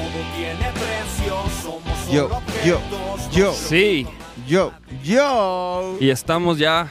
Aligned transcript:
Todo 0.00 0.24
tiene 0.34 0.72
precio, 0.72 1.34
somos 1.62 1.98
solo 2.06 2.12
Yo, 2.12 2.40
yo, 2.64 2.80
yo. 3.32 3.52
Sí, 3.52 4.06
Yo, 4.48 4.72
yo. 5.04 5.96
y 6.00 6.08
estamos 6.10 6.58
ya. 6.58 6.90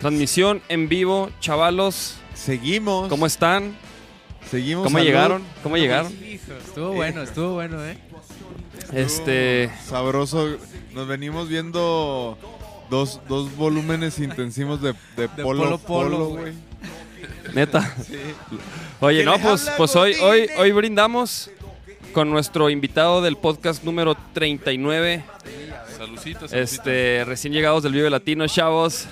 Transmisión 0.00 0.60
en 0.68 0.88
vivo, 0.88 1.30
chavalos. 1.40 2.16
Seguimos. 2.34 3.08
¿Cómo 3.08 3.24
están? 3.26 3.76
Seguimos. 4.50 4.84
¿Cómo 4.84 4.98
salud. 4.98 5.06
llegaron? 5.06 5.42
¿Cómo 5.62 5.76
llegaron? 5.78 6.12
Estuvo 6.12 6.92
bueno, 6.92 7.22
estuvo 7.22 7.54
bueno, 7.54 7.82
¿eh? 7.84 7.96
Este, 8.92 9.70
Sabroso. 9.86 10.56
Nos 10.92 11.08
venimos 11.08 11.48
viendo 11.48 12.36
dos, 12.90 13.20
dos 13.28 13.56
volúmenes 13.56 14.18
intensivos 14.18 14.82
de, 14.82 14.92
de 15.16 15.28
polo 15.28 15.62
Polo 15.64 15.78
polo, 15.78 15.78
Polo, 15.78 16.28
güey. 16.28 16.52
neta. 17.54 17.94
Oye, 19.00 19.24
no, 19.24 19.38
pues, 19.38 19.70
pues 19.78 19.96
hoy, 19.96 20.14
hoy, 20.22 20.40
eh. 20.40 20.50
hoy 20.58 20.72
brindamos 20.72 21.50
con 22.12 22.30
nuestro 22.30 22.70
invitado 22.70 23.22
del 23.22 23.36
podcast 23.36 23.82
número 23.84 24.16
39. 24.34 25.24
Salucita, 25.96 26.40
salucita. 26.40 26.56
Este, 26.56 27.24
recién 27.24 27.52
llegados 27.52 27.82
del 27.82 27.92
Vive 27.92 28.10
Latino, 28.10 28.46
chavos. 28.46 29.06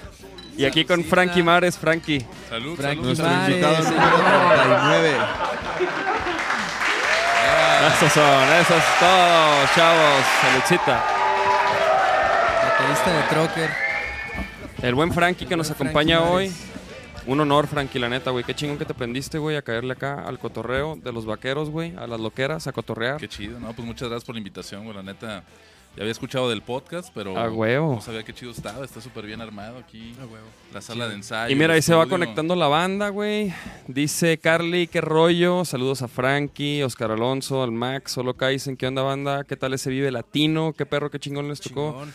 Y 0.56 0.64
aquí 0.64 0.84
con. 0.84 1.02
Frankie 1.04 1.42
Mares, 1.42 1.78
Frankie. 1.78 2.24
Salud, 2.48 2.76
Frankie 2.76 2.96
salud. 2.96 3.06
Nuestro 3.06 3.26
Mares, 3.26 3.48
invitado 3.48 3.76
número 3.84 4.16
39. 4.54 5.16
Esos 7.96 8.12
son, 8.12 8.48
eso 8.60 8.76
es 8.76 8.84
todo, 9.00 9.66
chavos. 9.74 10.24
Saludcita. 10.42 11.04
Baterista 12.62 13.12
de 13.12 13.22
Trocker. 13.30 13.70
El 14.82 14.94
buen 14.94 15.12
Frankie 15.12 15.46
que 15.46 15.56
nos 15.56 15.70
acompaña 15.70 16.22
hoy. 16.22 16.52
Un 17.30 17.38
honor, 17.38 17.68
Frankie, 17.68 18.00
la 18.00 18.08
neta, 18.08 18.32
güey. 18.32 18.42
Qué 18.42 18.56
chingón 18.56 18.76
que 18.76 18.84
te 18.84 18.92
prendiste, 18.92 19.38
güey, 19.38 19.56
a 19.56 19.62
caerle 19.62 19.92
acá 19.92 20.26
al 20.26 20.40
cotorreo 20.40 20.96
de 20.96 21.12
los 21.12 21.26
vaqueros, 21.26 21.70
güey, 21.70 21.94
a 21.96 22.08
las 22.08 22.18
loqueras, 22.18 22.66
a 22.66 22.72
cotorrear. 22.72 23.18
Qué 23.18 23.28
chido, 23.28 23.60
¿no? 23.60 23.72
Pues 23.72 23.86
muchas 23.86 24.08
gracias 24.08 24.24
por 24.24 24.34
la 24.34 24.40
invitación, 24.40 24.82
güey. 24.82 24.96
La 24.96 25.04
neta, 25.04 25.44
ya 25.94 26.02
había 26.02 26.10
escuchado 26.10 26.50
del 26.50 26.60
podcast, 26.62 27.10
pero 27.14 27.34
huevo. 27.52 27.94
no 27.94 28.00
sabía 28.00 28.24
qué 28.24 28.34
chido 28.34 28.50
estaba. 28.50 28.84
Está 28.84 29.00
súper 29.00 29.26
bien 29.26 29.40
armado 29.40 29.78
aquí. 29.78 30.12
La 30.74 30.80
sala 30.80 31.06
de 31.06 31.14
ensayo. 31.14 31.52
Y 31.52 31.56
mira, 31.56 31.74
ahí 31.74 31.82
se 31.82 31.94
va 31.94 32.06
conectando 32.06 32.56
la 32.56 32.66
banda, 32.66 33.10
güey. 33.10 33.54
Dice 33.86 34.38
Carly, 34.38 34.88
qué 34.88 35.00
rollo. 35.00 35.64
Saludos 35.64 36.02
a 36.02 36.08
Frankie, 36.08 36.82
Oscar 36.82 37.12
Alonso, 37.12 37.62
al 37.62 37.70
Max, 37.70 38.10
solo 38.10 38.34
Kaisen. 38.34 38.76
¿Qué 38.76 38.88
onda, 38.88 39.02
banda? 39.02 39.44
¿Qué 39.44 39.54
tal 39.54 39.72
ese 39.72 39.88
Vive 39.88 40.10
Latino? 40.10 40.72
¿Qué 40.76 40.84
perro, 40.84 41.12
qué 41.12 41.20
chingón 41.20 41.46
les 41.46 41.60
tocó? 41.60 41.92
Chingón. 41.92 42.12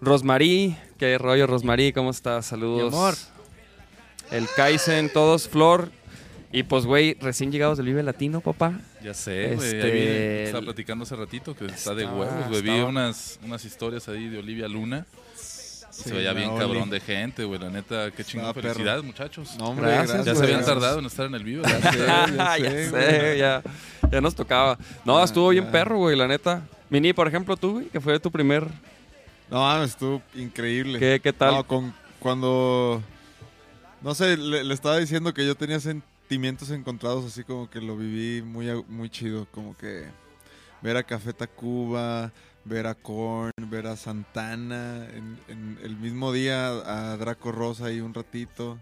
Rosmarí, 0.00 0.76
qué 0.96 1.18
rollo, 1.18 1.48
Rosmarí, 1.48 1.92
¿cómo 1.92 2.10
estás? 2.10 2.46
Saludos. 2.46 2.92
Mi 2.92 2.96
amor. 2.96 3.14
El 4.30 4.46
Kaisen, 4.56 5.10
todos, 5.10 5.48
Flor. 5.48 5.90
Y 6.50 6.62
pues, 6.62 6.86
güey, 6.86 7.14
recién 7.20 7.52
llegados 7.52 7.76
del 7.76 7.86
Vive 7.86 8.02
Latino, 8.02 8.40
papá. 8.40 8.72
Ya 9.02 9.12
sé, 9.14 9.54
güey. 9.54 9.66
Este, 9.68 10.44
estaba 10.44 10.64
platicando 10.64 11.02
hace 11.04 11.14
ratito 11.14 11.54
que 11.54 11.66
está 11.66 11.94
de 11.94 12.06
huevos, 12.06 12.48
güey. 12.48 12.62
Vi 12.62 12.80
unas, 12.80 13.38
unas 13.44 13.64
historias 13.64 14.08
ahí 14.08 14.28
de 14.28 14.38
Olivia 14.38 14.66
Luna. 14.66 15.04
se 15.90 16.12
veía 16.12 16.32
bien 16.32 16.48
Oli. 16.50 16.58
cabrón 16.58 16.88
de 16.90 17.00
gente, 17.00 17.44
güey. 17.44 17.60
La 17.60 17.68
neta, 17.68 18.10
qué 18.12 18.24
chingón. 18.24 18.54
Felicidades, 18.54 19.04
muchachos. 19.04 19.56
No, 19.58 19.66
hombre, 19.66 19.86
Gracias, 19.88 20.08
gracias. 20.24 20.26
ya 20.26 20.34
se 20.34 20.44
habían 20.44 20.64
tardado 20.64 20.98
en 21.00 21.06
estar 21.06 21.26
en 21.26 21.34
el 21.34 21.44
vivo. 21.44 21.64
Ya 21.68 21.92
sé, 21.92 21.98
ya 21.98 22.56
ya 22.58 22.70
sé, 22.70 22.84
sé, 22.84 22.90
güey. 23.18 23.38
ya, 23.38 23.62
ya 24.10 24.20
nos 24.22 24.34
tocaba. 24.34 24.78
No, 25.04 25.18
Ah, 25.18 25.24
estuvo 25.24 25.50
bien 25.50 25.64
ya. 25.66 25.70
perro, 25.72 25.98
güey, 25.98 26.16
la 26.16 26.26
neta. 26.28 26.62
Mini, 26.88 27.12
por 27.12 27.28
ejemplo, 27.28 27.56
tú, 27.58 27.72
güey, 27.72 27.86
que 27.88 28.00
fue 28.00 28.18
tu 28.18 28.30
primer... 28.30 28.66
No, 29.50 29.82
estuvo 29.84 30.22
increíble. 30.34 30.98
¿Qué, 30.98 31.20
qué 31.22 31.32
tal? 31.34 31.54
No, 31.54 31.64
con, 31.66 31.94
cuando. 32.20 33.02
No 34.02 34.14
sé, 34.14 34.36
le, 34.36 34.64
le 34.64 34.74
estaba 34.74 34.98
diciendo 34.98 35.34
que 35.34 35.46
yo 35.46 35.54
tenía 35.54 35.80
sentimientos 35.80 36.70
encontrados, 36.70 37.24
así 37.24 37.42
como 37.44 37.68
que 37.68 37.80
lo 37.80 37.96
viví 37.96 38.42
muy, 38.42 38.68
a- 38.70 38.82
muy 38.88 39.10
chido. 39.10 39.46
Como 39.50 39.76
que 39.76 40.04
ver 40.82 40.96
a 40.96 41.02
Café 41.02 41.32
Tacuba, 41.32 42.32
ver 42.64 42.86
a 42.86 42.94
Korn, 42.94 43.50
ver 43.68 43.86
a 43.88 43.96
Santana. 43.96 45.06
En, 45.14 45.38
en 45.48 45.78
el 45.82 45.96
mismo 45.96 46.32
día 46.32 46.68
a 46.68 47.16
Draco 47.16 47.50
Rosa 47.52 47.86
ahí 47.86 48.00
un 48.00 48.14
ratito. 48.14 48.78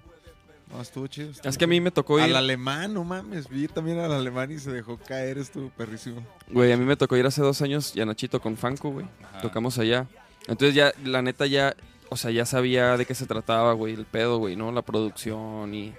No, 0.70 0.82
estuvo 0.82 1.06
chido. 1.06 1.30
estuvo 1.30 1.48
Es 1.48 1.56
que 1.56 1.64
a 1.64 1.68
mí 1.68 1.80
me 1.80 1.92
tocó 1.92 2.18
ir... 2.18 2.24
Al 2.24 2.36
alemán, 2.36 2.92
no 2.92 3.04
mames. 3.04 3.48
Vi 3.48 3.68
también 3.68 3.98
al 4.00 4.12
alemán 4.12 4.50
y 4.50 4.58
se 4.58 4.72
dejó 4.72 4.98
caer, 4.98 5.38
estuvo 5.38 5.70
perrísimo. 5.70 6.26
Güey, 6.50 6.72
a 6.72 6.76
mí 6.76 6.84
me 6.84 6.96
tocó 6.96 7.16
ir 7.16 7.24
hace 7.24 7.40
dos 7.40 7.62
años 7.62 7.94
y 7.94 8.00
a 8.00 8.04
Nachito 8.04 8.40
con 8.40 8.56
Fanco, 8.56 8.90
güey. 8.90 9.06
Tocamos 9.40 9.78
allá. 9.78 10.08
Entonces 10.48 10.74
ya, 10.74 10.92
la 11.04 11.22
neta 11.22 11.46
ya, 11.46 11.74
o 12.08 12.16
sea, 12.16 12.30
ya 12.30 12.44
sabía 12.46 12.96
de 12.96 13.04
qué 13.06 13.14
se 13.14 13.26
trataba, 13.26 13.72
güey, 13.72 13.94
el 13.94 14.04
pedo, 14.04 14.38
güey, 14.38 14.56
¿no? 14.56 14.72
La 14.72 14.82
producción 14.82 15.74
y... 15.74 15.94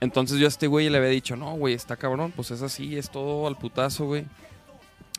Entonces 0.00 0.38
yo 0.38 0.46
a 0.46 0.48
este 0.48 0.66
güey 0.66 0.90
le 0.90 0.98
había 0.98 1.08
dicho, 1.10 1.36
no, 1.36 1.52
güey, 1.54 1.72
está 1.74 1.96
cabrón, 1.96 2.32
pues 2.36 2.50
es 2.50 2.60
así, 2.62 2.98
es 2.98 3.08
todo 3.10 3.46
al 3.46 3.56
putazo, 3.56 4.04
güey. 4.04 4.26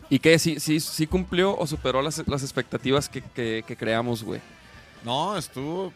¿Y 0.09 0.19
qué? 0.19 0.37
¿Sí, 0.39 0.59
sí, 0.59 0.79
sí 0.79 1.07
cumplió 1.07 1.57
o 1.57 1.65
superó 1.67 2.01
las, 2.01 2.25
las 2.27 2.43
expectativas 2.43 3.09
que, 3.09 3.21
que- 3.21 3.63
que 3.67 3.75
creamos, 3.75 4.23
güey? 4.23 4.39
No, 5.03 5.35
estuvo. 5.35 5.91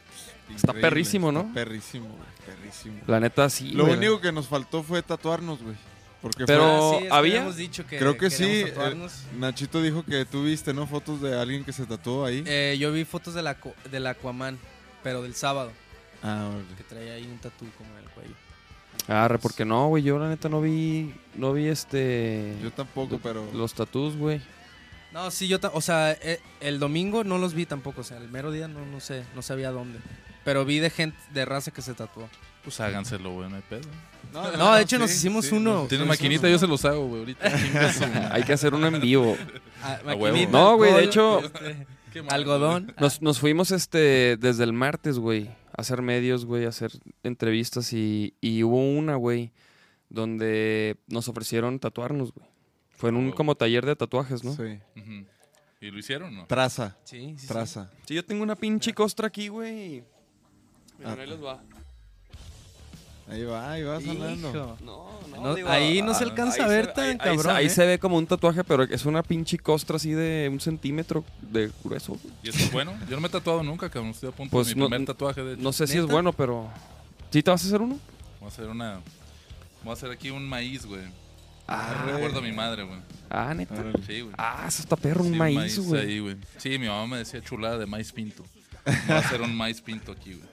pues, 0.48 0.58
Está 0.58 0.74
perrísimo, 0.74 1.30
está 1.30 1.44
¿no? 1.44 1.54
Perrísimo, 1.54 2.08
güey. 2.08 2.30
Perrísimo. 2.58 2.96
La 3.08 3.20
neta 3.20 3.50
sí, 3.50 3.70
Lo 3.72 3.86
güey. 3.86 3.98
único 3.98 4.20
que 4.20 4.32
nos 4.32 4.48
faltó 4.48 4.82
fue 4.84 5.02
tatuarnos, 5.04 5.62
güey. 5.62 5.76
Porque 6.22 6.46
Pero- 6.46 6.94
Ah, 6.94 7.00
sí, 7.00 7.08
¿había? 7.10 7.50
dicho 7.52 7.86
que 7.88 7.98
Creo 7.98 8.16
que 8.18 8.30
sí. 8.30 8.44
eh, 8.46 8.66
tatuarnos. 8.68 9.24
Nachito 9.40 9.82
dijo 9.82 10.04
que 10.06 10.24
tú 10.26 10.44
viste, 10.44 10.74
¿no? 10.74 10.86
Fotos 10.86 11.20
de 11.22 11.40
alguien 11.40 11.64
que 11.64 11.74
se 11.74 11.86
tatuó 11.86 12.26
ahí. 12.26 12.44
Eh, 12.46 12.78
yo 12.80 12.92
vi 12.92 13.06
fotos 13.06 13.34
del, 13.34 13.48
Aqu- 13.48 13.74
del 13.90 14.06
Aquaman, 14.06 14.60
pero 15.04 15.24
del 15.24 15.34
sábado, 15.34 15.72
ah, 16.22 16.48
órale. 16.54 16.76
que 16.78 16.84
traía 16.84 17.14
ahí 17.14 17.26
un 17.26 17.40
tatú 17.40 17.66
como 17.78 17.90
en 17.98 18.04
el 18.04 18.10
cuello. 18.12 18.36
Arre, 19.08 19.40
porque 19.40 19.66
no, 19.66 19.88
güey, 19.88 20.04
yo 20.04 20.20
la 20.20 20.30
neta 20.30 20.48
no 20.48 20.62
vi, 20.62 21.12
no 21.36 21.54
vi 21.54 21.68
este... 21.70 22.56
Yo 22.62 22.72
tampoco, 22.72 23.20
pero. 23.24 23.50
Los 23.54 23.74
tatús, 23.74 24.16
güey. 24.16 24.42
No, 25.12 25.32
sí, 25.32 25.48
yo, 25.48 25.58
o 25.74 25.82
sea, 25.82 26.12
eh, 26.12 26.40
el 26.60 26.80
domingo 26.80 27.24
no 27.24 27.38
los 27.40 27.54
vi 27.56 27.66
tampoco, 27.66 28.02
o 28.02 28.04
sea, 28.04 28.18
el 28.18 28.30
mero 28.30 28.52
día 28.52 28.68
no, 28.68 28.86
no 28.86 29.00
sé, 29.00 29.24
no 29.36 29.42
sabía 29.42 29.72
dónde. 29.72 30.00
Pero 30.46 30.66
vi 30.66 30.80
de 30.80 30.90
gente, 30.92 31.18
de 31.34 31.46
raza 31.46 31.72
que 31.72 31.82
se 31.82 31.94
tatuó. 31.96 32.30
Pues 32.64 32.80
háganselo, 32.80 33.34
güey, 33.34 33.50
no 33.50 33.56
hay 33.56 33.64
pedo. 33.70 33.82
No, 34.34 34.76
de 34.76 34.82
hecho 34.84 34.98
nos 35.00 35.12
hicimos 35.12 35.52
uno. 35.52 35.74
nos 35.74 35.88
Tienes 35.90 36.06
hicimos 36.06 36.08
maquinita, 36.08 36.42
uno. 36.44 36.52
yo 36.52 36.60
se 36.60 36.68
los 36.68 36.86
hago, 36.86 37.08
güey, 37.08 37.20
ahorita. 37.22 37.52
Hay 38.34 38.44
que 38.44 38.54
hacer 38.54 38.74
uno 38.74 38.88
en 38.88 39.02
vivo. 39.02 39.36
Ah, 39.84 40.00
A 40.06 40.16
huevo. 40.16 40.20
maquinita, 40.28 40.52
No, 40.52 40.76
güey, 40.78 40.94
de 40.94 41.04
hecho- 41.04 41.42
este, 41.44 41.86
algodón. 42.30 42.94
Nos, 43.00 43.22
nos 43.22 43.40
fuimos 43.40 43.72
este 43.72 44.38
desde 44.38 44.64
el 44.64 44.72
martes, 44.74 45.18
güey, 45.20 45.48
a 45.76 45.82
hacer 45.82 46.02
medios, 46.02 46.46
güey, 46.46 46.66
a 46.66 46.70
hacer 46.70 46.92
entrevistas 47.24 47.92
y, 47.94 48.36
y 48.42 48.64
hubo 48.64 48.78
una, 48.98 49.16
güey, 49.16 49.52
donde 50.10 50.98
nos 51.08 51.28
ofrecieron 51.28 51.80
tatuarnos, 51.80 52.32
güey. 52.34 52.48
Fue 52.92 53.10
en 53.10 53.16
un 53.18 53.32
como 53.32 53.56
taller 53.56 53.86
de 53.86 53.96
tatuajes, 53.96 54.44
¿no? 54.44 54.54
Sí. 54.56 54.80
Sí. 54.96 55.26
¿Y 55.82 55.90
lo 55.90 55.98
hicieron 55.98 56.30
o 56.34 56.42
no? 56.42 56.46
Traza, 56.46 56.96
Sí, 57.04 57.20
sí, 57.32 57.40
sí. 57.40 57.48
traza. 57.48 57.90
yo 58.08 58.24
tengo 58.24 58.44
una 58.44 58.56
pinche 58.56 58.94
costra 58.94 59.28
aquí, 59.28 59.48
güey. 59.48 60.04
Miren, 61.00 61.06
Ah, 61.06 61.16
ahí 61.20 61.28
les 61.28 61.44
va. 61.44 61.64
Ahí 63.32 63.44
va, 63.46 63.72
ahí 63.72 63.84
va 63.84 64.02
sonando. 64.02 64.50
Hijo. 64.50 64.78
No, 64.84 65.22
No, 65.56 65.70
ahí 65.70 66.02
no 66.02 66.14
se 66.14 66.24
alcanza 66.26 66.66
a 66.66 66.68
ver 66.68 66.88
se- 66.88 66.92
tan 66.92 67.04
ahí- 67.06 67.12
ahí 67.12 67.18
cabrón, 67.18 67.44
se- 67.44 67.52
Ahí 67.52 67.66
¿eh? 67.66 67.70
se 67.70 67.86
ve 67.86 67.98
como 68.00 68.18
un 68.18 68.28
tatuaje, 68.28 68.64
pero 68.64 68.84
es 68.84 69.06
una 69.06 69.24
pinche 69.24 69.58
costra 69.58 69.96
así 69.96 70.12
de 70.12 70.50
un 70.52 70.60
centímetro 70.60 71.24
de 71.42 71.72
grueso. 71.84 72.14
güey. 72.22 72.34
¿Y 72.44 72.50
eso 72.50 72.60
es 72.60 72.72
bueno? 72.72 72.94
Yo 73.10 73.16
no 73.16 73.22
me 73.22 73.28
he 73.28 73.32
tatuado 73.32 73.64
nunca, 73.64 73.90
cabrón. 73.90 74.12
Estoy 74.12 74.30
a 74.30 74.32
punto 74.34 74.52
Pues 74.52 74.68
de 74.68 74.76
mi 74.76 74.82
no- 74.82 74.90
primer 74.90 75.06
tatuaje, 75.08 75.42
de 75.42 75.54
hecho. 75.54 75.62
No 75.64 75.72
sé 75.72 75.88
si 75.88 75.98
es 75.98 76.06
bueno, 76.06 76.34
pero... 76.34 76.70
¿Sí 77.32 77.42
te 77.42 77.50
vas 77.50 77.64
a 77.64 77.68
hacer 77.68 77.82
uno? 77.82 77.98
Voy 78.40 78.50
a 78.50 78.52
hacer 78.52 78.68
una... 78.68 79.00
Voy 79.84 79.90
a 79.92 79.94
hacer 79.94 80.12
aquí 80.12 80.30
un 80.30 80.48
maíz, 80.48 80.86
güey. 80.86 81.02
Ah, 81.68 82.04
Recuerdo 82.06 82.40
a 82.40 82.42
mi 82.42 82.52
madre, 82.52 82.84
güey. 82.84 83.00
Ah, 83.30 83.54
neta. 83.56 83.76
Sí, 84.06 84.20
güey. 84.22 84.34
Ah, 84.38 84.66
eso 84.68 84.82
está 84.82 84.98
perro, 84.98 85.24
un 85.24 85.32
Sí, 85.32 85.38
maíz, 85.38 85.80
güey. 85.80 86.02
ahí, 86.02 86.20
güey. 86.20 86.36
Sí, 86.58 86.78
mi 86.78 86.88
mamá 86.88 87.08
me 87.08 87.18
decía 87.20 87.42
chulada 87.42 87.78
de 87.78 87.86
maíz 87.86 88.12
pinto. 88.12 88.44
Voy 88.86 89.16
a 89.16 89.20
hacer 89.20 89.42
un 89.42 89.56
maíz 89.56 89.80
pinto 89.82 90.12
aquí, 90.12 90.34
güey. 90.34 90.50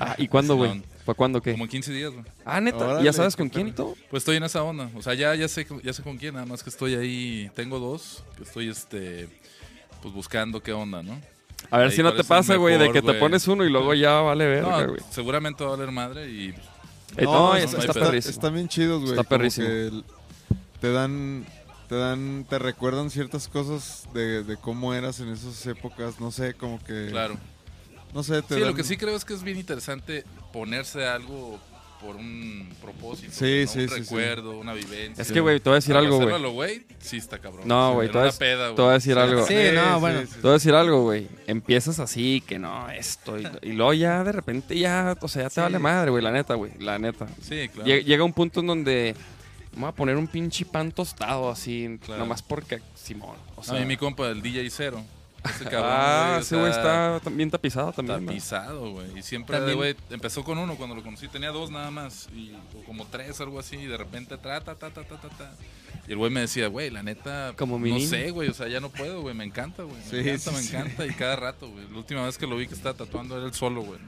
Ah, 0.00 0.14
¿Y 0.16 0.26
cuándo, 0.26 0.56
güey? 0.56 0.82
¿Para 1.04 1.16
cuándo 1.16 1.40
qué? 1.42 1.52
Como 1.52 1.64
en 1.64 1.70
15 1.70 1.92
días, 1.92 2.12
güey. 2.12 2.24
Ah, 2.44 2.60
neta. 2.60 2.78
¿Y 2.78 2.82
Órale, 2.82 3.04
¿Ya 3.04 3.12
sabes 3.12 3.36
con 3.36 3.48
quién 3.48 3.68
y 3.68 3.72
todo? 3.72 3.94
Pues 4.10 4.22
estoy 4.22 4.36
en 4.36 4.44
esa 4.44 4.62
onda. 4.62 4.90
O 4.94 5.02
sea, 5.02 5.14
ya, 5.14 5.34
ya, 5.34 5.48
sé, 5.48 5.66
ya 5.82 5.92
sé 5.92 6.02
con 6.02 6.16
quién, 6.16 6.34
nada 6.34 6.46
más 6.46 6.62
que 6.62 6.70
estoy 6.70 6.94
ahí. 6.94 7.50
Tengo 7.54 7.78
dos 7.78 8.24
que 8.36 8.44
estoy, 8.44 8.68
este, 8.70 9.28
pues 10.02 10.14
buscando 10.14 10.62
qué 10.62 10.72
onda, 10.72 11.02
¿no? 11.02 11.20
A 11.70 11.78
ver 11.78 11.88
Ahí 11.88 11.96
si 11.96 12.02
no 12.02 12.12
te 12.14 12.24
pasa, 12.24 12.56
güey, 12.56 12.78
de 12.78 12.90
que 12.92 13.00
te 13.02 13.14
pones 13.14 13.46
uno 13.48 13.64
y 13.64 13.70
luego 13.70 13.94
ya 13.94 14.20
vale 14.20 14.46
verga, 14.46 14.82
No, 14.82 14.88
güey. 14.88 15.00
seguramente 15.10 15.64
va 15.64 15.72
a 15.74 15.76
valer 15.76 15.90
madre 15.92 16.30
y 16.30 16.48
Eh, 17.16 17.24
no, 17.24 17.32
No, 17.50 17.56
es- 17.56 17.72
no 17.72 17.78
está 17.78 17.92
perrísimo. 17.92 18.30
Están 18.32 18.54
bien 18.54 18.68
chidos, 18.68 19.00
güey. 19.00 19.12
Está 19.12 19.22
perrísimo. 19.22 19.68
te 20.80 20.92
dan 20.92 21.46
te 21.88 21.96
dan, 21.96 22.46
te 22.48 22.58
recuerdan 22.58 23.10
ciertas 23.10 23.46
cosas 23.46 24.08
de, 24.14 24.42
de 24.42 24.56
cómo 24.56 24.94
eras 24.94 25.20
en 25.20 25.28
esas 25.28 25.64
épocas, 25.66 26.18
no 26.18 26.30
sé, 26.30 26.54
como 26.54 26.82
que, 26.82 27.08
Claro. 27.10 27.36
No 28.14 28.22
sé, 28.22 28.40
te 28.42 28.54
Sí, 28.54 28.60
lo 28.60 28.74
que 28.74 28.84
sí 28.84 28.96
creo 28.96 29.16
es 29.16 29.24
que 29.24 29.34
es 29.34 29.42
bien 29.42 29.58
interesante 29.58 30.24
ponerse 30.52 31.06
algo 31.06 31.58
por 32.00 32.16
un 32.16 32.70
propósito. 32.82 33.32
Sí, 33.32 33.62
¿no? 33.64 33.72
sí, 33.72 33.78
Un 33.80 33.88
sí, 33.88 33.94
recuerdo, 33.94 34.58
una 34.58 34.74
vivencia. 34.74 35.22
Es 35.22 35.32
que, 35.32 35.40
güey, 35.40 35.58
te 35.58 35.70
voy 35.70 35.74
a 35.74 35.76
decir 35.76 35.96
algo, 35.96 36.18
güey. 36.52 36.84
sí 37.00 37.16
está 37.16 37.38
cabrón. 37.38 37.66
No, 37.66 37.94
güey, 37.94 38.08
te 38.08 38.12
voy 38.18 38.22
a 38.90 38.92
decir 38.92 39.16
algo. 39.18 39.46
Sí, 39.46 39.54
no, 39.74 40.00
bueno. 40.00 40.20
sí, 40.20 40.26
sí. 40.26 40.34
Te 40.34 40.40
voy 40.42 40.50
a 40.50 40.52
decir 40.54 40.74
algo, 40.74 41.02
güey. 41.02 41.28
Empiezas 41.46 41.98
así, 42.00 42.42
que 42.46 42.58
no, 42.58 42.90
esto. 42.90 43.38
Y, 43.38 43.48
y 43.62 43.72
luego 43.72 43.94
ya 43.94 44.22
de 44.22 44.32
repente 44.32 44.78
ya, 44.78 45.16
o 45.20 45.28
sea, 45.28 45.44
ya 45.44 45.48
te 45.48 45.54
Sí. 45.54 45.60
vale 45.62 45.78
madre, 45.78 46.10
güey, 46.10 46.22
la 46.22 46.30
neta, 46.32 46.54
güey. 46.54 46.72
La 46.78 46.98
neta. 46.98 47.26
Sí, 47.40 47.68
claro. 47.70 47.86
Llega, 47.86 48.02
llega 48.04 48.24
un 48.24 48.34
punto 48.34 48.60
en 48.60 48.66
donde 48.66 49.14
me 49.74 49.80
voy 49.80 49.88
a 49.88 49.92
poner 49.92 50.16
un 50.18 50.26
pinche 50.26 50.66
pan 50.66 50.92
tostado 50.92 51.48
así, 51.50 51.98
Claro. 52.04 52.20
nomás 52.20 52.42
porque 52.42 52.82
Simón. 52.94 53.36
O 53.56 53.62
a 53.62 53.64
sea, 53.64 53.80
mí 53.80 53.86
mi 53.86 53.96
compa, 53.96 54.28
el 54.28 54.42
DJ 54.42 54.68
Cero. 54.70 55.02
Ese 55.44 55.64
cabrón, 55.64 55.82
ah, 55.92 56.26
güey, 56.30 56.40
ese 56.42 56.56
güey 56.56 56.70
está 56.70 57.20
bien 57.30 57.50
tapizado 57.50 57.92
también. 57.92 58.24
tapizado, 58.26 58.90
güey. 58.92 59.18
Y 59.18 59.22
siempre, 59.22 59.56
También- 59.58 59.76
güey, 59.76 59.96
empezó 60.10 60.42
con 60.42 60.56
uno 60.58 60.74
cuando 60.76 60.94
lo 60.96 61.02
conocí. 61.02 61.28
Tenía 61.28 61.50
dos 61.50 61.70
nada 61.70 61.90
más. 61.90 62.28
Y, 62.34 62.52
o 62.78 62.82
como 62.84 63.06
tres, 63.06 63.40
algo 63.40 63.58
así. 63.60 63.76
Y 63.76 63.86
de 63.86 63.96
repente, 63.96 64.36
trata, 64.38 64.74
ta, 64.74 64.90
ta, 64.90 65.02
ta, 65.04 65.16
ta, 65.16 65.28
ta. 65.28 65.52
Y 66.06 66.12
el 66.12 66.18
güey 66.18 66.30
me 66.30 66.40
decía, 66.40 66.66
güey, 66.68 66.90
la 66.90 67.02
neta, 67.02 67.54
Como 67.56 67.78
mi 67.78 67.88
no 67.90 67.96
niño. 67.96 68.08
sé, 68.08 68.30
güey. 68.30 68.48
O 68.50 68.54
sea, 68.54 68.68
ya 68.68 68.78
no 68.80 68.90
puedo, 68.90 69.22
güey. 69.22 69.34
Me 69.34 69.44
encanta, 69.44 69.84
güey. 69.84 69.96
Me 69.96 70.02
Sí, 70.04 70.16
encanta, 70.18 70.38
sí, 70.38 70.50
me 70.56 70.62
sí. 70.62 70.76
encanta. 70.76 71.06
Y 71.06 71.10
cada 71.14 71.36
rato, 71.36 71.70
güey. 71.70 71.88
La 71.90 71.96
última 71.98 72.24
vez 72.26 72.36
que 72.36 72.46
lo 72.46 72.56
vi 72.56 72.66
que 72.66 72.74
estaba 72.74 72.94
tatuando 72.94 73.36
era 73.38 73.46
el 73.46 73.54
solo, 73.54 73.82
güey. 73.82 73.98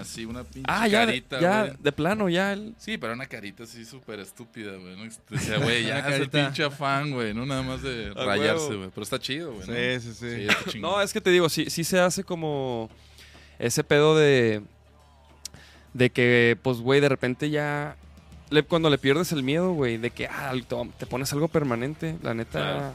Así, 0.00 0.24
una 0.24 0.44
pinche 0.44 0.64
Ah, 0.66 0.88
ya, 0.88 1.04
carita, 1.04 1.38
ya, 1.40 1.60
güey. 1.64 1.76
de 1.78 1.92
plano, 1.92 2.28
ya. 2.28 2.54
El... 2.54 2.74
Sí, 2.78 2.96
pero 2.98 3.12
una 3.12 3.26
carita 3.26 3.64
así 3.64 3.84
súper 3.84 4.18
estúpida, 4.20 4.72
güey. 4.76 4.96
¿no? 4.96 5.04
Decía, 5.28 5.58
güey, 5.58 5.84
ya 5.86 5.98
es 6.08 6.20
el 6.20 6.30
pinche 6.30 6.64
afán, 6.64 7.10
güey. 7.12 7.34
No 7.34 7.44
nada 7.46 7.62
más 7.62 7.82
de 7.82 8.12
rayarse, 8.14 8.74
güey. 8.74 8.88
Pero 8.92 9.02
está 9.02 9.18
chido, 9.20 9.52
güey. 9.52 9.66
¿no? 9.68 10.00
Sí, 10.00 10.12
sí, 10.12 10.14
sí. 10.14 10.46
No, 10.80 11.00
es 11.00 11.12
que 11.12 11.20
te 11.20 11.30
digo, 11.30 11.48
sí, 11.48 11.70
sí 11.70 11.84
se 11.84 12.00
hace 12.00 12.24
como 12.24 12.88
ese 13.58 13.84
pedo 13.84 14.16
de. 14.16 14.62
De 15.94 16.10
que, 16.10 16.56
pues, 16.62 16.78
güey, 16.78 17.00
de 17.00 17.08
repente 17.08 17.50
ya. 17.50 17.96
le- 18.50 18.62
cuando 18.62 18.88
le 18.90 18.98
pierdes 18.98 19.30
el 19.32 19.42
miedo, 19.42 19.72
güey, 19.72 19.98
de 19.98 20.10
que 20.10 20.26
ah, 20.26 20.52
te, 20.98 21.06
pones 21.06 21.32
algo 21.32 21.48
permanente, 21.48 22.16
la 22.22 22.32
neta. 22.34 22.60
Claro. 22.60 22.94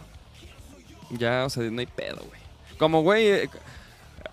Ya, 1.19 1.45
o 1.45 1.50
sea, 1.50 1.63
no 1.63 1.80
hay 1.80 1.86
pedo, 1.86 2.18
güey. 2.27 2.42
Como, 2.77 3.01
güey, 3.01 3.27
eh, 3.27 3.50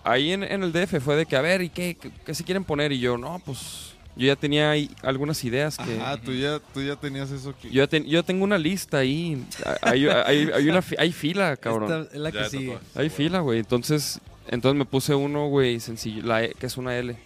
ahí 0.03 0.31
en, 0.33 0.43
en 0.43 0.63
el 0.63 0.71
DF 0.73 0.99
fue 1.01 1.15
de 1.15 1.25
que, 1.25 1.35
a 1.35 1.41
ver, 1.41 1.61
¿y 1.61 1.69
qué, 1.69 1.95
qué, 1.95 2.11
qué 2.25 2.33
se 2.33 2.43
quieren 2.43 2.63
poner? 2.63 2.91
Y 2.91 2.99
yo, 2.99 3.17
no, 3.17 3.39
pues. 3.45 3.94
Yo 4.17 4.27
ya 4.27 4.35
tenía 4.37 4.71
ahí 4.71 4.89
algunas 5.03 5.43
ideas 5.43 5.77
que. 5.77 5.99
Ajá, 5.99 6.15
tú 6.21 6.31
ya, 6.33 6.59
tú 6.73 6.81
ya 6.81 6.95
tenías 6.95 7.29
eso 7.31 7.53
que... 7.61 7.69
Yo, 7.69 7.83
ya 7.83 7.87
ten- 7.87 8.05
yo 8.05 8.23
tengo 8.23 8.45
una 8.45 8.57
lista 8.57 8.99
ahí. 8.99 9.45
Hay, 9.81 10.07
hay, 10.07 10.49
hay 10.53 10.69
una, 10.69 10.81
hay 10.97 11.11
fila, 11.11 11.57
cabrón. 11.57 11.91
Esta 12.03 12.15
es 12.15 12.19
la 12.21 12.31
que 12.31 12.37
Ya, 12.37 12.49
sigue. 12.49 12.67
tatuajes. 12.73 12.97
Hay 12.97 13.09
fila, 13.09 13.39
güey. 13.41 13.59
Entonces, 13.59 14.21
entonces 14.47 14.77
me 14.77 14.85
puse 14.85 15.13
uno, 15.15 15.47
güey, 15.47 15.79
sencillo, 15.81 16.23
la 16.23 16.43
E, 16.43 16.51
que 16.53 16.65
es 16.67 16.77
una 16.77 16.95
L. 16.97 17.17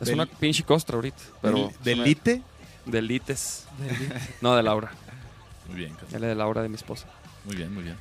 Es 0.00 0.06
Del- 0.06 0.14
una 0.14 0.26
pinche 0.26 0.62
costra 0.62 0.96
ahorita, 0.96 1.22
pero 1.40 1.54
¿Del- 1.56 1.64
es 1.68 1.74
una- 1.76 1.84
¿Delite? 2.04 2.42
de 2.84 3.02
Lites. 3.02 3.64
No, 4.42 4.54
de 4.56 4.62
Laura. 4.62 4.90
Muy 5.68 5.76
bien, 5.78 5.92
cabrón. 5.94 6.16
L 6.16 6.26
de 6.26 6.34
Laura 6.34 6.62
de 6.62 6.68
mi 6.68 6.74
esposa. 6.76 7.06
Muy 7.44 7.56
bien, 7.56 7.72
muy 7.72 7.82
bien. 7.82 7.96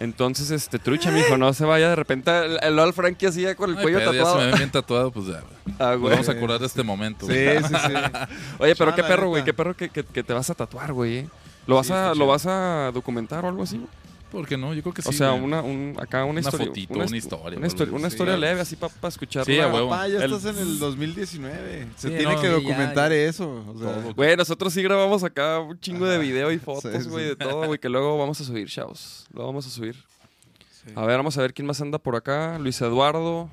Entonces, 0.00 0.50
este, 0.50 0.78
trucha, 0.78 1.10
mijo, 1.10 1.36
no 1.36 1.52
se 1.52 1.64
vaya 1.64 1.90
de 1.90 1.96
repente 1.96 2.30
el, 2.44 2.58
el 2.62 2.78
Al 2.78 2.92
Frankie 2.94 3.26
así 3.26 3.42
ya 3.42 3.54
con 3.54 3.70
el 3.70 3.76
Ay, 3.76 3.82
cuello 3.82 3.98
pedo, 3.98 4.12
ya 4.14 4.18
se 4.20 4.24
tatuado. 4.24 4.38
me 4.46 4.50
ve 4.52 4.58
bien 4.58 4.70
tatuado, 4.70 5.10
pues 5.12 5.26
ya. 5.26 5.32
güey. 5.40 5.74
Ah, 5.78 5.90
Nos 5.92 6.00
güey. 6.00 6.10
vamos 6.12 6.28
a 6.28 6.32
acordar 6.32 6.58
de 6.58 6.66
este 6.66 6.82
momento. 6.82 7.26
Sí, 7.26 7.32
güey. 7.32 7.58
sí, 7.62 7.74
sí. 7.74 7.92
Oye, 8.58 8.74
pero 8.76 8.94
qué 8.94 9.02
perro, 9.04 9.28
güey, 9.28 9.44
qué 9.44 9.52
perro 9.54 9.76
que, 9.76 9.90
que- 9.90 10.02
que 10.04 10.22
te 10.24 10.32
vas 10.32 10.48
a 10.50 10.54
tatuar, 10.54 10.92
güey. 10.94 11.18
eh? 11.18 11.28
¿Lo 11.66 11.76
vas, 11.76 11.86
Sí, 11.86 11.92
a, 11.92 12.14
¿Lo 12.14 12.26
vas 12.26 12.46
a 12.46 12.90
documentar 12.94 13.44
o 13.44 13.48
algo 13.48 13.62
así? 13.62 13.80
¿Por 14.30 14.46
qué 14.46 14.56
no? 14.56 14.72
Yo 14.74 14.82
creo 14.82 14.94
que 14.94 15.02
sí. 15.02 15.08
o 15.08 15.12
sea, 15.12 15.30
güey. 15.30 15.42
una, 15.42 15.60
un, 15.62 15.96
acá 15.98 16.22
una, 16.24 16.30
Una 16.32 16.40
historia. 16.40 16.66
fotito, 16.68 16.94
una, 16.94 17.04
una 17.04 17.10
hist- 17.12 17.16
historia, 17.18 17.58
Una, 17.58 17.66
historia, 17.66 17.84
algo 17.86 17.96
una 17.96 18.06
así. 18.06 18.14
historia 18.14 18.34
Sí, 18.34 18.40
leve, 18.40 18.60
así 18.60 18.76
para 18.76 18.92
escuchar. 19.08 19.44
Sí, 19.44 19.58
huevo. 19.58 19.90
Papá, 19.90 20.08
ya 20.08 20.24
El- 20.24 20.32
estás 20.32 20.56
en 20.56 20.62
el 20.62 20.78
2019. 20.78 21.86
Se 21.96 22.08
Sí, 22.08 22.14
tiene 22.16 22.34
no, 22.34 22.40
que 22.40 22.48
documentar 22.48 23.10
ya. 23.10 23.16
eso. 23.16 23.64
O 23.68 23.78
sea, 23.78 23.92
Todo. 24.02 24.14
Güey, 24.14 24.36
nosotros 24.36 24.72
sí 24.72 24.82
grabamos 24.82 25.24
acá 25.24 25.58
un 25.60 25.78
chingo 25.80 26.06
de 26.06 26.18
video 26.18 26.52
y 26.52 26.58
fotos, 26.58 26.92
Sí, 26.92 27.02
sí. 27.02 27.08
güey, 27.08 27.24
de 27.26 27.36
todo, 27.36 27.66
güey, 27.66 27.78
que 27.78 27.88
luego 27.88 28.16
vamos 28.18 28.40
a 28.40 28.44
subir, 28.44 28.68
chavos. 28.68 29.26
Lo 29.32 29.44
vamos 29.46 29.66
a 29.66 29.70
subir. 29.70 29.96
A 30.94 31.04
ver, 31.04 31.16
vamos 31.18 31.36
a 31.36 31.42
ver 31.42 31.52
quién 31.52 31.66
más 31.66 31.80
anda 31.80 31.98
por 31.98 32.16
acá. 32.16 32.58
Luis 32.58 32.80
Eduardo. 32.80 33.50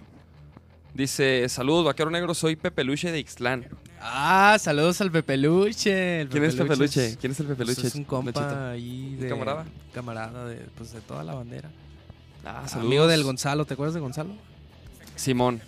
Dice, 0.97 1.47
saludos, 1.47 1.85
vaquero 1.85 2.09
negro, 2.09 2.33
soy 2.33 2.55
Pepeluche 2.55 3.11
de 3.11 3.19
Ixtlán. 3.19 3.67
Ah, 4.01 4.57
saludos 4.59 4.99
al 4.99 5.11
Pepeluche. 5.11 6.21
el 6.21 6.27
¿Quién 6.27 6.43
es 6.45 6.55
Pepeluche 6.55 7.01
Pepeluche? 7.01 7.17
¿Quién 7.19 7.31
es 7.33 7.39
el 7.39 7.45
Pues 7.45 7.57
Pepeluche? 7.59 7.87
es 7.87 7.93
un 7.93 8.03
compa 8.03 8.71
ahí 8.71 9.11
¿Un 9.13 9.19
de... 9.19 9.29
camarada? 9.29 9.65
Camarada 9.93 10.45
de, 10.47 10.55
pues, 10.75 10.93
de 10.93 11.01
toda 11.01 11.23
la 11.23 11.35
bandera. 11.35 11.69
Ah, 12.43 12.63
saludos. 12.67 12.87
Amigo 12.87 13.05
del 13.07 13.23
Gonzalo, 13.23 13.65
¿te 13.65 13.75
acuerdas 13.75 13.93
de 13.93 13.99
Gonzalo? 13.99 14.31
Simón. 15.15 15.61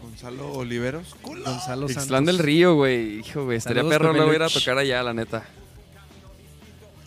Gonzalo 0.00 0.52
Oliveros. 0.52 1.16
Gonzalo 1.20 1.86
Ixtlán 1.86 2.06
Santos. 2.08 2.26
del 2.26 2.38
Río, 2.38 2.76
güey. 2.76 3.18
Hijo, 3.18 3.46
güey. 3.46 3.58
Estaría 3.58 3.80
Saludos, 3.82 3.98
perro 3.98 4.12
luego 4.12 4.28
ir 4.32 4.36
a 4.36 4.46
Pepeluche. 4.46 4.60
tocar 4.60 4.78
allá, 4.78 5.02
la 5.02 5.12
neta. 5.14 5.44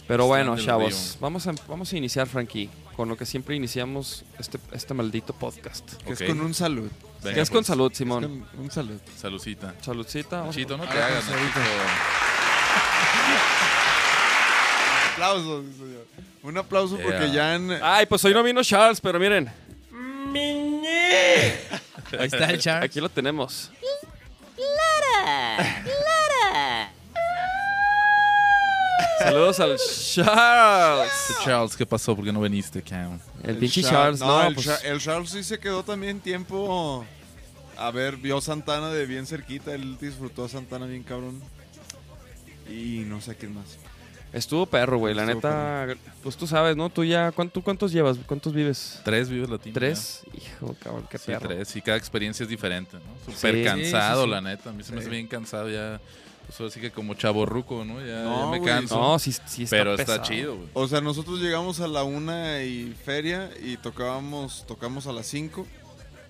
Pero 0.06 0.25
Ixtlán 0.25 0.27
bueno, 0.27 0.57
chavos, 0.57 1.18
vamos 1.21 1.48
a, 1.48 1.54
vamos 1.69 1.94
a 1.94 1.98
iniciar, 1.98 2.27
Frankie, 2.27 2.69
con 2.98 3.07
lo 3.07 3.16
que 3.16 3.25
siempre 3.25 3.56
iniciamos 3.56 4.25
este, 4.38 4.59
este 4.74 4.94
maldito 4.94 5.31
podcast. 5.31 5.94
Que 6.04 6.12
es 6.12 6.24
con 6.24 6.42
un 6.42 6.54
salud. 6.54 6.89
Venga, 7.24 7.36
¿Qué 7.36 7.42
es 7.42 7.50
con 7.50 7.58
pues, 7.60 7.68
salud, 7.68 7.92
Es 7.92 7.98
Simón? 7.98 8.46
con 8.52 8.60
un 8.60 8.72
salud. 8.72 9.00
Saludcita. 9.18 9.74
Saludcita. 9.81 10.50
Chito, 10.50 10.78
no 10.78 10.84
te 10.88 10.98
Ah, 11.00 11.06
hagas, 11.08 11.24
pues. 11.25 11.40
Aplausos, 15.14 15.64
señor. 15.78 16.06
Un 16.42 16.58
aplauso 16.58 16.98
Yeah. 16.98 17.06
porque 17.06 17.31
ya 17.31 17.56
en... 17.56 17.72
Ay, 17.81 18.06
pues 18.08 18.25
hoy 18.25 18.34
no 18.34 18.44
vino 18.44 18.62
Charles, 18.64 19.00
pero 19.00 19.20
miren. 19.20 19.48
Ahí 22.20 22.25
está 22.25 22.50
el 22.50 22.60
Charles. 22.60 22.90
Aquí 22.90 23.00
lo 23.00 23.08
tenemos. 23.10 23.72
Saludos 29.24 29.60
al 29.60 29.78
Charles. 29.78 31.12
Charles, 31.44 31.75
¿qué 31.78 31.86
pasó? 31.86 32.16
¿Por 32.16 32.25
qué 32.25 32.31
no 32.31 32.42
viniste, 32.42 32.81
cabrón? 32.81 33.22
El 33.44 33.58
pinche 33.58 33.81
Char- 33.81 33.92
Charles, 33.92 34.20
no, 34.20 34.44
el, 34.48 34.54
pues, 34.54 34.66
Cha- 34.66 34.80
el 34.88 35.00
Charles 35.00 35.30
sí 35.30 35.44
se 35.44 35.60
quedó 35.60 35.84
también 35.84 36.20
tiempo. 36.20 37.06
A 37.78 37.92
ver, 37.92 38.18
vio 38.18 38.40
Santana 38.42 38.90
de 38.90 39.06
bien 39.06 39.25
cerquita. 39.25 39.74
Él 39.74 39.98
disfrutó 40.00 40.46
a 40.46 40.50
Santana 40.50 40.86
bien 40.86 41.04
cabrón. 41.04 41.42
Y 42.70 43.04
no 43.08 43.20
sé 43.22 43.31
a 43.31 43.34
quién 43.36 43.54
más. 43.56 43.78
estuvo 44.31 44.66
perro, 44.66 44.97
güey. 44.97 45.14
La 45.14 45.24
Estuvo 45.24 45.36
neta, 45.36 45.88
pues 46.24 46.36
tú 46.38 46.47
sabes, 46.47 46.76
¿no? 46.76 46.90
Tú 46.90 47.04
ya, 47.04 47.31
¿cuánto- 47.31 47.62
¿cuántos 47.62 47.92
llevas? 47.92 48.18
¿Cuántos 48.26 48.52
vives? 48.54 49.00
Tres 49.04 49.30
vives 49.30 49.47
latinos. 49.50 49.74
¿Tres? 49.76 50.21
Hijo, 50.33 50.76
cabrón, 50.81 51.07
qué 51.09 51.18
Sí, 51.19 51.26
perro. 51.28 51.50
tres. 51.50 51.76
Y 51.76 51.81
cada 51.81 51.97
experiencia 51.97 52.44
es 52.44 52.50
diferente, 52.50 52.97
¿no? 52.97 53.33
Súper 53.33 53.56
Sí. 53.56 53.64
cansado, 53.64 54.16
Sí, 54.16 54.21
sí, 54.21 54.26
sí. 54.26 54.31
la 54.31 54.42
neta. 54.42 54.69
A 54.69 54.74
mí 54.74 54.83
se 54.83 54.92
me 54.92 55.00
hace 55.00 55.06
Sí. 55.09 55.12
bien 55.12 55.28
cansado 55.28 55.69
ya. 55.69 56.00
Pues 56.45 56.59
ahora 56.59 56.71
sí 56.71 56.80
que 56.81 56.92
como 56.92 57.14
chaborruco, 57.16 57.83
¿no? 57.85 58.00
Ya, 58.06 58.23
No, 58.23 58.45
ya 58.45 58.52
me 58.52 58.59
güey, 58.59 58.69
canso. 58.69 59.00
No, 59.00 59.18
sí, 59.19 59.31
sí 59.45 59.64
está 59.64 59.76
pero 59.78 59.95
pesado. 59.95 60.16
está 60.21 60.28
chido, 60.28 60.56
güey. 60.57 60.68
O 60.73 60.88
sea, 60.88 61.02
nosotros 61.02 61.40
llegamos 61.40 61.80
a 61.80 61.88
la 61.88 62.04
una 62.04 62.62
y 62.64 62.94
feria 63.06 63.50
y 63.64 63.78
tocábamos, 63.78 64.66
tocamos 64.68 65.07
a 65.07 65.14
las 65.14 65.26
cinco 65.28 65.66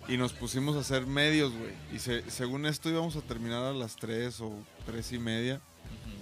y 0.07 0.17
nos 0.17 0.31
pusimos 0.33 0.75
a 0.75 0.79
hacer 0.79 1.05
medios, 1.07 1.51
güey. 1.53 1.71
Y 1.93 1.99
se- 1.99 2.29
según 2.29 2.65
esto 2.65 2.89
íbamos 2.89 3.15
a 3.15 3.21
terminar 3.21 3.63
a 3.63 3.73
las 3.73 3.95
tres 3.95 4.39
o 4.41 4.51
tres 4.85 5.11
y 5.11 5.17
media. 5.19 5.59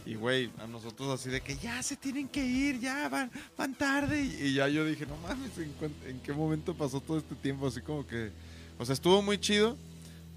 Y, 0.03 0.15
güey, 0.15 0.49
a 0.57 0.65
nosotros 0.65 1.09
así 1.09 1.29
de 1.29 1.41
que 1.41 1.55
ya 1.57 1.83
se 1.83 1.95
tienen 1.95 2.27
que 2.27 2.43
ir, 2.43 2.79
ya 2.79 3.07
van, 3.07 3.29
van 3.55 3.75
tarde. 3.75 4.23
Y, 4.23 4.47
y 4.47 4.53
ya 4.55 4.67
yo 4.67 4.83
dije, 4.83 5.05
no 5.05 5.15
mames, 5.17 5.55
¿en, 5.59 5.71
en 6.09 6.19
qué 6.21 6.33
momento 6.33 6.73
pasó 6.73 6.99
todo 7.01 7.19
este 7.19 7.35
tiempo? 7.35 7.67
Así 7.67 7.81
como 7.81 8.05
que, 8.07 8.31
o 8.79 8.85
sea, 8.85 8.93
estuvo 8.93 9.21
muy 9.21 9.37
chido. 9.39 9.77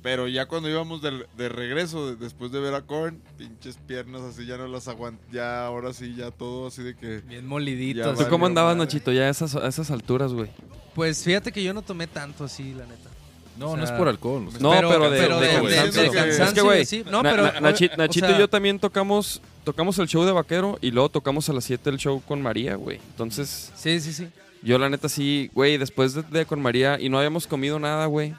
Pero 0.04 0.28
ya 0.28 0.44
cuando 0.46 0.68
íbamos 0.68 1.00
de, 1.02 1.26
de 1.36 1.48
regreso, 1.48 2.06
de- 2.10 2.16
después 2.16 2.52
de 2.52 2.60
ver 2.60 2.74
a 2.74 2.82
Korn, 2.82 3.20
pinches 3.38 3.76
piernas 3.88 4.20
así 4.22 4.44
ya 4.46 4.56
no 4.58 4.68
las 4.68 4.86
aguanté. 4.86 5.24
Ya, 5.32 5.64
ahora 5.66 5.92
sí, 5.94 6.14
ya 6.14 6.30
todo 6.30 6.66
así 6.68 6.82
de 6.82 6.94
que... 6.94 7.22
Bien 7.22 7.40
Ya 7.42 7.48
moliditos. 7.48 8.18
¿Tú 8.18 8.26
cómo 8.28 8.44
andabas, 8.46 8.76
madre. 8.76 8.86
Nachito, 8.86 9.10
ya 9.12 9.22
a 9.22 9.28
esas, 9.30 9.56
a 9.56 9.66
esas 9.66 9.90
alturas, 9.90 10.32
güey? 10.34 10.50
Pues 10.94 11.24
fíjate 11.24 11.50
que 11.52 11.62
yo 11.64 11.72
no 11.74 11.80
tomé 11.82 12.06
tanto 12.06 12.44
así, 12.44 12.74
la 12.74 12.84
neta. 12.84 13.08
No, 13.58 13.70
O 13.70 13.76
no 13.78 13.82
es 13.84 13.90
por 13.92 14.06
alcohol. 14.08 14.46
No, 14.60 14.72
pero 14.72 15.10
de- 15.10 15.18
pero 15.18 15.40
de 15.40 15.46
de, 15.48 15.52
de- 15.54 15.60
cansancio. 15.60 16.02
de 16.02 16.06
Es 16.06 16.12
que, 16.12 16.16
cansancio, 16.18 16.44
Es 16.44 16.52
que, 16.52 16.60
güey, 16.60 16.84
sí. 16.84 17.04
No, 17.10 17.22
pero... 17.22 17.42
na- 17.44 17.60
Nachi- 17.60 17.90
o 17.92 17.96
Nachito 17.96 18.26
sea, 18.26 18.36
y 18.36 18.38
yo 18.40 18.48
también 18.48 18.78
tocamos 18.78 19.40
tocamos 19.64 19.98
el 19.98 20.06
show 20.08 20.24
de 20.24 20.32
Vaquero 20.32 20.76
y 20.82 20.90
luego 20.90 21.08
tocamos 21.08 21.48
a 21.48 21.54
las 21.54 21.64
7 21.64 21.88
el 21.88 21.96
show 21.96 22.20
con 22.28 22.42
María, 22.42 22.74
güey. 22.76 22.98
Entonces, 23.12 23.72
Sí, 23.74 23.98
sí, 24.00 24.12
sí. 24.12 24.28
yo 24.62 24.76
la 24.76 24.90
neta 24.90 25.08
sí, 25.08 25.50
güey, 25.54 25.78
después 25.78 26.12
de, 26.12 26.22
de 26.24 26.44
con 26.44 26.60
María 26.60 27.00
y 27.00 27.08
no 27.08 27.16
habíamos 27.16 27.46
comido 27.46 27.78
nada, 27.78 28.04
güey. 28.04 28.34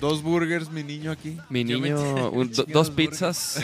Dos 0.00 0.22
burgers, 0.22 0.70
mi 0.70 0.82
niño 0.82 1.10
aquí. 1.10 1.36
Mi 1.48 1.64
Yo 1.64 1.78
niño, 1.78 2.30
un- 2.30 2.48
do- 2.52 2.62
dos 2.64 2.72
dos 2.72 2.90
pizzas. 2.90 3.60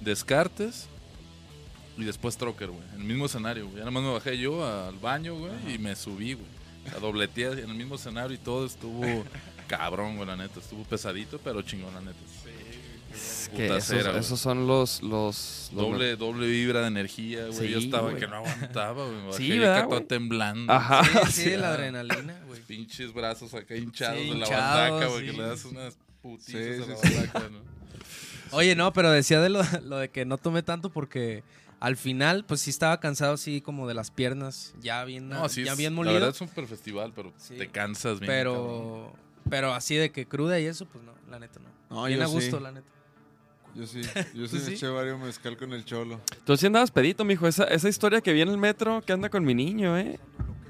Descartes. 0.00 0.86
y 1.96 2.04
después 2.04 2.36
Trocker, 2.36 2.68
güey. 2.68 2.82
En 2.94 3.00
el 3.00 3.06
mismo 3.06 3.26
escenario, 3.26 3.64
güey. 3.64 3.76
Ya 3.76 3.80
nada 3.80 3.90
más 3.90 4.02
me 4.02 4.12
bajé 4.12 4.38
yo 4.38 4.64
al 4.64 4.96
baño, 4.98 5.34
güey, 5.34 5.52
y 5.74 5.78
me 5.78 5.96
subí, 5.96 6.34
güey. 6.34 6.46
O 6.86 6.90
sea, 6.90 6.98
dobleteé 7.00 7.52
en 7.52 7.70
el 7.70 7.74
mismo 7.74 7.94
escenario 7.96 8.34
y 8.34 8.38
todo 8.38 8.66
estuvo 8.66 9.02
cabrón, 9.68 10.16
güey, 10.16 10.26
la 10.28 10.36
neta. 10.36 10.60
Estuvo 10.60 10.82
pesadito, 10.84 11.38
pero 11.42 11.62
chingón, 11.62 11.94
la 11.94 12.00
neta. 12.00 12.18
Es 13.14 13.50
que 13.54 13.66
esos, 13.76 14.02
güey. 14.04 14.18
esos 14.18 14.40
son 14.40 14.66
los... 14.66 15.02
los, 15.02 15.70
los- 15.74 15.84
Doble, 15.90 16.16
doble 16.16 16.46
vibra 16.46 16.80
de 16.80 16.86
energía, 16.86 17.46
güey. 17.48 17.70
yo 17.70 17.78
estaba 17.78 18.08
güey. 18.08 18.20
que 18.20 18.26
no 18.26 18.36
aguantaba, 18.36 19.04
güey. 19.06 19.32
Sí, 19.36 19.48
ya 19.48 19.54
¿verdad, 19.56 19.74
acá 19.76 19.82
todo 19.88 19.96
güey? 19.96 20.08
temblando. 20.08 20.72
Ajá. 20.72 21.04
Sí, 21.26 21.32
sí, 21.32 21.42
sí. 21.50 21.56
la 21.56 21.68
adrenalina, 21.74 22.40
güey. 22.46 22.60
Pinches 22.62 23.12
brazos 23.12 23.52
acá 23.52 23.76
hinchados 23.76 24.18
Sí, 24.18 24.28
de 24.30 24.34
la 24.36 24.48
bandaca, 24.48 25.06
güey. 25.08 25.26
sí. 25.26 25.30
Que 25.30 25.36
le 25.36 25.42
das 25.46 25.64
unas 25.66 25.98
putizas 26.22 26.52
Sí, 26.52 26.82
a 26.82 26.86
la 26.86 26.96
sí. 26.96 27.14
bandaca, 27.14 27.48
¿no? 27.50 27.72
Oye, 28.56 28.74
no, 28.76 28.92
pero 28.94 29.10
decía 29.10 29.40
de 29.40 29.48
lo, 29.50 29.62
lo 29.84 29.96
de 29.98 30.08
que 30.08 30.24
no 30.24 30.38
tomé 30.38 30.62
tanto 30.62 30.88
porque 30.90 31.42
al 31.82 31.96
final, 31.96 32.44
pues 32.46 32.60
sí 32.60 32.70
estaba 32.70 33.00
cansado 33.00 33.34
así 33.34 33.60
como 33.60 33.88
de 33.88 33.94
las 33.94 34.10
piernas, 34.10 34.74
ya 34.80 35.04
bien, 35.04 35.28
No, 35.28 35.48
sí, 35.48 35.64
ya 35.64 35.72
es- 35.72 35.78
bien 35.78 35.92
la 35.92 35.96
molido. 35.96 36.14
verdad 36.14 36.30
es 36.30 36.40
un 36.40 36.48
super 36.48 36.66
festival, 36.66 37.12
pero 37.14 37.32
Sí. 37.36 37.56
te 37.56 37.68
cansas 37.68 38.20
bien. 38.20 38.30
cabrón. 38.32 38.54
pero, 38.54 39.12
pero 39.50 39.74
así 39.74 39.96
de 39.96 40.12
que 40.12 40.26
cruda 40.26 40.60
y 40.60 40.66
eso, 40.66 40.86
pues 40.86 41.02
no, 41.04 41.12
la 41.30 41.38
neta 41.40 41.58
no. 41.60 41.68
No, 41.96 42.04
bien 42.06 42.18
yo 42.20 42.24
a 42.24 42.28
gusto, 42.28 42.56
sí. 42.58 42.62
la 42.62 42.70
neta. 42.72 42.86
Yo 43.74 43.86
sí, 43.86 44.00
yo 44.34 44.46
sí 44.46 44.56
¿Tú 44.58 44.62
me 44.62 44.68
sí? 44.68 44.74
eché 44.74 44.86
varios 44.88 45.18
mezcal 45.18 45.56
con 45.56 45.72
el 45.72 45.84
cholo. 45.84 46.20
Tú 46.44 46.56
sí 46.56 46.66
andabas 46.66 46.90
pedito, 46.90 47.24
mijo. 47.24 47.48
Esa, 47.48 47.64
esa 47.64 47.88
historia 47.88 48.20
que 48.20 48.32
vi 48.32 48.42
en 48.42 48.48
el 48.50 48.58
metro, 48.58 49.00
que 49.02 49.12
anda 49.12 49.28
con 49.30 49.44
mi 49.44 49.54
niño, 49.54 49.98
¿eh? 49.98 50.20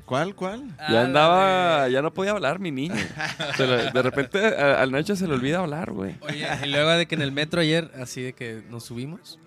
¿Cuál, 0.07 0.35
cuál? 0.35 0.75
Ah, 0.79 0.93
Ya 0.93 1.03
andaba... 1.05 1.89
Ya 1.89 2.01
no 2.03 2.13
podía 2.15 2.31
hablar 2.33 2.59
mi 2.59 2.71
niño. 2.71 2.95
Lo- 3.59 3.91
de 3.91 4.03
repente 4.03 4.39
a- 4.47 4.81
al 4.81 4.91
Nacho 4.93 5.15
se 5.17 5.27
le 5.27 5.35
olvida 5.35 5.59
hablar, 5.59 5.91
güey. 5.93 6.17
Oye, 6.21 6.47
y 6.65 6.69
luego 6.69 6.91
de 6.91 7.07
que 7.07 7.15
en 7.15 7.23
el 7.23 7.33
metro 7.33 7.61
ayer, 7.61 7.91
así 8.01 8.23
de 8.23 8.33
que 8.35 8.63
nos 8.71 8.85
subimos, 8.85 9.39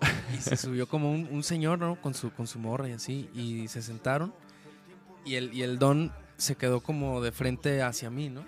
y 0.34 0.36
se 0.40 0.56
subió 0.56 0.86
como 0.88 1.10
un, 1.10 1.28
un 1.30 1.42
señor, 1.42 1.78
¿no? 1.78 2.00
Con 2.00 2.14
su, 2.14 2.30
con 2.32 2.46
su 2.46 2.58
morra 2.58 2.88
y 2.88 2.92
así, 2.92 3.28
y 3.34 3.68
se 3.68 3.82
sentaron, 3.82 4.32
y 5.24 5.34
el, 5.34 5.52
y 5.52 5.62
el 5.62 5.78
don 5.78 6.12
se 6.36 6.54
quedó 6.56 6.80
como 6.80 7.20
de 7.20 7.32
frente 7.32 7.82
hacia 7.82 8.10
mí, 8.10 8.28
¿no? 8.28 8.44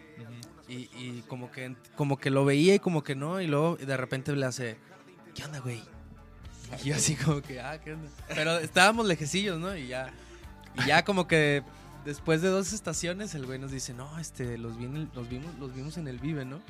Y, 0.68 0.88
y 0.96 1.24
como, 1.26 1.50
que, 1.50 1.74
como 1.96 2.16
que 2.16 2.30
lo 2.30 2.44
veía 2.44 2.76
y 2.76 2.78
como 2.78 3.02
que 3.02 3.16
no, 3.16 3.40
y 3.40 3.48
luego 3.48 3.76
de 3.76 3.96
repente 3.96 4.34
le 4.36 4.46
hace, 4.46 4.76
¿qué 5.34 5.44
onda, 5.44 5.58
güey? 5.58 5.82
Y 6.84 6.90
yo 6.90 6.94
así 6.94 7.16
como 7.16 7.42
que, 7.42 7.60
ah, 7.60 7.80
¿qué 7.82 7.94
onda? 7.94 8.08
Pero 8.28 8.58
estábamos 8.58 9.06
lejecillos, 9.06 9.58
¿no? 9.58 9.76
Y 9.76 9.88
ya, 9.88 10.12
y 10.80 10.86
ya 10.86 11.04
como 11.04 11.26
que 11.26 11.64
después 12.04 12.40
de 12.42 12.48
dos 12.48 12.72
estaciones 12.72 13.34
el 13.34 13.44
güey 13.46 13.58
nos 13.58 13.72
dice, 13.72 13.92
no, 13.92 14.16
este, 14.20 14.56
los, 14.58 14.78
vi 14.78 14.84
en 14.84 14.96
el- 14.96 15.10
los, 15.12 15.28
vimos, 15.28 15.52
los 15.58 15.74
vimos 15.74 15.96
en 15.96 16.06
el 16.06 16.18
Vive, 16.20 16.44
¿no? 16.44 16.60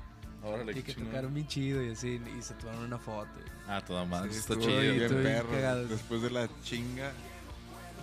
Órale, 0.42 0.72
Y 0.72 0.82
que 0.82 0.94
chingón. 0.94 1.08
tocaron 1.10 1.34
bien 1.34 1.46
chido 1.48 1.84
y 1.84 1.90
así, 1.90 2.20
y 2.38 2.42
se 2.42 2.54
tomaron 2.54 2.84
una 2.84 2.98
foto. 2.98 3.28
Ah, 3.68 3.82
toda 3.86 4.04
madre. 4.04 4.32
Sí, 4.32 4.38
está 4.38 4.54
chido. 4.58 4.80
bien 4.80 5.00
estuvo 5.02 5.18
bien 5.18 5.32
perro, 5.34 5.50
cagado. 5.50 5.86
Después 5.86 6.22
de 6.22 6.30
la 6.30 6.48
chinga. 6.64 7.12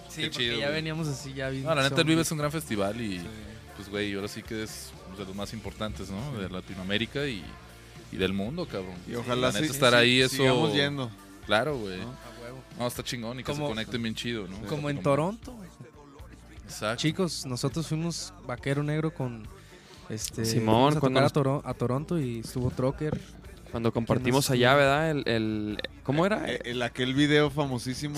Sí, 0.09 0.21
Qué 0.21 0.27
porque 0.29 0.43
chido, 0.45 0.57
ya 0.59 0.65
güey. 0.67 0.75
veníamos 0.75 1.07
así, 1.07 1.33
ya 1.33 1.49
bien. 1.49 1.63
No, 1.63 1.73
la 1.75 1.83
neta, 1.83 2.01
el. 2.01 2.07
Vive 2.07 2.21
es 2.21 2.31
un 2.31 2.37
gran 2.37 2.51
festival 2.51 2.99
y, 3.01 3.21
pues, 3.75 3.89
güey, 3.89 4.13
ahora 4.13 4.27
sí 4.27 4.41
que 4.43 4.63
es 4.63 4.91
de 5.17 5.25
los 5.25 5.35
más 5.35 5.51
importantes, 5.53 6.09
¿no? 6.09 6.37
De 6.37 6.49
Latinoamérica 6.49 7.25
y, 7.27 7.43
y 8.11 8.17
del 8.17 8.33
mundo, 8.33 8.65
cabrón. 8.67 8.95
Y 9.07 9.15
ojalá 9.15 9.47
la 9.47 9.51
neta, 9.51 9.65
sí- 9.65 9.71
estar 9.71 9.91
sí- 9.93 9.97
ahí, 9.99 10.21
eso. 10.21 10.35
sigamos 10.37 10.73
yendo. 10.73 11.09
Claro, 11.45 11.77
güey. 11.77 11.97
¿no? 11.99 12.03
A 12.09 12.41
huevo. 12.43 12.63
No, 12.79 12.87
está 12.87 13.03
chingón 13.03 13.39
y 13.39 13.43
que 13.43 13.51
Como- 13.51 13.65
se 13.67 13.71
conecten 13.73 14.01
bien 14.03 14.15
chido, 14.15 14.47
¿no? 14.47 14.59
Como 14.67 14.89
en 14.89 15.01
Toronto. 15.01 15.53
güey. 15.53 15.67
Exacto. 16.65 17.01
Chicos, 17.01 17.45
nosotros 17.45 17.87
fuimos 17.87 18.33
vaquero 18.45 18.83
negro 18.83 19.13
con. 19.13 19.47
Este, 20.09 20.45
Simón, 20.45 20.97
a 20.97 20.99
cuando 20.99 21.19
tocar 21.19 21.23
nos- 21.23 21.31
a, 21.31 21.33
Toro- 21.33 21.61
a 21.65 21.73
Toronto 21.73 22.19
y 22.19 22.39
estuvo 22.39 22.69
Trocker. 22.71 23.19
Cuando 23.71 23.91
compartimos 23.91 24.49
allá, 24.49 24.75
¿verdad? 24.75 25.11
El, 25.11 25.23
el- 25.27 25.77
¿Cómo 26.03 26.25
era? 26.25 26.49
Eh, 26.49 26.61
El, 26.63 26.81
aquel 26.83 27.13
video 27.13 27.49
famosísimo 27.49 28.17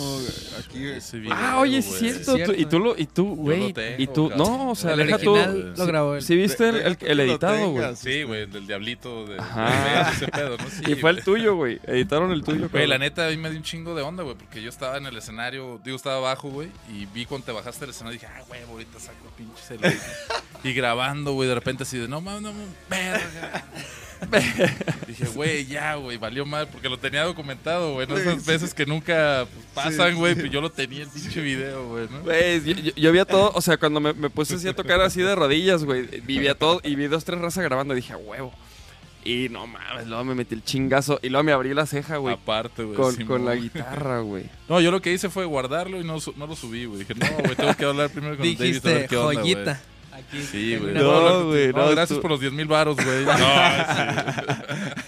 aquí. 0.59 0.85
Ese 0.85 1.17
video, 1.17 1.33
ah, 1.35 1.57
oye, 1.59 1.81
sí 1.81 2.07
es 2.07 2.23
cierto. 2.23 2.53
Tú- 2.53 2.53
y 2.55 2.65
tú, 2.67 2.79
lo, 2.79 2.95
y 2.95 3.07
tú, 3.07 3.35
güey. 3.35 3.73
Y 3.97 4.05
tú, 4.05 4.29
no, 4.35 4.69
o 4.69 4.75
sea, 4.75 4.93
el 4.93 4.99
deja 5.07 5.17
tú. 5.17 5.35
lo 5.35 5.85
grabó 5.87 6.15
él. 6.15 6.21
Sí, 6.21 6.35
viste 6.35 6.69
el, 6.69 6.75
De- 6.75 6.81
el, 6.87 6.97
el 7.01 7.19
editado, 7.21 7.71
güey. 7.71 7.95
Sí, 7.95 8.21
güey, 8.23 8.45
del 8.45 8.67
diablito 8.67 9.25
de, 9.25 9.39
Ajá. 9.39 10.05
de 10.05 10.11
ese 10.15 10.27
pedo, 10.27 10.57
¿no? 10.57 10.69
Sí, 10.69 10.91
Y 10.91 10.95
fue 10.95 11.09
el 11.09 11.23
tuyo, 11.23 11.55
güey. 11.55 11.79
Editaron 11.87 12.31
el 12.31 12.43
tuyo. 12.43 12.69
Güey, 12.69 12.85
la 12.85 12.99
neta, 12.99 13.25
a 13.27 13.31
mí 13.31 13.37
me 13.37 13.49
dio 13.49 13.57
un 13.57 13.63
chingo 13.63 13.95
de 13.95 14.03
onda, 14.03 14.21
güey, 14.21 14.35
porque 14.35 14.61
yo 14.61 14.69
estaba 14.69 14.97
en 14.97 15.07
el 15.07 15.17
escenario, 15.17 15.81
digo, 15.83 15.97
estaba 15.97 16.17
abajo, 16.17 16.49
güey, 16.49 16.69
y 16.93 17.07
vi 17.07 17.25
cuando 17.25 17.45
te 17.47 17.51
bajaste 17.53 17.81
del 17.81 17.89
escenario, 17.89 18.19
dije, 18.19 18.31
ah, 18.31 18.43
güey, 18.47 18.61
ahorita 18.61 18.99
saco 18.99 19.17
el 19.25 19.33
pinche 19.45 19.63
celular. 19.63 19.93
y 20.63 20.73
grabando, 20.73 21.33
güey, 21.33 21.49
de 21.49 21.55
repente 21.55 21.83
así 21.83 21.97
de, 21.97 22.07
no 22.07 22.21
mames, 22.21 22.43
no 22.43 22.51
mames, 22.53 22.67
verga. 22.87 23.65
dije, 25.07 25.25
güey, 25.33 25.65
ya, 25.65 25.95
güey, 25.95 26.17
valió 26.17 26.45
mal, 26.45 26.67
porque 26.67 26.89
lo 26.89 26.97
tenía 26.99 27.23
documentado, 27.23 27.93
güey, 27.93 28.07
¿no? 28.07 28.17
Esas 28.17 28.45
veces 28.45 28.73
que 28.73 28.85
nunca 28.85 29.47
pues, 29.53 29.65
pasan, 29.73 30.15
güey, 30.15 30.35
pues 30.35 30.51
yo 30.51 30.61
lo 30.61 30.71
tenía 30.71 31.03
el 31.03 31.09
pinche 31.09 31.41
video, 31.41 31.87
güey, 31.89 32.07
¿no? 32.09 32.21
Güey, 32.21 32.63
yo, 32.63 32.73
yo- 32.73 32.91
yo 32.95 33.11
vi 33.11 33.19
a 33.19 33.25
todo, 33.25 33.51
o 33.53 33.61
sea, 33.61 33.77
cuando 33.77 33.99
me, 33.99 34.13
me 34.13 34.29
puse 34.29 34.55
así 34.55 34.67
a 34.67 34.75
tocar 34.75 35.01
así 35.01 35.21
de 35.21 35.35
rodillas, 35.35 35.83
güey, 35.83 36.03
vivía 36.21 36.55
todo 36.55 36.81
y 36.83 36.95
vi 36.95 37.07
dos, 37.07 37.23
tres 37.25 37.39
razas 37.39 37.63
grabando, 37.63 37.93
dije, 37.93 38.13
a 38.13 38.17
huevo. 38.17 38.53
Y 39.25 39.49
no 39.49 39.67
mames, 39.67 40.07
luego 40.07 40.23
me 40.23 40.33
metí 40.33 40.55
el 40.55 40.63
chingazo 40.63 41.19
y 41.21 41.27
luego 41.27 41.43
me 41.43 41.51
abrí 41.51 41.73
la 41.73 41.85
ceja, 41.85 42.17
güey, 42.17 42.35
Aparte, 42.35 42.83
güey. 42.83 43.25
con, 43.25 43.43
la 43.45 43.53
guitarra, 43.55 44.21
güey. 44.21 44.45
No, 44.69 44.79
yo 44.79 44.91
lo 44.91 45.01
que 45.01 45.11
hice 45.11 45.29
fue 45.29 45.43
guardarlo 45.43 45.99
y 45.99 46.05
no, 46.05 46.21
su- 46.21 46.33
no 46.37 46.47
lo 46.47 46.55
subí, 46.55 46.85
güey. 46.85 46.99
Dije, 46.99 47.15
no, 47.15 47.27
güey, 47.43 47.55
tengo 47.55 47.73
que 47.75 47.83
hablar 47.85 48.09
primero 48.09 48.37
con 48.37 48.45
David 48.45 48.61
a 48.61 48.63
Dijiste, 48.63 49.17
onda, 49.17 49.23
güey. 49.33 49.37
joyita. 49.37 49.81
Aquí. 50.29 50.41
Sí, 50.43 50.77
güey. 50.77 50.93
No, 50.93 51.45
güey, 51.47 51.71
No, 51.73 51.79
no, 51.85 51.89
gracias 51.91 52.17
tú- 52.17 52.21
por 52.21 52.31
los 52.31 52.39
10 52.39 52.53
mil 52.53 52.67
varos, 52.67 52.95
güey. 52.95 53.25
No, 53.25 53.35
sí. 53.37 53.43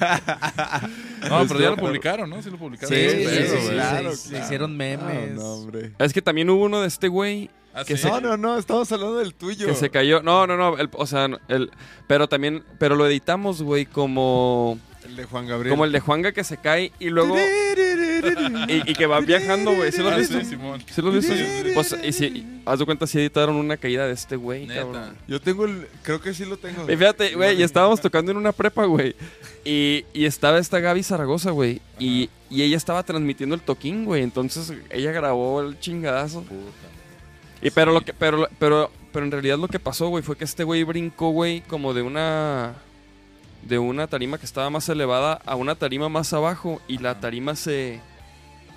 no, 1.30 1.48
pero 1.48 1.60
ya 1.60 1.70
lo 1.72 1.78
publicaron, 1.78 2.30
¿no? 2.30 2.42
Sí 2.42 2.50
lo 2.50 2.58
publicaron. 2.58 2.96
Sí, 2.98 3.10
sí, 3.10 3.70
claro, 3.72 4.16
se, 4.16 4.30
claro. 4.30 4.44
hicieron 4.46 4.72
Ah, 4.72 4.76
memes. 4.76 5.32
no, 5.36 5.54
hombre. 5.54 5.92
Es 6.00 6.14
que 6.14 6.22
también 6.22 6.50
hubo 6.50 6.64
uno 6.66 6.82
de 6.82 6.88
este 6.88 7.08
güey 7.08 7.50
Ah, 7.74 7.84
que 7.86 7.96
sí. 7.96 8.04
se- 8.04 8.10
No, 8.10 8.20
no, 8.20 8.36
no, 8.38 8.58
estamos 8.58 8.92
hablando 8.92 9.18
del 9.20 9.34
tuyo. 9.34 9.66
que 9.68 9.76
se 9.76 9.90
cayó. 9.90 10.22
No, 10.22 10.46
no, 10.48 10.58
no, 10.58 10.78
el- 10.78 10.90
o 10.94 11.06
sea, 11.06 11.30
el, 11.48 11.72
pero 12.08 12.28
también, 12.28 12.64
pero 12.80 12.96
lo 12.96 13.06
editamos, 13.08 13.62
güey, 13.62 13.86
como, 13.86 14.78
El 15.12 15.18
de 15.18 15.24
Juan 15.26 15.46
Gabriel. 15.46 15.72
como 15.74 15.84
el 15.86 15.92
de 15.92 16.00
Juanga 16.00 16.32
que 16.32 16.44
se 16.44 16.56
cae 16.58 16.92
y 17.00 17.10
luego, 17.10 17.36
y, 18.68 18.92
y 18.92 18.94
que 18.96 19.06
va 19.08 19.20
viajando, 19.20 19.74
güey, 19.76 19.92
¿sí 19.92 20.02
lo 20.02 20.08
has 20.08 20.14
Ah, 20.16 20.18
visto? 20.20 20.40
sí, 20.40 20.46
Simón. 20.46 20.82
¿Sí 20.90 21.02
lo 21.02 21.10
has 21.10 21.16
visto? 21.16 21.34
Pues, 21.74 21.96
y 22.04 22.12
si, 22.14 22.62
haz 22.66 22.80
de 22.80 22.86
cuenta, 22.86 23.06
si 23.08 23.20
editaron 23.20 23.56
una 23.56 23.76
caída 23.78 24.08
de 24.08 24.14
este 24.14 24.36
güey, 24.36 24.68
cabrón. 24.68 25.16
Yo 25.28 25.40
tengo 25.42 25.66
el. 25.66 25.88
Creo 26.04 26.22
que 26.22 26.34
sí 26.34 26.46
lo 26.46 26.58
tengo. 26.58 26.84
Y 26.92 26.96
fíjate, 26.96 27.36
güey, 27.36 27.60
y 27.60 27.64
estábamos 27.64 28.00
tocando 28.02 28.32
en 28.32 28.38
una 28.38 28.52
prepa, 28.52 28.86
güey. 28.86 29.16
Y, 29.66 30.06
y 30.14 30.26
estaba 30.26 30.58
esta 30.60 30.80
Gaby 30.80 31.04
Zaragoza, 31.04 31.52
güey. 31.52 31.82
Y, 32.00 32.30
y 32.50 32.62
ella 32.64 32.78
estaba 32.78 33.04
transmitiendo 33.04 33.54
el 33.56 33.62
toquín, 33.62 34.06
güey. 34.06 34.24
Entonces 34.24 34.74
ella 34.90 35.12
grabó 35.12 35.62
el 35.62 35.80
chingadazo. 35.80 36.44
Y 37.62 37.70
pero 37.72 37.92
lo 37.92 38.02
que, 38.02 38.14
pero, 38.14 38.48
pero, 38.60 38.92
pero 39.14 39.26
en 39.26 39.32
realidad 39.32 39.58
lo 39.60 39.68
que 39.68 39.80
pasó, 39.80 40.08
güey, 40.08 40.24
fue 40.24 40.36
que 40.38 40.44
este 40.46 40.64
güey 40.64 40.84
brincó, 40.84 41.30
güey, 41.32 41.62
como 41.62 41.94
de 41.94 42.02
una. 42.02 42.74
De 43.68 43.80
una 43.80 44.08
tarima 44.08 44.38
que 44.38 44.46
estaba 44.46 44.70
más 44.70 44.90
elevada 44.90 45.40
a 45.46 45.56
una 45.56 45.76
tarima 45.76 46.10
más 46.10 46.34
abajo. 46.34 46.82
Y 46.88 46.98
la 46.98 47.20
tarima 47.20 47.56
se. 47.56 48.00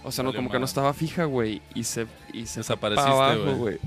O 0.02 0.12
sea, 0.12 0.22
no, 0.24 0.34
como 0.34 0.50
que 0.50 0.58
no 0.58 0.64
estaba 0.66 0.92
fija, 0.92 1.24
güey. 1.24 1.62
Y 1.74 1.84
se. 1.84 2.06
Y 2.32 2.46
se 2.46 2.60
Desapareciste, 2.60 3.54
güey. 3.54 3.78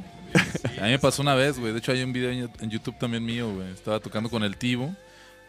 A 0.79 0.83
mí 0.83 0.89
me 0.89 0.99
pasó 0.99 1.21
una 1.21 1.35
vez, 1.35 1.59
güey. 1.59 1.71
De 1.71 1.79
hecho, 1.79 1.91
hay 1.91 2.03
un 2.03 2.11
video 2.11 2.31
en 2.31 2.69
YouTube 2.69 2.97
también 2.97 3.23
mío, 3.23 3.53
güey. 3.53 3.71
Estaba 3.71 3.99
tocando 3.99 4.29
con 4.29 4.43
el 4.43 4.57
Tibu. 4.57 4.93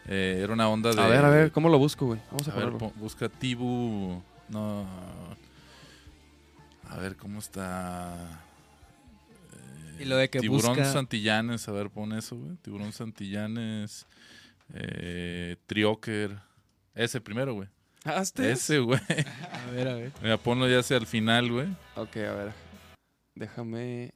Eh, 0.07 0.41
era 0.43 0.53
una 0.53 0.69
onda 0.69 0.93
de. 0.93 1.01
A 1.01 1.07
ver, 1.07 1.25
a 1.25 1.29
ver, 1.29 1.51
¿cómo 1.51 1.69
lo 1.69 1.77
busco, 1.77 2.05
güey? 2.05 2.19
Vamos 2.31 2.47
a, 2.47 2.53
A 2.53 2.55
ver, 2.55 2.69
busca 2.95 3.27
Tibu. 3.29 4.21
No. 4.47 4.85
A 6.89 6.97
ver, 6.97 7.15
¿cómo 7.17 7.39
está? 7.39 8.15
Y 9.99 10.05
lo 10.05 10.15
de 10.15 10.29
que 10.29 10.39
Tiburón 10.39 10.75
busca- 10.77 10.91
Santillanes, 10.91 11.67
a 11.67 11.71
ver, 11.71 11.89
pon 11.89 12.13
eso, 12.13 12.35
güey. 12.37 12.55
Tiburón 12.61 12.93
Santillanes. 12.93 14.05
Eh, 14.73 15.55
Trioker. 15.65 16.39
Ese 16.95 17.21
primero, 17.21 17.53
güey. 17.53 17.67
Ah, 18.05 18.21
¿este 18.21 18.51
es? 18.51 18.59
Ese, 18.63 18.79
güey. 18.79 18.99
A 19.51 19.71
ver, 19.71 19.87
a 19.87 19.93
ver. 19.95 20.11
Mira, 20.21 20.37
ponlo 20.37 20.67
ya 20.67 20.79
hacia 20.79 20.97
el 20.97 21.05
final, 21.05 21.51
güey. 21.51 21.67
Ok, 21.95 22.17
a 22.17 22.33
ver. 22.33 22.53
Déjame. 23.35 24.13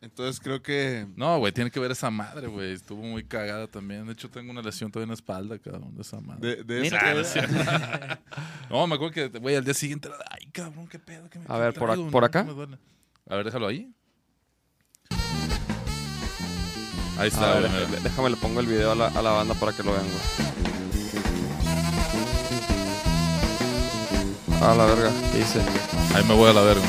Entonces 0.00 0.40
creo 0.40 0.60
que. 0.62 1.06
No, 1.14 1.38
güey, 1.38 1.52
tiene 1.52 1.70
que 1.70 1.78
ver 1.78 1.92
esa 1.92 2.10
madre, 2.10 2.48
güey. 2.48 2.72
Estuvo 2.72 3.02
muy 3.02 3.22
cagada 3.24 3.68
también. 3.68 4.04
De 4.06 4.12
hecho, 4.12 4.28
tengo 4.28 4.50
una 4.50 4.60
lesión 4.60 4.90
todavía 4.90 5.04
en 5.04 5.10
la 5.10 5.14
espalda, 5.14 5.58
cabrón, 5.58 5.94
de 5.94 6.02
esa 6.02 6.20
madre. 6.20 6.64
De, 6.64 6.86
esa- 6.86 6.98
Ah, 7.00 8.18
no 8.68 8.76
no, 8.80 8.86
me 8.88 8.94
acuerdo 8.96 9.12
que, 9.12 9.28
güey, 9.38 9.54
al 9.54 9.64
día 9.64 9.74
siguiente 9.74 10.08
era, 10.08 10.16
ay, 10.28 10.46
cabrón, 10.50 10.88
qué 10.88 10.98
pedo. 10.98 11.30
Que 11.30 11.38
me 11.38 11.44
A 11.48 11.56
ver, 11.56 11.72
por 11.74 11.88
por 12.10 12.22
No, 12.22 12.26
acá. 12.26 12.42
me 12.42 12.52
duele. 12.52 12.78
A 13.28 13.36
ver, 13.36 13.44
déjalo 13.44 13.68
ahí. 13.68 13.92
Ahí 17.18 17.28
está, 17.28 17.54
ver, 17.60 17.70
déjame 18.02 18.30
le 18.30 18.36
pongo 18.36 18.60
el 18.60 18.66
video 18.66 18.92
a 18.92 18.94
la, 18.94 19.06
a 19.08 19.22
la 19.22 19.30
banda 19.30 19.54
para 19.54 19.72
que 19.72 19.82
lo 19.82 19.92
vean, 19.92 20.04
güey. 20.04 20.22
A 24.62 24.74
la 24.74 24.86
verga, 24.86 25.10
¿qué 25.32 25.38
dice? 25.38 25.60
Ahí 26.14 26.24
me 26.24 26.34
voy 26.34 26.50
a 26.50 26.52
la 26.52 26.60
verga. 26.62 26.82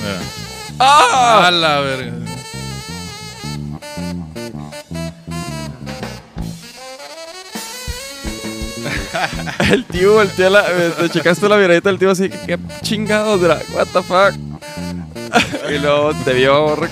Mira. 0.00 0.20
¡Ah! 0.78 1.46
A 1.46 1.50
la 1.50 1.80
verga. 1.80 2.12
el 9.72 9.84
tío 9.86 10.14
voltea 10.14 10.50
la. 10.50 10.64
eh, 10.68 10.92
Te 10.98 11.08
checaste 11.10 11.48
la 11.48 11.56
miradita 11.56 11.88
del 11.88 11.98
tío 11.98 12.10
así, 12.10 12.28
que 12.28 12.38
qué 12.46 12.58
chingados, 12.82 13.42
era, 13.42 13.60
what 13.74 13.86
the 13.92 14.02
fuck. 14.02 14.34
y 15.74 15.78
luego 15.78 16.12
te 16.24 16.32
vio 16.34 16.76
re- 16.76 16.90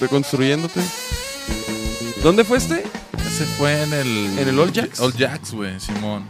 reconstruyéndote. 0.00 0.80
¿Dónde 2.22 2.44
fue 2.44 2.58
este? 2.58 2.84
Ese 3.18 3.44
fue 3.46 3.82
en 3.82 3.92
el... 3.92 4.38
¿En 4.38 4.48
el 4.48 4.58
All 4.58 4.72
Jacks? 4.72 5.00
All 5.00 5.12
Jacks, 5.14 5.52
güey, 5.52 5.78
Simón. 5.80 6.24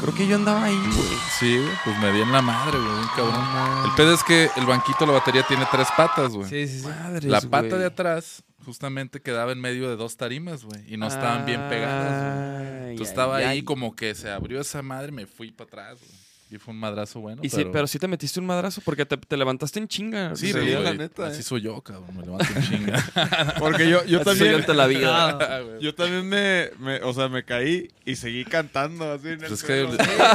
Creo 0.00 0.14
que 0.14 0.26
yo 0.26 0.36
andaba 0.36 0.64
ahí, 0.64 0.76
güey. 0.76 1.18
Sí, 1.38 1.56
güey, 1.56 1.70
pues 1.84 1.98
me 1.98 2.12
di 2.12 2.20
en 2.20 2.30
la 2.30 2.42
madre, 2.42 2.78
güey, 2.78 2.92
bien 2.92 3.08
cabrón. 3.16 3.84
El 3.86 3.90
pedo 3.96 4.12
es 4.14 4.22
que 4.22 4.50
el 4.56 4.66
banquito 4.66 4.98
de 5.00 5.06
la 5.06 5.12
batería 5.14 5.42
tiene 5.48 5.66
tres 5.70 5.88
patas, 5.96 6.32
güey. 6.32 6.48
Sí, 6.48 6.68
sí, 6.68 6.80
sí. 6.80 6.86
Madres, 6.86 7.24
La 7.24 7.40
pata 7.40 7.68
güey. 7.68 7.80
de 7.80 7.86
atrás 7.86 8.42
justamente 8.64 9.20
quedaba 9.22 9.52
en 9.52 9.60
medio 9.60 9.88
de 9.88 9.96
dos 9.96 10.16
tarimas, 10.16 10.64
güey. 10.64 10.82
Y 10.92 10.96
no 10.98 11.06
estaban 11.06 11.46
bien 11.46 11.68
pegadas, 11.68 12.58
güey. 12.58 12.68
Ay, 12.84 12.90
Entonces 12.90 13.08
estaba 13.12 13.36
ay, 13.38 13.44
ahí 13.44 13.50
ay. 13.58 13.64
como 13.64 13.96
que 13.96 14.14
se 14.14 14.30
abrió 14.30 14.60
esa 14.60 14.82
madre 14.82 15.08
y 15.08 15.12
me 15.12 15.26
fui 15.26 15.50
para 15.52 15.68
atrás, 15.68 15.98
güey. 16.00 16.23
Y 16.54 16.58
fue 16.58 16.72
un 16.72 16.78
madrazo 16.78 17.18
bueno. 17.20 17.42
Y 17.42 17.48
sí, 17.48 17.56
pero... 17.56 17.72
pero 17.72 17.86
sí 17.88 17.98
te 17.98 18.06
metiste 18.06 18.38
un 18.38 18.46
madrazo 18.46 18.80
porque 18.84 19.04
te, 19.04 19.16
te 19.16 19.36
levantaste 19.36 19.80
en 19.80 19.88
chinga. 19.88 20.36
Sí, 20.36 20.48
Se 20.48 20.52
pero, 20.52 20.64
veía 20.66 20.78
la 20.80 20.94
neta, 20.94 21.26
así 21.26 21.40
eh. 21.40 21.42
soy 21.42 21.62
yo, 21.62 21.80
cabrón. 21.80 22.16
Me 22.16 22.22
levanto 22.22 22.46
en 22.54 22.62
chinga. 22.62 23.04
Porque 23.58 23.88
yo, 23.88 24.04
yo 24.04 24.20
Así 24.20 24.24
soy 24.24 24.34
yo 24.38 24.44
también. 24.44 24.54
ante 24.60 24.74
la 24.74 24.86
vida. 24.86 25.28
Ah, 25.40 25.60
Yo 25.80 25.94
también 25.94 26.28
me, 26.28 26.70
me- 26.78 27.02
O 27.02 27.12
sea, 27.12 27.28
me 27.28 27.44
caí 27.44 27.88
y 28.04 28.14
seguí 28.16 28.44
cantando 28.44 29.12
así 29.12 29.26
en 29.28 29.32
el 29.32 29.38
Pues 29.48 29.52
es 29.52 29.62
que 29.64 29.86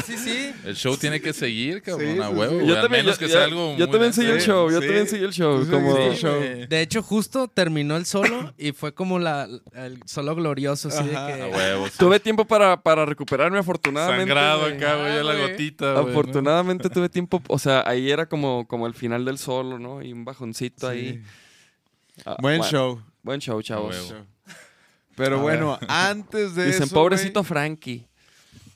Sí, 0.06 0.14
sí, 0.14 0.18
sí. 0.18 0.52
el 0.66 0.76
show 0.76 0.98
tiene 0.98 1.22
que 1.22 1.32
seguir, 1.32 1.82
cabrón, 1.82 2.16
Sí, 2.16 2.20
a 2.20 2.28
sí, 2.30 2.34
huevo. 2.34 2.60
sí. 2.60 2.68
Yo 2.68 2.74
también, 2.82 3.06
menos 3.06 3.18
yo, 3.20 3.26
que 3.26 3.32
sea 3.32 3.44
algo 3.46 3.78
yo 3.78 3.90
también 3.90 4.12
seguí 4.14 4.30
el 4.32 4.42
show, 4.42 4.70
yo 4.70 4.82
Sí. 4.82 4.86
también 4.88 5.08
seguí 5.08 5.24
el 5.24 5.32
show. 5.32 5.66
Como. 5.70 5.96
De 5.96 6.82
hecho, 6.82 7.02
justo 7.02 7.48
terminó 7.48 7.96
el 7.96 8.06
solo 8.06 8.54
y 8.58 8.74
fue 8.74 8.94
como 8.94 9.20
la, 9.20 9.48
el 9.76 10.00
solo 10.06 10.36
glorioso, 10.36 10.90
así 10.90 11.04
de 11.08 11.16
A 11.16 11.28
que... 11.28 11.44
huevo. 11.56 11.88
sí. 11.88 11.94
Tuve 11.98 12.20
tiempo 12.20 12.44
para, 12.46 12.82
para 12.82 13.06
recuperarme, 13.06 13.58
afortunadamente. 13.60 14.26
Sangrado 14.26 14.66
acá, 14.66 14.96
güey, 14.98 15.16
ya 15.16 15.24
la 15.24 15.34
Ah, 15.34 15.48
gotita. 15.48 15.94
Afortunadamente 16.12 16.90
tuve 16.90 17.10
tiempo, 17.10 17.42
o 17.48 17.60
sea, 17.60 17.84
ahí 17.86 18.10
era 18.12 18.28
como, 18.28 18.68
como 18.68 18.88
el 18.88 18.94
final 18.94 19.26
del 19.26 19.38
solo, 19.38 19.80
¿no? 19.80 20.02
Y 20.02 20.14
un 20.14 20.26
bajoncito 20.26 20.88
ahí. 20.88 21.24
Ah, 22.26 22.38
Buen 22.42 22.60
bueno, 22.60 22.72
show. 22.72 23.02
Buen 23.24 23.40
show, 23.40 23.62
chavos. 23.62 23.96
huevo. 24.12 24.26
Pero 25.16 25.40
A 25.40 25.42
bueno, 25.42 25.80
antes 25.88 26.56
de 26.56 26.68
Dicen, 26.68 26.84
eso. 26.84 26.94
pobrecito 26.96 27.44
Frankie. 27.44 28.08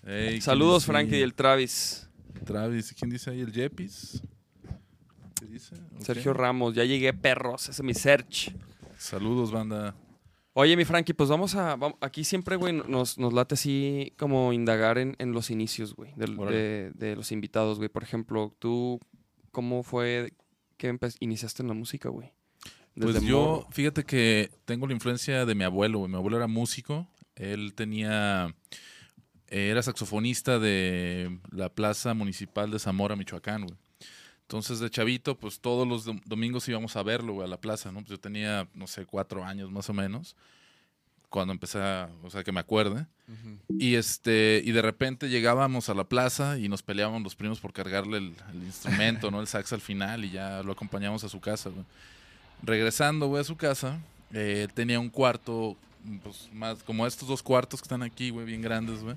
Ey, 0.06 0.30
¿quién 0.30 0.42
Saludos? 0.42 0.86
Frankie 0.86 1.18
y 1.20 1.22
el 1.22 1.34
Travis. 1.34 2.10
Travis, 2.46 2.92
¿y 2.92 2.96
quién 2.96 3.10
dice 3.10 3.30
ahí? 3.30 3.40
¿El 3.42 3.54
Jepis? 3.54 4.22
¿Qué 5.40 5.46
dice? 5.46 5.76
Sergio 6.00 6.34
Ramos, 6.34 6.74
ya 6.76 6.84
llegué, 6.84 7.14
perros. 7.14 7.64
Ese 7.64 7.72
es 7.72 7.84
mi 7.84 7.94
search. 7.94 8.54
Saludos, 8.98 9.52
banda. 9.52 9.96
Oye, 10.56 10.78
mi 10.78 10.86
Frankie, 10.86 11.14
pues 11.14 11.30
vamos 11.30 11.56
a. 11.56 11.78
aquí 12.00 12.24
siempre, 12.24 12.56
güey, 12.56 12.74
nos, 12.74 13.18
nos 13.18 13.34
late 13.34 13.56
así 13.56 14.14
como 14.18 14.54
indagar 14.54 15.00
en, 15.00 15.16
en 15.18 15.32
los 15.32 15.50
inicios, 15.50 15.96
güey, 15.96 16.14
de, 16.16 16.92
de 16.94 17.16
los 17.16 17.32
invitados, 17.32 17.78
güey. 17.80 17.90
Por 17.90 18.04
ejemplo, 18.04 18.56
tú, 18.60 19.00
¿cómo 19.52 19.82
fue 19.82 20.34
que 20.78 20.96
iniciaste 21.20 21.64
en 21.64 21.70
la 21.70 21.74
música, 21.74 22.10
güey? 22.10 22.34
Pues 22.96 23.22
yo, 23.24 23.40
morro. 23.40 23.68
fíjate 23.72 24.04
que 24.04 24.52
tengo 24.66 24.86
la 24.86 24.94
influencia 24.94 25.46
de 25.46 25.56
mi 25.56 25.64
abuelo, 25.64 26.00
güey. 26.00 26.12
Mi 26.12 26.18
abuelo 26.18 26.38
era 26.38 26.48
músico. 26.48 27.08
Él 27.36 27.74
tenía. 27.74 28.54
Era 29.48 29.82
saxofonista 29.84 30.60
de 30.60 31.40
la 31.52 31.70
Plaza 31.70 32.14
Municipal 32.14 32.72
de 32.72 32.80
Zamora, 32.80 33.16
Michoacán, 33.16 33.66
güey. 33.66 33.78
Entonces, 34.44 34.80
de 34.80 34.90
chavito, 34.90 35.36
pues 35.36 35.60
todos 35.60 35.88
los 35.88 36.06
dom- 36.08 36.22
domingos 36.26 36.68
íbamos 36.68 36.96
a 36.96 37.04
verlo, 37.04 37.34
güey, 37.34 37.46
a 37.48 37.50
la 37.50 37.58
plaza, 37.58 37.92
¿no? 37.92 38.00
Pues 38.00 38.10
yo 38.12 38.20
tenía, 38.20 38.68
no 38.76 38.88
sé, 38.88 39.06
cuatro 39.06 39.44
años 39.44 39.72
más 39.72 39.90
o 39.90 39.94
menos, 39.94 40.36
cuando 41.30 41.54
empecé 41.54 41.80
a, 41.80 42.10
o 42.24 42.30
sea, 42.30 42.44
que 42.44 42.52
me 42.52 42.60
acuerde. 42.60 43.08
Y 43.80 43.96
este, 43.96 44.62
y 44.64 44.72
de 44.72 44.82
repente 44.82 45.30
llegábamos 45.30 45.90
a 45.90 45.94
la 45.96 46.04
plaza 46.04 46.60
y 46.60 46.68
nos 46.70 46.84
peleábamos 46.84 47.24
los 47.24 47.36
primos 47.36 47.60
por 47.60 47.74
cargarle 47.74 48.18
el, 48.18 48.36
el 48.54 48.64
instrumento, 48.64 49.32
¿no? 49.32 49.40
El 49.42 49.48
sax 49.48 49.74
al 49.74 49.82
final 49.82 50.26
y 50.26 50.30
ya 50.32 50.62
lo 50.62 50.74
acompañamos 50.74 51.24
a 51.24 51.30
su 51.30 51.40
casa, 51.40 51.70
güey. 51.70 51.86
Regresando, 52.62 53.28
güey, 53.28 53.42
a 53.42 53.46
su 53.46 53.56
casa, 53.58 54.00
eh, 54.34 54.68
tenía 54.76 55.00
un 55.00 55.10
cuarto, 55.10 55.76
pues 56.24 56.50
más, 56.54 56.84
como 56.84 57.08
estos 57.08 57.28
dos 57.28 57.42
cuartos 57.42 57.82
que 57.82 57.86
están 57.86 58.04
aquí, 58.04 58.30
güey, 58.30 58.46
bien 58.46 58.62
grandes, 58.62 59.02
güey, 59.02 59.16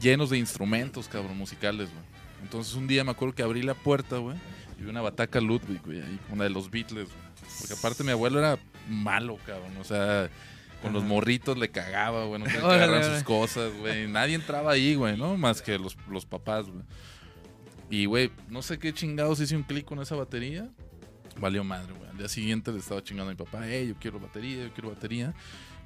llenos 0.00 0.30
de 0.30 0.38
instrumentos, 0.38 1.06
cabrón, 1.08 1.36
musicales, 1.38 1.90
güey. 1.90 2.04
Entonces 2.42 2.74
un 2.74 2.86
día 2.86 3.04
me 3.04 3.10
acuerdo 3.10 3.34
que 3.34 3.42
abrí 3.42 3.62
la 3.62 3.74
puerta, 3.74 4.18
güey, 4.18 4.36
y 4.78 4.82
vi 4.82 4.90
una 4.90 5.00
bataca 5.00 5.40
Ludwig, 5.40 5.82
güey, 5.84 6.00
ahí, 6.00 6.18
una 6.30 6.44
de 6.44 6.50
los 6.50 6.70
Beatles, 6.70 7.08
güey. 7.08 7.26
Porque 7.58 7.74
aparte 7.74 8.04
mi 8.04 8.10
abuelo 8.10 8.38
era 8.38 8.58
malo, 8.88 9.38
cabrón, 9.46 9.76
o 9.80 9.84
sea, 9.84 10.28
con 10.82 10.92
los 10.92 11.04
morritos 11.04 11.56
le 11.58 11.70
cagaba, 11.70 12.24
güey, 12.26 12.40
no 12.40 12.46
órale. 12.66 13.02
sus 13.02 13.22
cosas, 13.22 13.72
güey. 13.78 14.06
Nadie 14.08 14.34
entraba 14.34 14.72
ahí, 14.72 14.94
güey, 14.94 15.16
¿no? 15.16 15.36
Más 15.36 15.62
que 15.62 15.78
los, 15.78 15.96
los 16.10 16.26
papás, 16.26 16.66
güey. 16.66 16.82
Y, 17.88 18.06
güey, 18.06 18.30
no 18.48 18.62
sé 18.62 18.78
qué 18.78 18.92
chingados 18.92 19.40
hice 19.40 19.56
un 19.56 19.62
clic 19.62 19.84
con 19.84 20.00
esa 20.00 20.16
batería. 20.16 20.68
Valió 21.38 21.62
madre, 21.64 21.92
güey. 21.92 22.10
Al 22.10 22.18
día 22.18 22.28
siguiente 22.28 22.72
le 22.72 22.78
estaba 22.78 23.02
chingando 23.02 23.30
a 23.30 23.34
mi 23.34 23.38
papá, 23.38 23.62
hey, 23.64 23.88
yo 23.88 23.94
quiero 24.00 24.18
batería, 24.18 24.64
yo 24.64 24.72
quiero 24.72 24.90
batería. 24.90 25.34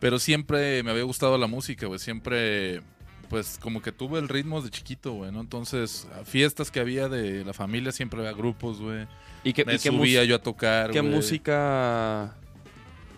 Pero 0.00 0.18
siempre 0.18 0.82
me 0.82 0.90
había 0.92 1.02
gustado 1.02 1.36
la 1.36 1.46
música, 1.46 1.86
güey. 1.86 1.98
Siempre, 1.98 2.82
pues, 3.30 3.58
como 3.62 3.80
que 3.80 3.92
tuve 3.92 4.18
el 4.18 4.28
ritmo 4.28 4.60
de 4.60 4.68
chiquito, 4.68 5.12
güey, 5.12 5.32
¿no? 5.32 5.40
Entonces, 5.40 6.06
fiestas 6.24 6.70
que 6.70 6.80
había 6.80 7.08
de 7.08 7.44
la 7.44 7.54
familia 7.54 7.92
siempre 7.92 8.20
había 8.20 8.32
grupos, 8.32 8.80
güey. 8.80 9.06
¿Y 9.44 9.54
qué, 9.54 9.64
Me 9.64 9.76
y 9.76 9.78
qué 9.78 9.88
subía 9.88 10.24
yo 10.24 10.36
a 10.36 10.38
tocar, 10.42 10.90
qué 10.90 11.00
güey. 11.00 11.14
música. 11.14 12.34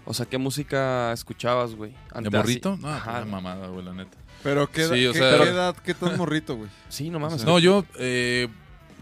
O 0.04 0.14
sea, 0.14 0.26
¿qué 0.26 0.36
música 0.38 1.12
escuchabas, 1.12 1.74
güey? 1.74 1.94
¿De 2.20 2.30
morrito? 2.30 2.76
No, 2.80 2.88
Ajá, 2.88 3.18
pues, 3.20 3.26
mamada, 3.30 3.66
güey, 3.68 3.84
la 3.84 3.92
neta. 3.94 4.16
Pero 4.42 4.68
qué, 4.70 4.82
edad, 4.82 4.94
Sí, 4.94 5.06
o 5.06 5.12
qué- 5.12 5.18
sea- 5.18 5.38
qué 5.38 5.44
edad, 5.48 5.76
qué 5.76 5.94
tan 5.94 6.16
morrito, 6.18 6.56
güey. 6.56 6.68
Sí, 6.88 7.08
no 7.10 7.18
mames. 7.18 7.44
No, 7.44 7.58
yo 7.58 7.84
eh, 7.98 8.48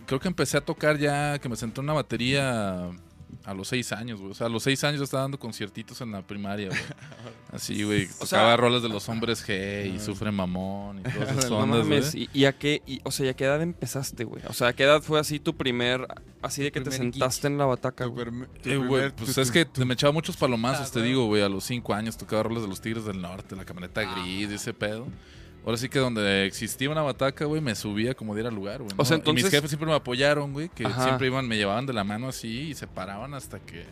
creo 0.06 0.20
que 0.20 0.28
empecé 0.28 0.56
a 0.58 0.60
tocar 0.60 0.96
ya, 0.98 1.38
que 1.38 1.48
me 1.48 1.56
senté 1.56 1.80
en 1.80 1.84
una 1.86 1.94
batería 1.94 2.88
a 3.44 3.55
los 3.55 3.68
seis 3.68 3.90
años, 3.92 4.20
güey. 4.20 4.33
O 4.33 4.35
sea, 4.35 4.46
a 4.46 4.50
los 4.50 4.62
seis 4.62 4.85
años 4.85 5.00
estaba 5.00 5.22
dando 5.22 5.38
conciertitos 5.38 6.00
en 6.03 6.12
la 6.12 6.22
primaria, 6.22 6.68
güey. 6.68 6.81
Así, 7.53 7.83
güey. 7.83 8.05
O 8.05 8.09
Tocaba 8.24 8.26
sea- 8.26 8.57
rolas 8.57 8.83
de 8.83 8.88
los 8.88 9.09
hombres 9.09 9.44
G 9.46 9.92
y 9.94 9.98
Sufre 9.98 10.31
Mamón 10.31 11.00
y 11.00 11.03
todas 11.11 11.31
esas 11.33 11.50
ondas. 11.50 12.14
¿Y, 12.14 12.29
y 12.33 12.44
a 12.44 12.53
qué, 12.57 12.83
y- 12.87 13.00
o 13.05 13.11
sea, 13.11 13.26
¿y 13.26 13.29
a 13.31 13.35
qué 13.35 13.44
edad 13.44 13.61
empezaste, 13.62 14.24
güey? 14.24 14.42
O 14.48 14.53
sea, 14.53 14.68
¿a 14.68 14.72
qué 14.74 14.85
edad 14.85 15.03
fue 15.03 15.18
así 15.18 15.40
tu 15.40 15.57
primer, 15.57 16.07
así 16.42 16.62
de 16.62 16.70
que 16.70 16.81
te 16.81 16.90
sentaste 16.92 17.46
en 17.46 17.59
la 17.59 17.64
bataca, 17.64 18.05
güey? 18.05 18.26
Eh, 18.64 18.76
güey, 18.76 19.11
pues 19.11 19.35
tu- 19.35 19.40
es 19.40 19.50
que 19.50 19.64
tu- 19.64 19.85
me 19.87 19.94
echaba 19.94 20.12
muchos 20.12 20.37
palomazos, 20.37 20.88
Ah, 20.88 20.92
te 20.92 20.98
güey. 21.00 21.09
digo, 21.11 21.26
güey. 21.26 21.42
A 21.42 21.48
los 21.48 21.64
cinco 21.64 21.94
años 21.94 22.16
tocaba 22.16 22.42
rolas 22.44 22.62
de 22.62 22.68
los 22.68 22.81
Tigres 22.81 23.05
del 23.05 23.20
Norte, 23.20 23.57
la 23.57 23.64
camioneta 23.64 24.03
gris, 24.03 24.50
y 24.50 24.55
ese 24.55 24.74
pedo. 24.74 25.07
Ahora 25.64 25.76
sí 25.76 25.88
que 25.88 25.98
donde 25.98 26.46
existía 26.46 26.88
una 26.90 27.02
bataca, 27.02 27.44
güey, 27.44 27.60
me 27.60 27.74
subía 27.74 28.14
como 28.14 28.34
diera 28.34 28.50
lugar, 28.50 28.78
güey. 28.82 28.92
O 28.96 29.04
sea, 29.04 29.18
¿no? 29.18 29.22
Y 29.24 29.26
mis 29.26 29.44
entonces- 29.44 29.50
jefes 29.50 29.70
siempre 29.70 29.88
me 29.88 29.94
apoyaron, 29.94 30.52
güey, 30.52 30.68
que 30.70 30.86
Ajá. 30.86 31.04
siempre 31.04 31.26
iban, 31.26 31.46
me 31.46 31.56
llevaban 31.56 31.84
de 31.86 31.92
la 31.92 32.02
mano 32.04 32.28
así 32.28 32.70
y 32.70 32.74
se 32.74 32.86
paraban 32.86 33.34
hasta 33.34 33.58
que 33.60 33.84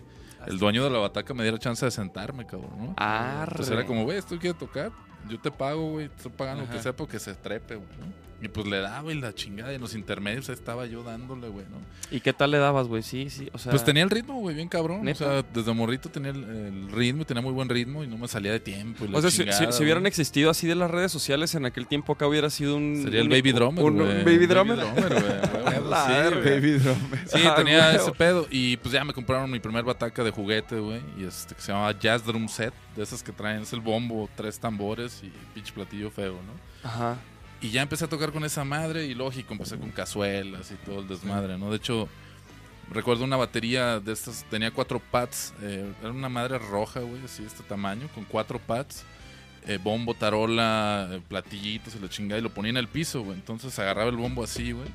el 0.47 0.59
dueño 0.59 0.83
de 0.85 0.91
la 0.91 0.99
bataca 0.99 1.35
me 1.35 1.43
diera 1.43 1.59
chance 1.59 1.85
de 1.85 1.91
sentarme, 1.91 2.47
cabrón, 2.47 2.71
¿no? 2.79 2.95
Arre. 2.97 3.51
Entonces 3.51 3.75
era 3.75 3.85
como, 3.87 4.05
güey, 4.05 4.17
esto 4.19 4.39
quiere 4.39 4.59
tocar, 4.59 4.91
yo 5.29 5.39
te 5.39 5.51
pago, 5.51 5.91
güey, 5.91 6.07
estoy 6.07 6.33
pagando 6.33 6.65
lo 6.65 6.71
que 6.71 6.81
sea 6.81 6.95
porque 6.97 7.19
se 7.19 7.35
trepe, 7.35 7.75
güey. 7.75 7.89
¿no? 7.99 8.28
Y 8.41 8.47
pues 8.47 8.69
le 8.69 8.79
daba 8.79 9.13
y 9.13 9.21
la 9.21 9.35
chingada, 9.35 9.73
y 9.73 9.75
en 9.75 9.81
los 9.81 9.97
intermedios 9.97 10.49
estaba 10.49 10.87
yo 10.87 11.03
dándole, 11.03 11.49
güey, 11.49 11.67
¿no? 11.71 11.79
¿Y 12.17 12.21
qué 12.21 12.33
tal 12.33 12.53
le 12.53 12.59
dabas, 12.59 12.87
güey? 12.87 13.03
Sí, 13.03 13.31
sí, 13.31 13.49
o 13.53 13.59
sea... 13.59 13.71
Pues 13.73 13.85
tenía 13.85 14.05
el 14.05 14.11
ritmo, 14.11 14.35
güey, 14.39 14.55
bien 14.55 14.69
cabrón. 14.69 15.03
¿Neta? 15.03 15.25
O 15.25 15.29
sea, 15.29 15.45
desde 15.53 15.73
morrito 15.75 16.09
tenía 16.09 16.31
el, 16.31 16.45
el 16.45 16.93
ritmo 16.93 17.23
y 17.23 17.25
tenía 17.25 17.43
muy 17.43 17.53
buen 17.53 17.69
ritmo 17.69 18.05
y 18.05 18.07
no 18.07 18.17
me 18.17 18.29
salía 18.29 18.53
de 18.53 18.61
tiempo. 18.61 19.05
Y 19.05 19.09
la 19.09 19.19
O 19.19 19.21
sea, 19.21 19.31
si, 19.33 19.39
si- 19.39 19.43
chingada, 19.45 19.73
si 19.73 19.83
hubieran 19.83 20.03
güey. 20.05 20.09
existido 20.09 20.51
así 20.51 20.69
de 20.69 20.77
las 20.77 20.89
redes 20.89 21.11
sociales 21.11 21.53
en 21.57 21.67
aquel 21.67 21.89
tiempo 21.89 22.13
acá 22.13 22.29
hubiera 22.29 22.49
sido 22.49 22.77
un... 22.77 23.01
Sería 23.03 23.23
el 23.23 23.29
baby 23.29 23.51
drummer, 23.51 23.85
un- 23.85 24.01
un 24.01 24.07
güey. 24.07 24.25
baby 24.25 24.47
drummer. 24.47 24.77
güey, 24.77 24.93
güey. 24.93 25.09
Sí, 25.89 26.35
güey. 26.35 26.45
Baby 26.45 26.73
Drummer. 26.79 27.21
Sí, 27.27 27.41
Ah, 27.45 27.55
tenía 27.57 27.93
ese 27.95 28.13
pedo. 28.13 28.47
Y 28.51 28.77
pues 28.77 28.93
ya 28.93 29.05
me 29.05 29.13
compraron 29.13 29.51
mi 29.51 29.59
primer 29.59 29.83
bataca 29.85 30.23
de 30.23 30.31
juguete, 30.31 30.79
güey. 30.79 31.01
Y 31.19 31.25
este 31.25 31.55
que 31.55 31.61
se 31.61 31.73
llamaba 31.73 31.93
Jazz 31.99 32.25
Drum 32.25 32.49
Set. 32.49 32.73
De 32.95 33.03
esas 33.03 33.23
que 33.23 33.33
traen, 33.33 33.63
es 33.63 33.73
el 33.73 33.81
bombo, 33.81 34.29
tres 34.37 34.59
tambores 34.59 35.23
y 35.23 35.33
pinche 35.55 35.73
platillo 35.73 36.11
feo, 36.11 36.33
¿no? 36.35 36.89
Ajá. 36.89 37.17
Y 37.61 37.71
ya 37.71 37.83
empecé 37.83 38.05
a 38.05 38.09
tocar 38.09 38.33
con 38.33 38.45
esa 38.45 38.65
madre 38.65 39.07
y 39.07 39.15
lógico, 39.15 39.53
empecé 39.53 39.79
con 39.79 39.91
cazuelas 39.91 40.71
y 40.71 40.75
todo 40.75 41.01
el 41.01 41.09
desmadre, 41.09 41.59
¿no? 41.59 41.71
De 41.71 41.77
hecho, 41.77 42.09
recuerdo 42.91 43.25
una 43.25 43.37
batería 43.37 43.99
de 43.99 44.13
estas, 44.13 44.45
tenía 44.49 44.71
cuatro 44.71 45.01
pads, 45.01 45.55
eh, 45.63 45.93
era 46.01 46.11
una 46.11 46.29
madre 46.29 46.59
roja, 46.59 47.01
güey, 47.01 47.25
así 47.25 47.43
de 47.43 47.49
este 47.49 47.65
tamaño, 47.65 48.09
con 48.15 48.25
cuatro 48.25 48.61
pads, 48.61 49.05
eh, 49.67 49.79
bombo, 49.83 50.15
tarola, 50.15 51.09
eh, 51.11 51.21
platillitos 51.27 51.97
y 51.97 51.99
la 51.99 52.09
chingada, 52.09 52.39
y 52.39 52.43
lo 52.43 52.51
ponía 52.51 52.71
en 52.71 52.77
el 52.77 52.89
piso, 52.89 53.23
güey. 53.23 53.37
Entonces 53.37 53.77
agarraba 53.79 54.09
el 54.11 54.17
bombo 54.17 54.45
así, 54.45 54.73
güey, 54.73 54.89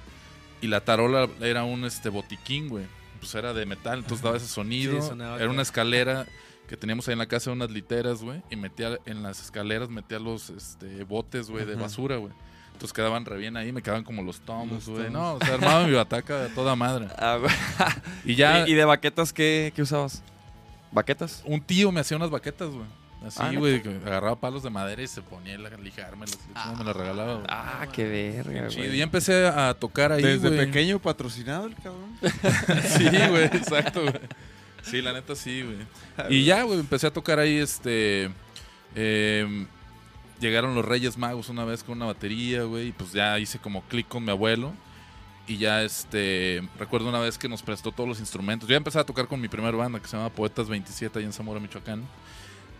y 0.62 0.68
la 0.68 0.82
tarola 0.82 1.28
era 1.42 1.64
un 1.66 1.84
este 1.84 2.10
botiquín, 2.10 2.70
güey. 2.70 2.86
Pues 3.20 3.36
era 3.36 3.54
de 3.54 3.66
metal, 3.66 4.00
entonces 4.00 4.22
daba 4.22 4.36
ese 4.36 4.48
sonido. 4.48 5.02
Sí, 5.02 5.10
era 5.18 5.50
una 5.50 5.62
escalera 5.62 6.26
que 6.68 6.76
teníamos 6.76 7.08
ahí 7.08 7.14
en 7.14 7.20
la 7.20 7.28
casa 7.28 7.52
unas 7.52 7.72
literas, 7.72 8.22
güey, 8.22 8.42
y 8.50 8.56
metía 8.56 8.98
en 9.06 9.24
las 9.24 9.42
escaleras 9.42 9.90
metía 9.90 10.20
los 10.20 10.50
este, 10.50 11.04
botes, 11.04 11.50
güey, 11.50 11.66
de 11.66 11.76
basura, 11.76 12.18
güey. 12.18 12.34
Entonces 12.74 12.94
quedaban 12.94 13.24
re 13.26 13.38
bien 13.38 13.56
ahí, 13.56 13.72
me 13.72 13.82
quedaban 13.82 14.04
como 14.04 14.22
los 14.24 14.42
tomos, 14.42 14.88
güey. 14.90 15.10
No, 15.10 15.36
o 15.36 15.40
sea, 15.40 15.54
armaba 15.56 15.86
mi 15.88 15.94
bataca 15.94 16.38
de 16.42 16.50
toda 16.50 16.76
madre. 16.76 17.08
Ah, 17.18 17.38
güey. 17.38 17.54
Y 18.26 18.36
ya 18.36 18.68
¿Y, 18.68 18.72
y 18.72 18.74
de 18.76 18.84
baquetas 18.86 19.32
qué, 19.32 19.72
qué 19.76 19.82
usabas? 19.84 20.22
¿Baquetas? 20.92 21.42
un 21.46 21.62
tío 21.62 21.92
me 21.92 22.02
hacía 22.02 22.18
unas 22.18 22.30
baquetas, 22.30 22.70
güey. 22.70 22.86
Así, 23.26 23.40
Ah, 23.42 23.52
güey, 23.56 23.82
que 23.82 23.90
agarraba 24.06 24.36
palos 24.38 24.64
de 24.64 24.70
madera 24.70 25.02
y 25.02 25.08
se 25.08 25.22
ponía 25.22 25.56
a 25.56 25.58
lijármelos. 25.78 26.38
y 26.74 26.78
me 26.78 26.84
lo 26.84 26.92
regalaba. 26.92 27.36
güey. 27.36 27.46
Ah, 27.48 27.88
qué 27.92 28.04
verga, 28.04 28.68
güey. 28.76 28.98
Y 28.98 29.02
empecé 29.02 29.48
a 29.48 29.74
tocar 29.74 30.12
ahí, 30.12 30.22
Desde 30.22 30.52
pequeño 30.52 31.00
patrocinado 31.00 31.68
el 31.68 31.76
cabrón. 31.76 32.18
Sí, 32.98 33.06
güey, 33.30 33.46
exacto, 33.46 34.02
güey. 34.02 34.14
Sí, 34.82 35.02
la 35.02 35.14
neta 35.14 35.36
sí, 35.36 35.62
güey. 35.64 35.78
Y 36.30 36.44
ya, 36.44 36.64
güey, 36.64 36.80
empecé 36.82 37.08
a 37.08 37.14
tocar 37.14 37.40
ahí, 37.40 37.56
este... 37.60 38.30
em, 38.94 39.68
llegaron 40.44 40.76
los 40.76 40.86
Reyes 40.86 41.18
Magos 41.18 41.50
una 41.50 41.66
vez 41.66 41.84
con 41.84 41.98
una 41.98 42.06
batería, 42.06 42.64
güey, 42.64 42.90
y 42.90 42.92
pues 42.92 43.14
ya 43.14 43.40
hice 43.40 43.60
como 43.60 43.82
clic 43.84 44.08
con 44.08 44.24
mi 44.24 44.32
abuelo. 44.32 44.74
Y 45.48 45.58
ya, 45.58 45.84
este... 45.84 46.62
Recuerdo 46.80 47.10
una 47.10 47.20
vez 47.20 47.38
que 47.38 47.50
nos 47.50 47.62
prestó 47.64 47.92
todos 47.92 48.08
los 48.08 48.20
instrumentos. 48.20 48.68
Yo 48.70 48.74
ya 48.74 48.78
empecé 48.78 49.00
a 49.00 49.04
tocar 49.04 49.28
con 49.28 49.42
mi 49.42 49.48
primera 49.50 49.76
banda, 49.76 50.00
que 50.00 50.08
se 50.08 50.16
llama 50.16 50.30
Poetas 50.30 50.70
27, 50.70 51.20
ahí 51.20 51.26
en 51.26 51.34
Zamora, 51.34 51.60
Michoacán. 51.60 52.04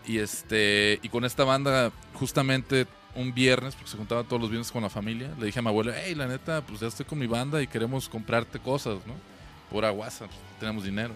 Y 0.06 0.18
este... 0.18 0.98
Y 1.02 1.08
con 1.08 1.24
esta 1.24 1.44
banda, 1.44 1.92
justamente 2.14 2.86
un 3.14 3.34
viernes, 3.34 3.74
porque 3.74 3.90
se 3.90 3.96
juntaba 3.96 4.24
todos 4.24 4.40
los 4.40 4.50
viernes 4.50 4.72
con 4.72 4.82
la 4.82 4.90
familia, 4.90 5.30
le 5.38 5.46
dije 5.46 5.58
a 5.58 5.62
mi 5.62 5.68
abuelo, 5.68 5.92
hey, 5.94 6.14
la 6.14 6.26
neta, 6.26 6.62
pues 6.62 6.80
ya 6.80 6.88
estoy 6.88 7.06
con 7.06 7.18
mi 7.18 7.26
banda 7.26 7.62
y 7.62 7.66
queremos 7.66 8.08
comprarte 8.08 8.58
cosas, 8.58 9.06
¿no? 9.06 9.14
Pura 9.70 9.90
guasa, 9.90 10.26
pues, 10.26 10.38
tenemos 10.58 10.84
dinero. 10.84 11.14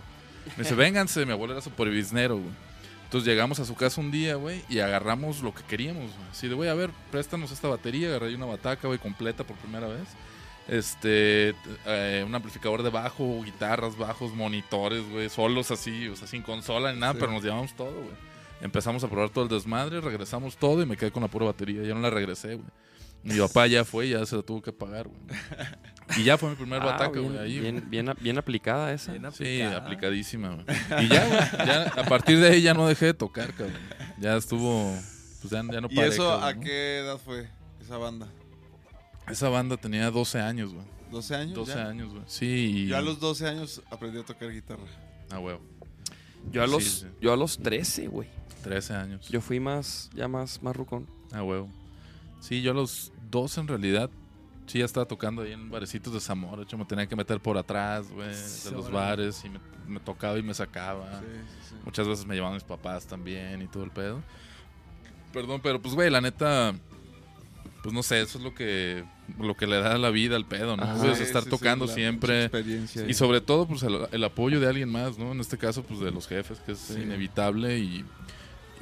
Me 0.56 0.62
dice, 0.62 0.74
vénganse, 0.76 1.24
mi 1.26 1.32
abuelo 1.32 1.54
era 1.54 1.62
super 1.62 1.88
biznero, 1.88 2.36
güey. 2.36 2.67
Entonces 3.08 3.26
llegamos 3.26 3.58
a 3.58 3.64
su 3.64 3.74
casa 3.74 4.02
un 4.02 4.10
día, 4.10 4.34
güey, 4.34 4.62
y 4.68 4.80
agarramos 4.80 5.40
lo 5.40 5.54
que 5.54 5.62
queríamos, 5.62 6.04
güey. 6.14 6.28
Así 6.30 6.46
de, 6.46 6.54
güey, 6.54 6.68
a 6.68 6.74
ver, 6.74 6.90
préstanos 7.10 7.50
esta 7.50 7.66
batería. 7.66 8.08
Agarré 8.08 8.34
una 8.34 8.44
bataca, 8.44 8.86
güey, 8.86 8.98
completa 8.98 9.44
por 9.44 9.56
primera 9.56 9.86
vez. 9.88 10.08
Este, 10.68 11.54
eh, 11.86 12.22
un 12.26 12.34
amplificador 12.34 12.82
de 12.82 12.90
bajo, 12.90 13.42
guitarras, 13.42 13.96
bajos, 13.96 14.34
monitores, 14.34 15.08
güey, 15.10 15.30
solos 15.30 15.70
así, 15.70 16.06
o 16.08 16.16
sea, 16.16 16.26
sin 16.28 16.42
consola 16.42 16.92
ni 16.92 17.00
nada, 17.00 17.14
Sí. 17.14 17.18
pero 17.20 17.32
nos 17.32 17.42
llevamos 17.42 17.74
todo, 17.74 17.92
güey. 17.94 18.28
Empezamos 18.60 19.02
a 19.04 19.08
probar 19.08 19.30
todo 19.30 19.44
el 19.44 19.50
desmadre, 19.50 20.02
regresamos 20.02 20.58
todo 20.58 20.82
y 20.82 20.86
me 20.86 20.98
quedé 20.98 21.10
con 21.10 21.22
la 21.22 21.28
pura 21.30 21.46
batería. 21.46 21.82
Ya 21.84 21.94
no 21.94 22.00
la 22.00 22.10
regresé, 22.10 22.56
güey. 22.56 22.66
Mi 23.22 23.36
papá 23.38 23.66
ya 23.66 23.84
fue, 23.84 24.08
ya 24.08 24.24
se 24.24 24.36
la 24.36 24.42
tuvo 24.42 24.62
que 24.62 24.72
pagar, 24.72 25.08
güey. 25.08 25.20
Y 26.16 26.24
ya 26.24 26.38
fue 26.38 26.50
mi 26.50 26.56
primer 26.56 26.80
Ah, 26.82 26.86
bataca, 26.86 27.10
bien, 27.18 27.32
güey, 27.32 27.38
ahí. 27.38 27.58
güey. 27.58 27.72
bien, 27.72 27.90
bien, 27.90 28.14
bien 28.20 28.38
aplicada 28.38 28.92
esa. 28.92 29.12
Bien 29.12 29.24
Sí, 29.32 29.60
aplicada. 29.60 29.76
aplicadísima, 29.76 30.48
güey. 30.54 30.66
Y 31.04 31.08
ya, 31.08 31.26
güey, 31.26 31.66
ya, 31.66 31.82
a 31.96 32.04
partir 32.04 32.38
de 32.40 32.48
ahí 32.48 32.62
ya 32.62 32.72
no 32.74 32.86
dejé 32.86 33.06
de 33.06 33.14
tocar, 33.14 33.52
cabrón. 33.52 33.76
Ya 34.18 34.36
estuvo, 34.36 34.94
pues 35.42 35.50
ya, 35.50 35.62
ya 35.70 35.80
no 35.80 35.88
¿Y 35.90 35.96
paré, 35.96 36.08
eso 36.08 36.28
cabrón, 36.28 36.48
a 36.48 36.54
¿no? 36.54 36.60
qué 36.62 36.98
edad 37.00 37.18
fue 37.18 37.48
esa 37.82 37.98
banda? 37.98 38.28
Esa 39.28 39.48
banda 39.50 39.76
tenía 39.76 40.10
12 40.10 40.40
años, 40.40 40.72
güey. 40.72 40.86
¿12 41.12 41.34
años? 41.36 41.54
12 41.54 41.74
ya? 41.74 41.88
años, 41.88 42.10
güey. 42.10 42.22
Sí. 42.26 42.46
y- 42.46 42.86
Yo 42.86 42.96
a 42.96 43.02
los 43.02 43.20
12 43.20 43.46
años 43.46 43.82
aprendí 43.90 44.18
a 44.20 44.24
tocar 44.24 44.50
guitarra. 44.50 44.84
Ah, 45.30 45.38
huevo. 45.40 45.60
Yo 46.50 46.62
a 46.62 46.66
Sí, 46.66 46.72
los, 46.72 46.84
sí. 46.84 47.06
yo 47.20 47.32
a 47.32 47.36
los 47.36 47.58
13, 47.58 48.06
güey. 48.08 48.28
13 48.62 48.94
años. 48.94 49.28
Yo 49.28 49.40
fui 49.42 49.60
más, 49.60 50.08
ya 50.14 50.28
más, 50.28 50.62
más 50.62 50.74
rucón. 50.74 51.06
Ah, 51.32 51.42
huevo. 51.42 51.68
Sí, 52.40 52.62
yo 52.62 52.72
a 52.72 52.74
los 52.74 53.12
12 53.30 53.60
en 53.60 53.68
realidad. 53.68 54.10
Sí, 54.66 54.80
ya 54.80 54.84
estaba 54.84 55.06
tocando 55.06 55.42
ahí 55.42 55.52
en 55.52 55.70
barecitos 55.70 56.12
de 56.12 56.20
Zamora. 56.20 56.58
De 56.58 56.62
hecho, 56.64 56.76
me 56.76 56.84
tenía 56.84 57.06
que 57.06 57.16
meter 57.16 57.40
por 57.40 57.56
atrás, 57.56 58.10
güey, 58.10 58.28
de 58.28 58.70
los 58.70 58.90
bares. 58.90 59.42
Y 59.44 59.48
me, 59.48 59.60
me 59.86 59.98
tocaba 59.98 60.38
y 60.38 60.42
me 60.42 60.52
sacaba. 60.52 61.20
Sí, 61.20 61.26
sí, 61.26 61.68
sí. 61.70 61.74
Muchas 61.84 62.06
veces 62.06 62.26
me 62.26 62.34
llevaban 62.34 62.54
mis 62.54 62.64
papás 62.64 63.06
también 63.06 63.62
y 63.62 63.66
todo 63.66 63.84
el 63.84 63.90
pedo. 63.90 64.22
Perdón, 65.32 65.60
pero 65.62 65.80
pues, 65.80 65.94
güey, 65.94 66.10
la 66.10 66.20
neta. 66.20 66.74
Pues 67.82 67.94
no 67.94 68.02
sé, 68.02 68.20
eso 68.20 68.38
es 68.38 68.44
lo 68.44 68.54
que 68.54 69.04
lo 69.38 69.56
que 69.56 69.66
le 69.66 69.80
da 69.80 69.96
la 69.96 70.10
vida 70.10 70.36
al 70.36 70.44
pedo, 70.44 70.76
¿no? 70.76 70.82
Ajá. 70.82 71.12
Estar 71.12 71.44
tocando 71.44 71.86
la 71.86 71.92
siempre. 71.92 72.44
experiencia. 72.44 73.06
Y 73.08 73.14
sobre 73.14 73.40
todo, 73.40 73.66
pues 73.66 73.82
el, 73.84 74.06
el 74.10 74.24
apoyo 74.24 74.60
de 74.60 74.68
alguien 74.68 74.90
más, 74.90 75.16
¿no? 75.16 75.32
En 75.32 75.40
este 75.40 75.56
caso, 75.56 75.82
pues 75.82 76.00
de 76.00 76.10
los 76.10 76.26
jefes, 76.26 76.58
que 76.60 76.72
es 76.72 76.90
inevitable. 76.90 77.78
Y, 77.78 78.04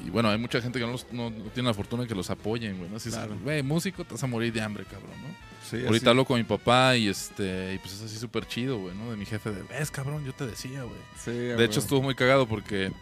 y 0.05 0.11
bueno, 0.11 0.29
hay 0.31 0.39
mucha 0.39 0.61
gente 0.61 0.79
que 0.79 0.85
no, 0.87 0.93
los- 0.93 1.07
no- 1.13 1.31
no 1.31 1.45
tiene 1.51 1.69
la 1.69 1.75
fortuna 1.75 2.03
de 2.03 2.09
que 2.09 2.15
los 2.15 2.29
apoyen, 2.31 2.79
güey. 2.79 2.91
¿no? 2.91 2.97
Así 2.97 3.11
Claro. 3.11 3.37
güey, 3.43 3.63
músico, 3.63 4.05
te 4.05 4.15
vas 4.15 4.23
a 4.23 4.27
morir 4.27 4.53
de 4.53 4.61
hambre, 4.61 4.85
cabrón, 4.85 5.11
¿no? 5.23 5.47
Sí, 5.69 5.77
Ahorita 5.85 5.97
así. 5.97 6.09
hablo 6.09 6.25
con 6.25 6.39
mi 6.39 6.45
papá 6.45 6.97
y 6.97 7.09
este 7.09 7.75
y 7.75 7.79
pues 7.79 7.95
es 7.95 8.03
así 8.03 8.19
súper 8.19 8.47
chido, 8.47 8.79
güey, 8.79 8.95
¿no? 8.95 9.11
De 9.11 9.17
mi 9.17 9.27
jefe 9.27 9.51
de, 9.51 9.63
ves, 9.65 9.91
cabrón, 9.91 10.25
yo 10.25 10.33
te 10.33 10.47
decía, 10.47 10.83
güey. 10.85 11.01
Sí, 11.23 11.31
De 11.33 11.65
hecho, 11.65 11.81
estuvo 11.81 12.01
muy 12.03 12.15
cagado 12.15 12.47
porque 12.47 12.93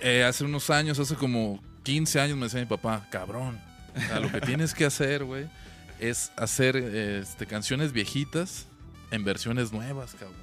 eh, 0.00 0.24
hace 0.24 0.44
unos 0.44 0.68
años, 0.70 0.98
hace 0.98 1.14
como 1.14 1.62
15 1.84 2.20
años, 2.20 2.36
me 2.36 2.44
decía 2.44 2.60
mi 2.60 2.66
papá, 2.66 3.06
cabrón, 3.10 3.58
o 3.96 4.00
sea, 4.00 4.20
lo 4.20 4.30
que 4.30 4.40
tienes 4.42 4.74
que 4.74 4.84
hacer, 4.84 5.24
güey, 5.24 5.46
es 5.98 6.30
hacer 6.36 6.76
este, 6.76 7.46
canciones 7.46 7.92
viejitas 7.92 8.66
en 9.10 9.24
versiones 9.24 9.72
nuevas, 9.72 10.12
cabrón. 10.12 10.36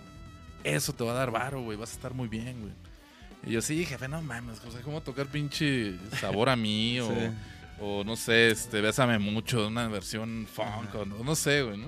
Eso 0.64 0.92
te 0.94 1.04
va 1.04 1.12
a 1.12 1.16
dar 1.16 1.30
varo, 1.32 1.62
güey, 1.62 1.78
vas 1.78 1.92
a 1.92 1.94
estar 1.94 2.14
muy 2.16 2.28
bien, 2.28 2.60
güey. 2.62 2.74
Y 3.46 3.52
yo, 3.52 3.62
sí, 3.62 3.86
jefe, 3.86 4.08
no 4.08 4.22
mames, 4.22 4.60
o 4.68 4.72
sea, 4.72 4.82
¿cómo 4.82 5.02
tocar 5.02 5.28
pinche 5.28 5.96
sabor 6.20 6.50
a 6.50 6.56
mí 6.56 7.00
o, 7.02 7.08
Sí. 7.10 7.16
o 7.80 8.04
no 8.04 8.16
sé, 8.16 8.50
este, 8.52 8.82
bésame 8.82 9.20
mucho, 9.20 9.68
una 9.68 9.88
versión 9.88 10.48
funk 10.52 10.96
o 10.96 11.06
no, 11.06 11.24
no 11.24 11.36
sé, 11.36 11.62
güey, 11.64 11.78
¿no? 11.78 11.88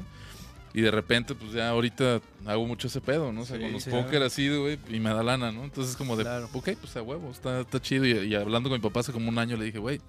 Y 0.73 0.81
de 0.81 0.91
repente, 0.91 1.33
pues 1.33 1.53
ya 1.53 1.69
ahorita 1.69 2.21
hago 2.45 2.67
mucho 2.67 2.87
ese 2.87 3.01
pedo, 3.01 3.31
¿no? 3.31 3.41
O 3.41 3.45
sea, 3.45 3.55
Sí, 3.57 3.63
con 3.63 3.71
los 3.73 3.83
sí, 3.83 3.89
póker 3.89 4.21
así, 4.21 4.47
güey, 4.55 4.77
y 4.89 4.99
me 4.99 5.09
da 5.09 5.23
lana, 5.23 5.51
¿no? 5.51 5.63
Entonces 5.63 5.95
como 5.95 6.15
de, 6.15 6.23
Claro. 6.23 6.47
ok, 6.53 6.69
pues 6.79 6.95
a 6.97 7.01
huevo, 7.01 7.31
está, 7.31 7.61
está 7.61 7.81
chido. 7.81 8.05
Y, 8.05 8.11
y 8.11 8.35
hablando 8.35 8.69
con 8.69 8.77
mi 8.79 8.83
papá 8.83 8.99
hace 8.99 9.11
como 9.11 9.29
un 9.29 9.39
año 9.39 9.57
le 9.57 9.65
dije, 9.65 9.79
güey, 9.79 9.99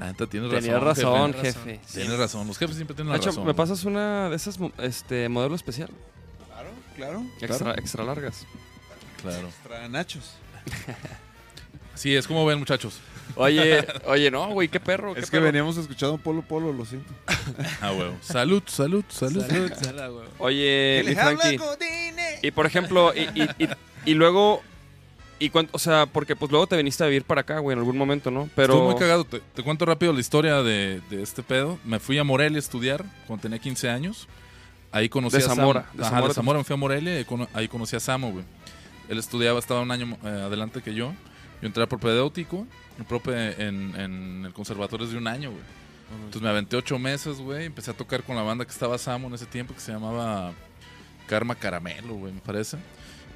la 0.00 0.06
neta 0.06 0.26
tienes 0.26 0.50
razón. 0.50 0.62
Tenías 0.64 0.82
razón, 0.82 1.34
jefe. 1.34 1.78
jefe. 1.78 1.80
Tienes 2.00 2.18
razón, 2.18 2.48
los 2.48 2.58
jefes 2.58 2.74
siempre 2.74 2.96
tienen 2.96 3.12
De 3.12 3.18
la 3.18 3.22
hecho, 3.22 3.30
razón. 3.30 3.46
me 3.46 3.54
pasas 3.54 3.84
una 3.84 4.28
de 4.30 4.34
esas 4.34 4.58
este 4.78 5.28
modelo 5.28 5.54
especial, 5.54 5.90
Claro, 6.48 6.70
claro. 6.96 7.22
extra, 7.40 7.58
claro. 7.58 7.78
extra 7.80 8.04
largas. 8.04 8.46
Claro. 9.20 9.46
Extra 9.46 9.88
nachos. 9.88 10.32
Sí, 11.94 12.16
es 12.16 12.26
como 12.26 12.44
ven, 12.46 12.58
muchachos. 12.58 12.98
Oye, 13.36 13.86
oye, 14.06 14.30
no, 14.30 14.48
güey, 14.48 14.68
qué 14.68 14.80
perro. 14.80 15.14
qué 15.14 15.20
Es 15.20 15.26
que 15.26 15.36
perro. 15.36 15.44
veníamos 15.46 15.76
escuchando 15.76 16.18
Polo 16.18 16.42
Polo, 16.42 16.72
lo 16.72 16.84
siento. 16.84 17.12
Ah, 17.80 17.92
huevo. 17.92 18.16
Salud, 18.22 18.62
salud, 18.66 19.04
salud. 19.08 19.46
Salud, 19.46 19.72
salud, 19.80 20.14
güey. 20.14 20.28
Oye, 20.38 21.04
mi 21.06 21.14
Frankie. 21.14 21.58
Y 22.42 22.50
por 22.50 22.66
ejemplo, 22.66 23.12
y, 23.14 23.20
y, 23.40 23.42
y, 23.58 23.68
y 24.06 24.14
luego, 24.14 24.62
y 25.38 25.50
cuan- 25.50 25.68
o 25.72 25.78
sea, 25.78 26.06
porque 26.06 26.34
pues 26.34 26.50
luego 26.50 26.66
te 26.66 26.76
viniste 26.76 27.04
a 27.04 27.06
vivir 27.06 27.24
para 27.24 27.42
acá, 27.42 27.58
güey, 27.60 27.74
en 27.74 27.78
algún 27.78 27.96
momento, 27.96 28.30
¿no? 28.32 28.48
Pero 28.56 28.72
Estuvo 28.74 28.90
muy 28.90 28.98
cagado. 28.98 29.24
Te, 29.24 29.40
te 29.40 29.62
cuento 29.62 29.84
rápido 29.84 30.12
la 30.12 30.20
historia 30.20 30.62
de, 30.62 31.00
de 31.10 31.22
este 31.22 31.42
pedo. 31.44 31.78
Me 31.84 32.00
fui 32.00 32.18
a 32.18 32.24
Morelia 32.24 32.56
a 32.56 32.58
estudiar 32.58 33.04
cuando 33.26 33.42
tenía 33.42 33.58
15 33.60 33.88
años. 33.90 34.26
Ahí 34.90 35.08
conocí 35.08 35.36
De 35.38 35.44
a 35.44 35.46
Zamora, 35.48 35.86
de 35.94 36.02
Ajá, 36.02 36.10
Zamora 36.10 36.28
de 36.28 36.34
Zamora 36.34 36.58
me 36.58 36.64
fui 36.64 36.74
a 36.74 36.76
Morelia 36.76 37.14
y 37.14 37.16
ahí 37.18 37.24
cono- 37.24 37.48
ahí 37.54 37.68
conocí 37.68 37.94
a 37.96 38.00
Samo, 38.00 38.30
güey. 38.32 38.44
Él 39.12 39.18
estudiaba, 39.18 39.58
estaba 39.58 39.82
un 39.82 39.90
año 39.90 40.16
eh, 40.24 40.26
adelante 40.26 40.80
que 40.80 40.94
yo. 40.94 41.12
Yo 41.60 41.66
entré 41.66 41.82
a 41.82 41.86
propedéutico, 41.86 42.66
en, 43.26 43.94
en, 43.94 44.46
el 44.46 44.54
conservatorio 44.54 45.06
de 45.06 45.18
un 45.18 45.26
año, 45.26 45.50
güey. 45.50 45.62
Entonces 46.16 46.40
me 46.40 46.48
aventé 46.48 46.76
ocho 46.76 46.98
meses, 46.98 47.36
güey. 47.38 47.66
Empecé 47.66 47.90
a 47.90 47.94
tocar 47.94 48.22
con 48.22 48.36
la 48.36 48.42
banda 48.42 48.64
que 48.64 48.70
estaba 48.70 48.96
Samo 48.96 49.28
en 49.28 49.34
ese 49.34 49.44
tiempo, 49.44 49.74
que 49.74 49.80
se 49.80 49.92
llamaba 49.92 50.54
Karma 51.26 51.54
Caramelo, 51.54 52.14
güey, 52.14 52.32
me 52.32 52.40
parece. 52.40 52.78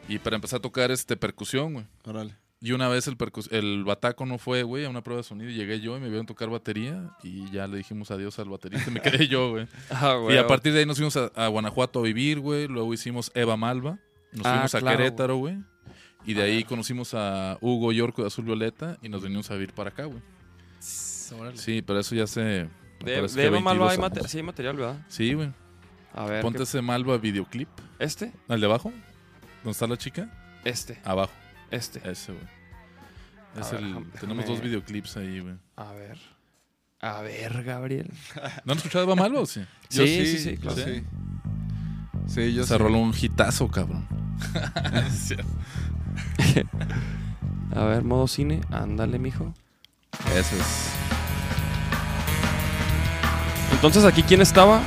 Y 0.09 0.19
para 0.19 0.37
empezar 0.37 0.61
a 0.61 0.63
tocar 0.63 0.91
este 0.91 1.15
percusión, 1.15 1.75
güey. 1.75 1.87
Órale. 2.05 2.35
Y 2.63 2.73
una 2.73 2.89
vez 2.89 3.07
el, 3.51 3.85
bataco 3.85 4.25
no 4.25 4.39
fue, 4.39 4.63
güey, 4.63 4.87
a 4.87 4.89
una 4.89 5.03
prueba 5.03 5.21
de 5.21 5.29
sonido. 5.29 5.51
Y 5.51 5.55
llegué 5.55 5.81
yo 5.81 5.99
y 5.99 6.01
me 6.01 6.09
vieron 6.09 6.25
tocar 6.25 6.49
batería. 6.49 7.15
Y 7.23 7.51
ya 7.51 7.67
le 7.67 7.77
dijimos 7.77 8.11
adiós 8.11 8.39
al 8.39 8.49
baterista 8.49 8.91
me 8.91 9.01
quedé 9.03 9.29
yo, 9.29 9.51
güey. 9.51 9.69
Ah, 9.91 10.19
y 10.31 10.39
a 10.39 10.47
partir 10.47 10.73
de 10.73 10.79
ahí 10.79 10.87
nos 10.87 10.97
fuimos 10.97 11.19
a, 11.19 11.27
a 11.35 11.49
Guanajuato 11.49 11.99
a 11.99 12.03
vivir, 12.03 12.41
güey. 12.41 12.67
Luego 12.67 12.95
hicimos 12.95 13.31
Eva 13.35 13.59
Malva. 13.59 13.99
Nos 14.33 14.47
Ah, 14.47 14.53
fuimos 14.53 14.75
a 14.75 14.81
claro, 14.81 14.97
Querétaro, 14.99 15.37
güey. 15.37 15.57
Y 16.25 16.35
de 16.35 16.43
A 16.43 16.45
ahí 16.47 16.57
ver. 16.57 16.67
conocimos 16.67 17.15
a 17.15 17.57
Hugo 17.61 17.93
Yorco 17.93 18.23
de 18.23 18.29
Azul 18.29 18.45
Violeta. 18.45 18.99
Y 19.03 19.09
nos 19.09 19.23
venimos 19.23 19.51
a 19.51 19.55
vivir 19.55 19.73
para 19.73 19.91
acá, 19.91 20.05
güey. 20.05 20.21
Sí, 20.81 21.83
pero 21.83 22.01
eso 22.01 22.15
ya 22.15 22.27
se... 22.27 22.41
de, 22.41 22.69
parece 23.01 23.37
de 23.37 23.43
que 23.43 23.47
Eva 23.49 23.61
Malva 23.61 23.91
hay 23.91 23.99
22 23.99 23.99
mate- 23.99 24.19
años. 24.21 24.31
sí 24.31 24.37
hay 24.39 24.43
material, 24.45 24.77
¿verdad? 24.77 25.07
Sí, 25.09 25.35
güey. 25.35 25.53
A 26.15 26.25
ver, 26.27 26.43
Ponte 26.43 26.59
¿qué- 26.59 26.63
ese 26.65 26.81
Malva 26.83 27.19
videoclip. 27.19 27.69
¿este? 27.99 28.33
¿Al 28.49 28.61
de 28.61 28.67
abajo? 28.67 28.91
¿Dónde 29.63 29.71
está 29.73 29.87
la 29.87 29.97
chica? 29.97 30.31
Este, 30.65 30.99
Abajo. 31.05 31.33
este. 31.71 31.99
Ese, 32.09 32.33
güey. 32.33 32.45
A 33.57 33.61
Es 33.61 33.73
ver, 33.73 33.81
el- 33.81 33.87
déjame- 33.95 34.11
tenemos 34.21 34.45
déjame- 34.45 34.47
dos 34.47 34.61
videoclips 34.63 35.17
ahí, 35.17 35.41
güey. 35.41 35.55
A 35.77 35.93
ver. 35.93 36.19
A 37.01 37.21
ver, 37.23 37.63
Gabriel. 37.65 38.11
¿No 38.65 38.73
han 38.73 38.79
escuchado 38.79 39.05
Eva 39.05 39.15
Malva 39.17 39.41
o 39.41 39.47
sí? 39.47 39.61
Yo 39.91 40.05
Sí, 40.07 40.27
sí, 40.27 40.39
sí, 40.39 40.57
claro. 40.57 40.77
Sí, 40.77 41.05
Sí, 42.27 42.53
yo 42.53 42.65
Se 42.65 42.75
sí. 42.75 42.79
roló 42.79 42.99
un 42.99 43.15
hitazo, 43.19 43.69
cabrón. 43.69 44.07
A 47.75 47.85
ver, 47.85 48.05
modo 48.05 48.27
cine. 48.27 48.61
Ándale, 48.71 49.19
mijo. 49.19 49.53
Ese 50.35 50.59
es. 50.59 50.91
Entonces, 53.73 54.05
¿aquí 54.05 54.23
quién 54.23 54.41
estaba? 54.41 54.81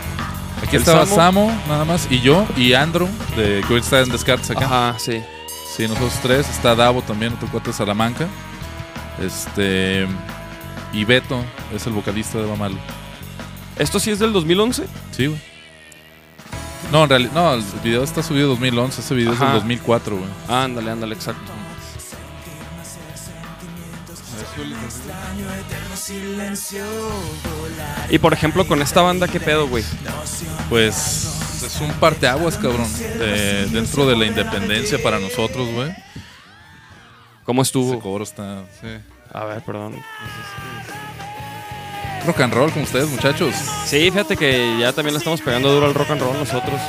Aquí 0.64 0.76
El 0.76 0.82
estaba 0.82 1.06
Samo. 1.06 1.50
Samo, 1.50 1.62
nada 1.68 1.86
más, 1.86 2.08
y 2.12 2.20
yo, 2.22 2.46
y 2.58 2.74
Andrew, 2.74 3.08
de, 3.36 3.62
que 3.62 3.68
ahorita 3.68 3.78
está 3.78 4.00
en 4.02 4.10
Descartes 4.10 4.52
acá. 4.52 4.66
Ajá, 4.66 5.00
sí. 5.00 5.22
Sí, 5.76 5.84
nosotros 5.84 6.14
tres. 6.22 6.50
Está 6.50 6.76
Davo 6.76 7.02
también, 7.02 7.34
otro 7.34 7.48
cuate 7.50 7.70
de 7.70 7.74
Salamanca. 7.74 8.28
Este. 9.22 10.08
Y 10.92 11.06
Beto 11.06 11.44
es 11.74 11.86
el 11.86 11.94
vocalista 11.94 12.40
de 12.40 12.46
Bamal. 12.46 12.74
¿Esto 13.78 14.00
sí 14.00 14.12
es 14.12 14.20
del 14.20 14.34
2011? 14.34 14.86
Sí, 15.12 15.28
güey. 15.28 15.40
No, 16.92 17.04
en 17.04 17.10
realidad, 17.10 17.32
no, 17.34 17.54
el 17.54 17.64
video 17.84 18.04
está 18.04 18.24
subido 18.24 18.46
en 18.46 18.50
2011, 18.60 19.02
ese 19.02 19.14
video 19.16 19.34
es 19.34 19.40
del 19.40 19.52
2004, 19.54 20.18
güey. 20.18 20.30
Ándale, 20.48 20.90
ándale, 20.92 21.14
exacto. 21.16 21.52
Y 28.10 28.18
por 28.18 28.34
ejemplo, 28.34 28.66
con 28.68 28.82
esta 28.82 29.02
banda, 29.02 29.28
¿qué 29.28 29.40
pedo, 29.40 29.68
güey? 29.68 29.84
Pues 30.70 31.62
es 31.64 31.80
un 31.82 31.92
parteaguas, 31.94 32.58
cabrón. 32.58 32.88
de- 32.98 33.68
dentro 33.68 34.06
de 34.08 34.16
la 34.16 34.26
independencia 34.26 35.02
para 35.02 35.20
nosotros, 35.20 35.68
güey. 35.74 35.94
¿Cómo 37.44 37.62
Ese 37.62 37.70
estuvo? 37.70 38.00
coro 38.00 38.24
está. 38.24 38.64
Sí. 38.82 38.88
A 39.34 39.44
ver, 39.46 39.62
perdón. 39.64 39.96
Rock 42.26 42.42
and 42.42 42.54
roll 42.54 42.72
con 42.72 42.84
ustedes, 42.84 43.10
muchachos. 43.10 43.56
Sí, 43.86 44.12
fíjate 44.12 44.36
que 44.38 44.78
ya 44.80 44.94
también 44.94 45.14
le 45.14 45.18
estamos 45.20 45.42
pegando 45.42 45.72
duro 45.72 45.88
al 45.88 45.94
rock 45.94 46.12
and 46.12 46.22
roll 46.22 46.38
nosotros. 46.38 46.80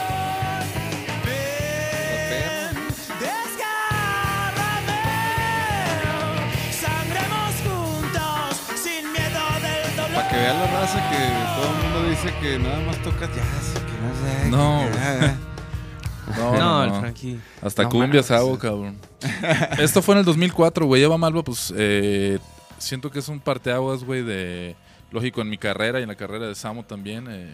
Para 10.14 10.28
que 10.28 10.36
vean 10.36 10.58
la 10.58 10.66
raza 10.80 11.10
que 11.10 11.16
todo 11.56 11.70
el 11.70 11.82
mundo 11.82 12.10
dice 12.10 12.34
que 12.40 12.58
nada 12.58 12.80
más 12.80 12.96
toca 13.02 13.26
jazz, 13.26 13.74
que 13.74 13.96
no 14.02 14.14
sé. 14.14 14.50
No. 14.50 14.90
que- 14.90 14.98
ah, 14.98 15.34
No, 16.38 16.58
No, 16.58 16.84
el 16.84 17.00
Frankie. 17.00 17.40
Hasta 17.62 17.82
No 17.84 17.88
cumbias 17.88 18.30
mames. 18.30 18.30
hago, 18.30 18.58
cabrón. 18.58 18.98
Esto 19.78 20.00
fue 20.02 20.14
en 20.14 20.20
el 20.20 20.24
2004, 20.24 20.86
güey. 20.86 21.02
Eva 21.02 21.18
Malva, 21.18 21.42
pues, 21.42 21.72
eh, 21.76 22.38
siento 22.78 23.10
que 23.10 23.18
es 23.18 23.28
un 23.28 23.40
parteaguas, 23.40 24.04
güey, 24.04 24.22
de... 24.22 24.76
Lógico, 25.12 25.40
en 25.42 25.48
mi 25.50 25.58
carrera 25.58 25.98
y 26.00 26.02
en 26.02 26.08
la 26.08 26.14
carrera 26.16 26.46
de 26.46 26.54
Samo 26.54 26.84
también. 26.84 27.26
eh, 27.28 27.50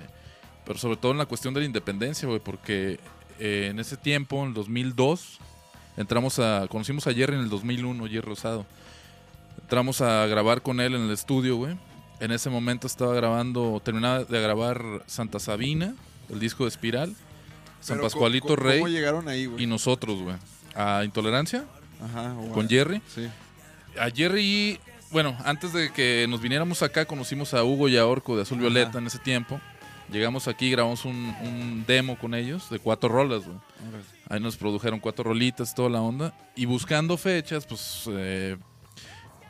pero 0.65 0.79
sobre 0.79 0.97
todo 0.97 1.13
en 1.13 1.19
la 1.19 1.27
cuestión 1.27 1.55
de 1.55 1.61
la 1.61 1.67
independencia, 1.67 2.27
güey. 2.27 2.41
Porque 2.41 2.99
eh, 3.39 3.69
en 3.71 3.79
ese 3.79 3.97
tiempo, 3.97 4.43
en 4.43 4.49
el 4.49 4.55
2002, 4.55 5.39
entramos 5.97 6.39
a... 6.41 6.67
Conocimos 6.69 7.07
a 7.07 7.15
Jerry 7.15 7.35
en 7.37 7.41
el 7.43 7.49
2001, 7.49 8.05
Jerry 8.07 8.21
Rosado. 8.21 8.67
Entramos 9.63 10.01
a 10.01 10.27
grabar 10.27 10.63
con 10.63 10.81
él 10.81 10.95
en 10.95 11.03
el 11.03 11.11
estudio, 11.13 11.57
güey. 11.57 11.77
En 12.21 12.33
ese 12.33 12.51
momento 12.51 12.87
estaba 12.87 13.15
grabando... 13.15 13.81
Terminaba 13.85 14.25
de 14.25 14.41
grabar 14.43 14.83
Santa 15.07 15.39
Sabina, 15.39 15.95
el 16.31 16.41
disco 16.41 16.65
de 16.65 16.69
Espiral. 16.71 17.15
San 17.81 17.97
Pero, 17.99 18.03
Pascualito 18.09 18.49
¿cómo- 18.49 18.57
Rey 18.57 18.79
¿Cómo 18.81 18.89
llegaron 18.89 19.29
ahí, 19.29 19.47
güey? 19.47 19.63
y 19.63 19.67
nosotros, 19.67 20.21
güey. 20.21 20.37
A 20.75 21.05
Intolerancia 21.05 21.65
Ajá, 22.03 22.35
con 22.53 22.69
Jerry. 22.69 23.01
Sí. 23.15 23.29
A 23.99 24.11
Jerry, 24.11 24.81
bueno, 25.11 25.37
antes 25.45 25.73
de 25.73 25.93
que 25.93 26.27
nos 26.29 26.41
viniéramos 26.41 26.83
acá, 26.83 27.05
conocimos 27.05 27.55
a 27.55 27.65
Hugo 27.65 27.89
y 27.89 27.97
a 27.97 28.07
Orco 28.07 28.37
de 28.37 28.43
Azul 28.43 28.59
Ajá. 28.59 28.69
Violeta 28.69 28.99
en 28.99 29.07
ese 29.07 29.19
tiempo. 29.19 29.61
Llegamos 30.11 30.47
aquí, 30.47 30.71
grabamos 30.71 31.05
un, 31.05 31.35
un 31.43 31.85
demo 31.87 32.17
con 32.17 32.35
ellos 32.35 32.71
de 32.71 32.79
cuatro 32.79 33.09
rolas, 33.09 33.45
güey. 33.45 33.59
Ahí 34.29 34.41
nos 34.41 34.57
produjeron 34.57 35.01
cuatro 35.01 35.25
rolitas, 35.25 35.75
toda 35.75 35.89
la 35.89 36.01
onda. 36.01 36.33
Y 36.55 36.65
buscando 36.65 37.17
fechas, 37.17 37.67
pues 37.67 38.05
eh, 38.09 38.57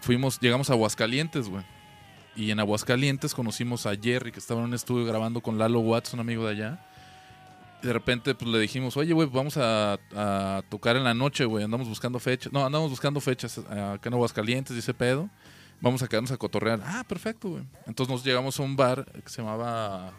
fuimos, 0.00 0.40
llegamos 0.40 0.70
a 0.70 0.74
Aguascalientes, 0.74 1.48
güey. 1.48 1.64
Y 2.36 2.50
en 2.50 2.60
Aguascalientes 2.60 3.34
conocimos 3.34 3.86
a 3.86 3.96
Jerry, 3.96 4.32
que 4.32 4.38
estaba 4.38 4.60
en 4.60 4.66
un 4.66 4.74
estudio 4.74 5.06
grabando 5.06 5.40
con 5.40 5.58
Lalo 5.58 5.80
Watts, 5.80 6.14
un 6.14 6.20
amigo 6.20 6.44
de 6.46 6.52
allá. 6.52 6.86
De 7.82 7.92
repente 7.92 8.34
pues, 8.34 8.50
le 8.50 8.58
dijimos, 8.58 8.96
oye, 8.96 9.12
güey, 9.12 9.28
vamos 9.28 9.56
a, 9.56 9.98
tocar 10.68 10.96
en 10.96 11.04
la 11.04 11.14
noche, 11.14 11.44
güey. 11.44 11.64
Andamos 11.64 11.88
buscando 11.88 12.18
fechas. 12.18 12.52
No, 12.52 12.64
andamos 12.64 12.90
buscando 12.90 13.20
fechas 13.20 13.58
acá 13.58 14.00
en 14.08 14.14
Aguascalientes, 14.14 14.74
dice 14.74 14.94
pedo. 14.94 15.28
Vamos 15.80 16.02
a 16.02 16.08
quedarnos 16.08 16.32
a 16.32 16.36
cotorrear. 16.36 16.80
Ah, 16.84 17.04
perfecto, 17.06 17.50
güey. 17.50 17.64
Entonces 17.86 18.12
nos 18.12 18.24
llegamos 18.24 18.58
a 18.58 18.62
un 18.62 18.76
bar 18.76 19.04
que 19.12 19.28
se 19.28 19.42
llamaba... 19.42 20.12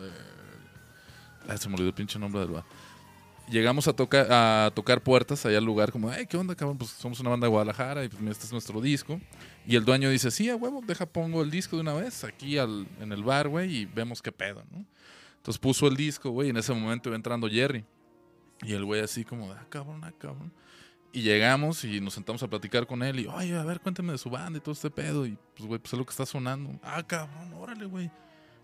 eh, 0.00 1.48
ay, 1.48 1.58
se 1.58 1.68
me 1.68 1.74
olvidó 1.74 1.88
el 1.88 1.94
pinche 1.94 2.18
nombre 2.18 2.40
del 2.40 2.50
bar 2.50 2.64
llegamos 3.52 3.86
a, 3.88 3.92
tocar 3.92 4.26
a 4.30 4.70
tocar 4.74 5.02
puertas 5.02 5.44
allá 5.46 5.58
al 5.58 5.64
lugar, 5.64 5.92
como, 5.92 6.10
hey, 6.12 6.26
¿qué 6.28 6.36
onda, 6.36 6.54
cabrón? 6.54 6.78
Pues 6.78 6.90
somos 6.90 7.20
una 7.20 7.30
banda 7.30 7.46
de 7.46 7.50
Guadalajara 7.50 8.04
y 8.04 8.08
pues 8.08 8.22
este 8.30 8.46
es 8.46 8.52
nuestro 8.52 8.80
disco. 8.80 9.20
Y 9.66 9.76
el 9.76 9.84
dueño 9.84 10.10
dice, 10.10 10.30
sí, 10.30 10.48
a 10.50 10.56
huevo, 10.56 10.82
deja, 10.84 11.06
pongo 11.06 11.42
el 11.42 11.50
disco 11.50 11.76
de 11.76 11.82
una 11.82 11.94
vez 11.94 12.24
aquí 12.24 12.58
al, 12.58 12.86
en 13.00 13.12
el 13.12 13.22
bar, 13.22 13.48
güey, 13.48 13.76
y 13.76 13.84
vemos 13.84 14.22
qué 14.22 14.32
pedo, 14.32 14.64
¿no? 14.70 14.84
Entonces 15.42 15.58
puso 15.58 15.88
el 15.88 15.96
disco, 15.96 16.30
güey, 16.30 16.46
y 16.46 16.50
en 16.50 16.56
ese 16.56 16.72
momento 16.72 17.08
iba 17.08 17.16
entrando 17.16 17.48
Jerry. 17.48 17.84
Y 18.62 18.74
el 18.74 18.84
güey 18.84 19.00
así 19.00 19.24
como, 19.24 19.50
ah, 19.50 19.66
cabrón, 19.68 20.00
ah, 20.04 20.12
cabrón. 20.16 20.52
Y 21.12 21.22
llegamos 21.22 21.82
y 21.82 22.00
nos 22.00 22.14
sentamos 22.14 22.40
a 22.44 22.48
platicar 22.48 22.86
con 22.86 23.02
él 23.02 23.18
y, 23.18 23.26
oye, 23.26 23.58
a 23.58 23.64
ver, 23.64 23.80
cuéntame 23.80 24.12
de 24.12 24.18
su 24.18 24.30
banda 24.30 24.58
y 24.58 24.60
todo 24.60 24.72
este 24.72 24.88
pedo. 24.88 25.26
Y 25.26 25.36
pues, 25.56 25.66
güey, 25.66 25.80
pues 25.80 25.94
es 25.94 25.98
lo 25.98 26.04
que 26.04 26.10
está 26.10 26.24
sonando. 26.24 26.78
Ah, 26.80 27.02
cabrón, 27.02 27.52
órale, 27.54 27.86
güey. 27.86 28.08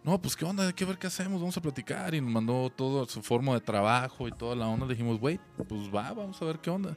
No, 0.05 0.23
pues 0.23 0.37
qué 0.37 0.45
onda, 0.45 0.65
hay 0.69 0.73
que 0.73 0.85
ver 0.85 0.99
qué 0.99 1.09
hacemos, 1.09 1.41
vamos 1.41 1.57
a 1.57 1.61
platicar. 1.61 2.15
Y 2.15 2.21
nos 2.21 2.31
mandó 2.31 2.71
todo 2.71 3.05
su 3.07 3.25
forma 3.25 3.55
de 3.55 3.61
trabajo 3.61 4.29
y 4.29 4.31
toda 4.31 4.55
la 4.55 4.69
onda. 4.69 4.87
Le 4.87 4.93
dijimos, 4.93 5.19
güey, 5.19 5.41
pues 5.57 5.93
va, 5.93 6.13
vamos 6.13 6.41
a 6.41 6.45
ver 6.45 6.61
qué 6.61 6.71
onda. 6.71 6.97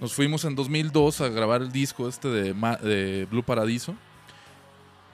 Nos 0.00 0.12
fuimos 0.12 0.44
en 0.44 0.56
2002 0.56 1.20
a 1.20 1.28
grabar 1.28 1.62
el 1.62 1.70
disco 1.70 2.08
este 2.08 2.26
de, 2.26 2.52
de 2.82 3.28
Blue 3.30 3.44
Paradiso. 3.44 3.94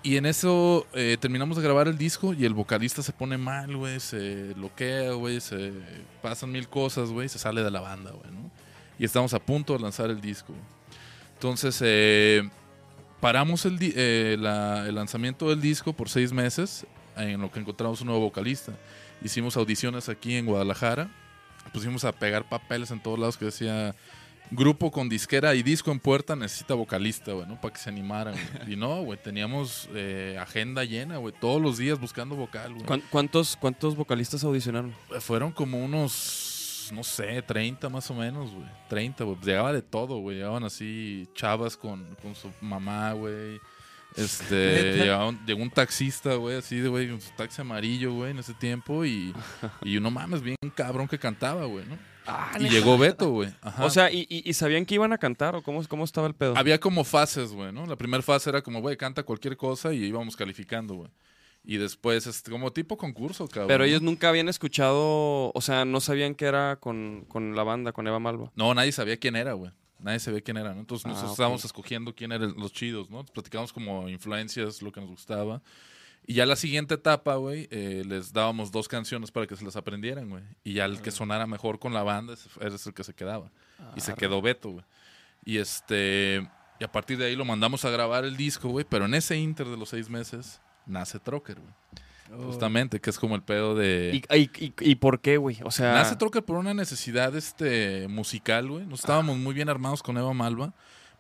Y 0.04 0.18
en 0.18 0.26
eso 0.26 0.86
eh, 0.92 1.16
terminamos 1.18 1.56
de 1.56 1.62
grabar 1.62 1.88
el 1.88 1.96
disco 1.96 2.34
y 2.34 2.44
el 2.44 2.52
vocalista 2.52 3.02
se 3.02 3.12
pone 3.12 3.38
mal, 3.38 3.74
güey, 3.74 3.98
se 4.00 4.54
loquea, 4.54 5.12
güey, 5.12 5.40
se 5.40 5.72
pasan 6.20 6.52
mil 6.52 6.68
cosas, 6.68 7.08
güey, 7.08 7.28
se 7.30 7.38
sale 7.38 7.62
de 7.64 7.70
la 7.70 7.80
banda, 7.80 8.10
güey, 8.10 8.30
¿no? 8.30 8.50
Y 8.98 9.06
estamos 9.06 9.32
a 9.32 9.38
punto 9.38 9.72
de 9.72 9.78
lanzar 9.80 10.10
el 10.10 10.20
disco. 10.20 10.52
Entonces, 11.32 11.78
eh, 11.82 12.46
paramos 13.20 13.64
el, 13.64 13.78
eh, 13.80 14.36
la- 14.38 14.86
el 14.86 14.94
lanzamiento 14.94 15.48
del 15.48 15.62
disco 15.62 15.94
por 15.94 16.10
seis 16.10 16.32
meses 16.32 16.86
en 17.16 17.40
lo 17.40 17.50
que 17.50 17.60
encontramos 17.60 18.02
un 18.02 18.08
nuevo 18.08 18.20
vocalista. 18.24 18.72
Hicimos 19.22 19.56
audiciones 19.56 20.10
aquí 20.10 20.34
en 20.36 20.44
Guadalajara, 20.44 21.08
pusimos 21.72 22.04
a 22.04 22.12
pegar 22.12 22.46
papeles 22.46 22.90
en 22.90 23.02
todos 23.02 23.18
lados 23.18 23.38
que 23.38 23.46
decía 23.46 23.94
grupo 24.54 24.90
con 24.90 25.08
disquera 25.08 25.54
y 25.54 25.62
disco 25.62 25.90
en 25.92 26.00
puerta 26.00 26.34
necesita 26.36 26.74
vocalista, 26.74 27.32
güey, 27.32 27.46
¿no? 27.46 27.60
Para 27.60 27.74
que 27.74 27.80
se 27.80 27.88
animaran, 27.90 28.34
güey. 28.34 28.72
Y 28.74 28.76
no, 28.76 29.02
güey, 29.02 29.18
teníamos 29.22 29.88
eh, 29.94 30.36
agenda 30.40 30.84
llena, 30.84 31.16
güey, 31.18 31.34
todos 31.40 31.60
los 31.60 31.78
días 31.78 31.98
buscando 32.00 32.34
vocal, 32.36 32.72
güey. 32.74 32.86
¿Cuán- 32.86 33.02
¿Cuántos, 33.10 33.56
¿Cuántos 33.56 33.96
vocalistas 33.96 34.42
audicionaron? 34.44 34.94
Fueron 35.20 35.52
como 35.52 35.84
unos, 35.84 36.90
no 36.92 37.02
sé, 37.04 37.42
30 37.42 37.88
más 37.88 38.10
o 38.10 38.14
menos, 38.14 38.50
güey. 38.52 38.66
30, 38.88 39.24
güey. 39.24 39.36
Llegaba 39.42 39.72
de 39.72 39.82
todo, 39.82 40.18
güey. 40.18 40.36
Llegaban 40.36 40.64
así 40.64 41.28
chavas 41.34 41.76
con, 41.76 42.04
con 42.22 42.34
su 42.34 42.50
mamá, 42.60 43.12
güey. 43.12 43.60
Este, 44.16 44.92
llegaba 44.98 45.28
un- 45.28 45.44
llegó 45.46 45.62
un 45.62 45.70
taxista, 45.70 46.34
güey, 46.36 46.56
así 46.56 46.76
de, 46.76 46.88
güey, 46.88 47.10
un 47.10 47.20
taxi 47.36 47.60
amarillo, 47.62 48.12
güey, 48.12 48.30
en 48.30 48.38
ese 48.38 48.54
tiempo. 48.54 49.04
Y, 49.04 49.34
y 49.82 49.96
uno 49.96 50.10
mames, 50.10 50.40
bien 50.42 50.56
cabrón 50.74 51.08
que 51.08 51.18
cantaba, 51.18 51.64
güey, 51.64 51.84
¿no? 51.86 51.98
Y 52.58 52.68
llegó 52.68 52.96
Beto, 52.98 53.30
güey. 53.30 53.50
O 53.80 53.90
sea, 53.90 54.10
¿y, 54.10 54.26
y, 54.28 54.48
y 54.48 54.52
sabían 54.54 54.86
que 54.86 54.94
iban 54.94 55.12
a 55.12 55.18
cantar 55.18 55.56
o 55.56 55.62
cómo, 55.62 55.86
cómo 55.88 56.04
estaba 56.04 56.26
el 56.26 56.34
pedo? 56.34 56.56
Había 56.56 56.78
como 56.80 57.04
fases, 57.04 57.52
güey, 57.52 57.72
¿no? 57.72 57.86
La 57.86 57.96
primera 57.96 58.22
fase 58.22 58.50
era 58.50 58.62
como, 58.62 58.80
güey, 58.80 58.96
canta 58.96 59.22
cualquier 59.22 59.56
cosa 59.56 59.92
y 59.92 60.04
íbamos 60.04 60.36
calificando, 60.36 60.94
güey. 60.94 61.10
Y 61.66 61.78
después, 61.78 62.26
este, 62.26 62.50
como 62.50 62.72
tipo 62.72 62.96
concurso, 62.98 63.48
cabrón. 63.48 63.68
Pero 63.68 63.84
ellos 63.84 64.02
nunca 64.02 64.28
habían 64.28 64.48
escuchado, 64.48 65.50
o 65.54 65.60
sea, 65.60 65.84
no 65.86 66.00
sabían 66.00 66.34
que 66.34 66.44
era 66.44 66.76
con, 66.76 67.24
con 67.28 67.56
la 67.56 67.62
banda, 67.62 67.92
con 67.92 68.06
Eva 68.06 68.18
Malva. 68.18 68.52
No, 68.54 68.74
nadie 68.74 68.92
sabía 68.92 69.16
quién 69.16 69.34
era, 69.36 69.54
güey. 69.54 69.72
Nadie 69.98 70.18
sabía 70.20 70.42
quién 70.42 70.58
era, 70.58 70.74
¿no? 70.74 70.80
Entonces 70.80 71.06
Ah, 71.06 71.08
nosotros 71.10 71.32
estábamos 71.32 71.64
escogiendo 71.64 72.14
quién 72.14 72.32
eran 72.32 72.54
los 72.58 72.72
chidos, 72.74 73.08
¿no? 73.08 73.24
Platicábamos 73.24 73.72
como 73.72 74.08
influencias, 74.10 74.82
lo 74.82 74.92
que 74.92 75.00
nos 75.00 75.08
gustaba. 75.08 75.62
Y 76.26 76.34
ya 76.34 76.46
la 76.46 76.56
siguiente 76.56 76.94
etapa, 76.94 77.34
güey, 77.36 77.68
eh, 77.70 78.02
les 78.06 78.32
dábamos 78.32 78.72
dos 78.72 78.88
canciones 78.88 79.30
para 79.30 79.46
que 79.46 79.56
se 79.56 79.64
las 79.64 79.76
aprendieran, 79.76 80.30
güey. 80.30 80.42
Y 80.64 80.72
ya 80.74 80.86
el 80.86 81.02
que 81.02 81.10
sonara 81.10 81.46
mejor 81.46 81.78
con 81.78 81.92
la 81.92 82.02
banda 82.02 82.34
era 82.60 82.74
el 82.74 82.94
que 82.94 83.04
se 83.04 83.12
quedaba. 83.14 83.50
Y 83.94 84.00
se 84.00 84.14
quedó 84.14 84.40
Beto, 84.40 84.70
güey. 84.70 84.84
Y 85.44 85.58
este... 85.58 86.48
Y 86.80 86.84
a 86.84 86.90
partir 86.90 87.18
de 87.18 87.26
ahí 87.26 87.36
lo 87.36 87.44
mandamos 87.44 87.84
a 87.84 87.90
grabar 87.90 88.24
el 88.24 88.36
disco, 88.36 88.68
güey. 88.70 88.84
Pero 88.88 89.04
en 89.04 89.14
ese 89.14 89.36
inter 89.36 89.68
de 89.68 89.76
los 89.76 89.90
seis 89.90 90.08
meses 90.08 90.60
nace 90.86 91.18
Trocker, 91.20 91.58
güey. 91.60 91.72
Justamente, 92.46 93.00
que 93.00 93.10
es 93.10 93.18
como 93.18 93.36
el 93.36 93.42
pedo 93.42 93.74
de... 93.74 94.10
¿Y, 94.30 94.36
y, 94.36 94.50
y- 94.64 94.72
y 94.80 94.94
por 94.96 95.20
qué, 95.20 95.36
güey? 95.36 95.58
O 95.62 95.70
sea, 95.70 95.92
Nace 95.92 96.16
Trocker 96.16 96.42
por 96.42 96.56
una 96.56 96.72
necesidad 96.74 97.36
este, 97.36 98.08
musical, 98.08 98.68
güey. 98.70 98.86
Nos 98.86 99.00
estábamos 99.00 99.36
muy 99.36 99.54
bien 99.54 99.68
armados 99.68 100.02
con 100.02 100.16
Eva 100.16 100.32
Malva. 100.32 100.72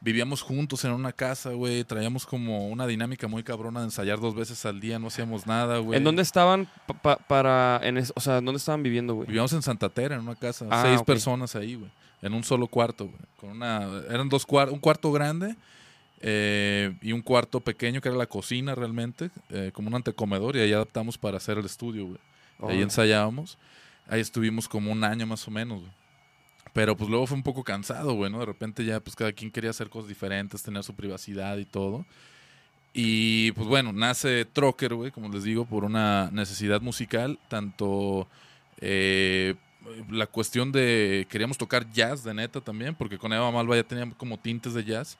Vivíamos 0.04 0.42
juntos 0.42 0.84
en 0.84 0.90
una 0.92 1.12
casa, 1.12 1.50
güey. 1.52 1.82
Traíamos 1.82 2.26
como 2.26 2.68
una 2.68 2.86
dinámica 2.86 3.26
muy 3.26 3.42
cabrona 3.42 3.80
de 3.80 3.86
ensayar 3.86 4.20
dos 4.20 4.34
veces 4.34 4.64
al 4.66 4.78
día. 4.78 4.98
No 4.98 5.06
hacíamos 5.06 5.46
nada, 5.46 5.78
güey. 5.78 5.96
¿en 5.96 6.04
dónde 6.04 6.20
estaban 6.20 6.68
pa- 6.86 6.94
pa- 7.00 7.16
para, 7.16 7.80
en 7.82 7.96
es- 7.96 8.12
o 8.14 8.20
sea, 8.20 8.34
¿dónde 8.42 8.58
estaban 8.58 8.82
viviendo, 8.82 9.14
güey? 9.14 9.26
Vivíamos 9.26 9.52
en 9.54 9.62
Santa 9.62 9.88
Tera, 9.88 10.16
en 10.16 10.20
una 10.20 10.34
casa. 10.34 10.66
Ah, 10.70 10.82
seis 10.84 11.02
personas 11.02 11.56
ahí, 11.56 11.76
güey. 11.76 11.90
En 12.20 12.34
un 12.34 12.44
solo 12.44 12.66
cuarto, 12.66 13.06
güey. 13.06 13.18
Con 13.40 13.50
una... 13.52 13.88
Eran 14.10 14.28
dos 14.28 14.44
cuartos. 14.44 14.74
Un 14.74 14.80
cuarto 14.80 15.10
grande 15.10 15.56
eh, 16.20 16.96
y 17.02 17.12
un 17.12 17.22
cuarto 17.22 17.60
pequeño 17.60 18.00
que 18.00 18.08
era 18.08 18.16
la 18.18 18.26
cocina 18.26 18.74
realmente. 18.74 19.30
eh, 19.50 19.70
como 19.72 19.88
un 19.88 19.94
antecomedor. 19.94 20.56
Y 20.56 20.60
ahí 20.60 20.72
adaptamos 20.74 21.16
para 21.18 21.38
hacer 21.38 21.58
el 21.58 21.64
estudio, 21.66 22.06
güey. 22.06 22.18
Ahí 22.70 22.82
ensayábamos. 22.82 23.58
Ahí 24.06 24.20
estuvimos 24.20 24.68
como 24.68 24.92
un 24.92 25.02
año 25.02 25.26
más 25.26 25.46
o 25.48 25.50
menos, 25.50 25.80
güey. 25.80 25.92
Pero 26.74 26.96
pues 26.96 27.08
luego 27.08 27.26
fue 27.26 27.36
un 27.36 27.44
poco 27.44 27.62
cansado, 27.62 28.14
güey, 28.14 28.30
¿no? 28.30 28.40
De 28.40 28.46
repente 28.46 28.84
ya 28.84 29.00
pues 29.00 29.16
cada 29.16 29.32
quien 29.32 29.50
quería 29.50 29.70
hacer 29.70 29.88
cosas 29.88 30.08
diferentes, 30.08 30.62
tener 30.62 30.82
su 30.82 30.94
privacidad 30.94 31.56
y 31.56 31.64
todo. 31.64 32.04
Y 32.92 33.52
pues 33.52 33.66
bueno, 33.68 33.92
nace 33.92 34.44
Trocker, 34.44 34.94
güey, 34.94 35.12
como 35.12 35.28
les 35.28 35.44
digo, 35.44 35.64
por 35.64 35.84
una 35.84 36.30
necesidad 36.32 36.80
musical, 36.80 37.38
tanto 37.48 38.28
eh, 38.80 39.54
la 40.10 40.26
cuestión 40.26 40.72
de 40.72 41.26
queríamos 41.30 41.56
tocar 41.58 41.90
jazz 41.92 42.24
de 42.24 42.34
neta 42.34 42.60
también, 42.60 42.96
porque 42.96 43.18
con 43.18 43.32
Eva 43.32 43.50
Malva 43.52 43.76
ya 43.76 43.84
teníamos 43.84 44.16
como 44.16 44.38
tintes 44.38 44.74
de 44.74 44.84
jazz, 44.84 45.16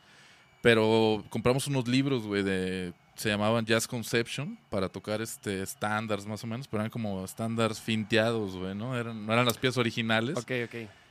Pero 0.61 1.25
compramos 1.31 1.67
unos 1.69 1.87
libros, 1.87 2.27
güey, 2.27 2.43
de 2.43 2.93
se 3.15 3.29
llamaban 3.29 3.65
Jazz 3.65 3.87
Conception 3.87 4.59
para 4.71 4.89
tocar 4.89 5.21
este 5.23 5.63
estándares 5.63 6.27
más 6.27 6.43
o 6.43 6.47
menos, 6.49 6.67
pero 6.67 6.81
eran 6.81 6.91
como 6.91 7.25
estándares 7.25 7.81
finteados, 7.81 8.57
güey, 8.57 8.75
¿no? 8.75 8.97
Eran, 8.97 9.25
no 9.25 9.33
eran 9.33 9.47
las 9.47 9.57
piezas 9.57 9.79
originales. 9.79 10.37
Ok, 10.37 10.51
ok. 10.65 11.04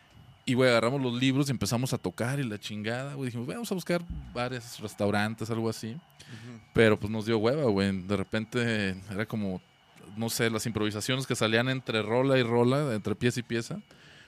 Y, 0.46 0.56
güey, 0.56 0.70
agarramos 0.70 1.02
los 1.02 1.14
libros 1.14 1.48
y 1.48 1.52
empezamos 1.52 1.94
a 1.94 1.98
tocar 1.98 2.40
y 2.40 2.44
la 2.44 2.60
chingada, 2.60 3.14
güey. 3.14 3.28
Dijimos, 3.28 3.48
vamos 3.48 3.72
a 3.72 3.76
buscar 3.76 4.02
bares, 4.34 4.80
restaurantes, 4.80 5.50
algo 5.50 5.70
así. 5.70 5.96
Pero 6.74 7.00
pues 7.00 7.12
nos 7.12 7.26
dio 7.26 7.38
hueva, 7.38 7.64
güey. 7.64 8.02
De 8.02 8.18
repente 8.18 8.96
era 9.10 9.26
como, 9.26 9.62
no 10.18 10.30
sé, 10.30 10.50
las 10.50 10.66
improvisaciones 10.66 11.28
que 11.28 11.36
salían 11.36 11.70
entre 11.70 12.02
rola 12.02 12.38
y 12.38 12.44
rola, 12.44 12.94
entre 12.94 13.16
pieza 13.16 13.40
y 13.40 13.44
pieza. 13.44 13.80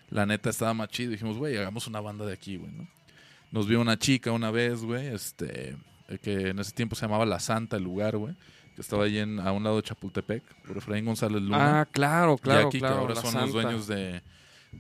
La 0.10 0.25
neta 0.25 0.49
estaba 0.49 0.73
más 0.73 0.89
chido. 0.89 1.12
Dijimos, 1.12 1.38
güey, 1.38 1.58
hagamos 1.58 1.88
una 1.88 1.99
banda 1.99 2.25
de 2.25 2.34
aquí, 2.34 2.58
güey, 2.58 2.71
¿no? 2.71 2.88
Nos 3.51 3.67
vio 3.67 3.82
una 3.82 3.97
chica 3.97 4.32
una 4.32 4.51
vez, 4.51 4.84
güey, 4.84 5.08
este, 5.08 5.75
que 6.21 6.49
en 6.49 6.60
ese 6.60 6.71
tiempo 6.71 6.95
se 6.95 7.04
llamaba 7.04 7.25
La 7.25 7.39
Santa, 7.39 7.78
el 7.78 7.84
lugar, 7.84 8.17
güey. 8.17 8.36
Que 8.75 8.82
estaba 8.82 9.06
ahí 9.06 9.17
en, 9.17 9.39
a 9.39 9.51
un 9.51 9.63
lado 9.63 9.78
de 9.78 9.84
Chapultepec, 9.84 10.43
por 10.67 10.78
Efraín 10.78 11.06
González 11.06 11.41
Luna. 11.41 11.82
Ah, 11.82 11.86
claro, 11.86 12.38
claro, 12.38 12.63
y 12.63 12.67
aquí, 12.67 12.80
claro. 12.80 12.95
que 12.95 13.01
ahora 13.01 13.15
son 13.15 13.32
Santa. 13.32 13.41
los 13.41 13.54
dueños 13.54 13.88
de, 13.88 14.21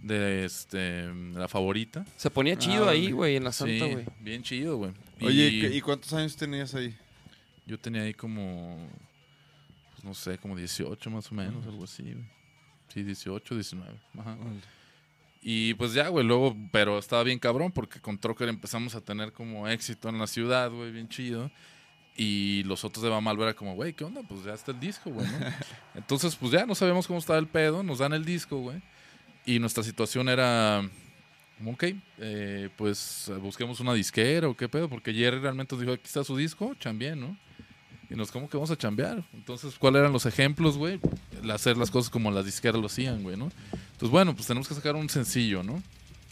de 0.03 0.45
este, 0.45 1.07
la 1.33 1.47
favorita. 1.47 2.05
Se 2.17 2.29
ponía 2.29 2.57
chido 2.57 2.85
Ah, 2.87 2.91
ahí, 2.91 3.01
órale. 3.05 3.11
güey, 3.13 3.35
en 3.37 3.43
la 3.43 3.51
Santa, 3.51 3.85
Sí, 3.85 3.91
güey. 3.93 4.05
bien 4.19 4.43
chido, 4.43 4.77
güey. 4.77 4.91
Oye, 5.21 5.47
Y- 5.49 5.57
¿y 5.57 5.61
qué- 5.61 5.75
¿y 5.77 5.81
cuántos 5.81 6.11
años 6.13 6.35
tenías 6.35 6.73
ahí? 6.75 6.95
Yo 7.65 7.79
tenía 7.79 8.01
ahí 8.03 8.13
como, 8.13 8.87
pues 9.93 10.03
no 10.03 10.13
sé, 10.13 10.37
como 10.37 10.55
18 10.55 11.09
más 11.09 11.31
o 11.31 11.35
menos, 11.35 11.65
algo 11.65 11.83
así. 11.85 12.03
güey. 12.03 12.25
Sí, 12.93 13.03
18, 13.03 13.55
19. 13.55 13.93
Ajá. 14.17 14.37
Y 15.41 15.73
pues 15.75 15.93
ya, 15.93 16.07
güey, 16.07 16.25
luego, 16.25 16.55
pero 16.71 16.97
estaba 16.97 17.23
bien 17.23 17.37
cabrón 17.39 17.71
porque 17.71 17.99
con 17.99 18.17
Trocker 18.17 18.49
empezamos 18.49 18.95
a 18.95 19.01
tener 19.01 19.31
como 19.31 19.67
éxito 19.67 20.09
en 20.09 20.17
la 20.17 20.27
ciudad, 20.27 20.71
güey, 20.71 20.91
bien 20.91 21.07
chido. 21.09 21.51
Y 22.17 22.63
los 22.63 22.85
otros 22.85 23.03
de 23.03 23.09
Bamalva 23.09 23.43
era 23.43 23.53
como, 23.55 23.75
güey, 23.75 23.93
¿qué 23.93 24.05
onda? 24.05 24.21
Pues 24.23 24.43
ya 24.45 24.53
está 24.53 24.71
el 24.71 24.79
disco, 24.79 25.09
güey, 25.11 25.27
¿no? 25.27 25.37
Entonces, 25.95 26.35
pues 26.35 26.51
ya 26.51 26.65
no 26.65 26.73
sabíamos 26.73 27.05
cómo 27.07 27.19
estaba 27.19 27.37
el 27.37 27.47
pedo, 27.47 27.83
nos 27.83 27.99
dan 27.99 28.13
el 28.13 28.23
disco, 28.25 28.57
güey. 28.57 28.81
Y 29.45 29.59
nuestra 29.59 29.83
situación 29.83 30.27
era, 30.29 30.81
ok, 31.65 31.83
eh, 32.19 32.69
pues 32.75 33.31
busquemos 33.41 33.79
una 33.79 33.93
disquera 33.93 34.47
o 34.47 34.55
qué 34.57 34.67
pedo, 34.67 34.89
porque 34.89 35.13
Jerry 35.13 35.39
realmente 35.39 35.75
nos 35.75 35.81
dijo, 35.81 35.93
aquí 35.93 36.03
está 36.05 36.23
su 36.23 36.35
disco, 36.35 36.73
chambien, 36.79 37.19
¿no? 37.19 37.37
Y 38.09 38.15
nos, 38.15 38.31
¿cómo 38.31 38.49
que 38.49 38.57
vamos 38.57 38.71
a 38.71 38.77
chambear? 38.77 39.23
Entonces, 39.33 39.75
¿cuáles 39.79 39.99
eran 39.99 40.13
los 40.13 40.25
ejemplos, 40.25 40.77
güey? 40.77 40.99
Hacer 41.51 41.75
las 41.77 41.89
cosas 41.91 42.09
como 42.11 42.29
las 42.31 42.45
disqueras 42.45 42.79
lo 42.79 42.87
hacían, 42.87 43.23
güey, 43.23 43.35
¿no? 43.37 43.51
Entonces, 43.71 44.09
bueno, 44.09 44.35
pues 44.35 44.47
tenemos 44.47 44.67
que 44.67 44.75
sacar 44.75 44.95
un 44.95 45.09
sencillo, 45.09 45.63
¿no? 45.63 45.81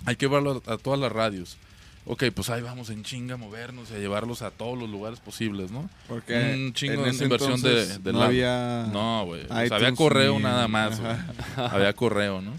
Hay 0.06 0.15
que 0.15 0.26
llevarlo 0.28 0.62
a, 0.67 0.73
a 0.73 0.78
todas 0.78 0.99
las 0.99 1.12
radios. 1.12 1.58
Ok, 2.06 2.26
pues 2.36 2.49
ahí 2.49 2.62
vamos 2.62 2.89
en 2.89 3.04
chinga 3.04 3.36
a 3.36 3.38
movernos 3.38 3.89
y 3.89 3.95
a 3.95 3.97
llevarlos 3.97 4.41
a 4.41 4.52
todos 4.52 4.78
los 4.78 4.89
lugares 4.89 5.19
posibles, 5.21 5.71
¿no? 5.71 5.89
Porque 6.10 6.36
Un 6.54 6.73
chingo 6.73 7.06
en 7.06 7.17
de 7.17 7.23
inversión 7.23 7.62
de- 7.62 7.97
de 7.99 8.12
no 8.13 8.19
lab. 8.19 8.28
había... 8.28 8.89
No, 8.91 9.26
güey. 9.26 9.45
O 9.45 9.47
sea, 9.47 9.65
iTunes 9.65 9.71
había 9.84 9.95
correo 9.95 10.36
ni- 10.38 10.43
nada 10.43 10.67
más, 10.67 10.99
güey. 10.99 11.15
Había 11.56 11.93
correo, 11.93 12.41
¿no? 12.41 12.52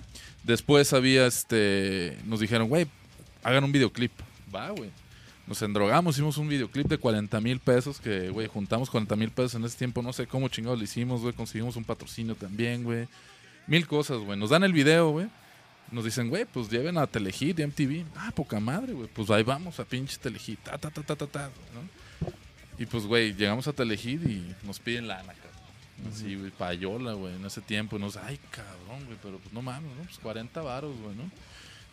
Después 0.45 0.93
había, 0.93 1.27
este... 1.27 2.19
Nos 2.27 2.41
dijeron, 2.41 2.69
güey, 2.69 2.87
hagan 3.43 3.65
un 3.65 3.73
videoclip. 3.73 4.13
Va, 4.55 4.71
güey. 4.71 4.91
Nos 5.47 5.61
endrogamos, 5.61 6.15
hicimos 6.15 6.39
un 6.39 6.49
videoclip 6.49 6.87
de 6.87 6.97
40 6.97 7.39
mil 7.41 7.61
pesos 7.61 8.01
que, 8.01 8.31
güey, 8.31 8.47
juntamos 8.47 8.89
40 8.89 9.17
mil 9.17 9.31
pesos 9.31 9.55
en 9.57 9.65
ese 9.65 9.77
tiempo. 9.77 10.03
No 10.03 10.13
sé 10.13 10.27
cómo 10.27 10.49
chingados 10.49 10.79
lo 10.79 10.85
hicimos, 10.85 11.21
güey. 11.21 11.35
Conseguimos 11.35 11.77
un 11.77 11.85
patrocinio 11.85 12.35
también, 12.35 12.85
güey. 12.85 13.09
Mil 13.67 13.87
cosas, 13.87 14.19
güey. 14.19 14.39
Nos 14.39 14.51
dan 14.51 14.65
el 14.65 14.73
video, 14.73 15.11
güey. 15.11 15.27
Nos 15.91 16.05
dicen, 16.05 16.29
güey, 16.29 16.47
pues 16.47 16.71
lleven 16.71 16.97
a 16.97 17.07
Telehit 17.07 17.59
y 17.59 17.67
MTV. 17.67 18.05
Ah, 18.17 18.33
poca 18.35 18.59
madre, 18.59 18.95
güey. 18.95 19.09
Pues 19.09 19.31
ahí 19.31 19.43
vamos 19.43 19.79
a 19.81 19.85
pinche 19.85 20.17
Telehit. 20.19 20.61
Ta, 20.61 20.79
ta, 20.79 20.91
ta, 20.91 21.03
ta, 21.03 21.17
ta, 21.17 21.27
ta, 21.27 21.51
¿no? 21.75 22.31
Y 22.79 22.87
pues, 22.87 23.05
güey, 23.05 23.35
llegamos 23.35 23.69
a 23.69 23.73
Telehit 23.73 24.23
y 24.27 24.55
nos 24.65 24.79
piden 24.79 25.09
lana. 25.09 25.35
Así, 26.13 26.35
güey, 26.37 26.51
payola, 26.51 27.13
güey, 27.13 27.35
en 27.37 27.45
ese 27.47 27.61
tiempo. 27.61 27.97
Y 27.97 28.01
nos, 28.01 28.17
ay, 28.17 28.39
cabrón, 28.51 29.05
güey, 29.07 29.17
pero 29.23 29.39
pues 29.39 29.53
no 29.53 29.63
mames, 29.63 29.91
¿no? 29.97 30.03
Pues 30.05 30.19
40 30.19 30.61
varos, 30.63 30.97
güey, 31.01 31.15
¿no? 31.17 31.31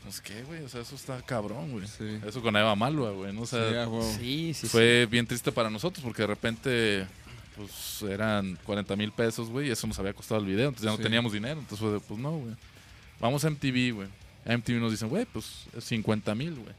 Pues 0.03 0.19
qué, 0.19 0.41
güey, 0.43 0.63
o 0.63 0.69
sea, 0.69 0.81
eso 0.81 0.95
está 0.95 1.21
cabrón, 1.21 1.71
güey. 1.71 1.87
Sí. 1.87 2.19
Eso 2.27 2.41
con 2.41 2.55
Eva 2.55 2.75
Malva, 2.75 3.11
güey, 3.11 3.31
¿no? 3.33 3.41
O 3.41 3.45
sea, 3.45 3.87
Sí, 4.17 4.53
fue 4.67 5.05
bien 5.05 5.27
triste 5.27 5.51
para 5.51 5.69
nosotros 5.69 6.03
porque 6.03 6.23
de 6.23 6.27
repente, 6.27 7.07
pues 7.55 8.01
eran 8.11 8.57
40 8.65 8.95
mil 8.95 9.11
pesos, 9.11 9.49
güey, 9.49 9.67
y 9.67 9.71
eso 9.71 9.85
nos 9.85 9.99
había 9.99 10.13
costado 10.13 10.41
el 10.41 10.47
video, 10.47 10.69
entonces 10.69 10.85
ya 10.85 10.91
no 10.91 10.97
Sí. 10.97 11.03
teníamos 11.03 11.31
dinero. 11.31 11.59
Entonces 11.59 11.79
fue 11.79 11.91
de, 11.91 11.99
pues 11.99 12.19
no, 12.19 12.31
güey. 12.31 12.55
Vamos 13.19 13.45
a 13.45 13.49
MTV, 13.51 13.91
güey. 13.93 14.07
A 14.43 14.53
MTV 14.57 14.79
nos 14.79 14.89
dicen, 14.91 15.07
güey, 15.07 15.25
pues 15.31 15.67
50 15.79 16.33
mil, 16.33 16.55
güey, 16.55 16.73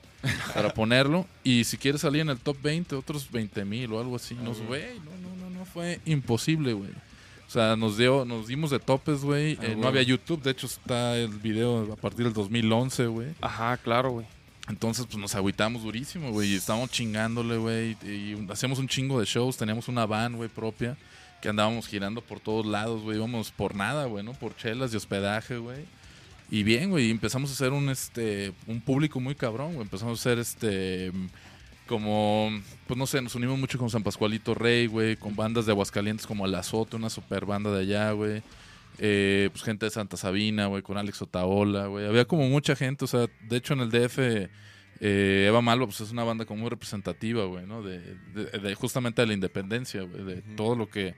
para 0.52 0.74
ponerlo. 0.74 1.24
Y 1.44 1.62
si 1.62 1.76
quieres 1.78 2.00
salir 2.00 2.22
en 2.22 2.30
el 2.30 2.38
top 2.38 2.56
20, 2.60 2.96
otros 2.96 3.30
20 3.30 3.64
mil 3.64 3.92
o 3.92 4.00
algo 4.00 4.16
así. 4.16 4.34
Nos, 4.34 4.60
güey, 4.62 4.98
no, 4.98 5.12
no, 5.28 5.36
no, 5.44 5.50
no, 5.60 5.64
fue 5.64 6.00
imposible, 6.04 6.72
güey. 6.72 6.90
O 7.52 7.54
sea, 7.54 7.76
nos 7.76 7.98
dio, 7.98 8.24
nos 8.24 8.46
dimos 8.46 8.70
de 8.70 8.78
topes, 8.78 9.20
güey. 9.20 9.58
Ah, 9.60 9.66
Eh, 9.66 9.76
no 9.76 9.86
había 9.86 10.00
YouTube, 10.00 10.40
de 10.40 10.52
hecho 10.52 10.66
está 10.66 11.18
el 11.18 11.28
video 11.28 11.92
a 11.92 11.96
partir 11.96 12.24
del 12.24 12.32
2011, 12.32 13.08
güey. 13.08 13.28
Ajá, 13.42 13.76
claro, 13.76 14.12
güey. 14.12 14.26
Entonces, 14.70 15.04
pues 15.04 15.18
nos 15.18 15.34
agüitamos 15.34 15.82
durísimo, 15.82 16.30
güey. 16.30 16.52
Y 16.52 16.56
estábamos 16.56 16.90
chingándole, 16.90 17.58
güey. 17.58 17.90
Y, 18.06 18.46
hacíamos 18.50 18.78
un 18.78 18.88
chingo 18.88 19.20
de 19.20 19.26
shows. 19.26 19.58
Teníamos 19.58 19.88
una 19.88 20.06
van, 20.06 20.34
güey, 20.36 20.48
propia. 20.48 20.96
Que 21.42 21.50
andábamos 21.50 21.86
girando 21.88 22.22
por 22.22 22.40
todos 22.40 22.64
lados, 22.64 23.02
güey. 23.02 23.18
Íbamos 23.18 23.50
por 23.50 23.74
nada, 23.74 24.06
güey, 24.06 24.24
¿no? 24.24 24.32
Por 24.32 24.56
chelas 24.56 24.94
y 24.94 24.96
hospedaje, 24.96 25.58
güey. 25.58 25.84
Y 26.50 26.62
bien, 26.62 26.88
güey. 26.88 27.10
Empezamos 27.10 27.50
a 27.50 27.52
hacer 27.52 27.74
un, 27.74 27.90
este, 27.90 28.54
un 28.66 28.80
público 28.80 29.20
muy 29.20 29.34
cabrón, 29.34 29.74
güey. 29.74 29.82
Empezamos 29.82 30.18
a 30.18 30.20
hacer, 30.22 30.38
este, 30.38 31.12
como, 31.92 32.50
pues 32.86 32.96
no 32.98 33.06
sé, 33.06 33.20
nos 33.20 33.34
unimos 33.34 33.58
mucho 33.58 33.78
con 33.78 33.90
San 33.90 34.02
Pascualito 34.02 34.54
Rey, 34.54 34.86
güey. 34.86 35.16
Con 35.16 35.36
bandas 35.36 35.66
de 35.66 35.72
Aguascalientes 35.72 36.26
como 36.26 36.46
El 36.46 36.54
Azote, 36.54 36.96
una 36.96 37.10
super 37.10 37.44
banda 37.44 37.70
de 37.70 37.82
allá, 37.82 38.12
güey. 38.12 38.42
Eh, 38.98 39.50
pues 39.52 39.62
gente 39.62 39.84
de 39.84 39.90
Santa 39.90 40.16
Sabina, 40.16 40.66
güey, 40.68 40.82
con 40.82 40.96
Alex 40.96 41.20
Otaola, 41.20 41.86
güey. 41.88 42.06
Había 42.06 42.24
como 42.24 42.48
mucha 42.48 42.74
gente, 42.74 43.04
o 43.04 43.08
sea, 43.08 43.26
de 43.48 43.56
hecho 43.58 43.74
en 43.74 43.80
el 43.80 43.90
DF, 43.90 44.18
eh, 45.00 45.44
Eva 45.48 45.60
Malva, 45.60 45.84
pues 45.86 46.00
es 46.00 46.10
una 46.12 46.24
banda 46.24 46.44
como 46.46 46.60
muy 46.62 46.70
representativa, 46.70 47.44
güey, 47.44 47.66
¿no? 47.66 47.82
De, 47.82 48.00
de- 48.34 48.58
de 48.58 48.74
justamente 48.74 49.20
de 49.20 49.26
la 49.28 49.34
independencia, 49.34 50.02
güey, 50.02 50.24
de 50.24 50.42
todo 50.56 50.76
lo 50.76 50.88
que, 50.88 51.14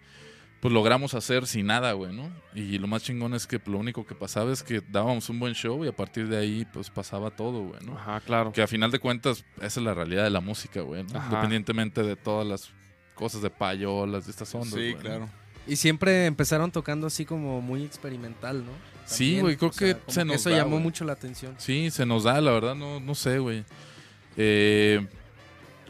pues 0.64 0.72
logramos 0.72 1.12
hacer 1.12 1.46
sin 1.46 1.66
nada, 1.66 1.92
güey, 1.92 2.11
¿no? 2.16 2.33
Y 2.55 2.79
lo 2.79 2.87
más 2.87 3.03
chingón 3.03 3.35
es 3.35 3.46
que 3.46 3.61
lo 3.66 3.77
único 3.77 4.07
que 4.07 4.14
pasaba 4.14 4.50
es 4.50 4.62
que 4.62 4.81
dábamos 4.88 5.29
un 5.29 5.38
buen 5.38 5.53
show 5.53 5.85
y 5.85 5.88
a 5.88 5.92
partir 5.94 6.27
de 6.27 6.38
ahí, 6.38 6.66
pues 6.72 6.88
pasaba 6.88 7.31
todo, 7.31 7.66
güey, 7.66 7.85
¿no? 7.85 7.98
Ajá, 7.98 8.18
claro. 8.20 8.50
Que 8.50 8.62
a 8.62 8.66
final 8.66 8.90
de 8.90 8.98
cuentas, 8.98 9.44
esa 9.59 9.66
es 9.66 9.77
la 9.85 9.92
realidad 9.92 10.24
de 10.24 10.31
la 10.31 10.40
música, 10.40 10.81
güey, 10.81 11.03
¿no? 11.03 11.18
Ajá. 11.18 11.27
Independientemente 11.27 12.03
de 12.03 12.16
todas 12.16 12.46
las 12.46 12.70
cosas 13.14 13.42
de 13.42 13.50
payolas, 13.50 14.24
de 14.24 14.31
estas 14.31 14.55
ondas, 14.55 14.70
Sí, 14.70 14.77
güey, 14.77 14.94
¿no? 14.94 15.00
claro. 15.00 15.29
Y 15.66 15.77
siempre 15.77 16.24
empezaron 16.24 16.72
tocando 16.72 17.09
así 17.09 17.27
como 17.27 17.61
muy 17.61 17.85
experimental, 17.85 18.64
¿no? 18.64 18.72
Sí, 19.05 19.40
güey, 19.40 19.59
creo 19.59 19.68
o 19.68 19.72
sea, 19.74 19.92
que 19.92 20.11
se 20.11 20.24
nos 20.24 20.37
Eso 20.37 20.48
da, 20.48 20.57
llamó 20.57 20.70
güey. 20.77 20.83
mucho 20.85 21.05
la 21.05 21.12
atención. 21.12 21.55
Sí, 21.59 21.90
se 21.90 22.07
nos 22.07 22.24
da, 22.24 22.40
la 22.40 22.53
verdad, 22.53 22.74
no, 22.74 23.00
no 23.00 23.14
sé, 23.14 23.38
güey. 23.38 23.66
Eh, 24.38 25.07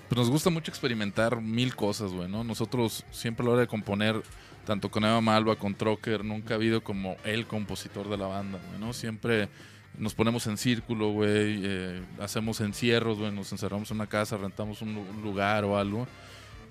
pues 0.08 0.18
nos 0.18 0.30
gusta 0.30 0.50
mucho 0.50 0.72
experimentar 0.72 1.40
mil 1.40 1.76
cosas, 1.76 2.10
güey, 2.12 2.28
¿no? 2.28 2.42
Nosotros 2.42 3.04
siempre 3.12 3.44
a 3.44 3.46
la 3.46 3.52
hora 3.52 3.60
de 3.60 3.68
componer, 3.68 4.20
tanto 4.64 4.90
con 4.90 5.04
Eva 5.04 5.20
Malva, 5.20 5.56
con 5.56 5.74
Trocker, 5.74 6.24
nunca 6.24 6.54
ha 6.54 6.56
habido 6.56 6.82
como 6.82 7.16
el 7.24 7.46
compositor 7.46 8.08
de 8.08 8.16
la 8.16 8.26
banda, 8.26 8.58
güey, 8.68 8.80
¿no? 8.80 8.92
Siempre 8.92 9.48
nos 9.98 10.14
ponemos 10.14 10.46
en 10.46 10.56
círculo, 10.56 11.10
güey, 11.10 11.60
eh, 11.62 12.02
hacemos 12.20 12.60
encierros, 12.60 13.18
güey, 13.18 13.30
nos 13.32 13.52
encerramos 13.52 13.90
en 13.90 13.98
una 13.98 14.06
casa, 14.08 14.36
rentamos 14.36 14.82
un, 14.82 14.94
lu- 14.94 15.06
un 15.08 15.22
lugar 15.22 15.64
o 15.64 15.78
algo. 15.78 16.06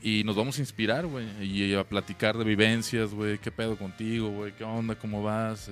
Y 0.01 0.23
nos 0.25 0.35
vamos 0.35 0.57
a 0.57 0.61
inspirar, 0.61 1.05
güey, 1.05 1.25
y 1.41 1.73
a 1.75 1.85
platicar 1.85 2.37
de 2.37 2.43
vivencias, 2.43 3.13
güey, 3.13 3.37
qué 3.37 3.51
pedo 3.51 3.77
contigo, 3.77 4.27
güey, 4.29 4.51
qué 4.51 4.65
onda, 4.65 4.95
cómo 4.95 5.23
vas, 5.23 5.69
eh, 5.69 5.71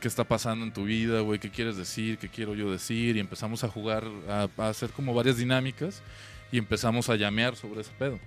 qué 0.00 0.06
está 0.06 0.22
pasando 0.22 0.64
en 0.64 0.72
tu 0.72 0.84
vida, 0.84 1.22
güey, 1.22 1.40
qué 1.40 1.50
quieres 1.50 1.76
decir, 1.76 2.18
qué 2.18 2.28
quiero 2.28 2.54
yo 2.54 2.70
decir, 2.70 3.16
y 3.16 3.18
empezamos 3.18 3.64
a 3.64 3.68
jugar, 3.68 4.04
a, 4.28 4.48
a 4.56 4.68
hacer 4.68 4.90
como 4.90 5.12
varias 5.12 5.38
dinámicas 5.38 6.02
y 6.52 6.58
empezamos 6.58 7.08
a 7.10 7.16
llamear 7.16 7.56
sobre 7.56 7.80
ese 7.82 7.92
pedo. 7.98 8.18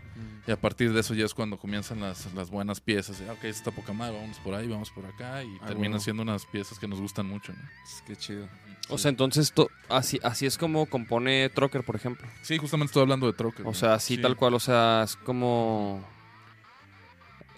Y 0.47 0.51
a 0.51 0.59
partir 0.59 0.91
de 0.93 0.99
eso 0.99 1.13
ya 1.13 1.25
es 1.25 1.33
cuando 1.33 1.57
comienzan 1.57 1.99
las, 1.99 2.33
las 2.33 2.49
buenas 2.49 2.79
piezas. 2.81 3.21
Ah, 3.27 3.33
Ok, 3.33 3.43
esta 3.45 3.49
está 3.49 3.71
poca 3.71 3.93
madre, 3.93 4.17
vamos 4.19 4.37
por 4.39 4.53
ahí, 4.55 4.67
vamos 4.67 4.89
por 4.91 5.05
acá, 5.05 5.43
y 5.43 5.57
Ah, 5.61 5.67
terminan 5.67 5.99
siendo 5.99 6.23
unas 6.23 6.45
piezas 6.45 6.79
que 6.79 6.87
nos 6.87 6.99
gustan 6.99 7.27
mucho, 7.27 7.53
¿no? 7.53 7.59
Qué 8.07 8.15
chido. 8.15 8.47
O 8.89 8.97
sea, 8.97 9.09
entonces 9.09 9.51
to- 9.53 9.69
así, 9.89 10.19
así 10.23 10.45
es 10.45 10.57
como 10.57 10.85
compone 10.87 11.49
Trocker, 11.49 11.83
por 11.83 11.95
ejemplo. 11.95 12.27
Sí, 12.41 12.57
justamente 12.57 12.89
estoy 12.89 13.03
hablando 13.03 13.27
de 13.27 13.33
Trocker. 13.33 13.65
O 13.67 13.73
sea, 13.73 13.93
así 13.93 14.15
Sí. 14.17 14.21
tal 14.21 14.35
cual, 14.35 14.53
o 14.55 14.59
sea, 14.59 15.03
es 15.05 15.15
como 15.15 16.03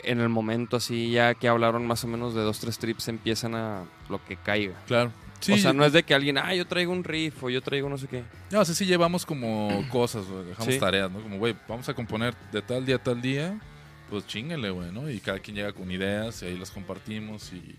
en 0.04 0.20
el 0.20 0.30
momento 0.30 0.76
así, 0.78 1.12
ya 1.12 1.34
que 1.34 1.48
hablaron 1.48 1.88
más 1.88 2.04
o 2.04 2.08
menos 2.08 2.36
de 2.36 2.42
dos, 2.42 2.60
tres 2.60 2.78
trips, 2.78 3.08
empiezan 3.08 3.56
a 3.56 3.86
lo 4.10 4.24
que 4.26 4.36
caiga. 4.36 4.76
Claro. 4.86 5.12
Sí, 5.46 5.54
o 5.54 5.58
sea, 5.58 5.74
no 5.74 5.86
es 5.86 5.94
de 5.94 6.04
que 6.04 6.14
alguien, 6.14 6.38
ah, 6.38 6.54
yo 6.56 6.66
traigo 6.66 6.92
un 6.92 7.04
riff 7.04 7.44
o 7.44 7.50
yo 7.50 7.62
traigo 7.62 7.90
no 7.90 7.98
sé 7.98 8.08
qué. 8.08 8.24
No, 8.52 8.62
o 8.62 8.66
sea, 8.66 8.74
sí 8.76 8.86
llevamos 8.86 9.26
como 9.26 9.86
cosas, 9.92 10.26
güey, 10.26 10.46
dejamos 10.46 10.74
Sí. 10.74 10.80
tareas, 10.80 11.12
¿no? 11.12 11.22
Como, 11.22 11.38
güey, 11.38 11.56
vamos 11.68 11.88
a 11.90 11.94
componer 11.94 12.34
de 12.52 12.62
tal 12.62 12.86
día 12.86 12.96
a 12.96 13.04
tal 13.04 13.22
día, 13.22 13.60
pues 14.10 14.26
chingale, 14.28 14.70
güey, 14.70 14.92
¿no? 14.92 15.10
Y 15.10 15.20
cada 15.20 15.40
quien 15.40 15.56
llega 15.58 15.74
con 15.74 15.90
ideas 15.92 16.42
y 16.44 16.46
ahí 16.46 16.58
las 16.58 16.72
compartimos 16.72 17.52
y, 17.54 17.76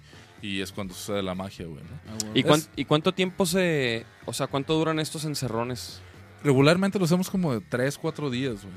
y 0.46 0.60
es 0.60 0.72
cuando 0.72 0.94
sucede 0.94 1.22
la 1.22 1.34
magia, 1.34 1.66
güey, 1.66 1.82
¿no? 1.84 2.34
¿Y, 2.34 2.40
Es- 2.40 2.46
cuán- 2.46 2.62
¿Y 2.76 2.84
cuánto 2.84 3.12
tiempo 3.12 3.46
se, 3.46 4.04
o 4.26 4.32
sea, 4.32 4.46
cuánto 4.46 4.74
duran 4.74 4.98
estos 5.00 5.24
encerrones? 5.24 6.00
regularmente 6.42 6.98
lo 6.98 7.06
hacemos 7.06 7.30
como 7.30 7.54
de 7.54 7.60
3, 7.62 7.96
4 7.96 8.28
días, 8.28 8.62
güey. 8.62 8.74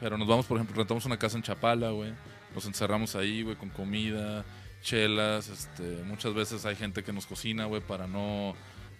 Pero 0.00 0.18
nos 0.18 0.26
vamos, 0.26 0.44
por 0.46 0.56
ejemplo, 0.56 0.76
rentamos 0.76 1.04
una 1.06 1.16
casa 1.16 1.36
en 1.36 1.42
Chapala, 1.44 1.90
güey. 1.90 2.12
Nos 2.52 2.66
encerramos 2.66 3.14
ahí, 3.14 3.42
güey, 3.42 3.54
con 3.54 3.68
comida, 3.70 4.44
chelas. 4.86 5.48
Este, 5.48 6.02
muchas 6.04 6.32
veces 6.34 6.64
hay 6.64 6.76
gente 6.76 7.02
que 7.02 7.12
nos 7.12 7.26
cocina, 7.26 7.64
güey, 7.66 7.82
para 7.82 8.06
no, 8.06 8.54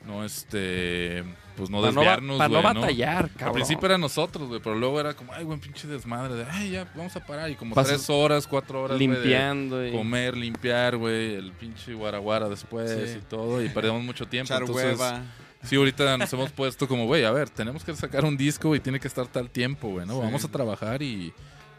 no, 0.05 0.24
este, 0.24 1.22
pues 1.57 1.70
no 1.70 1.80
Para 1.80 1.93
no, 1.93 2.01
desviarnos, 2.01 2.39
para 2.39 2.49
no 2.49 2.61
güey, 2.62 2.74
¿no? 2.74 2.80
batallar, 2.80 3.24
Al 3.24 3.30
cabrón. 3.32 3.55
principio 3.55 3.87
era 3.87 3.99
nosotros, 3.99 4.49
güey, 4.49 4.61
pero 4.61 4.74
luego 4.76 4.99
era 5.01 5.14
como, 5.14 5.32
ay, 5.32 5.45
güey, 5.45 5.59
pinche 5.59 5.87
desmadre, 5.89 6.34
de, 6.34 6.45
ay, 6.51 6.70
ya, 6.70 6.91
vamos 6.95 7.14
a 7.16 7.24
parar. 7.24 7.51
Y 7.51 7.55
como 7.55 7.74
Pasas 7.74 7.93
tres 7.95 8.11
horas, 8.11 8.47
cuatro 8.47 8.82
horas, 8.82 8.99
güey, 8.99 9.09
de 9.09 9.14
limpiando 9.14 9.87
y... 9.87 9.93
comer, 9.93 10.37
limpiar, 10.37 10.97
güey, 10.97 11.34
el 11.34 11.53
pinche 11.53 11.95
guaraguara 11.95 12.49
después 12.49 12.91
Sí. 12.91 13.18
y 13.18 13.22
todo, 13.22 13.62
y 13.62 13.68
perdemos 13.68 14.03
mucho 14.03 14.26
tiempo. 14.28 14.53
Echar 14.53 14.62
entonces, 14.62 14.99
hueva. 14.99 15.22
Sí, 15.62 15.74
ahorita 15.76 16.16
nos 16.18 16.32
hemos 16.32 16.53
puesto 16.61 16.87
como, 16.87 17.07
güey, 17.07 17.24
a 17.24 17.30
ver, 17.32 17.49
tenemos 17.51 17.82
que 17.84 17.95
sacar 17.97 18.24
un 18.24 18.37
disco 18.37 18.74
y 18.76 18.80
tiene 18.80 19.01
que 19.01 19.09
estar 19.09 19.26
tal 19.26 19.51
tiempo, 19.51 19.89
güey, 19.89 20.07
¿no? 20.07 20.14
Sí. 20.14 20.20
Vamos 20.22 20.45
a 20.45 20.49
trabajar 20.49 21.03
y, 21.03 21.32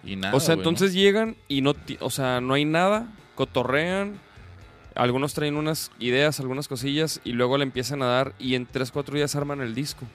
y 0.03 0.15
nada. 0.15 0.35
O 0.35 0.39
sea, 0.39 0.55
entonces 0.55 0.93
llegan 0.93 1.35
y 1.47 1.61
no, 1.61 1.75
o 1.99 2.09
sea, 2.09 2.41
no 2.41 2.53
hay 2.53 2.65
nada, 2.65 3.13
cotorrean, 3.35 4.19
algunos 4.95 5.33
traen 5.33 5.55
unas 5.57 5.91
ideas, 5.99 6.39
algunas 6.39 6.67
cosillas 6.67 7.21
y 7.23 7.33
luego 7.33 7.57
le 7.57 7.63
empiezan 7.63 8.01
a 8.01 8.07
dar 8.07 8.33
y 8.39 8.55
en 8.55 8.65
3, 8.65 8.91
4 8.91 9.15
días 9.15 9.35
arman 9.35 9.61
el 9.61 9.75
disco. 9.75 10.05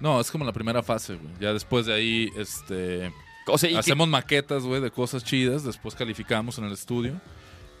No, 0.00 0.20
es 0.20 0.30
como 0.30 0.44
la 0.44 0.52
primera 0.52 0.82
fase, 0.82 1.16
güey. 1.16 1.32
Ya 1.40 1.52
después 1.52 1.86
de 1.86 1.94
ahí, 1.94 2.30
este... 2.36 3.12
O 3.46 3.56
sea, 3.56 3.70
que- 3.70 3.78
hacemos 3.78 4.06
maquetas, 4.08 4.62
güey, 4.64 4.80
de 4.82 4.90
cosas 4.90 5.24
chidas, 5.24 5.64
después 5.64 5.94
calificamos 5.94 6.58
en 6.58 6.64
el 6.64 6.72
estudio. 6.72 7.20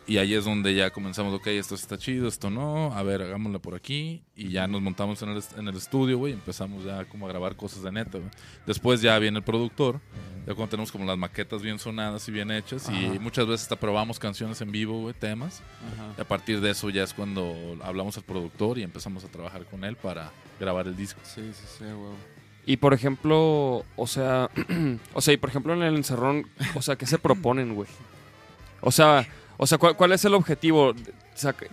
Y 0.06 0.16
ahí 0.16 0.32
es 0.32 0.46
donde 0.46 0.74
ya 0.74 0.88
comenzamos, 0.88 1.34
ok, 1.34 1.48
esto 1.48 1.74
está 1.74 1.98
chido, 1.98 2.28
esto 2.28 2.48
no, 2.48 2.94
a 2.94 3.02
ver, 3.02 3.20
hagámoslo 3.20 3.60
por 3.60 3.74
aquí. 3.74 4.22
Y 4.34 4.48
ya 4.48 4.66
nos 4.66 4.80
montamos 4.80 5.20
en 5.20 5.28
el, 5.28 5.42
en 5.58 5.68
el 5.68 5.76
estudio, 5.76 6.16
güey, 6.16 6.32
y 6.32 6.34
empezamos 6.34 6.82
ya 6.82 7.04
como 7.04 7.26
a 7.26 7.28
grabar 7.28 7.56
cosas 7.56 7.82
de 7.82 7.92
neta, 7.92 8.16
güey. 8.16 8.30
Después 8.66 9.02
ya 9.02 9.18
viene 9.18 9.36
el 9.36 9.44
productor, 9.44 10.00
ya 10.48 10.54
cuando 10.54 10.70
tenemos 10.70 10.90
como 10.90 11.04
las 11.04 11.18
maquetas 11.18 11.60
bien 11.60 11.78
sonadas 11.78 12.26
y 12.26 12.32
bien 12.32 12.50
hechas. 12.50 12.88
Y 12.88 13.18
muchas 13.18 13.46
veces 13.46 13.64
hasta 13.64 13.76
probamos 13.76 14.18
canciones 14.18 14.58
en 14.62 14.72
vivo, 14.72 14.98
güey, 15.02 15.12
temas. 15.12 15.60
Ajá. 15.92 16.14
Y 16.16 16.20
a 16.22 16.24
partir 16.24 16.62
de 16.62 16.70
eso 16.70 16.88
ya 16.88 17.02
es 17.02 17.12
cuando 17.12 17.76
hablamos 17.82 18.16
al 18.16 18.22
productor 18.22 18.78
y 18.78 18.82
empezamos 18.82 19.22
a 19.24 19.28
trabajar 19.28 19.66
con 19.66 19.84
él 19.84 19.96
para 19.96 20.32
grabar 20.58 20.86
el 20.86 20.96
disco. 20.96 21.20
Sí, 21.22 21.52
sí, 21.52 21.64
sí, 21.76 21.84
huevo. 21.84 22.16
y 22.64 22.78
por 22.78 22.94
ejemplo, 22.94 23.84
o 23.94 24.06
sea, 24.06 24.48
o 25.12 25.20
sea, 25.20 25.34
y 25.34 25.36
por 25.36 25.50
ejemplo 25.50 25.74
en 25.74 25.82
el 25.82 25.96
encerrón, 25.96 26.46
o 26.74 26.80
sea, 26.80 26.96
¿qué 26.96 27.04
se 27.04 27.18
proponen, 27.18 27.74
güey? 27.74 27.88
O 28.80 28.90
sea, 28.90 29.28
o 29.58 29.66
sea, 29.66 29.76
¿cuál, 29.76 29.96
cuál 29.96 30.12
es 30.12 30.24
el 30.24 30.32
objetivo? 30.32 30.94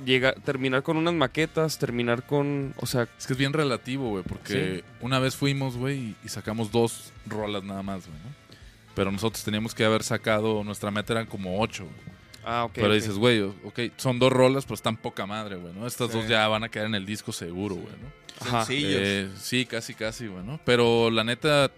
Llega, 0.05 0.33
terminar 0.33 0.83
con 0.83 0.97
unas 0.97 1.13
maquetas, 1.13 1.79
terminar 1.79 2.25
con, 2.25 2.73
o 2.77 2.85
sea, 2.85 3.07
Es 3.17 3.25
que 3.25 3.33
es 3.33 3.39
bien 3.39 3.53
relativo, 3.53 4.09
güey, 4.09 4.23
porque 4.23 4.83
una 4.99 5.17
vez 5.19 5.35
fuimos, 5.37 5.77
güey, 5.77 5.97
y, 5.97 6.15
y 6.25 6.29
sacamos 6.29 6.71
dos 6.71 7.13
rolas 7.25 7.63
nada 7.63 7.81
más, 7.81 8.05
güey, 8.05 8.19
¿no? 8.19 8.44
Pero 8.95 9.11
nosotros 9.11 9.43
teníamos 9.43 9.75
que 9.75 9.83
haber 9.85 10.03
sacado, 10.03 10.63
nuestra 10.63 10.89
meta 10.89 11.13
eran 11.13 11.25
como 11.25 11.61
ocho, 11.61 11.85
ah, 12.45 12.63
ok. 12.65 12.71
Pero 12.75 12.93
dices, 12.93 13.15
güey, 13.15 13.41
ok, 13.41 13.79
son 13.97 14.19
dos 14.19 14.31
rolas, 14.31 14.63
pero 14.65 14.75
están 14.75 14.97
poca 14.97 15.25
madre, 15.25 15.57
güey, 15.57 15.73
¿no? 15.73 15.85
Estas 15.85 16.11
Sí. 16.11 16.17
dos 16.17 16.27
ya 16.27 16.47
van 16.47 16.63
a 16.63 16.69
quedar 16.69 16.87
en 16.87 16.95
el 16.95 17.05
disco 17.05 17.31
seguro, 17.31 17.75
güey, 17.75 17.87
¿no? 18.01 18.25
Sencillos. 18.51 19.01
Eh, 19.03 19.29
sí, 19.37 19.65
casi, 19.65 19.93
casi, 19.93 20.27
güey, 20.27 20.43
¿no? 20.43 20.59
Pero 20.65 21.09
la 21.11 21.23
neta, 21.23 21.71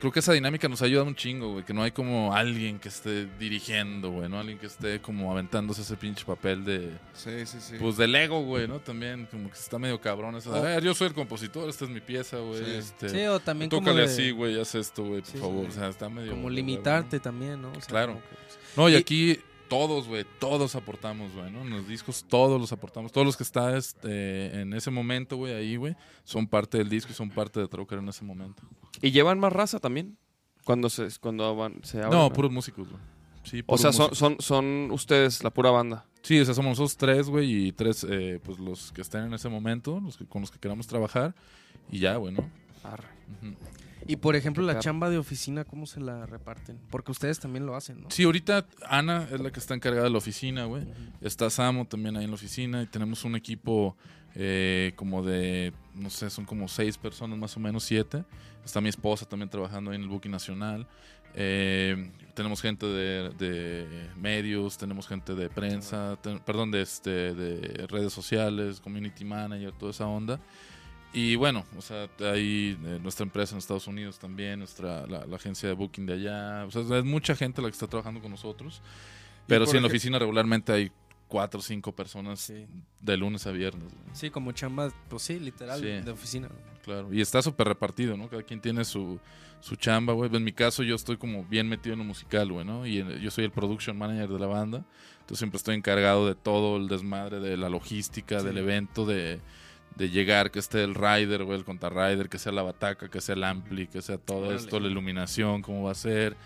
creo 0.00 0.10
que 0.10 0.18
esa 0.18 0.32
dinámica 0.32 0.68
nos 0.68 0.82
ha 0.82 0.86
ayudado 0.86 1.06
un 1.06 1.14
chingo, 1.14 1.52
güey, 1.52 1.64
que 1.64 1.72
no 1.72 1.82
hay 1.84 1.92
como 1.92 2.34
alguien 2.34 2.78
que 2.80 2.88
esté 2.88 3.26
dirigiendo, 3.38 4.10
güey, 4.10 4.28
¿no? 4.28 4.38
Alguien 4.40 4.58
que 4.58 4.66
esté 4.66 5.00
como 5.00 5.30
aventándose 5.30 5.82
ese 5.82 5.96
pinche 5.96 6.24
papel 6.24 6.64
de, 6.64 6.90
Sí, 7.12 7.46
sí, 7.46 7.58
sí. 7.60 7.74
pues 7.78 7.96
del 7.96 8.14
ego, 8.16 8.42
güey, 8.42 8.66
¿no? 8.66 8.80
También 8.80 9.26
como 9.30 9.48
que 9.48 9.56
está 9.58 9.78
medio 9.78 10.00
cabrón 10.00 10.34
eso. 10.36 10.52
de, 10.52 10.60
ver, 10.60 10.82
yo 10.82 10.94
soy 10.94 11.08
el 11.08 11.14
compositor, 11.14 11.68
esta 11.68 11.84
es 11.84 11.90
mi 11.90 12.00
pieza, 12.00 12.38
güey. 12.38 12.64
Sí. 12.64 12.70
Este, 12.72 13.08
Sí, 13.10 13.20
o 13.26 13.38
también 13.38 13.70
como, 13.70 13.82
tócale 13.82 14.06
de- 14.06 14.12
así, 14.12 14.30
güey, 14.32 14.58
haz 14.60 14.74
esto, 14.74 15.04
güey, 15.04 15.20
por 15.20 15.30
Sí, 15.30 15.38
favor. 15.38 15.64
sí. 15.66 15.70
O 15.70 15.72
sea, 15.74 15.88
está 15.88 16.08
medio... 16.08 16.32
como 16.32 16.50
limitarte 16.50 17.20
también, 17.20 17.62
¿no? 17.62 17.68
O 17.70 17.74
sea, 17.74 17.86
Claro. 17.88 18.14
como 18.14 18.20
que, 18.22 18.28
pues, 18.36 18.58
No, 18.76 18.88
y 18.88 18.92
Y- 18.92 18.96
aquí 18.96 19.40
todos, 19.70 20.08
güey, 20.08 20.26
todos 20.38 20.74
aportamos, 20.74 21.32
güey, 21.32 21.50
¿no? 21.50 21.62
En 21.62 21.70
los 21.70 21.88
discos 21.88 22.26
todos 22.28 22.60
los 22.60 22.72
aportamos. 22.72 23.12
Todos 23.12 23.24
los 23.26 23.36
que 23.36 23.44
están 23.44 23.74
este, 23.76 24.60
en 24.60 24.74
ese 24.74 24.90
momento, 24.90 25.36
güey, 25.36 25.54
ahí, 25.54 25.76
güey, 25.76 25.96
son 26.24 26.46
parte 26.46 26.76
del 26.76 26.90
disco 26.90 27.12
y 27.12 27.14
son 27.14 27.30
parte 27.30 27.60
de 27.60 27.68
Troker 27.68 28.00
en 28.00 28.08
ese 28.08 28.24
momento. 28.24 28.62
¿Y 29.00 29.12
llevan 29.12 29.38
más 29.38 29.52
raza 29.52 29.78
también? 29.78 30.18
Cuando 30.64 30.90
se, 30.90 31.08
cuando 31.20 31.54
van, 31.56 31.82
se 31.84 32.02
abren, 32.02 32.18
No, 32.18 32.30
puros 32.32 32.50
músicos, 32.50 32.88
güey. 32.88 33.00
Sí, 33.44 33.62
O 33.66 33.78
sea, 33.78 33.92
son, 33.92 34.14
son, 34.14 34.36
son 34.40 34.90
ustedes, 34.90 35.42
la 35.42 35.50
pura 35.50 35.70
banda. 35.70 36.04
Sí, 36.22 36.38
o 36.38 36.44
sea, 36.44 36.52
somos 36.52 36.78
nosotros 36.78 36.96
tres, 36.96 37.28
güey, 37.30 37.68
y 37.68 37.72
tres, 37.72 38.04
eh, 38.10 38.38
pues 38.44 38.58
los 38.58 38.92
que 38.92 39.00
estén 39.00 39.22
en 39.22 39.34
ese 39.34 39.48
momento, 39.48 40.00
los 40.00 40.18
que, 40.18 40.26
con 40.26 40.42
los 40.42 40.50
que 40.50 40.58
queramos 40.58 40.86
trabajar, 40.86 41.34
y 41.90 42.00
ya, 42.00 42.16
güey, 42.16 42.34
¿no? 42.34 42.50
Arre. 42.82 43.08
Ujú. 43.40 43.54
Y 44.06 44.16
por 44.16 44.34
ejemplo, 44.36 44.64
la 44.64 44.78
chamba 44.78 45.10
de 45.10 45.18
oficina, 45.18 45.64
¿cómo 45.64 45.86
se 45.86 46.00
la 46.00 46.26
reparten? 46.26 46.78
Porque 46.90 47.12
ustedes 47.12 47.38
también 47.38 47.66
lo 47.66 47.76
hacen, 47.76 48.00
¿no? 48.02 48.10
Sí, 48.10 48.24
ahorita 48.24 48.66
Ana 48.88 49.28
es 49.30 49.40
la 49.40 49.50
que 49.50 49.60
está 49.60 49.74
encargada 49.74 50.04
de 50.04 50.10
la 50.10 50.18
oficina, 50.18 50.64
güey. 50.64 50.84
Está 51.20 51.48
Samo 51.50 51.84
también 51.86 52.16
ahí 52.16 52.24
en 52.24 52.30
la 52.30 52.34
oficina 52.34 52.82
y 52.82 52.86
tenemos 52.86 53.24
un 53.24 53.36
equipo 53.36 53.96
eh, 54.34 54.92
como 54.96 55.22
de, 55.22 55.72
no 55.94 56.10
sé, 56.10 56.30
son 56.30 56.44
como 56.44 56.66
seis 56.68 56.96
personas 56.98 57.38
más 57.38 57.56
o 57.56 57.60
menos, 57.60 57.84
siete. 57.84 58.24
Está 58.64 58.80
mi 58.80 58.88
esposa 58.88 59.26
también 59.26 59.48
trabajando 59.48 59.90
ahí 59.90 59.96
en 59.96 60.02
el 60.02 60.08
Booking 60.08 60.30
Nacional. 60.32 60.86
Eh, 61.34 62.10
tenemos 62.34 62.60
gente 62.60 62.86
de, 62.86 63.30
de 63.38 64.08
medios, 64.16 64.76
tenemos 64.76 65.06
gente 65.06 65.34
de 65.34 65.48
prensa, 65.48 66.18
ten- 66.20 66.40
perdón, 66.40 66.70
de, 66.72 66.82
este, 66.82 67.34
de 67.34 67.86
redes 67.86 68.12
sociales, 68.12 68.80
community 68.80 69.24
manager, 69.24 69.72
toda 69.72 69.92
esa 69.92 70.06
onda. 70.06 70.40
Y 71.12 71.34
bueno, 71.34 71.64
o 71.76 71.82
sea, 71.82 72.08
hay 72.20 72.78
eh, 72.84 72.98
nuestra 73.02 73.24
empresa 73.24 73.54
en 73.54 73.58
Estados 73.58 73.86
Unidos 73.88 74.18
también, 74.18 74.60
nuestra, 74.60 75.06
la, 75.08 75.26
la 75.26 75.36
agencia 75.36 75.68
de 75.68 75.74
booking 75.74 76.06
de 76.06 76.12
allá. 76.14 76.64
O 76.66 76.70
sea, 76.70 76.82
es 76.98 77.04
mucha 77.04 77.34
gente 77.34 77.60
la 77.60 77.68
que 77.68 77.72
está 77.72 77.88
trabajando 77.88 78.20
con 78.20 78.30
nosotros. 78.30 78.80
Pero 79.48 79.66
sí, 79.66 79.76
en 79.76 79.82
la 79.82 79.88
oficina 79.88 80.18
regularmente 80.20 80.70
hay 80.72 80.92
cuatro 81.26 81.58
o 81.60 81.62
cinco 81.62 81.90
personas 81.92 82.40
Sí. 82.40 82.66
de 83.00 83.16
lunes 83.16 83.46
a 83.46 83.50
viernes. 83.50 83.92
güey. 83.92 84.04
Sí, 84.14 84.30
como 84.30 84.52
chamba, 84.52 84.92
pues 85.08 85.22
sí, 85.24 85.40
literal, 85.40 85.80
Sí. 85.80 85.86
de 85.86 86.10
oficina. 86.10 86.48
¿no? 86.48 86.54
Claro. 86.84 87.12
Y 87.12 87.20
está 87.20 87.42
súper 87.42 87.66
repartido, 87.68 88.16
¿no? 88.16 88.28
Cada 88.28 88.42
quien 88.44 88.60
tiene 88.60 88.84
su, 88.84 89.18
su 89.60 89.74
chamba, 89.76 90.12
güey. 90.12 90.34
En 90.34 90.44
mi 90.44 90.52
caso, 90.52 90.84
yo 90.84 90.94
estoy 90.94 91.16
como 91.16 91.44
bien 91.44 91.68
metido 91.68 91.94
en 91.94 91.98
lo 91.98 92.04
musical, 92.04 92.52
güey, 92.52 92.64
¿no? 92.64 92.86
Y 92.86 93.04
yo 93.20 93.30
soy 93.32 93.44
el 93.44 93.50
production 93.50 93.98
manager 93.98 94.28
de 94.28 94.38
la 94.38 94.46
banda. 94.46 94.84
Entonces 95.20 95.38
siempre 95.38 95.56
estoy 95.58 95.74
encargado 95.76 96.26
de 96.28 96.34
todo 96.36 96.76
el 96.76 96.86
desmadre, 96.88 97.40
de 97.40 97.56
la 97.56 97.68
logística, 97.68 98.42
del 98.42 98.58
evento, 98.58 99.04
de, 99.06 99.40
de 99.96 100.08
llegar, 100.10 100.50
que 100.50 100.58
esté 100.58 100.82
el 100.82 100.94
rider, 100.94 101.44
güey, 101.44 101.58
el 101.58 101.64
contrarrider, 101.64 102.28
que 102.28 102.38
sea 102.38 102.52
la 102.52 102.62
bataca, 102.62 103.08
que 103.08 103.20
sea 103.20 103.34
el 103.34 103.44
ampli, 103.44 103.86
que 103.86 104.00
sea 104.02 104.18
todo 104.18 104.38
Órale. 104.46 104.56
esto, 104.56 104.80
la 104.80 104.88
iluminación, 104.88 105.62
cómo 105.62 105.82
va 105.84 105.92
a 105.92 105.94
ser, 105.94 106.36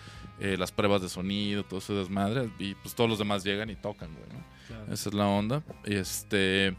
eh, 0.40 0.56
las 0.58 0.72
pruebas 0.72 1.02
de 1.02 1.08
sonido, 1.08 1.62
todo 1.64 1.78
ese 1.78 1.92
desmadre. 1.92 2.50
Y 2.58 2.74
pues 2.74 2.94
todos 2.94 3.08
los 3.08 3.18
demás 3.18 3.44
llegan 3.44 3.70
y 3.70 3.76
tocan, 3.76 4.10
güey, 4.12 4.26
¿no? 4.32 4.92
Esa 4.92 5.08
es 5.08 5.14
la 5.14 5.26
onda. 5.26 5.62
Y 5.84 5.94
este. 5.94 6.76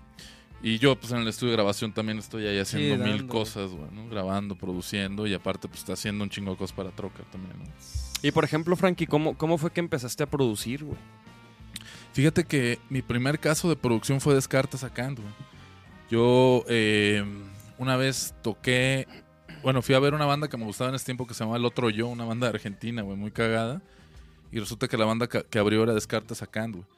Y 0.64 0.80
yo, 0.80 0.96
pues 0.96 1.12
en 1.12 1.20
el 1.20 1.28
estudio 1.28 1.52
de 1.52 1.58
grabación 1.58 1.94
también 1.94 2.18
estoy 2.18 2.48
ahí 2.48 2.58
haciendo 2.58 3.04
mil 3.04 3.18
dando. 3.18 3.32
cosas, 3.34 3.70
güey, 3.72 3.92
¿no? 3.92 4.10
Grabando, 4.10 4.56
produciendo 4.56 5.28
y 5.28 5.34
aparte, 5.34 5.68
pues 5.68 5.82
está 5.82 5.94
haciendo 5.94 6.24
un 6.24 6.30
chingo 6.30 6.52
de 6.52 6.58
cosas 6.58 6.76
para 6.76 6.90
Trocker 6.92 7.26
también, 7.26 7.58
¿no? 7.60 7.66
Y 8.24 8.32
por 8.32 8.44
ejemplo, 8.44 8.76
Frankie, 8.76 9.06
¿cómo, 9.06 9.38
¿cómo 9.38 9.58
fue 9.60 9.72
que 9.72 9.80
empezaste 9.80 10.24
a 10.24 10.26
producir, 10.26 10.84
güey? 10.84 10.98
Fíjate 12.14 12.46
que 12.46 12.80
mi 12.90 13.02
primer 13.02 13.40
caso 13.40 13.70
de 13.70 13.76
producción 13.76 14.20
fue 14.22 14.34
Descartes 14.34 14.80
sacando, 14.80 15.22
güey. 15.22 15.34
Yo 16.10 16.64
eh, 16.68 17.24
una 17.78 17.98
vez 17.98 18.34
toqué. 18.42 19.08
Bueno, 19.64 19.82
fui 19.82 19.96
a 19.96 20.00
ver 20.00 20.14
una 20.14 20.26
banda 20.26 20.48
que 20.48 20.58
me 20.58 20.66
gustaba 20.66 20.90
en 20.90 20.96
ese 20.96 21.06
tiempo 21.06 21.26
que 21.26 21.34
se 21.34 21.40
llamaba 21.44 21.58
El 21.58 21.66
Otro 21.66 21.90
Yo, 21.90 22.08
una 22.08 22.26
banda 22.26 22.48
de 22.48 22.54
Argentina, 22.56 23.02
güey, 23.02 23.18
muy 23.18 23.32
cagada. 23.32 23.82
Y 24.52 24.60
resulta 24.60 24.88
que 24.88 24.98
la 24.98 25.06
banda 25.06 25.28
que 25.28 25.60
abrió 25.60 25.84
era 25.84 25.94
Descartes 25.94 26.38
sacando, 26.38 26.78
güey. 26.80 26.90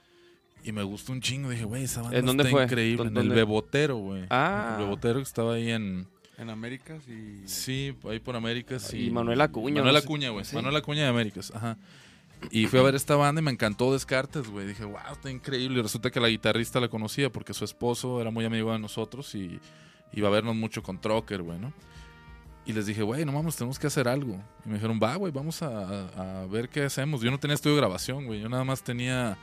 Y 0.63 0.71
me 0.73 0.83
gustó 0.83 1.13
un 1.13 1.21
chingo. 1.21 1.49
Dije, 1.49 1.63
güey, 1.63 1.83
esa 1.83 2.01
banda 2.01 2.17
¿En 2.17 2.25
dónde 2.25 2.43
está 2.43 2.51
fue? 2.51 2.63
increíble. 2.65 3.09
¿Dó- 3.09 3.21
En 3.21 3.27
el? 3.31 3.35
Bebotero, 3.35 3.97
güey. 3.97 4.25
Ah. 4.29 4.75
El 4.77 4.83
Bebotero 4.83 5.19
que 5.19 5.23
estaba 5.23 5.53
ahí 5.53 5.71
en. 5.71 6.05
En 6.37 6.51
Américas 6.51 7.01
y... 7.07 7.47
Sí, 7.47 7.95
ahí 8.07 8.19
por 8.19 8.35
Américas. 8.35 8.83
Sí. 8.83 9.07
Y 9.07 9.09
Manuel 9.11 9.41
Acuña, 9.41 9.77
Manuel 9.77 9.95
no 9.95 9.99
sé. 10.01 10.05
Acuña, 10.05 10.29
güey. 10.29 10.45
Sí. 10.45 10.55
Manuel 10.55 10.75
Acuña 10.75 11.01
de 11.01 11.07
Américas, 11.07 11.51
ajá. 11.55 11.77
Y 12.51 12.67
fui 12.67 12.79
a 12.79 12.83
ver 12.83 12.95
esta 12.95 13.15
banda 13.15 13.41
y 13.41 13.43
me 13.43 13.51
encantó 13.51 13.91
Descartes, 13.93 14.47
güey. 14.49 14.67
Dije, 14.67 14.85
wow, 14.85 14.99
está 15.11 15.29
increíble. 15.29 15.79
Y 15.79 15.81
resulta 15.81 16.11
que 16.11 16.19
la 16.19 16.29
guitarrista 16.29 16.79
la 16.79 16.87
conocía 16.87 17.31
porque 17.31 17.53
su 17.53 17.65
esposo 17.65 18.21
era 18.21 18.31
muy 18.31 18.45
amigo 18.45 18.71
de 18.71 18.79
nosotros 18.79 19.33
y 19.35 19.59
iba 20.13 20.27
a 20.27 20.31
vernos 20.31 20.55
mucho 20.55 20.83
con 20.83 20.99
Trocker, 20.99 21.41
güey, 21.41 21.59
¿no? 21.59 21.73
Y 22.65 22.73
les 22.73 22.85
dije, 22.85 23.01
güey, 23.01 23.23
no 23.23 23.31
mames, 23.31 23.55
tenemos 23.55 23.79
que 23.79 23.87
hacer 23.87 24.07
algo. 24.07 24.41
Y 24.65 24.69
me 24.69 24.75
dijeron, 24.75 24.99
va, 25.01 25.15
güey, 25.15 25.31
vamos 25.31 25.61
a, 25.61 26.45
ver 26.49 26.67
qué 26.69 26.83
hacemos. 26.83 27.21
Yo 27.21 27.31
no 27.31 27.39
tenía 27.39 27.55
estudio 27.55 27.75
de 27.75 27.81
grabación, 27.81 28.25
güey. 28.25 28.41
Yo 28.41 28.49
nada 28.49 28.63
más 28.63 28.83
tenía. 28.83 29.37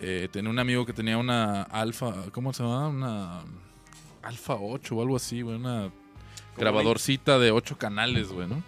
eh, 0.00 0.28
tenía 0.30 0.50
un 0.50 0.58
amigo 0.58 0.84
que 0.84 0.92
tenía 0.92 1.16
una 1.16 1.62
Alfa. 1.62 2.30
¿Cómo 2.30 2.52
se 2.52 2.62
llama? 2.62 2.88
Una. 2.88 3.40
Alfa 4.22 4.54
8 4.54 4.94
o 4.94 5.02
algo 5.02 5.16
así, 5.16 5.40
güey. 5.40 5.56
Una 5.56 5.90
grabadorcita 6.58 7.38
de 7.38 7.50
8 7.52 7.78
canales, 7.78 8.28
güey, 8.28 8.46
¿no? 8.46 8.62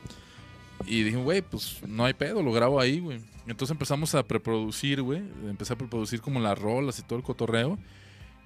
Y 0.86 1.02
dije, 1.02 1.18
güey, 1.18 1.42
pues 1.42 1.82
no 1.86 2.06
hay 2.06 2.14
pedo, 2.14 2.42
lo 2.42 2.52
grabo 2.52 2.80
ahí, 2.80 3.00
güey. 3.00 3.20
Entonces 3.50 3.72
empezamos 3.72 4.14
a 4.14 4.22
preproducir, 4.22 5.02
güey. 5.02 5.22
Empecé 5.48 5.72
a 5.72 5.76
preproducir 5.76 6.20
como 6.20 6.40
las 6.40 6.58
rolas 6.58 6.98
y 6.98 7.02
todo 7.02 7.18
el 7.18 7.24
cotorreo. 7.24 7.78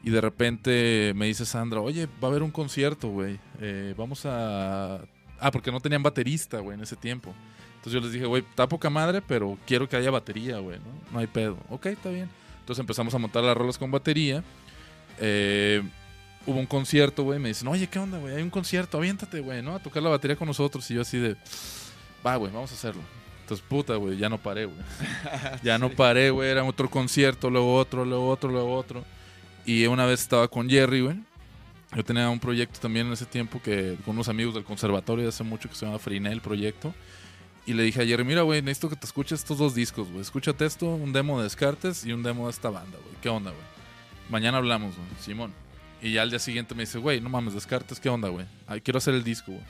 Y 0.03 0.11
de 0.11 0.21
repente 0.21 1.13
me 1.17 1.27
dice 1.27 1.47
Sandra, 1.47 1.81
oye, 1.81 2.07
va 2.23 2.29
a 2.29 2.31
haber 2.31 2.43
un 2.43 2.51
concierto, 2.51 3.09
güey. 3.09 3.39
Eh, 3.61 3.95
vamos 3.97 4.27
a... 4.27 5.01
Ah, 5.41 5.51
porque 5.51 5.73
no 5.73 5.81
tenían 5.81 6.03
baterista, 6.03 6.61
güey, 6.61 6.77
en 6.77 6.83
ese 6.83 6.97
tiempo. 6.97 7.35
Entonces 7.77 7.93
yo 7.93 8.01
les 8.01 8.13
dije, 8.13 8.27
güey, 8.27 8.45
está 8.49 8.69
poca 8.69 8.91
madre, 8.91 9.23
pero 9.23 9.59
quiero 9.67 9.89
que 9.89 9.97
haya 9.97 10.11
batería, 10.11 10.59
güey, 10.59 10.79
¿no? 10.79 11.13
No 11.13 11.19
hay 11.19 11.27
pedo. 11.27 11.59
Ok, 11.71 11.87
está 11.87 12.11
bien. 12.11 12.29
Entonces 12.61 12.81
empezamos 12.81 13.15
a 13.15 13.19
montar 13.19 13.45
las 13.45 13.57
rolas 13.57 13.79
con 13.79 13.91
batería. 13.91 14.43
Eh, 15.19 15.83
hubo 16.47 16.59
un 16.59 16.67
concierto, 16.67 17.25
güey. 17.25 17.39
Me 17.39 17.49
dicen, 17.49 17.69
oye, 17.69 17.87
¿qué 17.87 17.99
onda, 17.99 18.19
güey? 18.19 18.37
Hay 18.37 18.43
un 18.43 18.51
concierto, 18.51 18.99
aviéntate, 18.99 19.41
güey, 19.41 19.63
¿no? 19.63 19.75
A 19.75 19.79
tocar 19.79 20.03
la 20.03 20.11
batería 20.11 20.37
con 20.37 20.49
nosotros. 20.49 20.91
Y 20.91 20.95
yo 20.95 21.03
así 21.03 21.19
de, 21.19 21.37
va, 22.27 22.37
güey, 22.37 22.53
vamos 22.53 22.71
a 22.71 22.75
hacerlo. 22.75 23.03
Entonces, 23.45 23.67
puta, 23.69 23.97
güey, 23.97 24.17
ya 24.17 24.31
no 24.31 24.39
paré, 24.39 24.65
güey. 24.65 24.79
ya 25.63 25.77
no 25.77 25.91
paré, 25.91 26.31
güey. 26.31 26.49
Era 26.49 26.65
otro 26.65 26.89
concierto, 26.89 27.51
luego 27.51 27.77
otro, 27.77 28.07
luego 28.07 28.31
otro, 28.31 28.51
luego 28.51 28.75
otro. 28.75 29.05
Y 29.67 29.85
una 29.85 30.07
vez 30.07 30.23
estaba 30.23 30.49
con 30.49 30.69
Jerry, 30.71 31.03
güey. 31.03 31.17
Yo 31.95 32.03
tenía 32.03 32.31
un 32.31 32.41
proyecto 32.41 32.81
también 32.81 33.07
en 33.07 33.13
ese 33.13 33.27
tiempo 33.27 33.61
que 33.63 33.99
con 34.07 34.15
unos 34.15 34.31
amigos 34.31 34.55
del 34.55 34.65
conservatorio 34.65 35.25
de 35.25 35.29
hace 35.29 35.45
mucho 35.45 35.69
que 35.69 35.75
se 35.75 35.85
llama 35.85 35.99
Frinel 35.99 36.41
Proyecto. 36.41 36.95
Y 37.67 37.75
le 37.75 37.83
dije 37.83 38.01
a 38.01 38.07
Jerry, 38.07 38.25
mira, 38.25 38.41
güey, 38.41 38.63
necesito 38.63 38.89
que 38.89 38.97
te 38.97 39.05
escuches 39.05 39.41
estos 39.41 39.59
dos 39.59 39.75
discos, 39.75 40.09
güey. 40.09 40.23
Escúchate 40.23 40.65
esto, 40.65 40.87
un 40.87 41.13
demo 41.13 41.37
de 41.37 41.45
Descartes 41.45 42.07
y 42.07 42.15
un 42.15 42.23
demo 42.23 42.47
de 42.47 42.51
esta 42.51 42.71
banda, 42.71 42.97
güey. 42.97 43.15
¿Qué 43.21 43.29
onda, 43.29 43.51
güey? 43.51 43.63
Mañana 44.31 44.57
hablamos, 44.57 44.97
güey. 44.97 45.09
Simón. 45.21 45.53
Y 46.01 46.13
ya 46.13 46.23
al 46.23 46.31
día 46.31 46.39
siguiente 46.39 46.75
me 46.75 46.85
dice, 46.85 46.99
güey, 46.99 47.21
no 47.21 47.29
mames, 47.29 47.53
Descartes, 47.53 48.01
¿qué 48.01 48.09
onda, 48.09 48.31
güey? 48.31 48.47
Quiero 48.83 48.97
hacer 48.97 49.13
el 49.13 49.23
disco, 49.23 49.53
güey. 49.53 49.65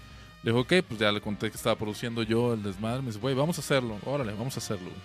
Le 0.45 0.53
dije, 0.53 0.61
ok, 0.61 0.87
pues 0.87 1.01
ya 1.01 1.11
le 1.11 1.23
conté 1.23 1.51
que 1.51 1.57
estaba 1.57 1.75
produciendo 1.75 2.23
yo 2.23 2.53
el 2.53 2.63
desmadre. 2.63 3.01
Me 3.01 3.07
dice, 3.09 3.19
güey, 3.19 3.35
vamos 3.35 3.57
a 3.57 3.63
hacerlo. 3.63 3.99
Órale, 4.05 4.33
vamos 4.35 4.55
a 4.57 4.59
hacerlo, 4.59 4.91
güey. 4.91 5.03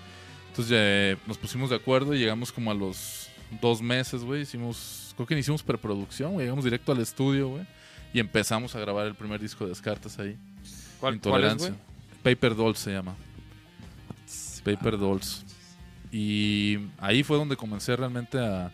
Entonces 0.49 0.69
ya 0.69 1.27
nos 1.27 1.37
pusimos 1.37 1.69
de 1.69 1.77
acuerdo 1.77 2.13
y 2.13 2.19
llegamos 2.19 2.51
como 2.51 2.71
a 2.71 2.73
los 2.73 3.29
dos 3.61 3.81
meses, 3.81 4.23
güey. 4.23 4.41
Hicimos, 4.41 5.13
creo 5.15 5.25
que 5.25 5.39
hicimos 5.39 5.63
preproducción, 5.63 6.33
güey. 6.33 6.45
Llegamos 6.45 6.65
directo 6.65 6.91
al 6.91 6.99
estudio, 6.99 7.47
güey. 7.47 7.65
Y 8.13 8.19
empezamos 8.19 8.75
a 8.75 8.79
grabar 8.79 9.07
el 9.07 9.15
primer 9.15 9.39
disco 9.39 9.63
de 9.63 9.69
Descartes 9.69 10.19
ahí. 10.19 10.37
¿Cuál, 10.99 11.19
cuál 11.21 11.45
es, 11.45 11.53
Intolerancia. 11.53 11.75
Paper 12.21 12.55
Dolls 12.55 12.79
se 12.79 12.91
llama. 12.91 13.15
Paper 14.65 14.97
Dolls. 14.97 15.45
Y 16.11 16.79
ahí 16.97 17.23
fue 17.23 17.37
donde 17.37 17.55
comencé 17.55 17.95
realmente 17.95 18.39
a, 18.39 18.71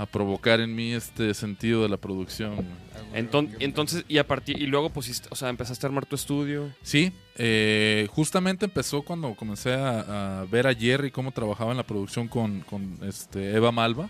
a 0.00 0.06
provocar 0.06 0.60
en 0.60 0.74
mí 0.74 0.94
este 0.94 1.34
sentido 1.34 1.82
de 1.82 1.90
la 1.90 1.98
producción. 1.98 2.66
entonces, 3.12 4.04
y 4.08 4.16
a 4.16 4.26
partir, 4.26 4.60
y 4.60 4.66
luego 4.66 4.88
pusiste, 4.88 5.28
o 5.30 5.34
sea, 5.34 5.50
empezaste 5.50 5.84
a 5.84 5.88
armar 5.88 6.06
tu 6.06 6.14
estudio. 6.16 6.72
Sí, 6.80 7.12
eh, 7.36 8.08
justamente 8.10 8.64
empezó 8.64 9.02
cuando 9.02 9.34
comencé 9.34 9.74
a, 9.74 10.40
a 10.40 10.44
ver 10.46 10.66
a 10.66 10.74
Jerry 10.74 11.10
cómo 11.10 11.32
trabajaba 11.32 11.72
en 11.72 11.76
la 11.76 11.86
producción 11.86 12.28
con, 12.28 12.60
con, 12.60 12.98
este, 13.02 13.54
Eva 13.54 13.72
Malva. 13.72 14.08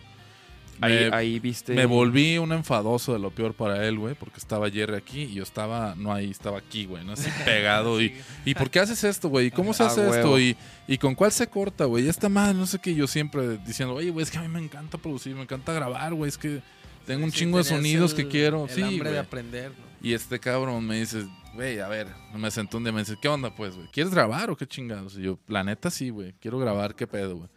Ahí, 0.82 1.10
Me- 1.10 1.16
ahí 1.16 1.38
viste. 1.40 1.74
Me 1.74 1.84
volví 1.86 2.38
un 2.38 2.52
enfadoso 2.52 3.12
de 3.12 3.18
lo 3.18 3.30
peor 3.30 3.54
para 3.54 3.86
él, 3.86 3.98
güey, 3.98 4.14
porque 4.14 4.38
estaba 4.38 4.70
Jerry 4.70 4.94
aquí 4.96 5.22
y 5.22 5.34
yo 5.34 5.42
estaba, 5.42 5.94
no 5.96 6.12
ahí, 6.12 6.30
estaba 6.30 6.58
aquí, 6.58 6.86
güey, 6.86 7.04
no 7.04 7.12
así 7.12 7.28
pegado. 7.44 8.00
y, 8.00 8.14
¿Y 8.44 8.54
por 8.54 8.70
qué 8.70 8.80
haces 8.80 9.04
esto, 9.04 9.28
güey? 9.28 9.46
¿Y 9.46 9.50
¿Cómo 9.50 9.74
se 9.74 9.82
hace 9.82 10.08
esto? 10.08 10.38
¿Y, 10.38 10.56
¿Y 10.88 10.98
con 10.98 11.14
cuál 11.14 11.32
se 11.32 11.46
corta, 11.48 11.84
güey? 11.84 12.06
Y 12.06 12.08
esta 12.08 12.28
madre, 12.28 12.54
no 12.54 12.66
sé 12.66 12.78
qué, 12.78 12.94
yo 12.94 13.06
siempre 13.06 13.58
diciendo, 13.58 13.94
oye, 13.94 14.10
güey, 14.10 14.22
es 14.24 14.30
que 14.30 14.38
a 14.38 14.42
mí 14.42 14.48
me 14.48 14.60
encanta 14.60 14.96
producir, 14.98 15.34
me 15.34 15.42
encanta 15.42 15.72
grabar, 15.72 16.14
güey, 16.14 16.28
es 16.28 16.38
que 16.38 16.62
tengo 17.06 17.24
un 17.24 17.32
Sí, 17.32 17.38
chingo 17.40 17.58
de 17.58 17.64
sonidos 17.64 18.12
el- 18.12 18.16
que 18.16 18.28
quiero. 18.28 18.64
El 18.64 18.70
sí, 18.70 18.82
hambre 18.82 18.98
güey. 19.00 19.12
de 19.12 19.18
aprender, 19.18 19.70
¿no? 19.70 19.90
Y 20.02 20.14
este 20.14 20.38
cabrón 20.40 20.86
me 20.86 20.98
dice, 21.00 21.26
güey, 21.54 21.78
a 21.80 21.88
ver, 21.88 22.06
me 22.34 22.50
sentó 22.50 22.78
un 22.78 22.84
día 22.84 22.92
me 22.92 23.00
dice, 23.00 23.16
¿qué 23.20 23.28
onda, 23.28 23.54
pues, 23.54 23.74
güey? 23.76 23.86
¿Quieres 23.88 24.12
grabar 24.14 24.48
o 24.50 24.56
qué 24.56 24.66
chingados? 24.66 25.18
Y 25.18 25.22
yo, 25.22 25.38
la 25.46 25.62
neta 25.62 25.90
sí, 25.90 26.08
güey, 26.08 26.32
quiero 26.40 26.58
grabar, 26.58 26.94
¿qué 26.94 27.06
pedo, 27.06 27.36
güey? 27.36 27.48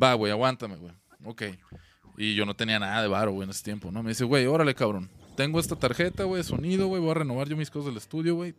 Va, 0.00 0.12
güey, 0.14 0.30
aguántame, 0.32 0.76
güey. 0.76 0.92
Ok. 1.24 1.42
Y 2.18 2.34
yo 2.34 2.44
no 2.44 2.54
tenía 2.54 2.78
nada 2.78 3.00
de 3.00 3.08
varo, 3.08 3.30
güey, 3.32 3.44
en 3.44 3.50
ese 3.50 3.62
tiempo, 3.64 3.90
¿no? 3.92 4.02
Me 4.02 4.10
dice, 4.10 4.24
güey, 4.24 4.44
órale, 4.46 4.74
cabrón. 4.74 5.08
Tengo 5.36 5.60
esta 5.60 5.76
tarjeta, 5.76 6.24
güey, 6.24 6.42
sonido, 6.42 6.88
güey, 6.88 7.00
voy 7.00 7.12
a 7.12 7.14
renovar 7.14 7.48
yo 7.48 7.56
mis 7.56 7.70
cosas 7.70 7.86
del 7.86 7.96
estudio, 7.96 8.34
güey. 8.34 8.54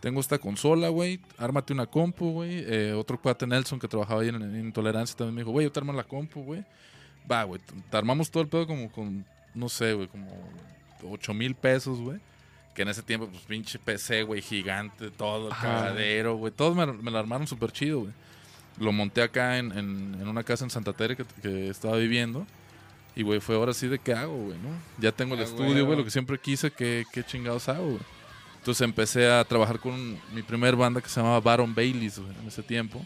Tengo 0.00 0.20
esta 0.20 0.38
consola, 0.38 0.88
güey. 0.88 1.20
Ármate 1.38 1.72
una 1.74 1.86
compu, 1.86 2.32
güey. 2.32 2.64
Eh, 2.66 2.92
otro 2.94 3.20
cuate 3.20 3.46
Nelson 3.46 3.78
que 3.78 3.88
trabajaba 3.88 4.22
ahí 4.22 4.28
en, 4.28 4.36
en 4.42 4.64
Intolerancia 4.64 5.16
también 5.16 5.34
me 5.34 5.40
dijo, 5.42 5.50
güey, 5.52 5.64
yo 5.66 5.72
te 5.72 5.80
armo 5.80 5.92
la 5.92 6.04
compu, 6.04 6.42
güey. 6.42 6.64
Va, 7.30 7.44
güey. 7.44 7.60
Te 7.90 7.96
armamos 7.96 8.30
todo 8.30 8.42
el 8.42 8.48
pedo 8.48 8.66
como 8.66 8.90
con, 8.90 9.24
no 9.54 9.68
sé, 9.68 9.92
güey, 9.94 10.08
como 10.08 10.28
8 11.10 11.34
mil 11.34 11.54
pesos, 11.54 12.00
güey. 12.00 12.18
Que 12.74 12.82
en 12.82 12.88
ese 12.88 13.02
tiempo, 13.02 13.28
pues 13.28 13.42
pinche 13.44 13.78
PC, 13.78 14.24
güey, 14.24 14.42
gigante, 14.42 15.10
todo, 15.10 15.46
el 15.48 15.52
Ajá. 15.52 15.62
cagadero, 15.68 16.36
güey. 16.36 16.52
Todos 16.52 16.74
me, 16.76 16.86
me 16.86 17.10
lo 17.10 17.18
armaron 17.18 17.46
súper 17.46 17.70
chido, 17.70 18.00
güey. 18.00 18.12
Lo 18.78 18.92
monté 18.92 19.22
acá 19.22 19.58
en, 19.58 19.70
en- 19.72 20.16
en 20.20 20.26
una 20.28 20.42
casa 20.42 20.64
en 20.64 20.70
Santa 20.70 20.92
Tere 20.92 21.16
que, 21.16 21.24
que 21.42 21.68
estaba 21.68 21.96
viviendo. 21.96 22.46
Y, 23.16 23.22
güey, 23.22 23.40
fue 23.40 23.54
ahora 23.54 23.72
sí 23.74 23.86
de 23.86 23.98
qué 23.98 24.12
hago, 24.12 24.34
güey, 24.36 24.58
¿no? 24.58 24.70
Ya 24.98 25.12
tengo 25.12 25.34
el 25.34 25.40
Ah, 25.40 25.44
estudio, 25.44 25.86
güey, 25.86 25.96
lo 25.98 26.04
que 26.04 26.10
siempre 26.10 26.38
quise, 26.38 26.70
¿qué, 26.72 27.04
qué 27.12 27.22
chingados 27.24 27.68
hago, 27.68 27.84
güey? 27.84 28.00
Entonces 28.58 28.80
empecé 28.82 29.30
a 29.30 29.44
trabajar 29.44 29.78
con 29.78 30.18
mi 30.32 30.42
primer 30.42 30.74
banda 30.74 31.00
que 31.00 31.08
se 31.08 31.20
llamaba 31.20 31.38
Baron 31.40 31.74
Baileys, 31.74 32.18
güey, 32.18 32.32
en 32.40 32.48
ese 32.48 32.62
tiempo. 32.62 33.04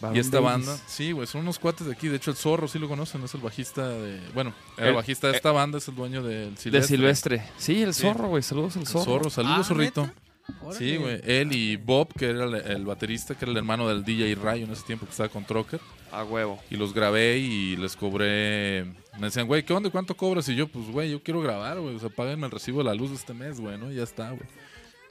Baron 0.00 0.16
y 0.16 0.20
esta 0.20 0.40
banda, 0.40 0.76
sí, 0.86 1.12
güey, 1.12 1.26
son 1.26 1.42
unos 1.42 1.58
cuates 1.58 1.86
de 1.86 1.92
aquí. 1.92 2.08
De 2.08 2.16
hecho, 2.16 2.30
el 2.30 2.36
Zorro 2.36 2.66
sí 2.66 2.78
lo 2.78 2.88
conocen, 2.88 3.22
es 3.22 3.34
el 3.34 3.40
bajista 3.40 3.88
de. 3.88 4.20
Bueno, 4.34 4.52
el, 4.78 4.86
El- 4.88 4.94
bajista 4.94 5.28
de 5.28 5.36
esta 5.36 5.52
banda, 5.52 5.78
es 5.78 5.86
el 5.88 5.94
dueño 5.94 6.22
del 6.22 6.56
Silvestre. 6.56 6.70
De 6.70 6.82
Silvestre. 6.86 7.42
Sí, 7.58 7.82
el 7.82 7.94
Sí. 7.94 8.02
zorro, 8.02 8.28
güey. 8.28 8.42
Saludos 8.42 8.74
al 8.76 8.82
El 8.82 8.88
zorro. 8.88 9.04
Zorro, 9.04 9.30
saludos, 9.30 9.58
Ah, 9.60 9.64
Zorrito. 9.64 10.02
¿neta? 10.06 10.14
Órale. 10.60 10.78
Sí, 10.78 10.96
güey. 10.96 11.20
Él 11.24 11.52
y 11.52 11.76
Bob, 11.76 12.12
que 12.14 12.30
era 12.30 12.44
el, 12.44 12.54
el 12.54 12.84
baterista, 12.84 13.34
que 13.34 13.44
era 13.44 13.52
el 13.52 13.58
hermano 13.58 13.88
del 13.88 14.04
DJ 14.04 14.34
Rayo 14.34 14.64
en 14.64 14.72
ese 14.72 14.84
tiempo 14.84 15.06
que 15.06 15.12
estaba 15.12 15.28
con 15.28 15.44
Trocker. 15.44 15.80
A 16.10 16.24
huevo. 16.24 16.58
Y 16.70 16.76
los 16.76 16.92
grabé 16.92 17.38
y 17.38 17.76
les 17.76 17.96
cobré. 17.96 18.84
Me 19.18 19.26
decían, 19.26 19.46
güey, 19.46 19.64
¿qué 19.64 19.72
onda? 19.72 19.88
¿Cuánto 19.90 20.14
cobras? 20.14 20.48
Y 20.48 20.54
yo, 20.54 20.68
pues, 20.68 20.86
güey, 20.90 21.10
yo 21.10 21.22
quiero 21.22 21.40
grabar, 21.40 21.80
güey. 21.80 21.96
O 21.96 21.98
sea, 21.98 22.10
páguenme 22.10 22.46
el 22.46 22.52
recibo 22.52 22.78
de 22.78 22.84
la 22.84 22.94
luz 22.94 23.10
de 23.10 23.16
este 23.16 23.32
mes, 23.32 23.60
güey, 23.60 23.78
¿no? 23.78 23.90
Y 23.90 23.96
ya 23.96 24.02
está, 24.02 24.30
güey. 24.30 24.46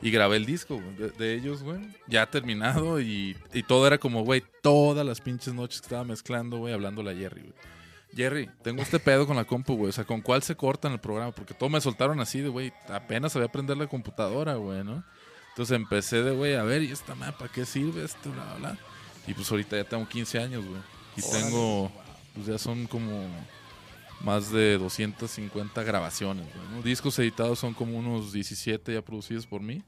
Y 0.03 0.11
grabé 0.11 0.37
el 0.37 0.45
disco, 0.45 0.75
güey, 0.75 0.95
de, 0.95 1.09
de 1.09 1.35
ellos, 1.35 1.63
güey. 1.63 1.79
Ya 2.07 2.25
terminado 2.25 2.99
y, 2.99 3.35
y 3.53 3.63
todo 3.63 3.85
era 3.85 3.97
como, 3.99 4.23
güey, 4.23 4.43
todas 4.61 5.05
las 5.05 5.21
pinches 5.21 5.53
noches 5.53 5.81
que 5.81 5.85
estaba 5.85 6.03
mezclando, 6.03 6.57
güey, 6.57 6.73
hablándole 6.73 7.11
a 7.11 7.15
Jerry, 7.15 7.41
güey. 7.41 7.53
Jerry, 8.15 8.49
tengo 8.61 8.81
este 8.81 8.99
pedo 8.99 9.25
con 9.25 9.37
la 9.37 9.45
compu, 9.45 9.75
güey. 9.75 9.89
O 9.89 9.93
sea, 9.93 10.03
¿con 10.03 10.21
cuál 10.21 10.43
se 10.43 10.55
corta 10.55 10.87
en 10.87 10.95
el 10.95 10.99
programa? 10.99 11.31
Porque 11.31 11.53
todo 11.53 11.69
me 11.69 11.79
soltaron 11.79 12.19
así 12.19 12.41
de, 12.41 12.49
güey, 12.49 12.73
apenas 12.89 13.31
sabía 13.33 13.47
aprender 13.47 13.77
la 13.77 13.87
computadora, 13.87 14.55
güey, 14.55 14.83
¿no? 14.83 15.03
Entonces 15.51 15.75
empecé 15.75 16.23
de, 16.23 16.31
güey, 16.31 16.55
a 16.55 16.63
ver, 16.63 16.81
¿y 16.83 16.91
esta 16.91 17.13
mapa 17.15 17.47
qué 17.49 17.65
sirve? 17.65 18.03
Esto, 18.03 18.31
bla, 18.31 18.43
bla, 18.45 18.55
bla. 18.71 18.77
Y 19.27 19.33
pues 19.33 19.49
ahorita 19.51 19.75
ya 19.77 19.83
tengo 19.83 20.07
15 20.07 20.39
años, 20.39 20.65
güey. 20.65 20.81
Y 21.17 21.21
tengo, 21.21 21.91
pues 22.33 22.47
ya 22.47 22.57
son 22.57 22.87
como 22.87 23.27
más 24.21 24.51
de 24.51 24.77
250 24.77 25.83
grabaciones, 25.83 26.45
güey, 26.53 26.67
¿no? 26.71 26.81
Discos 26.81 27.17
editados 27.19 27.59
son 27.59 27.73
como 27.73 27.97
unos 27.97 28.31
17 28.33 28.93
ya 28.93 29.01
producidos 29.01 29.45
por 29.45 29.61
mí. 29.61 29.81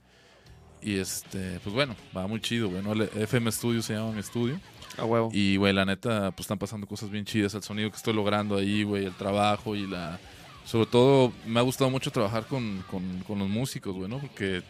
Y 0.82 0.98
este, 0.98 1.60
pues 1.64 1.74
bueno, 1.74 1.96
va 2.16 2.28
muy 2.28 2.42
chido, 2.42 2.70
güey, 2.70 3.10
FM 3.16 3.50
Studio 3.52 3.82
se 3.82 3.94
llama 3.94 4.12
mi 4.12 4.20
estudio. 4.20 4.60
A 4.98 5.06
huevo. 5.06 5.30
Y, 5.32 5.56
güey, 5.56 5.72
la 5.74 5.86
neta, 5.86 6.32
pues 6.32 6.42
están 6.46 6.60
pasando 6.60 6.86
cosas 6.86 7.10
bien 7.10 7.24
chidas. 7.26 7.54
El 7.54 7.64
sonido 7.64 7.90
que 7.90 7.96
estoy 7.98 8.14
logrando 8.14 8.58
ahí, 8.58 8.84
güey, 8.84 9.06
el 9.06 9.14
trabajo 9.16 9.76
y 9.76 9.88
la... 9.88 10.20
Sobre 10.66 10.86
todo, 10.88 11.32
me 11.48 11.60
ha 11.60 11.64
gustado 11.64 11.90
mucho 11.90 12.12
trabajar 12.12 12.46
con, 12.48 12.84
con- 12.92 13.24
con 13.26 13.40
los 13.40 13.50
músicos, 13.50 13.96
güey, 13.96 14.10
¿no? 14.10 14.20
Porque 14.20 14.62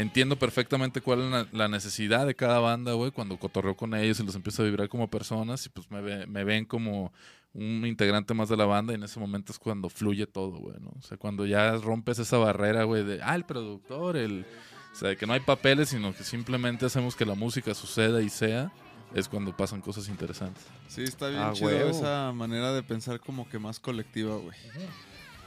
entiendo 0.00 0.36
perfectamente 0.38 1.00
cuál 1.00 1.20
es 1.22 1.30
la, 1.30 1.46
la 1.52 1.68
necesidad 1.68 2.26
de 2.26 2.34
cada 2.34 2.58
banda, 2.58 2.92
güey, 2.94 3.10
cuando 3.10 3.38
cotorreo 3.38 3.76
con 3.76 3.94
ellos 3.94 4.20
y 4.20 4.24
los 4.24 4.34
empiezo 4.34 4.62
a 4.62 4.66
vibrar 4.66 4.88
como 4.88 5.08
personas 5.08 5.64
y 5.66 5.68
pues 5.68 5.90
me, 5.90 6.00
ve- 6.00 6.26
me 6.26 6.44
ven 6.44 6.64
como 6.64 7.12
un 7.52 7.84
integrante 7.86 8.32
más 8.34 8.48
de 8.48 8.56
la 8.56 8.64
banda 8.64 8.92
y 8.92 8.96
en 8.96 9.02
ese 9.02 9.18
momento 9.18 9.52
es 9.52 9.58
cuando 9.58 9.88
fluye 9.88 10.26
todo, 10.26 10.52
güey, 10.58 10.76
¿no? 10.80 10.90
O 10.98 11.02
sea, 11.02 11.16
cuando 11.16 11.46
ya 11.46 11.72
rompes 11.76 12.18
esa 12.20 12.38
barrera, 12.38 12.84
güey, 12.84 13.04
de, 13.04 13.20
ah, 13.22 13.34
el 13.34 13.44
productor, 13.44 14.16
el... 14.16 14.46
O 14.92 14.96
sea, 14.96 15.14
que 15.14 15.24
no 15.26 15.32
hay 15.34 15.40
papeles, 15.40 15.88
sino 15.90 16.12
que 16.14 16.24
simplemente 16.24 16.84
hacemos 16.86 17.14
que 17.14 17.24
la 17.24 17.34
música 17.36 17.74
suceda 17.74 18.22
y 18.22 18.28
sea, 18.28 18.72
es 19.14 19.28
cuando 19.28 19.56
pasan 19.56 19.80
cosas 19.80 20.08
interesantes. 20.08 20.64
Sí, 20.88 21.02
está 21.04 21.28
bien 21.28 21.40
Ah, 21.42 21.52
chido 21.54 21.68
huevo. 21.68 21.90
esa 21.90 22.32
manera 22.32 22.72
de 22.72 22.82
pensar 22.82 23.20
como 23.20 23.48
que 23.48 23.58
más 23.60 23.78
colectiva, 23.78 24.34
güey. 24.36 24.56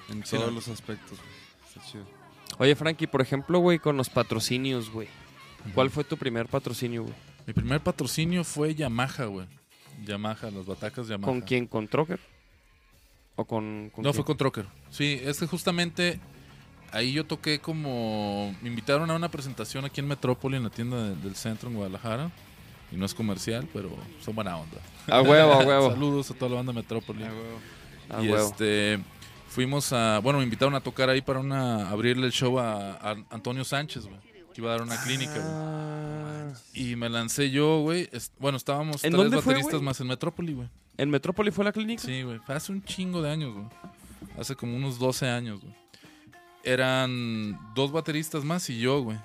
En 0.09 0.25
Sí, 0.25 0.37
todos 0.37 0.47
¿no? 0.47 0.55
los 0.55 0.67
aspectos, 0.69 1.17
güey. 1.19 1.67
Está 1.67 1.81
chido. 1.91 2.05
Oye, 2.59 2.75
Frankie, 2.75 3.07
por 3.07 3.21
ejemplo, 3.21 3.59
güey, 3.59 3.79
con 3.79 3.97
los 3.97 4.09
patrocinios, 4.09 4.89
güey. 4.91 5.07
¿Cuál 5.73 5.89
fue 5.89 6.03
tu 6.03 6.17
primer 6.17 6.47
patrocinio, 6.47 7.03
güey? 7.03 7.15
Mi 7.47 7.53
primer 7.53 7.81
patrocinio 7.81 8.43
fue 8.43 8.75
Yamaha, 8.75 9.25
güey. 9.25 9.47
Yamaha, 10.05 10.51
las 10.51 10.65
batacas 10.65 11.07
Yamaha. 11.07 11.25
¿Con 11.31 11.41
quién? 11.41 11.67
¿Con 11.67 11.87
Trocker? 11.87 12.19
¿O 13.35 13.45
con.? 13.45 13.89
con 13.93 14.03
No, 14.03 14.11
quién? 14.11 14.13
fue 14.15 14.25
con 14.25 14.37
Trocker. 14.37 14.65
Sí, 14.89 15.19
es 15.23 15.39
que 15.39 15.47
justamente 15.47 16.19
ahí 16.91 17.11
yo 17.13 17.25
toqué 17.25 17.59
como... 17.59 18.55
Me 18.61 18.69
invitaron 18.69 19.09
a 19.09 19.15
una 19.15 19.29
presentación 19.29 19.85
aquí 19.85 19.99
en 20.01 20.07
Metrópoli, 20.07 20.57
en 20.57 20.63
la 20.63 20.69
tienda 20.69 21.01
de- 21.03 21.15
del 21.15 21.35
centro 21.35 21.69
en 21.69 21.75
Guadalajara. 21.75 22.29
Y 22.91 22.95
no 22.95 23.05
es 23.05 23.13
comercial, 23.15 23.67
pero 23.73 23.89
son 24.23 24.35
buena 24.35 24.55
onda. 24.57 24.77
A 25.07 25.21
huevo, 25.21 25.53
a 25.53 25.59
huevo. 25.65 25.89
Saludos 25.93 26.29
a 26.29 26.33
toda 26.35 26.49
la 26.51 26.57
banda 26.57 26.73
de 26.73 26.75
Metrópoli. 26.79 27.23
A 28.09 28.21
y 28.21 28.29
huevo. 28.29 28.47
este 28.47 28.99
fuimos 29.53 29.93
a 29.93 30.19
bueno 30.19 30.39
me 30.39 30.45
invitaron 30.45 30.75
a 30.75 30.81
tocar 30.81 31.09
ahí 31.09 31.21
para 31.21 31.39
una 31.39 31.89
abrirle 31.89 32.25
el 32.25 32.31
show 32.33 32.59
a, 32.59 32.93
a 32.93 33.15
Antonio 33.29 33.63
Sánchez 33.63 34.05
güey 34.05 34.19
que 34.53 34.61
iba 34.61 34.69
a 34.69 34.73
dar 34.73 34.81
una 34.83 35.01
clínica 35.03 35.33
güey. 35.33 35.43
Ah. 35.45 36.53
y 36.73 36.95
me 36.95 37.09
lancé 37.09 37.49
yo 37.51 37.81
güey 37.81 38.09
bueno 38.39 38.57
estábamos 38.57 39.03
¿En 39.03 39.11
tres 39.11 39.23
dónde 39.23 39.37
fue, 39.41 39.53
bateristas 39.53 39.73
güey? 39.79 39.85
más 39.85 39.99
en 40.01 40.07
Metrópoli 40.07 40.53
güey 40.53 40.69
¿En 40.97 41.09
Metrópoli 41.09 41.51
fue 41.51 41.63
la 41.65 41.71
clínica? 41.71 42.01
sí 42.03 42.23
güey 42.23 42.39
fue 42.39 42.55
hace 42.55 42.71
un 42.71 42.83
chingo 42.83 43.21
de 43.21 43.29
años 43.31 43.53
güey 43.53 43.65
hace 44.39 44.55
como 44.55 44.75
unos 44.75 44.97
12 44.99 45.29
años 45.29 45.61
güey 45.61 45.73
eran 46.63 47.59
dos 47.75 47.91
bateristas 47.91 48.43
más 48.43 48.69
y 48.69 48.79
yo 48.79 49.01
güey 49.01 49.17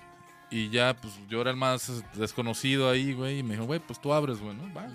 Y 0.51 0.71
ya, 0.71 0.97
pues 1.01 1.15
yo 1.29 1.41
era 1.41 1.51
el 1.51 1.57
más 1.57 2.03
desconocido 2.15 2.89
ahí, 2.89 3.13
güey. 3.13 3.41
Y 3.41 3.43
me 3.43 3.53
dijo, 3.55 3.67
güey, 3.67 3.81
pues 3.81 4.01
tú 4.01 4.15
abres, 4.15 4.41
güey, 4.41 4.57
¿no? 4.57 4.63
Va. 4.75 4.87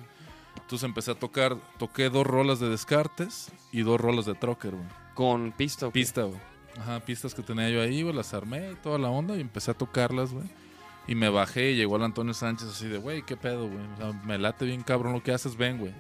Entonces 0.55 0.83
empecé 0.83 1.11
a 1.11 1.15
tocar, 1.15 1.55
toqué 1.77 2.09
dos 2.09 2.25
rolas 2.25 2.59
de 2.59 2.69
Descartes 2.69 3.51
y 3.71 3.83
dos 3.83 4.01
rolas 4.01 4.25
de 4.25 4.33
Trocker, 4.33 4.71
güey. 4.71 4.87
Con 5.13 5.51
pista. 5.51 5.87
¿o 5.87 5.91
qué? 5.91 5.99
Pista, 5.99 6.23
güey. 6.23 6.39
Ajá, 6.79 6.99
pistas 7.01 7.35
que 7.35 7.43
tenía 7.43 7.69
yo 7.69 7.81
ahí, 7.81 8.01
güey, 8.01 8.15
las 8.15 8.33
armé 8.33 8.71
y 8.71 8.75
toda 8.75 8.97
la 8.97 9.09
onda 9.09 9.37
y 9.37 9.41
empecé 9.41 9.71
a 9.71 9.73
tocarlas, 9.75 10.33
güey. 10.33 10.45
Y 11.07 11.15
me 11.15 11.29
bajé 11.29 11.71
y 11.71 11.75
llegó 11.75 11.97
el 11.97 12.03
Antonio 12.03 12.33
Sánchez 12.33 12.69
así 12.69 12.87
de, 12.87 12.97
güey, 12.97 13.23
¿qué 13.23 13.37
pedo, 13.37 13.67
güey? 13.67 13.85
O 13.93 13.97
sea, 13.97 14.21
me 14.23 14.37
late 14.37 14.65
bien 14.65 14.81
cabrón 14.81 15.13
lo 15.13 15.21
que 15.21 15.33
haces, 15.33 15.55
ven, 15.57 15.77
güey. 15.77 15.93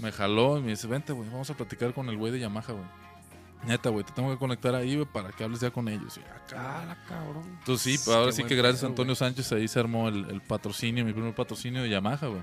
Me 0.00 0.12
jaló 0.12 0.58
y 0.58 0.62
me 0.62 0.70
dice, 0.70 0.86
vente, 0.86 1.12
güey, 1.12 1.28
vamos 1.28 1.50
a 1.50 1.54
platicar 1.54 1.92
con 1.92 2.08
el 2.08 2.16
güey 2.16 2.30
de 2.32 2.38
Yamaha, 2.38 2.72
güey. 2.72 2.84
Neta, 3.64 3.90
güey, 3.90 4.04
te 4.04 4.12
tengo 4.12 4.30
que 4.30 4.38
conectar 4.38 4.74
ahí, 4.74 4.96
güey, 4.96 5.06
para 5.06 5.30
que 5.30 5.44
hables 5.44 5.60
ya 5.60 5.70
con 5.70 5.88
ellos. 5.88 6.16
Y, 6.16 6.20
ah, 6.20 6.40
cabrón. 6.48 6.66
Ah, 6.90 6.96
cabrón. 7.08 7.42
Entonces 7.58 8.00
sí, 8.00 8.04
Qué 8.04 8.14
ahora 8.14 8.32
sí 8.32 8.44
que 8.44 8.54
gracias 8.54 8.84
a 8.84 8.86
Antonio 8.86 9.14
Sánchez 9.14 9.52
ahí 9.52 9.68
se 9.68 9.80
armó 9.80 10.08
el, 10.08 10.28
el 10.30 10.40
patrocinio, 10.40 11.04
mi 11.04 11.12
primer 11.12 11.34
patrocinio 11.34 11.82
de 11.82 11.88
Yamaha, 11.88 12.26
güey. 12.26 12.42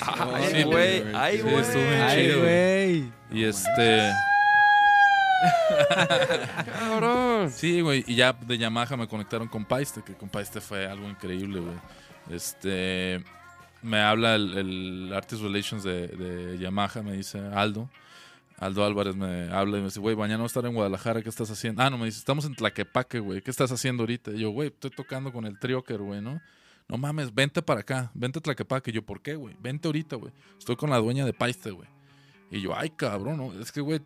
Ay, 0.00 0.54
Sí, 0.54 0.62
güey. 0.62 1.02
Ay, 1.14 1.40
güey. 1.40 1.64
Ay, 2.00 2.34
güey. 2.36 3.12
Y 3.32 3.44
este... 3.44 4.12
Cabrón. 6.78 7.50
Sí, 7.50 7.80
güey, 7.80 8.04
y 8.06 8.16
ya 8.16 8.32
de 8.32 8.58
Yamaha 8.58 8.96
me 8.96 9.08
conectaron 9.08 9.48
con 9.48 9.64
Paiste, 9.64 10.02
que 10.02 10.14
con 10.14 10.28
Paiste 10.28 10.60
fue 10.60 10.86
algo 10.86 11.08
increíble, 11.08 11.60
güey. 11.60 11.76
Este, 12.30 13.22
me 13.82 14.00
habla 14.00 14.34
el, 14.34 15.12
Artist 15.14 15.42
Relations 15.42 15.82
de, 15.82 16.08
de 16.08 16.58
Yamaha, 16.58 17.02
me 17.02 17.12
dice 17.12 17.38
Aldo. 17.38 17.88
Aldo 18.60 18.84
Álvarez 18.84 19.16
me 19.16 19.50
habla 19.50 19.78
y 19.78 19.80
me 19.80 19.86
dice, 19.86 20.00
güey, 20.00 20.14
mañana 20.14 20.38
voy 20.38 20.44
a 20.44 20.46
estar 20.48 20.66
en 20.66 20.74
Guadalajara, 20.74 21.22
¿qué 21.22 21.30
estás 21.30 21.50
haciendo? 21.50 21.82
Ah, 21.82 21.88
no, 21.88 21.96
me 21.96 22.04
dice, 22.04 22.18
estamos 22.18 22.44
en 22.44 22.54
Tlaquepaque, 22.54 23.18
güey, 23.18 23.40
¿qué 23.40 23.50
estás 23.50 23.72
haciendo 23.72 24.02
ahorita? 24.02 24.32
Y 24.32 24.40
yo, 24.40 24.50
güey, 24.50 24.68
estoy 24.68 24.90
tocando 24.90 25.32
con 25.32 25.46
el 25.46 25.58
Trioker, 25.58 25.98
güey, 25.98 26.20
¿no? 26.20 26.42
No 26.86 26.98
mames, 26.98 27.34
vente 27.34 27.62
para 27.62 27.80
acá, 27.80 28.10
vente 28.12 28.38
a 28.38 28.42
Tlaquepaque. 28.42 28.90
Y 28.90 28.94
yo, 28.94 29.02
¿por 29.02 29.22
qué, 29.22 29.34
güey? 29.34 29.56
Vente 29.60 29.88
ahorita, 29.88 30.16
güey. 30.16 30.32
Estoy 30.58 30.76
con 30.76 30.90
la 30.90 30.98
dueña 30.98 31.24
de 31.24 31.32
Paiste, 31.32 31.70
güey. 31.70 31.88
Y 32.50 32.60
yo, 32.60 32.76
ay, 32.76 32.90
cabrón, 32.90 33.38
¿no? 33.38 33.60
Es 33.60 33.72
que, 33.72 33.80
güey, 33.80 34.00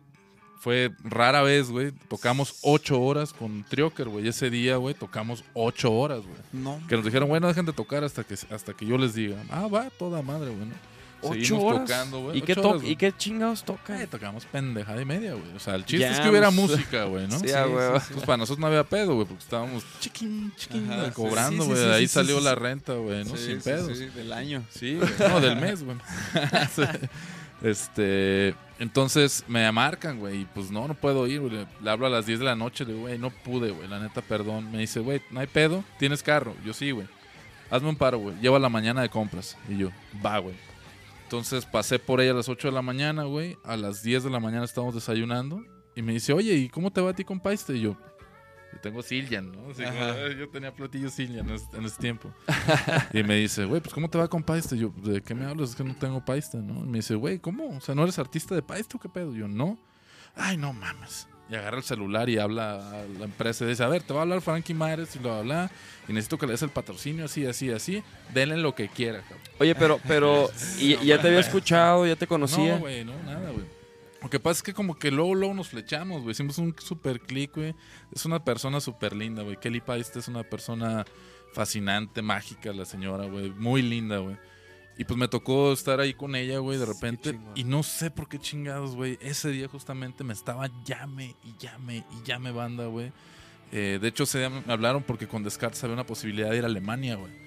fue 0.65 0.91
rara 1.03 1.43
vez, 1.43 1.69
güey. 1.69 1.91
Tocamos 2.09 2.55
ocho 2.63 2.99
horas 2.99 3.33
con 3.33 3.63
Trioker, 3.65 4.09
güey. 4.09 4.27
Ese 4.27 4.49
día, 4.49 4.77
güey, 4.77 4.95
tocamos 4.95 5.43
ocho 5.53 5.93
horas, 5.93 6.21
güey. 6.21 6.39
No. 6.53 6.81
Que 6.89 6.95
nos 6.95 7.05
dijeron, 7.05 7.29
güey, 7.29 7.39
no 7.39 7.47
dejen 7.47 7.67
de 7.67 7.71
tocar 7.71 8.03
hasta 8.03 8.23
que, 8.23 8.33
hasta 8.33 8.73
que 8.73 8.83
yo 8.83 8.97
les 8.97 9.13
diga. 9.13 9.37
Ah, 9.51 9.67
va, 9.67 9.91
toda 9.91 10.23
madre, 10.23 10.49
güey. 10.49 10.65
¿no? 10.65 10.73
¿Ocho 11.21 11.33
Seguimos 11.33 11.63
horas? 11.65 11.81
tocando, 11.81 12.19
güey. 12.23 12.39
¿Y 12.39 12.41
qué, 12.41 12.53
horas, 12.53 12.81
güey. 12.81 12.91
¿Y 12.93 12.95
qué 12.95 13.13
chingados 13.15 13.63
toca? 13.63 14.01
Eh, 14.01 14.07
tocamos 14.07 14.43
pendejada 14.47 14.99
y 14.99 15.05
media, 15.05 15.33
güey. 15.35 15.55
O 15.55 15.59
sea, 15.59 15.75
el 15.75 15.85
chiste 15.85 16.09
es 16.09 16.19
que 16.19 16.29
hubiera 16.29 16.49
música, 16.49 17.03
güey, 17.03 17.27
¿no? 17.27 17.37
Sí, 17.39 17.45
huevo. 17.45 18.01
Pues 18.13 18.25
para 18.25 18.37
nosotros 18.37 18.57
no 18.57 18.65
había 18.65 18.83
pedo, 18.83 19.13
güey, 19.13 19.27
porque 19.27 19.43
estábamos 19.43 19.83
chiquín, 19.99 20.51
chiquín, 20.57 20.87
Ajá, 20.89 21.01
güey, 21.01 21.11
cobrando, 21.11 21.65
güey. 21.65 21.77
sí, 21.77 21.83
de 21.83 21.89
sí, 21.89 21.95
ahí 21.95 22.07
sí, 22.07 22.13
salió 22.15 22.39
sí, 22.39 22.43
la 22.43 22.55
renta, 22.55 22.93
güey, 22.93 23.23
¿no? 23.23 23.37
Sí, 23.37 23.45
Sin 23.45 23.61
sí, 23.61 23.69
pedos. 23.69 23.95
sí, 23.95 24.05
del 24.05 24.33
año. 24.33 24.63
Sí, 24.71 24.95
güey. 24.95 25.29
No, 25.29 25.41
del 25.41 25.57
mes, 25.57 25.83
güey. 25.83 25.95
Este, 27.65 28.53
entonces 28.77 29.43
me 29.47 29.71
marcan, 29.71 30.19
güey, 30.19 30.41
y 30.41 30.45
pues 30.45 30.69
no, 30.69 30.87
no 30.87 30.93
puedo 30.93 31.25
ir, 31.25 31.41
güey. 31.41 31.65
Le, 31.81 31.89
hablo 31.89 32.05
a 32.05 32.11
las 32.11 32.27
10 32.27 32.37
de 32.37 32.45
la 32.45 32.55
noche, 32.55 32.85
le 32.85 32.93
digo, 32.93 33.05
güey, 33.07 33.17
no 33.17 33.31
pude, 33.31 33.71
güey, 33.71 33.87
la 33.87 33.99
neta, 33.99 34.21
perdón. 34.21 34.71
Me 34.71 34.77
dice, 34.77 34.99
güey, 34.99 35.19
no 35.31 35.39
hay 35.39 35.47
pedo, 35.47 35.83
tienes 35.97 36.21
carro. 36.21 36.53
Yo 36.63 36.73
sí, 36.73 36.91
güey. 36.91 37.07
Hazme 37.71 37.89
un 37.89 37.95
paro, 37.95 38.19
güey. 38.19 38.39
Lleva 38.39 38.59
la 38.59 38.69
mañana 38.69 39.01
de 39.01 39.09
compras. 39.09 39.57
Y 39.67 39.77
yo, 39.77 39.89
va, 40.23 40.37
güey. 40.37 40.53
Entonces 41.23 41.65
pasé 41.65 41.97
por 41.97 42.21
ella 42.21 42.33
a 42.33 42.35
las 42.35 42.49
8 42.49 42.67
de 42.67 42.71
la 42.71 42.83
mañana, 42.83 43.23
güey. 43.23 43.57
A 43.63 43.75
las 43.77 44.03
10 44.03 44.25
de 44.25 44.29
la 44.29 44.39
mañana 44.39 44.63
estábamos 44.63 44.93
desayunando. 44.93 45.63
Y 45.95 46.03
me 46.03 46.13
dice, 46.13 46.33
oye, 46.33 46.53
¿y 46.53 46.69
cómo 46.69 46.91
te 46.91 47.01
va 47.01 47.09
a 47.09 47.15
ti 47.15 47.23
con 47.23 47.39
Paiste? 47.39 47.75
Y 47.75 47.81
yo, 47.81 47.97
yo 48.75 48.81
tengo 48.81 49.01
Siljan, 49.01 49.51
¿no? 49.51 49.71
Así 49.71 49.83
como, 49.83 49.95
Ajá. 49.97 50.15
"Ay, 50.25 50.35
yo 50.37 50.49
tenía 50.49 50.71
platillo 50.73 51.09
Siljan 51.09 51.49
en, 51.49 51.55
ese- 51.55 51.65
ese 51.83 51.97
tiempo. 51.99 52.31
y 53.13 53.23
me 53.23 53.35
dice, 53.37 53.65
güey, 53.65 53.81
pues 53.81 53.93
¿cómo 53.93 54.09
te 54.09 54.17
va 54.17 54.27
con 54.27 54.43
Paiste? 54.43 54.75
Y 54.75 54.79
yo, 54.79 54.93
¿de 54.97 55.21
qué 55.21 55.33
me 55.33 55.45
hablas? 55.45 55.71
Es 55.71 55.75
que 55.75 55.83
no 55.83 55.95
tengo 55.95 56.23
Paiste, 56.23 56.57
¿no? 56.57 56.81
Y 56.83 56.87
me 56.87 56.97
dice, 56.99 57.15
güey, 57.15 57.39
¿cómo? 57.39 57.75
O 57.77 57.81
sea, 57.81 57.95
¿no 57.95 58.03
eres 58.03 58.19
artista 58.19 58.53
de 58.53 58.61
Paiste 58.61 58.97
o 58.97 58.99
qué 58.99 59.09
pedo? 59.09 59.33
Y 59.35 59.39
yo, 59.39 59.47
no. 59.47 59.77
Ay, 60.35 60.57
no 60.57 60.73
mames. 60.73 61.27
Y 61.49 61.53
agarra 61.55 61.77
el 61.77 61.83
celular 61.83 62.27
y 62.27 62.39
habla 62.39 62.73
a 62.89 63.05
la 63.05 63.25
empresa 63.25 63.65
y 63.65 63.67
dice, 63.67 63.83
a 63.83 63.87
ver, 63.87 64.01
te 64.01 64.13
va 64.13 64.21
a 64.21 64.23
hablar 64.23 64.41
Frankie 64.41 64.73
Mares 64.73 65.15
y 65.15 65.19
lo 65.19 65.31
habla 65.31 65.69
y 66.07 66.11
necesito 66.13 66.39
que 66.39 66.47
le 66.47 66.53
des 66.53 66.63
el 66.63 66.69
patrocinio 66.69 67.25
así, 67.25 67.45
así, 67.45 67.71
así. 67.71 68.03
Denle 68.33 68.57
lo 68.57 68.73
que 68.73 68.89
quiera, 68.89 69.21
cabrón. 69.21 69.39
Oye, 69.59 69.75
pero, 69.75 69.99
pero, 70.07 70.49
¿y, 70.79 70.95
y 70.95 71.05
ya 71.05 71.21
te 71.21 71.27
había 71.27 71.39
escuchado? 71.41 72.07
¿Ya 72.07 72.15
te 72.15 72.25
conocía? 72.25 72.73
No, 72.73 72.79
güey, 72.79 73.05
no, 73.05 73.13
nada, 73.23 73.51
güey. 73.51 73.63
Lo 74.25 74.31
que 74.31 74.39
pasa 74.39 74.57
es 74.57 74.63
que 74.63 74.73
como 74.73 74.97
que 74.97 75.11
luego, 75.11 75.35
luego 75.35 75.53
nos 75.53 75.69
flechamos, 75.69 76.23
güey. 76.23 76.31
Hicimos 76.31 76.57
un 76.57 76.73
super 76.79 77.19
click, 77.19 77.53
güey. 77.53 77.75
Es 78.11 78.25
una 78.25 78.43
persona 78.43 78.81
súper 78.81 79.15
linda, 79.15 79.43
güey. 79.43 79.55
Kelly 79.57 79.81
Paiste 79.81 80.17
es 80.17 80.27
una 80.27 80.41
persona 80.41 81.05
fascinante, 81.53 82.23
mágica, 82.23 82.73
la 82.73 82.85
señora, 82.85 83.27
güey. 83.27 83.51
Muy 83.51 83.83
linda, 83.83 84.17
güey. 84.17 84.35
Y 84.97 85.03
pues 85.03 85.15
me 85.15 85.27
tocó 85.27 85.71
estar 85.71 85.99
ahí 85.99 86.15
con 86.15 86.35
ella, 86.35 86.57
güey, 86.57 86.79
de 86.79 86.87
repente. 86.87 87.39
Y 87.53 87.65
no 87.65 87.83
sé 87.83 88.09
por 88.09 88.27
qué 88.27 88.39
chingados, 88.39 88.95
güey. 88.95 89.19
Ese 89.21 89.49
día 89.49 89.67
justamente 89.67 90.23
me 90.23 90.33
estaba 90.33 90.71
llame 90.83 91.35
y 91.43 91.53
llame 91.59 92.03
y 92.09 92.25
llame 92.25 92.51
banda, 92.51 92.87
güey. 92.87 93.11
Eh, 93.71 93.99
de 94.01 94.07
hecho, 94.07 94.23
ese 94.23 94.39
día 94.39 94.49
me 94.49 94.73
hablaron 94.73 95.03
porque 95.03 95.27
con 95.27 95.43
Descartes 95.43 95.83
había 95.83 95.93
una 95.93 96.07
posibilidad 96.07 96.49
de 96.49 96.57
ir 96.57 96.63
a 96.63 96.67
Alemania, 96.67 97.13
güey. 97.13 97.44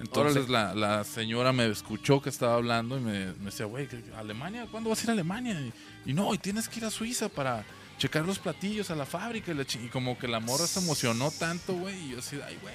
Entonces 0.00 0.48
la, 0.48 1.04
señora 1.04 1.52
me 1.52 1.66
escuchó 1.66 2.20
que 2.22 2.30
estaba 2.30 2.54
hablando 2.54 2.96
y 2.96 3.00
me, 3.00 3.26
me 3.34 3.46
decía, 3.46 3.66
güey, 3.66 3.86
¿qué- 3.86 4.02
¿Alemania? 4.16 4.66
¿Cuándo 4.70 4.90
vas 4.90 5.00
a 5.00 5.04
ir 5.04 5.10
a 5.10 5.12
Alemania? 5.12 5.60
Y, 6.06 6.12
no, 6.14 6.32
y 6.34 6.38
tienes 6.38 6.68
que 6.68 6.78
ir 6.80 6.86
a 6.86 6.90
Suiza 6.90 7.28
para 7.28 7.64
checar 7.98 8.24
los 8.24 8.38
platillos 8.38 8.90
a 8.90 8.96
la 8.96 9.04
fábrica. 9.04 9.52
Y, 9.52 9.54
la 9.54 9.62
y 9.62 9.88
como 9.88 10.18
que 10.18 10.26
la 10.26 10.40
morra 10.40 10.66
se 10.66 10.80
emocionó 10.80 11.30
tanto, 11.30 11.74
güey. 11.74 11.96
Y 12.06 12.10
yo 12.12 12.18
así, 12.20 12.38
ay, 12.46 12.58
güey. 12.62 12.74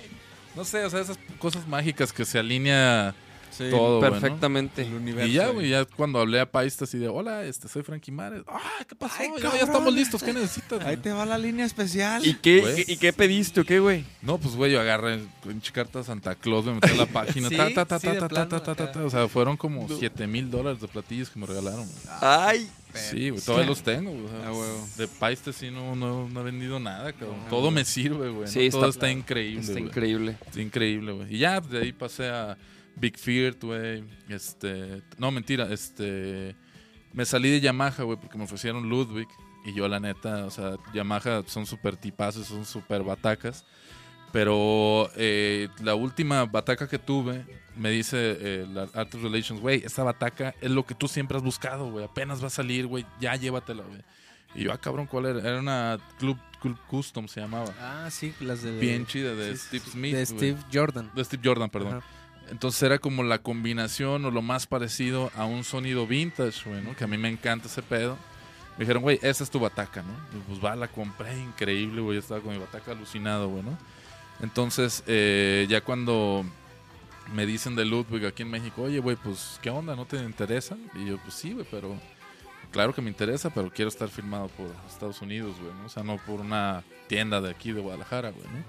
No 0.55 0.63
sé, 0.63 0.85
o 0.85 0.89
sea, 0.89 1.01
esas 1.01 1.17
cosas 1.39 1.67
mágicas 1.67 2.13
que 2.13 2.23
se 2.25 2.39
alinea 2.39 3.13
Sí, 3.57 3.69
todo. 3.69 3.99
Perfectamente. 4.01 4.81
el 4.83 4.93
universo. 4.93 5.27
Y 5.29 5.33
ya, 5.33 5.49
güey, 5.49 5.69
ya 5.69 5.85
cuando 5.85 6.19
hablé 6.19 6.39
a 6.39 6.49
Paista 6.51 6.85
así 6.85 6.97
de, 6.97 7.07
hola, 7.07 7.43
este, 7.45 7.67
soy 7.67 7.83
Frankie 7.83 8.11
Mares. 8.11 8.43
Ah, 8.47 8.59
¿qué 8.87 8.95
pasó? 8.95 9.15
Ay, 9.19 9.29
ya, 9.41 9.49
estamos 9.59 9.93
listos, 9.93 10.21
¿qué 10.23 10.33
necesitas? 10.33 10.79
Ahí 10.81 10.95
güey?" 10.95 10.97
te 10.97 11.11
va 11.11 11.25
la 11.25 11.37
línea 11.37 11.65
especial. 11.65 12.25
¿Y 12.25 12.33
qué, 12.35 12.61
Güey. 12.61 12.85
¿y 12.87 12.97
qué 12.97 13.13
pediste 13.13 13.61
o 13.61 13.63
qué, 13.65 13.79
güey? 13.79 14.05
No, 14.21 14.37
pues, 14.37 14.55
güey, 14.55 14.71
yo 14.71 14.81
agarré 14.81 15.19
con 15.43 15.59
carta 15.73 16.03
Santa 16.03 16.35
Claus, 16.35 16.65
me 16.65 16.73
metí 16.75 16.89
a 16.89 16.95
la 16.95 17.05
página, 17.05 17.49
Sí, 17.49 17.55
ta, 17.57 17.73
ta, 17.73 17.85
ta, 17.85 17.99
sí, 17.99 18.07
ta, 18.07 18.13
de 18.13 18.19
ta, 18.19 18.27
plano, 18.27 18.49
ta, 18.49 18.59
ta, 18.63 18.75
ta, 18.75 18.83
acá. 18.85 18.91
ta. 18.93 19.03
O 19.05 19.09
sea, 19.09 19.27
fueron 19.27 19.57
como 19.57 19.87
7 19.87 20.27
mil 20.27 20.49
dólares 20.51 20.81
de 20.81 20.87
platillos 20.87 21.29
que 21.29 21.39
me 21.39 21.45
regalaron. 21.45 21.85
güey. 21.85 22.15
Ay, 22.21 22.69
Sí, 22.93 23.29
güey, 23.29 23.41
todavía 23.41 23.67
los 23.67 23.81
tengo, 23.83 24.09
güey. 24.11 24.23
o 24.23 24.29
sea, 24.29 24.49
Ah, 24.49 24.85
de 24.97 25.07
Paiste 25.09 25.51
sí 25.51 25.69
no, 25.69 25.97
no, 25.97 26.29
no 26.29 26.39
he 26.39 26.43
vendido 26.43 26.79
nada, 26.79 27.11
cabrón. 27.11 27.41
Ah, 27.45 27.49
Todo 27.49 27.69
me 27.69 27.83
sirve, 27.83 28.29
güey. 28.29 28.45
¿no? 28.45 28.47
Sí, 28.47 28.69
Todo 28.69 28.87
está- 28.87 29.07
está 29.07 29.11
increíble, 29.11 29.59
está 29.59 29.73
güey. 29.73 29.83
increíble. 29.83 30.37
Está 30.45 30.61
increíble, 30.61 31.11
güey. 31.11 31.35
Y 31.35 31.39
ya, 31.39 31.59
de 31.59 31.79
ahí 31.81 31.91
pasé 31.91 32.29
a 32.29 32.57
Big 32.95 33.17
Fear, 33.17 33.57
güey. 33.61 34.03
Este, 34.29 35.01
no, 35.17 35.31
mentira, 35.31 35.71
este... 35.71 36.55
Me 37.13 37.25
salí 37.25 37.49
de 37.49 37.61
Yamaha, 37.61 38.03
güey, 38.03 38.19
porque 38.19 38.37
me 38.37 38.43
ofrecieron 38.43 38.89
Ludwig. 38.89 39.27
Y 39.65 39.73
yo, 39.73 39.87
la 39.87 39.99
neta, 39.99 40.45
o 40.45 40.51
sea, 40.51 40.75
Yamaha 40.93 41.43
son 41.47 41.65
súper 41.65 41.95
tipazos, 41.95 42.45
son 42.45 42.65
súper 42.65 43.03
batacas. 43.03 43.65
Pero 44.33 45.09
eh, 45.15 45.69
la 45.81 45.95
última 45.95 46.43
bataca 46.43 46.89
que 46.89 46.99
tuve, 46.99 47.45
me 47.77 47.89
dice 47.89 48.17
eh, 48.37 48.67
la 48.69 48.89
Artist 48.93 49.23
Relations, 49.23 49.61
güey, 49.61 49.81
esta 49.85 50.03
bataca 50.03 50.53
es 50.59 50.69
lo 50.71 50.85
que 50.85 50.93
tú 50.93 51.07
siempre 51.07 51.37
has 51.37 51.43
buscado, 51.43 51.89
güey. 51.89 52.03
Apenas 52.03 52.43
va 52.43 52.47
a 52.47 52.49
salir, 52.49 52.85
güey, 52.85 53.05
ya 53.21 53.33
llévatela, 53.37 53.83
güey. 53.83 54.01
Y 54.53 54.65
yo, 54.65 54.73
ah, 54.73 54.77
cabrón, 54.77 55.07
¿cuál 55.07 55.27
era? 55.27 55.39
Era 55.39 55.59
una 55.59 55.97
Club, 56.19 56.37
Club 56.61 56.77
Custom, 56.87 57.29
se 57.29 57.39
llamaba. 57.39 57.73
Ah, 57.79 58.09
sí, 58.11 58.33
las 58.41 58.61
de. 58.61 58.77
Bien 58.77 59.05
chida, 59.05 59.33
de 59.35 59.55
sí, 59.55 59.67
Steve 59.67 59.85
Smith. 59.89 60.15
De. 60.15 60.25
Steve 60.25 60.57
Jordan. 60.73 61.09
De 61.15 61.23
Steve 61.23 61.41
Jordan, 61.41 61.69
perdón. 61.69 61.93
Ajá. 61.95 62.05
Entonces 62.49 62.81
era 62.83 62.99
como 62.99 63.23
la 63.23 63.39
combinación 63.39 64.25
o 64.25 64.31
lo 64.31 64.41
más 64.41 64.67
parecido 64.67 65.31
a 65.35 65.45
un 65.45 65.63
sonido 65.63 66.05
vintage, 66.05 66.69
güey. 66.69 66.83
Que 66.95 67.03
a 67.03 67.07
mí 67.07 67.17
me 67.17 67.29
encanta 67.29 67.67
ese 67.67 67.81
pedo. 67.81 68.17
Me 68.77 68.83
dijeron, 68.83 69.01
güey, 69.03 69.19
esa 69.21 69.43
es 69.43 69.49
tu 69.49 69.59
bataca, 69.59 70.03
¿no? 70.03 70.13
Y 70.37 70.41
pues 70.43 70.63
va, 70.63 70.75
la 70.75 70.87
compré, 70.87 71.37
increíble, 71.39 72.01
güey. 72.01 72.17
Estaba 72.17 72.41
con 72.41 72.53
mi 72.53 72.59
bataca 72.59 72.91
alucinado, 72.91 73.49
güey, 73.49 73.63
¿no? 73.63 73.77
Entonces, 74.41 75.03
eh, 75.07 75.65
ya 75.69 75.81
cuando 75.81 76.45
me 77.33 77.45
dicen 77.45 77.75
de 77.75 77.85
Ludwig 77.85 78.25
aquí 78.25 78.43
en 78.43 78.51
México, 78.51 78.83
oye, 78.83 78.99
güey, 78.99 79.15
pues, 79.15 79.59
¿qué 79.61 79.69
onda? 79.69 79.95
¿No 79.95 80.05
te 80.05 80.17
interesa? 80.17 80.77
Y 80.93 81.05
yo, 81.05 81.17
pues 81.19 81.33
sí, 81.33 81.53
güey, 81.53 81.65
pero 81.71 81.95
claro 82.71 82.93
que 82.93 83.01
me 83.01 83.09
interesa, 83.09 83.49
pero 83.49 83.71
quiero 83.71 83.89
estar 83.89 84.09
firmado 84.09 84.49
por 84.49 84.67
Estados 84.87 85.21
Unidos, 85.21 85.55
güey, 85.59 85.73
¿no? 85.73 85.85
O 85.85 85.89
sea, 85.89 86.03
no 86.03 86.17
por 86.17 86.41
una 86.41 86.83
tienda 87.07 87.39
de 87.39 87.49
aquí 87.49 87.71
de 87.71 87.81
Guadalajara, 87.81 88.31
güey, 88.31 88.45
¿no? 88.45 88.63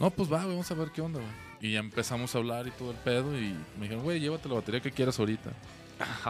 No, 0.00 0.10
pues 0.10 0.30
va, 0.30 0.38
güey, 0.38 0.50
vamos 0.50 0.70
a 0.70 0.74
ver 0.74 0.90
qué 0.90 1.00
onda, 1.00 1.20
güey. 1.20 1.51
Y 1.62 1.72
ya 1.72 1.78
empezamos 1.78 2.34
a 2.34 2.38
hablar 2.38 2.66
y 2.66 2.70
todo 2.72 2.90
el 2.90 2.96
pedo 2.98 3.38
y 3.38 3.54
me 3.78 3.82
dijeron, 3.84 4.02
güey, 4.02 4.18
llévate 4.20 4.48
la 4.48 4.56
batería 4.56 4.80
que 4.80 4.90
quieras 4.90 5.18
ahorita. 5.18 5.50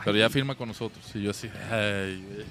Pero 0.04 0.16
ya 0.18 0.28
firma 0.28 0.54
con 0.54 0.68
nosotros. 0.68 1.04
Y 1.14 1.22
yo 1.22 1.30
así, 1.30 1.48
ay, 1.70 2.22
güey. 2.22 2.46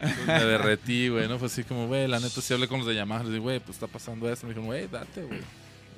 Entonces 0.00 0.26
me 0.26 0.44
derretí, 0.44 1.08
güey, 1.08 1.26
¿no? 1.26 1.38
Fue 1.38 1.46
así 1.46 1.64
como, 1.64 1.86
güey, 1.86 2.06
la 2.06 2.20
neta 2.20 2.40
sí 2.40 2.52
hablé 2.52 2.68
con 2.68 2.78
los 2.80 2.86
de 2.86 2.94
Yamaha. 2.94 3.20
Les 3.22 3.28
dije, 3.32 3.40
güey, 3.40 3.58
pues 3.60 3.70
está 3.76 3.86
pasando 3.86 4.30
esto. 4.30 4.46
Me 4.46 4.50
dijeron, 4.50 4.66
güey, 4.66 4.86
date, 4.86 5.22
güey. 5.24 5.40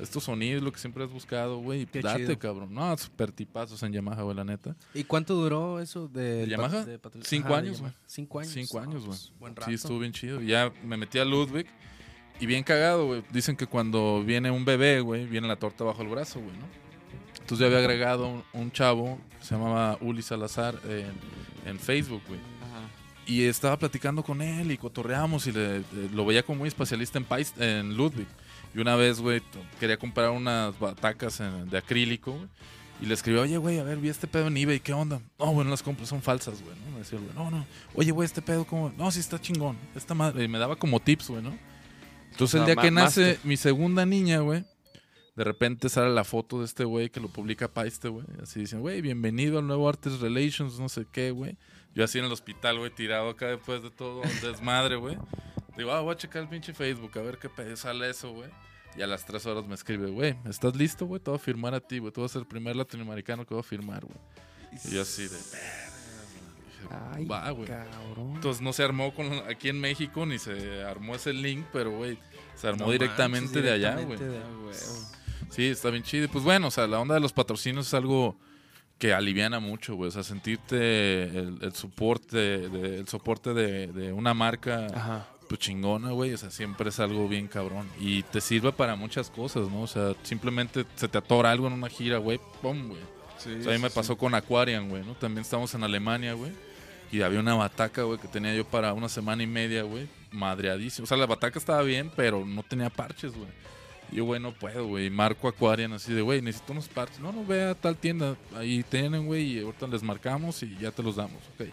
Estos 0.01 0.25
sonidos, 0.25 0.63
lo 0.63 0.73
que 0.73 0.79
siempre 0.79 1.05
has 1.05 1.11
buscado, 1.11 1.59
güey. 1.59 1.85
Date, 1.85 2.19
chido. 2.25 2.39
cabrón. 2.39 2.73
No, 2.73 2.97
super 2.97 3.33
tipazos 3.33 3.83
en 3.83 3.93
Yamaha, 3.93 4.23
güey, 4.23 4.37
la 4.37 4.45
neta. 4.45 4.75
¿Y 4.95 5.05
cuánto 5.05 5.35
duró 5.35 5.81
eso 5.81 6.07
de, 6.09 6.47
¿De 6.47 6.49
Yamaha? 6.49 6.85
de 6.87 6.99
Cinco 7.23 7.49
Ajá, 7.49 7.59
años, 7.59 7.81
güey. 7.81 7.93
Cinco 8.07 8.39
años. 8.39 8.53
Cinco 8.53 8.79
Ah, 8.79 8.83
años, 8.85 9.05
güey. 9.05 9.09
pues, 9.19 9.33
buen 9.39 9.57
rato. 9.57 9.69
Sí, 9.69 9.75
estuvo 9.75 9.99
bien 9.99 10.13
chido. 10.13 10.41
Ya 10.41 10.73
me 10.85 10.97
metí 10.97 11.19
a 11.19 11.25
Ludwig. 11.25 11.67
Y 12.41 12.47
bien 12.47 12.63
cagado, 12.65 13.07
güey. 13.07 13.23
Dicen 13.31 13.57
que 13.57 13.67
cuando 13.67 14.23
viene 14.25 14.51
un 14.51 14.65
bebé, 14.65 15.01
güey, 15.01 15.27
viene 15.27 15.47
la 15.47 15.57
torta 15.57 15.85
bajo 15.85 16.03
el 16.03 16.09
brazo, 16.09 16.41
güey, 16.41 16.57
¿no? 16.57 16.65
Entonces 17.35 17.59
yo 17.59 17.67
había 17.67 17.79
agregado 17.79 18.29
un, 18.29 18.45
un 18.53 18.73
chavo, 18.73 19.19
que 19.39 19.45
se 19.45 19.55
llamaba 19.55 19.99
Uli 20.01 20.23
Salazar, 20.23 20.79
en, 20.89 21.13
en 21.71 21.79
Facebook, 21.79 22.23
güey. 22.29 22.41
Y 23.27 23.45
estaba 23.45 23.79
platicando 23.79 24.23
con 24.25 24.41
él 24.43 24.73
y 24.73 24.79
cotorreamos 24.79 25.47
y 25.47 25.53
le- 25.53 25.79
le- 25.81 26.09
lo 26.15 26.25
veía 26.25 26.43
como 26.43 26.61
muy 26.61 26.69
especialista 26.69 27.19
en, 27.19 27.25
pais- 27.29 27.53
en 27.61 27.97
Ludwig. 27.97 28.27
Y 28.75 28.79
una 28.81 28.97
vez, 28.97 29.21
güey, 29.21 29.43
quería 29.79 29.97
comprar 29.99 30.31
unas 30.31 30.79
batacas 30.81 31.39
en- 31.41 31.69
de 31.69 31.79
acrílico, 31.79 32.33
güey. 32.33 32.49
Y 33.03 33.07
le 33.07 33.15
escribió, 33.15 33.43
oye, 33.43 33.57
güey, 33.57 33.79
a 33.79 33.83
ver, 33.85 33.99
vi 33.99 34.09
este 34.09 34.27
pedo 34.27 34.49
en 34.49 34.57
eBay, 34.57 34.81
¿qué 34.81 34.93
onda? 34.93 35.21
No, 35.39 35.53
bueno, 35.53 35.71
las 35.71 35.83
compras 35.83 36.09
son 36.09 36.21
falsas, 36.23 36.61
güey, 36.63 36.75
¿no? 36.85 36.93
Me 36.93 36.99
decía 36.99 37.19
güey, 37.19 37.31
no, 37.35 37.51
no. 37.51 37.67
Oye, 37.95 38.11
güey, 38.11 38.27
este 38.27 38.43
pedo, 38.43 38.65
¿cómo? 38.67 38.93
No, 38.97 39.11
sí 39.11 39.21
está 39.21 39.41
chingón. 39.41 39.77
Esta 39.95 40.15
madre. 40.15 40.45
Y 40.45 40.49
me 40.49 40.59
daba 40.59 40.77
como 40.77 41.01
tips, 41.01 41.29
güey, 41.29 41.43
¿no? 41.43 41.53
Entonces, 42.41 42.61
el 42.61 42.67
día 42.67 42.77
que 42.77 42.91
nace 42.91 43.21
master. 43.21 43.39
mi 43.45 43.57
segunda 43.59 44.07
niña, 44.07 44.39
güey, 44.39 44.65
de 45.37 45.45
repente 45.45 45.91
sale 45.91 46.09
la 46.09 46.25
foto 46.25 46.61
de 46.61 46.65
este 46.65 46.85
güey 46.85 47.11
que 47.11 47.21
lo 47.21 47.29
publica 47.29 47.69
Paiste, 47.69 48.09
güey. 48.09 48.25
Así 48.43 48.61
dicen, 48.61 48.81
güey, 48.81 49.03
bienvenido 49.03 49.59
al 49.59 49.67
nuevo 49.67 49.87
Artist 49.87 50.23
Relations, 50.23 50.79
no 50.79 50.89
sé 50.89 51.07
qué, 51.13 51.33
güey. 51.33 51.59
Yo 51.95 52.03
así 52.03 52.19
en 52.19 52.25
el 52.25 52.33
hospital, 52.33 52.79
güey, 52.79 52.91
tirado 52.95 53.29
acá 53.29 53.49
después 53.49 53.83
de 53.83 53.91
todo 53.91 54.23
el 54.23 54.41
desmadre, 54.41 54.97
güey. 54.97 55.19
Digo, 55.77 55.93
ah, 55.93 56.01
voy 56.01 56.15
a 56.15 56.17
checar 56.17 56.43
el 56.43 56.49
pinche 56.49 56.73
Facebook, 56.73 57.11
a 57.19 57.23
ver 57.23 57.39
qué 57.39 57.51
pedo 57.51 57.77
sale 57.77 58.09
eso, 58.09 58.33
güey. 58.33 58.49
Y 58.97 59.03
a 59.03 59.07
las 59.07 59.27
tres 59.27 59.45
horas 59.45 59.67
me 59.67 59.75
escribe, 59.75 60.11
güey, 60.11 60.35
¿estás 60.49 60.75
listo, 60.75 61.05
güey? 61.05 61.21
Te 61.21 61.31
voy 61.31 61.39
a 61.39 61.43
firmar 61.43 61.75
a 61.75 61.81
ti, 61.81 61.99
güey. 61.99 62.11
Tú 62.11 62.23
vas 62.23 62.31
a 62.31 62.33
ser 62.33 62.41
el 62.41 62.49
primer 62.49 62.75
latinoamericano 62.75 63.45
que 63.45 63.55
va 63.55 63.61
a 63.61 63.65
firmar, 63.65 64.03
güey. 64.05 64.19
Y 64.85 64.95
yo 64.95 65.03
así 65.03 65.29
de, 65.29 65.37
Ay, 67.15 67.25
Va, 67.27 67.51
güey. 67.51 67.67
cabrón. 67.69 68.33
entonces 68.37 68.63
no 68.63 68.73
se 68.73 68.83
armó 68.83 69.15
con, 69.15 69.31
aquí 69.49 69.69
en 69.69 69.81
México 69.81 70.25
ni 70.27 70.39
se 70.39 70.83
armó 70.85 71.15
ese 71.15 71.33
link, 71.33 71.65
pero 71.73 71.91
güey, 71.93 72.19
se 72.57 72.69
armó 72.69 72.87
No 72.87 72.93
directamente 72.93 73.47
manches, 73.47 73.63
de 73.65 73.73
allá, 73.73 74.01
güey. 74.03 74.19
Ah. 74.23 75.17
Sí, 75.51 75.67
está 75.67 75.91
bien 75.91 76.03
chido. 76.03 76.29
Pues 76.29 76.45
bueno, 76.45 76.69
o 76.69 76.71
sea, 76.71 76.87
la 76.87 77.01
onda 77.01 77.15
de 77.15 77.21
los 77.21 77.33
patrocinios 77.33 77.87
es 77.89 77.95
algo 77.95 78.37
que 78.99 79.13
aliviana 79.15 79.59
mucho, 79.61 79.95
güey. 79.97 80.09
O 80.09 80.13
sea, 80.13 80.23
sentirte 80.23 81.25
el, 81.25 81.59
el 81.63 81.73
soporte, 81.75 82.37
de, 82.69 82.99
el 82.99 83.09
soporte 83.09 83.55
de, 83.55 83.89
de 83.89 84.13
una 84.13 84.35
marca 84.35 84.87
Ajá. 84.95 85.27
pues 85.49 85.59
chingona, 85.61 86.11
güey. 86.11 86.33
O 86.35 86.39
sea, 86.39 86.51
siempre 86.51 86.91
es 86.91 87.01
algo 87.01 87.27
bien 87.29 87.49
cabrón. 87.49 87.89
Y 87.99 88.23
te 88.25 88.41
sirve 88.41 88.73
para 88.73 88.95
muchas 88.95 89.31
cosas, 89.31 89.69
¿no? 89.71 89.83
O 89.83 89.87
sea, 89.87 90.13
simplemente 90.23 90.85
se 90.97 91.09
te 91.09 91.19
atora 91.19 91.51
algo 91.51 91.67
en 91.67 91.73
una 91.73 91.89
gira, 91.89 92.19
güey. 92.19 92.39
¡Pum, 92.63 92.89
güey! 92.89 93.01
Sí, 93.39 93.55
O 93.59 93.63
sea, 93.63 93.71
a 93.71 93.73
mí 93.73 93.77
sí, 93.79 93.83
me 93.83 93.89
sí. 93.89 93.95
pasó 93.95 94.19
con 94.19 94.35
Aquarian, 94.35 94.89
güey, 94.91 95.03
¿no? 95.03 95.15
También 95.15 95.41
estamos 95.43 95.75
en 95.75 95.83
Alemania, 95.83 96.35
güey. 96.35 96.53
Y 97.13 97.23
había 97.23 97.41
una 97.41 97.55
bataca, 97.55 98.03
güey, 98.05 98.19
que 98.19 98.29
tenía 98.29 98.55
yo 98.55 98.65
para 98.65 98.93
una 98.93 99.09
semana 99.09 99.43
y 99.43 99.47
media, 99.47 99.83
güey. 99.83 100.09
Madreadísimo. 100.31 101.05
O 101.05 101.07
sea, 101.07 101.17
la 101.17 101.27
bataca 101.27 101.59
estaba 101.59 101.83
bien, 101.83 102.11
pero 102.15 102.45
no 102.47 102.63
tenía 102.63 102.89
parches, 102.91 103.33
güey. 103.33 103.49
Y 104.13 104.17
yo, 104.17 104.25
güey, 104.25 104.41
no 104.41 104.53
puedo, 104.53 104.87
güey. 104.87 105.11
Marco 105.11 105.49
Aquarian 105.49 105.93
así 105.93 106.13
de, 106.13 106.23
güey, 106.23 106.41
necesito 106.41 106.73
unos 106.73 106.89
parches. 106.89 107.19
No, 107.21 107.33
no, 107.33 107.45
ve 107.45 107.65
a 107.65 107.75
tal 107.75 107.97
tienda. 107.97 108.37
Ahí 108.57 108.85
tienen, 108.89 109.27
güey, 109.27 109.59
y 109.59 109.61
ahorita 109.61 109.87
les 109.89 110.03
marcamos 110.03 110.63
y 110.63 110.77
ya 110.79 110.91
te 110.93 111.03
los 111.03 111.17
damos, 111.17 111.43
ok. 111.55 111.67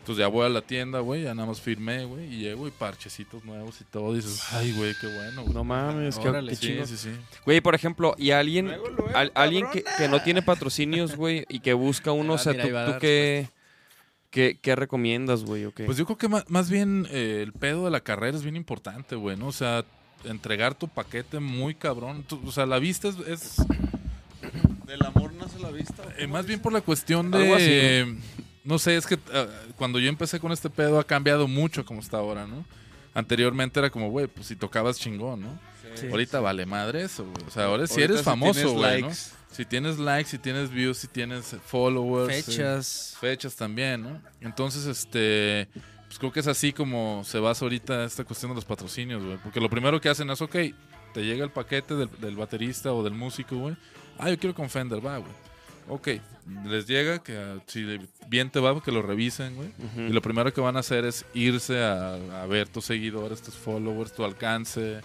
Entonces 0.00 0.22
ya 0.22 0.28
voy 0.28 0.46
a 0.46 0.48
la 0.48 0.62
tienda, 0.62 1.00
güey, 1.00 1.24
ya 1.24 1.34
nada 1.34 1.48
más 1.48 1.60
firmé, 1.60 2.04
güey, 2.06 2.32
y 2.32 2.38
llego 2.38 2.66
y 2.66 2.70
parchecitos 2.70 3.44
nuevos 3.44 3.78
y 3.82 3.84
todo. 3.84 4.12
Y 4.14 4.16
dices, 4.16 4.42
ay, 4.52 4.72
güey, 4.72 4.94
qué 4.98 5.06
bueno. 5.06 5.42
güey". 5.42 5.52
No 5.54 5.64
mames, 5.64 6.18
qué, 6.18 6.28
Órale, 6.28 6.52
qué 6.52 6.56
Sí, 6.56 6.80
sí, 6.86 6.96
sí. 6.96 7.10
Güey, 7.44 7.60
por 7.60 7.74
ejemplo, 7.74 8.14
y 8.16 8.30
alguien, 8.30 8.68
Luego, 8.68 8.88
luego, 8.88 9.10
al- 9.14 9.32
alguien 9.34 9.66
que, 9.70 9.84
no 10.08 10.22
tiene 10.22 10.40
patrocinios, 10.40 11.14
güey, 11.14 11.44
y 11.50 11.60
que 11.60 11.74
busca 11.74 12.12
uno, 12.12 12.32
Ah, 12.32 12.36
o 12.36 12.38
sea, 12.38 12.52
mira, 12.54 12.86
¿tú, 12.86 12.92
tú 12.92 12.98
qué, 14.38 14.58
qué, 14.62 14.76
recomiendas, 14.76 15.42
güey? 15.42 15.64
o 15.64 15.74
qué? 15.74 15.84
Pues 15.84 15.98
yo 15.98 16.06
creo 16.06 16.16
que 16.16 16.28
más, 16.28 16.70
bien 16.70 17.08
eh, 17.10 17.40
el 17.42 17.52
pedo 17.52 17.86
de 17.86 17.90
la 17.90 18.00
carrera 18.00 18.36
es 18.36 18.44
bien 18.44 18.54
importante, 18.54 19.16
güey, 19.16 19.36
¿no? 19.36 19.48
O 19.48 19.52
sea, 19.52 19.84
entregar 20.24 20.76
tu 20.76 20.86
paquete 20.86 21.40
muy 21.40 21.74
cabrón. 21.74 22.22
Tú- 22.22 22.40
o 22.46 22.52
sea, 22.52 22.64
la 22.64 22.78
vista 22.78 23.08
es, 23.08 23.16
es, 23.26 23.56
Del 24.86 25.04
amor 25.04 25.32
nace 25.34 25.58
la 25.58 25.72
vista. 25.72 26.04
eh, 26.16 26.28
más 26.28 26.46
bien 26.46 26.60
por 26.60 26.72
la 26.72 26.80
cuestión 26.80 27.34
Algo 27.34 27.56
así, 27.56 27.64
de... 27.64 28.16
No 28.62 28.78
sé, 28.78 28.96
es 28.96 29.06
que 29.06 29.18
ah, 29.32 29.46
cuando 29.76 29.98
yo 29.98 30.08
empecé 30.08 30.38
con 30.38 30.52
este 30.52 30.70
pedo 30.70 31.00
ha 31.00 31.04
cambiado 31.04 31.48
mucho 31.48 31.84
como 31.84 32.00
está 32.00 32.18
ahora, 32.18 32.46
¿no? 32.46 32.64
Anteriormente 33.14 33.80
era 33.80 33.90
como, 33.90 34.08
güey, 34.10 34.28
pues 34.28 34.46
si 34.46 34.54
tocabas 34.54 35.00
chingón, 35.00 35.40
¿no? 35.40 35.58
Sí. 35.96 36.06
Ahorita 36.06 36.38
vale 36.38 36.64
madre 36.64 37.02
eso, 37.02 37.24
güey. 37.24 37.44
O 37.44 37.50
sea, 37.50 37.64
ahora 37.64 37.88
si 37.88 38.02
eres 38.02 38.22
famoso, 38.22 38.74
güey, 38.74 39.02
¿no? 39.02 39.10
Si 39.50 39.64
tienes 39.64 39.98
likes, 39.98 40.30
si 40.30 40.38
tienes 40.38 40.70
views, 40.70 40.98
si 40.98 41.08
tienes 41.08 41.56
followers. 41.66 42.32
eh, 42.34 42.42
Fechas. 42.42 43.16
fechas 43.20 43.56
también, 43.56 44.02
¿no? 44.02 44.20
Entonces, 44.40 44.86
este, 44.86 45.68
pues 46.06 46.18
creo 46.18 46.30
que 46.32 46.40
es 46.40 46.46
así 46.46 46.72
como 46.72 47.22
se 47.24 47.38
basa 47.38 47.64
ahorita 47.64 48.04
esta 48.04 48.24
cuestión 48.24 48.50
de 48.50 48.56
los 48.56 48.64
patrocinios, 48.64 49.24
güey. 49.24 49.38
Porque 49.38 49.60
lo 49.60 49.68
primero 49.70 50.00
que 50.00 50.08
hacen 50.08 50.28
es, 50.30 50.40
ok, 50.42 50.56
te 51.14 51.24
llega 51.24 51.44
el 51.44 51.50
paquete 51.50 51.94
del, 51.94 52.10
del 52.20 52.36
baterista 52.36 52.92
o 52.92 53.02
del 53.02 53.14
músico, 53.14 53.56
güey. 53.56 53.76
Ah, 54.18 54.28
yo 54.30 54.38
quiero 54.38 54.54
con 54.54 54.68
Fender, 54.68 55.04
va, 55.04 55.18
güey. 55.18 55.32
Ok, 55.90 56.08
les 56.66 56.86
llega, 56.86 57.22
que 57.22 57.36
ah, 57.38 57.56
si 57.66 57.98
bien 58.28 58.50
te 58.50 58.60
va, 58.60 58.78
que 58.82 58.92
lo 58.92 59.00
revisen, 59.00 59.56
güey. 59.56 59.70
Y 59.96 60.12
lo 60.12 60.20
primero 60.20 60.52
que 60.52 60.60
van 60.60 60.76
a 60.76 60.80
hacer 60.80 61.06
es 61.06 61.24
irse 61.32 61.82
a, 61.82 62.14
a 62.42 62.46
ver 62.46 62.68
tus 62.68 62.84
seguidores, 62.84 63.40
tus 63.40 63.54
followers, 63.54 64.12
tu 64.12 64.22
alcance, 64.22 65.00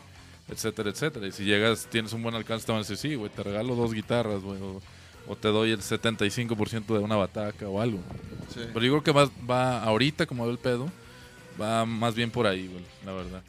etcétera, 0.50 0.90
etcétera. 0.90 1.28
Y 1.28 1.32
si 1.32 1.44
llegas, 1.46 1.88
tienes 1.90 2.14
un 2.14 2.24
buen 2.24 2.36
alcance, 2.36 2.66
te 2.66 2.72
van 2.72 2.80
a 2.80 2.84
decir, 2.84 2.98
sí, 2.98 3.16
güey, 3.16 3.30
te 3.32 3.44
regalo 3.44 3.76
dos 3.76 3.94
guitarras, 3.94 4.42
güey. 4.42 4.62
O, 4.62 4.82
o 5.28 5.36
te 5.36 5.48
doy 5.48 5.72
el 5.72 5.80
75% 5.80 6.86
de 6.86 7.00
una 7.00 7.16
bataca 7.16 7.68
o 7.70 7.82
algo. 7.82 8.00
Sí. 8.54 8.62
Pero 8.74 8.86
yo 8.86 8.92
creo 9.00 9.04
que 9.04 9.12
va, 9.12 9.30
va 9.50 9.84
ahorita, 9.84 10.26
como 10.26 10.46
ve 10.46 10.52
el 10.52 10.58
pedo, 10.60 10.92
va 11.60 11.86
más 11.86 12.14
bien 12.16 12.30
por 12.30 12.46
ahí, 12.48 12.68
güey, 12.68 12.84
la 13.06 13.14
verdad. 13.14 13.44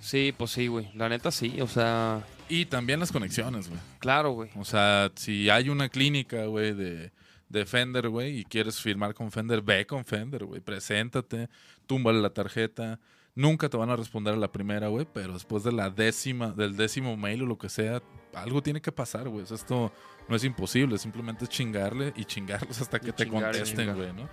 Sí, 0.00 0.34
pues 0.36 0.50
sí, 0.52 0.66
güey. 0.66 0.90
La 0.94 1.08
neta 1.10 1.30
sí, 1.30 1.60
o 1.60 1.66
sea, 1.66 2.24
Y 2.48 2.64
también 2.64 3.00
las 3.00 3.12
conexiones, 3.12 3.68
güey. 3.68 3.80
claro, 3.98 4.30
güey. 4.30 4.48
O 4.56 4.64
sea, 4.64 5.10
si 5.14 5.50
hay 5.50 5.68
una 5.68 5.90
clínica, 5.90 6.46
güey, 6.46 6.72
de, 6.72 7.12
de 7.50 7.66
Fender, 7.66 8.08
güey, 8.08 8.38
y 8.38 8.44
quieres 8.44 8.80
firmar 8.80 9.12
con 9.12 9.30
Fender, 9.30 9.60
ve 9.60 9.86
con 9.86 10.06
Fender, 10.06 10.46
güey. 10.46 10.62
Preséntate, 10.62 11.50
túmbale 11.86 12.22
la 12.22 12.30
tarjeta. 12.30 12.98
Nunca 13.40 13.68
te 13.70 13.76
van 13.76 13.88
a 13.90 13.96
responder 13.96 14.34
a 14.34 14.36
la 14.36 14.52
primera, 14.52 14.88
güey, 14.88 15.06
pero 15.12 15.32
después 15.32 15.62
de 15.64 15.72
la 15.72 15.88
décima, 15.88 16.48
del 16.52 16.76
décimo 16.76 17.16
mail 17.16 17.42
o 17.42 17.46
lo 17.46 17.56
que 17.56 17.68
sea, 17.68 18.02
algo 18.34 18.62
tiene 18.62 18.80
que 18.82 18.92
pasar, 18.92 19.28
güey. 19.28 19.44
O 19.44 19.46
sea, 19.46 19.54
esto 19.56 19.90
no 20.28 20.36
es 20.36 20.44
imposible, 20.44 20.98
simplemente 20.98 21.44
es 21.44 21.50
chingarle 21.50 22.12
y 22.16 22.24
chingarlos 22.26 22.80
hasta 22.80 23.00
que 23.00 23.08
Y 23.08 23.12
te 23.12 23.24
chingar 23.24 23.52
contesten, 23.52 23.94
güey, 23.96 24.12
¿no? 24.12 24.28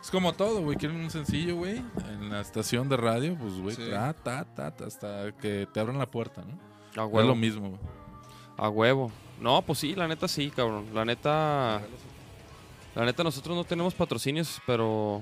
Es 0.00 0.10
como 0.10 0.32
todo, 0.32 0.62
güey. 0.62 0.76
Quieren 0.76 0.98
un 1.00 1.10
sencillo, 1.10 1.56
güey, 1.56 1.82
en 2.10 2.30
la 2.30 2.40
estación 2.40 2.88
de 2.88 2.96
radio, 2.96 3.36
pues, 3.36 3.54
güey, 3.54 3.74
Sí. 3.74 3.88
ta, 3.90 4.12
ta, 4.12 4.44
ta, 4.44 4.70
ta, 4.76 4.86
hasta 4.86 5.32
que 5.32 5.66
te 5.72 5.80
abran 5.80 5.98
la 5.98 6.10
puerta, 6.10 6.42
¿no? 6.42 6.52
A 6.52 6.90
Es 6.90 6.96
lo 6.96 7.06
huevo. 7.08 7.34
mismo, 7.34 7.68
güey. 7.70 7.80
A 8.58 8.68
huevo. 8.68 9.10
No, 9.40 9.60
pues 9.62 9.80
sí, 9.80 9.94
la 9.96 10.06
neta 10.06 10.28
sí, 10.28 10.50
cabrón. 10.50 10.86
La 10.94 11.04
neta. 11.04 11.80
La 12.94 13.04
neta, 13.04 13.24
nosotros 13.24 13.56
no 13.56 13.64
tenemos 13.64 13.94
patrocinios, 13.94 14.60
pero 14.66 15.20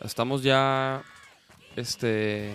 estamos 0.00 0.42
ya. 0.42 1.02
Este. 1.76 2.54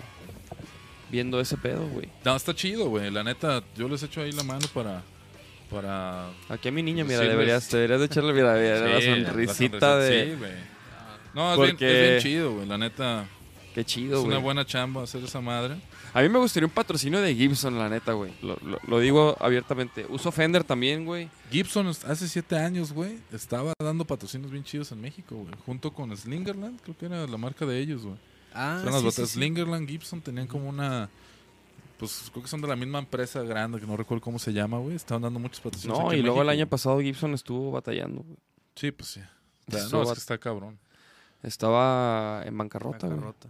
Viendo 1.10 1.40
ese 1.40 1.56
pedo, 1.56 1.86
güey. 1.88 2.08
No, 2.24 2.34
está 2.34 2.54
chido, 2.54 2.88
güey. 2.88 3.10
La 3.10 3.22
neta, 3.22 3.62
yo 3.76 3.88
les 3.88 4.02
echo 4.02 4.20
ahí 4.20 4.32
la 4.32 4.42
mano 4.42 4.66
para. 4.74 5.02
Para. 5.70 6.28
Aquí 6.48 6.68
a 6.68 6.72
mi 6.72 6.82
niña, 6.82 7.04
mira, 7.04 7.20
deberías, 7.20 7.70
deberías 7.70 8.00
de 8.00 8.06
echarle, 8.06 8.32
mira, 8.32 8.54
mira, 8.54 8.80
la 8.80 9.00
sonrisita 9.00 9.78
la 9.78 9.96
de. 9.98 10.24
Sí, 10.24 10.34
güey. 10.38 10.52
No, 11.34 11.64
es, 11.64 11.78
bien, 11.78 11.90
es 11.90 12.22
chido, 12.22 12.54
güey. 12.54 12.66
La 12.66 12.78
neta, 12.78 13.26
Qué 13.74 13.84
chido, 13.84 14.14
es 14.14 14.20
güey. 14.20 14.32
una 14.32 14.38
buena 14.38 14.64
chamba 14.64 15.02
hacer 15.02 15.22
esa 15.22 15.40
madre. 15.40 15.76
A 16.14 16.22
mí 16.22 16.28
me 16.30 16.38
gustaría 16.38 16.66
un 16.66 16.72
patrocinio 16.72 17.20
de 17.20 17.34
Gibson, 17.34 17.78
la 17.78 17.88
neta, 17.90 18.12
güey. 18.12 18.32
Lo, 18.42 18.56
lo- 18.64 18.80
lo 18.86 18.98
digo 19.00 19.36
abiertamente. 19.38 20.06
Uso 20.08 20.32
Fender 20.32 20.64
también, 20.64 21.04
güey. 21.04 21.28
Gibson 21.50 21.86
hace 21.88 22.26
siete 22.26 22.56
años, 22.56 22.92
güey, 22.92 23.18
estaba 23.32 23.74
dando 23.78 24.04
patrocinios 24.06 24.50
bien 24.50 24.64
chidos 24.64 24.90
en 24.92 25.00
México, 25.02 25.34
güey. 25.36 25.52
Junto 25.66 25.92
con 25.92 26.16
Slingerland, 26.16 26.80
creo 26.80 26.96
que 26.96 27.06
era 27.06 27.26
la 27.26 27.36
marca 27.36 27.66
de 27.66 27.78
ellos, 27.78 28.02
güey. 28.02 28.16
Ah, 28.56 28.76
Son 28.82 28.86
las 28.92 29.00
sí, 29.00 29.04
botas 29.04 29.14
sí, 29.14 29.26
sí. 29.26 29.32
Slingerland, 29.34 29.88
Gibson 29.88 30.20
tenían 30.22 30.46
como 30.46 30.68
una. 30.68 31.08
Pues 31.98 32.28
creo 32.30 32.42
que 32.42 32.48
son 32.48 32.60
de 32.60 32.68
la 32.68 32.76
misma 32.76 32.98
empresa 32.98 33.42
grande, 33.42 33.80
que 33.80 33.86
no 33.86 33.96
recuerdo 33.96 34.20
cómo 34.22 34.38
se 34.38 34.52
llama, 34.52 34.78
güey. 34.78 34.96
Estaban 34.96 35.22
dando 35.22 35.38
muchos 35.40 35.60
patrocinios. 35.60 35.98
No, 35.98 36.06
aquí 36.08 36.16
y 36.16 36.20
en 36.20 36.26
luego 36.26 36.42
el 36.42 36.48
año 36.48 36.66
pasado 36.66 37.00
Gibson 37.00 37.32
estuvo 37.34 37.70
batallando, 37.72 38.22
güey. 38.22 38.36
Sí, 38.74 38.90
pues 38.92 39.10
sí. 39.10 39.20
Estuvo 39.66 40.02
no, 40.02 40.08
es 40.10 40.12
que 40.14 40.18
está 40.20 40.38
cabrón. 40.38 40.78
Estaba 41.42 42.42
en 42.44 42.56
bancarrota, 42.58 43.06
güey. 43.06 43.18
Bancarrota. 43.20 43.48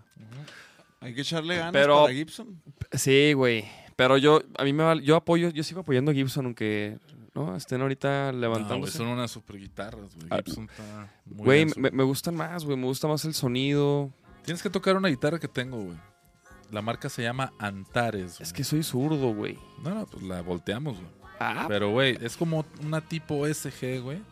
Hay 1.01 1.15
que 1.15 1.21
echarle 1.23 1.57
ganas 1.57 1.73
Pero- 1.73 2.03
para 2.03 2.15
Gibson. 2.15 2.61
Sí, 2.93 3.33
güey. 3.33 3.65
Pero 3.97 4.19
yo, 4.19 4.43
a 4.59 4.65
mí 4.65 4.73
me 4.73 4.85
vale, 4.85 5.03
yo 5.03 5.17
apoyo, 5.17 5.49
yo 5.51 5.63
sigo 5.65 5.81
apoyando 5.81 6.11
a 6.11 6.15
Gibson, 6.15 6.45
aunque 6.47 6.99
no 7.35 7.57
estén 7.57 7.81
ahorita 7.81 8.27
No, 8.27 8.39
güey, 8.39 8.41
levantándose. 8.43 8.99
son 8.99 9.07
unas 9.09 9.31
super 9.31 9.59
guitarras, 9.59 10.15
güey. 10.15 10.27
Ah, 10.31 10.41
Gibson 10.45 10.69
está 10.71 11.11
muy 11.25 11.45
Güey, 11.45 11.67
me 11.77 12.03
gustan 12.05 12.35
más, 12.37 12.65
güey. 12.65 12.77
Me 12.77 12.85
gusta 12.87 13.09
más 13.09 13.25
el 13.25 13.35
sonido. 13.35 14.11
Tienes 14.47 14.63
que 14.63 14.71
tocar 14.71 14.97
una 14.97 15.09
guitarra 15.09 15.39
que 15.39 15.49
tengo, 15.49 15.77
güey. 15.83 15.97
La 16.71 16.81
marca 16.83 17.09
se 17.11 17.23
llama 17.23 17.53
Antares. 17.59 18.41
Es 18.41 18.53
que 18.53 18.65
soy 18.65 18.83
zurdo, 18.83 19.35
güey. 19.35 19.59
No, 19.83 19.91
no, 19.95 20.07
pues 20.07 20.23
la 20.23 20.41
volteamos, 20.41 20.97
güey. 20.97 21.11
Ah, 21.39 21.67
Pero, 21.69 21.91
güey, 21.91 22.17
es 22.23 22.35
como 22.37 22.65
una 22.83 23.01
tipo 23.03 23.47
SG, 23.47 24.01
güey. 24.01 24.23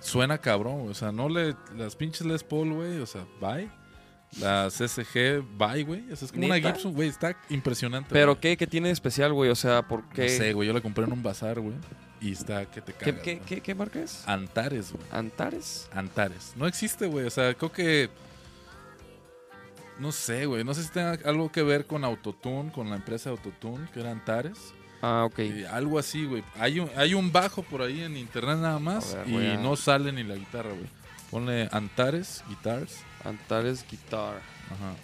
Suena 0.00 0.38
cabrón, 0.38 0.78
güey. 0.80 0.90
O 0.90 0.94
sea, 0.94 1.10
no 1.12 1.28
le... 1.28 1.56
Las 1.76 1.96
pinches 1.96 2.24
Les 2.26 2.44
Paul, 2.44 2.72
güey, 2.72 2.98
o 3.00 3.06
sea, 3.06 3.26
bye. 3.40 3.68
La 4.40 4.68
CSG 4.70 5.42
By, 5.58 5.82
güey. 5.82 6.04
Esa 6.10 6.24
es 6.24 6.32
como 6.32 6.46
una. 6.46 6.56
Gibson, 6.58 6.94
güey. 6.94 7.08
Está 7.08 7.36
impresionante. 7.50 8.08
¿Pero 8.12 8.32
güey. 8.32 8.40
qué? 8.40 8.56
¿Qué 8.56 8.66
tiene 8.66 8.88
de 8.88 8.94
especial, 8.94 9.32
güey? 9.34 9.50
O 9.50 9.54
sea, 9.54 9.86
¿por 9.86 10.04
No 10.04 10.08
qué? 10.10 10.30
sé, 10.30 10.54
güey. 10.54 10.68
Yo 10.68 10.72
la 10.72 10.80
compré 10.80 11.04
en 11.04 11.12
un 11.12 11.22
bazar, 11.22 11.60
güey. 11.60 11.74
Y 12.18 12.32
está 12.32 12.64
que 12.64 12.80
te 12.80 12.94
¿Qué, 12.94 13.12
cagas. 13.12 13.40
qué, 13.46 13.60
qué 13.60 13.74
marca 13.74 14.00
es? 14.00 14.26
Antares, 14.26 14.90
güey. 14.92 15.04
¿Antares? 15.12 15.86
Antares. 15.92 16.54
No 16.56 16.66
existe, 16.66 17.06
güey. 17.08 17.26
O 17.26 17.30
sea, 17.30 17.52
creo 17.52 17.70
que. 17.72 18.08
No 19.98 20.10
sé, 20.12 20.46
güey. 20.46 20.64
No 20.64 20.74
sé 20.74 20.82
si 20.84 20.90
tenga 20.90 21.18
algo 21.24 21.50
que 21.52 21.62
ver 21.62 21.86
con 21.86 22.04
Autotune, 22.04 22.72
con 22.72 22.90
la 22.90 22.96
empresa 22.96 23.30
de 23.30 23.36
Autotune, 23.36 23.88
que 23.92 24.00
era 24.00 24.10
Antares. 24.10 24.58
Ah, 25.00 25.24
ok. 25.24 25.40
Algo 25.70 25.98
así, 25.98 26.24
güey. 26.26 26.42
Hay 26.58 26.80
un, 26.80 26.90
hay 26.96 27.14
un 27.14 27.30
bajo 27.32 27.62
por 27.62 27.82
ahí 27.82 28.02
en 28.02 28.16
internet 28.16 28.58
nada 28.58 28.78
más. 28.78 29.14
Ver, 29.26 29.28
y 29.28 29.46
a- 29.52 29.56
no 29.56 29.76
sale 29.76 30.12
ni 30.12 30.22
la 30.22 30.34
guitarra, 30.36 30.70
güey. 30.70 30.86
Ponle 31.30 31.68
Antares, 31.72 32.42
Guitars. 32.48 32.98
Antares 33.24 33.84
Guitar. 33.90 34.36
Ajá. 34.70 34.94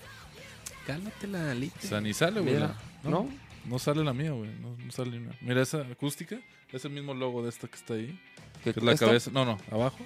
Cálmate 0.87 1.27
la 1.27 1.55
O 1.55 1.87
sea, 1.87 2.01
ni 2.01 2.15
sale, 2.15 2.41
güey. 2.41 2.55
Mira, 2.55 2.75
la- 3.05 3.11
¿no? 3.11 3.29
No 3.67 3.79
sale 3.79 4.03
la 4.05 4.15
mía, 4.15 4.31
güey. 4.33 4.51
No, 4.61 4.75
no 4.85 4.93
sale 4.93 5.11
ni 5.11 5.19
una. 5.19 5.35
Mira 5.41 5.63
esa 5.63 5.83
acústica. 5.83 6.37
Es 6.73 6.85
el 6.85 6.91
mismo 6.93 7.15
logo 7.15 7.43
de 7.43 7.49
esta 7.51 7.67
que 7.69 7.77
está 7.77 7.95
ahí. 7.95 8.19
¿Qué- 8.65 8.73
Que 8.73 8.81
es 8.81 8.85
la 8.85 8.93
esta? 8.93 9.07
cabeza. 9.07 9.31
No, 9.33 9.45
no, 9.45 9.59
abajo. 9.71 9.99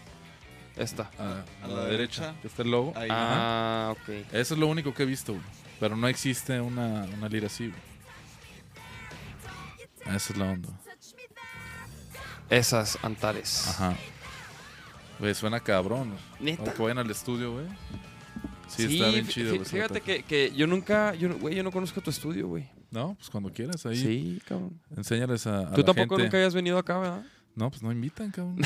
Esta. 0.76 1.10
A, 1.18 1.44
a 1.62 1.64
A 1.64 1.68
la, 1.68 1.74
la 1.74 1.84
derecha. 1.84 2.22
derecha. 2.22 2.40
Que 2.40 2.48
está 2.48 2.62
el 2.62 2.70
logo. 2.70 2.92
Ahí. 2.96 3.08
Ah, 3.10 3.90
ok. 3.92 4.08
Eso 4.32 4.54
es 4.54 4.60
lo 4.60 4.66
único 4.66 4.92
que 4.94 5.02
he 5.02 5.06
visto, 5.06 5.32
güey. 5.32 5.44
Pero 5.80 5.96
no 5.96 6.08
existe 6.08 6.60
una, 6.60 7.04
una 7.16 7.28
lira 7.28 7.46
así, 7.46 7.68
güey. 7.68 7.80
Esa 10.16 10.32
es 10.32 10.36
la 10.36 10.50
onda. 10.52 10.68
Esas 12.50 12.98
Antares. 13.02 13.68
Ajá. 13.68 13.96
Güey, 15.18 15.34
suena 15.34 15.60
cabrón. 15.60 16.14
¿Neta? 16.40 16.62
Ahora 16.62 16.74
que 16.74 16.82
vayan 16.82 16.98
al 16.98 17.10
estudio, 17.10 17.52
güey. 17.52 17.66
Sí, 18.68 18.94
está 18.96 19.08
bien 19.10 19.26
chido, 19.28 19.54
güey. 19.54 19.64
Fíjate 19.64 20.00
que, 20.00 20.22
que 20.22 20.52
yo 20.54 20.66
nunca, 20.66 21.14
yo, 21.14 21.28
no- 21.28 21.36
güey, 21.38 21.54
yo 21.54 21.62
no 21.62 21.70
conozco 21.70 22.00
tu 22.00 22.10
estudio, 22.10 22.48
güey. 22.48 22.68
No, 22.90 23.14
pues 23.14 23.30
cuando 23.30 23.50
quieras, 23.52 23.84
ahí. 23.86 23.96
Sí, 23.96 24.42
cabrón. 24.46 24.78
Enséñales 24.96 25.46
a, 25.46 25.60
a 25.60 25.70
Tú 25.72 25.80
la 25.80 25.86
tampoco 25.86 26.16
gente. 26.16 26.22
nunca 26.24 26.36
hayas 26.38 26.54
venido 26.54 26.78
acá, 26.78 26.98
¿verdad? 26.98 27.22
No, 27.54 27.70
pues 27.70 27.82
no 27.82 27.92
invitan, 27.92 28.30
cabrón. 28.30 28.58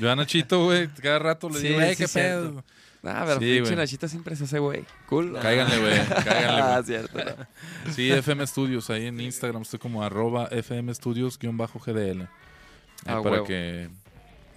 Yo 0.00 0.10
a 0.10 0.16
Nachito, 0.16 0.64
güey, 0.64 0.88
cada 0.88 1.18
rato 1.20 1.48
le 1.48 1.60
Sí, 1.60 1.68
digo, 1.68 1.80
¡eh, 1.80 1.90
sí, 1.90 1.96
qué 2.02 2.08
cierto. 2.08 2.50
pedo! 2.50 2.64
Ah, 3.04 3.22
pero 3.24 3.34
Sí, 3.38 3.46
pinche 3.46 3.60
güey. 3.60 3.76
Nachita 3.76 4.08
siempre 4.08 4.34
se 4.34 4.44
hace, 4.44 4.58
güey. 4.58 4.84
Cool. 5.06 5.38
Cáiganle, 5.42 5.78
güey, 5.78 5.98
cáiganle, 6.24 6.62
Ah, 6.64 6.82
cierto. 6.84 7.18
no. 7.18 7.46
Sí, 7.92 8.10
FM 8.10 8.44
Studios, 8.46 8.90
ahí 8.90 9.06
en 9.06 9.20
Instagram 9.20 9.62
estoy 9.62 9.78
como 9.78 10.02
arroba 10.02 10.48
FM 10.50 10.92
Studios-GDL. 10.94 12.22
Ah, 12.22 12.26
para 13.04 13.20
huevo. 13.20 13.44
que 13.44 13.88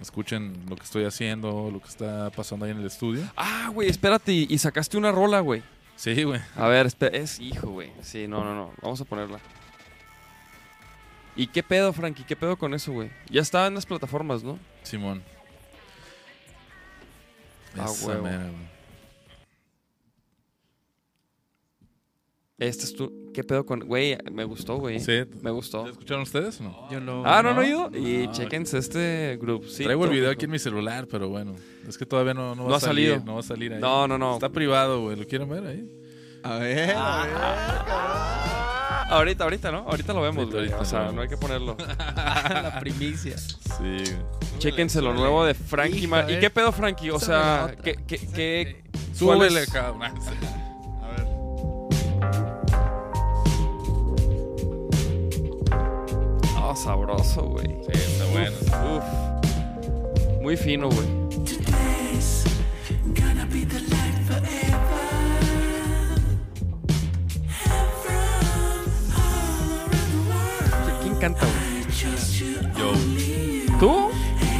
escuchen 0.00 0.64
lo 0.68 0.74
que 0.74 0.82
estoy 0.82 1.04
haciendo, 1.04 1.70
lo 1.72 1.80
que 1.80 1.88
está 1.88 2.30
pasando 2.30 2.64
ahí 2.64 2.72
en 2.72 2.78
el 2.78 2.86
estudio. 2.86 3.22
Ah, 3.36 3.70
güey, 3.72 3.88
espérate. 3.88 4.32
Y, 4.32 4.58
sacaste 4.58 4.96
una 4.98 5.12
rola, 5.12 5.38
güey. 5.38 5.62
Sí, 5.94 6.24
güey. 6.24 6.40
A 6.56 6.66
ver. 6.66 6.88
Es 7.12 7.38
hijo, 7.38 7.68
güey. 7.68 7.92
Sí, 8.02 8.26
no, 8.26 8.42
no, 8.42 8.56
no. 8.56 8.72
Vamos 8.82 9.00
a 9.00 9.04
ponerla. 9.04 9.38
¿Y 11.34 11.46
qué 11.46 11.62
pedo, 11.62 11.92
Frankie? 11.92 12.24
¿Qué 12.24 12.36
pedo 12.36 12.56
con 12.56 12.74
eso, 12.74 12.92
güey? 12.92 13.10
Ya 13.30 13.40
está 13.40 13.66
en 13.66 13.74
las 13.74 13.86
plataformas, 13.86 14.42
¿no? 14.42 14.58
Simón. 14.82 15.22
Ah, 17.78 17.86
Esa 17.86 18.06
huevo. 18.06 18.22
mera, 18.24 18.38
güey. 18.44 18.72
Este 22.58 22.84
es 22.84 22.94
tu. 22.94 23.32
¿Qué 23.32 23.42
pedo 23.42 23.64
con.? 23.66 23.80
Güey, 23.80 24.16
me 24.30 24.44
gustó, 24.44 24.76
güey. 24.76 25.00
Sí. 25.00 25.24
Me 25.40 25.50
gustó. 25.50 25.84
¿Ya 25.86 25.90
escucharon 25.92 26.22
ustedes 26.22 26.60
o 26.60 26.64
no? 26.64 26.90
Yo 26.90 27.00
no. 27.00 27.24
Ah, 27.26 27.42
¿no, 27.42 27.50
no 27.50 27.56
¿No? 27.56 27.62
he 27.62 27.68
ido? 27.68 27.90
Y 27.92 28.26
Ah, 28.28 28.30
chequense 28.32 28.78
este 28.78 29.36
grupo. 29.40 29.66
Sí, 29.66 29.82
Traigo 29.84 30.04
el 30.04 30.10
video 30.10 30.30
aquí 30.30 30.44
en 30.44 30.50
mi 30.52 30.58
celular, 30.60 31.08
pero 31.10 31.28
bueno. 31.28 31.56
Es 31.88 31.98
que 31.98 32.06
todavía 32.06 32.34
no, 32.34 32.54
no 32.54 32.64
va 32.64 32.68
No 32.68 32.74
a 32.74 32.76
ha 32.76 32.80
salir. 32.80 33.08
salido. 33.08 33.24
No 33.26 33.34
va 33.34 33.40
a 33.40 33.42
salir 33.42 33.72
ahí. 33.72 33.80
No, 33.80 34.06
no, 34.06 34.16
no. 34.18 34.34
Está 34.34 34.50
privado, 34.50 35.00
güey. 35.02 35.16
¿Lo 35.16 35.26
quieren 35.26 35.48
ver 35.48 35.66
ahí? 35.66 35.90
A 36.44 36.58
ver, 36.58 36.94
a 36.96 37.24
ver. 37.26 38.71
Ahorita, 39.10 39.44
ahorita, 39.44 39.70
¿no? 39.70 39.78
Ahorita 39.80 40.12
lo 40.12 40.22
vemos, 40.22 40.50
güey. 40.50 40.72
O 40.72 40.84
sea, 40.84 41.12
no 41.12 41.22
hay 41.22 41.28
que 41.28 41.36
ponerlo. 41.36 41.76
la 42.06 42.78
primicia. 42.80 43.36
Sí, 43.38 43.54
güey. 43.78 44.16
Chéquense 44.58 45.00
lo 45.02 45.12
nuevo 45.14 45.44
de 45.44 45.54
Frankie. 45.54 45.98
Hijo, 45.98 46.08
Ma- 46.10 46.20
a 46.20 46.30
¿Y 46.30 46.38
qué 46.40 46.50
pedo, 46.50 46.72
Frankie? 46.72 47.10
O 47.10 47.18
sea. 47.18 47.74
¿qué, 47.82 47.96
qué, 48.06 48.18
qué, 48.34 48.82
cuál 49.20 49.38
Súbele 49.38 49.62
es? 49.62 49.68
sí. 49.70 49.78
A 49.78 51.08
ver. 51.08 51.26
Ah, 56.56 56.74
sabroso, 56.76 57.42
güey. 57.42 57.66
Sí, 57.66 57.92
está 57.92 58.24
bueno. 58.26 58.56
Uf. 58.96 59.04
Muy 60.42 60.56
fino, 60.56 60.88
güey. 60.88 61.22
¿Quién 61.44 61.54
canta, 71.22 71.46
güey? 71.46 71.54
Yo. 72.76 73.78
¿Tú? 73.78 74.10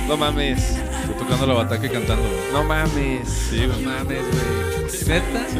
No 0.06 0.16
mames. 0.16 0.60
Estoy 0.60 1.14
tocando 1.18 1.44
la 1.48 1.54
bataca 1.54 1.84
y 1.84 1.88
cantando, 1.88 2.22
güey. 2.22 2.52
No 2.52 2.62
mames. 2.62 3.28
Sí, 3.28 3.66
güey. 3.66 3.82
Mames, 3.82 4.22
güey. 4.30 5.08
¿Neta? 5.08 5.46
Sí. 5.48 5.58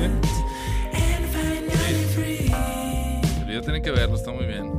Pero 3.40 3.53
ya 3.53 3.61
tienen 3.62 3.82
que 3.82 3.90
verlo, 3.90 4.14
está 4.14 4.30
muy 4.30 4.46
bien. 4.46 4.70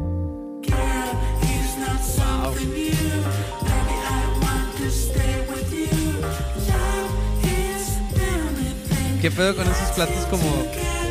¿Qué 9.22 9.30
pedo 9.30 9.56
con 9.58 9.68
esos 9.68 9.90
platos 9.92 10.26
como 10.30 10.46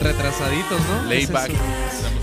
retrasaditos, 0.01 0.81
no? 0.81 1.09
¿Qué 1.09 1.19
es 1.19 1.29
Layback. 1.29 1.51
eso? 1.51 1.59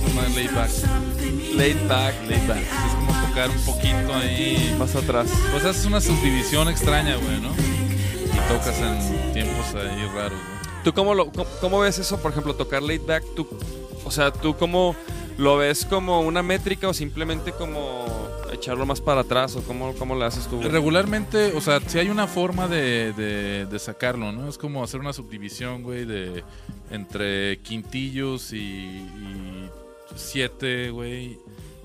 Se 0.04 0.10
llama 0.10 0.28
layback. 0.36 1.19
Laid 1.56 1.88
back. 1.88 2.16
Layback. 2.28 2.58
Es 2.62 2.94
como 2.96 3.28
tocar 3.28 3.50
un 3.50 3.62
poquito 3.66 4.14
ahí. 4.16 4.76
Más 4.80 4.96
atrás. 4.96 5.28
Pues 5.52 5.66
haces 5.66 5.86
una 5.86 6.02
subdivisión 6.02 6.68
extraña, 6.70 7.16
güey, 7.18 7.40
¿no? 7.42 7.50
Y 7.50 8.48
tocas 8.48 8.80
en 8.80 9.34
tiempos 9.34 9.66
ahí 9.76 10.06
raros, 10.14 10.32
güey. 10.40 10.60
¿Tú 10.84 10.94
cómo, 10.94 11.14
lo, 11.14 11.32
cómo, 11.32 11.46
cómo 11.60 11.80
ves 11.80 12.00
eso, 12.00 12.22
por 12.22 12.32
ejemplo, 12.32 12.56
tocar 12.56 12.82
laid 12.82 13.02
back? 13.06 13.24
¿Tú, 13.36 13.48
o 14.06 14.12
sea, 14.12 14.32
¿tú 14.32 14.56
cómo 14.56 14.96
lo 15.38 15.58
ves 15.58 15.86
como 15.86 16.22
una 16.22 16.42
métrica 16.42 16.88
o 16.88 16.94
simplemente 16.94 17.52
como 17.52 18.06
echarlo 18.54 18.86
más 18.86 19.02
para 19.02 19.22
atrás? 19.22 19.56
¿O 19.58 19.62
cómo, 19.64 19.94
cómo 19.96 20.16
le 20.16 20.24
haces 20.26 20.48
tú? 20.48 20.58
güey? 20.58 20.70
Regularmente, 20.70 21.52
o 21.54 21.60
sea, 21.62 21.82
si 21.86 22.00
hay 22.00 22.10
una 22.10 22.28
forma 22.28 22.68
de, 22.68 23.12
de- 23.14 23.66
de 23.66 23.80
sacarlo, 23.80 24.32
¿no? 24.32 24.48
Es 24.48 24.58
como 24.58 24.82
hacer 24.84 25.02
una 25.02 25.12
subdivisión, 25.12 25.84
güey, 25.84 26.06
de 26.06 26.44
entre 26.92 27.60
quintillos 27.60 28.54
y, 28.54 28.58
y 28.58 29.70
siete, 30.16 30.90
güey, 30.90 31.40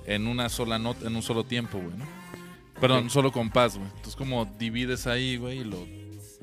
en 0.07 0.27
una 0.27 0.49
sola 0.49 0.79
nota, 0.79 1.07
en 1.07 1.17
un 1.17 1.23
solo 1.23 1.45
tiempo, 1.45 1.79
güey, 1.79 1.97
¿no? 1.97 2.07
Perdón, 2.81 3.05
un 3.05 3.11
solo 3.11 3.33
compás, 3.33 3.77
güey. 3.77 3.89
Entonces 3.89 4.17
como 4.17 4.45
divides 4.59 5.07
ahí, 5.07 5.37
güey, 5.37 5.61
y 5.61 5.65
lo 5.65 5.87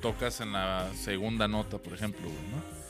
tocas 0.01 0.41
en 0.41 0.53
la 0.53 0.89
segunda 0.95 1.47
nota, 1.47 1.77
por 1.77 1.93
ejemplo, 1.93 2.23
güey, 2.23 2.47
¿no? 2.49 2.81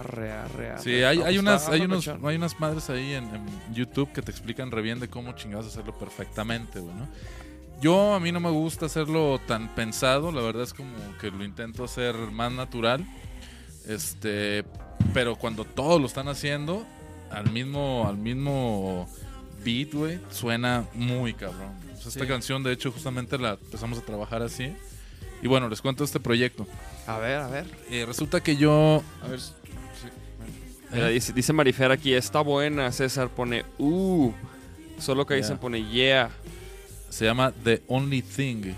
Arre, 0.00 0.32
arre, 0.32 0.70
arre. 0.70 0.82
Sí, 0.82 1.02
hay, 1.02 1.18
hay 1.18 1.22
pues 1.22 1.38
unas, 1.38 1.68
hay, 1.68 1.80
unos, 1.82 2.08
hay 2.08 2.36
unas 2.36 2.60
madres 2.60 2.90
ahí 2.90 3.14
en, 3.14 3.24
en 3.34 3.74
YouTube 3.74 4.12
que 4.12 4.22
te 4.22 4.30
explican 4.30 4.70
re 4.70 4.82
bien 4.82 5.00
de 5.00 5.08
cómo 5.08 5.32
chingados 5.32 5.66
hacerlo 5.66 5.96
perfectamente, 5.96 6.80
güey, 6.80 6.94
¿no? 6.94 7.08
Yo, 7.80 8.14
a 8.14 8.20
mí 8.20 8.32
no 8.32 8.40
me 8.40 8.50
gusta 8.50 8.86
hacerlo 8.86 9.40
tan 9.46 9.72
pensado, 9.74 10.32
la 10.32 10.42
verdad 10.42 10.64
es 10.64 10.74
como 10.74 10.90
que 11.20 11.30
lo 11.30 11.44
intento 11.44 11.84
hacer 11.84 12.14
más 12.16 12.50
natural. 12.50 13.06
Este, 13.86 14.64
pero 15.14 15.36
cuando 15.36 15.64
todos 15.64 16.00
lo 16.00 16.08
están 16.08 16.28
haciendo, 16.28 16.84
al 17.30 17.50
mismo, 17.50 18.06
al 18.08 18.16
mismo 18.16 19.08
beat, 19.64 19.92
güey, 19.92 20.18
suena 20.30 20.86
muy 20.94 21.34
cabrón. 21.34 21.72
O 21.92 21.96
sea, 21.96 22.08
esta 22.08 22.20
Sí. 22.20 22.26
canción, 22.26 22.62
de 22.62 22.72
hecho, 22.72 22.92
justamente 22.92 23.38
la 23.38 23.52
empezamos 23.52 23.98
a 23.98 24.02
trabajar 24.02 24.42
así. 24.42 24.72
Y 25.42 25.46
bueno, 25.48 25.68
les 25.68 25.80
cuento 25.80 26.04
este 26.04 26.20
proyecto. 26.20 26.66
A 27.06 27.18
ver, 27.18 27.38
a 27.38 27.48
ver. 27.48 27.66
Eh, 27.90 28.04
resulta 28.06 28.40
que 28.42 28.56
yo... 28.56 29.02
A 29.22 29.28
ver, 29.28 29.40
sí. 29.40 29.52
Mira, 30.92 31.08
dice, 31.08 31.32
dice 31.32 31.52
Marifer 31.52 31.90
aquí, 31.92 32.14
está 32.14 32.40
buena. 32.40 32.90
César 32.92 33.28
pone, 33.28 33.64
uh. 33.78 34.32
Solo 34.98 35.26
que 35.26 35.34
dicen 35.34 35.58
pone, 35.58 35.84
yeah. 35.90 36.30
Se 37.10 37.24
llama 37.24 37.52
The 37.62 37.82
Only 37.88 38.22
Thing. 38.22 38.72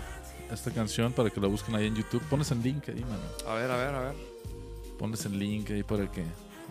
Esta 0.51 0.69
canción 0.71 1.13
para 1.13 1.29
que 1.29 1.39
la 1.39 1.47
busquen 1.47 1.73
ahí 1.75 1.87
en 1.87 1.95
YouTube. 1.95 2.21
Pones 2.29 2.51
el 2.51 2.61
link 2.61 2.89
ahí, 2.89 2.99
mano. 3.01 3.23
A 3.47 3.53
ver, 3.55 3.71
a 3.71 3.77
ver, 3.77 3.95
a 3.95 3.99
ver. 4.01 4.15
Pones 4.99 5.25
el 5.25 5.39
link 5.39 5.71
ahí 5.71 5.83
para 5.83 6.11
que 6.11 6.23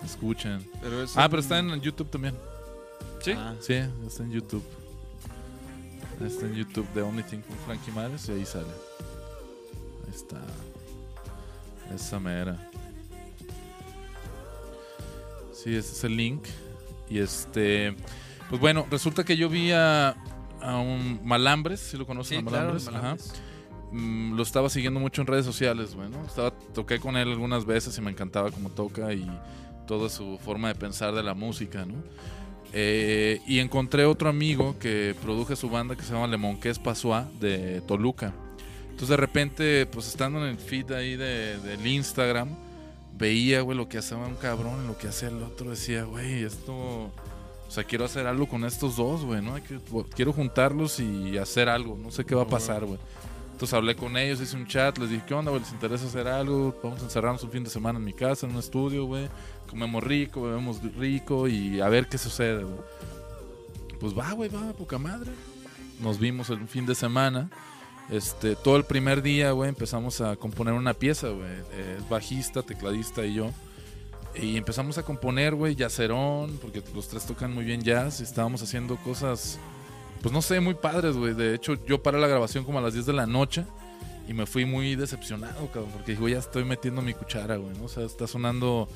escuchen. 0.05 0.66
Pero 0.80 1.03
es 1.03 1.16
Ah, 1.16 1.24
en- 1.24 1.30
pero 1.30 1.42
está 1.42 1.59
en 1.59 1.80
YouTube 1.80 2.09
también. 2.11 2.34
¿Sí? 3.22 3.32
Ah, 3.32 3.55
Sí, 3.61 3.74
está 4.07 4.22
en 4.22 4.30
YouTube. 4.32 4.64
Está 6.24 6.46
en 6.46 6.55
YouTube 6.55 6.86
The 6.94 7.03
Only 7.03 7.22
Thing 7.22 7.40
con 7.40 7.57
Frankie 7.66 7.90
Mares 7.92 8.28
y 8.28 8.32
ahí 8.32 8.44
sale. 8.46 8.66
Ahí 10.07 10.14
está. 10.14 10.38
Esa 11.94 12.20
mera. 12.20 12.70
Sí, 15.53 15.74
ese 15.74 15.92
es 15.92 16.05
el 16.05 16.16
link. 16.16 16.44
Y 17.09 17.18
este. 17.18 17.94
Pues 18.48 18.61
bueno, 18.61 18.86
resulta 18.90 19.24
que 19.24 19.36
yo 19.36 19.48
vi 19.48 19.72
a, 19.72 20.16
a 20.61 20.76
un 20.78 21.20
Malambres, 21.24 21.80
si 21.80 21.96
lo 21.96 22.07
conocen 22.07 22.40
Sí, 22.40 22.46
a 22.46 22.48
claro, 22.48 22.74
Malambres. 22.74 22.88
Ajá. 22.88 22.98
Malambres. 23.01 23.32
Mm, 23.92 24.34
lo 24.36 24.42
estaba 24.42 24.68
siguiendo 24.70 25.01
mucho 25.01 25.20
en 25.22 25.26
redes 25.26 25.44
sociales, 25.44 25.94
bueno. 25.94 26.22
Estaba, 26.26 26.51
toqué 26.74 27.01
con 27.01 27.16
él 27.16 27.28
algunas 27.28 27.64
veces 27.64 27.96
y 27.98 28.01
me 28.01 28.11
encantaba 28.11 28.51
cómo 28.51 28.70
toca 28.70 29.12
y 29.12 29.26
toda 29.91 30.09
su 30.09 30.38
forma 30.38 30.68
de 30.68 30.76
pensar 30.76 31.12
de 31.12 31.20
la 31.20 31.34
música, 31.34 31.84
¿no? 31.84 31.97
Eh, 32.72 33.41
y 33.45 33.59
encontré 33.59 34.05
otro 34.05 34.28
amigo 34.28 34.78
que 34.78 35.16
produje 35.20 35.57
su 35.57 35.68
banda 35.68 35.97
que 35.97 36.05
se 36.05 36.12
llama 36.12 36.28
Lemonqués 36.28 36.78
Pasua 36.78 37.28
de 37.41 37.80
Toluca. 37.88 38.32
Entonces 38.84 39.09
de 39.09 39.16
repente, 39.16 39.86
pues 39.86 40.07
estando 40.07 40.38
en 40.38 40.51
el 40.51 40.59
feed 40.59 40.93
ahí 40.93 41.16
de, 41.16 41.59
del 41.59 41.84
Instagram, 41.84 42.51
veía, 43.18 43.62
güey, 43.62 43.76
lo 43.76 43.88
que 43.88 43.99
hacía 43.99 44.16
un 44.16 44.36
cabrón, 44.36 44.86
lo 44.86 44.97
que 44.97 45.09
hacía 45.09 45.26
el 45.26 45.43
otro, 45.43 45.70
decía, 45.70 46.05
güey, 46.05 46.45
esto, 46.45 46.72
o 46.72 47.12
sea, 47.66 47.82
quiero 47.82 48.05
hacer 48.05 48.28
algo 48.28 48.47
con 48.47 48.64
estos 48.64 48.95
dos, 48.95 49.24
güey, 49.24 49.43
¿no? 49.43 49.57
Quiero 50.14 50.32
juntarlos 50.32 51.01
y 51.01 51.36
hacer 51.36 51.68
algo, 51.68 51.99
no 52.01 52.12
sé 52.12 52.24
qué 52.24 52.36
va 52.36 52.43
a 52.43 52.49
pasar, 52.49 52.84
güey. 52.84 53.01
Entonces 53.61 53.74
hablé 53.74 53.95
con 53.95 54.16
ellos, 54.16 54.41
hice 54.41 54.57
un 54.57 54.66
chat, 54.66 54.97
les 54.97 55.11
dije, 55.11 55.22
¿qué 55.26 55.34
onda, 55.34 55.51
güey? 55.51 55.62
¿Les 55.62 55.70
interesa 55.70 56.07
hacer 56.07 56.26
algo? 56.26 56.74
Vamos 56.82 57.03
a 57.03 57.05
encerrarnos 57.05 57.43
un 57.43 57.51
fin 57.51 57.62
de 57.62 57.68
semana 57.68 57.99
en 57.99 58.05
mi 58.07 58.14
casa, 58.14 58.47
en 58.47 58.53
un 58.53 58.59
estudio, 58.59 59.05
güey. 59.05 59.28
Comemos 59.70 60.02
rico, 60.02 60.42
bebemos 60.42 60.80
rico 60.98 61.46
y 61.46 61.80
a 61.80 61.88
ver 61.88 62.08
qué 62.08 62.18
sucede, 62.18 62.64
güey. 62.64 62.80
Pues 64.00 64.18
va, 64.18 64.32
güey, 64.32 64.50
va, 64.50 64.72
poca 64.72 64.98
madre. 64.98 65.30
Nos 66.00 66.18
vimos 66.18 66.50
el 66.50 66.66
fin 66.66 66.86
de 66.86 66.96
semana. 66.96 67.48
Este, 68.10 68.56
todo 68.56 68.76
el 68.76 68.84
primer 68.84 69.22
día, 69.22 69.52
güey, 69.52 69.68
empezamos 69.68 70.20
a 70.20 70.34
componer 70.34 70.74
una 70.74 70.94
pieza, 70.94 71.28
güey. 71.28 71.48
Es 71.78 72.08
bajista, 72.08 72.62
tecladista 72.62 73.24
y 73.24 73.34
yo. 73.34 73.52
Y 74.34 74.56
empezamos 74.56 74.98
a 74.98 75.04
componer, 75.04 75.54
güey, 75.54 75.76
yacerón, 75.76 76.58
porque 76.60 76.82
los 76.92 77.06
tres 77.06 77.24
tocan 77.24 77.54
muy 77.54 77.64
bien 77.64 77.82
jazz 77.82 78.18
y 78.18 78.24
estábamos 78.24 78.62
haciendo 78.62 78.96
cosas, 78.96 79.60
pues 80.20 80.32
no 80.32 80.42
sé, 80.42 80.58
muy 80.58 80.74
padres, 80.74 81.16
güey. 81.16 81.34
De 81.34 81.54
hecho, 81.54 81.74
yo 81.86 82.02
paré 82.02 82.18
la 82.20 82.26
grabación 82.26 82.64
como 82.64 82.78
a 82.80 82.82
las 82.82 82.94
10 82.94 83.06
de 83.06 83.12
la 83.12 83.26
noche 83.26 83.64
y 84.28 84.32
me 84.32 84.46
fui 84.46 84.64
muy 84.64 84.96
decepcionado, 84.96 85.66
cabrón, 85.68 85.90
porque 85.92 86.12
digo, 86.12 86.28
ya 86.28 86.38
estoy 86.38 86.64
metiendo 86.64 87.02
mi 87.02 87.14
cuchara, 87.14 87.56
güey, 87.56 87.76
¿no? 87.76 87.84
O 87.84 87.88
sea, 87.88 88.04
está 88.04 88.26
sonando 88.26 88.88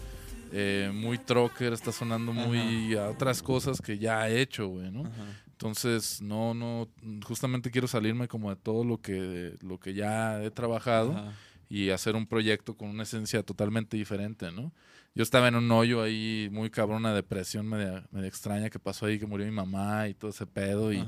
eh, 0.57 0.93
muy 0.95 1.19
trocker, 1.19 1.73
está 1.73 1.91
sonando 1.91 2.33
muy 2.33 2.95
a 2.95 3.09
otras 3.09 3.43
cosas 3.43 3.81
que 3.81 3.99
ya 3.99 4.29
he 4.29 4.41
hecho, 4.41 4.69
güey, 4.69 4.89
¿no? 4.89 5.03
Entonces, 5.51 6.23
no, 6.23 6.55
no, 6.55 6.89
justamente 7.27 7.73
quiero 7.73 7.89
salirme 7.89 8.29
como 8.29 8.51
de 8.51 8.57
todo 8.57 8.85
lo 8.85 8.99
que, 9.01 9.57
lo 9.63 9.81
que 9.81 9.95
ya 9.95 10.41
he 10.45 10.53
trabajado 10.53 11.11
Ajá. 11.11 11.33
y 11.69 11.91
hacer 11.91 12.15
un 12.15 12.29
proyecto 12.29 12.77
con 12.77 12.89
una 12.89 13.03
esencia 13.03 13.43
totalmente 13.43 13.97
diferente, 13.97 14.53
¿no? 14.53 14.73
Yo 15.17 15.25
estaba 15.25 15.49
en 15.49 15.57
un 15.57 15.69
hoyo 15.73 16.03
ahí 16.03 16.49
muy 16.53 16.71
cabrón, 16.71 16.99
una 16.99 17.15
depresión 17.15 17.67
media, 17.67 18.05
media 18.13 18.29
extraña 18.29 18.71
que 18.71 18.79
pasó 18.79 19.07
ahí, 19.07 19.19
que 19.19 19.27
murió 19.27 19.47
mi 19.47 19.53
mamá 19.53 20.07
y 20.07 20.15
todo 20.15 20.31
ese 20.31 20.47
pedo 20.47 20.93
y, 20.93 21.05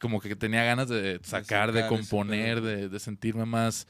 como 0.00 0.20
que 0.20 0.34
tenía 0.36 0.64
ganas 0.64 0.88
de 0.88 1.20
sacar, 1.22 1.70
de, 1.70 1.80
sacar 1.80 1.86
ese 1.86 1.88
componer, 1.88 2.62
de, 2.62 2.88
de 2.88 2.98
sentirme 2.98 3.44
más, 3.44 3.86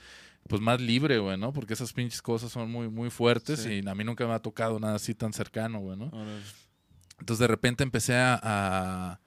pues 0.48 0.60
más 0.62 0.80
libre, 0.80 1.18
güey, 1.18 1.36
¿no? 1.38 1.52
Porque 1.52 1.74
esas 1.74 1.92
pinches 1.92 2.22
cosas 2.22 2.52
son 2.52 2.70
muy, 2.70 2.88
muy 2.88 3.10
fuertes 3.10 3.60
Sí. 3.60 3.80
y 3.84 3.88
a 3.88 3.94
mí 3.94 4.04
nunca 4.04 4.26
me 4.26 4.32
ha 4.34 4.38
tocado 4.38 4.78
nada 4.80 4.94
así 4.96 5.14
tan 5.14 5.32
cercano, 5.32 5.80
güey, 5.80 5.96
¿no? 5.98 6.10
Entonces 7.18 7.38
de 7.40 7.46
repente 7.46 7.82
empecé 7.82 8.14
a... 8.16 8.38
a- 8.42 9.20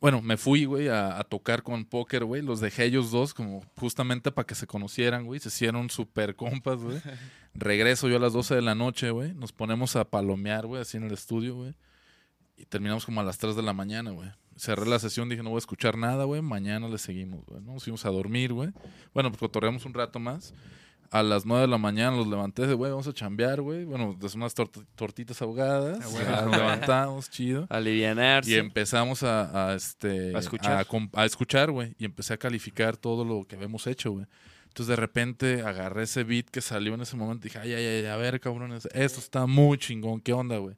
bueno, 0.00 0.20
me 0.20 0.36
fui, 0.36 0.66
güey, 0.66 0.88
a, 0.88 1.18
a 1.18 1.24
tocar 1.24 1.62
con 1.62 1.86
póker, 1.86 2.26
güey. 2.26 2.42
Los 2.42 2.60
dejé 2.60 2.84
ellos 2.84 3.10
dos 3.10 3.32
como 3.32 3.64
justamente 3.78 4.30
para 4.30 4.46
que 4.46 4.54
se 4.54 4.66
conocieran, 4.66 5.24
güey. 5.24 5.40
Se 5.40 5.48
hicieron 5.48 5.88
súper 5.88 6.36
compas, 6.36 6.76
güey. 6.78 7.00
Regreso 7.54 8.08
yo 8.10 8.16
a 8.16 8.20
las 8.20 8.34
12 8.34 8.54
de 8.56 8.60
la 8.60 8.74
noche, 8.74 9.10
güey. 9.10 9.32
Nos 9.32 9.52
ponemos 9.52 9.96
a 9.96 10.04
palomear, 10.04 10.66
güey, 10.66 10.82
así 10.82 10.98
en 10.98 11.04
el 11.04 11.12
estudio, 11.14 11.54
güey. 11.54 11.74
Y 12.58 12.66
terminamos 12.66 13.06
como 13.06 13.22
a 13.22 13.24
las 13.24 13.38
3 13.38 13.56
de 13.56 13.62
la 13.62 13.72
mañana, 13.72 14.10
güey. 14.10 14.30
Cerré 14.56 14.86
la 14.86 14.98
sesión, 14.98 15.28
dije, 15.28 15.42
no 15.42 15.50
voy 15.50 15.56
a 15.56 15.58
escuchar 15.58 15.96
nada, 15.98 16.24
güey. 16.24 16.40
Mañana 16.42 16.88
le 16.88 16.98
seguimos, 16.98 17.44
güey. 17.46 17.60
¿no? 17.62 17.74
Nos 17.74 17.84
fuimos 17.84 18.04
a 18.06 18.10
dormir, 18.10 18.52
güey. 18.52 18.70
Bueno, 19.12 19.30
pues 19.30 19.40
cotorreamos 19.40 19.84
un 19.84 19.94
rato 19.94 20.18
más. 20.18 20.54
A 21.10 21.22
las 21.22 21.46
9 21.46 21.62
de 21.62 21.68
la 21.68 21.78
mañana 21.78 22.16
los 22.16 22.26
levanté 22.26 22.66
de, 22.66 22.74
güey, 22.74 22.90
vamos 22.90 23.06
a 23.06 23.12
chambear, 23.12 23.60
güey. 23.60 23.84
Bueno, 23.84 24.16
de 24.18 24.26
unas 24.34 24.56
tort- 24.56 24.84
tortitas 24.96 25.40
ahogadas. 25.42 25.98
Ah, 26.26 26.42
nos 26.46 26.56
levantamos, 26.56 27.30
chido. 27.30 27.66
Alivianarse. 27.70 28.50
Y 28.50 28.54
empezamos 28.54 29.22
a, 29.22 29.70
a, 29.70 29.74
este, 29.74 30.34
A 30.34 30.38
escuchar. 30.40 30.78
A, 30.78 30.84
com- 30.84 31.10
a 31.12 31.24
escuchar, 31.24 31.70
güey. 31.70 31.94
Y 31.98 32.04
empecé 32.04 32.34
a 32.34 32.36
calificar 32.36 32.96
todo 32.96 33.24
lo 33.24 33.46
que 33.46 33.54
habíamos 33.54 33.86
hecho, 33.86 34.10
güey. 34.12 34.26
Entonces 34.68 34.88
de 34.88 34.96
repente 34.96 35.62
agarré 35.62 36.02
ese 36.02 36.24
beat 36.24 36.46
que 36.46 36.60
salió 36.60 36.94
en 36.94 37.02
ese 37.02 37.16
momento 37.16 37.46
y 37.46 37.50
dije, 37.50 37.60
ay, 37.60 37.74
ay, 37.74 37.84
ay, 37.86 38.06
a 38.06 38.16
ver, 38.16 38.40
cabrones, 38.40 38.88
esto 38.92 39.20
está 39.20 39.46
muy 39.46 39.78
chingón, 39.78 40.20
¿qué 40.20 40.32
onda, 40.32 40.56
güey? 40.58 40.74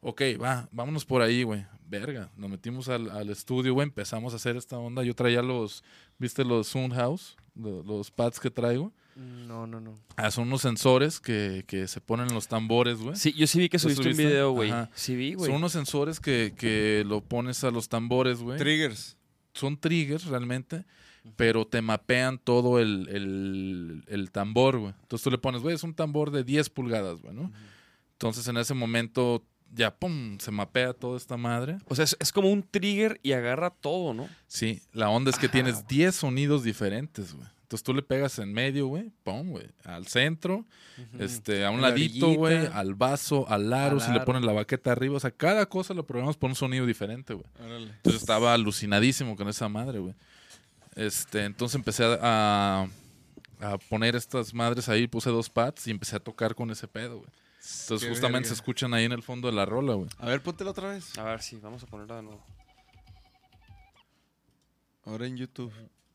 Ok, 0.00 0.22
va, 0.42 0.68
vámonos 0.72 1.04
por 1.04 1.20
ahí, 1.22 1.42
güey. 1.42 1.64
Verga, 1.86 2.30
nos 2.36 2.48
metimos 2.50 2.88
al, 2.88 3.10
al 3.10 3.28
estudio, 3.30 3.74
güey, 3.74 3.86
empezamos 3.88 4.32
a 4.32 4.36
hacer 4.36 4.56
esta 4.56 4.78
onda. 4.78 5.02
Yo 5.02 5.14
traía 5.14 5.42
los, 5.42 5.82
¿viste 6.18 6.44
los 6.44 6.68
Sound 6.68 6.94
House? 6.94 7.36
Lo- 7.54 7.82
Los 7.82 8.10
pads 8.10 8.38
que 8.40 8.50
traigo. 8.50 8.92
No, 9.16 9.66
no, 9.66 9.80
no. 9.80 9.98
Ah, 10.16 10.30
son 10.30 10.46
unos 10.46 10.62
sensores 10.62 11.20
que, 11.20 11.64
que 11.66 11.88
se 11.88 12.00
ponen 12.00 12.28
en 12.28 12.34
los 12.34 12.46
tambores, 12.48 12.98
güey. 13.00 13.16
Sí, 13.16 13.32
yo 13.34 13.46
sí 13.46 13.58
vi 13.58 13.68
que 13.68 13.76
¿Lo 13.76 13.80
subiste 13.82 14.00
un 14.02 14.14
subiste? 14.14 14.26
video, 14.28 14.52
güey. 14.52 14.72
Sí 14.94 15.16
vi, 15.16 15.34
güey. 15.34 15.48
Son 15.50 15.56
unos 15.56 15.72
sensores 15.72 16.20
que, 16.20 16.54
que 16.56 17.02
lo 17.06 17.20
pones 17.20 17.62
a 17.64 17.70
los 17.70 17.88
tambores, 17.88 18.38
güey. 18.40 18.56
Triggers. 18.56 19.16
son 19.52 19.76
triggers 19.76 20.26
realmente, 20.26 20.84
pero 21.36 21.66
te 21.66 21.82
mapean 21.82 22.38
todo 22.38 22.78
el, 22.78 23.08
el, 23.10 24.04
el 24.06 24.30
tambor, 24.30 24.78
güey. 24.78 24.94
Entonces 25.02 25.24
tú 25.24 25.30
le 25.30 25.38
pones, 25.38 25.60
güey, 25.60 25.74
es 25.74 25.82
un 25.82 25.92
tambor 25.92 26.30
de 26.30 26.44
10 26.44 26.70
pulgadas, 26.70 27.20
güey, 27.20 27.34
¿no? 27.34 27.52
Entonces 28.12 28.46
en 28.48 28.56
ese 28.58 28.74
momento 28.74 29.44
ya, 29.72 29.94
pum, 29.94 30.38
se 30.38 30.50
mapea 30.50 30.92
toda 30.92 31.16
esta 31.16 31.36
madre. 31.36 31.78
O 31.86 31.94
sea, 31.94 32.04
es, 32.04 32.16
es 32.20 32.32
como 32.32 32.50
un 32.50 32.62
trigger 32.62 33.20
y 33.22 33.32
agarra 33.32 33.70
todo, 33.70 34.14
¿no? 34.14 34.28
Sí, 34.46 34.82
la 34.92 35.10
onda 35.10 35.30
es 35.30 35.38
que 35.38 35.48
tienes 35.48 35.86
10 35.86 36.14
sonidos 36.14 36.62
diferentes, 36.64 37.34
güey. 37.34 37.46
Entonces 37.62 37.84
tú 37.84 37.94
le 37.94 38.02
pegas 38.02 38.36
en 38.40 38.52
medio, 38.52 38.88
güey, 38.88 39.12
pum, 39.22 39.50
güey, 39.50 39.68
al 39.84 40.08
centro, 40.08 40.64
este, 41.20 41.64
a 41.64 41.70
un 41.70 41.80
la 41.80 41.90
ladito, 41.90 42.32
güey, 42.32 42.66
al 42.66 42.96
vaso, 42.96 43.48
al 43.48 43.72
aro, 43.72 44.00
si 44.00 44.08
le 44.10 44.16
aro. 44.16 44.24
pones 44.24 44.42
la 44.42 44.52
baqueta 44.52 44.90
arriba, 44.90 45.16
o 45.16 45.20
sea, 45.20 45.30
cada 45.30 45.66
cosa 45.66 45.94
lo 45.94 46.04
programamos 46.04 46.36
por 46.36 46.50
un 46.50 46.56
sonido 46.56 46.84
diferente, 46.84 47.32
güey. 47.32 47.46
Órale. 47.60 47.92
Entonces 47.92 48.22
estaba 48.22 48.54
alucinadísimo 48.54 49.36
con 49.36 49.48
esa 49.48 49.68
madre, 49.68 50.00
güey. 50.00 50.14
Este, 50.96 51.44
entonces 51.44 51.76
empecé 51.76 52.04
a, 52.20 52.88
a 53.60 53.78
poner 53.88 54.16
estas 54.16 54.52
madres 54.52 54.88
ahí, 54.88 55.06
puse 55.06 55.30
dos 55.30 55.48
pads 55.48 55.86
y 55.86 55.92
empecé 55.92 56.16
a 56.16 56.20
tocar 56.20 56.56
con 56.56 56.72
ese 56.72 56.88
pedo, 56.88 57.18
güey. 57.18 57.30
Entonces 57.62 58.08
Qué 58.08 58.08
justamente 58.08 58.48
se 58.48 58.54
escuchan 58.54 58.94
ahí 58.94 59.04
en 59.04 59.12
el 59.12 59.22
fondo 59.22 59.48
de 59.48 59.54
la 59.54 59.66
rola, 59.66 59.94
güey. 59.94 60.08
A 60.18 60.26
ver, 60.26 60.42
póntela 60.42 60.70
otra 60.70 60.88
vez. 60.88 61.16
A 61.18 61.24
ver, 61.24 61.42
sí, 61.42 61.58
vamos 61.60 61.82
a 61.82 61.86
ponerla 61.86 62.16
de 62.16 62.22
nuevo. 62.22 62.44
Ahora 65.04 65.26
en 65.26 65.36
YouTube. 65.36 65.72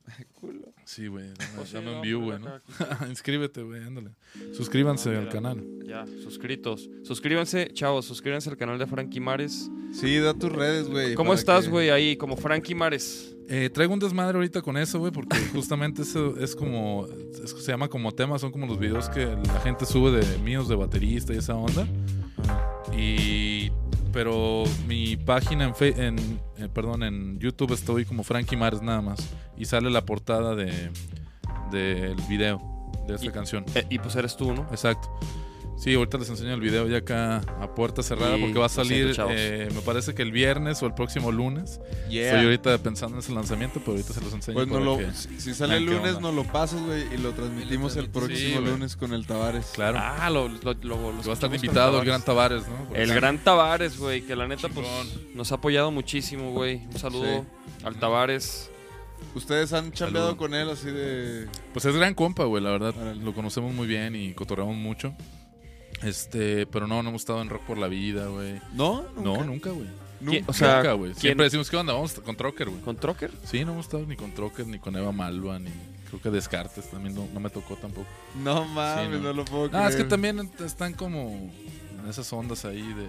Culo. 0.33 0.73
Sí, 0.85 1.07
güey. 1.07 1.25
Dame, 1.33 1.69
dame 1.73 1.95
un 1.95 2.01
view, 2.01 2.21
güey, 2.21 2.39
¿no? 2.39 2.49
Inscríbete, 3.09 3.63
güey, 3.63 3.83
ándale. 3.83 4.11
Suscríbanse 4.55 5.15
al 5.15 5.29
canal. 5.29 5.63
Ya, 5.85 6.05
suscritos. 6.23 6.89
Suscríbanse, 7.03 7.71
chavos, 7.73 8.05
suscríbanse 8.05 8.49
al 8.49 8.57
canal 8.57 8.77
de 8.77 8.85
Frankie 8.85 9.19
Mares. 9.19 9.69
Sí, 9.93 10.17
da 10.17 10.33
tus 10.33 10.51
redes, 10.51 10.87
güey. 10.87 11.15
¿Cómo 11.15 11.33
estás, 11.33 11.65
que- 11.65 11.71
güey? 11.71 11.89
Ahí, 11.89 12.15
como 12.17 12.35
Frankie 12.37 12.75
Mares. 12.75 13.31
Eh, 13.47 13.69
traigo 13.71 13.93
un 13.93 13.99
desmadre 13.99 14.35
ahorita 14.37 14.61
con 14.63 14.75
eso, 14.77 14.97
güey, 14.99 15.11
porque 15.11 15.37
justamente 15.53 16.01
eso 16.01 16.35
es 16.37 16.55
como, 16.55 17.07
es- 17.43 17.51
se 17.51 17.71
llama 17.71 17.87
como 17.87 18.11
tema, 18.11 18.37
son 18.39 18.51
como 18.51 18.65
los 18.67 18.79
videos 18.79 19.07
que 19.09 19.25
la 19.25 19.59
gente 19.61 19.85
sube 19.85 20.11
de 20.11 20.37
míos 20.39 20.67
de 20.67 20.75
baterista 20.75 21.33
y 21.33 21.37
esa 21.37 21.55
onda. 21.55 21.87
Y, 22.95 23.54
pero 24.15 24.63
mi 24.87 25.17
página 25.17 25.65
en, 25.65 25.75
Fe- 25.75 26.07
en 26.07 26.17
eh, 26.57 26.69
perdón, 26.73 27.03
en 27.03 27.37
YouTube 27.37 27.73
estoy 27.73 28.05
como 28.05 28.23
Frankie 28.23 28.55
Mars 28.55 28.81
nada 28.81 29.01
más 29.01 29.19
y 29.57 29.65
sale 29.65 29.89
la 29.89 30.05
portada 30.05 30.55
de 30.55 30.89
del 31.69 32.15
video 32.29 32.61
de 33.07 33.15
esta 33.15 33.27
Y- 33.27 33.31
canción. 33.31 33.65
Eh, 33.75 33.85
y 33.89 33.99
pues 33.99 34.15
eres 34.15 34.37
tú, 34.37 34.53
¿no? 34.53 34.61
Exacto. 34.71 35.09
Sí, 35.77 35.93
ahorita 35.93 36.17
les 36.17 36.29
enseño 36.29 36.53
el 36.53 36.61
video 36.61 36.87
ya 36.87 36.97
acá 36.99 37.39
a 37.61 37.75
puerta 37.75 38.01
cerrada 38.01 38.37
porque 38.39 38.57
va 38.57 38.65
a 38.67 38.69
siento, 38.69 39.13
salir, 39.13 39.37
eh, 39.37 39.69
me 39.75 39.81
parece 39.81 40.15
que 40.15 40.21
el 40.21 40.31
viernes 40.31 40.81
o 40.81 40.85
el 40.85 40.93
próximo 40.93 41.31
lunes. 41.33 41.81
Yeah. 42.09 42.27
Estoy 42.29 42.45
ahorita 42.45 42.77
pensando 42.77 43.17
en 43.17 43.19
ese 43.19 43.33
lanzamiento, 43.33 43.79
pero 43.81 43.91
ahorita 43.91 44.13
se 44.13 44.21
los 44.21 44.33
enseño. 44.33 44.55
Pues 44.55 44.67
no 44.67 44.73
para 44.73 44.85
lo, 44.85 44.97
que- 44.97 45.11
si, 45.13 45.53
sale 45.53 45.77
el 45.77 45.85
lunes, 45.85 46.19
nos 46.21 46.33
lo 46.33 46.43
pasas, 46.45 46.81
güey, 46.81 47.13
y 47.13 47.17
lo 47.17 47.33
transmitimos 47.33 47.97
el 47.97 48.09
próximo 48.09 48.59
sí, 48.59 48.65
lunes 48.65 48.95
con 48.95 49.13
el 49.13 49.27
Tavares. 49.27 49.65
Claro. 49.75 49.99
Ah, 50.01 50.29
lo, 50.29 50.47
lo, 50.47 50.73
lo- 50.81 51.11
lo 51.11 51.23
va 51.23 51.29
a 51.29 51.33
estar 51.33 51.53
invitado 51.53 51.99
el 51.99 52.05
gran 52.05 52.21
Tavares. 52.23 52.63
¿no? 52.67 52.87
Por 52.87 52.97
El 52.97 53.13
gran 53.13 53.37
Tavares, 53.39 53.97
güey, 53.99 54.21
que 54.21 54.35
la 54.35 54.47
neta, 54.47 54.69
pues, 54.69 54.87
nos 55.35 55.51
ha 55.51 55.55
apoyado 55.55 55.91
muchísimo, 55.91 56.51
güey. 56.53 56.85
Un 56.85 56.97
saludo 56.97 57.45
al 57.83 57.95
Tavares. 57.97 58.71
Ustedes 59.33 59.73
han 59.73 59.91
chambeado 59.91 60.27
Salud. 60.27 60.37
con 60.39 60.53
él 60.53 60.69
así 60.69 60.87
de. 60.87 61.47
Pues 61.73 61.83
es 61.83 61.95
gran 61.95 62.13
compa, 62.13 62.45
güey, 62.45 62.63
la 62.63 62.71
verdad. 62.71 62.93
Lo 63.15 63.33
conocemos 63.33 63.73
muy 63.73 63.87
bien 63.87 64.15
y 64.15 64.33
cotorreamos 64.33 64.75
mucho. 64.77 65.13
Este, 66.03 66.65
pero 66.67 66.87
no, 66.87 67.01
no 67.03 67.09
hemos 67.09 67.21
estado 67.21 67.41
en 67.41 67.49
rock 67.49 67.63
por 67.63 67.77
la 67.77 67.87
vida, 67.87 68.27
güey. 68.27 68.61
¿No? 68.73 69.05
No, 69.17 69.43
nunca, 69.43 69.71
güey. 69.71 69.87
¿Quién- 70.19 70.39
Nunca. 70.41 70.51
O 70.51 70.53
sea, 70.53 70.77
nunca, 70.77 70.93
güey. 70.93 71.11
¿quién- 71.11 71.21
Siempre 71.21 71.43
decimos, 71.45 71.69
¿qué 71.69 71.77
onda? 71.77 71.93
Vamos 71.93 72.13
con 72.13 72.35
Trocker, 72.35 72.69
güey. 72.69 72.81
¿Con 72.81 72.95
Trocker? 72.97 73.31
Sí, 73.43 73.65
no 73.65 73.73
hemos 73.73 73.85
estado 73.85 74.05
ni 74.05 74.15
con 74.15 74.31
Trocker, 74.31 74.65
ni 74.67 74.79
con 74.79 74.95
Eva 74.95 75.11
Malva, 75.11 75.59
ni 75.59 75.71
creo 76.07 76.21
que 76.21 76.29
Descartes 76.29 76.89
también 76.89 77.15
no, 77.15 77.27
no 77.33 77.39
me 77.39 77.49
tocó 77.49 77.75
tampoco. 77.75 78.07
No 78.43 78.65
mames, 78.65 79.05
Sí, 79.07 79.11
no. 79.11 79.19
no. 79.19 79.33
lo 79.33 79.45
puedo 79.45 79.69
creer. 79.69 79.85
Ah, 79.85 79.89
es 79.89 79.95
que 79.95 80.03
también 80.05 80.49
están 80.63 80.93
como 80.93 81.29
en 81.29 82.09
esas 82.09 82.31
ondas 82.33 82.63
ahí 82.65 82.81
de 82.93 83.07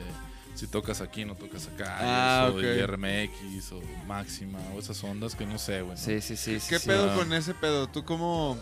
si 0.54 0.66
tocas 0.66 1.00
aquí, 1.00 1.24
no 1.24 1.34
tocas 1.36 1.68
acá. 1.68 1.96
Ah, 2.00 2.50
o 2.52 2.56
ok. 2.56 2.62
RMX 2.86 3.72
o 3.72 3.80
Máxima 4.06 4.58
o 4.74 4.78
esas 4.78 5.02
ondas 5.04 5.34
que 5.34 5.46
no 5.46 5.58
sé, 5.58 5.82
güey. 5.82 5.96
¿no? 5.96 6.02
Sí, 6.02 6.20
sí, 6.20 6.36
sí. 6.36 6.58
sí, 6.60 6.66
¿Qué 6.70 6.78
sí. 6.78 6.86
pedo 6.88 7.14
con 7.14 7.32
ese 7.34 7.52
pedo? 7.54 7.86
¿Tú 7.88 8.04
cómo. 8.04 8.58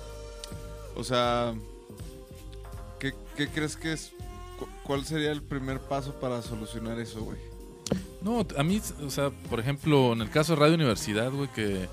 O 0.97 1.05
sea. 1.05 1.55
¿Qué, 3.37 3.49
crees 3.49 3.77
que 3.77 3.93
es 3.93 4.13
cu- 4.59 4.69
¿cuál 4.85 5.05
sería 5.05 5.33
el 5.33 5.43
primer 5.43 5.81
paso 5.81 6.15
para 6.21 6.41
solucionar 6.43 6.99
eso, 6.99 7.23
güey? 7.23 7.39
No, 8.23 8.47
a 8.57 8.63
mí, 8.63 8.81
o 9.05 9.11
sea, 9.11 9.31
por 9.51 9.61
ejemplo, 9.61 10.13
en 10.15 10.23
el 10.23 10.31
caso 10.31 10.55
de 10.55 10.61
Radio 10.61 10.75
Universidad, 10.75 11.31
güey, 11.31 11.49
que 11.53 11.89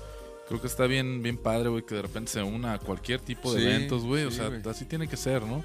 creo 0.48 0.60
que 0.60 0.66
está 0.66 0.86
bien, 0.86 1.22
bien 1.22 1.36
padre, 1.36 1.68
güey, 1.68 1.84
que 1.84 1.94
de 1.94 2.02
repente 2.02 2.30
se 2.30 2.42
una 2.42 2.74
a 2.74 2.78
cualquier 2.78 3.20
tipo 3.20 3.52
de 3.52 3.60
Sí, 3.60 3.66
eventos, 3.66 4.02
güey. 4.04 4.24
o 4.24 4.30
sea, 4.30 4.50
así 4.70 4.84
tiene 4.86 5.08
que 5.08 5.16
ser, 5.16 5.42
¿no? 5.44 5.62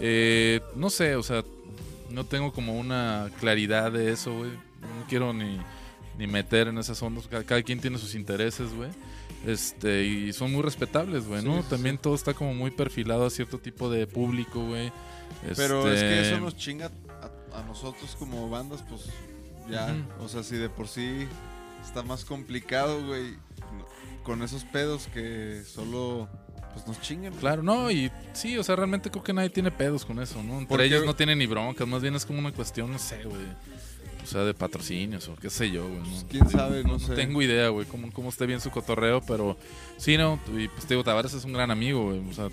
Eh, 0.00 0.60
no 0.76 0.88
sé, 0.90 1.16
o 1.16 1.22
sea, 1.22 1.44
no 2.10 2.24
tengo 2.24 2.52
como 2.52 2.78
una 2.78 3.30
claridad 3.40 3.92
de 3.92 4.12
eso, 4.12 4.32
güey. 4.34 4.50
No 4.50 5.06
quiero 5.08 5.32
ni, 5.34 5.58
ni 6.16 6.26
meter 6.26 6.68
en 6.68 6.78
esas 6.78 7.02
ondas. 7.02 7.26
Cada, 7.28 7.44
cada 7.44 7.62
quien 7.62 7.80
tiene 7.80 7.98
sus 7.98 8.14
intereses, 8.14 8.72
güey. 8.74 8.90
Este, 9.46 10.04
y 10.04 10.32
son 10.32 10.52
muy 10.52 10.62
respetables, 10.62 11.26
güey, 11.26 11.42
¿no? 11.42 11.56
Sí, 11.58 11.62
sí, 11.62 11.68
También 11.70 11.98
todo 11.98 12.14
está 12.14 12.34
como 12.34 12.54
muy 12.54 12.70
perfilado 12.70 13.24
a 13.26 13.30
cierto 13.30 13.58
tipo 13.58 13.88
de 13.90 14.06
público, 14.06 14.64
güey. 14.64 14.92
Pero 15.56 15.90
es 15.90 16.00
que 16.00 16.18
Este, 16.20 16.32
eso 16.32 16.40
nos 16.40 16.56
chinga 16.56 16.90
a, 17.52 17.58
a 17.58 17.62
nosotros 17.62 18.16
como 18.18 18.48
bandas, 18.50 18.82
pues 18.88 19.02
ya. 19.70 19.94
O 20.20 20.28
sea, 20.28 20.42
si 20.42 20.56
de 20.56 20.68
por 20.68 20.88
sí 20.88 21.26
está 21.84 22.02
más 22.02 22.24
complicado, 22.24 23.04
güey, 23.06 23.34
con 24.24 24.42
esos 24.42 24.64
pedos 24.64 25.08
que 25.14 25.62
solo 25.64 26.28
pues 26.74 26.86
nos 26.86 27.00
chinguen. 27.00 27.32
Claro, 27.34 27.62
no, 27.62 27.90
y 27.90 28.10
sí, 28.34 28.58
o 28.58 28.62
sea, 28.64 28.76
realmente 28.76 29.10
creo 29.10 29.22
que 29.22 29.32
nadie 29.32 29.48
tiene 29.50 29.70
pedos 29.70 30.04
con 30.04 30.20
eso, 30.20 30.42
¿no? 30.42 30.54
Entre 30.54 30.66
Porque- 30.68 30.84
ellos 30.86 31.06
no 31.06 31.14
tienen 31.14 31.38
ni 31.38 31.46
broncas, 31.46 31.86
más 31.88 32.02
bien 32.02 32.14
es 32.14 32.26
como 32.26 32.38
una 32.40 32.52
cuestión, 32.52 32.92
no 32.92 32.98
sé, 32.98 33.22
güey. 33.24 33.46
O 34.28 34.30
sea, 34.30 34.44
de 34.44 34.52
patrocinios 34.52 35.26
o 35.28 35.36
qué 35.36 35.48
sé 35.48 35.70
yo, 35.70 35.88
güey. 35.88 36.00
Pues, 36.00 36.22
¿no? 36.22 36.28
quién 36.28 36.50
sabe, 36.50 36.82
no, 36.84 36.92
No 36.92 36.98
sé. 36.98 37.14
tengo 37.14 37.40
idea, 37.40 37.70
güey, 37.70 37.86
cómo, 37.86 38.12
cómo 38.12 38.28
esté 38.28 38.44
bien 38.44 38.60
su 38.60 38.70
cotorreo, 38.70 39.22
pero 39.26 39.56
sí, 39.96 40.18
no, 40.18 40.38
y 40.54 40.68
pues 40.68 40.82
te 40.84 40.94
digo, 40.94 41.02
Tavares 41.02 41.32
es 41.32 41.44
un 41.44 41.54
gran 41.54 41.70
amigo, 41.70 42.04
güey. 42.10 42.20
O 42.28 42.32
sea, 42.34 42.48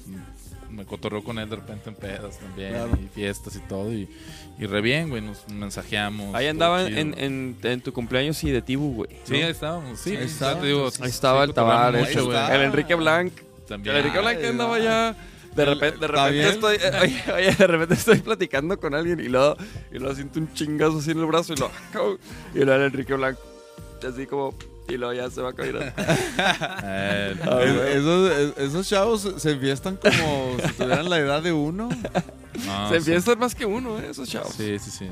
me 0.71 0.85
cotorreo 0.85 1.21
con 1.23 1.37
él 1.37 1.49
de 1.49 1.57
repente 1.57 1.89
en 1.89 1.95
pedas 1.95 2.39
también, 2.39 2.71
Claro. 2.71 2.97
y 3.03 3.07
fiestas 3.13 3.55
y 3.57 3.59
todo, 3.59 3.91
y, 3.93 4.09
y 4.57 4.65
re 4.65 4.79
bien, 4.81 5.09
güey, 5.09 5.21
nos 5.21 5.47
mensajeamos. 5.49 6.33
Ahí 6.33 6.47
andaban 6.47 6.87
chido, 6.87 6.99
en, 6.99 7.19
en, 7.19 7.57
en 7.61 7.81
tu 7.81 7.91
cumpleaños 7.93 8.41
y 8.45 8.51
de 8.51 8.61
Tibu, 8.61 8.93
güey. 8.93 9.09
Sí, 9.25 9.33
¿no? 9.33 9.45
ahí 9.45 9.51
estábamos, 9.51 9.99
sí, 9.99 10.15
Ahí 10.15 10.25
estaba, 10.25 10.59
te 10.61 10.67
digo. 10.67 10.89
Ahí 11.01 11.09
estaba 11.09 11.43
el 11.43 11.49
cotorreamos 11.49 11.81
Tavares, 11.81 12.07
mucho, 12.07 12.19
Ahí 12.19 12.25
güey. 12.25 12.37
está. 12.37 12.55
el 12.55 12.61
Enrique 12.61 12.95
Blanc. 12.95 13.33
También. 13.67 13.95
El 13.95 14.01
Enrique 14.05 14.19
Blanc 14.21 14.37
Ay, 14.41 14.45
andaba 14.47 14.79
ya. 14.79 15.15
De 15.55 15.65
repente, 15.65 15.99
de 15.99 16.05
¿Está 16.05 16.27
repente 16.29 16.49
estoy. 16.49 16.75
eh, 16.75 16.91
oye, 17.01 17.23
oye, 17.33 17.55
de 17.55 17.67
repente 17.67 17.93
estoy 17.95 18.19
platicando 18.19 18.79
con 18.79 18.93
alguien 18.93 19.19
y 19.19 19.29
luego, 19.29 19.55
y 19.91 19.99
luego 19.99 20.13
siento 20.15 20.39
un 20.39 20.53
chingazo 20.53 20.97
así 20.99 21.11
en 21.11 21.19
el 21.19 21.25
brazo 21.25 21.53
y 21.53 21.55
lo. 21.57 21.71
Y 22.53 22.57
luego 22.59 22.73
el 22.73 22.81
Enrique 22.83 23.13
Blanc. 23.13 23.37
Así 24.07 24.25
como. 24.27 24.53
Y 24.87 24.97
luego 24.97 25.13
ya 25.13 25.29
se 25.31 25.41
va 25.41 25.49
a 25.49 25.53
caer. 25.53 25.77
Eh, 25.77 27.35
Ah, 27.43 27.61
esos, 27.89 28.31
es- 28.31 28.57
esos 28.57 28.87
chavos 28.87 29.33
se 29.37 29.51
enfiestan 29.51 29.97
como 29.97 30.57
si 30.63 30.73
tuvieran 30.73 31.09
la 31.09 31.17
edad 31.19 31.41
de 31.41 31.51
uno. 31.53 31.89
no, 32.65 32.89
se 32.89 33.01
sí. 33.01 33.11
empiezan 33.11 33.39
más 33.39 33.55
que 33.55 33.65
uno, 33.65 33.97
eh, 33.99 34.07
esos 34.11 34.29
chavos. 34.29 34.53
Sí, 34.55 34.77
sí, 34.79 34.91
sí. 34.91 35.09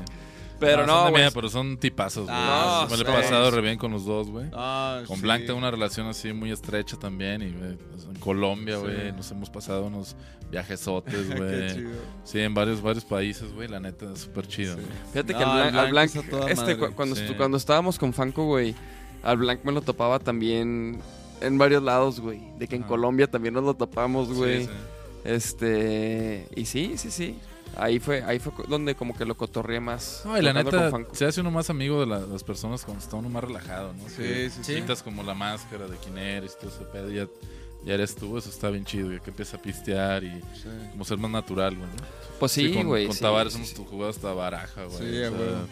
Pero 0.60 0.86
no, 0.86 1.10
güey. 1.10 1.22
mía, 1.22 1.30
pero 1.34 1.48
son 1.48 1.76
tipazos, 1.78 2.24
güey. 2.24 2.36
Ah, 2.38 2.86
me 2.90 2.96
lo 2.96 3.02
he 3.02 3.06
pasado 3.12 3.50
re 3.50 3.60
bien 3.60 3.76
con 3.78 3.90
los 3.92 4.04
dos, 4.04 4.28
güey. 4.28 4.46
Ah, 4.52 5.02
Con 5.06 5.16
sí. 5.16 5.22
Blanc 5.22 5.46
tengo 5.46 5.58
una 5.58 5.70
relación 5.70 6.06
así 6.06 6.32
muy 6.32 6.50
estrecha 6.52 6.96
también. 6.96 7.42
Y 7.42 7.50
güey, 7.50 7.76
pues, 7.76 8.04
en 8.04 8.14
Colombia, 8.20 8.76
Sí. 8.76 8.82
güey, 8.82 9.12
nos 9.12 9.30
hemos 9.30 9.50
pasado 9.50 9.84
unos 9.86 10.16
viajesotes, 10.50 11.26
güey. 11.36 11.74
chido. 11.74 11.90
sí, 12.24 12.38
en 12.40 12.54
varios, 12.54 12.80
varios 12.80 13.04
países, 13.04 13.52
güey. 13.52 13.68
La 13.68 13.80
neta 13.80 14.12
es 14.12 14.20
súper 14.20 14.46
chido. 14.46 14.76
Sí. 14.76 14.82
Fíjate 15.12 15.34
que 15.34 15.40
No, 15.44 15.52
al 15.52 15.66
el 15.66 15.90
Blanc, 15.90 16.10
al 16.16 16.48
este, 16.50 16.78
cu- 16.78 16.92
cuando, 16.94 17.16
cuando 17.36 17.56
estábamos 17.56 17.98
con 17.98 18.12
Fanco, 18.12 18.44
güey, 18.46 18.74
al 19.22 19.36
Blanc 19.38 19.60
me 19.64 19.72
lo 19.72 19.82
topaba 19.82 20.18
también 20.20 21.00
en 21.40 21.58
varios 21.58 21.82
lados, 21.82 22.20
güey. 22.20 22.40
De 22.58 22.68
que 22.68 22.76
en. 22.76 22.82
Colombia 22.84 23.26
también 23.30 23.54
nos 23.54 23.64
lo 23.64 23.74
topamos, 23.74 24.32
güey. 24.32 24.66
Sí, 24.66 24.70
sí. 24.70 25.28
Este. 25.48 26.48
Y 26.54 26.64
sí, 26.66 26.94
sí, 26.96 27.10
sí. 27.10 27.38
Ahí 27.76 27.98
fue, 27.98 28.22
ahí 28.22 28.38
fue 28.38 28.52
donde 28.68 28.94
como 28.94 29.16
que 29.16 29.24
lo 29.24 29.36
cotorreé 29.36 29.80
más. 29.80 30.22
No, 30.24 30.38
y 30.38 30.42
la 30.42 30.52
neta, 30.52 30.90
con 30.90 31.06
se 31.12 31.24
hace 31.26 31.40
uno 31.40 31.50
más 31.50 31.70
amigo 31.70 32.00
de 32.00 32.06
la- 32.06 32.20
las 32.20 32.44
personas 32.44 32.84
cuando 32.84 33.02
está 33.02 33.16
uno 33.16 33.28
más 33.28 33.42
relajado, 33.44 33.92
¿no? 33.94 34.08
Sí, 34.08 34.50
sí, 34.50 34.62
sí. 34.62 34.74
Quitas 34.76 35.02
como 35.02 35.22
la 35.22 35.34
máscara 35.34 35.86
de 35.88 35.96
quién 35.96 36.18
eres 36.18 36.56
y 36.56 36.60
todo 36.60 36.74
ese 36.74 36.84
pedo. 36.84 37.10
y 37.10 37.16
Ya, 37.16 37.26
ya 37.84 37.94
eres 37.94 38.14
tú, 38.14 38.38
eso 38.38 38.48
está 38.48 38.70
bien 38.70 38.84
chido. 38.84 39.12
Ya 39.12 39.18
que 39.20 39.30
empieza 39.30 39.56
a 39.56 39.60
pistear 39.62 40.24
y 40.24 40.30
Sí. 40.54 40.68
como 40.92 41.04
ser 41.04 41.18
más 41.18 41.30
natural, 41.30 41.76
güey. 41.76 41.88
¿no? 41.88 41.96
Pues 42.40 42.52
sí, 42.52 42.72
con, 42.72 42.86
güey. 42.86 43.06
Con 43.06 43.14
sí, 43.16 43.22
Tavares 43.22 43.52
sí, 43.52 43.58
hemos 43.58 43.68
sí. 43.70 43.84
jugado 43.88 44.10
hasta 44.10 44.32
baraja, 44.32 44.84
güey. 44.84 44.98
Sí, 44.98 45.04
o 45.04 45.10
sea, 45.20 45.28
a 45.28 45.30
huevo. 45.32 45.66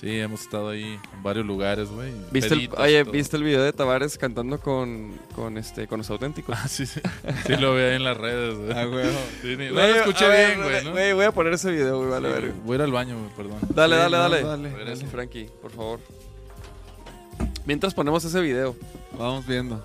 Sí, 0.00 0.18
hemos 0.20 0.42
estado 0.42 0.68
ahí 0.70 0.98
en 1.12 1.22
varios 1.22 1.44
lugares, 1.46 1.88
güey. 1.90 2.12
¿Viste 2.30 2.54
el, 2.54 2.70
oye. 2.76 3.04
¿viste 3.04 3.36
el 3.36 3.42
video 3.44 3.62
de 3.62 3.72
Tavares 3.72 4.16
cantando 4.18 4.60
con, 4.60 5.12
con, 5.34 5.58
este, 5.58 5.86
con 5.86 5.98
los 5.98 6.10
auténticos? 6.10 6.56
Ah, 6.58 6.68
sí, 6.68 6.86
sí. 6.86 7.00
Sí, 7.46 7.56
lo 7.56 7.74
veo 7.74 7.90
ahí 7.90 7.96
en 7.96 8.04
las 8.04 8.16
redes, 8.16 8.56
güey. 8.56 8.72
Ah. 8.72 8.86
Sí, 9.42 9.56
ni- 9.56 9.66
no 9.68 9.74
Güey, 9.74 9.90
lo 9.90 9.96
escuché 9.96 10.28
ver, 10.28 10.56
bien, 10.56 10.68
güey, 10.68 10.84
¿no? 10.84 10.90
Güey, 10.92 11.12
voy 11.14 11.24
a 11.24 11.32
poner 11.32 11.52
ese 11.54 11.70
video, 11.70 11.98
güey, 11.98 12.10
vale, 12.10 12.28
Sí, 12.28 12.34
verga. 12.34 12.54
Voy 12.64 12.72
a 12.72 12.74
ir 12.76 12.82
al 12.82 12.92
baño, 12.92 13.18
güey, 13.18 13.30
perdón. 13.36 13.58
Dale, 13.74 13.96
Sí, 13.96 14.00
dale, 14.02 14.16
no, 14.16 14.22
dale. 14.22 14.42
dale. 14.42 14.70
Regresa. 14.76 15.06
Frankie, 15.06 15.50
por 15.62 15.70
favor. 15.72 16.00
Mientras 17.66 17.92
ponemos 17.94 18.24
ese 18.24 18.40
video. 18.40 18.74
Vamos 19.18 19.46
viendo. 19.46 19.84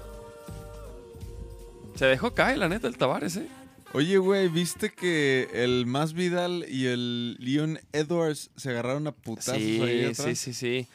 Se 1.95 2.05
dejó 2.05 2.34
caer, 2.34 2.57
la 2.57 2.70
neta, 2.70 2.88
el 2.88 2.97
Tavares, 2.97 3.36
¿eh? 3.38 3.47
Oye, 3.94 4.18
güey, 4.18 4.48
¿viste 4.50 4.89
que 4.91 5.50
el 5.54 5.86
Más 5.86 6.14
Vidal 6.14 6.66
y 6.68 6.86
el 6.88 7.36
Leon 7.36 7.80
Edwards 7.91 8.50
se 8.56 8.72
agarraron 8.72 9.06
a 9.08 9.12
putazos 9.12 9.54
ahí 9.54 9.78
Sí, 9.78 10.04
atrás? 10.06 10.18
sí, 10.18 10.36
sí, 10.36 10.54
sí. 10.54 10.88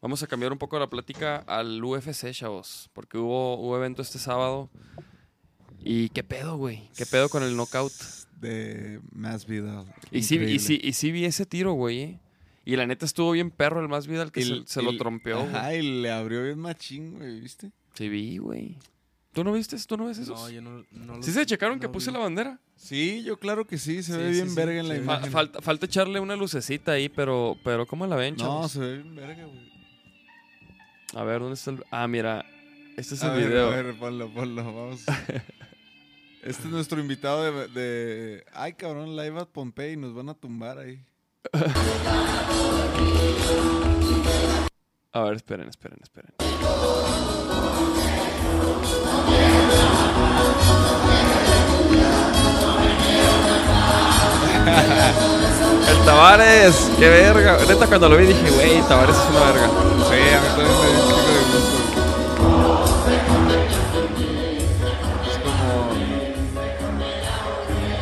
Vamos 0.00 0.22
a 0.22 0.26
cambiar 0.26 0.52
un 0.52 0.58
poco 0.58 0.78
la 0.78 0.88
plática 0.88 1.36
al 1.46 1.82
UFC, 1.84 2.30
chavos. 2.32 2.88
Porque 2.94 3.18
hubo, 3.18 3.58
hubo 3.60 3.76
evento 3.76 4.00
este 4.02 4.18
sábado. 4.18 4.70
¿Y 5.84 6.08
qué 6.10 6.24
pedo, 6.24 6.56
güey? 6.56 6.88
¿Qué 6.96 7.04
pedo 7.06 7.28
con 7.28 7.42
el 7.42 7.56
knockout? 7.56 7.92
De 8.40 9.00
Más 9.12 9.46
Vidal. 9.46 9.86
Y 10.10 10.22
sí, 10.22 10.36
y, 10.36 10.58
sí, 10.58 10.78
y 10.82 10.92
sí 10.92 11.10
vi 11.10 11.24
ese 11.24 11.46
tiro, 11.46 11.72
güey. 11.72 12.00
¿eh? 12.02 12.20
Y 12.64 12.76
la 12.76 12.86
neta 12.86 13.04
estuvo 13.06 13.32
bien 13.32 13.50
perro 13.50 13.80
el 13.80 13.88
más 13.88 14.06
Vidal 14.06 14.32
que 14.32 14.42
se, 14.42 14.62
se 14.66 14.82
lo 14.82 14.96
trompeó. 14.96 15.40
güey. 15.42 15.54
Ajá, 15.54 15.74
y 15.74 16.02
le 16.02 16.10
abrió 16.10 16.42
bien 16.42 16.58
machín, 16.58 17.18
güey, 17.18 17.40
¿viste? 17.40 17.70
Sí 17.94 18.08
vi, 18.08 18.36
güey. 18.38 18.78
¿Tú 19.36 19.44
no 19.44 19.52
viste? 19.52 19.76
¿Tú 19.86 19.98
no 19.98 20.06
ves 20.06 20.16
eso? 20.16 20.32
No, 20.34 20.48
yo 20.48 20.62
no, 20.62 20.82
no 20.92 21.16
lo- 21.18 21.22
¿Sí 21.22 21.30
se 21.30 21.44
checaron 21.44 21.78
que 21.78 21.88
no 21.88 21.92
puse 21.92 22.10
vi. 22.10 22.14
la 22.16 22.20
bandera? 22.22 22.58
Sí, 22.74 23.22
yo 23.22 23.38
claro 23.38 23.66
que 23.66 23.76
sí, 23.76 24.02
se 24.02 24.12
Sí, 24.12 24.18
ve 24.18 24.28
sí, 24.30 24.32
bien 24.32 24.48
sí, 24.48 24.56
verga 24.56 24.80
en 24.80 24.88
la 24.88 24.94
sí. 24.94 25.00
Fa- 25.02 25.12
imagen. 25.16 25.30
falta, 25.30 25.60
falta 25.60 25.84
echarle 25.84 26.20
una 26.20 26.36
lucecita 26.36 26.92
ahí, 26.92 27.10
pero, 27.10 27.54
pero 27.62 27.86
¿cómo 27.86 28.06
la 28.06 28.16
ven, 28.16 28.34
no, 28.36 28.40
chavos? 28.40 28.72
se 28.72 28.80
ve 28.80 28.94
bien 29.02 29.14
verga, 29.14 29.44
güey. 29.44 29.72
A 31.14 31.22
ver, 31.22 31.40
¿dónde 31.40 31.52
está 31.54 31.70
el...? 31.70 31.84
Ah, 31.90 32.08
mira. 32.08 32.46
Este 32.96 33.14
es 33.14 33.22
el 33.22 33.30
ver, 33.32 33.48
video. 33.48 33.66
A 33.66 33.76
ver, 33.76 33.94
ponlo, 33.98 34.30
ponlo, 34.32 34.64
vamos. 34.64 35.02
Este 36.42 36.62
es 36.62 36.70
nuestro 36.70 36.98
invitado 36.98 37.42
de, 37.52 37.68
de- 37.68 38.44
Ay, 38.54 38.72
cabrón, 38.72 39.16
Live 39.16 39.38
at 39.38 39.48
Pompey, 39.48 39.98
nos 39.98 40.14
van 40.14 40.30
a 40.30 40.34
tumbar 40.34 40.78
ahí. 40.78 41.04
A 45.12 45.20
ver, 45.24 45.34
esperen, 45.34 45.68
esperen, 45.68 45.98
esperen. 46.02 46.32
El 55.90 55.98
Tavares, 56.04 56.90
qué 56.98 57.08
verga. 57.08 57.58
Neta, 57.68 57.86
cuando 57.86 58.08
lo 58.08 58.16
vi 58.16 58.26
dije, 58.26 58.50
güey, 58.50 58.80
Tavares 58.82 59.16
es 59.16 59.22
una 59.30 59.40
verga. 59.52 59.68
Sí, 60.08 60.14
a 60.34 60.40
mí 60.40 60.46
también 60.48 60.78
me 60.80 60.86
dio 60.86 61.16
de 61.16 61.22
gusto. 61.52 61.76
Es 65.30 65.36
como... 65.38 65.90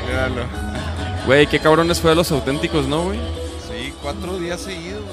Míralo. 0.08 0.42
Güey, 1.26 1.46
qué 1.46 1.58
cabrones 1.58 2.00
fue 2.00 2.12
a 2.12 2.14
los 2.14 2.30
auténticos, 2.32 2.86
¿no, 2.86 3.02
güey? 3.04 3.18
Sí, 3.68 3.92
cuatro 4.02 4.38
días 4.38 4.60
seguidos, 4.60 5.02
¿no? 5.02 5.08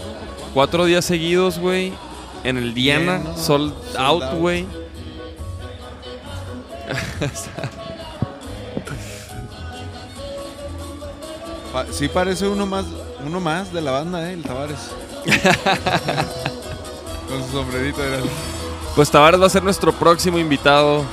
Cuatro 0.53 0.85
días 0.85 1.05
seguidos, 1.05 1.59
güey. 1.59 1.93
En 2.43 2.57
el 2.57 2.73
Diana, 2.73 3.19
Lleno, 3.19 3.37
sold, 3.37 3.73
out. 3.97 4.23
güey. 4.39 4.65
Sí 11.91 12.07
parece 12.07 12.47
uno 12.47 12.65
más, 12.65 12.85
uno 13.25 13.39
más 13.39 13.71
de 13.71 13.81
la 13.81 13.91
banda, 13.91 14.29
¿eh? 14.29 14.33
El 14.33 14.43
Tavares. 14.43 14.91
Con 17.29 17.43
su 17.43 17.51
sombrerito, 17.51 18.03
era. 18.03 18.19
Pues 18.95 19.09
Tavares 19.09 19.39
va 19.41 19.45
a 19.45 19.49
ser 19.49 19.63
nuestro 19.63 19.93
próximo 19.93 20.37
invitado 20.37 21.05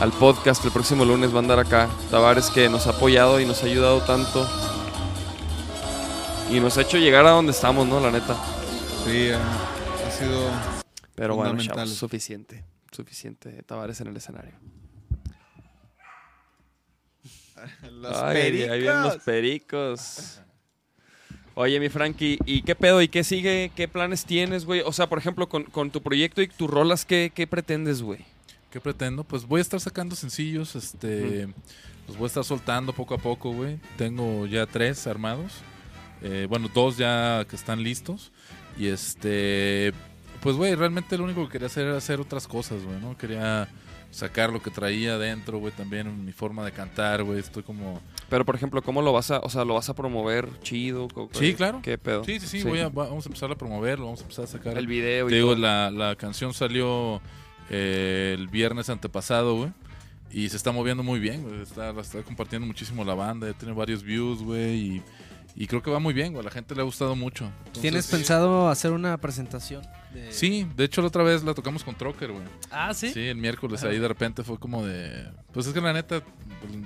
al 0.00 0.10
podcast. 0.12 0.64
El 0.64 0.70
próximo 0.70 1.04
lunes 1.04 1.32
va 1.32 1.36
a 1.36 1.40
andar 1.40 1.58
acá. 1.58 1.88
Tavares 2.10 2.48
que 2.48 2.68
nos 2.68 2.86
ha 2.86 2.90
apoyado 2.90 3.40
y 3.40 3.46
nos 3.46 3.62
ha 3.62 3.66
ayudado 3.66 4.00
tanto. 4.00 4.48
Y 6.50 6.60
nos 6.60 6.78
ha 6.78 6.82
hecho 6.82 6.96
llegar 6.96 7.26
a 7.26 7.30
donde 7.30 7.52
estamos, 7.52 7.86
¿no? 7.86 8.00
La 8.00 8.10
neta. 8.10 8.34
Sí, 9.04 9.30
ha, 9.30 10.10
sido... 10.10 10.50
Pero 11.14 11.36
bueno, 11.36 11.62
chavos, 11.62 11.90
suficiente. 11.90 12.64
Suficiente 12.90 13.62
Tavares 13.64 14.00
en 14.00 14.08
el 14.08 14.16
escenario. 14.16 14.52
Los 17.90 18.16
Ay, 18.16 18.36
ahí- 18.42 18.62
ahí 18.62 18.80
vienen 18.80 19.02
los 19.02 19.16
pericos. 19.18 20.40
Oye, 21.54 21.80
mi 21.80 21.88
Frankie, 21.88 22.38
¿y 22.46 22.62
qué 22.62 22.74
pedo? 22.74 23.02
¿Y 23.02 23.08
qué 23.08 23.24
sigue? 23.24 23.70
¿Qué 23.74 23.88
planes 23.88 24.24
tienes, 24.24 24.64
güey? 24.64 24.80
O 24.82 24.92
sea, 24.92 25.08
por 25.08 25.18
ejemplo, 25.18 25.48
con, 25.48 25.64
con 25.64 25.90
tu 25.90 26.00
proyecto 26.00 26.40
y 26.42 26.48
tus 26.48 26.70
rolas, 26.70 27.04
¿qué, 27.04 27.32
qué 27.34 27.46
pretendes, 27.46 28.02
güey? 28.02 28.24
¿Qué 28.70 28.80
pretendo? 28.80 29.24
Pues 29.24 29.44
voy 29.44 29.58
a 29.58 29.62
estar 29.62 29.80
sacando 29.80 30.14
sencillos, 30.14 30.76
este, 30.76 31.48
los 32.06 32.16
voy 32.16 32.24
a 32.24 32.28
estar 32.28 32.44
soltando 32.44 32.92
poco 32.92 33.14
a 33.14 33.18
poco, 33.18 33.52
güey. 33.52 33.78
Tengo 33.98 34.46
ya 34.46 34.64
tres 34.66 35.06
armados. 35.08 35.52
Eh, 36.22 36.46
bueno, 36.48 36.68
dos 36.72 36.96
ya 36.96 37.44
que 37.50 37.56
están 37.56 37.82
listos. 37.82 38.30
Y 38.78 38.86
este, 38.86 39.92
pues, 40.40 40.54
güey, 40.56 40.76
realmente 40.76 41.18
lo 41.18 41.24
único 41.24 41.44
que 41.46 41.52
quería 41.52 41.66
hacer 41.66 41.86
era 41.86 41.96
hacer 41.96 42.20
otras 42.20 42.46
cosas, 42.46 42.82
güey, 42.84 42.98
¿no? 43.00 43.18
Quería 43.18 43.68
sacar 44.10 44.52
lo 44.52 44.60
que 44.62 44.70
traía 44.70 45.14
adentro, 45.14 45.58
güey, 45.58 45.72
también 45.72 46.24
mi 46.24 46.32
forma 46.32 46.64
de 46.64 46.72
cantar, 46.72 47.22
güey. 47.22 47.38
Estoy 47.38 47.62
como... 47.62 48.00
Pero, 48.28 48.44
por 48.44 48.54
ejemplo, 48.56 48.82
¿cómo 48.82 49.02
lo 49.02 49.12
vas 49.12 49.30
a, 49.30 49.38
o 49.40 49.48
sea, 49.50 49.64
lo 49.64 49.74
vas 49.74 49.88
a 49.88 49.94
promover 49.94 50.48
chido? 50.62 51.08
Sí, 51.32 51.54
claro. 51.54 51.80
¿Qué 51.82 51.96
pedo? 51.98 52.24
Sí, 52.24 52.40
sí, 52.40 52.46
sí, 52.46 52.62
voy 52.62 52.80
a- 52.80 52.88
va- 52.88 53.06
vamos 53.08 53.24
a 53.26 53.28
empezar 53.28 53.50
a 53.50 53.56
promoverlo, 53.56 54.06
vamos 54.06 54.20
a 54.20 54.22
empezar 54.24 54.44
a 54.44 54.48
sacar... 54.48 54.76
El 54.78 54.86
video 54.86 55.26
y 55.28 55.30
Te 55.30 55.36
digo, 55.36 55.50
todo. 55.52 55.58
la, 55.60 55.90
la 55.90 56.16
canción 56.16 56.52
salió 56.54 57.20
eh, 57.70 58.34
el 58.38 58.48
viernes 58.48 58.90
antepasado, 58.90 59.56
güey. 59.56 59.72
Y 60.32 60.48
se 60.48 60.56
está 60.56 60.70
moviendo 60.70 61.02
muy 61.02 61.18
bien, 61.18 61.42
güey. 61.42 61.60
Está, 61.62 61.92
la 61.92 62.02
está 62.02 62.22
compartiendo 62.22 62.64
muchísimo 62.66 63.04
la 63.04 63.14
banda. 63.14 63.48
Ya 63.48 63.52
tiene 63.58 63.74
varios 63.74 64.02
views, 64.04 64.42
güey. 64.42 64.76
Y, 64.96 65.02
y 65.56 65.66
creo 65.66 65.82
que 65.82 65.90
va 65.90 65.98
muy 65.98 66.14
bien, 66.14 66.32
güey. 66.32 66.40
A 66.40 66.44
la 66.44 66.52
gente 66.52 66.72
le 66.76 66.82
ha 66.82 66.84
gustado 66.84 67.16
mucho. 67.16 67.46
Entonces, 67.58 67.82
¿Tienes 67.82 68.06
pensado 68.06 68.68
hacer 68.68 68.92
una 68.92 69.16
presentación? 69.18 69.82
De- 70.14 70.32
Sí, 70.32 70.66
de 70.76 70.84
hecho 70.84 71.00
la 71.02 71.08
otra 71.08 71.22
vez 71.22 71.42
la 71.44 71.54
tocamos 71.54 71.84
con 71.84 71.94
Trocker, 71.94 72.32
güey. 72.32 72.44
Ah, 72.70 72.92
sí. 72.94 73.12
Sí, 73.12 73.20
el 73.28 73.36
miércoles 73.36 73.82
ahí 73.84 73.98
de 73.98 74.08
repente 74.08 74.42
fue 74.44 74.58
como 74.58 74.84
de... 74.84 75.28
Pues 75.52 75.66
es 75.66 75.72
que 75.72 75.80
la 75.80 75.92
neta 75.92 76.22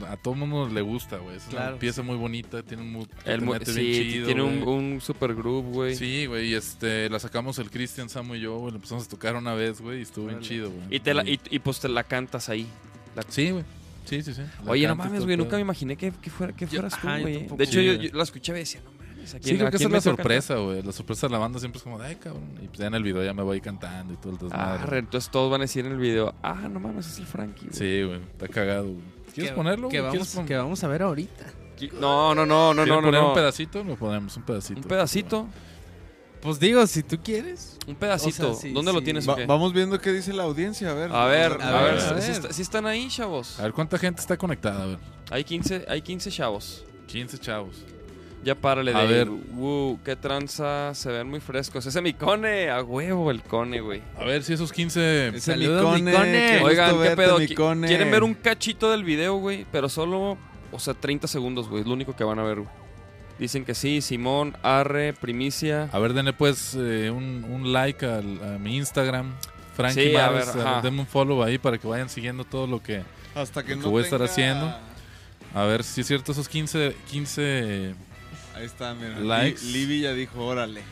a 0.08 0.16
todo 0.16 0.34
mundo 0.34 0.68
le 0.72 0.80
gusta, 0.80 1.18
güey. 1.18 1.36
Es 1.36 1.44
Claro. 1.44 1.70
una 1.72 1.78
pieza 1.78 2.02
muy 2.02 2.16
bonita, 2.16 2.62
tiene 2.62 2.82
un 2.82 3.04
que 3.06 3.30
El 3.32 3.40
te 3.40 3.44
mu- 3.44 3.52
mete 3.52 3.72
sí, 3.72 3.80
bien 3.80 4.02
chido, 4.12 4.26
tiene 4.26 4.42
un, 4.42 5.00
super 5.00 5.34
groove, 5.34 5.68
güey. 5.70 5.96
Sí, 5.96 6.26
güey, 6.26 6.48
y 6.50 6.54
este, 6.54 7.08
la 7.10 7.18
sacamos 7.18 7.58
el 7.58 7.70
Christian, 7.70 8.08
Samu 8.08 8.34
y 8.36 8.40
yo, 8.40 8.56
güey, 8.58 8.70
la 8.72 8.76
empezamos 8.76 9.06
a 9.06 9.08
tocar 9.08 9.34
una 9.36 9.54
vez, 9.54 9.80
güey, 9.80 9.98
y 9.98 10.02
estuvo 10.02 10.26
bien 10.26 10.40
chido, 10.40 10.70
güey. 10.70 10.82
Y, 10.90 11.00
te 11.00 11.12
la, 11.14 11.22
y, 11.28 11.40
y, 11.50 11.58
pues 11.58 11.80
te 11.80 11.88
la 11.88 12.04
cantas 12.04 12.48
ahí. 12.48 12.66
La- 13.16 13.22
Sí, 13.28 13.50
güey. 13.50 13.64
Sí, 14.04 14.22
sí, 14.22 14.34
sí. 14.34 14.42
La 14.64 14.70
Oye, 14.70 14.86
no 14.86 14.96
mames, 14.96 15.24
güey, 15.24 15.36
nunca 15.36 15.56
me 15.56 15.62
imaginé 15.62 15.96
que, 15.96 16.12
que, 16.12 16.28
fuera, 16.30 16.52
que 16.54 16.66
Yo- 16.66 16.80
fueras 16.82 17.00
tú, 17.00 17.08
yo 17.08 17.20
güey. 17.20 17.46
De 17.56 17.64
hecho, 17.64 17.80
Sí, 17.80 18.08
yo, 18.10 18.16
la 18.16 18.22
escuchaba 18.22 18.58
y 18.58 18.62
decía, 18.62 18.80
no 18.84 18.90
¿a 19.32 19.38
Sí, 19.40 19.56
creo 19.56 19.70
que 19.70 19.76
esa 19.76 19.86
es 19.86 19.90
la 19.92 20.00
sorpresa, 20.00 20.56
güey. 20.56 20.82
La 20.82 20.92
sorpresa 20.92 21.26
de 21.28 21.32
la 21.32 21.38
banda 21.38 21.58
siempre 21.58 21.78
es 21.78 21.82
como 21.84 22.00
ay, 22.00 22.16
cabrón. 22.16 22.42
Y 22.62 22.66
pues 22.66 22.78
ya 22.78 22.86
en 22.88 22.94
el 22.94 23.02
video 23.02 23.22
ya 23.24 23.32
me 23.32 23.42
voy 23.42 23.60
cantando 23.60 24.12
y 24.12 24.16
todo 24.16 24.32
el? 24.32 24.38
Ah, 24.52 24.72
desmadre. 24.72 24.86
re, 24.90 24.98
entonces 24.98 25.30
todos 25.30 25.50
van 25.50 25.60
a 25.60 25.64
decir 25.64 25.86
en 25.86 25.92
el 25.92 25.98
video, 25.98 26.34
ah, 26.42 26.68
no 26.70 26.80
mames, 26.80 27.06
es 27.06 27.18
el 27.18 27.26
Frankie. 27.26 27.66
güey". 27.66 27.76
sí, 27.78 28.02
güey, 28.02 28.20
está 28.20 28.48
cagado, 28.48 28.84
güey. 28.88 29.00
¿Quieres 29.32 29.52
Que- 29.52 29.56
ponerlo? 29.56 29.88
Que 29.88 30.00
vamos, 30.00 30.28
pon- 30.34 30.46
que 30.46 30.56
vamos 30.56 30.84
a 30.84 30.88
ver 30.88 31.02
ahorita. 31.02 31.44
No, 32.00 32.34
no, 32.34 32.46
no, 32.46 32.72
no, 32.72 32.82
¿Quieres 32.84 32.88
no, 32.88 33.00
no. 33.00 33.06
poner 33.08 33.20
no. 33.22 33.28
un 33.30 33.34
pedacito? 33.34 33.82
Lo 33.84 33.96
ponemos, 33.96 34.36
un 34.36 34.42
pedacito. 34.44 34.80
Un 34.80 34.86
pedacito, 34.86 35.48
Pues 36.40 36.60
digo, 36.60 36.86
si 36.86 37.02
tú 37.02 37.18
quieres. 37.22 37.78
un 37.86 37.94
pedacito. 37.96 38.50
O 38.50 38.54
sea, 38.54 38.62
sí, 38.62 38.72
¿Dónde 38.72 38.92
lo 38.92 39.00
tienes? 39.02 39.28
Va- 39.28 39.36
vamos 39.46 39.72
viendo 39.72 39.98
qué 39.98 40.12
dice 40.12 40.32
la 40.34 40.42
audiencia, 40.44 40.90
a 40.90 40.94
ver. 40.94 41.10
A 41.12 41.24
ver, 41.26 41.52
A 41.60 41.68
a 41.78 41.82
ver, 41.82 41.94
ver, 41.94 42.02
a 42.02 42.08
si, 42.20 42.28
ver. 42.28 42.30
está- 42.30 42.52
si 42.52 42.62
están 42.62 42.86
ahí, 42.86 43.08
chavos. 43.08 43.58
A 43.58 43.62
ver, 43.64 43.72
¿cuánta 43.72 43.98
gente 43.98 44.20
está 44.20 44.36
conectada? 44.36 44.84
A 44.84 44.86
ver, 44.86 44.98
Hay 45.30 45.42
15, 45.42 45.84
hay 45.88 46.02
15 46.02 46.30
chavos. 46.30 46.84
15 47.06 47.38
chavos. 47.38 47.82
Ya 48.44 48.54
párale 48.54 48.92
de 48.92 48.98
A 48.98 49.04
ver. 49.04 49.28
Uh, 49.28 49.98
qué 50.04 50.16
tranza, 50.16 50.94
se 50.94 51.10
ven 51.10 51.28
muy 51.28 51.40
frescos. 51.40 51.86
Ese 51.86 52.00
mi 52.02 52.12
cone, 52.14 52.70
a 52.70 52.82
huevo 52.82 53.30
el 53.30 53.42
cone, 53.42 53.80
güey. 53.80 54.02
A 54.18 54.24
ver 54.24 54.42
si 54.42 54.52
esos 54.52 54.70
15... 54.72 55.28
Ese 55.28 55.40
Saludos, 55.40 55.96
qué 55.96 56.02
gusto 56.02 56.64
Oigan, 56.66 57.02
¿qué 57.02 57.16
pedo? 57.16 57.38
Qui- 57.38 57.48
Micone. 57.48 57.88
¿Quieren 57.88 58.10
ver 58.10 58.22
un 58.22 58.34
cachito 58.34 58.90
del 58.90 59.02
video, 59.04 59.36
güey? 59.36 59.66
Pero 59.72 59.88
solo, 59.88 60.36
o 60.70 60.78
sea, 60.78 60.94
30 60.94 61.26
segundos, 61.26 61.68
güey. 61.68 61.80
Es 61.82 61.86
lo 61.86 61.94
único 61.94 62.14
que 62.14 62.24
van 62.24 62.38
a 62.38 62.42
ver, 62.42 62.56
güey. 62.60 62.68
Dicen 63.38 63.64
que 63.64 63.74
sí, 63.74 64.00
Simón, 64.00 64.56
Arre, 64.62 65.12
Primicia. 65.12 65.88
A 65.92 65.98
ver, 65.98 66.12
denle 66.12 66.32
pues 66.32 66.76
eh, 66.78 67.10
un, 67.10 67.44
un 67.50 67.72
like 67.72 68.04
al- 68.06 68.40
a 68.54 68.58
mi 68.58 68.76
Instagram. 68.76 69.32
Frankie 69.74 70.10
Sí, 70.10 70.16
a 70.16 70.28
ver, 70.30 70.44
denme 70.82 71.00
un 71.00 71.06
follow 71.06 71.42
ahí 71.42 71.58
para 71.58 71.78
que 71.78 71.88
vayan 71.88 72.08
siguiendo 72.08 72.44
todo 72.44 72.66
lo 72.68 72.80
que... 72.80 73.02
Hasta 73.34 73.64
que 73.64 73.70
lo 73.70 73.76
no 73.78 73.82
que 73.84 73.88
voy 73.88 74.02
a 74.02 74.04
estar 74.04 74.22
haciendo. 74.22 74.72
A 75.52 75.64
ver 75.64 75.82
si 75.82 76.02
es 76.02 76.06
cierto 76.06 76.30
esos 76.30 76.48
15... 76.48 76.94
15 77.10 77.94
Ahí 78.54 78.64
está, 78.66 78.94
mira. 78.94 79.18
Likes. 79.20 79.62
Li- 79.64 79.72
Libby 79.72 80.00
ya 80.02 80.12
dijo, 80.12 80.44
órale. 80.44 80.82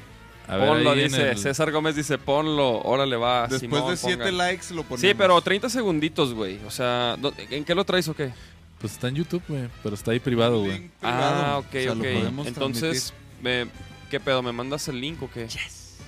a 0.48 0.56
ver, 0.56 0.68
ponlo, 0.68 0.94
dice. 0.94 1.30
el- 1.30 1.38
César 1.38 1.70
Gómez 1.70 1.94
dice, 1.96 2.18
ponlo. 2.18 2.80
Órale, 2.82 3.16
va. 3.16 3.42
Después 3.42 3.60
Simón, 3.60 3.90
de 3.90 3.96
7 3.96 4.16
pongan. 4.16 4.38
likes 4.38 4.66
lo 4.74 4.82
ponemos. 4.82 5.00
Sí, 5.00 5.14
pero 5.16 5.40
30 5.40 5.68
segunditos, 5.70 6.34
güey. 6.34 6.58
O 6.66 6.70
sea, 6.70 7.16
¿dó- 7.18 7.32
¿en 7.50 7.64
qué 7.64 7.74
lo 7.74 7.84
traes 7.84 8.08
o 8.08 8.14
qué? 8.14 8.32
Pues 8.80 8.94
está 8.94 9.08
en 9.08 9.14
YouTube, 9.14 9.42
güey. 9.48 9.68
Pero 9.82 9.94
está 9.94 10.10
ahí 10.10 10.18
privado, 10.18 10.60
güey. 10.60 10.90
Ah, 11.02 11.56
ok, 11.60 11.66
O 11.66 11.70
sea, 11.80 11.92
ok. 11.92 12.46
Entonces, 12.46 13.14
me, 13.40 13.66
¿qué 14.10 14.18
pedo? 14.18 14.42
¿Me 14.42 14.50
mandas 14.52 14.88
el 14.88 15.00
link 15.00 15.22
o 15.22 15.30
qué? 15.30 15.46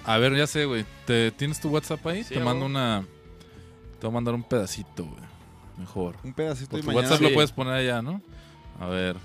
A 0.05 0.19
ver, 0.19 0.37
ya 0.37 0.47
sé, 0.49 0.65
güey. 0.65 0.85
¿Te- 1.07 1.31
¿Tienes 1.31 1.61
tu 1.61 1.69
WhatsApp 1.69 2.05
ahí? 2.09 2.25
Sí, 2.25 2.35
te 2.35 2.41
mando 2.41 2.67
una... 2.67 3.05
Te 4.01 4.07
voy 4.07 4.11
a 4.11 4.15
mandar 4.15 4.35
un 4.35 4.43
pedacito, 4.43 5.05
güey. 5.05 5.23
Mejor. 5.79 6.17
Un 6.25 6.33
pedacito 6.35 6.71
Por 6.73 6.81
y 6.81 6.83
tu 6.83 6.89
mañana. 6.89 7.03
WhatsApp 7.07 7.19
Sí. 7.19 7.25
lo 7.29 7.35
puedes 7.35 7.53
poner 7.53 7.75
allá, 7.75 8.03
¿no? 8.03 8.21
A 8.81 8.87
ver. 8.89 9.17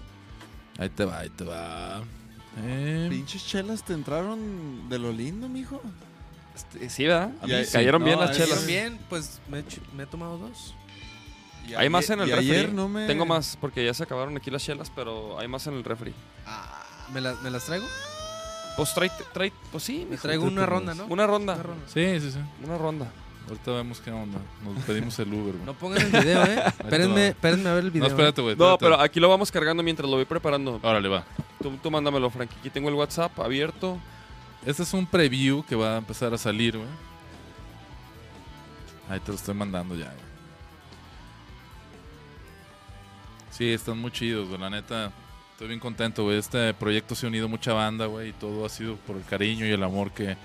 Ahí 0.77 0.89
te 0.89 1.03
va, 1.03 1.19
ahí 1.19 1.29
te 1.29 1.43
va. 1.43 2.01
Eh, 2.57 3.07
Pinches 3.09 3.45
chelas 3.45 3.83
te 3.83 3.93
entraron 3.93 4.89
de 4.89 4.99
lo 4.99 5.11
lindo, 5.11 5.47
mijo. 5.47 5.81
Este, 6.55 6.89
Sí, 6.89 7.05
¿verdad? 7.05 7.31
Y 7.45 7.51
ahí- 7.53 7.65
Cayeron 7.71 8.01
no, 8.01 8.05
bien 8.07 8.19
las 8.19 8.35
chelas. 8.35 8.65
Bien, 8.65 8.99
pues 9.09 9.39
me, 9.49 9.57
he 9.57 9.61
hecho- 9.61 9.81
me 9.95 10.03
he 10.03 10.05
tomado 10.07 10.37
dos. 10.37 10.73
Y 11.67 11.75
Hay 11.75 11.89
más 11.89 12.09
en 12.09 12.19
el 12.21 12.29
y 12.29 12.31
refri. 12.31 12.49
ayer 12.51 12.73
no 12.73 12.89
me... 12.89 13.05
Tengo 13.05 13.25
más, 13.25 13.55
porque 13.61 13.85
ya 13.85 13.93
se 13.93 14.03
acabaron 14.03 14.35
aquí 14.35 14.49
las 14.49 14.63
chelas, 14.63 14.91
pero 14.93 15.37
hay 15.39 15.47
más 15.47 15.67
en 15.67 15.75
el 15.75 15.83
refri. 15.83 16.13
¿Me, 17.13 17.21
la- 17.21 17.35
me 17.43 17.49
las 17.51 17.65
traigo? 17.65 17.85
Pues 18.75 18.93
trae, 18.93 19.11
trae 19.33 19.51
pues 19.71 19.83
sí, 19.83 19.99
Me 20.05 20.11
mijo. 20.11 20.21
traigo 20.23 20.45
una 20.45 20.65
ronda, 20.65 20.95
¿no? 20.95 21.05
Una 21.07 21.27
ronda. 21.27 21.53
Una 21.55 21.63
ronda. 21.63 21.85
Sí, 21.87 22.19
sí, 22.19 22.31
sí. 22.31 22.39
Una 22.65 22.77
ronda. 22.77 23.11
Ahorita 23.47 23.71
vemos 23.71 23.99
qué 23.99 24.11
onda. 24.11 24.39
Nos 24.63 24.83
pedimos 24.83 25.17
el 25.19 25.33
Uber, 25.33 25.53
güey. 25.55 25.65
No 25.65 25.73
pongan 25.73 26.01
el 26.01 26.11
video, 26.11 26.43
¿eh? 26.45 26.63
espérenme, 26.67 27.27
espérenme 27.29 27.69
a 27.69 27.73
ver 27.73 27.85
el 27.85 27.91
video. 27.91 28.07
No, 28.07 28.13
espérate, 28.13 28.41
güey. 28.41 28.55
No, 28.55 28.73
espérate. 28.73 28.85
pero 28.85 29.01
aquí 29.01 29.19
lo 29.19 29.29
vamos 29.29 29.51
cargando 29.51 29.81
mientras 29.81 30.07
lo 30.07 30.17
voy 30.17 30.25
preparando. 30.25 30.79
Órale, 30.83 31.09
va. 31.09 31.25
Tú, 31.61 31.75
tú 31.81 31.89
mándamelo, 31.89 32.29
Frankie. 32.29 32.55
Aquí 32.59 32.69
tengo 32.69 32.89
el 32.89 32.95
WhatsApp 32.95 33.39
abierto. 33.39 33.97
Este 34.65 34.83
es 34.83 34.93
un 34.93 35.05
preview 35.05 35.63
que 35.65 35.75
va 35.75 35.95
a 35.95 35.97
empezar 35.97 36.33
a 36.33 36.37
salir, 36.37 36.77
güey. 36.77 36.89
Ahí 39.09 39.19
te 39.19 39.29
lo 39.29 39.35
estoy 39.35 39.55
mandando 39.55 39.95
ya, 39.95 40.05
güey. 40.05 40.29
Sí, 43.51 43.73
están 43.73 43.97
muy 43.97 44.11
chidos, 44.11 44.47
güey. 44.47 44.59
La 44.59 44.69
neta, 44.69 45.11
estoy 45.53 45.69
bien 45.69 45.79
contento, 45.79 46.23
güey. 46.23 46.37
Este 46.37 46.73
proyecto 46.73 47.15
se 47.15 47.25
ha 47.25 47.29
unido 47.29 47.49
mucha 47.49 47.73
banda, 47.73 48.05
güey. 48.05 48.29
Y 48.29 48.33
todo 48.33 48.65
ha 48.65 48.69
sido 48.69 48.95
por 48.97 49.17
el 49.17 49.25
cariño 49.25 49.65
y 49.65 49.71
el 49.71 49.83
amor 49.83 50.11
que, 50.11 50.37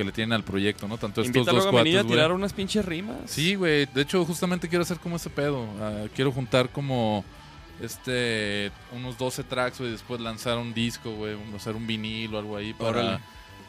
que 0.00 0.04
le 0.04 0.12
tienen 0.12 0.32
al 0.32 0.44
proyecto, 0.44 0.88
¿no? 0.88 0.96
Tanto 0.96 1.20
estos 1.20 1.36
Invítalo 1.36 1.62
dos 1.62 1.74
a 1.74 2.00
a 2.00 2.04
tirar 2.04 2.32
unas 2.32 2.54
pinches 2.54 2.82
rimas. 2.82 3.18
Sí, 3.26 3.54
güey. 3.54 3.84
De 3.84 4.00
hecho, 4.00 4.24
justamente 4.24 4.66
quiero 4.66 4.80
hacer 4.80 4.98
como 4.98 5.16
ese 5.16 5.28
pedo. 5.28 5.66
Ah, 5.78 6.06
quiero 6.16 6.32
juntar 6.32 6.70
como 6.70 7.22
este 7.82 8.72
unos 8.96 9.18
12 9.18 9.44
tracks, 9.44 9.78
güey. 9.78 9.90
Después 9.90 10.18
lanzar 10.22 10.56
un 10.56 10.72
disco, 10.72 11.10
güey. 11.10 11.36
Hacer 11.54 11.76
un 11.76 11.86
vinilo 11.86 12.38
o 12.38 12.40
algo 12.40 12.56
ahí 12.56 12.72
para 12.72 13.20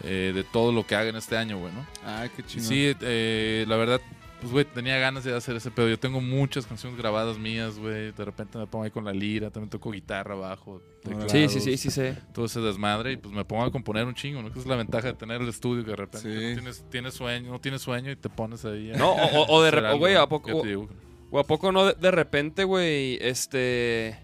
eh, 0.06 0.32
de 0.34 0.46
todo 0.46 0.72
lo 0.72 0.88
que 0.88 0.96
haga 0.96 1.10
en 1.10 1.18
este 1.18 1.36
año, 1.36 1.58
güey, 1.58 1.74
¿no? 1.74 1.86
Ah, 2.06 2.26
qué 2.34 2.44
chingón. 2.44 2.70
Sí, 2.70 2.96
eh, 3.02 3.66
la 3.68 3.76
verdad, 3.76 4.00
pues, 4.42 4.52
güey, 4.52 4.66
tenía 4.66 4.98
ganas 4.98 5.24
de 5.24 5.34
hacer 5.34 5.56
ese 5.56 5.72
pedo. 5.72 5.88
Yo 5.88 5.98
tengo 6.00 6.20
muchas 6.20 6.66
canciones 6.66 6.98
grabadas 6.98 7.38
mías, 7.38 7.78
güey. 7.80 8.12
De 8.12 8.26
repente 8.26 8.58
me 8.58 8.68
pongo 8.68 8.84
ahí 8.84 8.92
con 8.92 9.06
la 9.06 9.14
lira. 9.14 9.50
También 9.52 9.70
toco 9.70 9.92
guitarra, 9.92 10.36
bajo, 10.36 10.82
teclados, 11.04 11.32
Sí, 11.32 11.48
sí, 11.48 11.60
sí, 11.62 11.78
sí 11.78 11.90
sé. 11.92 12.18
todo 12.34 12.46
ese 12.46 12.60
desmadre 12.60 13.14
y 13.14 13.18
pues 13.18 13.34
me 13.34 13.46
pongo 13.46 13.64
a 13.64 13.72
componer 13.72 14.06
un 14.06 14.16
chingo, 14.16 14.42
¿no? 14.42 14.48
Que 14.50 14.54
esa 14.60 14.62
es 14.62 14.66
la 14.68 14.76
ventaja 14.76 15.08
de 15.08 15.14
tener 15.14 15.42
el 15.42 15.48
estudio 15.48 15.84
que 15.86 15.92
de 15.92 15.96
repente 15.96 16.20
Sí. 16.30 16.48
no 16.50 16.54
tienes, 16.62 16.86
tienes 16.90 17.14
sueño, 17.14 17.52
no 17.52 17.62
tienes 17.62 17.82
sueño 17.82 18.12
y 18.12 18.16
te 18.16 18.30
pones 18.30 18.66
ahí. 18.66 18.92
No, 18.98 19.12
o, 19.14 19.42
o- 19.44 19.56
o 19.58 19.62
de 19.64 19.72
repente, 19.72 19.98
güey. 20.00 20.16
¿a 20.16 20.28
poco, 20.28 20.64
digo. 20.64 20.90
o 21.30 21.40
a 21.40 21.44
poco 21.46 21.72
no 21.72 21.86
de, 21.86 21.94
de 21.94 22.12
repente, 22.12 22.64
güey, 22.64 23.18
este... 23.22 24.18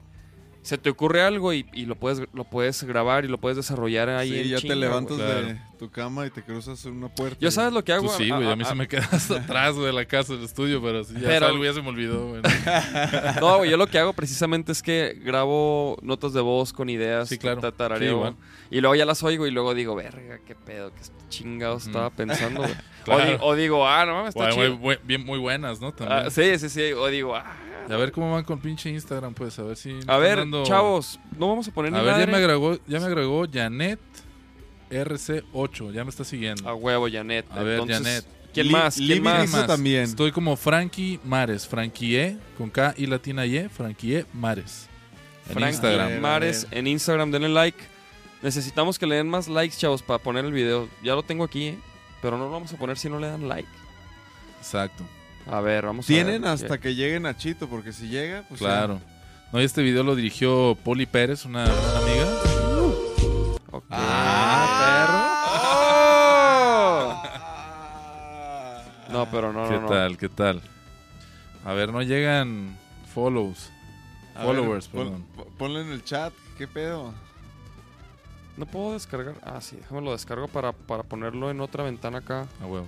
Se 0.68 0.78
te 0.78 0.90
ocurre 0.90 1.22
algo 1.22 1.54
y, 1.54 1.66
y 1.72 1.86
lo 1.86 1.96
puedes 1.96 2.22
lo 2.34 2.44
puedes 2.44 2.84
grabar 2.84 3.24
y 3.24 3.30
lo 3.30 3.38
puedes 3.38 3.56
desarrollar 3.56 4.10
ahí 4.10 4.32
Sí, 4.32 4.40
en 4.42 4.48
ya 4.50 4.58
chinga, 4.58 4.74
te 4.74 4.80
levantas 4.82 5.16
güey. 5.18 5.46
de 5.46 5.58
tu 5.80 5.90
cama 5.90 6.26
y 6.26 6.30
te 6.30 6.44
cruzas 6.44 6.84
una 6.84 7.08
puerta. 7.08 7.38
Yo 7.40 7.52
sabes 7.52 7.72
lo 7.72 7.86
que 7.86 7.94
hago. 7.94 8.08
Tú 8.08 8.14
sí, 8.18 8.30
A- 8.30 8.36
güey, 8.36 8.50
a, 8.50 8.52
a- 8.52 8.56
mí 8.58 8.64
a- 8.64 8.66
se 8.66 8.76
me 8.76 8.86
queda 8.86 9.08
hasta 9.10 9.36
atrás, 9.40 9.78
de 9.78 9.94
la 9.94 10.04
casa 10.04 10.34
del 10.34 10.44
estudio, 10.44 10.82
pero 10.82 11.06
sí, 11.06 11.14
ya 11.14 11.22
Pero- 11.28 11.48
salgo, 11.48 11.64
ya 11.64 11.74
se 11.74 11.82
me 11.82 11.88
olvidó, 11.88 12.28
güey. 12.28 12.42
No, 13.40 13.58
güey, 13.60 13.72
yo 13.72 13.78
lo 13.78 13.88
que 13.88 13.98
hago 13.98 14.12
precisamente 14.12 14.74
es 14.74 14.84
que 14.84 15.18
grabo 15.24 15.98
notas 16.02 16.34
de 16.34 16.42
voz 16.42 16.74
con 16.74 16.90
ideas, 16.90 17.30
Sí, 17.30 17.38
claro. 17.38 17.62
ta- 17.62 17.72
tarareo, 17.72 18.36
Sí, 18.70 18.78
y 18.78 18.82
luego 18.82 18.96
ya 18.96 19.06
las 19.06 19.24
oigo 19.24 19.48
y 19.48 19.52
luego 19.52 19.74
digo, 19.74 19.96
verga, 19.96 20.40
qué 20.46 20.54
pedo, 20.56 20.92
qué 20.92 21.02
chingados 21.30 21.84
Ujú. 21.84 21.92
estaba 21.92 22.10
pensando, 22.10 22.62
güey. 22.64 22.74
Claro. 23.06 23.24
o, 23.24 23.26
di- 23.26 23.38
o 23.42 23.56
digo, 23.56 23.88
ah, 23.88 24.06
no 24.06 24.16
mames, 24.16 24.30
está 24.36 24.52
Güey, 24.54 24.68
chido. 24.68 24.78
muy, 24.80 24.98
bien, 25.06 25.26
muy 25.26 25.40
buenas, 25.40 25.80
¿no? 25.80 25.94
También. 25.94 26.20
Ah, 26.28 26.30
sí, 26.30 26.60
sí, 26.60 26.68
sí, 26.70 26.92
o 26.92 27.08
digo, 27.08 27.36
ah. 27.38 27.56
A 27.90 27.96
ver 27.98 28.12
cómo 28.12 28.34
van 28.34 28.44
con 28.44 28.60
pinche 28.60 28.90
Instagram, 28.90 29.34
pues, 29.34 29.58
a 29.60 29.64
ver 29.64 29.78
si... 29.78 29.90
me 29.90 29.96
A 29.96 30.00
están 30.00 30.22
ver, 30.22 30.38
dando- 30.40 30.64
chavos, 30.64 31.20
no 31.38 31.48
vamos 31.50 31.68
a 31.68 31.72
poner 31.74 31.92
ni 31.92 31.98
A 31.98 32.02
ver, 32.02 32.12
ya 32.12 32.18
madre. 32.20 32.32
me 32.32 32.38
agregó, 32.38 32.78
ya 32.88 33.00
me 33.00 33.06
agregó 33.06 33.46
Janet 33.52 34.00
RC8, 34.90 35.92
ya 35.92 36.04
me 36.04 36.10
está 36.10 36.24
siguiendo. 36.24 36.68
A 36.70 36.74
huevo, 36.74 37.08
Janet. 37.12 37.46
A 37.52 37.62
ver, 37.64 37.80
Entonces, 37.80 37.98
Janet. 37.98 38.26
¿Quién 38.54 38.68
Li- 38.68 38.74
más? 38.74 38.96
¿Quién 38.96 39.08
Libby 39.10 39.22
más? 39.22 39.68
también. 39.68 40.04
Estoy 40.04 40.32
como 40.32 40.56
Frankie 40.56 41.20
Mares, 41.24 41.68
Frankie 41.68 42.18
E, 42.18 42.38
con 42.58 42.70
K 42.70 42.94
y 42.98 43.06
latina 43.06 43.46
Y, 43.46 43.68
Frankie 43.70 44.16
E 44.18 44.26
Mares. 44.34 44.88
En 45.48 45.54
Frankie 45.54 45.70
Instagram. 45.72 46.08
Ver, 46.10 46.22
Mares 46.22 46.68
ver. 46.70 46.80
en 46.80 46.88
Instagram, 46.88 47.32
denle 47.32 47.50
like. 47.50 47.78
Necesitamos 48.42 48.98
que 48.98 49.06
le 49.06 49.16
den 49.16 49.30
más 49.30 49.48
likes, 49.48 49.76
chavos, 49.78 50.02
para 50.02 50.20
poner 50.20 50.46
el 50.46 50.52
video. 50.52 50.88
Ya 51.04 51.16
lo 51.16 51.24
tengo 51.24 51.44
aquí, 51.44 51.68
¿eh? 51.68 51.78
pero 52.22 52.38
no 52.38 52.46
lo 52.46 52.52
vamos 52.52 52.74
a 52.74 52.78
poner 52.78 52.98
si 52.98 53.10
no 53.10 53.20
le 53.20 53.28
dan 53.28 53.48
like. 53.48 53.68
Exacto, 54.60 55.04
A 55.50 55.62
ver, 55.62 55.86
vamos 55.86 56.06
a 56.06 56.08
Tienen 56.08 56.42
ver. 56.42 56.52
hasta 56.52 56.78
que 56.80 56.94
lleguen 56.96 57.26
a 57.26 57.36
Chito, 57.38 57.68
porque 57.70 57.94
si 57.94 58.08
llega, 58.10 58.44
pues 58.50 58.60
ya. 58.60 58.68
claro. 58.68 59.00
No, 59.54 59.62
y 59.62 59.64
este 59.64 59.82
video 59.82 60.04
lo 60.04 60.16
dirigió 60.16 60.78
Poli 60.84 61.06
Pérez, 61.06 61.46
una 61.46 61.64
gran 61.66 61.96
amiga. 62.04 62.28
Ok. 63.72 63.86
Ah, 63.90 65.08
perro. 69.08 69.14
No, 69.14 69.32
pero 69.32 69.54
no, 69.54 69.68
¿Qué 69.70 69.76
no, 69.76 69.82
no. 69.82 69.88
tal? 69.88 70.18
¿Qué 70.18 70.28
tal? 70.30 70.62
A 71.66 71.74
ver, 71.74 71.92
no 71.94 72.02
llegan 72.02 72.78
follows. 73.14 73.72
A 74.36 74.40
ver, 74.46 74.56
Followers, 74.58 74.88
pon- 74.90 75.04
perdón. 75.04 75.26
po- 75.36 75.46
ponle 75.58 75.82
en 75.82 75.92
el 75.92 76.04
chat, 76.04 76.34
¿qué 76.58 76.68
pedo? 76.68 77.14
No 78.58 78.66
puedo 78.66 78.94
descargar. 78.94 79.36
Ah, 79.44 79.62
sí, 79.62 79.78
déjame 79.78 80.02
lo 80.02 80.12
descargo 80.12 80.48
para, 80.48 80.74
para 80.74 81.04
ponerlo 81.04 81.50
en 81.50 81.62
otra 81.62 81.84
ventana 81.84 82.18
acá. 82.20 82.48
A 82.62 82.66
huevo. 82.66 82.88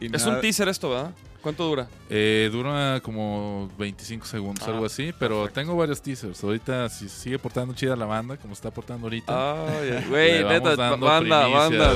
Es 0.00 0.10
nada- 0.24 0.34
un 0.36 0.40
teaser 0.40 0.68
esto, 0.68 0.90
¿verdad? 0.90 1.12
¿Cuánto 1.42 1.64
dura? 1.64 1.88
Eh, 2.08 2.48
dura 2.52 3.00
como 3.02 3.68
25 3.78 4.24
segundos, 4.26 4.66
Ah, 4.66 4.70
algo 4.70 4.86
así, 4.86 5.12
pero 5.18 5.40
perfecto. 5.40 5.60
tengo 5.60 5.76
varios 5.76 6.00
teasers. 6.00 6.42
Ahorita, 6.44 6.88
si 6.88 7.08
sigue 7.08 7.38
portando 7.38 7.74
chida 7.74 7.96
la 7.96 8.06
banda, 8.06 8.36
como 8.36 8.52
está 8.52 8.70
portando 8.70 9.06
ahorita. 9.06 9.56
Güey, 10.08 10.44
neta, 10.44 10.76
banda, 10.76 11.48
banda. 11.48 11.92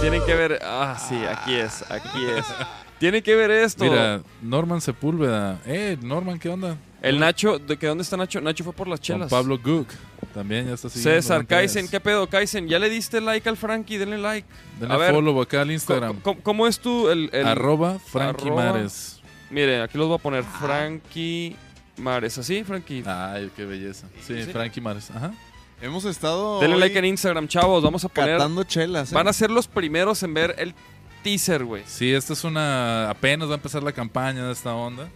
Tienen 0.00 0.22
que 0.24 0.34
ver. 0.34 0.58
Ah, 0.62 0.96
sí, 1.08 1.16
aquí 1.16 1.54
es, 1.54 1.82
aquí 1.90 2.24
es. 2.36 2.44
Tienen 2.98 3.22
que 3.22 3.34
ver 3.36 3.50
esto. 3.50 3.84
Mira, 3.84 4.20
Norman 4.42 4.80
Sepúlveda. 4.80 5.60
Eh, 5.64 5.96
Norman, 6.02 6.38
¿qué 6.38 6.48
onda? 6.48 6.76
El 7.00 7.20
Nacho, 7.20 7.58
¿de 7.58 7.76
que 7.76 7.86
dónde 7.86 8.02
está 8.02 8.16
Nacho? 8.16 8.40
Nacho 8.40 8.64
fue 8.64 8.72
por 8.72 8.88
las 8.88 8.98
Con 9.00 9.04
chelas. 9.04 9.30
Pablo 9.30 9.58
Gook. 9.58 9.88
También 10.34 10.66
ya 10.66 10.74
está 10.74 10.88
siguiendo. 10.88 11.20
César, 11.22 11.40
en 11.42 11.48
redes. 11.48 11.72
Kaizen, 11.72 11.88
¿qué 11.88 12.00
pedo, 12.00 12.28
Kaizen? 12.28 12.68
¿Ya 12.68 12.78
le 12.78 12.90
diste 12.90 13.20
like 13.20 13.48
al 13.48 13.56
Frankie? 13.56 13.98
Denle 13.98 14.18
like. 14.18 14.46
Denle 14.80 14.94
A 14.94 14.98
ver, 14.98 15.14
follow 15.14 15.40
acá 15.40 15.58
al 15.60 15.66
¿Cómo, 15.68 15.72
Instagram. 15.72 16.20
cómo- 16.20 16.40
cómo 16.42 16.66
es 16.66 16.80
tú 16.80 17.08
el, 17.08 17.30
el- 17.32 17.46
Arroba 17.46 17.98
Frankie 18.00 18.48
arroba- 18.48 18.72
Mares. 18.72 19.20
Mire, 19.50 19.80
aquí 19.82 19.96
los 19.96 20.08
voy 20.08 20.16
a 20.16 20.18
poner. 20.18 20.44
Frankie 20.44 21.56
Mares. 21.96 22.36
¿Así, 22.38 22.64
Frankie? 22.64 23.02
Ay, 23.06 23.50
qué 23.56 23.64
belleza. 23.64 24.06
Sí, 24.26 24.42
Sí. 24.44 24.50
Frankie 24.52 24.80
Mares. 24.80 25.10
Ajá. 25.10 25.32
Hemos 25.80 26.04
estado 26.04 26.58
Denle 26.60 26.74
hoy 26.74 26.80
like 26.80 26.98
en 26.98 27.04
Instagram, 27.04 27.46
chavos. 27.46 27.82
Vamos 27.82 28.04
a 28.04 28.08
poner. 28.08 28.36
catando 28.36 28.64
chelas. 28.64 29.12
¿eh? 29.12 29.14
Van 29.14 29.28
a 29.28 29.32
ser 29.32 29.50
los 29.50 29.68
primeros 29.68 30.22
en 30.24 30.34
ver 30.34 30.54
el 30.58 30.74
teaser, 31.22 31.64
güey. 31.64 31.84
Sí, 31.86 32.12
esta 32.12 32.32
es 32.32 32.42
una. 32.44 33.08
Apenas 33.08 33.48
va 33.48 33.52
a 33.52 33.56
empezar 33.56 33.82
la 33.84 33.92
campaña 33.92 34.44
de 34.46 34.52
esta 34.52 34.74
onda. 34.74 35.08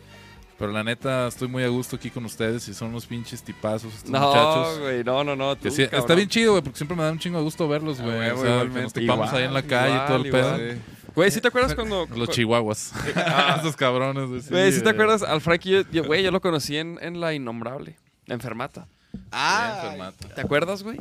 Pero 0.62 0.70
la 0.70 0.84
neta, 0.84 1.26
estoy 1.26 1.48
muy 1.48 1.64
a 1.64 1.68
gusto 1.68 1.97
aquí 1.97 2.09
con 2.09 2.24
ustedes 2.24 2.68
y 2.68 2.72
son 2.74 2.90
unos 2.90 3.05
pinches 3.05 3.43
tipazos 3.43 3.93
estos 3.94 4.09
No, 4.12 4.20
muchachos. 4.28 4.78
güey, 4.78 5.02
no, 5.02 5.24
no, 5.24 5.34
no. 5.34 5.56
Tú, 5.56 5.72
sí, 5.72 5.82
está 5.82 6.14
bien 6.14 6.28
chido, 6.28 6.52
güey, 6.52 6.62
porque 6.62 6.76
siempre 6.76 6.97
me 6.97 7.02
da 7.02 7.10
un 7.10 7.18
chingo 7.18 7.39
de 7.39 7.43
gusto 7.43 7.66
verlos, 7.66 7.98
A 7.98 8.05
güey. 8.05 8.16
huevo, 8.16 8.40
o 8.40 8.44
sea, 8.44 8.62
nos 8.62 8.97
Igual, 8.97 9.28
ahí 9.34 9.43
en 9.43 9.55
la 9.55 9.62
calle 9.64 9.97
y 9.97 10.06
todo 10.06 10.16
el 10.18 10.26
igual, 10.26 10.43
pedo. 10.43 10.56
Sí. 10.74 10.80
Güey, 11.16 11.30
¿sí 11.32 11.40
te 11.40 11.48
acuerdas 11.48 11.74
cuando. 11.74 12.06
Los 12.14 12.28
chihuahuas. 12.28 12.93
Esos 13.59 13.74
cabrones, 13.74 14.28
güey. 14.28 14.40
Güey, 14.51 14.70
¿sí 14.72 14.82
te 14.82 14.90
acuerdas? 14.90 15.24
Al 15.24 15.40
Frankie, 15.40 15.68
yo- 15.70 15.82
yo, 15.90 16.05
güey, 16.05 16.22
yo 16.22 16.30
lo 16.30 16.40
conocí 16.40 16.76
en, 16.76 16.97
en 17.02 17.20
La 17.20 17.34
Innombrable, 17.34 17.97
Enfermata. 18.28 18.86
Ah, 19.32 19.80
Bien, 19.82 19.90
Fermata. 19.90 20.28
¿Te 20.36 20.40
acuerdas, 20.43 20.84
güey? 20.84 20.98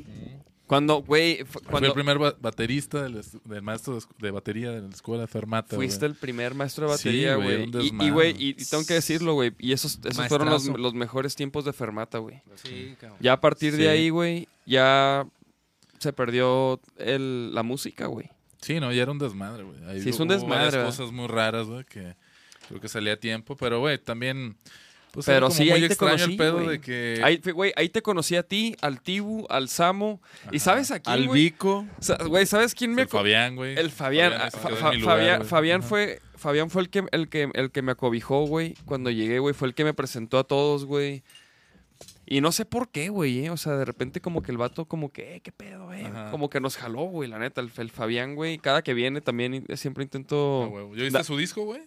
Cuando, 0.72 1.02
güey, 1.03 1.39
fu- 1.43 1.60
Fui 1.60 1.61
cuando 1.69 1.88
el 1.89 1.93
primer 1.93 2.18
ba- 2.18 2.34
baterista 2.39 3.03
del, 3.03 3.18
est- 3.18 3.34
del 3.43 3.61
maestro 3.61 3.99
de, 4.19 4.31
batería 4.31 4.72
de 4.72 4.81
la 4.81 4.88
escuela 4.88 5.27
Fermata. 5.27 5.76
fuiste 5.76 6.06
el 6.06 6.15
primer 6.15 6.56
maestro 6.56 6.85
de 6.85 6.91
batería, 6.93 7.35
güey, 7.35 7.69
y, 7.99 8.10
güey, 8.10 8.35
y, 8.41 8.49
y 8.52 8.65
tengo 8.65 8.85
que 8.85 8.93
decirlo, 8.93 9.34
güey. 9.34 9.52
Y 9.60 9.73
esos, 9.73 9.99
esos 10.06 10.27
fueron 10.30 10.48
los, 10.49 10.93
mejores 10.93 11.35
tiempos 11.35 11.65
de 11.65 11.73
Fermata, 11.73 12.19
güey. 12.19 12.41
Sí, 12.56 12.95
cabrón. 13.02 13.18
Ya 13.19 13.34
a 13.34 13.41
partir 13.41 13.73
Sí. 13.73 13.80
de 13.80 13.89
ahí, 13.89 14.10
güey, 14.11 14.48
ya 14.65 15.27
se 15.99 16.14
perdió 16.14 16.80
el, 16.95 17.53
la 17.53 17.64
música, 17.64 18.06
güey. 18.06 18.30
Sí, 18.61 18.80
no, 18.80 18.93
ya 18.93 19.02
era 19.02 19.11
un 19.11 19.19
desmadre, 19.19 19.64
güey. 19.64 20.02
Sí, 20.02 20.07
es 20.11 20.19
un 20.22 20.30
desmadre, 20.30 20.84
cosas 20.85 21.11
muy 21.11 21.27
raras, 21.27 21.68
güey, 21.68 21.84
que 21.84 22.15
creo 22.69 22.80
que 22.80 22.88
salía 22.88 23.11
a 23.11 23.18
tiempo. 23.18 23.57
Pero, 23.57 23.81
güey, 23.81 23.98
también... 23.98 24.56
Pues 25.11 25.25
Pero 25.25 25.51
sí, 25.51 25.69
ahí 25.69 25.88
te 25.89 25.95
conocí, 25.97 26.31
el 26.31 26.38
pedo 26.38 26.53
güey. 26.59 26.67
de 26.67 26.79
que... 26.79 27.19
Ahí, 27.21 27.38
fue- 27.39 27.51
güey, 27.51 27.73
ahí 27.75 27.89
te 27.89 28.01
conocí 28.01 28.38
a 28.38 28.43
ti, 28.43 28.77
al 28.81 29.01
Tibu, 29.01 29.45
al 29.49 29.67
Samo. 29.67 30.21
¿Y 30.53 30.59
sabes 30.59 30.89
a 30.91 31.01
quién, 31.01 31.13
al 31.13 31.27
güey? 31.27 31.43
Vico. 31.43 31.85
Güey, 32.27 32.45
¿sabes 32.45 32.73
quién 32.73 32.93
me... 32.95 33.01
el 33.01 33.07
Fabián, 33.09 33.57
güey. 33.57 33.77
El 33.77 33.91
Fabián, 33.91 34.31
Fabián 34.31 34.47
ah, 34.47 34.51
Fa- 34.51 34.69
Fa- 34.69 34.93
lugar, 34.93 34.99
Fabián, 35.01 35.38
güey. 35.39 35.49
Fabián 35.49 35.83
fue, 35.83 36.21
Fabián 36.38 36.69
fue 36.69 36.83
el 36.83 36.89
que, 36.89 37.03
el 37.11 37.27
que, 37.27 37.49
el 37.53 37.71
que 37.71 37.81
me 37.81 37.91
acobijó, 37.91 38.45
güey, 38.45 38.75
cuando 38.85 39.09
llegué, 39.09 39.39
güey, 39.39 39.53
fue 39.53 39.67
el 39.67 39.73
que 39.73 39.83
me 39.83 39.93
presentó 39.93 40.39
a 40.39 40.45
todos, 40.45 40.85
güey. 40.85 41.23
Y 42.25 42.39
no 42.39 42.53
sé 42.53 42.63
por 42.63 42.88
qué, 42.89 43.09
güey, 43.09 43.45
eh, 43.45 43.49
o 43.49 43.57
sea, 43.57 43.73
de 43.75 43.83
repente 43.83 44.21
como 44.21 44.41
que 44.41 44.53
el 44.53 44.57
vato 44.57 44.85
como 44.85 45.11
que, 45.11 45.35
eh, 45.35 45.39
qué 45.41 45.51
pedo, 45.51 45.91
Ajá. 45.91 46.31
como 46.31 46.49
que 46.49 46.61
nos 46.61 46.77
jaló, 46.77 47.01
güey, 47.01 47.29
la 47.29 47.38
neta, 47.38 47.59
el, 47.59 47.69
el 47.75 47.91
Fabián, 47.91 48.35
güey, 48.35 48.57
cada 48.59 48.81
que 48.81 48.93
viene 48.93 49.19
también 49.19 49.65
siempre 49.75 50.03
intento... 50.05 50.71
Ah. 50.73 50.95
¿Ya 50.95 51.03
viste 51.03 51.17
Da- 51.17 51.23
su 51.25 51.35
disco, 51.35 51.65
güey? 51.65 51.81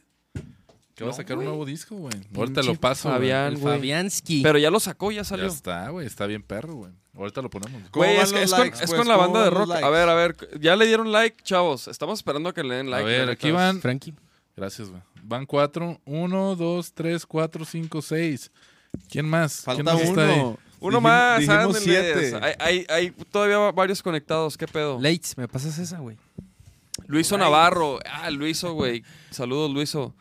Que 0.95 1.03
va 1.05 1.11
a 1.11 1.15
sacar 1.15 1.37
un 1.39 1.45
nuevo 1.45 1.65
disco, 1.65 1.97
güey. 1.97 2.15
Ahorita 2.37 2.63
lo 2.63 2.75
paso, 2.77 3.09
güey. 3.09 3.19
Fabián, 3.21 3.55
güey. 3.59 3.75
Fabiansky. 3.77 4.43
Pero 4.43 4.59
ya 4.59 4.71
lo 4.71 4.79
sacó, 4.79 5.11
ya 5.11 5.19
Ya 5.19 5.25
salió. 5.25 5.47
está, 5.47 5.89
güey. 5.89 6.07
Está 6.07 6.27
bien 6.27 6.43
perro, 6.43 6.75
güey. 6.75 6.93
Ahorita 7.17 7.43
lo 7.43 7.51
ponemos. 7.51 7.73
güey. 7.81 7.91
¿Cómo 7.91 8.05
Güey, 8.05 8.17
van 8.17 8.25
es, 8.43 8.53
con, 8.53 8.67
es 8.69 8.75
pues? 8.77 8.95
con 8.95 9.09
la 9.09 9.15
¿Cómo 9.17 9.33
banda 9.33 9.45
de 9.45 9.51
rock. 9.51 9.71
A 9.73 9.91
ver, 9.91 10.09
a 10.09 10.15
ver, 10.15 10.37
ya 10.61 10.77
le 10.77 10.87
dieron 10.87 11.11
like, 11.11 11.43
chavos. 11.43 11.89
Estamos 11.89 12.19
esperando 12.21 12.53
que 12.55 12.63
le 12.63 12.77
den 12.77 12.91
like. 12.91 13.03
a 13.05 13.07
ver, 13.07 13.31
aquí 13.31 13.51
van... 13.51 13.81
Frankie. 13.81 14.15
Gracias, 14.57 14.89
güey. 14.89 15.03
Van 15.23 15.47
cuatro. 15.47 16.01
Uno, 16.05 16.55
dos, 16.55 16.93
tres, 16.93 17.27
cuatro, 17.27 17.65
cinco, 17.65 18.01
seis. 18.03 18.53
¿Quién 19.11 19.29
más? 19.29 19.63
¿Quién 19.65 19.77
Falta 19.79 19.95
más 19.95 20.03
está 20.03 20.29
ahí? 20.33 20.39
uno. 20.41 20.59
Uno 20.81 20.99
Dijim- 20.99 21.03
más, 21.03 21.41
Dijimos 21.41 21.79
siete. 21.81 22.39
Hay, 22.43 22.55
hay, 22.59 22.87
hay 22.89 23.11
todavía 23.33 23.59
varios 23.73 24.03
conectados, 24.03 24.57
¿qué 24.57 24.69
pedo? 24.69 25.01
Leitz, 25.01 25.37
¿me 25.37 25.49
pasas 25.49 25.79
esa, 25.79 25.99
güey? 25.99 26.17
Luiso 27.07 27.37
Navarro. 27.39 27.99
Ah, 28.05 28.31
Luiso, 28.31 28.75
güey. 28.75 29.03
Saludos, 29.31 29.71
Luiso. 29.73 30.15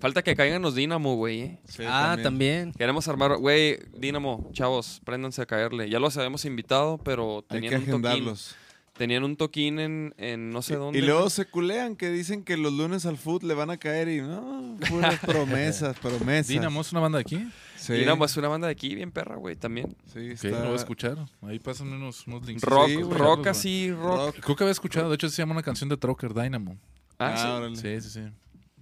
Falta 0.00 0.22
que 0.22 0.34
caigan 0.36 0.62
los 0.62 0.74
Dínamo, 0.74 1.16
güey. 1.16 1.40
eh. 1.42 1.58
Sí, 1.66 1.82
ah, 1.86 2.16
también. 2.22 2.72
Queremos 2.72 3.06
armar, 3.08 3.36
güey, 3.36 3.78
Dínamo, 3.96 4.50
chavos, 4.52 5.00
préndanse 5.04 5.42
a 5.42 5.46
caerle. 5.46 5.88
Ya 5.90 5.98
los 6.00 6.16
habíamos 6.16 6.44
invitado, 6.44 6.98
pero 6.98 7.44
Hay 7.48 7.60
que 7.60 7.68
tenían 7.70 7.94
un 7.94 8.02
toquín. 8.02 8.34
Tenían 8.96 9.24
un 9.24 9.36
toquín 9.36 9.80
en, 9.80 10.14
en 10.18 10.50
no 10.50 10.62
sé 10.62 10.76
dónde. 10.76 10.96
Y 11.00 11.02
luego 11.02 11.28
se 11.28 11.46
culean 11.46 11.96
que 11.96 12.10
dicen 12.10 12.44
que 12.44 12.56
los 12.56 12.72
lunes 12.72 13.04
al 13.06 13.16
foot 13.18 13.42
le 13.42 13.52
van 13.54 13.70
a 13.70 13.76
caer 13.76 14.08
y 14.08 14.20
no, 14.20 14.76
puras 14.88 15.18
promesas, 15.26 15.98
promesas. 15.98 16.46
Dinamo 16.46 16.80
es 16.80 16.92
una 16.92 17.00
banda 17.00 17.18
de 17.18 17.22
aquí. 17.22 17.48
Sí, 17.74 17.92
Dínamo 17.94 18.24
es 18.24 18.36
una 18.36 18.46
banda 18.46 18.68
de 18.68 18.72
aquí, 18.72 18.94
bien 18.94 19.10
perra, 19.10 19.34
güey, 19.34 19.56
también. 19.56 19.96
sí, 20.12 20.30
está... 20.30 20.48
lo 20.50 20.60
voy 20.66 20.72
a 20.74 20.76
escuchar. 20.76 21.18
Ahí 21.42 21.58
pasan 21.58 21.92
unos, 21.92 22.24
unos 22.28 22.46
links. 22.46 22.62
Rock, 22.62 22.86
Sí, 22.88 22.94
güey. 23.02 23.18
rock 23.18 23.46
así, 23.48 23.90
rock. 23.90 24.02
Rock. 24.36 24.36
Creo 24.44 24.56
que 24.56 24.62
había 24.64 24.72
escuchado. 24.72 25.08
De 25.08 25.16
hecho, 25.16 25.28
se 25.28 25.42
llama 25.42 25.52
una 25.54 25.62
canción 25.64 25.88
de 25.88 25.96
Trocker, 25.96 26.32
Dynamo. 26.32 26.76
Ah, 27.18 27.32
Ah, 27.34 27.36
sí. 27.36 27.48
órale. 27.48 27.76
Sí, 27.76 28.00
sí, 28.00 28.10
sí. 28.20 28.30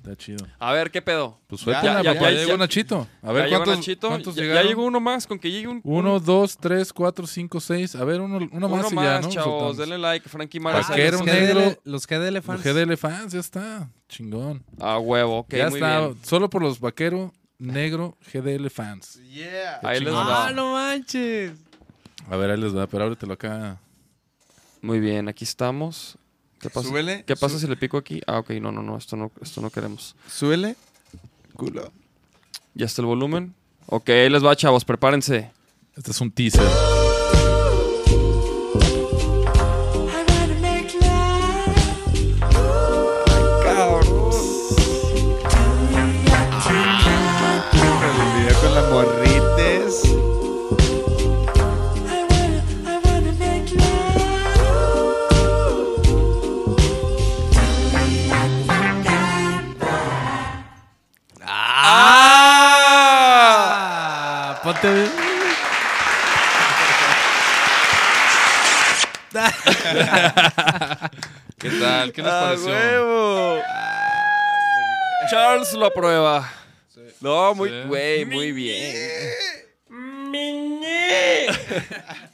Está 0.04 0.16
chido. 0.16 0.44
A 0.58 0.72
ver, 0.72 0.90
¿qué 0.90 1.00
pedo? 1.00 1.38
Pues 1.46 1.60
suéltala, 1.60 2.02
ya, 2.02 2.12
papá. 2.14 2.24
ya, 2.26 2.30
Ya, 2.30 2.36
ya. 2.40 2.44
llegó 2.44 2.58
Nachito. 2.58 3.06
A 3.22 3.30
ver, 3.30 3.48
¿cuántos, 3.48 3.76
Nachito, 3.76 4.08
cuántos 4.08 4.34
ya, 4.34 4.62
llegó 4.64 4.84
uno 4.84 4.98
más, 4.98 5.28
con 5.28 5.38
que 5.38 5.48
llegue 5.48 5.68
un... 5.68 5.80
Uno, 5.84 6.18
dos, 6.18 6.58
tres, 6.58 6.92
cuatro, 6.92 7.24
cinco, 7.24 7.60
seis. 7.60 7.94
A 7.94 8.02
ver, 8.04 8.20
uno, 8.20 8.38
uno, 8.38 8.48
uno 8.50 8.68
más 8.68 8.90
y 8.90 8.94
más, 8.96 9.04
ya, 9.04 9.20
¿no? 9.20 9.28
chavos. 9.28 9.76
Denle 9.76 9.98
like, 9.98 10.28
Frankie 10.28 10.58
Mares. 10.58 10.88
Vaquero 10.88 11.18
los 11.18 11.26
negro. 11.26 11.60
GDL, 11.60 11.78
los 11.84 12.06
GDL 12.08 12.34
Los 12.34 12.44
fans. 12.44 12.64
GDL 12.64 12.96
fans, 12.96 13.32
ya 13.32 13.38
está. 13.38 13.90
Chingón. 14.08 14.64
A 14.80 14.98
huevo, 14.98 15.38
ok, 15.38 15.54
ya 15.54 15.70
muy 15.70 15.78
está. 15.78 16.00
bien. 16.00 16.18
Solo 16.24 16.50
por 16.50 16.62
los 16.62 16.80
vaquero 16.80 17.32
negro 17.58 18.18
GDL 18.32 18.68
fans. 18.70 19.20
Ahí 19.84 20.00
les 20.00 20.08
chingón. 20.08 20.26
va. 20.26 20.48
¡Ah, 20.48 20.52
no 20.52 20.72
manches! 20.72 21.52
A 22.28 22.36
ver, 22.36 22.50
ahí 22.50 22.60
les 22.60 22.76
va, 22.76 22.88
pero 22.88 23.04
ábretelo 23.04 23.34
acá. 23.34 23.78
Muy 24.80 24.98
bien, 24.98 25.28
aquí 25.28 25.44
estamos. 25.44 26.18
¿Qué 26.62 26.70
pasa? 26.70 26.88
Súbele. 26.88 27.24
¿Qué 27.26 27.36
pasa 27.36 27.56
sú- 27.56 27.60
si 27.60 27.66
le 27.66 27.76
pico 27.76 27.98
aquí? 27.98 28.22
Ah, 28.26 28.38
ok, 28.38 28.50
no, 28.52 28.72
no, 28.72 28.82
no, 28.82 28.96
esto 28.96 29.16
no, 29.16 29.30
esto 29.42 29.60
no 29.60 29.68
queremos. 29.68 30.16
Súbele. 30.28 30.76
Culo. 31.54 31.92
¿Ya 32.74 32.86
está 32.86 33.02
el 33.02 33.06
volumen? 33.06 33.54
Ok, 33.86 34.08
ahí 34.10 34.30
les 34.30 34.42
va, 34.44 34.56
chavos, 34.56 34.84
prepárense. 34.84 35.50
Este 35.96 36.12
es 36.12 36.20
un 36.22 36.30
teaser. 36.30 36.62
¿Qué 71.58 71.70
tal? 71.70 72.12
¿Qué 72.12 72.22
les 72.22 72.30
¡A 72.32 72.40
pareció? 72.40 72.68
huevo! 72.72 73.60
Charles 75.30 75.72
lo 75.74 75.86
aprueba. 75.86 76.50
No, 77.20 77.54
muy, 77.54 77.68
Sí. 77.68 77.82
güey, 77.86 78.24
muy 78.24 78.52
bien. 78.52 78.96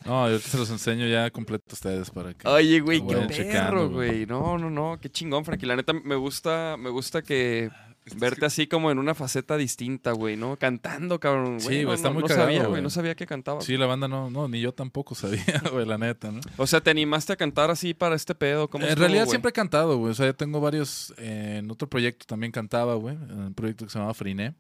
No, 0.05 0.31
yo 0.31 0.39
se 0.39 0.57
los 0.57 0.71
enseño 0.71 1.07
ya 1.07 1.31
completo 1.31 1.65
a 1.71 1.75
ustedes 1.75 2.11
para 2.11 2.33
que. 2.33 2.49
Oye, 2.49 2.81
güey, 2.81 3.07
qué 3.07 3.45
perro, 3.45 3.91
güey. 3.91 4.25
No, 4.25 4.57
no, 4.57 4.71
no, 4.71 4.99
qué 5.01 5.11
chingón, 5.11 5.45
Frankie. 5.45 5.67
La 5.67 5.77
neta, 5.77 5.93
me 5.93 6.15
gusta, 6.15 6.77
me 6.79 6.89
gusta 6.89 7.21
que, 7.21 7.69
Verte 8.17 8.47
así 8.47 8.67
como 8.67 8.91
en 8.91 8.99
una 8.99 9.15
faceta 9.15 9.57
distinta, 9.57 10.13
güey, 10.13 10.37
¿no? 10.37 10.57
Cantando, 10.57 11.19
cabrón. 11.21 11.61
Sí, 11.61 11.67
Güey, 11.67 11.77
güey, 11.85 11.87
no, 11.87 11.93
está 11.95 12.09
no- 12.09 12.15
muy 12.15 12.23
no 12.23 12.29
cagado, 12.29 12.47
sabía, 12.47 12.67
güey. 12.67 12.83
No 12.83 12.91
sabía 12.91 13.15
que 13.15 13.27
cantaba. 13.27 13.61
Sí, 13.61 13.77
la 13.77 13.87
banda 13.87 14.09
no, 14.09 14.31
no, 14.31 14.49
ni 14.49 14.61
yo 14.61 14.73
tampoco 14.73 15.15
sabía, 15.15 15.45
güey, 15.73 15.87
la 15.87 15.99
neta, 15.99 16.31
¿no? 16.31 16.41
O 16.57 16.67
sea, 16.67 16.81
te 16.81 16.91
animaste 16.91 17.33
a 17.33 17.37
cantar 17.37 17.71
así 17.71 17.95
para 17.95 18.15
este 18.15 18.35
pedo. 18.35 18.69
¿Cómo 18.69 18.85
En 18.85 18.91
estuvo, 18.91 19.03
realidad 19.03 19.25
güey? 19.25 19.31
siempre 19.33 19.51
he 19.51 19.53
cantado, 19.53 19.97
güey. 19.99 20.13
O 20.13 20.15
sea, 20.15 20.27
ya 20.27 20.33
tengo 20.33 20.61
varios. 20.61 21.13
eh, 21.19 21.57
en 21.59 21.71
otro 21.71 21.89
proyecto 21.89 22.27
también 22.27 22.53
cantaba, 22.53 22.95
güey. 22.95 23.15
En 23.17 23.39
un 23.41 23.55
proyecto 23.55 23.85
que 23.85 23.91
se 23.91 23.99
llamaba 23.99 24.15
Friné. 24.15 24.55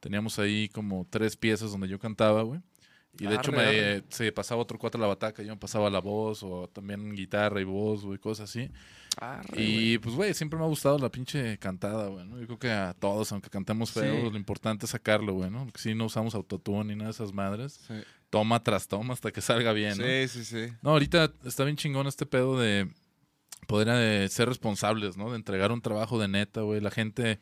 Teníamos 0.00 0.38
ahí 0.38 0.68
como 0.68 1.06
tres 1.08 1.36
piezas 1.36 1.72
donde 1.72 1.88
yo 1.88 1.98
cantaba, 1.98 2.42
güey. 2.42 2.60
Y 3.18 3.26
de 3.26 3.36
hecho 3.36 3.52
me 3.52 4.02
se 4.08 4.32
pasaba 4.32 4.60
otro 4.62 4.78
cuatro 4.78 5.00
la 5.00 5.06
bataca, 5.06 5.42
yo 5.42 5.50
me 5.54 5.56
pasaba 5.60 5.88
la 5.90 6.00
voz 6.00 6.42
o 6.42 6.68
también 6.68 7.14
guitarra 7.14 7.60
y 7.60 7.64
voz, 7.64 8.04
güey, 8.04 8.18
cosas 8.18 8.50
así. 8.50 8.68
Arre, 9.20 9.48
güey. 9.54 9.92
Y 9.94 9.98
pues, 9.98 10.14
güey, 10.16 10.34
siempre 10.34 10.58
me 10.58 10.64
ha 10.64 10.68
gustado 10.68 10.98
la 10.98 11.08
pinche 11.08 11.56
cantada, 11.58 12.08
güey, 12.08 12.26
¿no? 12.26 12.40
Yo 12.40 12.46
creo 12.46 12.58
que 12.58 12.70
a 12.72 12.92
todos, 12.94 13.30
aunque 13.30 13.50
cantemos 13.50 13.92
feo, 13.92 14.16
Sí. 14.24 14.30
lo 14.30 14.36
importante 14.36 14.86
es 14.86 14.90
sacarlo, 14.90 15.34
güey, 15.34 15.50
¿no? 15.50 15.64
Porque 15.64 15.80
si 15.80 15.94
no 15.94 16.06
usamos 16.06 16.34
autotune 16.34 16.84
ni 16.86 16.94
nada 16.96 17.06
de 17.06 17.12
esas 17.12 17.32
madres, 17.32 17.80
Sí, 17.86 17.94
toma 18.30 18.62
tras 18.64 18.88
toma 18.88 19.14
hasta 19.14 19.30
que 19.30 19.40
salga 19.40 19.72
bien, 19.72 19.96
¿no? 19.98 20.04
sí, 20.04 20.26
sí. 20.28 20.44
sí. 20.44 20.72
No, 20.82 20.90
ahorita 20.90 21.30
está 21.44 21.62
bien 21.64 21.76
chingón 21.76 22.08
este 22.08 22.26
pedo 22.26 22.58
de 22.58 22.88
poder 23.68 23.88
eh, 23.92 24.28
ser 24.28 24.48
responsables, 24.48 25.16
¿no? 25.16 25.30
De 25.30 25.36
entregar 25.36 25.70
un 25.70 25.80
trabajo 25.80 26.18
de 26.18 26.26
neta, 26.26 26.62
güey. 26.62 26.80
La 26.80 26.90
gente, 26.90 27.38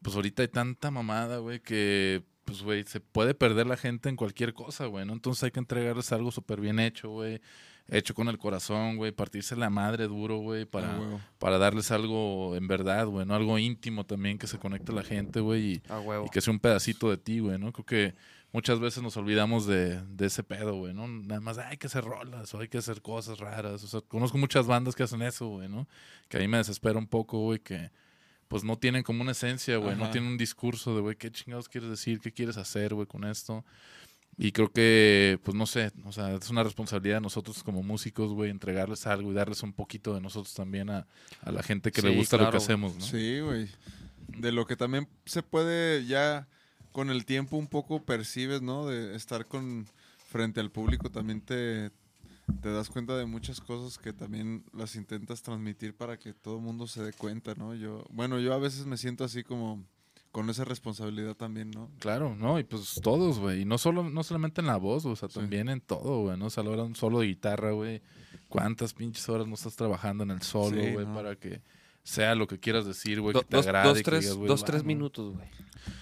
pues 0.00 0.14
ahorita 0.14 0.42
hay 0.42 0.48
tanta 0.48 0.92
mamada, 0.92 1.38
güey, 1.38 1.58
que, 1.60 2.22
pues, 2.52 2.62
güey, 2.62 2.84
se 2.84 3.00
puede 3.00 3.32
perder 3.34 3.66
la 3.66 3.78
gente 3.78 4.10
en 4.10 4.16
cualquier 4.16 4.52
cosa, 4.52 4.84
güey, 4.86 5.06
¿no? 5.06 5.14
Entonces 5.14 5.42
hay 5.44 5.50
que 5.50 5.58
entregarles 5.60 6.12
algo 6.12 6.30
súper 6.30 6.60
bien 6.60 6.78
hecho, 6.78 7.08
güey. 7.08 7.40
Hecho 7.88 8.14
con 8.14 8.28
el 8.28 8.36
corazón, 8.36 8.96
güey. 8.96 9.10
Partirse 9.10 9.56
la 9.56 9.70
madre 9.70 10.06
duro, 10.06 10.36
güey, 10.36 10.66
para, 10.66 10.96
Ah, 10.96 11.18
para 11.38 11.56
darles 11.56 11.90
algo 11.90 12.54
en 12.54 12.68
verdad, 12.68 13.06
güey, 13.06 13.24
¿no? 13.24 13.34
Algo 13.34 13.58
íntimo 13.58 14.04
también 14.04 14.38
que 14.38 14.46
se 14.46 14.58
conecte 14.58 14.92
a 14.92 14.94
la 14.94 15.02
gente, 15.02 15.40
güey. 15.40 15.72
Y, 15.72 15.82
que 16.30 16.40
sea 16.42 16.52
un 16.52 16.60
pedacito 16.60 17.08
de 17.08 17.16
ti, 17.16 17.40
güey, 17.40 17.58
¿no? 17.58 17.72
Creo 17.72 17.86
que 17.86 18.14
muchas 18.52 18.78
veces 18.78 19.02
nos 19.02 19.16
olvidamos 19.16 19.66
de, 19.66 20.02
de 20.02 20.26
ese 20.26 20.42
pedo, 20.44 20.74
güey, 20.76 20.92
¿no? 20.92 21.08
Nada 21.08 21.40
más 21.40 21.56
"Ay, 21.56 21.64
hay 21.70 21.76
que 21.78 21.86
hacer 21.86 22.04
rolas 22.04 22.52
o 22.54 22.60
hay 22.60 22.68
que 22.68 22.78
hacer 22.78 23.00
cosas 23.00 23.38
raras. 23.38 23.82
O 23.82 23.86
sea, 23.88 24.02
conozco 24.02 24.36
muchas 24.36 24.66
bandas 24.66 24.94
que 24.94 25.02
hacen 25.04 25.22
eso, 25.22 25.48
güey, 25.48 25.68
¿no? 25.70 25.88
Que 26.28 26.36
a 26.36 26.40
mí 26.40 26.48
me 26.48 26.58
desespera 26.58 26.98
un 26.98 27.06
poco, 27.06 27.38
güey, 27.40 27.60
que 27.60 27.90
pues 28.52 28.64
no 28.64 28.76
tienen 28.76 29.02
como 29.02 29.22
una 29.22 29.32
esencia, 29.32 29.78
güey, 29.78 29.96
no 29.96 30.10
tienen 30.10 30.32
un 30.32 30.36
discurso 30.36 30.94
de, 30.94 31.00
güey, 31.00 31.16
¿qué 31.16 31.30
chingados 31.30 31.70
quieres 31.70 31.88
decir? 31.88 32.20
¿Qué 32.20 32.32
quieres 32.32 32.58
hacer, 32.58 32.92
güey, 32.92 33.06
con 33.06 33.24
esto? 33.24 33.64
Y 34.36 34.52
creo 34.52 34.70
que, 34.70 35.40
pues 35.42 35.56
no 35.56 35.64
sé, 35.64 35.90
o 36.04 36.12
sea, 36.12 36.34
es 36.34 36.50
una 36.50 36.62
responsabilidad 36.62 37.16
de 37.16 37.22
nosotros 37.22 37.62
como 37.62 37.82
músicos, 37.82 38.30
güey, 38.34 38.50
entregarles 38.50 39.06
algo 39.06 39.30
y 39.30 39.34
darles 39.34 39.62
un 39.62 39.72
poquito 39.72 40.12
de 40.12 40.20
nosotros 40.20 40.52
también 40.52 40.90
a, 40.90 41.06
a 41.40 41.50
la 41.50 41.62
gente 41.62 41.92
que 41.92 42.02
le 42.02 42.14
gusta 42.14 42.36
lo 42.36 42.50
que 42.50 42.58
hacemos, 42.58 42.94
¿no? 42.94 43.00
Sí, 43.00 43.40
güey. 43.40 43.70
De 44.28 44.52
lo 44.52 44.66
que 44.66 44.76
también 44.76 45.08
se 45.24 45.42
puede 45.42 46.04
ya 46.04 46.46
con 46.92 47.08
el 47.08 47.24
tiempo 47.24 47.56
un 47.56 47.68
poco 47.68 48.04
percibes, 48.04 48.60
¿no? 48.60 48.86
De 48.86 49.16
estar 49.16 49.46
con 49.46 49.86
frente 50.28 50.60
al 50.60 50.70
público 50.70 51.10
también 51.10 51.40
te, 51.40 51.90
te 52.60 52.70
das 52.72 52.88
cuenta 52.90 53.16
de 53.16 53.24
muchas 53.26 53.60
cosas 53.60 53.98
que 53.98 54.12
también 54.12 54.64
las 54.72 54.96
intentas 54.96 55.42
transmitir 55.42 55.96
para 55.96 56.18
que 56.18 56.32
todo 56.34 56.56
el 56.56 56.62
mundo 56.62 56.86
se 56.86 57.02
dé 57.02 57.12
cuenta, 57.12 57.54
¿no? 57.54 57.74
Yo, 57.74 58.04
bueno, 58.10 58.38
yo 58.40 58.52
a 58.54 58.58
veces 58.58 58.86
me 58.86 58.96
siento 58.96 59.24
así 59.24 59.42
como 59.42 59.84
con 60.30 60.48
esa 60.48 60.64
responsabilidad 60.64 61.34
también, 61.36 61.70
¿no? 61.70 61.90
Claro, 61.98 62.34
no, 62.34 62.58
y 62.58 62.64
pues 62.64 62.98
todos, 63.02 63.38
güey. 63.38 63.62
Y 63.62 63.64
no 63.66 63.76
solo, 63.78 64.08
no 64.08 64.22
solamente 64.22 64.60
en 64.62 64.66
la 64.66 64.76
voz, 64.78 65.04
o 65.04 65.14
sea, 65.14 65.28
Sí. 65.28 65.40
también 65.40 65.68
en 65.68 65.80
todo, 65.80 66.22
güey, 66.22 66.38
¿no? 66.38 66.46
O 66.46 66.50
sea, 66.50 66.62
a 66.62 66.64
la 66.64 66.70
hora 66.70 66.82
de 66.82 66.88
un 66.88 66.96
solo 66.96 67.20
de 67.20 67.26
guitarra, 67.26 67.72
güey. 67.72 68.00
¿Cuántas 68.48 68.94
pinches 68.94 69.28
horas 69.28 69.46
no 69.46 69.54
estás 69.54 69.76
trabajando 69.76 70.24
en 70.24 70.30
el 70.30 70.42
solo, 70.42 70.80
Sí, 70.82 70.92
güey? 70.92 71.06
no. 71.06 71.14
Para 71.14 71.36
que 71.36 71.60
sea 72.02 72.34
lo 72.34 72.46
que 72.46 72.58
quieras 72.58 72.84
decir, 72.86 73.20
güey, 73.20 73.34
que 73.34 73.44
te 73.44 73.56
dos, 73.56 73.66
agrade. 73.66 73.88
dos, 73.88 73.98
que 73.98 74.02
tres, 74.72 74.84
minutos, 74.84 75.34
güey. 75.34 75.46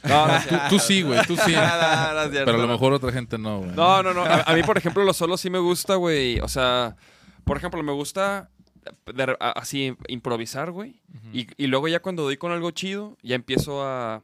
No, 0.05 0.27
no, 0.27 0.33
Tú, 0.49 0.57
tú 0.71 0.79
sí, 0.79 1.03
güey, 1.03 1.21
tú 1.27 1.37
sí. 1.37 1.53
no, 1.55 2.25
no, 2.25 2.31
Pero 2.31 2.55
a 2.55 2.57
lo 2.59 2.69
mejor 2.69 2.93
otra 2.93 3.13
gente 3.13 3.39
no, 3.39 3.59
güey. 3.61 3.71
No, 3.73 4.03
no, 4.03 4.13
no. 4.15 4.23
A, 4.25 4.43
a 4.43 4.55
mí, 4.55 4.63
por 4.63 4.77
ejemplo, 4.79 5.05
los 5.05 5.17
solos 5.17 5.41
sí 5.41 5.51
me 5.51 5.59
gusta, 5.59 5.95
güey. 5.97 6.41
O 6.41 6.49
sea, 6.49 6.97
por 7.45 7.57
ejemplo, 7.57 7.83
me 7.83 7.93
gusta 7.93 8.51
de- 9.15 9.37
a- 9.41 9.51
así 9.53 9.95
improvisar, 10.09 10.71
güey. 10.71 11.01
y, 11.33 11.47
y 11.63 11.67
luego 11.67 11.87
ya 11.89 12.01
cuando 12.01 12.23
doy 12.23 12.37
con 12.37 12.53
algo 12.53 12.71
chido, 12.71 13.17
ya 13.23 13.35
empiezo 13.37 13.83
a, 13.85 14.23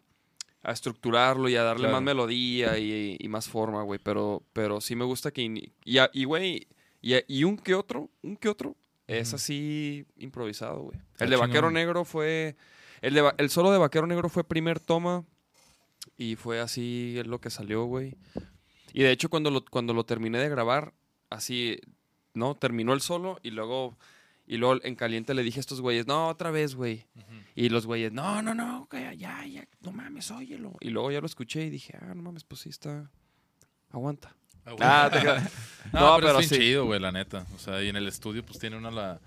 a 0.62 0.72
estructurarlo 0.72 1.48
y 1.48 1.56
a 1.56 1.62
darle 1.62 1.82
Claro. 1.84 1.94
más 1.94 2.02
melodía 2.02 2.78
y, 2.78 3.16
y 3.18 3.28
más 3.28 3.48
forma, 3.48 3.82
güey. 3.82 4.00
Pero, 4.02 4.42
pero 4.52 4.80
sí 4.80 4.96
me 4.96 5.04
gusta 5.04 5.30
que... 5.30 5.70
Y, 5.84 6.24
güey, 6.24 6.66
y, 7.02 7.14
y 7.28 7.44
un 7.44 7.56
que 7.58 7.74
otro, 7.74 8.10
un 8.22 8.36
que 8.36 8.48
otro, 8.48 8.76
es 9.06 9.34
así 9.34 10.06
improvisado, 10.16 10.82
güey. 10.82 10.98
El 11.18 11.30
de 11.30 11.36
Vaquero. 11.36 11.70
Negro 11.70 12.04
fue... 12.04 12.56
El, 13.02 13.14
de, 13.14 13.32
el 13.38 13.50
solo 13.50 13.70
de 13.70 13.78
Vaquero 13.78 14.06
Negro 14.06 14.28
fue 14.28 14.42
primer 14.42 14.80
toma 14.80 15.24
y 16.16 16.36
fue 16.36 16.60
así 16.60 17.20
lo 17.24 17.40
que 17.40 17.50
salió, 17.50 17.84
güey. 17.84 18.16
Y 18.92 19.02
de 19.02 19.10
hecho, 19.10 19.28
cuando 19.28 19.50
lo, 19.50 19.64
cuando 19.64 19.92
lo 19.92 20.04
terminé 20.04 20.38
de 20.38 20.48
grabar, 20.48 20.94
así, 21.30 21.78
¿no? 22.34 22.54
Terminó 22.54 22.94
el 22.94 23.00
solo 23.00 23.38
y 23.42 23.50
luego, 23.50 23.98
y 24.46 24.56
luego 24.56 24.80
en 24.82 24.94
caliente 24.94 25.34
le 25.34 25.42
dije 25.42 25.58
a 25.58 25.60
estos 25.60 25.80
güeyes, 25.80 26.06
no, 26.06 26.28
otra 26.28 26.50
vez, 26.50 26.74
güey. 26.74 27.06
Y 27.54 27.68
los 27.68 27.86
güeyes, 27.86 28.12
no, 28.12 28.42
no, 28.42 28.54
no, 28.54 28.88
ya, 28.90 29.44
ya, 29.44 29.68
no 29.82 29.92
mames, 29.92 30.30
óyelo. 30.30 30.72
Y 30.80 30.90
luego 30.90 31.10
ya 31.10 31.20
lo 31.20 31.26
escuché 31.26 31.64
y 31.64 31.70
dije, 31.70 31.96
ah, 32.00 32.14
no 32.14 32.22
mames, 32.22 32.44
pues 32.44 32.62
sí 32.62 32.70
está. 32.70 33.10
Aguanta. 33.90 34.34
Ah. 34.66 34.76
Ah, 34.80 35.10
te. 35.10 35.20
No, 35.92 36.00
No, 36.00 36.16
pero, 36.16 36.26
pero 36.28 36.40
es 36.40 36.50
bien 36.50 36.60
sí. 36.60 36.66
chido, 36.66 36.84
güey, 36.86 36.98
la 36.98 37.12
neta. 37.12 37.46
O 37.54 37.58
sea, 37.60 37.80
y 37.82 37.88
en 37.88 37.96
el 37.96 38.08
estudio, 38.08 38.44
pues 38.44 38.58
tiene 38.58 38.76
una 38.76 38.90
la. 38.90 39.20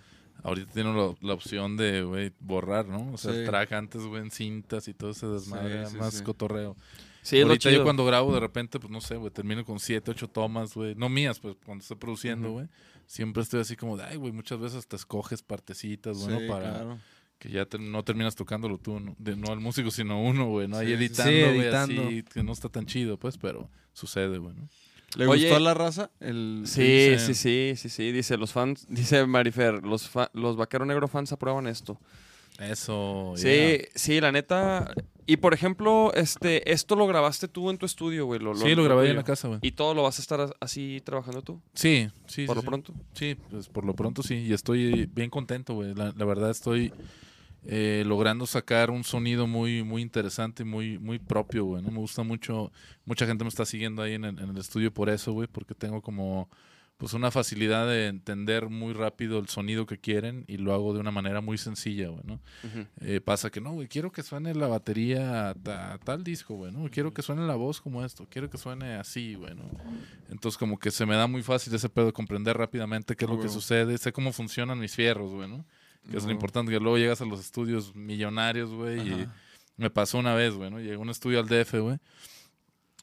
Ahorita 0.44 0.72
tiene 0.74 0.94
la, 0.94 1.14
la 1.22 1.34
opción 1.34 1.78
de, 1.78 2.02
güey, 2.04 2.32
borrar, 2.40 2.86
¿no? 2.88 3.12
O 3.14 3.18
sea, 3.18 3.32
Sí. 3.32 3.40
el 3.40 3.46
track 3.46 3.72
antes, 3.74 4.02
güey, 4.04 4.22
en 4.24 4.32
cintas 4.32 4.88
y 4.90 4.94
todo 4.94 5.10
ese 5.12 5.26
desmadre, 5.28 5.86
Sí, 5.86 5.92
sí, 5.94 5.98
más 5.98 6.14
sí. 6.16 6.24
cotorreo. 6.24 6.76
Sí, 7.22 7.42
Ahorita 7.42 7.70
yo 7.72 7.84
cuando 7.84 8.06
grabo, 8.06 8.34
de 8.34 8.40
repente, 8.40 8.80
pues 8.80 8.92
no 8.92 9.02
sé, 9.02 9.16
güey, 9.18 9.32
termino 9.32 9.64
con 9.66 9.80
siete, 9.80 10.12
ocho 10.12 10.28
tomas, 10.30 10.74
güey. 10.76 10.96
No 10.96 11.10
mías, 11.10 11.40
pues 11.40 11.56
cuando 11.66 11.82
estoy 11.82 11.98
produciendo, 11.98 12.52
güey. 12.52 12.68
Siempre 13.06 13.44
estoy 13.44 13.60
así 13.62 13.76
como 13.76 13.98
de, 13.98 14.04
ay, 14.04 14.18
güey, 14.18 14.32
muchas 14.32 14.60
veces 14.60 14.88
te 14.88 14.96
escoges 14.96 15.42
partecitas, 15.42 16.18
bueno, 16.20 16.40
Sí, 16.40 16.48
para 16.48 16.70
claro. 16.72 17.00
que 17.38 17.50
ya 17.50 17.66
te- 17.66 17.80
no 17.80 18.04
terminas 18.04 18.36
tocándolo 18.36 18.78
tú, 18.78 19.00
¿no? 19.00 19.16
De, 19.18 19.36
no 19.36 19.52
el 19.52 19.60
músico, 19.60 19.92
sino 19.92 20.22
uno, 20.22 20.46
güey, 20.48 20.68
¿no? 20.68 20.78
Ahí 20.78 20.88
Sí, 20.88 20.94
sí, 20.94 20.98
sí. 20.98 21.04
editando, 21.04 21.32
Sí, 21.32 21.42
güey, 21.56 21.60
editando. 21.62 22.02
así, 22.08 22.24
que 22.24 22.44
no 22.44 22.52
está 22.54 22.70
tan 22.70 22.86
chido, 22.86 23.18
pues, 23.18 23.38
pero 23.38 23.70
sucede, 23.94 24.38
güey, 24.38 24.56
¿no? 24.56 24.70
¿Le 25.16 25.26
Oye- 25.28 25.44
gustó 25.48 25.56
a 25.58 25.60
la 25.60 25.74
raza? 25.74 26.12
El, 26.20 26.64
Sí, 26.66 27.16
sí, 27.18 27.34
sí, 27.34 27.74
sí, 27.76 27.90
sí. 27.90 28.12
Dice 28.12 28.38
los 28.38 28.52
fans, 28.54 28.86
dice 28.90 29.26
Marifer, 29.26 29.84
los, 29.84 30.08
fa- 30.10 30.30
los 30.34 30.56
Vaquero 30.56 30.86
Negro 30.86 31.08
fans 31.08 31.32
aprueban 31.32 31.68
esto. 31.68 32.00
Eso, 32.60 33.34
Sí, 33.38 33.44
yeah. 33.48 33.78
sí, 33.96 34.20
la 34.22 34.32
neta. 34.32 34.94
Y 35.26 35.38
por 35.38 35.54
ejemplo, 35.54 36.12
este, 36.14 36.72
esto 36.72 36.96
lo 36.96 37.08
grabaste 37.08 37.48
tú 37.48 37.70
en 37.70 37.78
tu 37.78 37.86
estudio, 37.86 38.26
güey. 38.26 38.40
Lo, 38.40 38.56
Sí, 38.56 38.76
lo 38.76 38.84
grabé 38.84 39.04
ahí 39.06 39.10
en 39.12 39.16
la 39.16 39.24
casa, 39.24 39.48
güey. 39.48 39.60
¿Y 39.62 39.72
todo 39.72 39.94
lo 39.94 40.04
vas 40.04 40.20
a 40.20 40.22
estar 40.22 40.42
as- 40.42 40.54
así 40.60 41.02
trabajando 41.06 41.42
tú? 41.42 41.62
Sí, 41.74 42.10
sí, 42.28 42.46
por 42.46 42.56
sí, 42.56 42.58
lo 42.58 42.62
sí. 42.62 42.68
pronto. 42.68 42.94
Sí, 43.14 43.38
pues 43.50 43.70
por 43.70 43.86
lo 43.86 43.94
pronto 43.96 44.24
sí. 44.24 44.36
Y 44.36 44.54
estoy 44.54 45.06
bien 45.06 45.30
contento, 45.30 45.76
güey. 45.76 45.94
La, 45.96 46.14
la 46.18 46.26
verdad 46.26 46.50
estoy 46.50 46.92
eh, 47.66 48.04
logrando 48.06 48.46
sacar 48.46 48.90
un 48.92 49.04
sonido 49.04 49.48
muy, 49.48 49.84
muy 49.84 50.02
interesante 50.02 50.64
y 50.64 50.66
muy, 50.66 50.98
muy 51.00 51.20
propio, 51.20 51.66
güey. 51.66 51.82
¿no? 51.84 51.92
Me 51.92 51.98
gusta 52.00 52.24
mucho. 52.24 52.72
Mucha 53.06 53.26
gente 53.26 53.44
me 53.44 53.50
está 53.50 53.66
siguiendo 53.66 54.02
ahí 54.02 54.14
en 54.14 54.26
el, 54.26 54.40
en 54.40 54.50
el 54.50 54.58
estudio 54.58 54.94
por 54.94 55.10
eso, 55.10 55.34
güey. 55.34 55.48
Porque 55.48 55.76
tengo 55.76 56.02
como 56.02 56.50
pues 56.98 57.14
una 57.14 57.32
facilidad 57.32 57.88
de 57.88 58.08
entender 58.08 58.68
muy 58.70 58.92
rápido 58.92 59.40
el 59.40 59.48
sonido 59.48 59.86
que 59.86 59.98
quieren 59.98 60.44
y 60.50 60.58
lo 60.58 60.74
hago 60.74 60.94
de 60.94 61.00
una 61.00 61.12
manera 61.12 61.40
muy 61.40 61.58
sencilla, 61.58 62.10
güey. 62.10 62.22
Eh, 63.00 63.22
pasa 63.22 63.50
que 63.50 63.62
no, 63.62 63.72
güey, 63.72 63.88
quiero 63.88 64.12
que 64.12 64.22
suene 64.22 64.54
la 64.54 64.68
batería 64.68 65.52
a, 65.52 65.54
ta- 65.54 65.94
a 65.94 65.98
tal 65.98 66.26
disco, 66.26 66.56
güey, 66.56 66.74
¿no? 66.74 66.90
Quiero 66.92 67.14
que 67.14 67.22
suene 67.22 67.48
la 67.48 67.56
voz 67.56 67.80
como 67.80 68.04
esto, 68.04 68.28
quiero 68.30 68.50
que 68.50 68.58
suene 68.58 68.96
así, 68.96 69.36
güey, 69.36 69.56
¿no? 69.56 69.64
Entonces 70.30 70.58
como 70.58 70.78
que 70.78 70.92
se 70.92 71.06
me 71.06 71.16
da 71.16 71.26
muy 71.28 71.42
fácil 71.42 71.74
ese 71.74 71.88
pedo 71.88 72.08
de 72.08 72.12
comprender 72.12 72.58
rápidamente 72.58 73.16
qué 73.16 73.24
es 73.24 73.32
lo 73.32 73.38
que 73.40 73.48
sucede, 73.54 73.98
sé 73.98 74.12
cómo 74.12 74.34
funcionan 74.34 74.78
mis 74.78 74.94
fierros, 74.94 75.32
güey, 75.32 75.48
¿no? 75.48 75.64
Que 76.10 76.18
es 76.18 76.26
lo 76.26 76.32
importante, 76.32 76.72
que 76.72 76.80
luego 76.80 76.98
llegas 76.98 77.22
a 77.22 77.26
los 77.26 77.40
estudios 77.40 77.96
millonarios, 77.96 78.72
güey, 78.72 79.00
y 79.00 79.28
me 79.78 79.90
pasó 79.90 80.18
una 80.18 80.34
vez, 80.34 80.56
güey, 80.56 80.72
¿no? 80.72 80.80
Llegué 80.80 80.96
a 80.96 81.00
un 81.00 81.10
estudio 81.10 81.40
al 81.40 81.48
DF, 81.48 81.74
güey, 81.76 81.98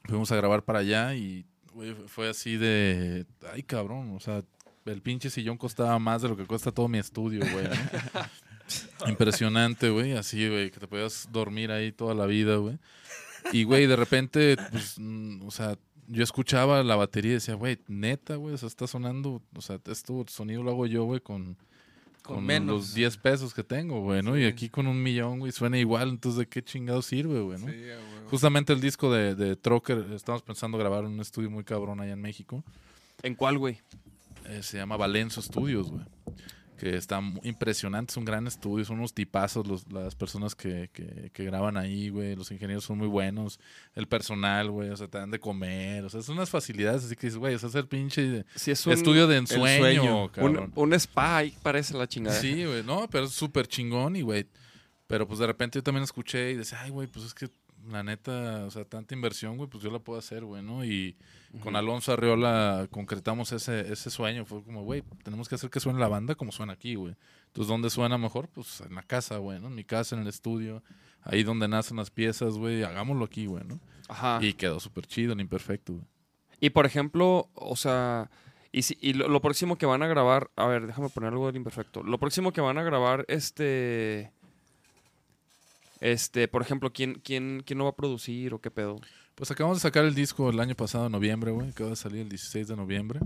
fuimos 0.05 0.31
a 0.31 0.35
grabar 0.35 0.63
para 0.63 0.79
allá 0.79 1.15
y, 1.15 1.45
güey, 1.73 1.93
fue 2.07 2.29
así 2.29 2.57
de, 2.57 3.25
ay, 3.53 3.63
cabrón, 3.63 4.15
o 4.15 4.19
sea, 4.19 4.43
el 4.85 5.01
pinche 5.01 5.29
sillón 5.29 5.57
costaba 5.57 5.97
más 5.99 6.21
de 6.21 6.29
lo 6.29 6.37
que 6.37 6.45
cuesta 6.45 6.71
todo 6.71 6.87
mi 6.87 6.97
estudio, 6.97 7.41
güey, 7.51 7.65
¿no? 7.65 7.75
Impresionante, 9.07 9.89
güey. 9.89 10.13
Así, 10.13 10.47
güey, 10.47 10.71
que 10.71 10.79
te 10.79 10.87
podías 10.87 11.29
dormir 11.31 11.71
ahí 11.71 11.91
toda 11.91 12.13
la 12.13 12.25
vida, 12.25 12.57
güey. 12.57 12.77
Y, 13.53 13.63
güey, 13.63 13.87
de 13.87 13.95
repente, 13.95 14.57
pues, 14.71 14.95
mm, 14.97 15.45
o 15.45 15.51
sea, 15.51 15.77
yo 16.07 16.23
escuchaba 16.23 16.83
la 16.83 16.95
batería 16.95 17.31
y 17.31 17.35
decía, 17.35 17.55
güey, 17.55 17.79
neta, 17.87 18.35
güey, 18.35 18.55
o 18.55 18.57
sea, 18.57 18.67
está 18.67 18.87
sonando, 18.87 19.41
o 19.55 19.61
sea, 19.61 19.79
esto, 19.85 20.25
sonido 20.27 20.63
lo 20.63 20.71
hago 20.71 20.85
yo, 20.85 21.03
güey, 21.05 21.21
con, 21.21 21.57
Con 22.23 22.37
con 22.37 22.45
menos. 22.45 22.75
los 22.75 22.93
10 22.93 23.17
pesos 23.17 23.53
que 23.53 23.63
tengo, 23.63 24.01
güey, 24.01 24.21
¿no? 24.21 24.37
Y 24.37 24.45
aquí 24.45 24.69
con 24.69 24.87
un 24.87 25.01
millón, 25.01 25.39
güey, 25.39 25.51
suena 25.51 25.77
igual, 25.77 26.09
entonces, 26.09 26.39
¿de 26.39 26.47
qué 26.47 26.61
chingado 26.63 27.01
sirve, 27.01 27.39
güey, 27.41 27.59
no? 27.59 27.67
Sí, 27.67 27.73
huevo. 27.73 28.29
Justamente 28.29 28.73
el 28.73 28.81
disco 28.81 29.11
de, 29.13 29.33
de 29.35 29.55
Trocker, 29.55 30.05
estamos 30.13 30.41
pensando 30.41 30.77
grabar 30.77 31.05
en 31.05 31.11
un 31.11 31.19
estudio 31.21 31.49
muy 31.49 31.63
cabrón 31.63 32.01
allá 32.01 32.13
en 32.13 32.21
México. 32.21 32.63
¿En 33.23 33.35
cuál, 33.35 33.57
güey? 33.57 33.79
Eh, 34.45 34.61
se 34.61 34.77
llama 34.77 34.97
Valenzo 34.97 35.41
Studios, 35.41 35.89
güey. 35.89 36.03
Que 36.77 36.95
está 36.95 37.19
impresionante, 37.43 38.11
es 38.11 38.17
un 38.17 38.25
gran 38.25 38.47
estudio, 38.47 38.85
son 38.85 38.99
unos 38.99 39.13
tipazos 39.13 39.65
los, 39.67 39.91
las 39.91 40.15
personas 40.15 40.55
que, 40.55 40.89
que, 40.93 41.31
que 41.33 41.43
graban 41.43 41.75
ahí, 41.75 42.09
güey, 42.09 42.35
los 42.35 42.51
ingenieros 42.51 42.83
son 42.83 42.97
muy 42.99 43.07
buenos, 43.07 43.59
el 43.95 44.07
personal, 44.07 44.69
güey, 44.69 44.89
o 44.89 44.95
sea, 44.97 45.07
te 45.07 45.17
dan 45.17 45.31
de 45.31 45.39
comer, 45.39 46.05
o 46.05 46.09
sea, 46.09 46.21
son 46.21 46.35
unas 46.35 46.49
facilidades, 46.49 47.03
así 47.03 47.15
que 47.15 47.27
dices, 47.27 47.37
güey, 47.39 47.55
o 47.55 47.59
sea, 47.59 47.69
es 47.69 47.75
el 47.75 47.87
pinche 47.87 48.45
Sí, 48.55 48.71
es 48.71 48.85
un 48.85 48.93
estudio 48.93 49.27
de 49.27 49.37
ensueño, 49.37 50.23
Un, 50.23 50.29
cabrón. 50.29 50.71
un 50.75 50.93
spa 50.93 51.37
ahí 51.37 51.53
parece 51.63 51.97
la 51.97 52.07
chingada. 52.07 52.39
Sí, 52.39 52.63
güey, 52.63 52.83
no, 52.83 53.09
pero 53.09 53.25
es 53.25 53.31
súper 53.31 53.67
chingón 53.67 54.15
y, 54.15 54.21
güey, 54.21 54.47
pero 55.07 55.27
pues 55.27 55.39
de 55.39 55.47
repente 55.47 55.79
yo 55.79 55.83
también 55.83 56.03
escuché 56.03 56.51
y 56.51 56.55
decía, 56.55 56.81
ay, 56.81 56.91
güey, 56.91 57.07
pues 57.07 57.25
es 57.25 57.33
que 57.33 57.49
la 57.89 58.03
neta, 58.03 58.65
o 58.65 58.71
sea, 58.71 58.85
tanta 58.85 59.15
inversión, 59.15 59.57
güey, 59.57 59.69
pues 59.69 59.83
yo 59.83 59.89
la 59.91 59.99
puedo 59.99 60.19
hacer, 60.19 60.43
güey, 60.43 60.61
¿no? 60.63 60.83
Y 60.85 61.15
con 61.61 61.75
Alonso 61.75 62.13
Arriola 62.13 62.87
concretamos 62.91 63.51
ese, 63.51 63.91
ese 63.91 64.09
sueño. 64.09 64.45
Fue 64.45 64.63
como, 64.63 64.83
güey, 64.83 65.03
tenemos 65.23 65.47
que 65.49 65.55
hacer 65.55 65.69
que 65.69 65.79
suene 65.79 65.99
la 65.99 66.07
banda 66.07 66.35
como 66.35 66.51
suena 66.51 66.73
aquí, 66.73 66.95
güey. 66.95 67.15
Entonces, 67.47 67.69
¿dónde 67.69 67.89
suena 67.89 68.17
mejor? 68.17 68.49
Pues 68.49 68.81
en 68.81 68.93
la 68.95 69.03
casa, 69.03 69.37
güey, 69.37 69.59
¿no? 69.59 69.67
En 69.67 69.75
mi 69.75 69.83
casa, 69.83 70.15
en 70.15 70.21
el 70.21 70.27
estudio. 70.27 70.83
Ahí 71.23 71.43
donde 71.43 71.67
nacen 71.67 71.97
las 71.97 72.11
piezas, 72.11 72.57
güey. 72.57 72.83
Hagámoslo 72.83 73.25
aquí, 73.25 73.45
güey, 73.47 73.63
¿no? 73.65 73.79
Ajá. 74.07 74.39
Y 74.41 74.53
quedó 74.53 74.79
súper 74.79 75.05
chido, 75.07 75.33
en 75.33 75.39
imperfecto, 75.39 75.93
güey. 75.93 76.05
Y 76.59 76.69
por 76.71 76.85
ejemplo, 76.85 77.49
o 77.53 77.75
sea, 77.75 78.29
y, 78.71 78.83
si- 78.83 78.97
y 79.01 79.13
lo, 79.13 79.27
lo 79.27 79.41
próximo 79.41 79.77
que 79.77 79.85
van 79.85 80.03
a 80.03 80.07
grabar, 80.07 80.49
a 80.55 80.65
ver, 80.67 80.87
déjame 80.87 81.09
poner 81.09 81.31
algo 81.31 81.47
del 81.47 81.55
imperfecto. 81.55 82.03
Lo 82.03 82.17
próximo 82.17 82.51
que 82.51 82.61
van 82.61 82.77
a 82.77 82.83
grabar, 82.83 83.25
este, 83.27 84.31
este, 85.99 86.47
por 86.47 86.61
ejemplo, 86.61 86.91
¿quién, 86.93 87.21
quién, 87.23 87.63
quién 87.65 87.79
lo 87.79 87.85
va 87.85 87.91
a 87.91 87.95
producir 87.95 88.53
o 88.53 88.59
qué 88.61 88.71
pedo? 88.71 88.99
Pues 89.35 89.51
acabamos 89.51 89.77
de 89.77 89.81
sacar 89.81 90.05
el 90.05 90.15
disco 90.15 90.49
el 90.49 90.59
año 90.59 90.75
pasado, 90.75 91.05
en 91.05 91.11
noviembre, 91.11 91.51
güey. 91.51 91.69
Acaba 91.69 91.91
de 91.91 91.95
salir 91.95 92.21
el 92.21 92.29
16 92.29 92.67
de 92.67 92.75
noviembre. 92.75 93.19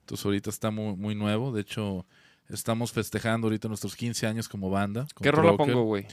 Entonces 0.00 0.24
ahorita 0.24 0.50
está 0.50 0.70
muy, 0.70 0.96
muy 0.96 1.14
nuevo. 1.14 1.52
De 1.52 1.62
hecho, 1.62 2.06
estamos 2.48 2.92
festejando 2.92 3.46
ahorita 3.46 3.68
nuestros 3.68 3.96
15 3.96 4.26
años 4.26 4.48
como 4.48 4.68
banda. 4.70 5.06
¿Qué 5.20 5.30
rola 5.30 5.56
pongo, 5.56 5.84
güey? 5.84 6.06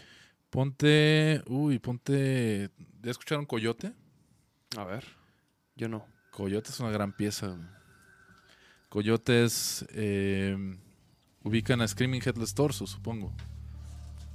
Ponte, 0.50 1.42
uy, 1.48 1.80
ponte... 1.80 2.70
¿Ya 3.02 3.12
escucharon 3.12 3.46
Coyote? 3.46 3.94
A 4.78 4.84
ver, 4.84 5.06
yo 5.76 5.88
no. 5.90 6.06
Coyote 6.32 6.70
es 6.70 6.80
una 6.80 6.92
gran 6.92 7.14
pieza. 7.14 7.48
güey. 7.48 7.68
Coyote 8.90 9.44
es... 9.44 9.86
eh, 9.94 10.58
ubican 11.44 11.82
a 11.82 11.88
Screaming 11.88 12.22
Headless 12.24 12.54
Torso, 12.54 12.86
supongo. 12.86 13.34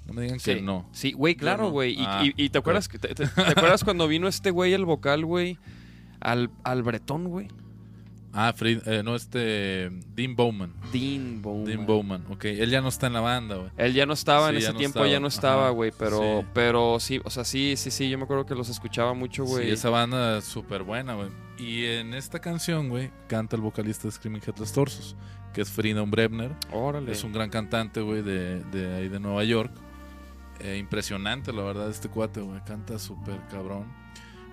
No 0.07 0.13
me 0.15 0.23
digan 0.23 0.39
que 0.39 0.61
no. 0.63 0.89
Sí, 0.93 1.13
güey, 1.13 1.35
claro, 1.35 1.71
güey. 1.71 1.95
Y, 1.95 2.05
Ah, 2.07 2.23
y- 2.25 2.35
y 2.45 2.49
te 2.51 2.59
acuerdas, 2.59 2.89
que- 2.89 2.99
te, 2.99 3.15
te- 3.15 3.27
te 3.27 3.41
acuerdas 3.43 3.83
cuando 3.85 4.07
vino 4.09 4.29
este 4.29 4.51
güey, 4.51 4.73
el 4.73 4.85
vocal, 4.85 5.25
güey, 5.25 5.59
al, 6.21 6.51
al 6.65 6.83
bretón, 6.83 7.25
güey? 7.29 7.49
Ah, 8.39 8.53
Fred- 8.55 8.83
eh, 8.87 9.03
no, 9.03 9.17
este... 9.17 9.89
Dean 10.15 10.37
Bowman. 10.37 10.75
Dean 10.93 11.41
Bowman. 11.41 11.65
Dean 11.65 11.87
Bowman, 11.87 12.25
ok. 12.31 12.45
Él 12.45 12.69
ya 12.71 12.83
no 12.83 12.89
está 12.89 13.07
en 13.07 13.15
la 13.15 13.21
banda, 13.21 13.57
güey. 13.57 13.71
Él 13.79 13.95
ya 13.95 14.05
no 14.05 14.13
estaba 14.13 14.51
en 14.51 14.57
ese 14.57 14.73
no 14.73 14.79
tiempo, 14.79 14.99
estaba. 14.99 15.09
ya 15.09 15.21
no 15.21 15.27
estaba, 15.27 15.71
güey, 15.71 15.91
pero, 15.99 16.41
Sí. 16.43 16.47
pero 16.53 17.01
sí, 17.01 17.21
o 17.25 17.31
sea, 17.31 17.45
sí, 17.45 17.75
sí, 17.79 17.91
sí, 17.91 18.11
yo 18.11 18.19
me 18.19 18.25
acuerdo 18.25 18.45
que 18.45 18.55
los 18.55 18.69
escuchaba 18.69 19.15
mucho, 19.15 19.45
güey. 19.45 19.65
Sí, 19.67 19.71
esa 19.73 19.89
banda 19.89 20.37
es 20.39 20.45
súper 20.45 20.83
buena, 20.83 21.15
güey. 21.15 21.31
Y 21.59 21.87
en 21.87 22.13
esta 22.13 22.39
canción, 22.41 22.91
güey, 22.91 23.11
canta 23.27 23.57
el 23.57 23.63
vocalista 23.63 24.07
de 24.07 24.13
Screaming 24.13 24.43
Headless 24.47 24.71
Torsos, 24.73 25.17
que 25.55 25.63
es 25.63 25.71
Freedom 25.71 26.11
Brebner. 26.11 26.53
Órale. 26.73 27.13
Es 27.13 27.25
un 27.25 27.33
gran 27.33 27.49
cantante, 27.49 28.03
güey, 28.03 28.21
de, 28.21 28.63
de 28.65 28.95
ahí 28.97 29.09
de 29.09 29.19
Nueva 29.19 29.45
York. 29.45 29.73
Eh, 30.61 30.79
impresionante, 30.79 31.53
la 31.53 31.63
verdad, 31.63 31.91
este 31.91 32.09
cuate, 32.09 32.41
güey. 32.41 32.61
Canta 32.65 32.99
súper 32.99 33.41
cabrón. 33.49 33.85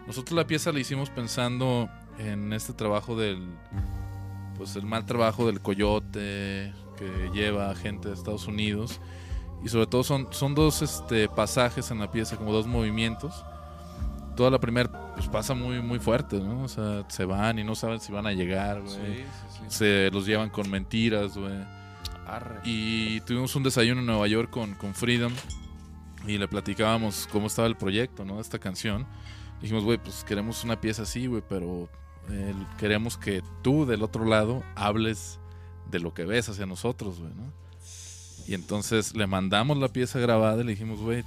Nosotros 0.05 0.35
la 0.35 0.45
pieza 0.45 0.71
la 0.71 0.79
hicimos 0.79 1.09
pensando 1.09 1.89
en 2.17 2.51
este 2.53 2.73
trabajo 2.73 3.15
del... 3.15 3.41
Pues 4.57 4.75
el 4.75 4.85
mal 4.85 5.05
trabajo 5.05 5.47
del 5.47 5.61
coyote 5.61 6.73
que 6.97 7.31
lleva 7.33 7.71
a 7.71 7.75
gente 7.75 8.09
de 8.09 8.13
Estados 8.13 8.47
Unidos. 8.47 8.99
Y 9.63 9.69
sobre 9.69 9.87
todo 9.87 10.03
son, 10.03 10.27
son 10.31 10.53
dos 10.53 10.81
este, 10.81 11.27
pasajes 11.29 11.89
en 11.89 11.99
la 11.99 12.11
pieza, 12.11 12.37
como 12.37 12.51
dos 12.51 12.67
movimientos. 12.67 13.43
Toda 14.35 14.51
la 14.51 14.59
primera 14.59 15.13
pues 15.15 15.27
pasa 15.27 15.53
muy, 15.53 15.81
muy 15.81 15.99
fuerte, 15.99 16.39
¿no? 16.39 16.63
O 16.63 16.67
sea, 16.67 17.05
se 17.07 17.25
van 17.25 17.59
y 17.59 17.63
no 17.63 17.73
saben 17.75 17.99
si 17.99 18.11
van 18.11 18.27
a 18.27 18.33
llegar, 18.33 18.81
güey. 18.81 19.23
Se 19.69 20.11
los 20.11 20.25
llevan 20.25 20.49
con 20.49 20.69
mentiras, 20.69 21.37
güey. 21.37 21.63
Arre. 22.27 22.59
Y 22.63 23.21
tuvimos 23.21 23.55
un 23.55 23.63
desayuno 23.63 24.01
en 24.01 24.07
Nueva 24.07 24.27
York 24.27 24.49
con, 24.49 24.75
con 24.75 24.93
Freedom 24.93 25.31
y 26.27 26.37
le 26.37 26.47
platicábamos 26.47 27.27
cómo 27.31 27.47
estaba 27.47 27.67
el 27.67 27.75
proyecto, 27.75 28.25
¿no? 28.25 28.35
De 28.35 28.41
esta 28.41 28.59
canción. 28.59 29.05
Dijimos, 29.61 29.83
güey, 29.83 29.97
pues 29.97 30.23
queremos 30.23 30.63
una 30.63 30.79
pieza 30.79 31.03
así, 31.03 31.27
güey, 31.27 31.43
pero 31.47 31.89
eh, 32.29 32.53
queremos 32.77 33.17
que 33.17 33.41
tú 33.61 33.85
del 33.85 34.03
otro 34.03 34.25
lado 34.25 34.63
hables 34.75 35.39
de 35.89 35.99
lo 35.99 36.13
que 36.13 36.25
ves 36.25 36.49
hacia 36.49 36.65
nosotros, 36.65 37.19
güey, 37.19 37.33
¿no? 37.33 37.51
Y 38.47 38.53
entonces 38.53 39.15
le 39.15 39.27
mandamos 39.27 39.77
la 39.77 39.87
pieza 39.87 40.19
grabada 40.19 40.61
y 40.61 40.65
le 40.65 40.71
dijimos, 40.71 40.99
güey, 40.99 41.23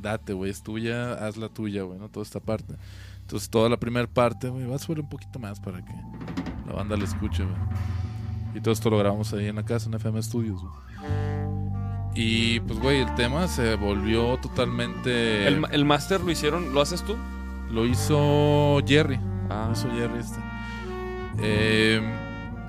date, 0.00 0.32
güey, 0.32 0.50
es 0.50 0.62
tuya, 0.62 1.14
haz 1.14 1.36
la 1.36 1.48
tuya, 1.48 1.82
güey, 1.82 1.98
¿no? 1.98 2.08
Toda 2.08 2.24
esta 2.24 2.40
parte. 2.40 2.74
Entonces 3.20 3.48
toda 3.48 3.68
la 3.68 3.78
primera 3.78 4.06
parte, 4.06 4.48
güey, 4.48 4.66
va 4.66 4.76
a 4.76 4.78
subir 4.78 5.00
un 5.00 5.08
poquito 5.08 5.38
más 5.38 5.58
para 5.58 5.84
que 5.84 5.92
la 6.66 6.72
banda 6.74 6.96
la 6.96 7.04
escuche, 7.04 7.42
güey. 7.42 7.56
Y 8.54 8.60
todo 8.60 8.72
esto 8.72 8.90
lo 8.90 8.98
grabamos 8.98 9.32
ahí 9.32 9.46
en 9.46 9.56
la 9.56 9.64
casa, 9.64 9.88
en 9.88 9.94
FM 9.94 10.22
Studios, 10.22 10.60
güey. 10.60 11.33
Y 12.14 12.60
pues, 12.60 12.78
güey, 12.78 13.00
el 13.00 13.14
tema 13.14 13.48
se 13.48 13.74
volvió 13.74 14.36
totalmente. 14.38 15.46
¿El, 15.48 15.64
el 15.70 15.84
máster 15.84 16.20
lo 16.20 16.30
hicieron? 16.30 16.72
¿Lo 16.72 16.80
haces 16.80 17.02
tú? 17.02 17.16
Lo 17.70 17.86
hizo 17.86 18.78
Jerry. 18.86 19.18
Ah, 19.50 19.64
Lo 19.66 19.72
hizo 19.72 19.90
Jerry 19.90 20.20
este. 20.20 20.38
Eh, 21.40 22.00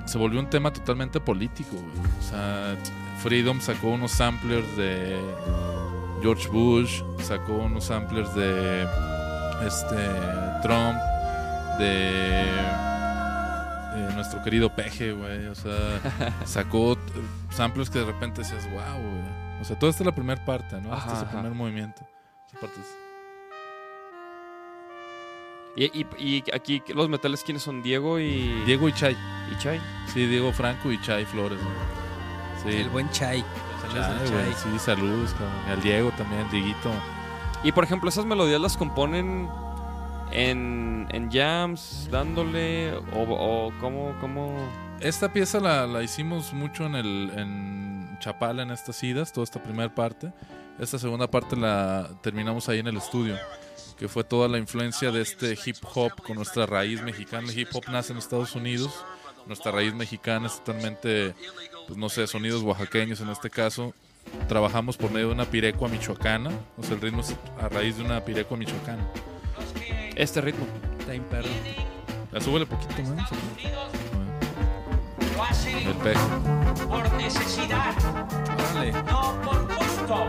se 0.05 0.17
volvió 0.17 0.39
un 0.39 0.49
tema 0.49 0.73
totalmente 0.73 1.19
político, 1.19 1.71
güey. 1.75 2.07
O 2.19 2.23
sea, 2.23 2.75
Freedom 3.21 3.61
sacó 3.61 3.89
unos 3.89 4.11
samplers 4.11 4.75
de 4.77 5.17
George 6.21 6.47
Bush, 6.49 7.03
sacó 7.19 7.53
unos 7.53 7.85
samplers 7.85 8.33
de 8.33 8.83
este 9.65 9.95
Trump, 10.63 10.97
de 11.77 12.45
eh, 13.95 14.09
nuestro 14.13 14.43
querido 14.43 14.73
Peje, 14.75 15.11
güey. 15.13 15.47
O 15.47 15.55
sea, 15.55 16.33
sacó 16.45 16.93
eh, 16.93 16.97
samplers 17.49 17.89
que 17.89 17.99
de 17.99 18.05
repente 18.05 18.41
decías, 18.41 18.65
wow, 18.71 19.01
güey. 19.01 19.61
O 19.61 19.63
sea, 19.63 19.77
toda 19.79 19.89
esta 19.89 20.03
es 20.03 20.05
la 20.07 20.15
primera 20.15 20.43
parte, 20.43 20.79
¿no? 20.81 20.91
Ajá, 20.93 21.01
este 21.03 21.13
es 21.13 21.19
el 21.21 21.25
ajá. 21.27 21.37
primer 21.39 21.53
movimiento. 21.53 22.01
Esa 22.47 22.59
parte 22.59 22.79
es- 22.79 22.95
Y, 25.77 25.85
y- 25.85 26.07
y 26.17 26.43
aquí 26.53 26.81
los 26.93 27.09
metales, 27.09 27.43
¿quiénes 27.43 27.63
son? 27.63 27.83
Diego 27.83 28.17
y, 28.19 28.63
Diego 28.65 28.87
y 28.87 28.93
Chay. 28.93 29.17
y 29.51 29.57
Chay. 29.61 29.81
Sí, 30.13 30.25
Diego 30.25 30.53
Franco 30.53 30.89
y 30.91 31.01
Chay 31.01 31.25
Flores, 31.25 31.59
güey. 31.61 31.75
Sí, 32.75 32.81
El 32.81 32.89
buen 32.89 33.09
Chay. 33.11 33.43
Chai. 33.93 34.53
Sí, 34.55 34.79
saludos, 34.79 35.31
cabrón. 35.33 35.51
Y 35.67 35.71
al 35.71 35.81
Diego 35.81 36.11
también, 36.11 36.41
al 36.43 36.49
Dieguito. 36.51 36.91
Y 37.63 37.71
por 37.71 37.83
ejemplo, 37.83 38.09
esas 38.09 38.25
melodías 38.25 38.59
las 38.61 38.77
componen 38.77 39.49
en, 40.31 41.07
en 41.11 41.31
jams, 41.31 42.07
dándole, 42.11 42.93
o, 43.13 43.21
o 43.21 43.73
cómo, 43.79 44.15
cómo... 44.19 44.55
Esta 44.99 45.31
pieza 45.31 45.59
la, 45.59 45.85
la 45.87 46.03
hicimos 46.03 46.53
mucho 46.53 46.85
en 46.85 46.95
el 46.95 47.31
en 47.35 48.17
Chapala, 48.19 48.63
en 48.63 48.71
estas 48.71 49.03
idas, 49.03 49.33
toda 49.33 49.43
esta 49.43 49.61
primera 49.61 49.93
parte. 49.93 50.31
Esta 50.79 50.99
segunda 50.99 51.29
parte 51.29 51.55
la 51.55 52.09
terminamos 52.21 52.67
ahí 52.69 52.79
en 52.79 52.87
el 52.87 52.97
estudio, 52.97 53.37
que 53.97 54.07
fue 54.07 54.23
toda 54.23 54.47
la 54.47 54.57
influencia 54.57 55.11
de 55.11 55.21
este 55.21 55.57
hip 55.65 55.77
hop 55.93 56.11
con 56.25 56.35
nuestra 56.37 56.65
raíz 56.65 57.01
mexicana. 57.01 57.47
El 57.49 57.57
hip 57.57 57.69
hop 57.73 57.83
nace 57.89 58.13
en 58.13 58.19
Estados 58.19 58.55
Unidos, 58.55 59.05
nuestra 59.47 59.71
raíz 59.71 59.93
mexicana 59.93 60.47
es 60.47 60.63
totalmente, 60.63 61.33
pues 61.87 61.97
no 61.97 62.09
sé, 62.09 62.25
sonidos 62.27 62.63
oaxaqueños 62.63 63.21
en 63.21 63.29
este 63.29 63.49
caso. 63.49 63.93
Trabajamos 64.47 64.97
por 64.97 65.11
medio 65.11 65.27
de 65.27 65.33
una 65.33 65.45
pirecua 65.45 65.87
michoacana, 65.87 66.49
o 66.77 66.83
sea, 66.83 66.95
el 66.95 67.01
ritmo 67.01 67.21
es 67.21 67.35
a 67.61 67.69
raíz 67.69 67.97
de 67.97 68.03
una 68.03 68.19
pirecua 68.25 68.57
michoacana. 68.57 69.05
Este 70.15 70.41
ritmo. 70.41 70.65
Está 70.99 71.11
bien 71.11 71.23
perro. 71.25 71.49
La 72.31 72.41
súbele 72.41 72.65
poquito, 72.65 72.93
hacen 75.49 75.77
El 75.77 75.93
peje. 75.95 76.19
por 76.87 77.13
necesidad, 77.13 77.93
Órale. 78.71 78.91
no 78.93 79.41
por 79.41 79.67
gusto. 79.75 80.27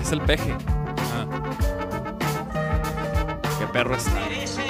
Es 0.00 0.12
el 0.12 0.20
peje. 0.22 0.54
Ah, 1.14 1.26
Qué 3.58 3.66
perro 3.68 3.94
está. 3.96 4.10
Merecen 4.12 4.64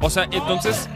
O 0.00 0.10
sea, 0.10 0.24
entonces. 0.30 0.88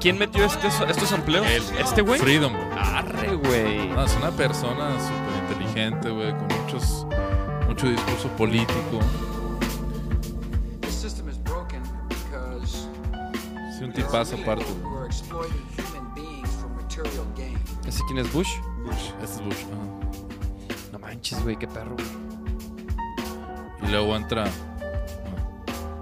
¿quién 0.00 0.18
metió 0.18 0.44
este- 0.44 0.66
estos 0.68 1.12
empleos? 1.12 1.46
¿Este 1.78 2.02
güey? 2.02 2.20
Freedom. 2.20 2.52
Arre, 2.76 3.34
güey. 3.36 3.88
No, 3.88 4.04
es 4.04 4.14
una 4.16 4.30
persona 4.30 4.90
súper 5.00 5.56
inteligente, 5.58 6.10
güey, 6.10 6.32
con 6.32 6.48
muchos, 6.62 7.06
mucho 7.66 7.86
discurso 7.88 8.28
político. 8.36 8.98
Sí, 13.78 13.84
un 13.84 13.92
tipazo 13.92 14.34
aparte. 14.36 14.64
¿Ese 17.86 18.02
quién 18.06 18.18
es 18.18 18.32
Bush? 18.32 18.48
Este 19.22 19.24
es 19.24 19.40
Bush. 19.44 19.64
ajá. 19.72 19.84
No 20.92 20.98
manches, 20.98 21.40
güey, 21.44 21.56
qué 21.56 21.68
perro. 21.68 21.94
güey. 21.94 22.06
Y 23.82 23.86
luego 23.92 24.16
entra. 24.16 24.44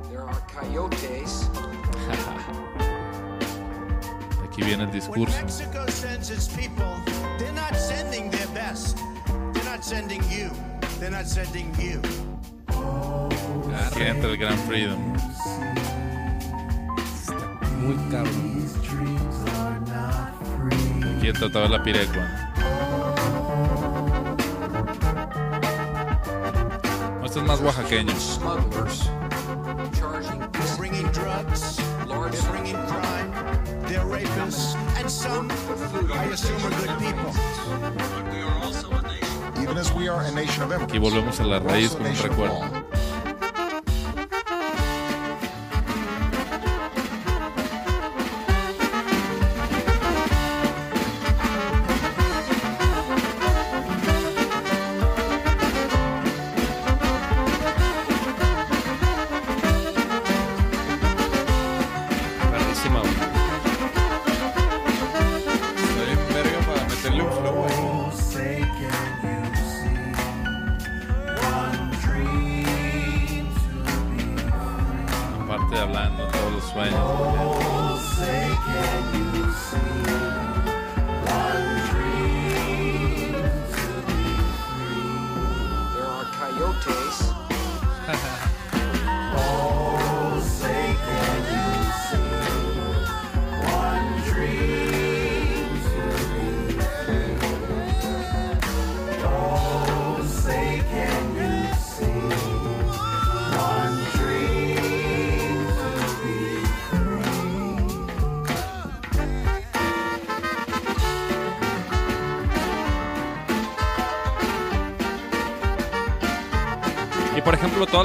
There 0.08 0.22
are 0.22 0.40
coyotes 0.54 1.50
Aquí 4.48 4.62
viene 4.62 4.84
el 4.84 4.90
discurso. 4.90 5.36
Aquí 13.86 14.02
entra 14.02 14.30
el 14.30 14.38
Gran 14.38 14.58
Freedom. 14.60 15.12
Muy 17.86 17.96
cabrón. 18.10 18.56
La 21.70 21.82
pirecua. 21.82 22.22
No, 27.20 27.26
Este 27.26 27.38
es 27.38 27.44
más 27.46 27.60
oaxaqueño. 27.60 28.12
Smugglers 28.16 29.10
charging 29.92 30.40
They're 30.50 30.76
bringing 30.76 31.12
drugs. 31.12 31.80
large 32.06 32.32
They're 32.32 32.50
bringing 32.50 32.76
crime. 32.86 33.30
They're 33.86 34.04
rapists. 34.04 34.74
And 34.98 35.08
some, 35.08 35.48
I 36.12 36.24
assume, 36.32 36.64
are 36.64 36.70
good 36.70 36.98
people. 36.98 37.32
Even 39.62 39.78
as 39.78 39.92
we 39.92 40.08
are 40.08 40.22
a 40.22 40.30
nation 40.32 40.64
of 40.64 40.72
Aquí 40.72 40.96
immigrants, 40.96 41.02
volvemos 41.02 41.40
a 41.40 41.44
la 41.44 41.60
raíz 41.60 41.92
also 41.92 41.96
a 41.96 41.98
con 41.98 42.06
un 42.06 42.12
nation 42.12 42.30
of 42.30 42.38
recuerdo. 42.38 42.75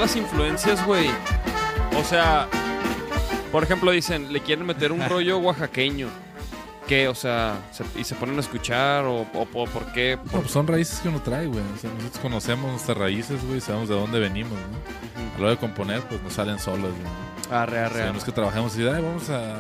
Las 0.02 0.16
influencias, 0.16 0.86
güey. 0.86 1.08
O 2.00 2.04
sea, 2.04 2.48
por 3.52 3.64
ejemplo, 3.64 3.92
dicen, 3.92 4.32
le 4.34 4.42
quieren 4.42 4.66
meter 4.66 4.92
un 4.92 5.08
rollo 5.10 5.38
oaxaqueño. 5.40 6.08
¿Qué? 6.88 7.08
O 7.08 7.16
sea, 7.16 7.56
se- 7.72 7.86
y 8.00 8.04
se 8.04 8.16
ponen 8.16 8.36
a 8.38 8.42
escuchar, 8.42 9.06
o, 9.06 9.22
o- 9.22 9.48
o 9.54 9.66
por 9.66 9.86
qué. 9.94 10.18
No, 10.26 10.40
pues 10.42 10.52
son 10.52 10.68
raíces 10.68 11.00
que 11.00 11.08
uno 11.10 11.22
trae, 11.22 11.46
güey. 11.48 11.62
O 11.76 11.78
sea, 11.80 11.90
nosotros 11.92 12.20
conocemos 12.22 12.70
nuestras 12.72 12.98
raíces, 12.98 13.46
güey, 13.46 13.62
sabemos 13.62 13.88
de 13.88 13.96
dónde 13.96 14.20
venimos, 14.20 14.52
¿no? 14.54 15.36
A 15.36 15.38
la 15.38 15.42
hora 15.44 15.50
de 15.52 15.58
componer, 15.58 16.02
pues 16.02 16.22
nos 16.22 16.34
salen 16.34 16.60
solos, 16.60 16.92
güey. 16.92 17.58
Arre, 17.62 17.82
O 17.82 17.86
arre, 17.86 17.96
sea, 18.00 18.12
no 18.12 18.18
es 18.18 18.24
que 18.24 18.32
trabajemos 18.32 18.78
y 18.78 18.88
"Ay, 18.88 19.02
vamos 19.02 19.30
a, 19.30 19.56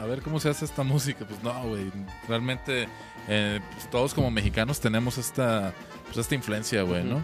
a 0.00 0.06
ver 0.06 0.22
cómo 0.22 0.40
se 0.40 0.48
hace 0.48 0.64
esta 0.64 0.82
música. 0.84 1.24
Pues 1.28 1.42
no, 1.42 1.52
güey. 1.68 1.92
Realmente 2.28 2.88
eh, 3.28 3.60
pues, 3.74 3.88
todos 3.90 4.14
como 4.14 4.30
mexicanos 4.30 4.80
tenemos 4.80 5.18
esta, 5.18 5.72
pues, 6.06 6.16
esta 6.18 6.34
influencia, 6.34 6.82
güey, 6.82 7.04
¿no? 7.04 7.22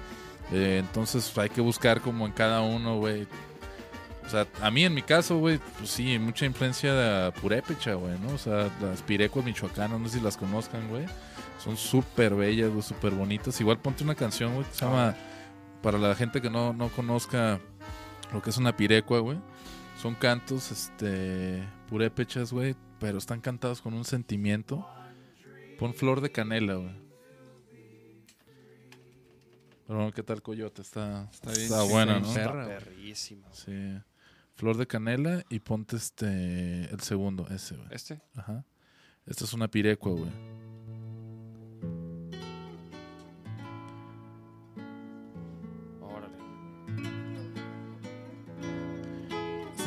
Eh, 0.53 0.79
entonces 0.79 1.37
hay 1.37 1.51
que 1.51 1.61
buscar 1.61 2.01
como 2.01 2.27
en 2.27 2.33
cada 2.33 2.63
uno, 2.63 2.99
güey. 2.99 3.27
O 4.25 4.31
sea, 4.31 4.47
a 4.61 4.71
mí 4.71 4.85
en 4.85 4.95
mi 4.95 5.03
caso, 5.03 5.39
güey, 5.39 5.59
pues 5.79 5.91
sí, 5.91 6.19
mucha 6.19 6.45
influencia 6.45 6.93
de 6.93 7.33
purépecha, 7.33 7.95
güey, 7.95 8.19
¿no? 8.19 8.35
O 8.35 8.39
sea, 8.39 8.71
las 8.83 9.03
pirecuas 9.03 9.45
michoacanas, 9.45 9.99
no 9.99 10.09
sé 10.09 10.19
si 10.19 10.25
las 10.25 10.37
conozcan, 10.37 10.87
güey. 10.89 11.07
Son 11.63 11.77
súper 11.77 12.35
bellas, 12.35 12.71
güey, 12.71 12.83
súper 12.83 13.13
bonitas. 13.15 13.59
Igual 13.61 13.79
ponte 13.79 14.05
una 14.05 14.15
canción, 14.15 14.55
güey, 14.55 14.67
que 14.67 14.75
se 14.75 14.85
llama, 14.85 15.15
para 15.83 15.99
la 15.99 16.15
gente 16.15 16.43
que 16.43 16.51
no, 16.51 16.73
no 16.73 16.89
conozca 16.89 17.59
lo 18.33 18.43
que 18.43 18.51
es 18.51 18.59
una 18.59 18.77
pirecua, 18.77 19.21
güey. 19.21 19.39
Son 20.01 20.15
cantos, 20.15 20.71
este, 20.71 21.67
purépechas, 21.89 22.53
güey, 22.53 22.77
pero 23.01 23.19
están 23.19 23.41
cantados 23.41 23.81
con 23.81 23.95
un 23.95 24.05
sentimiento. 24.05 24.87
Pon 25.79 25.95
flor 25.95 26.21
de 26.21 26.31
canela, 26.31 26.75
güey. 26.75 27.08
Pero 29.89 30.01
bueno, 30.01 30.13
¿qué 30.13 30.23
tal 30.23 30.43
Coyote? 30.43 30.83
Está, 30.83 31.31
está, 31.33 31.51
bien 31.51 31.91
buena, 31.91 32.17
chingón. 32.17 32.29
¿no? 32.29 32.35
Perra, 32.35 32.65
güey. 32.67 32.79
Perrísima. 32.79 33.49
Sí. 33.55 33.99
Flor 34.53 34.77
de 34.77 34.87
canela 34.87 35.43
y 35.49 35.61
ponte 35.61 35.97
este, 35.97 36.85
el 36.93 37.01
segundo, 37.01 37.47
ese, 37.49 37.75
güey. 37.75 37.89
¿Este? 37.91 38.21
Ajá. 38.35 38.67
Esta 39.25 39.45
es 39.45 39.55
una 39.55 39.67
pirecua, 39.67 40.13
güey. 40.13 40.31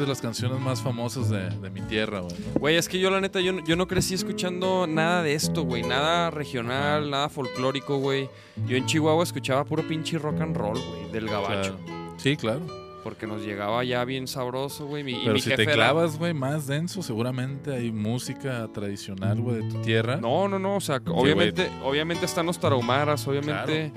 De 0.02 0.08
las 0.08 0.22
canciones 0.22 0.60
más 0.60 0.82
famosas 0.82 1.30
de, 1.30 1.50
de 1.50 1.70
mi 1.70 1.82
tierra, 1.82 2.20
güey. 2.20 2.36
Güey, 2.60 2.76
es 2.76 2.90
que 2.90 3.00
yo 3.00 3.10
la 3.10 3.22
neta, 3.22 3.40
yo, 3.40 3.54
no- 3.54 3.64
yo 3.64 3.76
no 3.76 3.88
crecí 3.88 4.14
escuchando 4.14 4.88
nada 4.88 5.24
de 5.24 5.34
esto, 5.34 5.64
güey. 5.64 5.84
Nada 5.84 6.30
regional, 6.32 7.10
nada 7.10 7.30
folclórico, 7.30 7.98
güey. 7.98 8.30
Yo 8.68 8.76
en 8.78 8.86
Chihuahua 8.86 9.24
escuchaba 9.24 9.64
puro 9.66 9.88
pinche 9.88 10.18
rock 10.18 10.42
and 10.42 10.56
roll, 10.58 10.78
güey, 10.80 11.12
del 11.12 11.28
gabacho. 11.28 11.78
Claro. 11.78 12.14
Sí, 12.18 12.36
claro. 12.38 12.62
Porque 13.04 13.26
nos 13.26 13.42
llegaba 13.42 13.84
ya 13.84 14.06
bien 14.06 14.28
sabroso, 14.28 14.86
güey. 14.86 15.04
mi- 15.04 15.14
y 15.14 15.22
Pero 15.22 15.34
mi 15.34 15.42
si 15.42 15.50
jefe 15.50 15.66
te 15.66 15.72
clavas, 15.74 16.20
güey, 16.20 16.36
más 16.36 16.68
denso, 16.68 17.02
seguramente 17.02 17.74
hay 17.74 17.92
música 17.92 18.68
tradicional, 18.72 19.42
güey, 19.42 19.58
de 19.64 19.70
tu 19.72 19.82
tierra. 19.82 20.18
No, 20.18 20.48
no, 20.48 20.60
no. 20.60 20.76
O 20.76 20.82
sea, 20.82 21.02
obviamente, 21.08 21.68
obviamente 21.84 22.26
están 22.26 22.46
los 22.46 22.60
tarahumaras, 22.60 23.28
obviamente. 23.28 23.92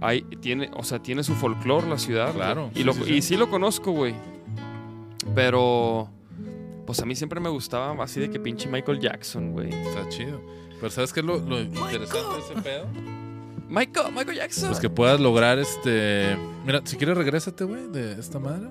Hay, 0.00 0.22
tiene, 0.40 0.70
o 0.74 0.82
sea, 0.82 0.98
tiene 0.98 1.22
su 1.22 1.34
folclore 1.34 1.88
la 1.88 1.98
ciudad. 1.98 2.32
Claro, 2.34 2.70
Y, 2.74 2.78
sí, 2.78 2.84
lo- 2.84 2.92
sí, 2.92 3.14
y 3.14 3.22
sí 3.22 3.36
lo 3.36 3.48
conozco, 3.48 3.92
güey. 3.92 4.14
Pero. 5.36 6.10
Pues 6.86 7.00
a 7.00 7.04
mí 7.06 7.14
siempre 7.14 7.38
me 7.40 7.48
gustaba 7.48 8.02
así 8.02 8.18
de 8.20 8.30
que 8.30 8.40
pinche 8.40 8.68
Michael 8.68 8.98
Jackson, 9.00 9.52
güey. 9.52 9.68
Está 9.72 10.08
chido. 10.08 10.40
Pero 10.80 10.90
¿sabes 10.90 11.12
qué 11.12 11.20
es 11.20 11.26
lo, 11.26 11.38
lo 11.38 11.60
interesante 11.60 12.16
de 12.16 12.38
ese 12.40 12.62
pedo? 12.62 12.86
Michael, 13.68 14.12
Michael 14.14 14.36
Jackson. 14.36 14.68
Pues 14.68 14.78
que 14.80 14.88
puedas 14.90 15.18
lograr 15.18 15.58
este... 15.58 16.36
Mira, 16.64 16.80
si 16.84 16.96
quieres 16.96 17.16
regrésate, 17.16 17.64
güey, 17.64 17.88
de 17.88 18.12
esta 18.12 18.38
madre. 18.38 18.70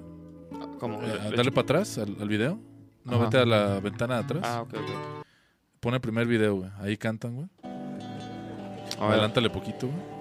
¿Cómo? 0.80 1.02
Eh, 1.02 1.08
Le- 1.08 1.30
le- 1.32 1.36
dale 1.38 1.52
para 1.52 1.64
atrás 1.64 1.98
al, 1.98 2.16
al 2.22 2.30
video. 2.30 2.58
No, 3.04 3.16
Ajá. 3.16 3.26
vete 3.26 3.38
a 3.40 3.46
la 3.46 3.80
ventana 3.82 4.16
de 4.16 4.20
atrás. 4.24 4.42
Ah, 4.46 4.62
ok, 4.62 4.74
ok. 4.76 5.26
Pon 5.82 5.94
el 5.94 6.00
primer 6.02 6.26
video, 6.28 6.56
güey. 6.56 6.70
Ahí 6.80 6.96
cantan, 6.96 7.36
güey. 7.36 7.48
Adelántale 9.00 9.50
poquito, 9.50 9.88
güey. 9.88 10.15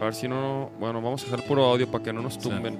A 0.00 0.04
ver 0.04 0.14
si 0.14 0.28
no. 0.28 0.70
Bueno, 0.78 1.00
vamos 1.02 1.22
a 1.22 1.24
dejar 1.26 1.42
puro 1.46 1.64
audio 1.64 1.90
para 1.90 2.04
que 2.04 2.12
no 2.12 2.22
nos 2.22 2.34
Sí. 2.34 2.40
tumben. 2.40 2.78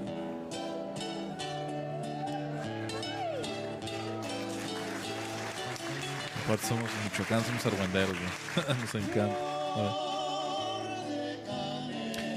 Aparte 6.45 6.65
somos 6.67 6.89
en 6.89 7.03
Michoacán, 7.11 7.43
somos 7.45 7.65
argüenderos, 7.65 8.09
güey. 8.17 8.77
Nos 8.81 8.95
encanta. 8.95 9.35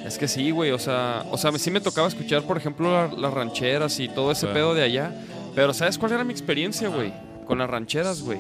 Es 0.07 0.19
que 0.19 0.29
sí, 0.29 0.51
güey. 0.51 0.71
O 0.73 0.79
sea, 0.79 1.25
o 1.31 1.39
sea, 1.39 1.53
sí 1.59 1.71
me 1.71 1.81
tocaba 1.81 2.09
escuchar, 2.09 2.43
por 2.43 2.57
ejemplo, 2.59 2.91
la- 2.91 3.15
las 3.17 3.33
rancheras 3.33 3.99
y 4.01 4.09
todo 4.09 4.33
ese 4.33 4.43
Claro. 4.47 4.55
pedo 4.55 4.75
de 4.75 4.83
allá. 4.83 5.15
Pero 5.55 5.73
¿sabes 5.73 5.97
cuál 5.99 6.13
era 6.13 6.25
mi 6.25 6.33
experiencia, 6.33 6.89
güey? 6.89 7.13
Con 7.47 7.59
las 7.59 7.71
rancheras, 7.71 8.23
güey. 8.23 8.39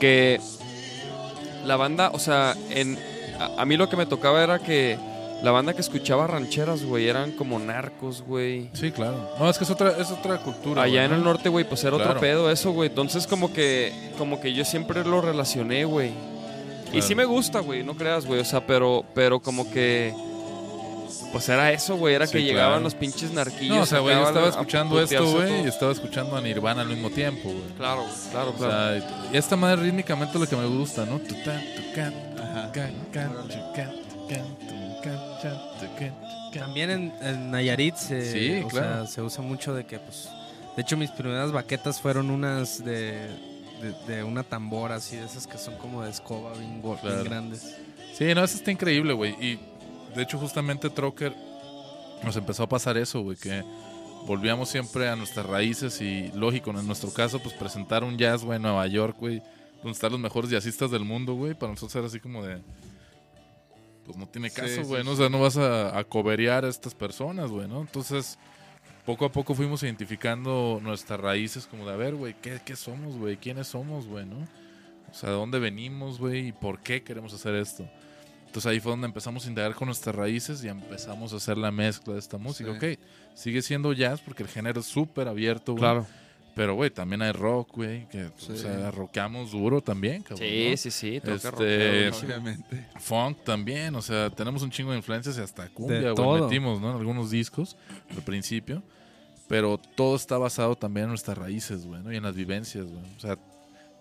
Que 0.00 0.40
la 1.66 1.76
banda, 1.76 2.10
o 2.14 2.18
sea, 2.18 2.54
en 2.70 2.98
a, 3.38 3.60
a 3.62 3.64
mí 3.66 3.76
lo 3.76 3.88
que 3.88 3.96
me 3.96 4.06
tocaba 4.06 4.42
era 4.42 4.58
que 4.60 4.98
la 5.42 5.50
banda 5.52 5.72
que 5.72 5.80
escuchaba 5.80 6.26
rancheras, 6.26 6.82
güey, 6.84 7.08
eran 7.08 7.32
como 7.32 7.58
narcos, 7.58 8.22
güey. 8.22 8.70
Sí, 8.72 8.90
claro. 8.90 9.30
No, 9.38 9.48
es 9.48 9.56
que 9.58 9.64
es 9.64 9.70
otra, 9.70 9.96
es 9.98 10.10
otra 10.10 10.38
cultura. 10.38 10.82
Allá 10.82 10.92
güey, 10.94 11.04
en 11.04 11.10
¿no? 11.10 11.16
el 11.18 11.24
norte, 11.24 11.48
güey, 11.48 11.64
pues 11.68 11.82
era 11.84 11.94
otro 11.94 12.06
Claro. 12.06 12.20
pedo 12.20 12.50
eso, 12.50 12.72
güey. 12.72 12.88
Entonces 12.88 13.26
como 13.26 13.52
que 13.52 13.92
como 14.18 14.40
que 14.40 14.52
yo 14.52 14.64
siempre 14.64 15.04
lo 15.04 15.20
relacioné, 15.20 15.84
güey. 15.84 16.08
Y 16.08 16.90
Claro. 16.92 17.06
sí 17.06 17.14
me 17.14 17.24
gusta, 17.24 17.60
güey, 17.60 17.84
no 17.84 17.94
creas, 17.94 18.24
güey, 18.26 18.40
o 18.40 18.44
sea, 18.44 18.66
pero 18.66 19.04
pero 19.14 19.40
como 19.40 19.70
que 19.70 20.12
Pues 21.30 21.46
era 21.50 21.70
eso, 21.72 21.96
güey. 21.96 22.14
Era 22.14 22.26
Sí, 22.26 22.32
que 22.38 22.42
llegaban 22.42 22.70
claro. 22.70 22.84
los 22.84 22.94
pinches 22.94 23.30
narquillos. 23.32 23.76
No, 23.76 23.82
o 23.82 23.86
sea, 23.86 23.98
güey, 23.98 24.14
yo 24.16 24.26
estaba 24.26 24.48
escuchando 24.48 24.98
esto, 25.00 25.30
güey, 25.30 25.64
y 25.64 25.68
estaba 25.68 25.92
escuchando 25.92 26.36
a 26.36 26.40
Nirvana 26.40 26.80
al 26.82 26.88
mismo 26.88 27.10
tiempo, 27.10 27.50
güey. 27.50 27.64
Claro, 27.76 28.02
güey, 28.02 28.14
claro, 28.30 28.50
O 28.50 28.54
claro. 28.54 29.00
sea, 29.00 29.28
y 29.32 29.36
esta 29.36 29.54
madre 29.54 29.82
rítmicamente 29.82 30.32
es 30.34 30.40
lo 30.40 30.46
que 30.48 30.56
me 30.56 30.66
gusta, 30.66 31.04
¿no? 31.04 31.20
Ajá. 32.42 32.72
También 36.52 36.90
en, 36.90 37.12
en 37.20 37.50
Nayarit 37.50 37.94
se, 37.96 38.32
Sí, 38.32 38.62
o 38.64 38.68
claro. 38.68 39.06
sea, 39.06 39.06
se 39.06 39.22
usa 39.22 39.42
mucho 39.42 39.74
de 39.74 39.84
que, 39.84 39.98
pues, 39.98 40.28
de 40.76 40.82
hecho 40.82 40.96
mis 40.96 41.10
primeras 41.10 41.52
baquetas 41.52 42.00
fueron 42.00 42.30
unas 42.30 42.84
de, 42.84 43.28
de, 43.82 43.94
de 44.14 44.22
una 44.24 44.42
tambora 44.42 44.96
así, 44.96 45.16
de 45.16 45.24
esas 45.26 45.46
que 45.46 45.58
son 45.58 45.76
como 45.76 46.02
de 46.02 46.10
escoba 46.10 46.52
bien, 46.54 46.80
go- 46.82 46.94
bien 46.94 47.00
Claro. 47.14 47.24
grandes. 47.24 47.76
Sí, 48.16 48.34
no, 48.34 48.42
eso 48.42 48.56
está 48.56 48.70
increíble, 48.70 49.12
güey. 49.12 49.32
Y 49.40 49.58
de 50.14 50.22
hecho, 50.22 50.38
justamente 50.38 50.90
Trocker 50.90 51.34
nos 52.24 52.36
empezó 52.36 52.64
a 52.64 52.68
pasar 52.68 52.96
eso, 52.96 53.20
güey, 53.20 53.36
que 53.36 53.62
volvíamos 54.26 54.68
siempre 54.68 55.08
a 55.08 55.14
nuestras 55.16 55.46
raíces 55.46 56.00
y, 56.00 56.32
lógico, 56.34 56.70
en 56.70 56.84
nuestro 56.86 57.12
caso, 57.12 57.38
pues 57.40 57.54
presentar 57.54 58.02
un 58.02 58.16
jazz, 58.18 58.42
güey, 58.42 58.56
en 58.56 58.62
Nueva 58.62 58.86
York, 58.88 59.16
güey, 59.20 59.40
donde 59.76 59.92
están 59.92 60.10
los 60.10 60.20
mejores 60.20 60.50
jazzistas 60.50 60.90
del 60.90 61.04
mundo, 61.04 61.34
güey, 61.34 61.54
para 61.54 61.70
nosotros 61.72 61.94
era 61.94 62.06
así 62.06 62.18
como 62.18 62.42
de. 62.44 62.58
Pues 64.08 64.16
no 64.16 64.26
tiene 64.26 64.50
caso, 64.50 64.74
sí, 64.74 64.80
güey, 64.80 65.04
¿no? 65.04 65.10
O 65.10 65.16
sea, 65.16 65.28
no 65.28 65.38
vas 65.38 65.58
a, 65.58 65.98
a 65.98 66.02
coberear 66.02 66.64
a 66.64 66.68
estas 66.68 66.94
personas, 66.94 67.50
güey, 67.50 67.68
¿no? 67.68 67.82
Entonces, 67.82 68.38
poco 69.04 69.26
a 69.26 69.30
poco 69.30 69.54
fuimos 69.54 69.82
identificando 69.82 70.80
nuestras 70.82 71.20
raíces, 71.20 71.66
como 71.66 71.86
de, 71.86 71.92
a 71.92 71.96
ver, 71.96 72.14
güey, 72.14 72.34
¿qué, 72.40 72.58
qué 72.64 72.74
somos, 72.74 73.18
güey? 73.18 73.36
¿Quiénes 73.36 73.66
somos, 73.66 74.06
güey, 74.06 74.24
no? 74.24 74.38
O 75.10 75.14
sea, 75.14 75.28
¿de 75.28 75.36
dónde 75.36 75.58
venimos, 75.58 76.18
güey? 76.18 76.48
¿Y 76.48 76.52
por 76.52 76.80
qué 76.80 77.02
queremos 77.02 77.34
hacer 77.34 77.54
esto? 77.54 77.86
Entonces 78.46 78.64
ahí 78.64 78.80
fue 78.80 78.92
donde 78.92 79.06
empezamos 79.06 79.44
a 79.44 79.48
indagar 79.50 79.74
con 79.74 79.86
nuestras 79.86 80.16
raíces 80.16 80.64
y 80.64 80.68
empezamos 80.68 81.34
a 81.34 81.36
hacer 81.36 81.58
la 81.58 81.70
mezcla 81.70 82.14
de 82.14 82.18
esta 82.18 82.38
música. 82.38 82.70
Sí. 82.80 82.92
Ok, 82.94 82.98
sigue 83.34 83.60
siendo 83.60 83.92
jazz 83.92 84.22
porque 84.22 84.42
el 84.42 84.48
género 84.48 84.80
es 84.80 84.86
súper 84.86 85.28
abierto, 85.28 85.72
güey. 85.72 85.82
Claro. 85.82 86.06
Pero, 86.58 86.74
güey, 86.74 86.90
también 86.90 87.22
hay 87.22 87.30
rock, 87.30 87.76
güey. 87.76 88.08
Que, 88.08 88.30
Sí. 88.36 88.50
O 88.50 88.56
sea, 88.56 88.90
rockeamos 88.90 89.52
duro 89.52 89.80
también, 89.80 90.22
cabrón. 90.22 90.48
Sí, 90.48 90.68
¿no? 90.70 90.76
sí, 90.76 90.90
sí. 90.90 91.20
toca 91.20 91.34
Este. 91.34 92.10
Obviamente. 92.10 92.84
Funk 92.98 93.44
también, 93.44 93.94
o 93.94 94.02
sea, 94.02 94.28
tenemos 94.28 94.60
un 94.62 94.70
chingo 94.70 94.90
de 94.90 94.96
influencias 94.96 95.38
y 95.38 95.40
hasta 95.40 95.68
cumbia, 95.68 96.10
güey, 96.10 96.42
metimos, 96.42 96.80
¿no? 96.80 96.90
En 96.90 96.96
algunos 96.96 97.30
discos 97.30 97.76
al 98.10 98.22
principio. 98.22 98.82
Pero 99.46 99.78
todo 99.94 100.16
está 100.16 100.36
basado 100.36 100.74
también 100.74 101.04
en 101.04 101.10
nuestras 101.10 101.38
raíces, 101.38 101.86
güey, 101.86 102.02
¿no? 102.02 102.12
Y 102.12 102.16
en 102.16 102.24
las 102.24 102.34
vivencias, 102.34 102.86
güey. 102.86 103.04
O 103.16 103.20
sea, 103.20 103.38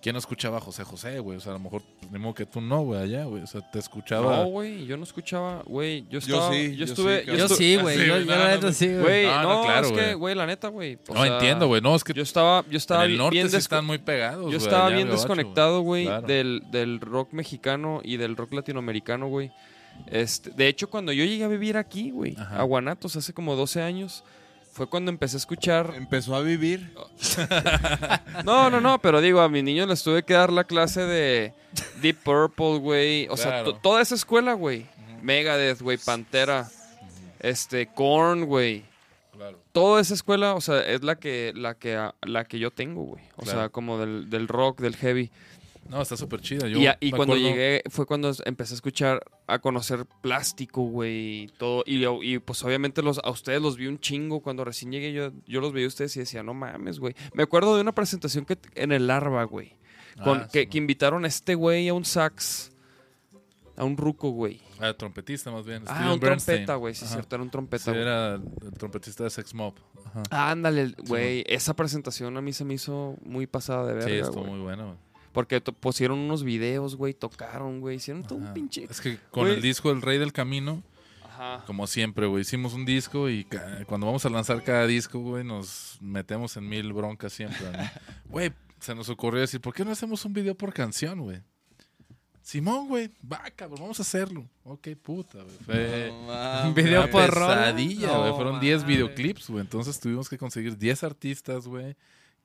¿quién 0.08 0.14
no 0.14 0.20
escuchaba 0.20 0.56
a 0.60 0.62
José 0.62 0.86
José, 0.86 1.20
güey? 1.20 1.38
O 1.38 1.42
sea, 1.42 1.52
a 1.52 1.56
lo 1.56 1.60
mejor, 1.60 1.82
pues, 2.00 2.10
ni 2.14 2.18
modo 2.18 2.34
que 2.34 2.46
tú 2.46 2.62
no, 2.62 2.80
güey, 2.84 3.02
allá, 3.02 3.26
güey. 3.26 3.44
O 3.44 3.48
sea, 3.48 3.60
te 3.60 3.78
escuchaba... 3.78 4.38
No, 4.38 4.46
güey, 4.46 4.86
yo 4.86 4.96
no 4.96 5.04
escuchaba, 5.04 5.64
güey, 5.66 6.04
yo 6.04 6.12
Yo 6.12 6.18
estaba, 6.20 6.54
sí, 6.54 6.70
yo 6.72 6.78
yo 6.78 6.86
estuve, 6.86 7.20
sí, 7.20 7.26
yo 7.26 7.32
cabrón. 7.34 7.38
Yo 7.50 7.54
estu- 7.54 7.58
sí, 7.58 7.76
güey, 7.76 7.98
yo, 7.98 8.14
güey, 8.14 8.26
yo 8.26 8.32
no, 8.32 8.38
la 8.38 8.48
neta 8.52 8.72
sí, 8.72 8.88
güey. 8.88 9.26
No, 9.26 9.44
no, 9.44 9.54
no, 9.56 9.64
claro, 9.64 9.88
es 9.88 9.92
que, 9.92 10.14
güey. 10.14 10.36
la 10.36 10.46
neta, 10.46 10.68
güey, 10.70 10.98
no, 11.14 11.24
sea, 11.24 11.34
entiendo, 11.34 11.68
güey. 11.68 11.82
No, 11.82 11.94
es 11.94 12.06
que 12.06 12.14
Yo 12.14 12.24
estaba, 12.24 12.64
yo 12.70 12.78
estaba 12.78 13.04
en 13.04 13.12
el 13.12 13.18
norte 13.18 13.34
bien 13.36 13.50
sí 13.50 13.58
están 13.58 13.84
muy 13.84 13.98
pegados, 13.98 14.44
Yo 14.44 14.46
güey, 14.46 14.56
estaba 14.58 14.86
allá, 14.88 14.96
bien 14.96 15.10
desconectado, 15.10 15.82
güey, 15.82 16.06
Claro. 16.06 16.26
del, 16.26 16.64
del 16.72 17.02
rock 17.02 17.34
mexicano 17.34 18.00
y 18.02 18.16
del 18.16 18.38
rock 18.38 18.54
latinoamericano, 18.54 19.28
güey. 19.28 19.52
Este, 20.06 20.52
de 20.52 20.70
hecho, 20.70 20.90
cuando 20.90 21.12
yo 21.12 21.26
llegué 21.26 21.44
a 21.44 21.50
vivir 21.50 21.76
aquí, 21.76 22.12
güey, 22.12 22.34
a 22.38 22.64
Guanatos 22.64 23.18
hace 23.18 23.34
como 23.34 23.58
12 23.58 23.82
años, 23.82 24.24
fue 24.78 24.88
cuando 24.88 25.12
empecé 25.12 25.36
a 25.36 25.40
escuchar. 25.40 25.94
Empezó 25.96 26.36
a 26.36 26.42
vivir. 26.42 26.94
No, 28.46 28.70
no, 28.70 28.80
no, 28.80 29.00
pero 29.00 29.20
digo, 29.22 29.42
a 29.42 29.50
mis 29.50 29.64
niños 29.64 29.88
les 29.88 30.04
tuve 30.04 30.24
que 30.24 30.34
dar 30.34 30.52
la 30.52 30.64
clase 30.64 31.02
de 31.02 31.54
Deep 32.02 32.18
Purple, 32.24 32.78
güey. 32.80 33.28
O 33.30 33.36
sea, 33.38 33.64
Claro. 33.64 33.76
toda 33.76 34.02
esa 34.02 34.16
escuela, 34.16 34.54
güey. 34.54 34.86
Megadeth, 35.22 35.82
güey, 35.82 35.98
Pantera, 35.98 36.70
este, 37.40 37.88
Korn, 37.88 38.46
güey. 38.46 38.86
Claro. 39.36 39.60
Toda 39.72 40.00
esa 40.02 40.14
escuela, 40.14 40.54
o 40.56 40.62
sea, 40.62 40.80
es 40.82 41.04
la 41.04 41.16
que, 41.16 41.52
la 41.56 41.74
que, 41.76 42.00
la 42.22 42.46
que 42.46 42.60
yo 42.60 42.72
tengo, 42.72 43.04
güey. 43.04 43.24
O 43.36 43.44
Claro. 43.44 43.60
sea, 43.60 43.70
como 43.70 43.98
del, 43.98 44.30
del 44.30 44.48
rock, 44.48 44.80
del 44.80 44.96
heavy. 44.96 45.32
No, 45.90 46.02
está 46.02 46.18
súper 46.18 46.42
chida. 46.42 46.68
Yo 46.68 46.80
y 46.80 46.88
a- 46.88 46.98
cuando 47.00 47.34
acuerdo- 47.34 47.36
llegué 47.38 47.84
fue 47.90 48.06
cuando 48.06 48.32
empecé 48.46 48.74
a 48.74 48.76
escuchar, 48.76 49.24
a 49.48 49.60
conocer 49.60 50.06
plástico, 50.22 50.82
güey, 50.84 51.44
y 51.44 51.48
todo. 51.48 51.84
Y, 51.86 52.06
y, 52.06 52.40
pues 52.40 52.64
obviamente 52.64 53.02
los, 53.02 53.20
a 53.24 53.30
ustedes 53.30 53.62
los 53.62 53.78
vi 53.78 53.88
un 53.88 54.00
chingo. 54.00 54.42
Cuando 54.42 54.66
recién 54.66 54.92
llegué 54.92 55.14
yo, 55.14 55.32
yo 55.46 55.62
los 55.62 55.72
veía 55.74 55.86
a 55.86 55.90
ustedes 55.90 56.16
y 56.18 56.20
decía, 56.20 56.44
no 56.44 56.54
mames, 56.54 57.00
güey. 57.00 57.16
Me 57.34 57.44
acuerdo 57.44 57.76
de 57.76 57.82
una 57.82 57.94
presentación 57.94 58.46
que 58.46 58.58
en 58.76 58.92
el 58.92 59.08
Larva, 59.08 59.44
güey. 59.46 59.78
Con, 60.24 60.40
Ah, 60.42 60.50
que, 60.52 60.62
sí, 60.62 60.68
que 60.68 60.78
invitaron 60.80 61.26
a 61.26 61.28
este 61.28 61.56
güey 61.56 61.88
a 61.90 61.94
un 61.94 62.04
sax. 62.06 62.72
A 63.76 63.84
un 63.84 63.96
ruco, 63.96 64.32
güey. 64.32 64.60
Ah, 64.80 64.92
trompetista 64.96 65.52
más 65.52 65.64
bien. 65.64 65.84
Ah, 65.86 65.94
Steven 65.96 66.12
un 66.14 66.20
Bernstein. 66.20 66.56
trompeta, 66.58 66.76
güey. 66.78 66.96
Sí, 66.96 67.06
Ajá. 67.06 67.14
cierto, 67.14 67.36
era 67.36 67.44
un 67.44 67.50
Sí, 67.50 67.52
trompeta, 67.52 67.92
era 67.96 68.34
el 68.36 68.74
trompetista 68.76 69.24
de 69.24 69.30
Sex 69.30 69.54
Mob. 69.54 69.76
Ajá. 70.04 70.24
Ah, 70.32 70.50
Ándale, 70.50 70.96
güey. 71.06 71.44
Esa 71.48 71.76
presentación 71.76 72.36
a 72.38 72.42
mí 72.42 72.54
se 72.54 72.66
me 72.66 72.74
hizo 72.74 73.16
muy 73.24 73.46
pasada 73.46 73.94
de 73.94 74.02
sí, 74.02 74.10
verga, 74.10 74.26
estuvo 74.26 74.42
güey. 74.42 74.54
muy 74.56 74.62
bueno. 74.64 74.86
güey. 74.88 74.98
Porque 75.34 75.62
pusieron 75.62 76.20
unos 76.20 76.44
videos, 76.44 76.96
güey, 76.96 77.14
tocaron, 77.14 77.80
güey. 77.80 77.98
Hicieron 77.98 78.24
todo 78.24 78.40
un 78.40 78.54
pinche... 78.54 78.86
Es 78.90 79.02
que 79.02 79.18
con 79.32 79.44
Güey. 79.44 79.56
el 79.56 79.62
disco 79.62 79.92
El 79.92 80.02
Rey 80.02 80.18
del 80.18 80.34
Camino, 80.34 80.82
Ajá. 81.24 81.64
como 81.68 81.86
siempre, 81.88 82.26
güey, 82.26 82.42
hicimos 82.42 82.74
un 82.74 82.86
disco 82.86 83.30
y 83.30 83.46
cuando 83.86 84.08
vamos 84.08 84.26
a 84.26 84.30
lanzar 84.30 84.64
cada 84.64 84.88
disco, 84.88 85.20
güey, 85.20 85.44
nos 85.44 85.98
metemos 86.02 86.58
en 86.58 86.68
mil 86.68 86.92
broncas 86.94 87.34
siempre, 87.34 87.72
¿no? 87.72 87.78
Güey, 88.30 88.52
se 88.80 88.96
nos 88.96 89.10
ocurrió 89.10 89.42
decir, 89.42 89.62
¿por 89.62 89.74
qué 89.74 89.86
no 89.86 89.92
hacemos 89.92 90.24
un 90.26 90.34
video 90.34 90.56
por 90.56 90.74
canción, 90.74 91.20
güey? 91.22 91.42
Simón, 92.42 92.88
güey, 92.88 93.10
va, 93.30 93.42
cabrón, 93.56 93.82
vamos 93.82 94.00
a 94.00 94.04
hacerlo. 94.04 94.48
Ok, 94.64 94.88
puta, 95.04 95.40
güey. 95.44 95.56
Fue 95.66 96.12
Un 96.66 96.74
video 96.74 97.04
una 97.04 97.12
pesadilla, 97.12 98.08
No. 98.08 98.36
Fueron 98.36 98.60
10 98.62 98.82
mames. 98.82 98.88
videoclips, 98.96 99.50
güey. 99.50 99.62
Entonces 99.62 100.00
tuvimos 100.00 100.30
que 100.30 100.38
conseguir 100.38 100.78
10 100.78 101.04
artistas, 101.04 101.68
güey, 101.68 101.96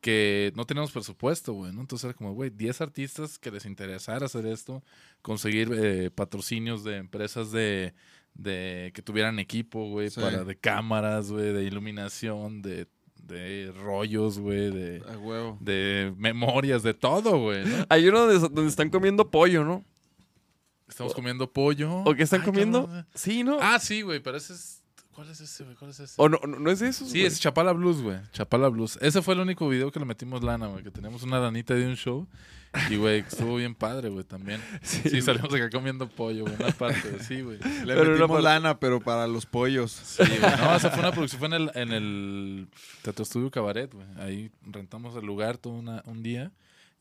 que 0.03 0.53
no 0.55 0.67
teníamos 0.67 0.93
presupuesto, 0.93 1.55
güey, 1.55 1.73
¿no? 1.73 1.81
Entonces 1.81 2.05
era 2.05 2.13
como, 2.15 2.35
güey, 2.35 2.51
10 2.51 2.81
artistas 2.83 3.39
que 3.39 3.51
les 3.51 3.65
interesara 3.65 4.27
hacer 4.27 4.45
esto, 4.45 4.83
conseguir 5.23 5.71
eh, 5.73 6.11
patrocinios 6.15 6.85
de 6.85 6.97
empresas 6.99 7.53
de, 7.53 7.95
de 8.35 8.91
que 8.95 9.01
tuvieran 9.01 9.39
equipo, 9.39 9.89
güey, 9.89 10.11
Sí. 10.11 10.21
para 10.21 10.45
de 10.45 10.57
cámaras, 10.57 11.31
güey, 11.33 11.53
de 11.55 11.63
iluminación, 11.65 12.61
de, 12.63 12.89
de 13.23 13.73
rollos, 13.81 14.39
güey, 14.41 14.71
de, 14.73 15.03
A 15.09 15.17
huevo. 15.17 15.57
de 15.61 16.13
memorias, 16.19 16.83
de 16.83 16.95
todo, 16.95 17.39
güey, 17.41 17.65
¿no? 17.65 17.87
Hay 17.89 18.09
uno 18.09 18.27
de- 18.27 18.41
donde 18.41 18.67
están 18.67 18.91
comiendo 18.91 19.31
pollo, 19.31 19.65
¿no? 19.65 19.85
Estamos 20.89 21.15
comiendo 21.15 21.51
pollo. 21.51 22.03
¿O 22.05 22.15
qué 22.15 22.25
están 22.25 22.41
Ay, 22.41 22.47
comiendo? 22.47 22.87
cabrón. 22.87 23.07
Sí, 23.15 23.45
¿no? 23.45 23.59
Ah, 23.63 23.79
sí, 23.79 24.03
güey, 24.03 24.21
pero 24.21 24.37
ese 24.37 24.53
es... 24.53 24.82
¿Cuál 25.15 25.29
es 25.31 25.41
ese, 25.41 25.65
güey? 25.65 25.77
¿Cuál 25.77 25.91
es 25.91 26.01
ese? 26.01 26.15
¿O 26.17 26.29
no, 26.29 26.39
no, 26.47 26.59
no 26.59 26.71
es 26.71 26.81
de 26.81 26.89
esos? 26.89 27.09
Sí, 27.09 27.19
güey? 27.21 27.27
es 27.27 27.39
Chapala 27.41 27.73
Blues, 27.73 28.01
güey. 28.01 28.19
Chapala 28.33 28.69
Blues. 28.69 28.99
Ese 29.03 29.21
fue 29.23 29.35
el 29.35 29.41
único 29.41 29.69
video 29.69 29.91
que 29.93 29.99
le 30.01 30.07
metimos 30.07 30.43
lana, 30.43 30.67
güey. 30.69 30.83
Que 30.83 30.91
teníamos 30.91 31.23
una 31.23 31.39
lanita 31.39 31.75
de 31.75 31.87
un 31.87 31.97
show. 31.97 32.27
Y, 32.91 32.97
güey, 32.97 33.19
estuvo 33.21 33.57
bien 33.57 33.75
padre, 33.75 34.09
güey, 34.09 34.25
también. 34.25 34.61
Sí, 34.83 35.21
salimos 35.21 35.53
acá 35.53 35.69
comiendo 35.71 36.09
pollo, 36.09 36.45
güey. 36.45 36.55
Una 36.59 36.73
parte, 36.73 37.23
sí, 37.23 37.43
güey. 37.43 37.59
Le 37.59 37.95
Pero 37.95 38.11
metimos 38.13 38.31
para- 38.31 38.41
lana, 38.55 38.81
pero 38.81 39.01
para 39.01 39.27
los 39.27 39.45
pollos. 39.45 39.93
Sí, 39.93 40.23
güey. 40.25 40.41
No, 40.41 40.75
esa 40.75 40.91
fue 40.91 41.01
una 41.01 41.13
producción. 41.13 41.39
Fue 41.39 41.49
en 41.49 41.55
el, 41.55 41.71
en 41.75 41.93
el 41.93 42.69
Teatro 43.03 43.23
Estudio 43.25 43.51
Cabaret, 43.51 43.93
güey. 43.93 44.07
Ahí 44.19 44.51
rentamos 44.63 45.15
el 45.17 45.27
lugar 45.27 45.59
todo 45.59 45.75
una- 45.75 46.03
un 46.07 46.23
día. 46.23 46.51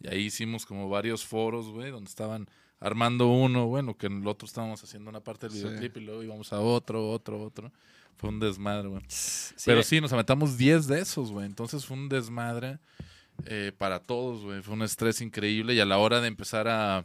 Y 0.01 0.07
ahí 0.09 0.21
hicimos 0.25 0.65
como 0.65 0.89
varios 0.89 1.23
foros, 1.25 1.67
güey, 1.69 1.91
donde 1.91 2.09
estaban 2.09 2.49
armando 2.81 3.27
uno, 3.27 3.67
bueno, 3.67 3.95
que 3.95 4.07
en 4.07 4.21
el 4.23 4.27
otro 4.27 4.47
estábamos 4.47 4.83
haciendo 4.83 5.09
una 5.11 5.19
parte 5.21 5.47
del 5.47 5.55
Sí. 5.55 5.63
videoclip 5.63 5.97
y 5.97 5.99
luego 6.01 6.23
íbamos 6.23 6.51
a 6.51 6.59
otro, 6.59 7.11
otro, 7.11 7.39
otro. 7.41 7.71
Fue 8.21 8.29
un 8.29 8.39
desmadre, 8.39 8.87
güey. 8.87 9.01
Sí, 9.07 9.55
Pero 9.65 9.81
sí, 9.81 9.99
nos 9.99 10.13
aventamos 10.13 10.55
10 10.55 10.85
de 10.85 10.99
esos, 10.99 11.31
güey. 11.31 11.47
Entonces 11.47 11.83
fue 11.83 11.97
un 11.97 12.07
desmadre 12.07 12.77
eh, 13.47 13.71
para 13.75 13.99
todos, 13.99 14.43
güey. 14.43 14.61
Fue 14.61 14.75
un 14.75 14.83
estrés 14.83 15.21
increíble. 15.21 15.73
Y 15.73 15.79
a 15.79 15.85
la 15.85 15.97
hora 15.97 16.21
de 16.21 16.27
empezar 16.27 16.67
a, 16.67 17.03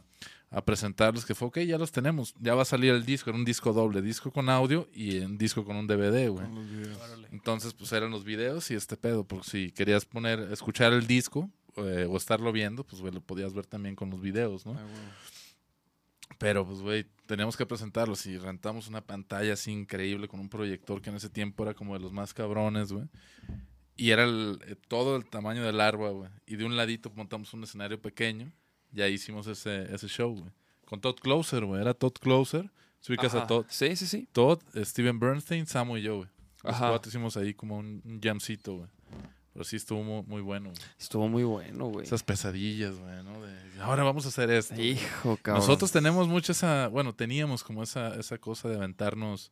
a 0.51 0.61
presentarlos, 0.63 1.25
que 1.25 1.33
fue, 1.33 1.47
ok, 1.47 1.57
ya 1.61 1.79
los 1.79 1.91
tenemos. 1.91 2.35
Ya 2.39 2.53
va 2.53 2.61
a 2.61 2.65
salir 2.65 2.93
el 2.93 3.03
disco. 3.03 3.31
Era 3.31 3.39
un 3.39 3.45
disco 3.45 3.73
doble. 3.73 4.03
Disco 4.03 4.31
con 4.31 4.47
audio 4.47 4.87
y 4.93 5.17
un 5.17 5.39
disco 5.39 5.65
con 5.65 5.75
un 5.75 5.87
DVD, 5.87 6.29
güey. 6.29 6.45
Con 6.45 6.53
los 6.53 6.69
videos. 6.69 6.99
Entonces, 7.31 7.73
pues 7.73 7.91
eran 7.93 8.11
los 8.11 8.23
videos 8.23 8.69
y 8.69 8.75
este 8.75 8.95
pedo. 8.95 9.23
Porque 9.23 9.49
si 9.49 9.71
querías 9.71 10.05
poner, 10.05 10.39
escuchar 10.51 10.93
el 10.93 11.07
disco 11.07 11.49
eh, 11.77 12.05
o 12.07 12.15
estarlo 12.15 12.51
viendo, 12.51 12.83
pues, 12.83 13.01
güey, 13.01 13.11
lo 13.11 13.21
podías 13.21 13.55
ver 13.55 13.65
también 13.65 13.95
con 13.95 14.11
los 14.11 14.21
videos, 14.21 14.67
¿no? 14.67 14.73
A 14.73 14.75
huevo. 14.75 14.87
Pero, 16.37 16.65
pues, 16.65 16.79
güey, 16.81 17.05
teníamos 17.25 17.57
que 17.57 17.65
presentarlos 17.65 18.25
y 18.27 18.37
rentamos 18.37 18.87
una 18.87 19.01
pantalla 19.01 19.53
así 19.53 19.71
increíble 19.71 20.27
con 20.27 20.39
un 20.39 20.49
proyector 20.49 21.01
que 21.01 21.09
en 21.09 21.15
ese 21.15 21.29
tiempo 21.29 21.63
era 21.63 21.73
como 21.73 21.93
de 21.93 21.99
los 21.99 22.11
más 22.13 22.33
cabrones, 22.33 22.91
güey. 22.91 23.05
Y 23.95 24.11
era 24.11 24.23
el- 24.25 24.59
eh, 24.67 24.75
todo 24.87 25.15
el 25.15 25.25
tamaño 25.25 25.63
del 25.63 25.81
árbol, 25.81 26.13
güey. 26.13 26.29
Y 26.45 26.55
de 26.57 26.65
un 26.65 26.77
ladito 26.77 27.11
montamos 27.15 27.53
un 27.53 27.63
escenario 27.63 27.99
pequeño 27.99 28.51
y 28.93 29.01
ahí 29.01 29.13
hicimos 29.13 29.47
ese, 29.47 29.91
ese 29.93 30.07
show, 30.07 30.31
güey. 30.37 30.51
Con 30.85 31.01
Todd 31.01 31.15
Closer, 31.15 31.65
güey. 31.65 31.81
Era 31.81 31.93
Todd 31.95 32.13
Closer. 32.21 32.71
Se 32.99 33.11
ubicas 33.11 33.33
a 33.33 33.47
Todd. 33.47 33.65
Sí, 33.69 33.95
sí, 33.95 34.05
sí. 34.05 34.27
Todd, 34.31 34.59
Steven 34.75 35.19
Bernstein, 35.19 35.65
Samu 35.65 35.97
y 35.97 36.03
yo, 36.03 36.17
güey. 36.17 36.29
Los 36.63 36.75
cuatro 36.89 37.09
hicimos 37.09 37.35
ahí 37.37 37.53
como 37.53 37.77
un, 37.77 38.01
un 38.05 38.19
jamcito, 38.21 38.75
güey. 38.77 38.89
Pero 39.57 39.65
sí 39.65 39.75
estuvo 39.77 40.03
muy, 40.03 40.21
muy 40.27 40.41
bueno, 40.43 40.69
güey. 40.69 40.81
Estuvo 40.99 41.27
muy 41.27 41.43
bueno, 41.43 41.87
güey. 41.87 42.05
Esas 42.05 42.21
pesadillas, 42.21 42.93
güey, 42.99 43.23
¿no? 43.23 43.41
De, 43.43 43.81
ahora 43.81 44.03
vamos 44.03 44.23
a 44.25 44.27
hacer 44.29 44.51
esto. 44.51 44.79
Hijo, 44.79 45.35
cabrón. 45.41 45.61
Nosotros 45.65 45.91
tenemos 45.91 46.27
mucho 46.27 46.51
esa, 46.51 46.89
bueno, 46.89 47.15
teníamos 47.15 47.63
como 47.63 47.81
esa, 47.81 48.13
esa 48.19 48.37
cosa 48.37 48.69
de 48.69 48.75
aventarnos 48.75 49.51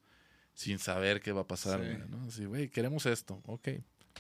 sin 0.53 0.77
saber 0.77 1.22
qué 1.22 1.32
va 1.32 1.41
a 1.41 1.48
pasar, 1.48 1.80
Sí. 1.80 1.88
güey, 1.88 2.07
¿no? 2.07 2.23
Así, 2.27 2.45
güey, 2.45 2.69
queremos 2.69 3.07
esto, 3.07 3.41
ok. 3.48 3.68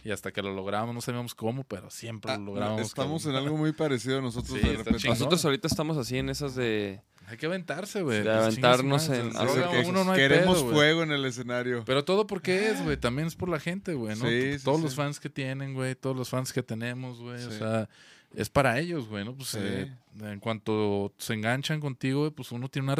Y 0.03 0.11
hasta 0.11 0.31
que 0.31 0.41
lo 0.43 0.53
logramos, 0.53 0.93
no 0.93 1.01
sabíamos 1.01 1.33
cómo, 1.33 1.63
pero 1.63 1.89
siempre 1.89 2.31
Ah, 2.31 2.37
lo 2.37 2.45
logramos. 2.45 2.81
Estamos 2.81 3.25
en 3.25 3.35
algo 3.35 3.57
muy 3.57 3.71
parecido 3.71 4.21
nosotros 4.21 4.59
Sí, 4.59 4.67
de 4.67 4.77
repente. 4.77 5.07
Nosotros 5.07 5.43
ahorita 5.45 5.67
estamos 5.67 5.97
así 5.97 6.17
en 6.17 6.29
esas 6.29 6.53
de... 6.55 7.01
Hay 7.27 7.37
que 7.37 7.47
aventarse, 7.47 8.03
güey. 8.03 8.21
De 8.21 8.31
aventarnos 8.31 9.09
en- 9.09 9.29
hacer 9.29 9.33
droga, 9.33 9.65
cosas. 9.67 9.87
uno 9.87 10.03
no 10.03 10.11
hay 10.11 10.19
Queremos 10.19 10.61
pedo, 10.61 10.71
fuego 10.73 11.01
en 11.01 11.11
el 11.11 11.25
escenario. 11.25 11.83
Pero 11.83 12.05
todo 12.05 12.27
porque 12.27 12.69
es, 12.69 12.83
güey. 12.83 12.97
También 12.97 13.27
es 13.27 13.35
por 13.35 13.49
la 13.49 13.59
gente, 13.59 13.95
güey, 13.95 14.15
¿no? 14.15 14.27
Sí, 14.27 14.59
sí, 14.59 14.63
todos 14.63 14.77
sí. 14.77 14.83
los 14.83 14.95
fans 14.95 15.19
que 15.19 15.31
tienen, 15.31 15.73
güey. 15.73 15.95
Todos 15.95 16.15
los 16.15 16.29
fans 16.29 16.53
que 16.53 16.61
tenemos, 16.61 17.19
güey. 17.19 17.43
O 17.43 17.49
Sí. 17.51 17.57
sea, 17.57 17.89
es 18.35 18.49
para 18.51 18.77
ellos, 18.79 19.07
güey, 19.07 19.25
¿no? 19.25 19.33
Pues 19.33 19.49
Sí. 19.49 19.57
eh, 19.59 19.91
en 20.21 20.39
cuanto 20.39 21.13
se 21.17 21.33
enganchan 21.33 21.79
contigo, 21.79 22.19
güey, 22.19 22.31
pues 22.31 22.51
uno 22.51 22.69
tiene 22.69 22.83
una 22.89 22.95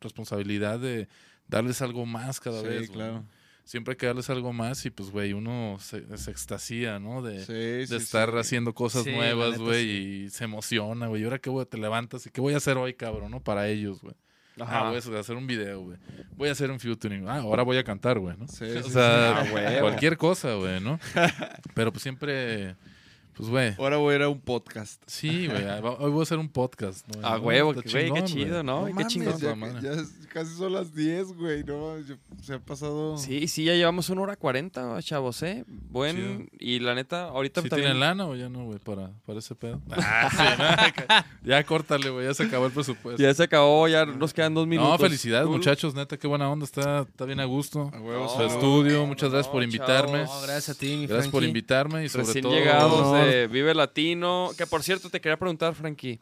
responsabilidad 0.00 0.78
de 0.78 1.08
darles 1.48 1.82
algo 1.82 2.06
más 2.06 2.38
cada 2.38 2.60
Sí, 2.60 2.66
vez. 2.68 2.78
güey. 2.86 2.90
claro. 2.90 3.24
Siempre 3.70 3.92
hay 3.92 3.98
que 3.98 4.06
darles 4.06 4.28
algo 4.30 4.52
más 4.52 4.84
y 4.84 4.90
pues, 4.90 5.12
güey, 5.12 5.32
uno 5.32 5.76
se, 5.78 6.16
se 6.18 6.32
extasía, 6.32 6.98
¿no? 6.98 7.22
De, 7.22 7.44
Sí, 7.44 7.52
de 7.52 7.86
sí, 7.86 7.94
estar 7.94 8.32
sí. 8.32 8.38
haciendo 8.38 8.74
cosas 8.74 9.06
nuevas, 9.06 9.58
güey, 9.58 9.84
sí. 9.84 10.22
y 10.24 10.30
se 10.30 10.42
emociona, 10.42 11.06
güey. 11.06 11.22
Y 11.22 11.24
ahora 11.24 11.38
qué, 11.38 11.50
güey, 11.50 11.64
te 11.66 11.78
levantas 11.78 12.26
y 12.26 12.30
qué 12.30 12.40
voy 12.40 12.54
a 12.54 12.56
hacer 12.56 12.76
hoy, 12.78 12.94
cabrón, 12.94 13.30
¿no? 13.30 13.40
Para 13.40 13.68
ellos, 13.68 14.00
güey. 14.02 14.16
Ah, 14.58 14.88
voy 15.06 15.16
a 15.16 15.20
hacer 15.20 15.36
un 15.36 15.46
video, 15.46 15.82
güey. 15.82 15.98
Voy 16.36 16.48
a 16.48 16.52
hacer 16.52 16.68
un 16.68 16.80
featuring. 16.80 17.28
Ah, 17.28 17.36
ahora 17.36 17.62
voy 17.62 17.76
a 17.76 17.84
cantar, 17.84 18.18
güey, 18.18 18.36
¿no? 18.36 18.48
Sí, 18.48 18.64
o 18.64 18.82
sí, 18.82 18.90
sea, 18.90 19.44
sí. 19.46 19.54
Ah, 19.56 19.78
cualquier 19.82 20.16
cosa, 20.16 20.54
güey, 20.54 20.80
¿no? 20.80 20.98
Pero 21.72 21.92
pues 21.92 22.02
siempre, 22.02 22.74
pues, 23.34 23.48
güey. 23.48 23.74
Ahora 23.78 23.96
voy 23.96 24.12
a 24.12 24.16
ir 24.16 24.22
a 24.22 24.28
un 24.28 24.40
podcast. 24.40 25.02
Sí, 25.06 25.46
güey. 25.46 25.64
va- 25.64 25.96
Hoy 25.98 26.10
voy 26.10 26.20
a 26.20 26.22
hacer 26.22 26.38
un 26.38 26.48
podcast, 26.48 27.06
¿no? 27.08 27.26
A 27.26 27.36
¿No? 27.38 27.42
huevo, 27.44 27.72
güey, 27.72 27.82
qué 27.84 28.24
chido, 28.24 28.62
¿no? 28.62 28.86
Qué 28.96 29.04
chingón. 29.06 29.38
Ya, 29.40 29.94
ya 29.94 30.02
casi 30.32 30.54
son 30.56 30.72
las 30.72 30.94
10, 30.94 31.32
güey, 31.34 31.64
¿no? 31.64 31.94
Se 32.42 32.54
ha 32.54 32.58
pasado. 32.58 33.16
Sí, 33.18 33.48
sí, 33.48 33.64
ya 33.64 33.74
llevamos 33.74 34.08
una 34.10 34.22
hora 34.22 34.36
cuarenta, 34.36 34.96
chavos, 35.02 35.42
¿eh? 35.42 35.64
Buen... 35.66 36.16
Chido. 36.16 36.50
Y 36.58 36.78
la 36.80 36.94
neta, 36.94 37.24
ahorita 37.28 37.62
¿Sí 37.62 37.68
también... 37.68 37.86
tienen 37.88 38.00
lana 38.00 38.26
o 38.26 38.34
ya 38.36 38.48
no, 38.48 38.64
güey, 38.64 38.78
para, 38.78 39.10
para 39.26 39.38
ese 39.38 39.54
pedo? 39.54 39.80
Ah, 39.92 40.28
sí, 40.30 41.06
no, 41.08 41.16
ya 41.50 41.64
córtale, 41.64 42.10
güey, 42.10 42.26
ya 42.26 42.34
se 42.34 42.44
acabó 42.44 42.66
el 42.66 42.72
presupuesto. 42.72 43.22
Ya 43.22 43.32
se 43.34 43.42
acabó, 43.42 43.88
ya 43.88 44.04
nos 44.06 44.32
quedan 44.34 44.54
dos 44.54 44.66
minutos. 44.66 44.92
No, 44.92 44.98
felicidades, 44.98 45.46
Cool. 45.46 45.56
muchachos, 45.56 45.94
neta, 45.94 46.16
qué 46.16 46.26
buena 46.26 46.50
onda, 46.50 46.64
está, 46.64 47.00
está 47.02 47.24
bien 47.24 47.40
a 47.40 47.44
gusto. 47.44 47.90
A 47.92 48.00
huevo, 48.00 48.34
No, 48.38 48.44
estudio, 48.46 49.06
muchas 49.06 49.30
gracias 49.30 49.50
por 49.52 49.62
invitarme. 49.62 50.20
gracias 50.42 50.68
a 50.70 50.74
ti, 50.74 50.96
mi 50.96 51.06
Gracias 51.06 51.28
por 51.32 51.42
invitarme 51.44 52.04
y 52.04 52.08
sobre 52.08 52.26
Recién 52.26 52.42
todo... 52.42 52.52
llegados 52.54 53.14
de 53.30 53.46
Vive 53.46 53.74
Latino. 53.74 54.50
Que 54.56 54.66
por 54.66 54.82
cierto, 54.82 55.10
te 55.10 55.20
quería 55.20 55.36
preguntar, 55.36 55.74
Frankie. 55.74 56.20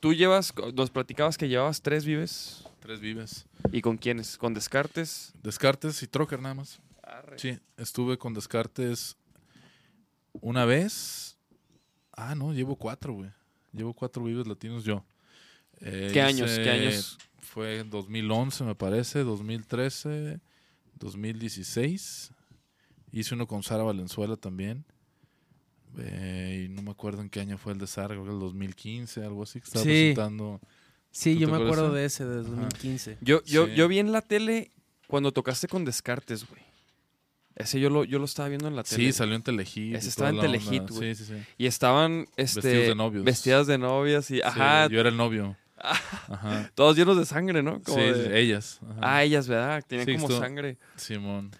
Tú 0.00 0.12
llevas, 0.14 0.52
nos 0.74 0.90
platicabas 0.90 1.38
que 1.38 1.48
llevabas 1.48 1.80
tres 1.80 2.04
vives. 2.04 2.64
Tres 2.80 3.00
vives. 3.00 3.46
¿Y 3.70 3.80
con 3.80 3.96
quiénes? 3.96 4.36
¿Con 4.36 4.54
Descartes? 4.54 5.32
Descartes 5.42 6.02
y 6.02 6.08
Trocker 6.08 6.40
nada 6.40 6.54
más. 6.54 6.80
Sí, 7.36 7.58
estuve 7.76 8.18
con 8.18 8.34
Descartes 8.34 9.16
una 10.32 10.64
vez. 10.64 11.36
Ah, 12.12 12.34
no, 12.34 12.52
llevo 12.52 12.76
cuatro, 12.76 13.14
güey. 13.14 13.30
Llevo 13.72 13.94
cuatro 13.94 14.24
vives 14.24 14.46
latinos 14.46 14.84
yo. 14.84 15.04
Eh, 15.80 16.10
¿Qué 16.12 16.20
años? 16.20 16.50
¿Qué 16.58 16.70
años? 16.70 17.18
Fue 17.40 17.80
en 17.80 17.90
2011, 17.90 18.64
me 18.64 18.74
parece, 18.74 19.20
2013, 19.20 20.40
2016. 20.94 22.32
Hice 23.12 23.34
uno 23.34 23.46
con 23.46 23.62
Sara 23.62 23.82
Valenzuela 23.82 24.36
también. 24.36 24.84
Eh, 25.98 26.66
y 26.66 26.68
no 26.72 26.82
me 26.82 26.90
acuerdo 26.90 27.20
en 27.22 27.28
qué 27.30 27.40
año 27.40 27.58
fue 27.58 27.72
el 27.72 27.78
de 27.78 27.86
Sara, 27.86 28.08
creo 28.14 28.24
que 28.24 28.30
el 28.30 28.38
2015, 28.38 29.24
algo 29.24 29.42
así, 29.42 29.60
que 29.60 29.66
estaba 29.66 29.82
Sí. 29.84 29.88
presentando. 29.90 30.60
Sí, 31.10 31.34
¿Tú 31.34 31.40
yo 31.40 31.48
me 31.48 31.56
acuerdo 31.56 31.92
de 31.92 32.00
de 32.00 32.06
ese, 32.06 32.24
de 32.24 32.36
2015. 32.36 33.18
Yo, 33.20 33.42
yo, 33.44 33.66
Sí. 33.66 33.74
yo 33.74 33.88
vi 33.88 33.98
en 33.98 34.12
la 34.12 34.22
tele 34.22 34.70
cuando 35.06 35.32
tocaste 35.32 35.68
con 35.68 35.84
Descartes, 35.84 36.48
güey. 36.48 36.62
Ese 37.54 37.78
yo 37.78 37.90
lo, 37.90 38.04
yo 38.04 38.18
lo 38.18 38.24
estaba 38.24 38.48
viendo 38.48 38.66
en 38.68 38.76
la 38.76 38.82
tele. 38.82 38.96
Sí, 39.04 39.12
salió 39.12 39.34
en 39.34 39.42
Telehit. 39.42 39.94
Ese 39.94 40.06
y 40.06 40.08
estaba 40.08 40.30
en 40.30 40.40
Telehit, 40.40 40.88
güey. 40.88 41.14
Sí, 41.14 41.24
sí, 41.26 41.34
sí. 41.34 41.42
Y 41.58 41.66
estaban 41.66 42.26
este, 42.38 42.60
Vestidos 42.62 42.86
de 42.88 42.94
novios. 42.94 43.24
Vestidas 43.24 43.66
de 43.66 43.76
novias 43.76 44.30
y, 44.30 44.36
Sí, 44.36 44.40
ajá, 44.42 44.86
yo 44.88 44.98
era 45.00 45.10
el 45.10 45.16
novio. 45.18 45.54
Ajá. 46.28 46.70
todos 46.74 46.96
llenos 46.96 47.18
de 47.18 47.26
sangre, 47.26 47.62
¿no? 47.62 47.82
Como 47.82 47.98
Sí, 47.98 48.04
de- 48.04 48.40
ellas. 48.40 48.80
Ajá. 48.82 48.98
Ah, 49.02 49.24
ellas, 49.24 49.48
¿verdad? 49.48 49.84
Tienen 49.86 50.06
Sí, 50.06 50.14
como 50.14 50.28
sangre. 50.38 50.78
Simón. 50.96 51.50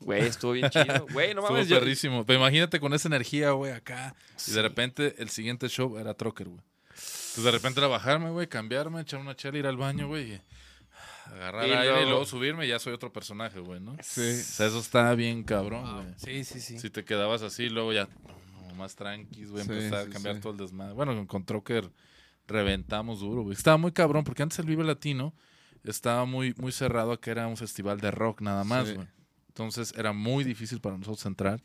Güey, 0.00 0.22
estuvo 0.26 0.52
bien 0.52 0.70
chido. 0.70 1.06
Güey, 1.12 1.34
no 1.34 1.40
Estuvo 1.40 1.50
mames. 1.56 1.68
yo- 1.68 1.78
perrísimo. 1.78 2.24
Pero 2.24 2.38
imagínate 2.38 2.78
con 2.80 2.94
esa 2.94 3.08
energía, 3.08 3.50
güey, 3.50 3.72
acá. 3.72 4.14
Y 4.46 4.52
de 4.52 4.62
repente 4.62 5.14
el 5.18 5.28
siguiente 5.28 5.68
show 5.68 5.98
era 5.98 6.14
Trocker, 6.14 6.48
güey. 6.48 6.60
Entonces 6.90 7.44
de 7.44 7.50
repente 7.50 7.80
era 7.80 7.86
bajarme, 7.88 8.30
güey, 8.30 8.46
cambiarme, 8.48 9.00
echar 9.00 9.20
una 9.20 9.34
chela, 9.36 9.58
ir 9.58 9.66
al 9.66 9.76
baño, 9.76 10.08
güey. 10.08 10.40
Agarrar 11.26 11.66
Y 11.68 11.72
aire 11.72 11.84
y 11.84 11.88
luego- 11.88 12.10
luego 12.10 12.24
subirme 12.26 12.64
y 12.66 12.68
ya 12.70 12.78
soy 12.78 12.94
otro 12.94 13.12
personaje, 13.12 13.60
güey, 13.60 13.80
¿no? 13.80 13.96
Sí. 14.02 14.20
O 14.40 14.44
sea, 14.44 14.66
eso 14.66 14.78
está 14.78 15.14
bien 15.14 15.42
cabrón, 15.44 15.84
güey. 16.02 16.14
Sí, 16.16 16.44
sí, 16.44 16.60
sí. 16.60 16.78
Si 16.78 16.90
te 16.90 17.04
quedabas 17.04 17.42
así, 17.42 17.68
luego 17.68 17.92
ya 17.92 18.08
no, 18.68 18.74
más 18.76 18.94
tranquis, 18.96 19.50
güey, 19.50 19.64
Sí, 19.64 19.70
empezar 19.72 20.04
sí, 20.04 20.10
a 20.10 20.12
cambiar 20.12 20.40
todo 20.40 20.52
el 20.52 20.58
desmadre. 20.58 20.94
Bueno, 20.94 21.26
con, 21.26 21.44
Trocker 21.44 21.90
reventamos 22.46 23.20
duro, 23.20 23.42
güey. 23.42 23.54
Estaba 23.54 23.76
muy 23.76 23.92
cabrón 23.92 24.24
porque 24.24 24.42
antes 24.42 24.58
el 24.58 24.66
Vive 24.66 24.84
Latino 24.84 25.34
estaba 25.84 26.24
muy, 26.24 26.54
muy 26.56 26.72
cerrado 26.72 27.12
a 27.12 27.20
que 27.20 27.30
era 27.30 27.46
un 27.46 27.56
festival 27.56 28.00
de 28.00 28.10
rock 28.10 28.40
nada 28.40 28.64
más, 28.64 28.92
güey. 28.94 29.06
Entonces 29.58 29.92
era 29.96 30.12
muy 30.12 30.44
difícil 30.44 30.80
para 30.80 30.96
nosotros 30.96 31.26
entrar. 31.26 31.60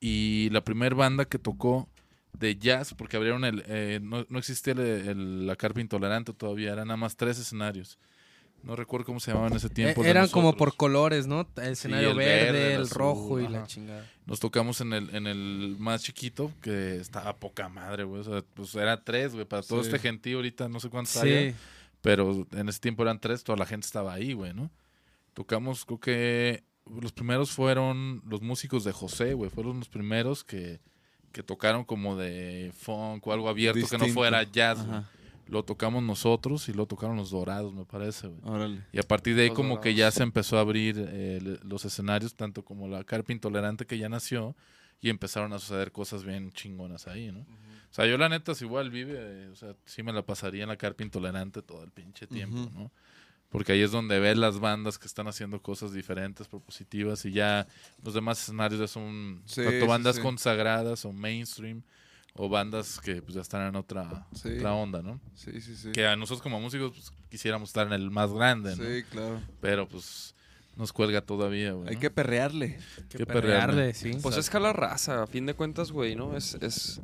Y 0.00 0.48
la 0.50 0.64
primera 0.64 0.96
banda 0.96 1.24
que 1.26 1.38
tocó 1.38 1.88
de 2.32 2.56
jazz, 2.56 2.92
porque 2.94 3.16
abrieron 3.16 3.44
el. 3.44 3.62
eh, 3.66 4.00
no, 4.02 4.26
no 4.28 4.38
existía 4.40 4.72
el- 4.72 4.80
el- 4.80 5.46
la 5.46 5.54
carpa 5.54 5.80
intolerante 5.80 6.32
todavía, 6.32 6.72
eran 6.72 6.88
nada 6.88 6.96
más 6.96 7.16
tres 7.16 7.38
escenarios. 7.38 7.98
No 8.64 8.74
recuerdo 8.76 9.06
cómo 9.06 9.20
se 9.20 9.30
llamaban 9.30 9.52
en 9.52 9.56
ese 9.58 9.68
Eh, 9.68 9.70
tiempo. 9.70 10.04
eran 10.04 10.28
como 10.28 10.54
por 10.56 10.74
colores, 10.76 11.26
¿no? 11.26 11.48
El 11.56 11.72
escenario 11.72 12.10
el 12.10 12.16
verde, 12.16 12.42
verde, 12.52 12.66
el 12.66 12.72
el, 12.72 12.82
azul, 12.82 12.98
rojo 12.98 13.40
y 13.40 13.44
ajá. 13.44 13.52
la 13.60 13.66
chingada. 13.66 14.06
Nos 14.26 14.40
tocamos 14.40 14.80
en 14.80 14.92
el, 14.92 15.14
en 15.14 15.26
el 15.28 15.76
más 15.78 16.02
chiquito, 16.02 16.52
que 16.60 16.96
estaba 16.96 17.36
poca 17.36 17.68
madre, 17.68 18.04
güey. 18.04 18.20
O 18.20 18.24
sea, 18.24 18.42
pues 18.54 18.74
era 18.74 19.02
tres, 19.02 19.32
güey. 19.34 19.44
Para 19.46 19.62
todo 19.62 19.82
Sí. 19.82 19.86
este 19.88 19.98
gentío 20.00 20.38
ahorita 20.38 20.68
no 20.68 20.78
sé 20.80 20.88
cuántos 20.90 21.16
haya, 21.18 21.50
Sí. 21.52 21.56
pero 22.02 22.46
en 22.52 22.68
ese 22.68 22.80
tiempo 22.80 23.02
eran 23.02 23.18
tres, 23.20 23.44
toda 23.44 23.56
la 23.56 23.66
gente 23.66 23.86
estaba 23.86 24.12
ahí, 24.12 24.32
güey, 24.34 24.52
¿no? 24.52 24.68
Tocamos, 25.34 25.84
creo 25.86 26.00
que 26.00 26.64
los 27.00 27.12
primeros 27.12 27.50
fueron 27.50 28.22
los 28.26 28.42
músicos 28.42 28.84
de 28.84 28.92
José, 28.92 29.34
güey. 29.34 29.50
Fueron 29.50 29.78
los 29.78 29.88
primeros 29.88 30.44
que, 30.44 30.80
que 31.32 31.42
tocaron 31.42 31.84
como 31.84 32.16
de 32.16 32.72
funk 32.76 33.26
o 33.26 33.32
algo 33.32 33.48
abierto 33.48 33.86
que 33.88 33.98
no 33.98 34.08
fuera 34.08 34.42
jazz. 34.42 34.84
Lo 35.46 35.64
tocamos 35.64 36.02
nosotros 36.02 36.68
y 36.68 36.72
lo 36.72 36.86
tocaron 36.86 37.16
los 37.16 37.30
dorados, 37.30 37.74
me 37.74 37.84
parece, 37.84 38.28
güey. 38.28 38.78
Y 38.92 38.98
a 39.00 39.02
partir 39.02 39.34
de 39.34 39.42
ahí 39.42 39.48
Los 39.48 39.56
como 39.56 39.80
que 39.80 39.94
ya 39.94 40.10
se 40.12 40.22
empezó 40.22 40.58
a 40.58 40.60
abrir 40.60 40.94
eh, 41.08 41.58
los 41.64 41.84
escenarios, 41.84 42.34
tanto 42.36 42.64
como 42.64 42.86
la 42.86 43.02
carpa 43.02 43.32
intolerante 43.32 43.84
que 43.84 43.98
ya 43.98 44.08
nació, 44.08 44.54
y 45.00 45.10
empezaron 45.10 45.52
a 45.52 45.58
suceder 45.58 45.90
cosas 45.90 46.22
bien 46.22 46.52
chingonas 46.52 47.08
ahí, 47.08 47.32
¿no? 47.32 47.40
O 47.40 47.92
sea, 47.92 48.06
yo 48.06 48.16
la 48.16 48.28
neta, 48.28 48.54
si 48.54 48.64
igual 48.64 48.90
vive, 48.90 49.16
eh, 49.18 49.48
o 49.48 49.56
sea, 49.56 49.74
sí 49.84 50.04
me 50.04 50.12
la 50.12 50.22
pasaría 50.22 50.62
en 50.62 50.68
la 50.68 50.76
carpa 50.76 51.02
intolerante 51.02 51.62
todo 51.62 51.82
el 51.82 51.90
pinche 51.90 52.28
tiempo. 52.28 52.70
¿no? 52.72 52.92
Porque 53.50 53.72
ahí 53.72 53.82
es 53.82 53.90
donde 53.90 54.20
ves 54.20 54.38
las 54.38 54.60
bandas 54.60 54.96
que 54.98 55.06
están 55.06 55.26
haciendo 55.26 55.60
cosas 55.60 55.92
diferentes, 55.92 56.46
propositivas, 56.46 57.24
y 57.24 57.32
ya 57.32 57.66
los 58.04 58.14
demás 58.14 58.40
escenarios 58.40 58.80
ya 58.80 58.86
son 58.86 59.42
Sí, 59.44 59.62
tanto 59.64 59.86
bandas 59.86 60.16
sí. 60.16 60.22
consagradas 60.22 61.04
o 61.04 61.12
mainstream, 61.12 61.82
o 62.34 62.48
bandas 62.48 63.00
que 63.00 63.20
pues 63.22 63.34
ya 63.34 63.40
están 63.40 63.66
en 63.66 63.74
otra, 63.74 64.26
Sí. 64.34 64.50
otra 64.56 64.72
onda, 64.74 65.02
¿no? 65.02 65.20
Sí, 65.34 65.60
sí, 65.60 65.74
sí. 65.74 65.90
Que 65.90 66.06
a 66.06 66.14
nosotros 66.14 66.42
como 66.42 66.60
músicos 66.60 66.92
pues, 66.92 67.12
quisiéramos 67.28 67.70
estar 67.70 67.88
en 67.88 67.92
el 67.92 68.10
más 68.12 68.32
grande, 68.32 68.76
¿no? 68.76 68.84
Sí, 68.84 69.02
claro. 69.10 69.40
Pero 69.60 69.88
pues 69.88 70.34
nos 70.76 70.92
cuelga 70.92 71.20
todavía, 71.20 71.72
güey. 71.72 71.88
Hay 71.88 71.94
¿no? 71.96 72.00
que 72.00 72.10
perrearle. 72.10 72.78
Que 73.08 73.18
Qué 73.18 73.26
perrearle, 73.26 73.94
sí. 73.94 74.12
Pues 74.22 74.36
es 74.36 74.48
jalar 74.48 74.78
raza, 74.78 75.24
a 75.24 75.26
fin 75.26 75.44
de 75.46 75.54
cuentas, 75.54 75.90
güey, 75.90 76.14
¿no? 76.14 76.36
Es, 76.36 76.54
es, 76.60 77.00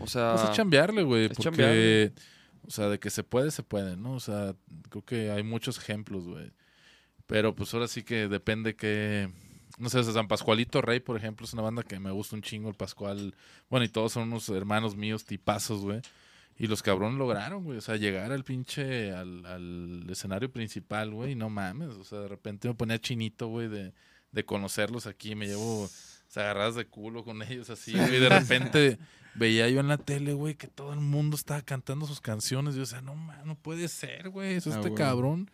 o 0.00 0.06
sea... 0.06 0.32
Pues 0.36 0.48
es 0.48 0.56
chambearle, 0.56 1.02
güey. 1.02 1.28
Porque, 1.28 1.42
chambearle. 1.42 2.12
O 2.66 2.70
sea, 2.70 2.88
de 2.88 2.98
que 2.98 3.10
se 3.10 3.24
puede, 3.24 3.50
se 3.50 3.62
puede, 3.62 3.96
¿no? 3.96 4.14
O 4.14 4.20
sea, 4.20 4.54
creo 4.90 5.04
que 5.04 5.30
hay 5.30 5.42
muchos 5.42 5.78
ejemplos, 5.78 6.26
güey. 6.26 6.52
Pero 7.26 7.54
pues 7.54 7.72
ahora 7.74 7.88
sí 7.88 8.02
que 8.02 8.28
depende 8.28 8.76
que... 8.76 9.30
No 9.78 9.88
sé, 9.88 10.04
San 10.04 10.28
Pascualito 10.28 10.82
Rey, 10.82 11.00
por 11.00 11.16
ejemplo, 11.16 11.44
es 11.44 11.52
una 11.52 11.62
banda 11.62 11.82
que 11.82 11.98
me 11.98 12.12
gusta 12.12 12.36
un 12.36 12.42
chingo, 12.42 12.68
el 12.68 12.76
Pascual. 12.76 13.34
Bueno, 13.68 13.84
y 13.84 13.88
todos 13.88 14.12
son 14.12 14.24
unos 14.24 14.48
hermanos 14.48 14.94
míos, 14.94 15.24
tipazos, 15.24 15.80
güey. 15.80 16.00
Y 16.56 16.68
los 16.68 16.82
cabrones 16.82 17.18
lograron, 17.18 17.64
güey. 17.64 17.78
O 17.78 17.80
sea, 17.80 17.96
llegar 17.96 18.30
al 18.30 18.44
pinche, 18.44 19.10
al, 19.12 19.44
al 19.44 20.06
escenario 20.08 20.52
principal, 20.52 21.10
güey. 21.10 21.34
No 21.34 21.50
mames. 21.50 21.90
O 21.96 22.04
sea, 22.04 22.20
de 22.20 22.28
repente 22.28 22.68
me 22.68 22.74
ponía 22.74 23.00
chinito, 23.00 23.48
güey, 23.48 23.66
de, 23.68 23.92
de 24.30 24.44
conocerlos 24.44 25.08
aquí. 25.08 25.34
Me 25.34 25.48
llevo 25.48 25.90
o 26.34 26.40
sea, 26.40 26.42
agarradas 26.50 26.74
de 26.74 26.84
culo 26.86 27.22
con 27.22 27.42
ellos 27.42 27.70
así, 27.70 27.92
güey. 27.92 28.16
Y 28.16 28.18
de 28.18 28.28
repente 28.56 28.98
veía 29.36 29.68
yo 29.68 29.78
en 29.78 29.86
la 29.86 29.98
tele, 29.98 30.32
güey, 30.32 30.56
que 30.56 30.66
todo 30.66 30.92
el 30.92 30.98
mundo 30.98 31.36
estaba 31.36 31.62
cantando 31.62 32.06
sus 32.06 32.20
canciones. 32.20 32.74
Y 32.74 32.78
yo, 32.78 32.82
o 32.82 32.86
sea, 32.86 33.02
no, 33.02 33.14
ma, 33.14 33.40
no 33.44 33.54
puede 33.54 33.86
ser, 33.86 34.30
güey. 34.30 34.54
Es 34.54 34.66
Ah, 34.66 34.70
este 34.70 34.88
güey. 34.88 34.94
cabrón. 34.94 35.48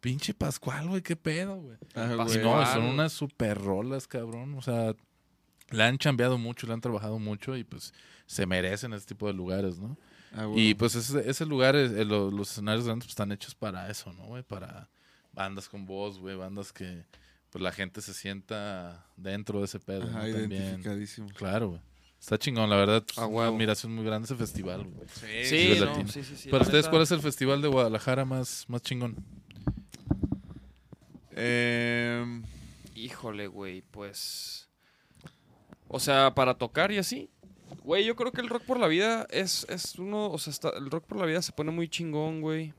Pinche 0.00 0.32
Pascual, 0.32 0.88
güey, 0.88 1.02
qué 1.02 1.16
pedo, 1.16 1.56
güey. 1.56 1.76
Ah, 1.96 2.12
Y 2.12 2.38
no, 2.38 2.64
son 2.66 2.84
unas 2.84 3.12
super 3.12 3.58
rolas, 3.58 4.06
cabrón. 4.06 4.54
O 4.54 4.62
sea, 4.62 4.94
la 5.70 5.88
han 5.88 5.98
chambeado 5.98 6.38
mucho, 6.38 6.66
la 6.68 6.74
han 6.74 6.80
trabajado 6.80 7.18
mucho 7.18 7.56
y 7.56 7.64
pues 7.64 7.92
se 8.26 8.46
merecen 8.46 8.92
ese 8.92 9.06
tipo 9.06 9.26
de 9.26 9.32
lugares, 9.34 9.78
¿no? 9.80 9.98
Ah, 10.32 10.46
Y 10.54 10.74
pues 10.74 10.94
ese, 10.94 11.28
ese 11.28 11.44
lugar, 11.44 11.74
es- 11.74 11.90
eh, 11.90 12.04
lo- 12.04 12.30
los 12.30 12.52
escenarios 12.52 12.86
grandes 12.86 13.06
pues, 13.06 13.12
están 13.12 13.32
hechos 13.32 13.54
para 13.56 13.90
eso, 13.90 14.12
¿no, 14.12 14.26
güey? 14.26 14.44
Para 14.44 14.88
bandas 15.32 15.68
con 15.68 15.84
voz, 15.86 16.18
güey, 16.20 16.36
bandas 16.36 16.72
que 16.72 17.04
pues 17.50 17.62
la 17.62 17.72
gente 17.72 18.00
se 18.00 18.14
sienta 18.14 19.06
dentro 19.16 19.58
de 19.60 19.64
ese 19.66 19.78
pedo. 19.80 20.04
¿no? 20.04 20.10
Ajá, 20.10 20.20
También. 20.30 20.52
identificadísimo. 20.52 21.28
Claro, 21.34 21.68
güey. 21.70 21.80
Está 22.20 22.36
chingón, 22.38 22.68
la 22.68 22.76
verdad. 22.76 23.02
A 23.16 23.26
una 23.26 23.36
huevo. 23.38 23.54
admiración 23.54 23.94
muy 23.94 24.04
grande 24.04 24.26
ese 24.26 24.36
festival, 24.36 24.84
güey. 24.84 25.08
Sí, 25.44 25.78
no, 25.80 26.06
sí, 26.06 26.22
sí, 26.22 26.36
sí, 26.36 26.48
Para 26.50 26.64
ustedes. 26.64 26.86
¿cuál 26.88 27.02
es 27.02 27.10
el 27.12 27.20
festival 27.20 27.62
de 27.62 27.68
Guadalajara 27.68 28.24
más, 28.26 28.66
más 28.68 28.82
chingón? 28.82 29.16
Em, 31.34 32.42
Híjole, 32.94 33.46
güey, 33.46 33.82
pues. 33.90 34.68
O 35.88 35.98
sea, 35.98 36.34
para 36.34 36.54
tocar 36.54 36.92
y 36.92 36.98
así. 36.98 37.30
Güey, 37.84 38.04
yo 38.04 38.14
creo 38.16 38.32
que 38.32 38.40
el 38.42 38.48
rock 38.48 38.64
por 38.64 38.78
la 38.78 38.86
vida 38.88 39.26
es, 39.30 39.64
es 39.70 39.98
uno. 39.98 40.30
O 40.30 40.38
sea, 40.38 40.50
está- 40.52 40.70
el 40.76 40.90
rock 40.90 41.06
por 41.06 41.18
la 41.18 41.26
vida 41.26 41.40
se 41.40 41.52
pone 41.52 41.70
muy 41.70 41.88
chingón, 41.88 42.40
güey. 42.42 42.74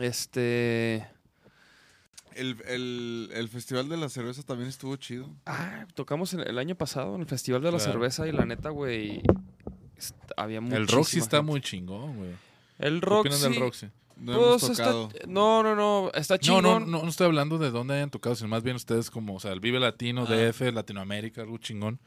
Este. 0.00 1.06
El, 2.36 2.56
el- 2.66 3.30
el 3.32 3.48
Festival 3.48 3.88
de 3.88 3.96
la 3.96 4.08
Cerveza 4.08 4.42
también 4.42 4.68
estuvo 4.68 4.96
chido. 4.96 5.28
Ah, 5.46 5.86
tocamos 5.94 6.32
en- 6.34 6.40
el 6.40 6.58
año 6.58 6.74
pasado 6.74 7.14
en 7.14 7.22
el 7.22 7.26
Festival 7.26 7.62
de 7.62 7.72
la 7.72 7.78
Claro. 7.78 7.92
Cerveza 7.92 8.26
y 8.28 8.32
la 8.32 8.44
neta, 8.44 8.70
güey. 8.70 9.22
Había 10.36 10.58
El 10.58 10.88
Roxy 10.88 10.96
muchísima 10.96 11.22
está 11.24 11.36
gente. 11.38 11.50
muy 11.50 11.60
chingón, 11.60 12.16
güey. 12.16 12.30
El 12.78 13.00
¿Qué 13.00 13.06
Roxy. 13.06 13.28
opinan 13.34 13.52
del 13.52 13.60
Roxy? 13.60 13.86
No 14.16 14.32
pues, 14.34 14.46
hemos 14.46 14.62
está- 14.70 14.84
tocado. 14.84 15.10
no, 15.26 15.62
no, 15.62 15.74
no. 15.76 16.10
Está 16.14 16.34
No, 16.34 16.38
chingón. 16.38 16.62
no, 16.64 16.80
no, 16.80 17.02
no 17.02 17.08
estoy 17.08 17.26
hablando 17.26 17.58
de 17.58 17.70
dónde 17.70 17.94
hayan 17.94 18.10
tocado, 18.10 18.34
sino 18.34 18.48
más 18.48 18.62
bien 18.62 18.76
ustedes 18.76 19.10
como, 19.10 19.34
o 19.34 19.40
sea, 19.40 19.52
el 19.52 19.60
Vive 19.60 19.78
Latino, 19.80 20.24
Ah. 20.28 20.32
DF, 20.32 20.72
Latinoamérica, 20.72 21.42
algo 21.42 21.58
chingón. 21.58 21.98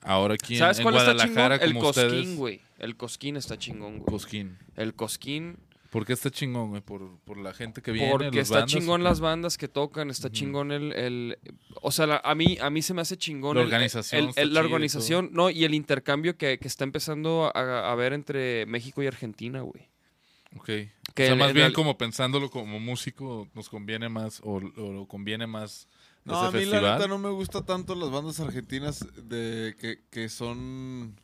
Ahora 0.00 0.34
aquí 0.34 0.54
en, 0.54 0.60
¿Sabes 0.60 0.78
en 0.78 0.84
cuál 0.84 0.96
está 0.96 1.10
chingón? 1.12 1.26
Guadalajara, 1.34 1.64
El 1.64 1.74
como 1.74 1.80
Cosquín, 1.86 2.36
güey. 2.36 2.60
El 2.78 2.96
Cosquín 2.96 3.36
está 3.36 3.58
chingón, 3.58 3.98
güey. 3.98 4.04
Cosquín. 4.06 4.56
El 4.76 4.94
Cosquín. 4.94 5.58
¿Por 5.90 6.04
qué 6.04 6.12
está 6.12 6.30
chingón, 6.30 6.68
güey? 6.70 6.82
¿Por, 6.82 7.18
por 7.20 7.38
la 7.38 7.54
gente 7.54 7.80
que 7.80 7.92
viene, 7.92 8.10
Porque 8.10 8.40
está 8.40 8.56
bandas, 8.56 8.72
chingón 8.72 9.02
las 9.02 9.20
bandas 9.20 9.56
que 9.56 9.68
tocan, 9.68 10.10
está 10.10 10.30
chingón 10.30 10.70
el, 10.70 10.92
el- 10.92 11.38
o 11.80 11.90
sea, 11.90 12.06
la- 12.06 12.20
a 12.22 12.34
mí 12.34 12.58
a 12.60 12.68
mí 12.68 12.82
se 12.82 12.92
me 12.92 13.00
hace 13.00 13.16
chingón 13.16 13.56
La 13.56 13.62
organización 13.62 14.24
el- 14.28 14.32
el- 14.36 14.52
la 14.54 14.60
y 14.60 14.64
organización, 14.64 15.30
no, 15.32 15.48
y 15.48 15.64
el 15.64 15.72
intercambio 15.72 16.36
que, 16.36 16.58
que 16.58 16.68
está 16.68 16.84
empezando 16.84 17.50
a, 17.54 17.90
a 17.90 17.94
ver 17.94 18.12
entre 18.12 18.66
México 18.66 19.02
y 19.02 19.06
Argentina, 19.06 19.62
güey. 19.62 19.88
Ok. 20.56 20.64
Que 21.14 21.24
o 21.24 21.26
sea, 21.26 21.34
más 21.36 21.48
en 21.48 21.54
bien 21.54 21.66
el- 21.68 21.72
como 21.72 21.96
pensándolo 21.96 22.50
como 22.50 22.78
músico, 22.80 23.48
nos 23.54 23.68
conviene 23.70 24.08
más, 24.10 24.40
o, 24.44 24.56
o 24.56 24.92
lo 24.92 25.06
conviene 25.06 25.46
más 25.46 25.88
No, 26.26 26.38
a 26.38 26.50
mí 26.50 26.58
festival. 26.58 26.82
la 26.82 26.94
neta 26.96 27.08
no 27.08 27.16
me 27.18 27.30
gusta 27.30 27.64
tanto 27.64 27.94
las 27.94 28.10
bandas 28.10 28.40
argentinas 28.40 29.06
de 29.16 29.74
que, 29.80 30.00
que 30.10 30.28
son 30.28 31.18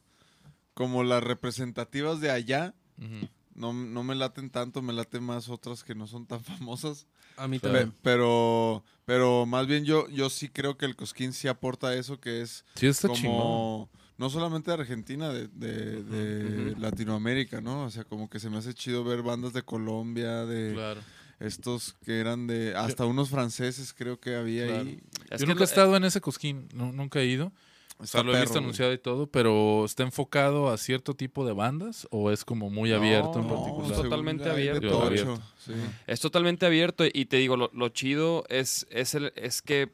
como 0.73 1.05
las 1.05 1.23
representativas 1.23 2.21
de 2.21 2.31
allá. 2.31 2.75
Ujú. 2.99 3.29
No, 3.55 3.73
no 3.73 4.03
me 4.03 4.15
laten 4.15 4.51
tanto, 4.51 4.83
me 4.83 4.93
laten 4.93 5.23
más 5.23 5.49
otras 5.49 5.85
que 5.85 5.95
no 5.95 6.07
son 6.07 6.27
tan 6.27 6.41
famosas. 6.45 7.07
A 7.37 7.49
mí 7.49 7.59
Pe- 7.59 7.69
también. 7.69 7.93
pero, 8.03 8.85
pero 9.05 9.47
más 9.47 9.67
bien 9.67 9.85
yo, 9.85 10.09
yo 10.09 10.31
sí 10.31 10.49
creo 10.49 10.77
que 10.77 10.87
el 10.87 10.97
Cosquín 10.97 11.33
sí 11.33 11.49
aporta 11.49 11.95
eso, 11.95 12.21
que 12.21 12.43
es 12.43 12.65
Sí, 12.75 12.87
está 12.87 13.09
chingón. 13.09 13.37
como 13.37 13.91
no 14.19 14.31
solamente 14.31 14.71
de 14.71 14.77
Argentina, 14.79 15.29
de, 15.31 15.49
de- 15.49 16.03
de. 16.05 16.77
Latinoamérica, 16.77 17.61
¿no? 17.61 17.85
O 17.85 17.91
sea, 17.91 18.05
como 18.05 18.29
que 18.31 18.39
se 18.39 18.49
me 18.51 18.59
hace 18.59 18.73
chido 18.75 19.03
ver 19.05 19.23
bandas 19.23 19.53
de 19.53 19.63
Colombia, 19.63 20.45
de 20.47 20.73
Claro. 20.75 21.01
estos 21.41 21.95
que 22.05 22.21
eran 22.21 22.47
de 22.47 22.75
hasta 22.77 23.05
unos 23.07 23.31
franceses 23.31 23.93
creo 23.93 24.21
que 24.21 24.37
había 24.37 24.67
Claro. 24.67 24.81
ahí. 24.83 25.01
Es 25.31 25.41
Yo 25.41 25.47
nunca 25.47 25.63
he 25.63 25.65
estado 25.65 25.97
en 25.97 26.05
ese 26.05 26.21
cosquín, 26.21 26.69
nu- 26.73 26.93
nunca 26.93 27.19
he 27.21 27.27
ido. 27.27 27.53
O 27.99 28.07
sea, 28.07 28.21
Está 28.21 28.23
lo 28.25 28.37
he 28.37 28.41
visto 28.41 28.55
güey. 28.55 28.65
anunciado 28.65 28.93
y 28.93 28.99
todo, 28.99 29.27
pero 29.29 29.85
¿está 29.85 30.03
enfocado 30.03 30.69
a 30.71 30.77
cierto 30.79 31.15
tipo 31.15 31.47
de 31.47 31.53
bandas 31.53 32.07
o 32.11 32.31
es 32.33 32.45
como 32.45 32.69
muy 32.69 32.93
abierto 32.93 33.39
en 33.39 33.47
No, 33.47 33.55
particular? 33.55 33.93
es 33.93 33.97
totalmente 34.03 34.51
abierto. 34.51 35.03
Abierto. 35.03 35.41
sí. 35.65 35.73
Es 36.07 36.21
totalmente 36.21 36.67
abierto 36.67 37.05
y 37.11 37.25
te 37.27 37.37
digo, 37.37 37.57
lo, 37.57 37.71
lo 37.73 37.89
chido 37.91 38.45
es, 38.49 38.87
es, 38.91 39.15
el, 39.15 39.33
es 39.37 39.63
que 39.63 39.93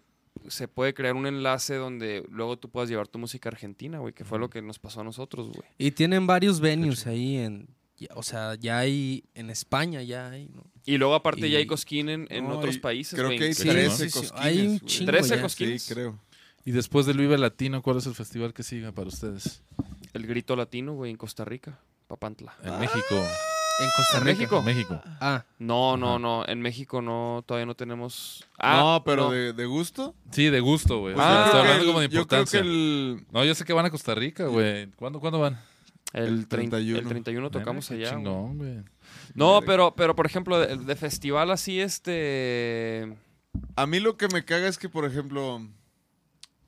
se 0.49 0.67
puede 0.67 0.95
crear 0.95 1.15
un 1.15 1.27
enlace 1.27 1.75
donde 1.75 2.25
luego 2.31 2.59
tú 2.59 2.71
puedas 2.71 2.89
llevar 2.89 3.07
tu 3.07 3.19
música 3.19 3.51
argentina, 3.51 3.99
güey, 3.99 4.15
que 4.15 4.25
fue 4.25 4.39
lo 4.39 4.49
que 4.49 4.63
nos 4.63 4.79
pasó 4.79 5.03
a 5.03 5.05
nosotros, 5.05 5.49
güey. 5.49 5.69
Y 5.77 5.91
tienen 5.91 6.27
varios 6.27 6.61
venues 6.61 7.07
ahí 7.07 7.37
en. 7.37 7.69
O 8.15 8.23
sea, 8.23 8.55
ya 8.55 8.79
hay. 8.79 9.25
En 9.35 9.51
España 9.51 10.03
ya 10.03 10.31
hay, 10.31 10.49
¿no? 10.49 10.65
Y 10.87 10.97
luego 10.97 11.15
aparte 11.15 11.51
ya 11.51 11.59
hay 11.59 11.67
cosquín 11.67 12.09
en, 12.09 12.27
en 12.31 12.49
No, 12.49 12.57
otros 12.59 12.79
países, 12.79 13.19
Creo 13.19 13.29
que 13.29 13.45
hay 13.45 13.53
Sí, 13.55 13.69
13 13.69 14.09
sí, 14.09 14.19
cosquines. 14.19 14.33
hay 14.43 14.67
un 14.67 14.81
chingo 14.81 15.13
13 15.13 15.37
ya. 15.37 15.43
cosquines. 15.43 15.83
Sí, 15.83 15.93
creo. 15.95 16.19
Y 16.65 16.73
después 16.73 17.07
del 17.07 17.17
Vive 17.19 17.39
Latino, 17.39 17.83
¿cuál 17.83 17.97
es 17.99 18.07
el 18.07 18.15
festival 18.15 18.53
que 18.53 18.63
siga 18.63 18.93
para 18.93 19.09
ustedes? 19.09 19.63
El 20.13 20.27
grito 20.27 20.57
latino, 20.57 20.93
güey, 20.95 21.11
en 21.11 21.17
Costa 21.17 21.45
Rica, 21.45 21.79
Papantla. 22.07 22.55
En 22.63 22.79
México. 22.79 23.01
En 23.81 23.89
Costa 23.97 24.19
¿En 24.19 24.25
Rica. 24.25 24.39
México? 24.39 24.63
México. 24.63 25.01
Ah, 25.21 25.45
No, 25.59 25.97
no, 25.97 26.11
Ajá. 26.11 26.19
no, 26.19 26.47
en 26.47 26.61
México 26.61 27.01
no, 27.01 27.43
todavía 27.47 27.65
no 27.65 27.75
tenemos... 27.75 28.45
Ah, 28.59 28.77
no, 28.81 29.05
pero 29.05 29.25
no. 29.25 29.31
De, 29.31 29.55
de 29.55 29.65
gusto. 29.65 30.15
Sí, 30.33 30.51
de 30.51 30.61
gusto, 30.61 30.99
güey. 30.99 31.15
O 31.15 31.17
Pues 31.17 31.27
sea, 31.27 31.35
Ah, 31.35 31.39
yo 31.41 31.47
estoy 31.47 31.51
creo 31.53 31.63
que 31.63 31.69
hablando 31.71 31.85
el- 31.85 31.89
como 31.91 32.01
de 32.01 32.09
Yo 32.09 32.11
creo 32.11 32.27
que 32.27 32.37
importancia. 32.59 32.61
el. 32.61 33.27
No, 33.33 33.45
yo 33.45 33.55
sé 33.55 33.65
que 33.65 33.73
van 33.73 33.87
a 33.87 33.91
Costa 33.91 34.15
Rica, 34.15 34.47
güey. 34.49 34.89
¿Cuándo, 34.97 35.19
¿Cuándo 35.19 35.39
van? 35.39 35.59
El, 36.13 36.25
el 36.27 36.49
31. 36.49 36.99
31. 36.99 36.99
el 36.99 37.09
31 37.09 37.51
tocamos 37.51 37.91
allá. 37.91 38.11
Chingón, 38.11 38.59
güey. 38.59 38.79
No, 39.35 39.63
pero, 39.65 39.95
pero 39.95 40.15
por 40.15 40.27
ejemplo, 40.27 40.59
de, 40.59 40.77
de 40.77 40.97
festival 40.97 41.51
así, 41.51 41.81
este... 41.81 43.17
A 43.77 43.87
mí 43.87 43.99
lo 44.01 44.17
que 44.19 44.29
me 44.29 44.45
caga 44.45 44.69
es 44.69 44.77
que, 44.77 44.89
por 44.91 45.05
ejemplo, 45.07 45.67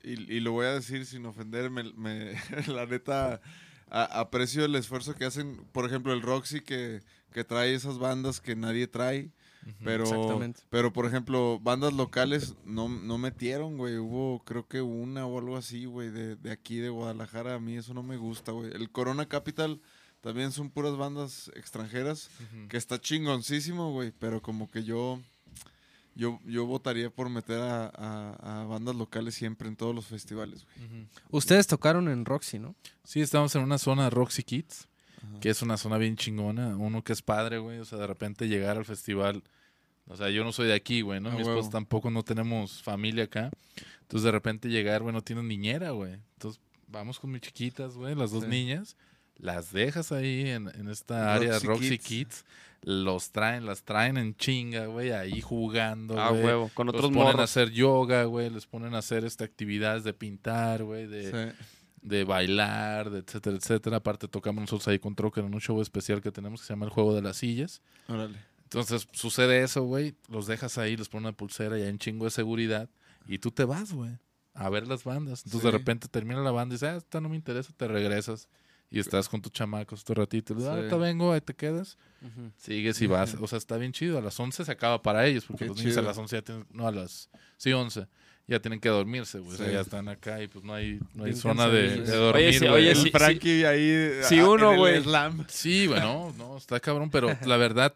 y, 0.03 0.11
y 0.31 0.39
lo 0.39 0.51
voy 0.51 0.65
a 0.65 0.73
decir 0.73 1.05
sin 1.05 1.25
ofender, 1.25 1.69
me, 1.69 1.83
me- 1.93 2.33
la 2.67 2.85
neta 2.85 3.41
a- 3.89 4.19
aprecio 4.19 4.65
el 4.65 4.75
esfuerzo 4.75 5.15
que 5.15 5.25
hacen, 5.25 5.57
por 5.71 5.85
ejemplo, 5.85 6.13
el 6.13 6.21
Roxy 6.21 6.61
que, 6.61 7.01
que 7.31 7.43
trae 7.43 7.73
esas 7.73 7.97
bandas 7.99 8.39
que 8.41 8.55
nadie 8.55 8.87
trae. 8.87 9.31
Pero, 9.81 10.03
Exactamente. 10.03 10.59
pero 10.69 10.91
por 10.91 11.05
ejemplo, 11.05 11.57
bandas 11.57 11.93
locales 11.93 12.53
no, 12.65 12.89
no 12.89 13.17
metieron, 13.17 13.77
güey. 13.77 13.95
Hubo, 13.97 14.43
creo 14.43 14.67
que 14.67 14.81
una 14.81 15.25
o 15.25 15.39
algo 15.39 15.55
así, 15.55 15.85
güey, 15.85 16.09
de, 16.09 16.35
de 16.35 16.51
aquí 16.51 16.79
de 16.79 16.89
Guadalajara. 16.89 17.53
A 17.55 17.59
mí 17.61 17.77
eso 17.77 17.93
no 17.93 18.03
me 18.03 18.17
gusta, 18.17 18.51
güey. 18.51 18.71
El 18.73 18.89
Corona 18.91 19.25
Capital 19.29 19.79
también 20.19 20.51
son 20.51 20.69
puras 20.69 20.97
bandas 20.97 21.49
extranjeras, 21.55 22.29
que 22.67 22.75
está 22.75 22.99
chingoncísimo, 22.99 23.93
güey. 23.93 24.11
Pero 24.11 24.41
como 24.41 24.69
que 24.69 24.83
yo, 24.83 25.21
yo, 26.15 26.39
yo 26.45 26.65
votaría 26.65 27.09
por 27.09 27.29
meter 27.29 27.59
a, 27.61 27.85
a- 27.87 28.61
a 28.61 28.65
bandas 28.65 28.95
locales 28.95 29.35
siempre 29.35 29.67
en 29.67 29.75
todos 29.75 29.93
los 29.95 30.05
festivales, 30.05 30.65
güey. 30.65 31.07
ustedes 31.31 31.67
tocaron 31.67 32.07
en 32.09 32.25
Roxy, 32.25 32.59
¿no? 32.59 32.75
Sí, 33.03 33.21
estamos 33.21 33.55
en 33.55 33.63
una 33.63 33.77
zona 33.77 34.09
Roxy 34.09 34.43
Kids, 34.43 34.87
Ajá. 35.17 35.39
que 35.39 35.49
es 35.49 35.61
una 35.61 35.77
zona 35.77 35.97
bien 35.97 36.15
chingona. 36.17 36.75
Uno 36.77 37.03
que 37.03 37.13
es 37.13 37.21
padre, 37.21 37.57
güey. 37.59 37.79
O 37.79 37.85
sea, 37.85 37.97
de 37.97 38.07
repente 38.07 38.47
llegar 38.47 38.77
al 38.77 38.85
festival. 38.85 39.43
O 40.07 40.17
sea, 40.17 40.29
yo 40.29 40.43
no 40.43 40.51
soy 40.51 40.67
de 40.67 40.73
aquí, 40.73 41.01
güey, 41.01 41.19
¿no? 41.21 41.29
A 41.29 41.35
Mi 41.35 41.43
huevo. 41.43 41.69
tampoco, 41.69 42.11
no 42.11 42.23
tenemos 42.23 42.83
familia 42.83 43.23
acá. 43.23 43.49
Entonces, 44.01 44.23
de 44.25 44.31
repente 44.31 44.67
llegar, 44.69 45.01
güey, 45.01 45.13
no 45.13 45.21
tienes 45.21 45.45
niñera, 45.45 45.91
güey. 45.91 46.13
Entonces, 46.33 46.61
vamos 46.87 47.19
con 47.19 47.31
mis 47.31 47.41
chiquitas, 47.41 47.95
güey, 47.95 48.13
las 48.13 48.31
dos 48.31 48.43
Sí. 48.43 48.49
niñas. 48.49 48.97
Las 49.37 49.71
dejas 49.71 50.11
ahí 50.11 50.49
en, 50.49 50.67
en 50.75 50.89
esta 50.89 51.33
área 51.33 51.53
de 51.53 51.59
Roxy 51.59 51.67
Roxy 51.67 51.97
Kids. 51.97 52.05
Kids. 52.07 52.45
Los 52.83 53.31
traen, 53.31 53.65
las 53.65 53.83
traen 53.83 54.17
en 54.17 54.35
chinga, 54.35 54.87
güey, 54.87 55.11
ahí 55.11 55.39
jugando, 55.41 56.19
Ah, 56.19 56.29
güey. 56.31 56.43
huevo, 56.43 56.69
con 56.73 56.87
Los 56.87 56.95
otros 56.95 57.11
ponen 57.11 57.21
a 57.21 57.31
morros. 57.31 57.43
hacer 57.49 57.71
yoga, 57.71 58.25
güey. 58.25 58.49
Les 58.49 58.65
ponen 58.65 58.93
a 58.93 58.97
hacer 58.97 59.23
este, 59.23 59.43
actividades 59.45 60.03
de 60.03 60.13
pintar, 60.13 60.83
güey, 60.83 61.07
de, 61.07 61.53
Sí. 61.53 61.65
de 62.01 62.23
bailar, 62.25 63.09
de 63.09 63.19
etcétera, 63.19 63.55
etcétera. 63.55 63.97
Aparte 63.97 64.27
tocamos 64.27 64.61
nosotros 64.61 64.87
ahí 64.89 64.99
con 64.99 65.15
Trocker 65.15 65.45
en 65.45 65.53
un 65.53 65.61
show 65.61 65.81
especial 65.81 66.21
que 66.21 66.31
tenemos 66.31 66.59
que 66.61 66.67
se 66.67 66.73
llama 66.73 66.85
El 66.85 66.91
Juego 66.91 67.15
de 67.15 67.21
las 67.21 67.37
Sillas. 67.37 67.81
Órale. 68.09 68.37
Entonces 68.63 69.07
sucede 69.13 69.63
eso, 69.63 69.83
güey. 69.83 70.15
Los 70.27 70.47
dejas 70.47 70.77
ahí, 70.77 70.97
les 70.97 71.07
ponen 71.07 71.27
una 71.27 71.37
pulsera 71.37 71.77
y 71.79 71.83
hay 71.83 71.89
un 71.89 71.99
chingo 71.99 72.25
de 72.25 72.31
seguridad. 72.31 72.89
Y 73.27 73.37
tú 73.37 73.51
te 73.51 73.63
vas, 73.63 73.93
güey, 73.93 74.17
a 74.55 74.69
ver 74.69 74.87
las 74.87 75.05
bandas. 75.05 75.43
Entonces 75.45 75.63
de 75.63 75.71
Sí. 75.71 75.77
repente 75.77 76.07
termina 76.09 76.41
la 76.41 76.51
banda 76.51 76.73
y 76.73 76.75
dices, 76.75 76.89
ah, 76.89 76.97
esta 76.97 77.21
no 77.21 77.29
me 77.29 77.37
interesa, 77.37 77.71
te 77.77 77.87
regresas. 77.87 78.49
Y 78.95 78.99
estás 78.99 79.27
con 79.27 79.41
tus 79.41 79.51
chamacos 79.51 79.99
este 80.01 80.13
ratito. 80.13 80.53
Y 80.53 80.57
dices, 80.57 80.69
ah, 80.69 80.73
Sí. 80.75 80.77
ahorita 80.81 80.97
vengo, 80.97 81.33
ahí 81.33 81.41
te 81.41 81.53
quedas. 81.55 81.97
Sigues 82.57 83.01
y 83.01 83.07
vas. 83.07 83.35
O 83.41 83.47
sea, 83.47 83.57
está 83.57 83.75
bien 83.77 83.91
chido. 83.91 84.19
A 84.19 84.21
las 84.21 84.39
11 84.39 84.63
se 84.63 84.71
acaba 84.71 85.01
para 85.01 85.25
ellos, 85.25 85.45
porque 85.45 85.65
Qué 85.65 85.69
los 85.69 85.77
niños 85.79 85.97
a 85.97 86.01
las 86.03 86.17
11 86.17 86.35
ya 86.37 86.41
tienen, 86.43 86.67
no, 86.71 86.87
a 86.87 86.91
las, 86.91 87.29
sí, 87.57 87.73
11. 87.73 88.05
Ya 88.47 88.59
tienen 88.59 88.79
que 88.79 88.89
dormirse, 88.89 89.39
güey. 89.39 89.55
O 89.55 89.57
sea, 89.57 89.71
ya 89.71 89.79
están 89.81 90.09
acá 90.09 90.43
y 90.43 90.47
pues 90.47 90.63
no 90.63 90.73
hay, 90.75 90.99
no 91.15 91.23
hay 91.23 91.33
zona 91.33 91.67
de, 91.69 92.01
de 92.01 92.15
dormir, 92.15 92.45
Oye, 92.49 92.59
sí, 92.59 92.65
oye, 92.67 92.91
El 92.91 92.97
sí, 92.97 93.09
Frankie 93.09 93.65
ahí. 93.65 94.11
sí, 94.23 94.39
ah, 94.39 94.47
uno, 94.49 94.75
güey. 94.75 95.01
Sí, 95.47 95.87
bueno, 95.87 96.33
no, 96.37 96.57
está 96.57 96.79
cabrón, 96.79 97.09
pero 97.09 97.29
la 97.47 97.57
verdad 97.57 97.93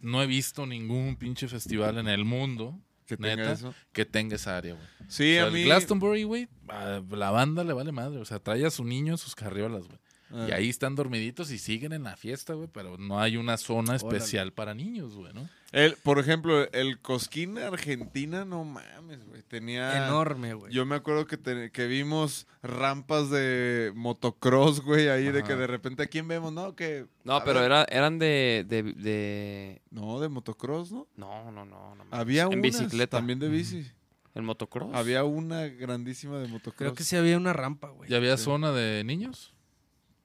no 0.00 0.22
he 0.22 0.26
visto 0.26 0.66
ningún 0.66 1.16
pinche 1.16 1.46
festival 1.48 1.98
en 1.98 2.06
el 2.08 2.24
mundo 2.24 2.78
Que 3.06 3.16
tenga 3.16 3.36
Neta. 3.36 3.52
eso. 3.52 3.74
que 3.92 4.04
tenga 4.06 4.36
esa 4.36 4.56
área, 4.56 4.74
güey. 4.74 4.86
Sí, 5.08 5.32
O 5.32 5.34
sea, 5.34 5.42
a 5.44 5.46
el 5.48 5.52
mí. 5.52 5.64
Glastonbury, 5.64 6.22
güey, 6.22 6.48
a 6.68 7.02
la 7.10 7.30
banda 7.32 7.64
le 7.64 7.72
vale 7.72 7.90
madre. 7.92 8.18
O 8.18 8.24
sea, 8.24 8.38
trae 8.38 8.64
a 8.64 8.70
su 8.70 8.84
niño 8.84 9.12
en 9.14 9.18
sus 9.18 9.34
carriolas, 9.34 9.86
güey. 9.86 9.98
Ah. 10.32 10.46
Y 10.48 10.52
ahí 10.52 10.68
están 10.70 10.94
dormiditos 10.94 11.50
y 11.50 11.58
siguen 11.58 11.92
en 11.92 12.04
la 12.04 12.16
fiesta, 12.16 12.54
güey, 12.54 12.68
pero 12.72 12.96
no 12.96 13.20
hay 13.20 13.36
una 13.36 13.56
zona 13.58 13.94
especial 13.96 14.52
para 14.52 14.74
niños, 14.74 15.14
güey, 15.14 15.32
¿no? 15.34 15.48
El, 15.72 15.96
por 15.96 16.18
ejemplo, 16.18 16.70
el 16.72 17.00
Cosquín 17.00 17.58
Argentina, 17.58 18.44
no 18.44 18.64
mames, 18.64 19.24
güey. 19.26 19.42
Tenía. 19.42 20.06
Enorme, 20.06 20.54
güey. 20.54 20.72
Yo 20.72 20.84
me 20.86 20.94
acuerdo 20.96 21.26
que, 21.26 21.36
te- 21.38 21.70
que 21.70 21.86
vimos 21.86 22.46
rampas 22.62 23.30
de 23.30 23.92
motocross, 23.94 24.80
güey, 24.80 25.08
ahí 25.08 25.30
de 25.30 25.42
que 25.42 25.54
de 25.54 25.66
repente, 25.66 26.02
¿a 26.02 26.06
quién 26.06 26.28
vemos? 26.28 26.52
No, 26.52 26.74
que... 26.74 27.06
No, 27.24 27.42
pero 27.44 27.60
era, 27.62 27.84
eran 27.90 28.18
de, 28.18 28.64
de, 28.68 28.82
de- 28.82 29.82
No, 29.90 30.20
de 30.20 30.28
motocross, 30.28 30.92
¿no? 30.92 31.08
No, 31.16 31.50
no, 31.50 31.64
no. 31.64 31.94
no. 31.94 32.04
Había 32.10 32.42
En 32.44 32.48
unas 32.58 32.62
bicicleta. 32.62 33.18
También 33.18 33.38
de 33.38 33.48
bici. 33.48 33.86
¿En 34.34 34.44
motocross? 34.46 34.94
Había 34.94 35.24
una 35.24 35.66
grandísima 35.68 36.38
de 36.38 36.48
motocross. 36.48 36.76
Creo 36.78 36.94
que 36.94 37.04
sí 37.04 37.16
había 37.16 37.36
una 37.36 37.52
rampa, 37.52 37.88
güey. 37.90 38.08
¿Ya 38.10 38.16
había 38.16 38.36
Sí. 38.38 38.44
zona 38.44 38.72
de 38.72 39.04
niños? 39.04 39.51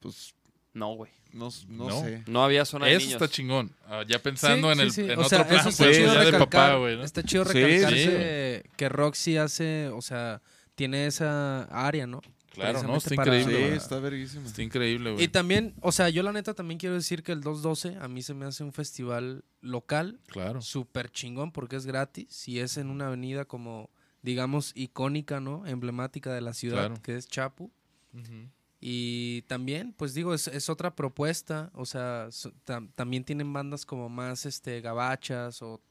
Pues, 0.08 0.34
No, 0.74 0.94
güey. 0.96 1.12
no, 1.34 1.50
no, 1.68 1.90
No. 1.90 2.02
sé. 2.04 2.24
No 2.28 2.44
había 2.44 2.64
zona 2.66 2.86
de 2.86 2.94
Eso 2.96 3.06
niños. 3.08 3.22
está 3.22 3.34
chingón. 3.34 3.72
Ah, 3.88 4.04
ya 4.08 4.22
pensando 4.22 4.74
Sí, 4.74 4.80
en, 4.82 4.92
sí, 4.92 5.02
el, 5.02 5.08
sí. 5.08 5.12
en 5.14 5.20
O 5.20 5.26
otro 5.26 5.48
plan, 5.48 5.68
eso 5.68 5.84
pues, 5.84 5.98
ya 5.98 6.24
de 6.24 6.38
papá, 6.40 6.76
güey, 6.76 6.98
¿no? 6.98 7.04
Está 7.04 7.24
chido 7.24 7.46
Sí, 7.46 7.54
recalcarse 7.54 8.64
que 8.78 8.90
Roxy 8.90 9.38
hace, 9.38 9.88
o 9.90 10.02
sea, 10.02 10.42
tiene 10.76 11.08
esa 11.08 11.64
área, 11.66 12.06
¿no? 12.08 12.22
Claro, 12.52 12.82
¿no? 12.84 12.96
Está 12.96 13.14
para- 13.16 13.40
increíble, 13.40 13.70
Sí, 13.72 13.76
está 13.76 14.00
verguísima. 14.00 14.46
Está 14.48 14.64
increíble, 14.64 15.12
güey. 15.12 15.24
Y 15.24 15.28
también, 15.28 15.76
o 15.82 15.92
sea, 15.92 16.10
yo 16.10 16.24
la 16.24 16.32
neta 16.32 16.54
también 16.56 16.80
quiero 16.80 16.96
decir 16.96 17.22
que 17.22 17.32
el 17.32 17.42
212 17.42 17.98
a 18.02 18.08
mí 18.08 18.24
se 18.24 18.34
me 18.34 18.46
hace 18.46 18.64
un 18.64 18.74
festival 18.74 19.44
local 19.62 20.20
Claro. 20.28 20.62
súper 20.62 21.12
chingón 21.12 21.52
porque 21.52 21.76
es 21.76 21.86
gratis 21.86 22.48
y 22.48 22.60
es 22.60 22.78
en 22.78 22.90
una 22.90 23.08
avenida 23.08 23.46
como, 23.46 23.92
digamos, 24.24 24.72
icónica, 24.76 25.40
¿no? 25.40 25.68
Emblemática 25.68 26.34
de 26.34 26.42
la 26.42 26.54
ciudad, 26.54 26.88
Claro. 26.88 27.02
que 27.04 27.16
es 27.18 27.28
Chapu. 27.28 27.72
Ujú. 28.14 28.50
Y 28.80 29.41
también, 29.44 29.94
pues 29.98 30.14
digo, 30.14 30.34
es, 30.34 30.48
es 30.48 30.70
otra 30.70 30.95
propuesta, 30.95 31.72
o 31.74 31.86
sea, 31.86 32.28
so- 32.32 32.52
tam- 32.66 32.91
también 32.94 33.24
tienen 33.24 33.52
bandas 33.52 33.86
como 33.86 34.08
más 34.08 34.45
este 34.45 34.82
gabachas 34.82 35.62
o 35.64 35.82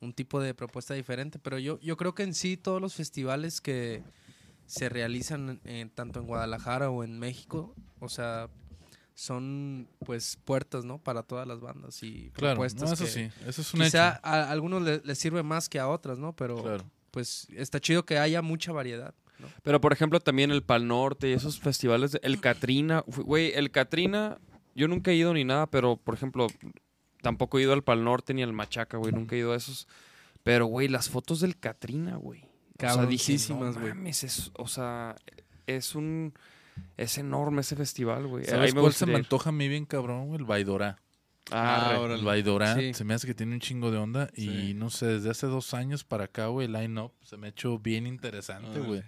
un 0.00 0.12
tipo 0.12 0.40
de 0.40 0.52
propuesta 0.52 0.94
diferente, 0.94 1.38
pero 1.38 1.58
yo, 1.60 1.78
yo 1.80 1.96
creo 1.96 2.14
que 2.16 2.24
en 2.24 2.34
sí 2.34 2.56
todos 2.56 2.80
los 2.80 2.94
festivales 2.94 3.60
que 3.60 4.02
se 4.66 4.88
realizan 4.88 5.60
en- 5.64 5.90
tanto 5.90 6.18
en 6.18 6.26
Guadalajara 6.26 6.90
o 6.90 7.04
en 7.04 7.16
México, 7.20 7.76
o 8.00 8.08
sea, 8.08 8.48
son 9.14 9.88
pues 10.04 10.36
puertas, 10.44 10.84
¿no? 10.84 10.98
Para 10.98 11.22
todas 11.22 11.46
las 11.46 11.60
bandas 11.60 12.02
y 12.02 12.30
Claro, 12.30 12.54
propuestas. 12.56 12.88
no, 12.88 12.94
eso 12.94 13.04
que 13.04 13.10
sí. 13.10 13.30
Eso 13.46 13.60
es 13.60 13.74
un 13.74 13.80
Quizá 13.82 14.12
hecho. 14.16 14.20
a 14.24 14.50
algunos 14.50 14.82
le- 14.82 15.00
les 15.04 15.18
sirve 15.18 15.42
más 15.44 15.68
que 15.68 15.78
a 15.78 15.86
otras, 15.88 16.18
¿no? 16.18 16.34
Pero 16.34 16.60
Claro. 16.62 16.84
pues 17.12 17.46
está 17.54 17.78
chido 17.78 18.04
que 18.04 18.18
haya 18.18 18.42
mucha 18.42 18.72
variedad. 18.72 19.14
¿No? 19.42 19.48
Pero, 19.62 19.80
por 19.80 19.92
ejemplo, 19.92 20.18
también 20.20 20.50
el 20.50 20.62
Pal 20.62 20.86
Norte 20.88 21.28
y 21.28 21.32
esos 21.32 21.60
festivales. 21.60 22.12
de- 22.12 22.20
el 22.22 22.40
Katrina. 22.40 23.04
fu- 23.08 23.22
Güey, 23.24 23.52
el 23.54 23.70
Katrina. 23.70 24.38
Yo 24.74 24.88
nunca 24.88 25.10
he 25.10 25.14
ido 25.14 25.34
ni 25.34 25.44
nada, 25.44 25.66
pero, 25.66 25.96
por 25.98 26.14
ejemplo, 26.14 26.46
tampoco 27.20 27.58
he 27.58 27.62
ido 27.62 27.72
al 27.74 27.82
Pal 27.84 28.02
Norte 28.04 28.32
ni 28.34 28.42
al 28.42 28.52
Machaca, 28.54 28.96
güey. 28.96 29.12
Nunca 29.12 29.34
he 29.36 29.40
ido 29.40 29.52
a 29.52 29.56
esos. 29.56 29.86
Pero, 30.42 30.66
güey, 30.66 30.88
las 30.88 31.08
fotos 31.10 31.40
del 31.40 31.58
Katrina, 31.58 32.16
güey. 32.16 32.40
No 33.74 33.80
güey. 33.80 33.88
mames, 33.94 34.24
es, 34.24 34.50
o 34.54 34.66
sea, 34.66 35.14
es 35.66 35.94
un... 35.94 36.32
Es 36.96 37.18
enorme 37.18 37.60
ese 37.60 37.76
festival, 37.76 38.26
güey. 38.26 38.44
¿Sabes 38.46 38.74
Ahí 38.74 38.82
me 38.82 38.90
se 38.92 39.04
me 39.06 39.16
antoja 39.16 39.50
a 39.50 39.52
mí 39.52 39.68
bien 39.68 39.84
cabrón? 39.84 40.28
güey? 40.28 40.38
El 40.40 40.44
Vaidorá. 40.46 40.98
Arre. 41.50 41.98
órale. 41.98 42.18
El 42.20 42.24
Vaidorá 42.24 42.74
Sí. 42.76 42.94
se 42.94 43.04
me 43.04 43.12
hace 43.14 43.26
que 43.26 43.34
tiene 43.34 43.52
un 43.52 43.60
chingo 43.60 43.90
de 43.90 43.98
onda. 43.98 44.30
Y 44.34 44.72
no 44.74 44.88
sé, 44.88 45.06
desde 45.06 45.28
hace 45.30 45.46
dos 45.46 45.74
años 45.74 46.02
para 46.02 46.24
acá, 46.24 46.46
güey, 46.46 46.66
el 46.66 46.72
line-up 46.72 47.12
se 47.22 47.36
me 47.36 47.48
ha 47.48 47.50
hecho 47.50 47.78
bien 47.78 48.06
interesante, 48.06 48.70
Órale. 48.70 48.86
güey. 48.86 49.02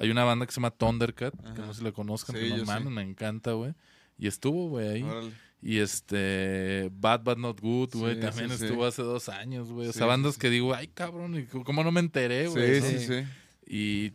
Hay 0.00 0.10
una 0.10 0.24
banda 0.24 0.46
que 0.46 0.52
se 0.52 0.56
llama 0.60 0.70
Thundercat, 0.70 1.34
que 1.54 1.60
no 1.60 1.72
sé 1.72 1.78
si 1.80 1.84
la 1.84 1.92
conozcan, 1.92 2.36
Sí, 2.36 2.48
pero 2.50 2.64
mames, 2.64 2.88
sí. 2.88 2.94
me 2.94 3.02
encanta, 3.02 3.52
güey. 3.52 3.74
Y 4.18 4.26
estuvo, 4.26 4.68
güey, 4.68 4.88
ahí. 4.88 5.02
Órale. 5.02 5.32
Y 5.60 5.78
este, 5.78 6.88
Bad 6.92 7.22
But 7.24 7.38
Not 7.38 7.60
Good, 7.60 7.90
güey, 7.94 8.14
Sí, 8.14 8.20
también 8.20 8.50
sí, 8.50 8.58
sí. 8.58 8.64
estuvo 8.66 8.84
hace 8.86 9.02
dos 9.02 9.28
años, 9.28 9.70
güey. 9.72 9.88
O 9.88 9.92
sea, 9.92 10.06
bandas 10.06 10.34
sí. 10.34 10.40
que 10.40 10.50
digo, 10.50 10.74
ay, 10.74 10.88
cabrón, 10.88 11.36
¿y 11.38 11.44
¿cómo 11.46 11.82
no 11.82 11.90
me 11.90 12.00
enteré, 12.00 12.46
güey? 12.48 12.80
Sí, 12.80 12.92
no? 12.92 12.98
sí, 13.00 13.06
sí. 13.06 13.24
Y, 13.66 14.12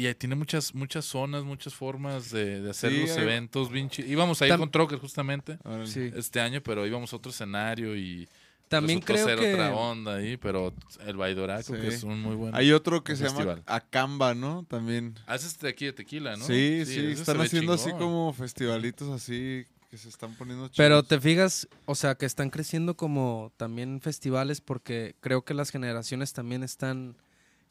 y 0.00 0.06
ahí 0.06 0.14
tiene 0.14 0.34
muchas, 0.34 0.74
muchas 0.74 1.04
zonas, 1.04 1.44
muchas 1.44 1.74
formas 1.74 2.30
de, 2.30 2.62
de 2.62 2.70
hacer 2.70 2.90
Sí, 2.92 3.00
los 3.02 3.10
hay- 3.10 3.22
eventos 3.22 3.70
bien 3.70 3.90
Íbamos 4.06 4.40
a 4.40 4.46
ir 4.46 4.52
Tam- 4.52 4.58
con 4.60 4.70
Trocker 4.70 4.98
justamente. 4.98 5.58
Sí. 5.84 6.10
este 6.16 6.40
año, 6.40 6.62
pero 6.62 6.86
íbamos 6.86 7.12
a 7.12 7.16
otro 7.16 7.30
escenario 7.30 7.94
y 7.96 8.26
También 8.68 9.00
resultó 9.00 9.12
creo 9.14 9.26
ser 9.26 9.38
que... 9.38 9.52
otra 9.54 9.74
onda 9.74 10.14
ahí, 10.16 10.36
pero 10.36 10.72
el 11.06 11.16
Baidoraco, 11.16 11.74
Sí. 11.74 11.80
que 11.80 11.88
es 11.88 12.02
un 12.02 12.20
muy 12.22 12.34
buen... 12.36 12.54
Hay 12.54 12.72
otro 12.72 13.02
que 13.02 13.16
se 13.16 13.24
festival. 13.24 13.46
llama 13.58 13.62
Acamba, 13.66 14.34
¿no? 14.34 14.64
También. 14.68 15.14
Haces 15.26 15.52
este 15.52 15.66
de 15.66 15.70
aquí 15.72 15.84
de 15.86 15.92
tequila, 15.92 16.36
¿no? 16.36 16.44
Sí, 16.44 16.84
sí, 16.86 16.98
ese 17.00 17.12
están 17.12 17.40
haciendo 17.40 17.72
así 17.72 17.90
como 17.92 18.32
festivalitos 18.32 19.08
así 19.10 19.64
que 19.90 19.96
se 19.96 20.10
están 20.10 20.34
poniendo 20.34 20.66
chidos. 20.66 20.76
Pero 20.76 21.02
te 21.02 21.18
fijas, 21.18 21.66
o 21.86 21.94
sea, 21.94 22.14
que 22.14 22.26
están 22.26 22.50
creciendo 22.50 22.94
como 22.96 23.52
también 23.56 24.00
festivales 24.02 24.60
porque 24.60 25.16
creo 25.20 25.42
que 25.46 25.54
las 25.54 25.70
generaciones 25.70 26.34
también 26.34 26.62
están 26.62 27.16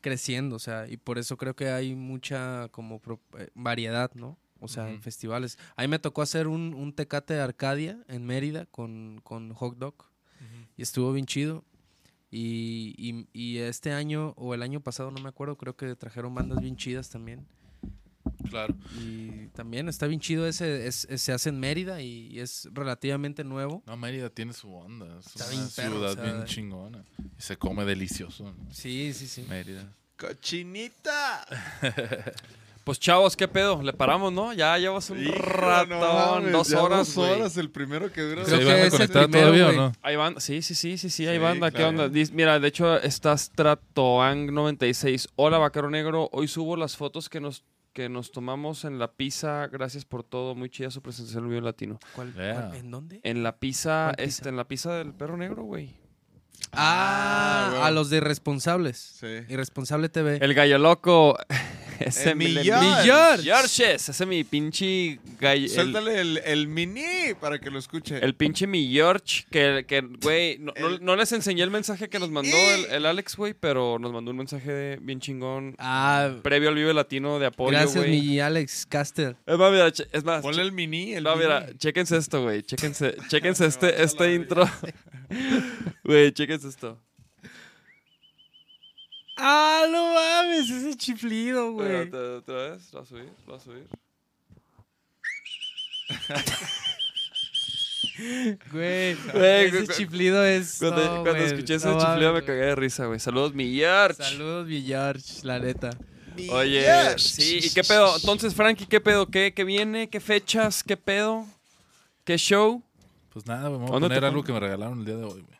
creciendo, 0.01 0.55
o 0.55 0.59
sea, 0.59 0.87
y 0.87 0.97
por 0.97 1.17
eso 1.17 1.37
creo 1.37 1.55
que 1.55 1.69
hay 1.69 1.95
mucha 1.95 2.69
como 2.69 2.99
pro- 2.99 3.19
eh, 3.37 3.49
variedad, 3.55 4.11
¿no? 4.15 4.37
O 4.59 4.67
sea, 4.67 4.89
en 4.89 5.01
festivales. 5.03 5.59
A 5.75 5.83
mí 5.83 5.87
me 5.87 5.99
tocó 5.99 6.23
hacer 6.23 6.47
un, 6.47 6.73
un 6.73 6.91
tecate 6.91 7.35
de 7.35 7.41
Arcadia 7.41 7.99
en 8.07 8.25
Mérida 8.25 8.65
con, 8.65 9.21
con 9.23 9.53
Hot 9.53 9.77
Dog 9.77 9.93
y 10.77 10.83
estuvo 10.83 11.11
bien 11.11 11.25
chido. 11.25 11.65
Y, 12.29 12.93
y- 12.97 13.27
y 13.33 13.57
este 13.59 13.91
año 13.93 14.33
o 14.37 14.53
el 14.53 14.61
año 14.61 14.81
pasado, 14.81 15.11
no 15.11 15.21
me 15.21 15.29
acuerdo, 15.29 15.57
creo 15.57 15.75
que 15.77 15.95
trajeron 15.95 16.35
bandas 16.35 16.59
bien 16.61 16.75
chidas 16.75 17.09
también. 17.09 17.47
Claro. 18.49 18.75
Y 19.01 19.47
también 19.47 19.87
está 19.87 20.05
bien 20.07 20.19
chido 20.19 20.45
ese, 20.47 20.85
es- 20.87 21.05
es- 21.09 21.21
se 21.21 21.31
hace 21.31 21.49
en 21.49 21.59
Mérida 21.59 22.01
y 22.01 22.39
es 22.39 22.67
relativamente 22.73 23.43
nuevo. 23.45 23.81
No, 23.87 23.95
Mérida 23.97 24.29
tiene 24.29 24.51
su 24.53 24.73
onda. 24.73 25.19
Es 25.19 25.27
Está 25.27 25.45
una 25.45 25.51
bien 25.53 25.69
perro, 25.75 25.91
ciudad 25.95 26.11
o 26.11 26.15
sea, 26.15 26.23
bien 26.23 26.45
chingona. 26.45 27.05
Y 27.37 27.41
se 27.41 27.57
come 27.57 27.85
delicioso 27.85 28.49
en 28.49 28.73
Sí, 28.73 29.13
sí, 29.13 29.27
sí. 29.27 29.45
Mérida. 29.47 29.91
¡Cochinita! 30.17 31.45
Pues, 32.87 32.99
chavos, 33.01 33.35
¿qué 33.35 33.49
pedo? 33.49 33.83
Le 33.83 33.91
paramos, 33.91 34.31
¿no? 34.31 34.53
Ya 34.53 34.77
llevas 34.77 35.09
un 35.09 35.21
Hijo, 35.21 35.33
ratón, 35.33 35.89
no 35.89 35.99
mames, 36.13 36.51
dos 36.53 36.69
ya 36.69 36.81
horas, 36.81 37.13
Dos 37.13 37.17
horas, 37.17 37.57
el 37.57 37.69
primero 37.69 38.09
que 38.13 38.21
dura. 38.21 38.43
Creo 38.43 38.57
¿Se 38.57 38.63
que 38.63 38.65
van 38.71 38.75
a 38.81 38.85
es 38.85 38.99
el 38.99 39.09
primero, 39.09 39.29
todavía 39.51 39.71
no? 39.73 39.91
Hay 40.01 40.15
banda, 40.15 40.39
sí, 40.39 40.61
sí, 40.61 40.73
sí, 40.73 40.97
sí, 40.97 41.09
sí, 41.09 41.27
hay 41.27 41.35
Sí, 41.35 41.43
banda. 41.43 41.69
¿Qué 41.69 41.77
claro. 41.79 41.89
onda? 42.03 42.09
Mira, 42.31 42.59
de 42.61 42.67
hecho 42.69 42.95
está 42.95 43.37
Stratoang 43.37 44.53
96. 44.53 45.27
Hola, 45.35 45.57
Vaquero 45.57 45.89
Negro. 45.89 46.29
Hoy 46.31 46.47
subo 46.47 46.77
las 46.77 46.95
fotos 46.95 47.27
que 47.27 47.41
nos 47.41 47.65
que 47.91 48.07
nos 48.09 48.31
tomamos 48.31 48.85
en 48.85 48.99
la 48.99 49.11
pizza. 49.11 49.67
Gracias 49.67 50.05
por 50.05 50.23
todo. 50.23 50.55
Muy 50.55 50.69
chida 50.69 50.89
su 50.89 51.01
presentación 51.01 51.39
en 51.39 51.45
el 51.45 51.49
video 51.49 51.65
latino. 51.65 51.99
¿Cuál, 52.15 52.33
Yeah. 52.35 52.53
cuál- 52.69 52.75
¿En 52.75 52.91
dónde? 52.91 53.19
En 53.23 53.43
la 53.43 53.57
pizza, 53.57 54.11
este, 54.17 54.47
en 54.49 54.55
la 54.55 54.65
pizza 54.67 54.93
del 54.93 55.13
perro 55.13 55.35
negro, 55.35 55.63
güey. 55.63 55.93
Ah, 56.71 57.69
huevo. 57.71 57.83
a 57.83 57.91
los 57.91 58.09
de 58.09 58.17
Irresponsables. 58.17 58.97
Sí. 58.97 59.27
Irresponsable 59.49 60.07
TV. 60.09 60.37
El 60.41 60.53
gallo 60.53 60.77
loco. 60.77 61.37
Ese 62.05 62.35
mi- 62.35 62.45
mi 62.45 62.63
George. 62.63 63.37
mi 63.37 63.43
Georges. 63.43 64.09
Ese 64.09 64.25
mi 64.25 64.43
pinche 64.43 65.19
gallo. 65.39 65.67
Suéltale 65.67 66.19
el, 66.21 66.37
el 66.45 66.67
mini 66.67 67.33
para 67.39 67.59
que 67.59 67.69
lo 67.69 67.79
escuche. 67.79 68.17
el 68.23 68.35
pinche 68.35 68.67
mi 68.67 68.91
George. 68.91 69.45
Que, 69.51 69.85
que 69.87 70.01
güey, 70.01 70.57
no, 70.59 70.73
no- 70.79 70.87
El- 70.87 71.03
no 71.05 71.15
les 71.15 71.31
enseñé 71.31 71.63
el 71.63 71.71
mensaje 71.71 72.09
que 72.09 72.19
nos 72.19 72.29
mandó 72.31 72.55
el, 72.55 72.85
el 72.85 73.05
Alex, 73.05 73.35
güey, 73.35 73.53
pero 73.53 73.97
nos 73.99 74.11
mandó 74.13 74.31
un 74.31 74.37
mensaje 74.37 74.97
bien 75.01 75.19
chingón. 75.19 75.75
Ah, 75.79 76.31
Previo 76.43 76.69
al 76.69 76.75
Vive 76.75 76.93
Latino 76.93 77.39
de 77.39 77.47
apoyo, 77.47 77.71
gracias, 77.77 77.95
güey. 78.05 78.21
mi 78.21 78.39
Alex 78.39 78.85
Caster. 78.87 79.35
Es 79.45 79.57
más, 79.57 79.71
mira, 79.71 79.87
es 79.87 80.23
más. 80.23 80.41
Ponle 80.41 80.61
el 80.61 80.71
mini. 80.71 81.13
El 81.13 81.23
No, 81.23 81.31
mini. 81.35 81.45
mira, 81.45 81.67
chéquense 81.77 82.17
esto, 82.17 82.43
güey. 82.43 82.61
Chéquense, 82.63 83.15
chéquense 83.29 83.65
este, 83.65 84.03
este 84.03 84.33
intro. 84.33 84.69
Güey, 86.03 86.31
chéquense 86.31 86.69
esto. 86.69 86.97
Ah, 89.37 89.85
no 89.91 90.13
mames, 90.13 90.69
ese 90.69 90.95
chiflido, 90.97 91.71
güey. 91.73 92.09
Otra 92.09 92.55
vez, 92.71 92.91
lo 92.93 93.01
a 93.01 93.05
subir, 93.05 93.31
lo 93.45 93.55
a 93.55 93.59
subir. 93.59 93.87
Güey, 98.71 99.15
ese 99.67 99.85
cu- 99.85 99.93
chiflido 99.93 100.43
es. 100.43 100.77
Cuando, 100.79 101.03
no, 101.03 101.11
cuando 101.21 101.33
güey, 101.33 101.45
escuché 101.45 101.75
ese 101.75 101.87
no 101.87 101.99
chiflido 101.99 102.33
me 102.33 102.39
mames, 102.39 102.43
cagué 102.45 102.65
de 102.65 102.75
risa, 102.75 103.05
güey. 103.05 103.19
Saludos, 103.19 103.53
mi 103.53 103.75
George. 103.75 104.15
Saludos, 104.23 104.65
mi 104.67 104.81
George, 104.81 105.23
la 105.43 105.59
neta. 105.59 105.91
Oye, 106.49 106.87
sí, 107.19 107.59
¿y 107.63 107.69
qué 107.71 107.83
pedo? 107.83 108.15
Entonces, 108.15 108.55
Frankie, 108.55 108.87
¿qué 108.87 108.99
pedo? 108.99 109.27
¿Qué, 109.27 109.53
qué 109.55 109.63
viene? 109.63 110.09
¿Qué 110.09 110.19
fechas? 110.19 110.81
¿Qué 110.83 110.97
pedo? 110.97 111.45
¿Qué 112.23 112.37
show? 112.37 112.81
Pues 113.33 113.45
nada, 113.45 113.69
me 113.69 113.77
voy 113.77 113.87
a 113.87 113.91
¿Dónde 113.91 114.07
poner 114.07 114.25
algo 114.25 114.43
que 114.43 114.51
me 114.53 114.59
regalaron 114.59 114.99
el 114.99 115.05
día 115.05 115.15
de 115.17 115.23
hoy, 115.23 115.41
güey. 115.41 115.57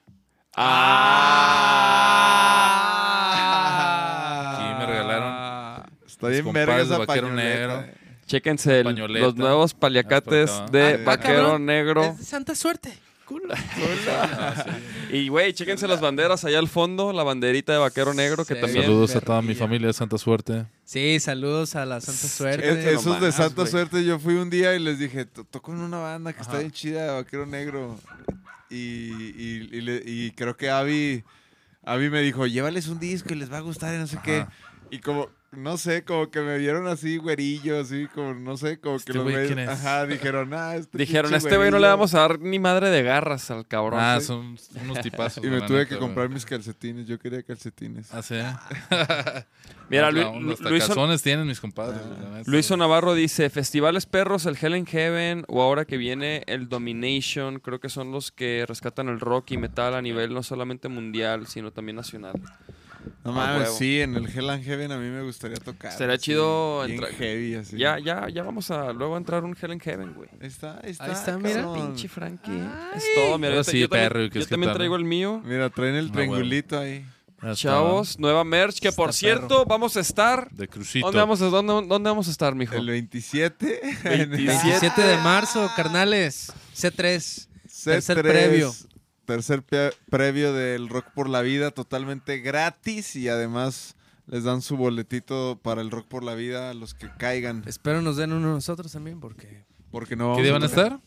Ah. 3.36 4.56
Aquí 4.56 4.80
me 4.80 4.86
regalaron 4.88 5.92
Está 6.18 6.28
bien 6.30 6.52
verga 6.54 6.82
esa 6.82 6.98
Vaquero. 6.98 7.32
Negro. 7.32 7.82
eh. 7.82 7.94
Chéquense 8.26 8.82
el- 8.82 8.96
los 8.96 9.36
nuevos 9.36 9.74
paliacates 9.74 10.50
acá. 10.52 10.72
de 10.72 10.94
Ah, 10.96 11.00
Vaquero 11.06 11.44
cabrón. 11.44 11.66
Negro. 11.66 12.04
Es 12.04 12.18
de 12.18 12.24
Santa 12.26 12.56
suerte. 12.56 12.94
Y, 15.12 15.28
güey, 15.30 15.54
chéquense 15.54 15.88
las 15.88 16.02
banderas 16.02 16.44
allá 16.46 16.60
al 16.60 16.68
fondo, 16.68 17.14
la 17.14 17.24
banderita 17.24 17.74
de 17.74 17.80
Vaquero 17.80 18.14
Negro, 18.14 18.46
que 18.46 18.56
Sí. 18.56 18.62
también... 18.62 18.84
Saludos 18.86 19.16
a 19.16 19.22
toda 19.22 19.42
mi 19.42 19.56
familia 19.56 19.88
de 19.88 19.94
Santa 19.94 20.18
Suerte. 20.18 20.66
Sí, 20.84 21.20
saludos 21.20 21.76
a 21.76 21.86
la 21.86 22.02
Santa 22.02 22.26
Es- 22.26 22.32
suerte. 22.34 22.94
esos 22.94 23.20
de 23.22 23.32
Santa. 23.32 23.66
Suerte, 23.66 24.04
yo 24.06 24.20
fui 24.20 24.36
un 24.36 24.50
día 24.50 24.76
y 24.76 24.80
les 24.80 25.00
dije, 25.00 25.26
"To- 25.26 25.44
toco 25.46 25.72
en 25.74 25.80
una 25.80 25.98
banda 26.00 26.34
que 26.34 26.42
está 26.42 26.60
bien 26.60 26.72
chida 26.72 27.04
de 27.04 27.12
Vaquero 27.22 27.46
Negro. 27.46 27.98
Y, 28.70 28.76
y, 28.76 29.70
y 29.72 29.82
le- 29.82 30.04
y 30.06 30.32
creo 30.32 30.58
que 30.58 30.70
Avi, 30.70 31.24
Avi 31.84 32.10
me 32.10 32.22
dijo, 32.22 32.48
llévales 32.48 32.88
un 32.88 33.00
disco 33.00 33.34
y 33.34 33.38
les 33.38 33.52
va 33.52 33.58
a 33.58 33.62
gustar 33.62 33.94
y 33.96 33.98
no 33.98 34.08
sé 34.08 34.18
qué. 34.24 34.46
Y 34.92 35.00
como, 35.00 35.30
no 35.52 35.78
sé, 35.78 36.04
como 36.04 36.30
que 36.30 36.42
me 36.42 36.58
vieron 36.58 36.88
así, 36.88 37.18
güerillo, 37.18 37.80
así, 37.80 38.08
como, 38.14 38.34
no 38.34 38.58
sé, 38.58 38.80
como 38.80 38.96
que 38.98 39.00
¿Este 39.02 39.14
los 39.14 39.24
güey 39.24 39.36
medios- 39.36 39.48
quién 39.54 39.60
es? 39.60 39.70
Ajá, 39.70 40.06
dijeron, 40.06 40.54
ah, 40.54 40.76
este 40.76 40.98
Dijeron, 40.98 41.34
a 41.34 41.38
este 41.38 41.50
güey 41.58 41.72
no 41.72 41.78
le 41.78 41.88
güerillo". 41.88 41.90
vamos 41.90 42.14
a 42.16 42.20
dar 42.20 42.40
ni 42.40 42.60
madre 42.60 42.90
de 42.90 43.02
garras 43.04 43.50
al 43.50 43.66
cabrón. 43.68 44.00
Ah, 44.02 44.18
Sí. 44.20 44.28
son 44.28 44.58
unos 44.84 45.02
tipazos. 45.02 45.44
Y 45.44 45.48
me 45.48 45.62
tuve 45.62 45.80
neta, 45.80 45.90
que 45.90 45.96
güey. 45.96 46.00
comprar 46.08 46.30
mis 46.30 46.46
calcetines, 46.46 47.08
yo 47.08 47.18
quería 47.18 47.42
calcetines. 47.44 48.14
Ah, 48.14 48.22
sí. 48.22 48.36
Mira, 49.90 50.08
Ah, 50.08 50.12
Lu- 50.12 50.40
Lu- 50.42 50.56
Luiso, 50.60 50.88
calzones 50.88 51.22
tienen 51.24 51.48
mis 51.48 51.62
compadres. 51.62 52.02
Ah. 52.06 52.42
Luiso. 52.46 52.76
Navarro 52.76 53.14
dice, 53.16 53.50
festivales 53.50 54.06
perros, 54.06 54.46
el 54.46 54.58
Hell 54.62 54.76
in 54.76 54.86
Heaven 54.86 55.46
o 55.48 55.62
ahora 55.62 55.86
que 55.86 55.96
viene 55.98 56.44
el 56.48 56.68
Domination, 56.68 57.60
creo 57.60 57.80
que 57.80 57.88
son 57.90 58.12
los 58.12 58.32
que 58.34 58.66
rescatan 58.68 59.08
el 59.08 59.20
rock 59.22 59.52
y 59.52 59.58
metal 59.58 59.96
a 59.96 60.02
nivel 60.02 60.34
no 60.34 60.44
solamente 60.44 60.90
mundial, 60.90 61.48
sino 61.48 61.72
también 61.72 61.96
nacional. 61.96 62.34
No 63.24 63.32
mames, 63.32 63.70
sí, 63.78 64.02
en 64.02 64.16
el 64.16 64.28
Hell 64.28 64.50
and 64.50 64.64
Heaven 64.64 64.92
a 64.92 64.98
mí 64.98 65.10
me 65.10 65.22
gustaría 65.24 65.58
tocar. 65.58 65.92
Estaría 65.92 66.16
así, 66.16 66.26
chido 66.26 66.86
entrar- 66.86 67.12
heavy, 67.12 67.56
así. 67.56 67.78
Ya, 67.78 68.00
ya, 68.00 68.28
ya 68.30 68.44
vamos 68.44 68.70
a 68.72 68.94
luego 68.94 69.16
a 69.16 69.18
entrar 69.18 69.44
un 69.44 69.56
Hell 69.60 69.74
in 69.74 69.80
Heaven, 69.80 70.14
güey. 70.14 70.30
Ahí 70.42 70.48
está, 70.48 70.80
ahí 70.84 70.92
está. 70.92 71.06
Ahí 71.06 71.12
está, 71.12 71.38
mira. 71.38 71.62
cabrón. 71.62 71.88
Pinche 71.88 72.08
Frankie. 72.08 72.62
Es 72.96 73.04
todo, 73.16 73.38
mira. 73.38 73.56
Yo 73.56 73.64
ta- 73.64 73.72
sí, 73.72 73.80
yo 73.80 73.90
también, 73.90 74.10
perro, 74.10 74.24
¿y 74.24 74.30
qué 74.30 74.36
yo 74.36 74.42
es 74.42 74.48
que 74.48 74.52
también 74.52 74.70
tal, 74.70 74.78
traigo 74.78 74.96
el 74.96 75.04
mío. 75.06 75.42
Mira, 75.46 75.70
traen 75.70 75.96
el 75.96 76.08
Ah, 76.08 76.12
triangulito 76.14 76.80
ahí. 76.80 77.06
Chavos, 77.54 78.18
nueva 78.18 78.44
merch 78.44 78.80
que 78.80 78.92
por 78.92 79.12
Está 79.12 79.20
cierto 79.20 79.64
vamos 79.66 79.96
a 79.96 80.00
estar. 80.00 80.50
De 80.50 80.68
crucito. 80.68 81.06
¿Dónde 81.06 81.20
vamos 81.20 81.40
a, 81.42 81.46
dónde, 81.46 81.74
dónde 81.88 82.10
vamos 82.10 82.28
a 82.28 82.32
estar, 82.32 82.56
mijo? 82.56 82.76
El 82.76 82.88
27. 82.88 83.80
27. 84.04 84.38
17 84.38 85.02
de 85.04 85.18
marzo, 85.18 85.70
carnales. 85.76 86.52
C3. 86.76 87.48
Tercer 87.84 88.18
C3, 88.18 88.22
previo. 88.24 88.74
Tercer 89.28 89.62
previo 90.10 90.54
del 90.54 90.88
Rock 90.88 91.08
por 91.14 91.28
la 91.28 91.42
Vida, 91.42 91.72
totalmente 91.72 92.40
gratis 92.40 93.14
y 93.18 93.28
además 93.28 93.98
les 94.26 94.46
dan 94.46 94.62
su 94.62 94.78
boletito 94.78 95.60
para 95.62 95.82
el 95.82 95.92
Rock 95.92 96.08
por 96.08 96.24
la 96.24 96.34
Vida 96.34 96.70
a 96.70 96.74
los 96.74 96.94
que 96.94 97.10
caigan. 97.20 97.62
Espero 97.66 98.02
nos 98.02 98.16
den 98.16 98.32
uno 98.32 98.54
nosotros 98.54 98.90
también 98.94 99.20
porque... 99.20 99.66
Porque 99.92 100.16
no 100.16 100.34
¿Qué 100.38 100.44
día 100.44 100.54
van 100.54 100.64
a 100.64 100.68
estar? 100.68 101.00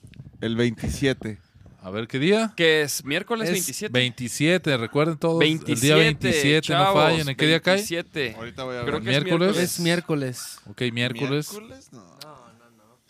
El 0.42 0.54
27. 0.56 1.38
A 1.82 1.88
ver, 1.88 2.08
¿qué 2.08 2.18
día? 2.18 2.52
Que 2.56 2.82
es 2.82 3.06
miércoles 3.06 3.48
Es 3.48 3.52
27. 3.54 3.90
27, 3.90 4.76
recuerden 4.76 5.16
todos. 5.16 5.38
27, 5.38 5.72
el 5.72 5.80
día 5.80 5.96
27, 5.96 6.60
chavos, 6.60 6.88
no 6.94 7.00
fallen. 7.00 7.28
¿En 7.30 7.36
qué 7.36 7.46
día 7.46 7.60
cae? 7.60 7.76
27. 7.76 8.34
Ahorita 8.36 8.64
voy 8.64 8.76
a 8.76 8.82
Creo 8.82 9.00
ver. 9.00 9.02
que 9.02 9.10
es 9.10 9.24
¿Miércoles? 9.24 9.48
miércoles. 9.48 9.58
Es 9.72 9.80
miércoles. 9.80 10.58
Ok, 10.66 10.82
miércoles. 10.92 11.50
¿Miércoles? 11.52 11.88
No. 11.92 12.19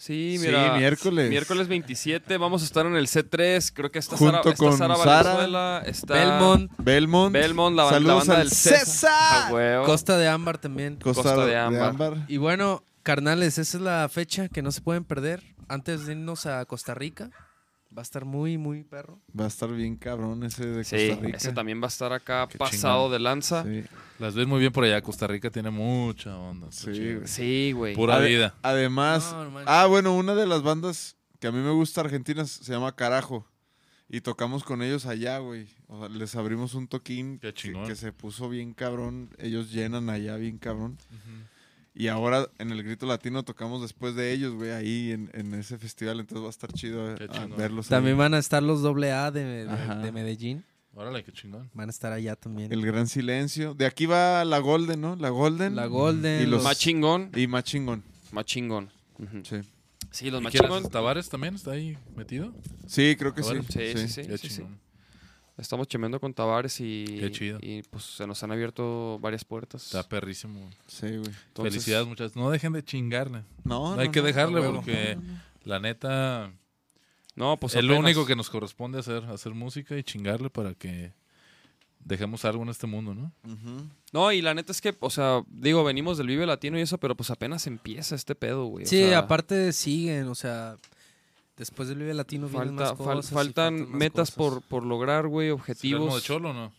Sí, 0.00 0.38
Sí, 0.38 0.46
mira. 0.46 0.78
miércoles. 0.78 1.28
Miércoles 1.28 1.68
27. 1.68 2.38
Vamos 2.38 2.62
a 2.62 2.64
estar 2.64 2.86
en 2.86 2.96
el 2.96 3.06
C3. 3.06 3.70
Creo 3.74 3.90
que 3.90 3.98
está 3.98 4.16
Junto 4.16 4.32
Sara, 4.38 4.50
está 4.50 4.64
con 4.64 4.78
Sara 4.78 4.96
Sara, 4.96 5.22
Valenzuela. 5.34 5.82
Está 5.84 6.14
Belmont, 6.14 6.72
Belmont. 6.78 7.32
Belmont, 7.34 7.76
la, 7.76 7.84
la 7.84 7.90
Saludos 7.90 8.16
banda 8.26 8.34
al 8.36 8.48
del 8.48 8.50
César. 8.50 8.78
César. 8.78 9.48
A 9.48 9.52
huevo. 9.52 9.84
Costa 9.84 10.16
de 10.16 10.26
Ámbar 10.28 10.56
también. 10.56 10.96
Costa, 10.96 11.22
Costa 11.22 11.44
de 11.44 11.50
de 11.50 11.56
Ámbar. 11.58 11.90
Ámbar. 11.90 12.16
Y 12.28 12.38
bueno, 12.38 12.82
carnales, 13.02 13.58
esa 13.58 13.76
es 13.76 13.82
la 13.82 14.08
fecha 14.08 14.48
que 14.48 14.62
no 14.62 14.72
se 14.72 14.80
pueden 14.80 15.04
perder. 15.04 15.42
Antes 15.68 16.06
de 16.06 16.12
irnos 16.12 16.46
a 16.46 16.64
Costa 16.64 16.94
Rica. 16.94 17.30
Va 17.96 18.02
a 18.02 18.04
estar 18.04 18.24
muy, 18.24 18.56
muy 18.56 18.84
perro. 18.84 19.20
Va 19.38 19.44
a 19.46 19.48
estar 19.48 19.72
bien 19.72 19.96
cabrón 19.96 20.44
ese 20.44 20.64
de 20.66 20.84
Sí, 20.84 21.08
Costa 21.08 21.24
Rica. 21.26 21.36
ese 21.38 21.52
también 21.52 21.80
va 21.82 21.86
a 21.86 21.88
estar 21.88 22.12
acá 22.12 22.46
Qué 22.48 22.56
pasado 22.56 23.04
chingón. 23.06 23.12
de 23.12 23.18
lanza. 23.18 23.64
Sí, 23.64 23.84
Las 24.20 24.34
ves 24.34 24.46
muy 24.46 24.60
bien 24.60 24.72
por 24.72 24.84
allá. 24.84 25.02
Costa 25.02 25.26
Rica 25.26 25.50
tiene 25.50 25.70
mucha 25.70 26.36
onda. 26.38 26.70
Sí. 26.70 27.18
Sí, 27.24 27.72
güey. 27.72 27.94
Pura 27.96 28.18
vida. 28.20 28.54
Además, 28.62 29.32
No, 29.32 29.44
no 29.44 29.50
manches. 29.50 29.68
ah, 29.74 29.86
bueno, 29.86 30.14
una 30.14 30.34
de 30.36 30.46
las 30.46 30.62
bandas 30.62 31.16
que 31.40 31.48
a 31.48 31.52
mí 31.52 31.58
me 31.58 31.70
gusta 31.72 32.00
argentinas 32.02 32.48
se 32.50 32.72
llama 32.72 32.94
Carajo. 32.94 33.44
Y 34.12 34.20
tocamos 34.22 34.64
con 34.64 34.82
ellos 34.82 35.06
allá, 35.06 35.38
güey. 35.38 35.68
O 35.86 36.00
sea, 36.00 36.08
les 36.08 36.34
abrimos 36.36 36.74
un 36.74 36.86
toquín 36.88 37.38
Qué 37.38 37.48
que, 37.48 37.54
chingón. 37.54 37.86
que 37.86 37.94
se 37.96 38.12
puso 38.12 38.48
bien 38.48 38.72
cabrón. 38.74 39.30
Ellos 39.38 39.70
llenan 39.72 40.10
allá 40.10 40.36
bien 40.36 40.58
cabrón. 40.58 40.98
Y 42.00 42.08
ahora 42.08 42.48
en 42.58 42.70
el 42.70 42.82
Grito 42.82 43.04
Latino 43.06 43.42
tocamos 43.42 43.82
después 43.82 44.14
de 44.14 44.32
ellos, 44.32 44.54
güey, 44.54 44.70
ahí 44.70 45.10
en, 45.12 45.30
en 45.34 45.52
ese 45.54 45.76
festival. 45.76 46.18
Entonces 46.20 46.42
va 46.42 46.46
a 46.46 46.50
estar 46.50 46.72
chido 46.72 47.14
eh, 47.14 47.28
a 47.30 47.46
verlos. 47.46 47.86
ahí. 47.86 47.90
También 47.90 48.16
van 48.16 48.32
a 48.34 48.38
estar 48.38 48.62
los 48.62 48.82
AA 48.84 49.30
de, 49.30 49.44
de- 49.66 49.96
de 50.02 50.12
Medellín. 50.12 50.64
Órale, 50.94 51.22
qué 51.22 51.30
chingón. 51.32 51.70
Van 51.74 51.88
a 51.88 51.90
estar 51.90 52.12
allá 52.12 52.36
también. 52.36 52.72
El 52.72 52.84
Gran 52.86 53.06
Silencio. 53.06 53.74
De 53.74 53.84
aquí 53.86 54.06
va 54.06 54.44
la 54.44 54.58
Golden, 54.58 55.00
¿no? 55.00 55.14
La 55.16 55.28
Golden. 55.28 55.76
La 55.76 55.86
Golden. 55.86 56.42
Y 56.42 56.46
los- 56.46 56.64
Más 56.64 56.78
chingón. 56.78 57.30
Y 57.36 57.46
más 57.46 57.64
chingón. 57.64 58.02
Más 58.32 58.44
chingón. 58.46 58.90
Sí. 59.44 59.56
Sí, 60.10 60.30
los 60.30 60.40
¿Y 60.40 60.44
más 60.44 60.52
chingón. 60.54 60.82
es? 60.84 60.90
¿Tavares 60.90 61.28
también 61.28 61.54
está 61.54 61.72
ahí 61.72 61.96
metido? 62.16 62.52
Sí, 62.86 63.14
creo 63.18 63.34
que 63.34 63.42
sí. 63.42 63.54
Sí, 63.68 64.08
sí, 64.08 64.48
sí. 64.48 64.62
Estamos 65.60 65.86
chemeando 65.88 66.18
con 66.20 66.32
Tavares 66.34 66.80
y, 66.80 67.04
Qué 67.20 67.30
chido. 67.30 67.58
y 67.60 67.82
pues 67.82 68.04
se 68.04 68.26
nos 68.26 68.42
han 68.42 68.50
abierto 68.52 69.18
varias 69.20 69.44
puertas. 69.44 69.84
Está 69.84 70.08
perrísimo. 70.08 70.58
Sí, 70.86 71.06
güey. 71.06 71.18
Entonces- 71.48 71.72
Felicidades, 71.74 72.06
muchachos. 72.06 72.36
No 72.36 72.50
dejen 72.50 72.72
de 72.72 72.82
chingarle. 72.84 73.44
No, 73.64 73.94
No, 73.94 74.00
hay 74.00 74.06
no, 74.08 74.12
que 74.12 74.20
no, 74.20 74.26
dejarle 74.26 74.60
huevo. 74.60 74.74
porque 74.76 75.18
la 75.64 75.78
neta 75.80 76.52
No, 77.36 77.56
pues 77.58 77.74
es 77.74 77.84
lo 77.84 77.98
único 77.98 78.26
que 78.26 78.34
nos 78.36 78.50
corresponde 78.50 78.98
hacer, 78.98 79.24
hacer 79.26 79.52
música 79.54 79.96
y 79.96 80.02
chingarle 80.02 80.50
para 80.50 80.74
que 80.74 81.12
dejemos 82.04 82.44
algo 82.46 82.62
en 82.62 82.70
este 82.70 82.86
mundo, 82.86 83.14
¿no? 83.14 83.30
No, 84.12 84.32
y 84.32 84.40
la 84.42 84.54
neta 84.54 84.72
es 84.72 84.80
que, 84.80 84.94
o 85.00 85.10
sea, 85.10 85.42
digo, 85.48 85.84
venimos 85.84 86.16
del 86.18 86.26
Vive 86.28 86.46
Latino 86.46 86.78
y 86.78 86.82
eso, 86.82 86.98
pero 86.98 87.14
pues 87.14 87.30
apenas 87.30 87.66
empieza 87.66 88.14
este 88.14 88.34
pedo, 88.34 88.64
güey. 88.66 88.84
o 88.84 88.88
Sí, 88.88 88.98
sea, 88.98 89.18
aparte 89.20 89.72
siguen, 89.72 90.28
o 90.28 90.34
sea, 90.34 90.76
después 91.60 91.88
del 91.88 91.98
Vive 91.98 92.14
Latino 92.14 92.48
vienen 92.48 92.76
falta, 92.76 92.94
más 92.94 92.98
fal- 93.06 93.14
cosas 93.16 93.30
faltan 93.32 93.80
más 93.82 93.88
metas 93.90 94.30
cosas. 94.32 94.34
por, 94.34 94.62
por 94.62 94.84
lograr, 94.84 95.28
güey, 95.28 95.46
¿Sí 95.48 95.52
objetivos. 95.52 96.14
de 96.16 96.20
cholo 96.22 96.50
o 96.50 96.52
no? 96.52 96.72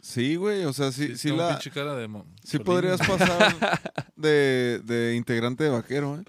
Sí, 0.00 0.36
güey. 0.36 0.64
O 0.64 0.72
sea, 0.72 0.92
sí, 0.92 1.16
sí, 1.18 1.28
tengo 1.28 1.42
la, 1.42 1.60
cara 1.74 1.94
de 1.96 2.08
sí 2.44 2.58
podrías 2.60 2.98
pasar 3.06 3.54
de, 4.16 4.80
de 4.84 5.16
integrante 5.16 5.64
de 5.64 5.70
vaquero, 5.70 6.16
¿eh? 6.20 6.24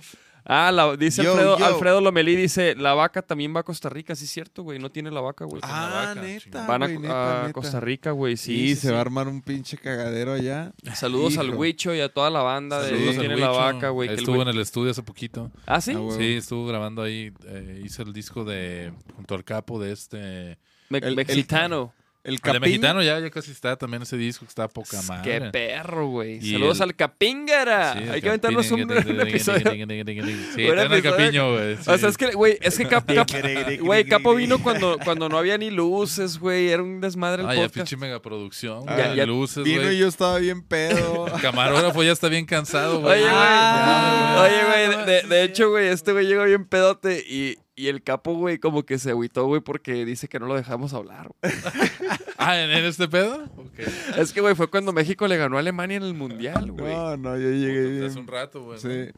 Ah, 0.49 0.71
la- 0.71 0.95
dice 0.95 1.23
Yo, 1.23 1.31
Alfredo, 1.33 1.57
yo. 1.59 1.65
Alfredo 1.65 1.99
Lomelí, 1.99 2.33
dice, 2.37 2.73
la 2.75 2.93
vaca 2.93 3.21
también 3.21 3.53
va 3.53 3.59
a 3.59 3.63
Costa 3.63 3.89
Rica, 3.89 4.15
sí 4.15 4.23
es 4.23 4.31
cierto, 4.31 4.63
güey, 4.63 4.79
no 4.79 4.89
tiene 4.89 5.11
la 5.11 5.19
vaca, 5.19 5.43
güey. 5.43 5.61
Ah, 5.65 6.05
vaca, 6.15 6.21
neta. 6.21 6.65
Van 6.65 6.83
a, 6.83 6.85
güey, 6.87 6.99
neta, 6.99 7.39
a 7.39 7.41
neta. 7.41 7.53
Costa 7.53 7.79
Rica, 7.81 8.11
güey, 8.11 8.37
sí. 8.37 8.55
Sí, 8.55 8.67
sí, 8.69 8.75
se 8.75 8.87
sí. 8.87 8.93
va 8.93 8.99
a 8.99 9.01
armar 9.01 9.27
un 9.27 9.41
pinche 9.41 9.77
cagadero 9.77 10.31
allá. 10.33 10.71
Saludos 10.93 11.37
al. 11.37 11.53
Huicho 11.53 11.93
y 11.93 11.99
a 11.99 12.07
toda 12.07 12.29
la 12.29 12.41
banda 12.43 12.81
de 12.81 12.89
Saludos 12.91 13.05
no 13.15 13.21
al 13.21 13.27
tiene 13.27 13.41
la 13.41 13.49
vaca, 13.49 13.89
güey. 13.89 14.07
el 14.09 14.15
Estuvo 14.19 14.41
en 14.41 14.47
el 14.47 14.59
estudio 14.59 14.91
hace 14.91 15.03
poquito. 15.03 15.51
Ah, 15.65 15.81
sí. 15.81 15.93
Ah. 15.97 16.15
Sí, 16.17 16.35
estuvo 16.35 16.65
grabando 16.65 17.01
ahí. 17.01 17.33
eh, 17.45 17.81
hice 17.83 18.03
el 18.03 18.13
disco 18.13 18.45
de 18.45 18.93
junto 19.15 19.35
al 19.35 19.43
capo 19.43 19.81
de 19.81 19.91
este. 19.91 20.57
Me- 20.89 20.99
el- 20.99 21.15
mexicano. 21.17 21.93
El 21.99 22.06
El 22.27 22.37
de 22.37 22.59
mexicano 22.59 23.01
ya, 23.01 23.19
ya 23.19 23.29
casi 23.29 23.51
está 23.51 23.75
también 23.77 24.03
ese 24.03 24.17
disco 24.17 24.45
que 24.45 24.49
está 24.49 24.67
poca 24.67 24.99
Qué 25.01 25.07
madre. 25.39 25.51
perro, 25.51 26.07
güey. 26.07 26.41
Saludos 26.41 26.77
el- 26.77 26.83
al 26.83 26.95
Capíngara. 26.95 27.93
Sí, 27.93 27.99
el 28.03 28.11
Hay 28.11 28.21
que 28.21 28.27
aventarnos 28.27 28.69
un, 28.71 28.81
episodio. 28.81 29.71
Sí, 29.71 30.61
el 30.61 31.01
capiño, 31.01 31.53
güey. 31.53 31.75
sí. 31.77 31.89
O 31.89 31.97
sea, 31.97 32.09
es 32.09 32.17
que, 32.17 32.31
güey, 32.33 32.57
es 32.61 32.77
que 32.77 32.85
Cap- 32.87 33.05
Cap- 33.13 33.31
güey, 33.79 34.03
Capo 34.05 34.35
vino 34.35 34.61
cuando, 34.61 34.97
cuando 35.03 35.29
no 35.29 35.37
había 35.37 35.57
ni 35.57 35.69
luces, 35.71 36.37
güey. 36.37 36.69
Era 36.69 36.83
un 36.83 36.99
desmadre 37.01 37.43
el 37.43 37.49
Ah, 37.49 37.53
ya 37.55 37.61
podcast. 37.61 37.75
pinche 37.75 37.97
megaproducción, 37.97 38.83
Ah, 38.87 38.95
güey. 38.95 39.15
ya- 39.15 39.25
luces, 39.25 39.63
Vino 39.63 39.81
y 39.81 39.85
güey. 39.85 39.97
yo 39.97 40.07
estaba 40.07 40.37
bien 40.39 40.61
pedo. 40.63 41.27
El 41.33 41.41
camarógrafo 41.41 42.03
ya 42.03 42.11
está 42.11 42.27
bien 42.29 42.45
cansado, 42.45 42.99
güey. 43.01 43.13
Oye, 43.13 43.21
güey. 43.21 43.33
Ah, 43.35 44.43
Oye, 44.47 44.95
güey. 45.05 45.27
De, 45.29 45.43
hecho, 45.43 45.69
güey, 45.69 45.87
este 45.87 46.11
güey 46.11 46.25
llegó 46.27 46.43
bien 46.45 46.65
pedote 46.65 47.23
y, 47.27 47.57
y 47.77 47.87
el 47.87 48.03
capo, 48.03 48.33
güey, 48.33 48.57
como 48.57 48.83
que 48.85 48.97
se 48.99 49.11
agüitó, 49.11 49.45
güey, 49.45 49.61
porque 49.61 50.03
dice 50.03 50.27
que 50.27 50.39
no 50.39 50.47
lo 50.47 50.55
dejamos 50.55 50.93
hablar. 50.93 51.29
güey. 51.41 51.53
Ah, 52.39 52.61
¿en, 52.61 52.69
en 52.69 52.85
este 52.85 53.07
pedo? 53.07 53.45
Ok. 53.57 53.79
Es 54.17 54.31
que, 54.31 54.41
güey, 54.41 54.53
fue 54.53 54.69
cuando 54.69 54.93
México 54.93 55.27
le 55.27 55.37
ganó 55.37 55.57
a 55.57 55.59
Alemania 55.59 55.97
en 55.97 56.03
el 56.03 56.13
Mundial, 56.13 56.71
güey. 56.71 56.93
No, 56.95 57.17
no, 57.17 57.35
yo 57.35 57.49
llegué 57.49 58.05
Hace 58.05 58.19
un 58.19 58.25
bien. 58.25 58.27
rato, 58.27 58.63
güey. 58.63 58.79
Sí. 58.79 59.11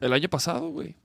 El 0.00 0.12
año 0.14 0.28
pasado, 0.30 0.68
güey. 0.70 0.96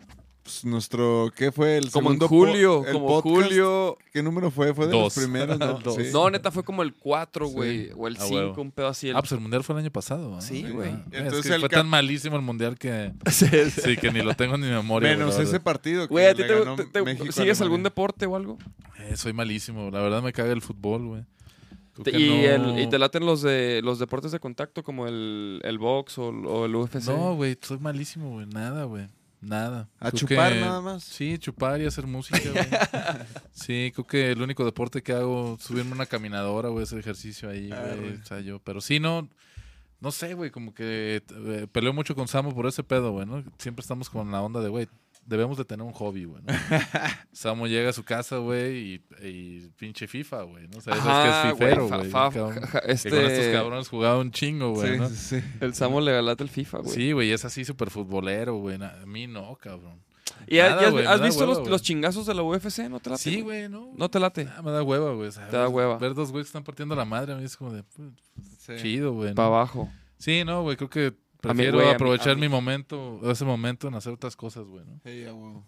Pues 0.43 0.65
nuestro, 0.65 1.31
¿qué 1.37 1.53
fue? 1.53 1.77
El 1.77 1.89
Como 1.89 2.11
en 2.11 2.19
segundo 2.19 2.27
po- 2.27 2.35
julio, 2.35 2.85
el 2.85 2.91
como 2.91 3.07
podcast. 3.07 3.45
julio. 3.47 3.97
¿Qué 4.11 4.21
número 4.21 4.51
fue? 4.51 4.73
Fue 4.73 4.87
de 4.87 4.91
Dos. 4.91 5.15
los 5.15 5.23
primeros, 5.23 5.57
¿no? 5.57 5.79
Dos. 5.79 5.95
Sí. 5.95 6.09
No, 6.11 6.29
neta, 6.29 6.51
fue 6.51 6.63
como 6.63 6.83
el 6.83 6.93
4, 6.93 7.47
güey. 7.47 7.91
O 7.95 8.09
el 8.09 8.17
Ah, 8.17 8.25
5, 8.25 8.35
huevo. 8.35 8.61
un 8.61 8.71
pedo 8.71 8.87
así. 8.89 9.07
el- 9.07 9.15
Ah, 9.15 9.21
pues 9.21 9.31
el 9.31 9.39
mundial 9.39 9.63
fue 9.63 9.75
el 9.75 9.79
año 9.83 9.91
pasado. 9.91 10.29
¿no? 10.29 10.41
Sí, 10.41 10.63
güey. 10.69 10.89
Ah, 10.91 11.01
Entonces 11.13 11.39
es 11.39 11.47
que 11.47 11.53
el 11.53 11.59
fue 11.61 11.69
tan 11.69 11.87
malísimo 11.87 12.35
el 12.35 12.41
mundial 12.41 12.77
que 12.77 13.13
Sí, 13.31 13.45
sí. 13.47 13.81
sí 13.81 13.95
que 13.97 14.11
ni 14.11 14.21
lo 14.21 14.33
tengo 14.35 14.57
ni 14.57 14.67
memoria. 14.67 15.15
Menos 15.15 15.39
ese 15.39 15.61
partido. 15.61 16.07
que 16.09 16.13
Güey, 16.13 16.25
¿a 16.27 16.33
ti 16.35 16.41
le 16.41 16.47
te, 16.75 16.85
te- 16.87 17.01
México 17.03 17.31
sigues 17.31 17.61
algún 17.61 17.81
deporte 17.83 18.25
o 18.25 18.35
algo? 18.35 18.57
Eh, 18.99 19.15
soy 19.15 19.31
malísimo. 19.31 19.91
La 19.91 20.01
verdad 20.01 20.21
me 20.21 20.33
caga 20.33 20.51
el 20.51 20.61
fútbol, 20.61 21.07
güey. 21.07 21.21
No- 21.97 22.03
el, 22.05 22.79
y 22.79 22.87
te 22.89 22.99
laten 22.99 23.25
los 23.25 23.41
de 23.43 23.79
los 23.81 23.97
deportes 23.99 24.31
de 24.33 24.39
contacto 24.41 24.83
como 24.83 25.07
el, 25.07 25.61
el 25.63 25.77
box 25.77 26.17
o, 26.17 26.29
o 26.29 26.65
el 26.65 26.75
UFC. 26.75 27.05
No, 27.07 27.35
güey, 27.35 27.55
soy 27.61 27.77
malísimo, 27.79 28.31
güey. 28.31 28.45
Nada, 28.47 28.83
güey. 28.83 29.07
Nada. 29.43 29.89
A 29.99 30.09
Creo 30.09 30.19
chupar 30.19 30.53
que- 30.53 30.59
nada 30.61 30.81
más. 30.81 31.03
Sí, 31.03 31.37
chupar 31.37 31.81
y 31.81 31.85
hacer 31.85 32.07
música, 32.07 32.39
güey. 32.49 32.65
sí, 33.51 33.91
creo 33.93 34.07
que 34.07 34.31
el 34.31 34.41
único 34.41 34.63
deporte 34.65 35.01
que 35.03 35.11
hago 35.13 35.55
es 35.59 35.63
subirme 35.65 35.91
una 35.91 36.05
caminadora, 36.05 36.69
güey, 36.69 36.83
hacer 36.83 36.99
ejercicio 36.99 37.49
ahí, 37.49 37.69
Ah, 37.71 37.83
güey. 37.87 37.99
güey. 37.99 38.13
O 38.21 38.25
sea, 38.25 38.39
yo, 38.39 38.59
pero 38.59 38.79
sí, 38.81 38.99
no, 38.99 39.27
no 39.99 40.11
sé, 40.11 40.33
güey, 40.33 40.49
como 40.51 40.73
que 40.73 41.21
eh, 41.29 41.67
peleo 41.71 41.93
mucho 41.93 42.15
con 42.15 42.27
Samo 42.27 42.53
por 42.55 42.67
ese 42.67 42.83
pedo, 42.83 43.11
güey, 43.11 43.25
¿no? 43.25 43.43
Siempre 43.57 43.81
estamos 43.81 44.09
con 44.09 44.31
la 44.31 44.41
onda 44.41 44.61
de, 44.61 44.69
güey, 44.69 44.87
debemos 45.25 45.57
de 45.57 45.65
tener 45.65 45.85
un 45.85 45.93
hobby, 45.93 46.25
güey. 46.25 46.41
¿no? 46.43 46.53
Samo 47.31 47.67
llega 47.67 47.89
a 47.89 47.93
su 47.93 48.03
casa, 48.03 48.37
güey, 48.37 48.77
y, 49.21 49.27
y 49.27 49.67
pinche 49.77 50.07
FIFA, 50.07 50.43
güey, 50.43 50.67
¿no? 50.67 50.77
O 50.77 50.81
sea, 50.81 50.93
es 50.95 51.01
que 51.01 51.49
es 51.49 51.53
fifero, 51.53 51.87
güey. 51.87 52.01
Que 52.31 52.39
con 52.39 52.53
estos 52.89 53.13
este, 53.13 53.51
cabrones 53.53 53.87
jugaba 53.89 54.19
un 54.19 54.31
chingo, 54.31 54.71
güey, 54.73 54.93
Sí, 54.93 54.99
¿no? 54.99 55.09
sí, 55.09 55.15
sí. 55.15 55.41
el 55.61 55.73
Samo 55.73 56.01
le 56.01 56.21
late 56.21 56.43
el 56.43 56.49
FIFA, 56.49 56.79
güey. 56.79 56.93
Sí, 56.93 57.11
güey, 57.11 57.31
es 57.31 57.45
así 57.45 57.65
súper 57.65 57.89
futbolero, 57.89 58.55
güey. 58.57 58.81
A 58.81 59.05
mí 59.05 59.27
no, 59.27 59.55
cabrón. 59.55 60.01
¿Y 60.47 60.59
has- 60.59 60.75
Nada, 60.75 61.17
visto 61.25 61.45
hueva, 61.45 61.59
los, 61.59 61.69
los 61.69 61.81
chingazos 61.81 62.25
de 62.25 62.33
la 62.33 62.43
UFC? 62.43 62.89
¿No 62.89 62.99
te 62.99 63.09
late? 63.09 63.21
Sí, 63.21 63.41
güey, 63.41 63.69
¿no? 63.69 63.91
¿No 63.95 64.09
te 64.09 64.19
late? 64.19 64.47
Ah, 64.57 64.61
me 64.61 64.71
da 64.71 64.83
hueva, 64.83 65.13
güey. 65.13 65.29
Te 65.31 65.57
da 65.57 65.69
hueva. 65.69 65.97
Ver 65.97 66.13
dos 66.13 66.31
güeyes 66.31 66.47
que 66.47 66.49
están 66.49 66.63
partiendo 66.63 66.95
la 66.95 67.05
madre 67.05 67.33
a 67.33 67.35
mí 67.37 67.43
es 67.45 67.55
como 67.55 67.71
de... 67.71 67.83
pues, 67.83 68.09
Sí. 68.59 68.73
Chido, 68.81 69.13
güey. 69.13 69.33
Para 69.33 69.47
abajo. 69.47 69.89
Sí, 70.17 70.43
no, 70.45 70.63
güey, 70.63 70.77
creo 70.77 70.89
que 70.89 71.13
A 71.43 71.53
mí, 71.53 71.57
prefiero 71.57 71.79
a 71.79 71.83
mí- 71.83 71.89
aprovechar 71.91 72.31
a 72.31 72.35
mí- 72.35 72.41
mi 72.41 72.49
momento, 72.49 73.19
ese 73.29 73.43
momento 73.45 73.87
en 73.87 73.95
hacer 73.95 74.13
otras 74.13 74.35
cosas, 74.35 74.65
güey. 74.65 74.83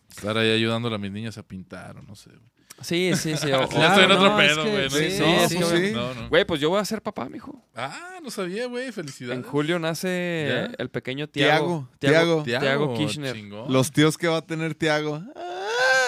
Estar 0.10 0.38
ahí 0.38 0.52
ayudándole 0.52 0.96
a 0.96 1.00
mis 1.00 1.12
niñas 1.12 1.38
a 1.38 1.44
pintar 1.44 1.98
o 1.98 2.02
no 2.02 2.16
sé. 2.16 2.30
güey. 2.30 2.42
Sí, 2.82 3.12
sí, 3.16 3.38
sí. 3.38 3.48
o- 3.54 3.62
Ya 3.62 3.68
claro, 3.68 3.88
estoy 3.88 4.04
en 4.04 4.12
otro 4.12 4.30
no, 4.30 4.42
es 4.42 4.52
pedo, 4.54 4.64
que- 4.66 4.70
güey. 4.72 4.84
No, 4.84 4.90
Sí, 4.90 5.12
Sí, 5.12 5.12
sí, 5.12 5.22
no, 5.24 5.48
sí, 5.50 5.56
pues 5.56 5.70
güey. 5.72 5.88
sí. 5.88 5.94
No, 5.96 6.14
no. 6.14 6.30
Güey, 6.30 6.46
pues 6.46 6.60
yo 6.60 6.70
voy 6.70 6.80
a 6.80 6.86
ser 6.86 7.02
papá, 7.02 7.30
mijo. 7.30 7.64
Ah, 7.74 8.20
no 8.22 8.30
sabía, 8.32 8.68
güey. 8.68 8.92
Felicidades. 8.92 9.38
En 9.38 9.44
julio 9.50 9.80
nace 9.80 10.68
¿Ya? 10.70 10.72
el 10.78 10.90
pequeño 10.90 11.28
Tiago. 11.28 11.88
Tiago, 12.00 12.44
Tiago 12.44 12.94
Kirchner. 12.96 13.34
chingón. 13.36 13.72
Los 13.72 13.92
tíos 13.92 14.18
que 14.18 14.28
va 14.28 14.38
a 14.38 14.42
tener 14.46 14.76
Tiago. 14.76 15.22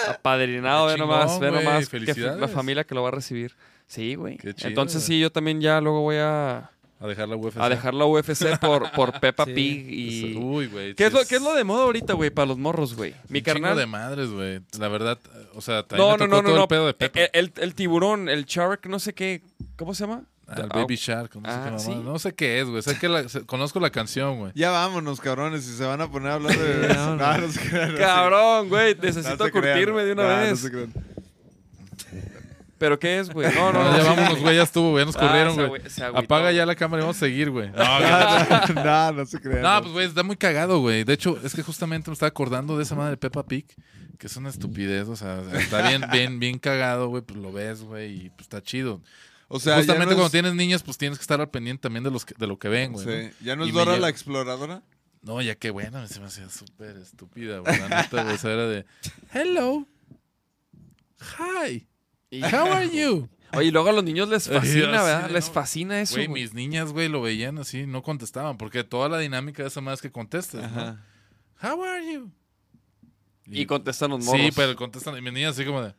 Apadrinado, 0.08 0.86
Qué 0.86 0.92
ve 0.94 0.98
nomás, 0.98 1.38
ve 1.40 1.50
nomás. 1.50 1.88
que 1.88 1.96
f- 1.96 2.00
la 2.00 2.12
felicidades. 2.14 2.50
familia 2.50 2.84
que 2.84 2.94
lo 2.94 3.02
va 3.02 3.08
a 3.08 3.12
recibir. 3.12 3.56
Sí, 3.86 4.14
güey. 4.14 4.36
Qué 4.36 4.54
chido, 4.54 4.68
Entonces 4.68 5.02
sí, 5.02 5.18
yo 5.18 5.30
también 5.32 5.60
ya 5.60 5.80
luego 5.80 6.00
voy 6.02 6.16
a, 6.16 6.70
A 7.00 7.06
dejar 7.06 7.28
la 7.28 7.36
UFC. 7.36 7.56
a 7.58 7.68
dejar 7.68 7.94
la 7.94 8.06
UFC 8.06 8.58
por, 8.60 8.90
por 8.92 9.20
Peppa 9.20 9.44
Sí. 9.46 9.52
Pig 9.54 9.86
y... 9.88 10.36
Uy, 10.36 10.66
güey. 10.66 10.94
¿Qué 10.94 11.06
es, 11.06 11.12
lo, 11.12 11.20
sí 11.20 11.26
¿Qué 11.28 11.36
es 11.36 11.42
lo 11.42 11.54
de 11.54 11.62
moda 11.64 11.84
ahorita, 11.84 12.14
güey, 12.14 12.30
para 12.30 12.46
los 12.46 12.58
morros, 12.58 12.94
güey? 12.96 13.14
Mi 13.28 13.40
carnal... 13.40 13.76
de 13.76 13.86
madres, 13.86 14.30
güey. 14.30 14.60
La 14.78 14.88
verdad, 14.88 15.18
o 15.54 15.60
sea, 15.60 15.84
No, 15.96 16.16
no, 16.16 16.26
no, 16.26 16.42
no, 16.42 16.42
todo 16.42 16.56
no. 16.56 16.62
el 16.62 16.68
pedo 16.68 16.86
de 16.86 16.94
Peppa. 16.94 17.20
El, 17.20 17.30
el- 17.34 17.52
el 17.56 17.74
tiburón, 17.74 18.28
el 18.28 18.44
shark, 18.46 18.86
no 18.86 18.98
sé 18.98 19.12
qué. 19.14 19.42
¿Cómo 19.76 19.94
se 19.94 20.04
llama? 20.06 20.24
Ah, 20.50 20.54
el 20.56 20.62
Ah, 20.70 20.76
Baby 20.76 20.96
Shark, 20.96 21.34
no 21.36 21.42
sé 21.42 21.54
ah, 21.54 21.60
qué 21.62 21.70
mamá. 21.70 21.78
sí. 21.78 21.94
No 21.94 22.18
sé 22.18 22.34
qué 22.34 22.60
es, 22.60 22.66
güey. 22.68 22.82
Sé 22.82 22.98
que 22.98 23.06
la- 23.08 23.24
conozco 23.46 23.78
la 23.80 23.90
canción, 23.90 24.38
güey. 24.38 24.52
Ya 24.54 24.70
vámonos, 24.70 25.20
cabrones, 25.20 25.62
si 25.64 25.76
se 25.76 25.84
van 25.84 26.00
a 26.00 26.10
poner 26.10 26.30
a 26.30 26.34
hablar 26.34 26.56
de... 26.58 26.88
No, 26.94 27.16
no. 27.16 27.16
no, 27.16 27.38
no 27.38 27.52
se 27.52 27.60
crean, 27.60 27.90
no 27.92 27.96
se- 27.98 28.02
Cabrón, 28.02 28.68
güey, 28.70 28.94
no 28.94 29.02
necesito 29.02 29.50
curtirme 29.52 30.04
de 30.04 30.12
una 30.12 30.22
No, 30.22 30.28
no 30.30 30.36
vez. 30.40 30.58
se 30.58 30.70
crean. 30.70 30.92
¿Pero 32.78 32.98
qué 32.98 33.18
es, 33.18 33.28
güey? 33.30 33.52
No, 33.54 33.72
no, 33.72 33.82
No, 33.82 33.90
no. 33.90 33.98
ya 33.98 34.04
vámonos, 34.04 34.40
güey. 34.40 34.56
Ya 34.56 34.62
estuvo, 34.62 34.90
güey. 34.92 35.02
Ya 35.02 35.06
nos 35.06 35.16
Ah, 35.16 35.20
corrieron, 35.20 35.68
güey. 35.68 35.82
Apaga 36.14 36.52
ya 36.52 36.64
la 36.64 36.74
cámara 36.76 37.00
y 37.00 37.04
vamos 37.04 37.16
a 37.16 37.20
seguir, 37.20 37.50
güey. 37.50 37.70
No, 37.70 38.00
No, 38.84 39.12
no 39.12 39.26
se 39.26 39.40
crean. 39.40 39.62
No, 39.62 39.80
pues, 39.82 39.92
güey, 39.92 40.06
está 40.06 40.22
muy 40.22 40.36
cagado, 40.36 40.78
güey. 40.80 41.04
De 41.04 41.12
hecho, 41.12 41.38
es 41.42 41.54
que 41.54 41.62
justamente 41.62 42.08
me 42.10 42.12
estaba 42.14 42.28
acordando 42.28 42.76
de 42.76 42.84
esa 42.84 42.94
madre 42.94 43.10
de 43.12 43.16
Peppa 43.16 43.44
Pig, 43.44 43.66
que 44.18 44.26
es 44.28 44.36
una 44.36 44.48
estupidez, 44.48 45.08
o 45.08 45.16
sea, 45.16 45.42
está 45.54 45.88
bien, 45.88 46.02
bien, 46.12 46.38
bien 46.38 46.58
cagado, 46.58 47.08
güey, 47.08 47.22
pues 47.22 47.38
lo 47.38 47.52
ves, 47.52 47.82
güey, 47.82 48.26
y 48.26 48.30
pues 48.30 48.42
está 48.42 48.62
chido. 48.62 49.02
O 49.48 49.58
sea, 49.60 49.76
justamente 49.76 50.06
no 50.06 50.10
es- 50.12 50.16
cuando 50.16 50.30
tienes 50.30 50.54
niñas, 50.54 50.82
pues 50.82 50.98
tienes 50.98 51.18
que 51.18 51.22
estar 51.22 51.40
al 51.40 51.48
pendiente 51.50 51.80
también 51.82 52.04
de, 52.04 52.10
los 52.10 52.24
que- 52.24 52.34
de 52.38 52.46
lo 52.46 52.58
que 52.58 52.68
ven, 52.68 52.92
güey. 52.92 53.06
¿no? 53.06 53.12
Sí. 53.12 53.34
¿Ya 53.42 53.56
no 53.56 53.64
es 53.64 53.72
Dora 53.72 53.96
la 53.96 54.08
exploradora? 54.08 54.82
No, 55.22 55.40
ya 55.42 55.54
qué 55.56 55.70
bueno, 55.70 56.06
se 56.06 56.20
me 56.20 56.26
hacía 56.26 56.48
súper 56.48 56.96
estúpida, 56.98 57.58
güey. 57.58 57.78
La 57.78 57.88
neta, 58.02 58.22
güey, 58.22 58.36
era 58.44 58.66
de, 58.68 58.84
hello, 59.32 59.84
hi, 61.38 61.86
Y- 62.30 62.42
how 62.42 62.66
are 62.72 62.88
you? 62.88 63.28
Oye, 63.54 63.68
y 63.68 63.70
luego 63.70 63.88
a 63.88 63.92
los 63.92 64.04
niños 64.04 64.28
les 64.28 64.48
fascina, 64.48 65.02
¿verdad? 65.02 65.30
Les 65.30 65.46
no. 65.48 65.52
fascina 65.54 66.00
eso, 66.00 66.16
Güey, 66.16 66.28
mis 66.28 66.52
niñas, 66.54 66.92
güey, 66.92 67.08
lo 67.08 67.22
veían 67.22 67.58
así, 67.58 67.86
no 67.86 68.02
contestaban, 68.02 68.58
porque 68.58 68.84
toda 68.84 69.08
la 69.08 69.18
dinámica 69.18 69.62
de 69.62 69.68
esa 69.68 69.80
madre 69.80 69.94
es 69.96 70.02
que 70.02 70.12
contestes, 70.12 70.60
¿no? 70.60 70.66
Ajá. 70.66 71.04
How 71.62 71.82
are 71.84 72.12
you? 72.12 72.30
Y 73.46 73.64
contestan 73.64 74.10
los 74.10 74.24
morros. 74.24 74.40
Sí, 74.42 74.50
pero 74.54 74.76
contestan. 74.76 75.16
Y 75.16 75.22
mi 75.22 75.30
niña 75.30 75.48
así 75.48 75.64
como 75.64 75.82
de. 75.82 75.94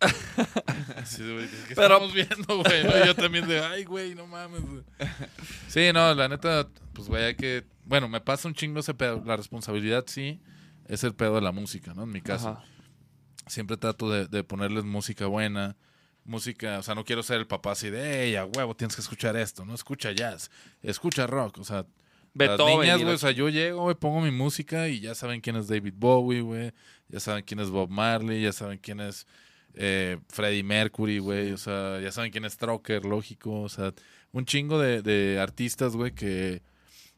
De, 1.18 1.32
güey, 1.34 1.48
¿qué 1.66 1.74
Pero- 1.74 1.94
estamos 1.96 2.14
viendo, 2.14 2.62
güey? 2.62 2.84
¿no? 2.84 3.04
Yo 3.04 3.14
también 3.16 3.48
de, 3.48 3.58
ay, 3.60 3.82
güey, 3.84 4.14
no 4.14 4.26
mames. 4.28 4.60
güey". 4.62 4.82
Sí, 5.66 5.90
no, 5.92 6.14
la 6.14 6.28
neta, 6.28 6.68
pues, 6.92 7.08
güey, 7.08 7.24
hay 7.24 7.34
que. 7.34 7.64
Bueno, 7.84 8.08
me 8.08 8.20
pasa 8.20 8.46
un 8.46 8.54
chingo 8.54 8.78
ese 8.78 8.94
pedo. 8.94 9.20
La 9.26 9.36
responsabilidad, 9.36 10.04
sí, 10.06 10.40
es 10.86 11.02
el 11.02 11.14
pedo 11.14 11.34
de 11.34 11.40
la 11.40 11.50
música, 11.50 11.94
¿no? 11.94 12.04
En 12.04 12.10
mi 12.10 12.20
caso. 12.20 12.50
Ajá. 12.50 12.64
Siempre 13.48 13.76
trato 13.76 14.10
de, 14.10 14.26
de 14.26 14.44
ponerles 14.44 14.84
música 14.84 15.26
buena. 15.26 15.76
Música, 16.24 16.78
o 16.78 16.82
sea, 16.82 16.94
no 16.94 17.04
quiero 17.04 17.22
ser 17.22 17.38
el 17.38 17.46
papá 17.46 17.72
así 17.72 17.88
de, 17.88 18.24
ey, 18.24 18.36
a 18.36 18.44
huevo, 18.44 18.76
tienes 18.76 18.94
que 18.94 19.00
escuchar 19.00 19.34
esto, 19.36 19.64
¿no? 19.64 19.74
Escucha 19.74 20.12
jazz, 20.12 20.50
escucha 20.82 21.26
rock, 21.26 21.56
o 21.56 21.64
sea, 21.64 21.86
Beethoven. 22.34 22.76
las 22.76 22.80
niñas, 22.80 23.02
güey, 23.02 23.14
o 23.14 23.18
sea, 23.18 23.30
yo 23.30 23.48
llego, 23.48 23.82
güey, 23.82 23.94
pongo 23.94 24.20
mi 24.20 24.30
música 24.30 24.88
y 24.88 25.00
ya 25.00 25.14
saben 25.14 25.40
quién 25.40 25.56
es 25.56 25.68
David 25.68 25.94
Bowie, 25.96 26.40
güey. 26.40 26.72
Ya 27.08 27.20
saben 27.20 27.44
quién 27.44 27.60
es 27.60 27.70
Bob 27.70 27.90
Marley, 27.90 28.42
ya 28.42 28.52
saben 28.52 28.78
quién 28.78 29.00
es 29.00 29.26
eh, 29.74 30.18
Freddie 30.28 30.62
Mercury, 30.62 31.18
güey. 31.18 31.52
O 31.52 31.56
sea, 31.58 32.00
ya 32.00 32.12
saben 32.12 32.30
quién 32.30 32.44
es 32.44 32.52
Stroker, 32.54 33.04
lógico. 33.04 33.62
O 33.62 33.68
sea, 33.68 33.92
un 34.32 34.44
chingo 34.44 34.78
de, 34.78 35.02
de 35.02 35.40
artistas, 35.40 35.96
güey, 35.96 36.12
que 36.12 36.62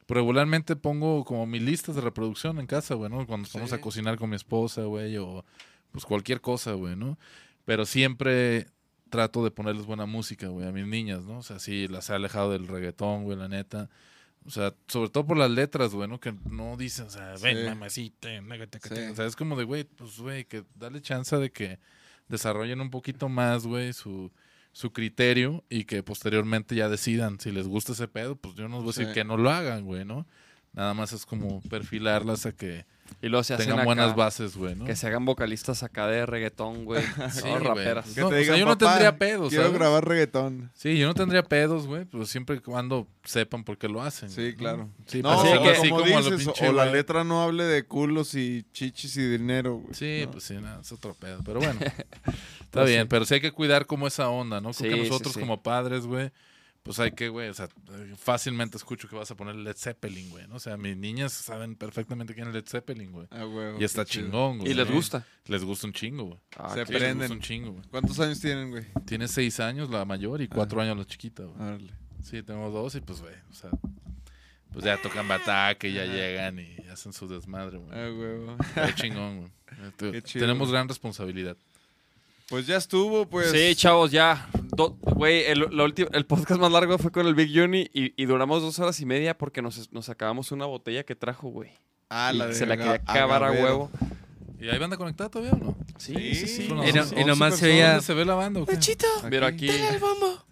regularmente 0.09 0.77
pongo 0.77 1.24
como 1.24 1.47
mis 1.47 1.62
listas 1.62 1.97
de 1.97 2.01
reproducción 2.01 2.59
en 2.59 2.66
casa, 2.66 2.94
güey, 2.94 3.11
¿no? 3.11 3.27
Cuando 3.27 3.48
vamos 3.52 3.73
a 3.73 3.81
cocinar 3.81 4.16
con 4.16 4.31
mi 4.31 4.36
esposa, 4.36 4.82
güey, 4.82 5.16
o 5.19 5.44
pues 5.93 6.05
cualquier 6.05 6.41
cosa, 6.41 6.73
güey, 6.73 6.97
¿no? 6.97 7.19
Pero 7.65 7.87
siempre 7.87 8.67
trato 9.11 9.43
de 9.45 9.51
ponerles 9.51 9.87
buena 9.87 10.07
música, 10.07 10.49
güey, 10.49 10.67
a 10.69 10.73
mis 10.73 10.87
niñas, 10.87 11.25
¿no? 11.25 11.39
O 11.39 11.43
sea, 11.43 11.59
sí, 11.59 11.89
las 11.89 12.11
he 12.11 12.15
alejado 12.15 12.53
del 12.53 12.69
reggaetón, 12.69 13.25
güey, 13.25 13.37
la 13.37 13.49
neta. 13.49 13.89
O 14.47 14.51
sea, 14.51 14.73
sobre 14.89 15.11
todo 15.11 15.27
por 15.27 15.37
las 15.37 15.51
letras, 15.51 15.93
güey, 15.93 16.09
¿no? 16.09 16.19
Que 16.21 16.33
no 16.49 16.77
dicen, 16.77 17.07
o 17.07 17.11
sea, 17.11 17.35
ven, 17.43 17.59
Sí. 17.59 17.65
mamacita, 17.65 18.41
négate, 18.41 18.79
Sí. 18.83 19.11
O 19.11 19.15
sea, 19.15 19.27
es 19.27 19.37
como 19.37 19.57
de, 19.57 19.65
güey, 19.65 19.85
pues, 19.85 20.19
güey, 20.19 20.45
que 20.45 20.65
dale 20.77 21.03
chance 21.03 21.37
de 21.37 21.51
que 21.51 21.79
desarrollen 22.29 22.81
un 22.81 22.91
poquito 22.91 23.29
más, 23.29 23.67
güey, 23.67 23.93
su, 23.93 24.31
su 24.73 24.93
criterio 24.93 25.65
y 25.69 25.85
que 25.85 26.03
posteriormente 26.05 26.75
ya 26.77 26.89
decidan 26.89 27.41
si 27.41 27.51
les 27.51 27.67
gusta 27.67 27.93
ese 27.93 28.07
pedo, 28.09 28.37
pues 28.37 28.55
yo 28.55 28.69
no 28.69 28.77
les 28.77 28.85
voy 28.85 28.91
a 28.91 28.95
decir 28.95 29.07
Sí. 29.09 29.12
que 29.15 29.25
no 29.25 29.37
lo 29.37 29.51
hagan, 29.51 29.85
güey, 29.85 30.05
¿no? 30.05 30.27
Nada 30.73 30.95
más 30.95 31.13
es 31.13 31.27
como 31.27 31.61
perfilarlas 31.63 32.47
a 32.47 32.53
que 32.53 32.87
Y 33.21 33.29
luego 33.29 33.43
se 33.43 33.55
hacen 33.55 33.67
tengan 33.67 33.81
acá, 33.81 33.87
buenas 33.87 34.15
bases, 34.15 34.57
güey, 34.57 34.77
¿no? 34.77 34.85
Que 34.85 34.95
se 34.95 35.09
hagan 35.09 35.25
vocalistas 35.25 35.83
acá 35.83 36.07
de 36.07 36.25
reggaetón, 36.27 36.85
güey. 36.85 37.03
Sí, 37.33 37.43
no, 37.45 37.59
raperas. 37.59 38.07
Que 38.15 38.21
No, 38.21 38.29
te 38.29 38.35
o 38.35 38.37
sea, 38.37 38.39
digan, 38.39 38.57
yo 38.61 38.67
no 38.67 38.79
"Papá, 38.79 38.91
tendría 38.93 39.19
pedos, 39.19 39.49
Quiero 39.49 39.65
¿sabes? 39.65 39.79
grabar 39.79 40.07
reggaetón. 40.07 40.71
Sí, 40.75 40.97
yo 40.97 41.09
no 41.09 41.15
tendría 41.15 41.43
pedos, 41.43 41.89
güey, 41.89 42.05
pero 42.05 42.25
siempre 42.25 42.57
y 42.57 42.59
cuando 42.61 43.09
sepan 43.25 43.65
por 43.65 43.79
qué 43.79 43.89
lo 43.89 44.01
hacen. 44.01 44.31
Sí, 44.31 44.55
claro. 44.57 44.89
Sí, 45.07 45.23
No, 45.23 45.43
que- 45.43 45.71
así 45.71 45.89
como 45.91 46.03
como 46.05 46.19
a 46.19 46.21
lo 46.21 46.31
dices, 46.31 46.45
pinche, 46.47 46.69
o 46.69 46.73
la 46.73 46.87
letra 46.87 47.25
no 47.25 47.43
hable 47.43 47.65
de 47.65 47.83
culos 47.85 48.35
y 48.37 48.65
chichis 48.73 49.17
y 49.17 49.27
dinero, 49.29 49.79
güey. 49.79 49.93
Sí, 49.95 50.23
¿no? 50.27 50.31
pues 50.31 50.45
sí, 50.45 50.55
nada, 50.55 50.81
es 50.81 50.93
otro 50.93 51.15
pedo. 51.15 51.41
Pero 51.45 51.59
bueno, 51.59 51.81
está 52.63 52.85
bien, 52.85 53.09
pero 53.09 53.25
sí 53.25 53.35
hay 53.35 53.41
que 53.41 53.51
cuidar 53.53 53.87
como 53.87 54.07
esa 54.07 54.29
onda, 54.29 54.61
¿no? 54.61 54.71
Creo 54.71 54.93
Sí, 54.93 54.99
que 54.99 55.05
sí, 55.05 55.11
nosotros 55.11 55.35
sí. 55.35 55.41
como 55.41 55.61
padres, 55.63 56.07
güey, 56.07 56.31
pues 56.82 56.98
hay 56.98 57.12
que, 57.12 57.28
güey, 57.28 57.48
o 57.51 57.55
sea, 57.55 57.69
fácilmente 58.16 58.77
escucho 58.78 59.07
que 59.09 59.15
vas 59.15 59.31
a 59.31 59.36
poner 59.36 59.55
Led 59.55 59.77
Zeppelin, 59.77 60.31
güey, 60.31 60.47
¿no? 60.48 60.57
O 60.57 60.61
sea, 60.61 60.77
mis 60.77 60.97
niñas 60.97 61.32
saben 61.32 61.77
perfectamente 61.77 62.35
quién 62.35 62.48
es 62.48 62.55
Led 62.55 62.65
Zeppelin, 62.66 63.12
güey. 63.12 63.27
Ah, 63.31 63.47
huevo, 63.47 63.78
Y 63.81 63.85
está 63.85 64.05
chingón, 64.05 64.59
güey. 64.59 64.70
Y 64.70 64.74
les 64.74 64.90
gusta. 64.90 65.27
Les 65.47 65.62
gusta 65.62 65.86
un 65.86 65.93
chingo, 65.93 66.24
güey. 66.24 66.40
Ah, 66.57 66.70
Se 66.74 66.86
Sí, 66.86 66.93
les 66.93 67.02
aprenden. 67.02 67.19
gusta 67.19 67.35
un 67.35 67.40
chingo, 67.40 67.73
güey. 67.73 67.85
¿Cuántos 67.90 68.19
años 68.20 68.40
tienen, 68.40 68.70
güey? 68.70 68.86
Tiene 69.05 69.28
seis 69.28 69.61
años 69.61 69.90
la 69.90 70.05
mayor 70.05 70.40
y 70.40 70.48
cuatro 70.48 70.81
años 70.81 70.97
la 70.97 71.05
chiquita, 71.05 71.44
güey. 71.44 71.90
Sí, 72.23 72.43
tengo 72.43 72.70
dos 72.70 72.94
y 72.94 73.01
pues, 73.01 73.20
güey, 73.20 73.35
o 73.51 73.55
sea, 73.55 73.70
pues 74.73 74.85
ya 74.85 74.97
tocan 75.01 75.27
bataque, 75.28 75.93
ya 75.93 76.05
llegan 76.05 76.59
y 76.61 76.77
hacen 76.90 77.12
su 77.12 77.27
desmadre, 77.28 77.78
güey. 77.78 77.90
Ah, 77.93 78.11
huevo. 78.11 78.57
Qué 78.74 78.94
chingón, 78.94 79.39
güey. 79.39 80.23
Tenemos 80.32 80.69
güey. 80.69 80.73
gran 80.73 80.89
responsabilidad. 80.89 81.57
Pues 82.48 82.66
ya 82.66 82.77
estuvo, 82.77 83.27
pues. 83.27 83.51
Sí, 83.52 83.74
chavos, 83.77 84.11
ya. 84.11 84.48
Güey, 84.89 85.44
el, 85.44 85.69
el 86.12 86.27
podcast 86.27 86.61
más 86.61 86.73
largo 86.73 86.98
fue 86.98 87.11
con 87.12 87.27
el 87.27 87.35
Big 87.35 87.59
Uni 87.62 87.90
y, 87.93 88.20
y 88.20 88.27
duramos 88.27 88.62
dos 88.62 88.78
horas 88.78 88.98
y 89.01 89.07
media 89.07 89.36
porque 89.36 89.62
nos, 89.62 89.93
nos 89.93 90.09
acabamos 90.09 90.52
una 90.52 90.66
botella 90.66 91.05
que 91.05 91.15
trajo, 91.15 91.48
güey. 91.48 91.70
Ah, 92.09 92.32
la 92.35 92.47
de 92.48 92.55
se 92.55 92.66
la 92.66 92.77
quería 92.77 92.93
acabar 92.94 93.44
a 93.44 93.52
huevo. 93.52 93.90
¿Y 94.61 94.69
ahí 94.69 94.78
banda 94.78 94.97
conectada 94.98 95.31
todavía 95.31 95.52
o 95.52 95.57
no? 95.65 95.77
Sí, 95.97 96.15
Sí, 96.35 96.47
sí, 96.47 96.69
Y, 96.69 96.69
no- 96.69 97.27
nomás 97.27 97.57
se 97.57 97.66
veía. 97.69 97.89
¿Dónde 97.93 98.05
se 98.05 98.15
ve 98.15 98.24
la 98.24 98.35
banda 98.35 98.61
o 98.61 98.66
qué? 98.66 98.77
Pero 99.31 99.47
aquí, 99.47 99.70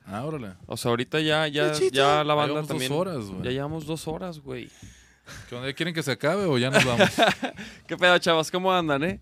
Ah, 0.06 0.24
órale. 0.24 0.55
o 0.66 0.76
sea, 0.78 0.90
ahorita 0.90 1.20
ya, 1.20 1.46
ya, 1.48 1.72
ya 1.92 2.24
la 2.24 2.34
banda 2.34 2.46
Llevamos 2.55 2.55
dos 2.55 2.68
también. 2.68 2.92
horas, 2.92 3.26
güey. 3.26 3.42
Ya 3.42 3.50
llevamos 3.50 3.84
dos 3.86 4.09
horas, 4.09 4.40
güey. 4.40 4.70
¿Qué 5.48 5.55
onda? 5.56 5.68
¿Ya 5.68 5.74
¿Quieren 5.74 5.94
que 5.94 6.02
se 6.02 6.12
acabe 6.12 6.44
o 6.46 6.56
ya 6.56 6.70
nos 6.70 6.84
vamos? 6.86 7.09
¿Qué 7.86 7.96
pedo, 7.98 8.16
chavos? 8.18 8.50
¿Cómo 8.50 8.72
andan, 8.72 9.05
eh? 9.05 9.20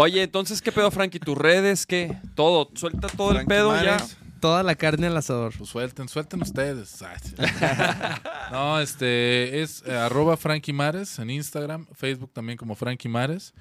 Oye, 0.00 0.22
entonces, 0.22 0.62
¿qué 0.62 0.70
pedo, 0.70 0.92
Frankie? 0.92 1.18
¿Tus 1.18 1.36
redes? 1.36 1.84
¿Qué? 1.84 2.16
Todo. 2.36 2.70
Suelta 2.74 3.08
todo 3.08 3.36
el 3.36 3.44
pedo 3.46 3.74
ya. 3.82 3.96
Toda 4.40 4.62
la 4.62 4.76
carne 4.76 5.08
al 5.08 5.16
asador. 5.16 5.52
Pues 5.58 5.68
suelten, 5.68 6.08
suelten 6.08 6.40
ustedes. 6.40 7.02
No, 8.52 8.78
este 8.80 9.60
es 9.60 9.82
eh, 9.86 9.92
arroba 9.96 10.36
Frankie 10.36 10.72
Mares 10.72 11.18
en 11.18 11.30
Instagram, 11.30 11.84
Facebook 11.94 12.30
también 12.32 12.56
como 12.56 12.76
Frankie 12.76 13.08
Mares. 13.08 13.52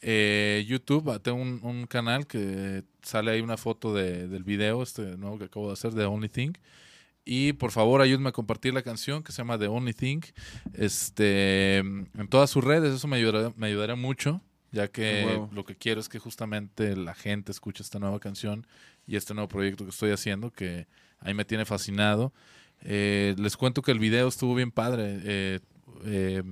Eh, 0.00 0.64
YouTube, 0.68 1.10
ah, 1.10 1.18
tengo 1.18 1.38
un, 1.42 1.58
un 1.64 1.86
canal 1.88 2.28
que 2.28 2.84
sale 3.02 3.32
ahí 3.32 3.40
una 3.40 3.56
foto 3.56 3.92
de- 3.92 4.28
del 4.28 4.44
video 4.44 4.84
este 4.84 5.16
nuevo 5.18 5.38
que 5.38 5.46
acabo 5.46 5.66
de 5.66 5.72
hacer 5.72 5.90
de 5.92 6.04
Only 6.04 6.28
Thing. 6.28 6.52
Y 7.24 7.52
por 7.54 7.72
favor, 7.72 8.00
ayúdenme 8.00 8.28
a 8.28 8.32
compartir 8.32 8.72
la 8.74 8.82
canción 8.82 9.24
que 9.24 9.32
se 9.32 9.38
llama 9.38 9.58
The 9.58 9.66
Only 9.66 9.92
Thing. 9.92 10.20
Este, 10.72 11.78
en 11.78 12.28
todas 12.30 12.48
sus 12.48 12.62
redes, 12.62 12.94
eso 12.94 13.08
me 13.08 13.16
ayudará, 13.16 13.52
me 13.56 13.66
ayudará 13.66 13.96
mucho, 13.96 14.40
ya 14.72 14.88
que 14.88 15.22
A 15.22 15.26
huevo. 15.26 15.50
lo 15.52 15.64
que 15.64 15.76
quiero 15.76 16.00
es 16.00 16.08
que 16.08 16.18
justamente 16.18 16.96
la 16.96 17.14
gente 17.14 17.52
escuche 17.52 17.82
esta 17.82 17.98
nueva 17.98 18.20
canción 18.20 18.66
y 19.06 19.16
este 19.16 19.34
nuevo 19.34 19.48
proyecto 19.48 19.84
que 19.84 19.90
estoy 19.90 20.10
haciendo, 20.12 20.50
que 20.52 20.86
ahí 21.18 21.34
me 21.34 21.44
tiene 21.44 21.64
fascinado. 21.64 22.32
Eh, 22.82 23.34
les 23.38 23.56
cuento 23.56 23.82
que 23.82 23.92
el 23.92 23.98
video 23.98 24.28
estuvo 24.28 24.54
bien 24.54 24.70
padre. 24.70 25.18
eh, 25.24 25.60
eh, 26.04 26.42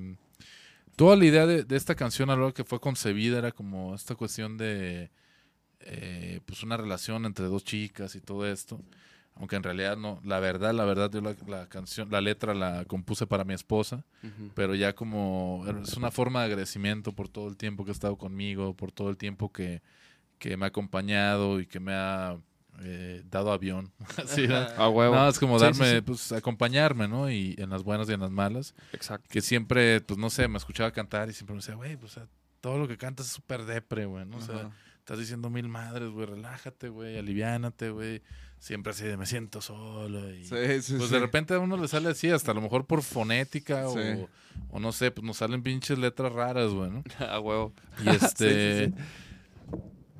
toda 0.96 1.16
la 1.16 1.24
idea 1.24 1.46
de, 1.46 1.62
de 1.64 1.76
esta 1.76 1.94
canción 1.94 2.28
a 2.30 2.34
hora 2.34 2.52
que 2.52 2.64
fue 2.64 2.80
concebida 2.80 3.38
era 3.38 3.52
como 3.52 3.94
esta 3.94 4.14
cuestión 4.16 4.56
de 4.58 5.10
eh, 5.80 6.40
pues 6.44 6.62
una 6.62 6.76
relación 6.76 7.24
entre 7.24 7.46
dos 7.46 7.64
chicas 7.64 8.14
y 8.16 8.20
todo 8.20 8.46
esto. 8.46 8.80
Aunque 9.38 9.56
en 9.56 9.62
realidad 9.62 9.96
no, 9.96 10.20
la 10.24 10.40
verdad, 10.40 10.74
la 10.74 10.84
verdad, 10.84 11.10
yo 11.12 11.20
la, 11.20 11.34
la 11.46 11.68
canción, 11.68 12.10
la 12.10 12.20
letra 12.20 12.54
la 12.54 12.84
compuse 12.86 13.26
para 13.26 13.44
mi 13.44 13.54
esposa, 13.54 14.04
pero 14.54 14.74
ya 14.74 14.94
como 14.94 15.64
es 15.84 15.96
una 15.96 16.10
forma 16.10 16.40
de 16.40 16.46
agradecimiento 16.46 17.12
por 17.12 17.28
todo 17.28 17.48
el 17.48 17.56
tiempo 17.56 17.84
que 17.84 17.90
ha 17.90 17.92
estado 17.92 18.16
conmigo, 18.16 18.74
por 18.74 18.90
todo 18.90 19.10
el 19.10 19.16
tiempo 19.16 19.52
que, 19.52 19.80
que 20.38 20.56
me 20.56 20.64
ha 20.66 20.68
acompañado 20.68 21.60
y 21.60 21.66
que 21.66 21.78
me 21.78 21.92
ha 21.94 22.36
eh, 22.80 23.22
dado 23.30 23.52
avión. 23.52 23.92
Así, 24.24 24.48
¿no? 24.48 24.56
A 24.56 24.88
huevo. 24.88 25.14
No, 25.14 25.28
es 25.28 25.38
como 25.38 25.58
Sí, 25.58 25.64
darme, 25.66 25.88
sí, 25.88 25.94
sí. 25.96 26.00
pues 26.02 26.32
acompañarme, 26.32 27.06
¿no? 27.06 27.30
Y 27.30 27.54
en 27.58 27.70
las 27.70 27.84
buenas 27.84 28.08
y 28.08 28.12
en 28.14 28.20
las 28.20 28.30
malas 28.32 28.74
Exacto. 28.92 29.28
que 29.30 29.40
siempre, 29.40 30.00
pues 30.00 30.18
no 30.18 30.30
sé, 30.30 30.48
me 30.48 30.58
escuchaba 30.58 30.90
cantar 30.90 31.28
y 31.28 31.32
siempre 31.32 31.54
me 31.54 31.60
decía, 31.60 31.74
güey, 31.76 31.96
pues 31.96 32.18
todo 32.60 32.78
lo 32.78 32.88
que 32.88 32.96
cantas 32.96 33.26
es 33.26 33.32
súper 33.32 33.64
depre, 33.64 34.04
güey, 34.06 34.26
¿no? 34.26 34.38
O 34.38 34.40
sea, 34.40 34.70
estás 34.98 35.18
diciendo 35.20 35.48
mil 35.48 35.68
madres, 35.68 36.10
güey, 36.10 36.26
relájate, 36.26 36.88
güey, 36.88 37.16
aliviánate, 37.18 37.90
güey. 37.90 38.20
Siempre 38.58 38.90
así 38.90 39.04
de 39.04 39.16
me 39.16 39.24
siento 39.26 39.60
solo 39.60 40.34
y... 40.34 40.44
Sí, 40.44 40.82
sí, 40.82 40.94
Pues 40.96 41.08
sí. 41.08 41.14
de 41.14 41.20
repente 41.20 41.54
a 41.54 41.58
uno 41.60 41.76
le 41.76 41.86
sale 41.88 42.08
así, 42.10 42.28
hasta 42.30 42.50
a 42.50 42.54
lo 42.54 42.60
mejor 42.60 42.86
por 42.86 43.02
fonética 43.02 43.84
Sí. 43.88 43.98
o, 43.98 44.28
o 44.70 44.80
no 44.80 44.90
sé, 44.92 45.10
pues 45.12 45.24
nos 45.24 45.36
salen 45.36 45.62
pinches 45.62 45.96
letras 45.98 46.32
raras, 46.32 46.72
güey, 46.72 46.90
¿no? 46.90 47.02
A 47.28 47.38
huevo. 47.40 47.72
Y 48.04 48.08
este... 48.14 48.88
sí, 48.88 48.94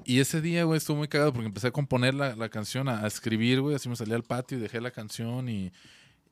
Y 0.04 0.20
ese 0.20 0.40
día, 0.40 0.64
güey, 0.64 0.78
estuvo 0.78 0.96
muy 0.98 1.08
cagado 1.08 1.32
porque 1.32 1.46
empecé 1.48 1.66
a 1.66 1.70
componer 1.72 2.14
la, 2.14 2.36
la 2.36 2.48
canción, 2.48 2.88
a, 2.88 3.00
a 3.02 3.06
escribir, 3.06 3.60
güey. 3.60 3.74
Así 3.74 3.88
me 3.88 3.96
salí 3.96 4.12
al 4.14 4.22
patio 4.22 4.56
y 4.56 4.60
dejé 4.60 4.80
la 4.80 4.90
canción 4.92 5.48
y, 5.48 5.72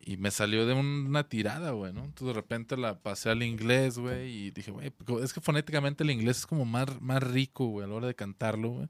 y 0.01 0.17
me 0.17 0.31
salió 0.31 0.65
de 0.65 0.75
una 0.75 1.29
tirada, 1.29 1.73
güey, 1.73 1.93
¿no? 1.93 2.05
Entonces 2.05 2.29
de 2.29 2.33
repente 2.35 2.77
la 2.77 3.01
pasé 3.01 3.31
al 3.31 3.43
inglés, 3.43 3.99
güey, 3.99 4.31
y 4.31 4.51
dije, 4.53 4.71
güey, 4.71 4.93
es 5.23 5.33
que 5.35 5.41
fonéticamente 5.41 6.05
el 6.05 6.11
inglés 6.13 6.39
es 6.39 6.47
como 6.47 6.65
más, 6.65 7.01
más 7.03 7.21
rico, 7.23 7.67
güey, 7.67 7.85
a 7.85 7.89
la 7.89 7.95
hora 7.97 8.07
de 8.07 8.15
cantarlo, 8.15 8.71
güey. 8.71 8.89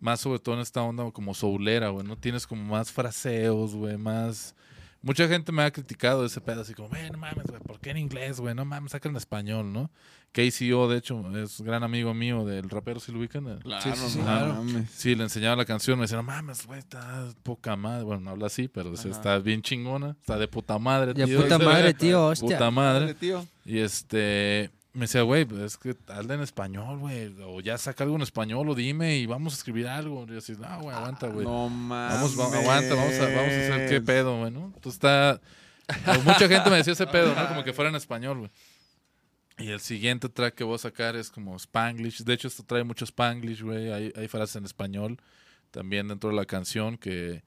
Más 0.00 0.20
sobre 0.20 0.38
todo 0.38 0.54
en 0.56 0.60
esta 0.60 0.82
onda 0.82 1.10
como 1.10 1.34
soulera, 1.34 1.88
güey, 1.88 2.06
¿no? 2.06 2.16
Tienes 2.16 2.46
como 2.46 2.62
más 2.64 2.92
fraseos, 2.92 3.74
güey, 3.74 3.96
más... 3.96 4.54
Mucha 5.02 5.28
gente 5.28 5.52
me 5.52 5.62
ha 5.62 5.70
criticado 5.70 6.24
ese 6.24 6.40
pedo, 6.40 6.62
así 6.62 6.74
como, 6.74 6.88
güey, 6.88 7.08
no 7.10 7.18
mames, 7.18 7.46
güey, 7.46 7.60
¿por 7.62 7.78
qué 7.78 7.90
en 7.90 7.98
inglés, 7.98 8.40
güey? 8.40 8.54
No 8.54 8.64
mames, 8.64 8.90
saca 8.92 9.08
en 9.08 9.14
español, 9.16 9.72
¿no? 9.72 9.90
KCO, 10.32 10.88
de 10.88 10.98
hecho, 10.98 11.24
es 11.38 11.60
gran 11.60 11.82
amigo 11.84 12.12
mío 12.12 12.44
del 12.44 12.68
rapero, 12.68 12.98
si 12.98 13.12
lo 13.12 13.20
ubican. 13.20 13.58
Claro, 13.60 13.82
Sí, 13.82 13.90
sí, 13.94 14.08
sí. 14.10 14.18
no 14.18 14.24
Claro. 14.24 14.46
mames. 14.54 14.90
Sí, 14.90 15.14
le 15.14 15.22
enseñaba 15.22 15.54
la 15.56 15.64
canción, 15.64 15.96
me 15.98 16.02
decía, 16.04 16.16
no 16.16 16.24
mames, 16.24 16.66
güey, 16.66 16.80
está 16.80 17.28
poca 17.42 17.76
madre. 17.76 18.02
Bueno, 18.04 18.20
no 18.22 18.30
habla 18.32 18.46
así, 18.48 18.68
pero 18.68 18.92
Ajá. 18.92 19.08
está 19.08 19.38
bien 19.38 19.62
chingona, 19.62 20.16
está 20.20 20.36
de 20.36 20.48
puta 20.48 20.78
madre, 20.78 21.14
tío. 21.14 21.26
puta 21.40 21.56
Dice, 21.56 21.58
madre, 21.70 21.94
tío, 21.94 22.26
hostia. 22.26 22.48
Puta 22.58 22.70
madre. 22.70 23.14
Tío. 23.14 23.46
Y 23.64 23.78
este, 23.78 24.70
me 24.96 25.02
decía, 25.02 25.22
güey, 25.22 25.44
pues 25.44 25.60
es 25.60 25.76
que 25.76 25.94
hazla 26.08 26.34
en 26.34 26.40
español, 26.40 26.98
güey. 26.98 27.34
O 27.44 27.60
ya 27.60 27.78
saca 27.78 28.04
algo 28.04 28.16
en 28.16 28.22
español 28.22 28.68
o 28.68 28.74
dime 28.74 29.16
y 29.16 29.26
vamos 29.26 29.54
a 29.54 29.56
escribir 29.56 29.86
algo. 29.88 30.24
Y 30.28 30.32
yo 30.32 30.38
así, 30.38 30.52
no, 30.52 30.80
güey, 30.82 30.96
aguanta, 30.96 31.28
güey. 31.28 31.44
No 31.46 31.64
Vamos, 31.68 32.36
mames. 32.36 32.38
va- 32.38 32.58
aguanta, 32.58 32.94
vamos 32.94 33.14
a, 33.18 33.24
vamos 33.26 33.52
a 33.52 33.56
hacer 33.74 33.88
qué 33.88 34.00
pedo, 34.00 34.38
güey, 34.40 34.50
¿no? 34.50 34.66
Entonces 34.74 34.94
está... 34.94 35.40
o 36.18 36.22
mucha 36.22 36.48
gente 36.48 36.68
me 36.70 36.76
decía 36.76 36.94
ese 36.94 37.06
pedo, 37.06 37.34
¿no? 37.34 37.46
Como 37.48 37.62
que 37.62 37.72
fuera 37.72 37.90
en 37.90 37.96
español, 37.96 38.38
güey. 38.38 38.50
Y 39.58 39.68
el 39.70 39.80
siguiente 39.80 40.28
track 40.28 40.54
que 40.54 40.64
voy 40.64 40.74
a 40.74 40.78
sacar 40.78 41.16
es 41.16 41.30
como 41.30 41.56
Spanglish. 41.56 42.24
De 42.24 42.34
hecho, 42.34 42.48
esto 42.48 42.62
trae 42.62 42.84
mucho 42.84 43.04
Spanglish, 43.06 43.62
güey. 43.62 43.90
Hay, 43.92 44.12
hay 44.16 44.28
frases 44.28 44.56
en 44.56 44.64
español 44.66 45.18
también 45.70 46.08
dentro 46.08 46.30
de 46.30 46.36
la 46.36 46.44
canción 46.44 46.98
que 46.98 47.42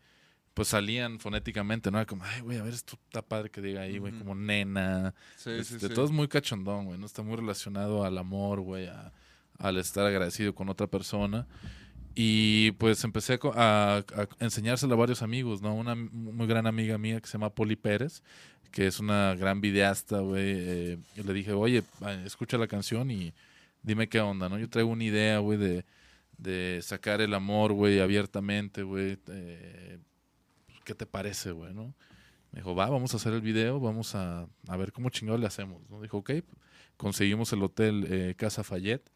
pues 0.59 0.67
salían 0.67 1.19
fonéticamente, 1.21 1.89
¿no? 1.89 1.99
Era 1.99 2.05
como, 2.05 2.25
ay, 2.25 2.41
güey, 2.41 2.57
a 2.57 2.63
ver, 2.63 2.73
esto 2.73 2.97
está 3.05 3.21
padre 3.21 3.49
que 3.49 3.61
diga 3.61 3.79
ahí, 3.79 3.97
güey, 3.97 4.11
como 4.11 4.35
nena. 4.35 5.15
Sí, 5.37 5.51
sí, 5.63 5.75
Este, 5.75 5.87
sí. 5.87 5.93
Todo 5.93 6.03
es 6.03 6.11
muy 6.11 6.27
cachondón, 6.27 6.83
güey, 6.83 6.99
¿no? 6.99 7.05
Está 7.05 7.21
muy 7.21 7.37
relacionado 7.37 8.03
al 8.03 8.17
amor, 8.17 8.59
güey, 8.59 8.87
a- 8.87 9.13
al 9.57 9.77
estar 9.77 10.05
agradecido 10.05 10.53
con 10.53 10.67
otra 10.67 10.85
persona. 10.87 11.47
Y 12.13 12.71
pues 12.71 13.01
empecé 13.05 13.39
a 13.55 14.03
enseñárselo 14.41 14.95
a 14.95 14.97
varios 14.97 15.21
amigos, 15.21 15.61
¿no? 15.61 15.73
Una 15.73 15.95
muy 15.95 16.45
gran 16.45 16.67
amiga 16.67 16.97
mía 16.97 17.21
que 17.21 17.27
se 17.27 17.33
llama 17.37 17.51
Poli 17.55 17.77
Pérez, 17.77 18.21
que 18.71 18.85
es 18.85 18.99
una 18.99 19.35
gran 19.35 19.61
videasta, 19.61 20.19
güey. 20.19 20.43
eh, 20.45 20.97
le 21.15 21.33
dije, 21.33 21.53
oye, 21.53 21.83
escucha 22.25 22.57
la 22.57 22.67
canción 22.67 23.11
y 23.11 23.33
dime 23.81 24.09
qué 24.09 24.19
onda, 24.19 24.49
¿no? 24.49 24.59
Yo 24.59 24.69
traigo 24.69 24.89
una 24.89 25.05
idea, 25.05 25.39
güey, 25.39 25.57
de, 25.57 25.85
de 26.37 26.81
sacar 26.83 27.21
el 27.21 27.33
amor, 27.33 27.71
güey, 27.71 28.01
abiertamente, 28.01 28.83
güey. 28.83 29.17
eh, 29.29 29.99
¿Qué 30.89 30.95
te 30.95 31.05
parece, 31.05 31.51
güey, 31.51 31.71
no? 31.71 31.93
Me 32.51 32.61
dijo, 32.61 32.73
va, 32.73 32.89
vamos 32.89 33.13
a 33.13 33.17
hacer 33.17 33.31
el 33.33 33.41
video, 33.41 33.79
vamos 33.79 34.15
a, 34.15 34.47
a 34.67 34.75
ver 34.75 34.91
cómo 34.91 35.11
chingado 35.11 35.37
le 35.37 35.45
hacemos. 35.45 35.87
¿no? 35.87 36.01
Dijo, 36.01 36.17
ok, 36.17 36.31
conseguimos 36.97 37.53
el 37.53 37.61
hotel 37.61 38.07
eh, 38.09 38.33
Casa 38.35 38.63
Fayette. 38.63 39.07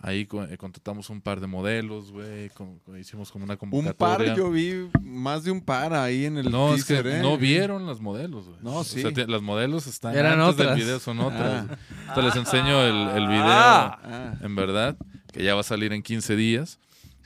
Ahí 0.00 0.28
eh, 0.48 0.56
contratamos 0.56 1.10
un 1.10 1.20
par 1.20 1.40
de 1.40 1.48
modelos, 1.48 2.12
güey. 2.12 2.50
con- 2.50 2.78
con- 2.78 2.96
hicimos 3.00 3.32
como 3.32 3.44
una 3.46 3.54
Un 3.54 3.58
convocatoria. 3.58 4.28
par, 4.28 4.36
yo 4.36 4.48
vi 4.52 4.88
más 5.02 5.42
de 5.42 5.50
un 5.50 5.60
par 5.60 5.92
ahí 5.92 6.24
en 6.26 6.38
el 6.38 6.52
No, 6.52 6.72
es 6.72 6.84
que 6.84 6.98
¿eh? 7.00 7.18
no 7.20 7.36
vieron 7.36 7.84
las 7.84 7.98
modelos, 7.98 8.46
güey. 8.46 8.60
No, 8.62 8.76
O 8.76 8.84
sí. 8.84 9.02
sea, 9.02 9.10
te- 9.12 9.26
las 9.26 9.42
modelos 9.42 9.88
están 9.88 10.16
Eran 10.16 10.38
antes 10.40 10.54
otras. 10.54 10.76
del 10.76 10.84
video, 10.84 11.00
son 11.00 11.18
otras. 11.18 11.66
Ah. 11.68 11.78
Entonces 12.10 12.24
les 12.26 12.36
enseño 12.36 12.80
el, 12.80 13.08
el 13.16 13.26
video, 13.26 13.42
Ah. 13.44 13.98
Ah, 14.04 14.34
en 14.40 14.54
verdad, 14.54 14.96
que 15.32 15.42
ya 15.42 15.56
va 15.56 15.62
a 15.62 15.64
salir 15.64 15.92
en 15.92 16.00
15 16.04 16.36
días. 16.36 16.78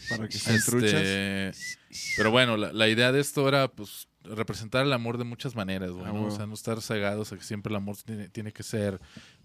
para 0.08 0.26
que 0.28 0.38
estén 0.38 0.58
truchas. 0.64 1.78
Pero 2.16 2.30
bueno, 2.30 2.56
la, 2.56 2.72
la 2.72 2.88
idea 2.88 3.12
de 3.12 3.20
esto 3.20 3.46
era, 3.48 3.68
pues, 3.68 4.08
representar 4.24 4.86
el 4.86 4.92
amor 4.92 5.18
de 5.18 5.24
muchas 5.24 5.54
maneras, 5.56 5.90
güey, 5.90 6.06
Ah, 6.06 6.12
¿no? 6.12 6.26
O 6.26 6.30
sea, 6.30 6.46
no 6.46 6.54
estar 6.54 6.80
cegados 6.80 7.32
a 7.32 7.36
que 7.36 7.42
siempre 7.42 7.70
el 7.70 7.76
amor 7.76 7.96
tiene, 8.04 8.28
tiene 8.28 8.52
que 8.52 8.62
ser 8.62 9.00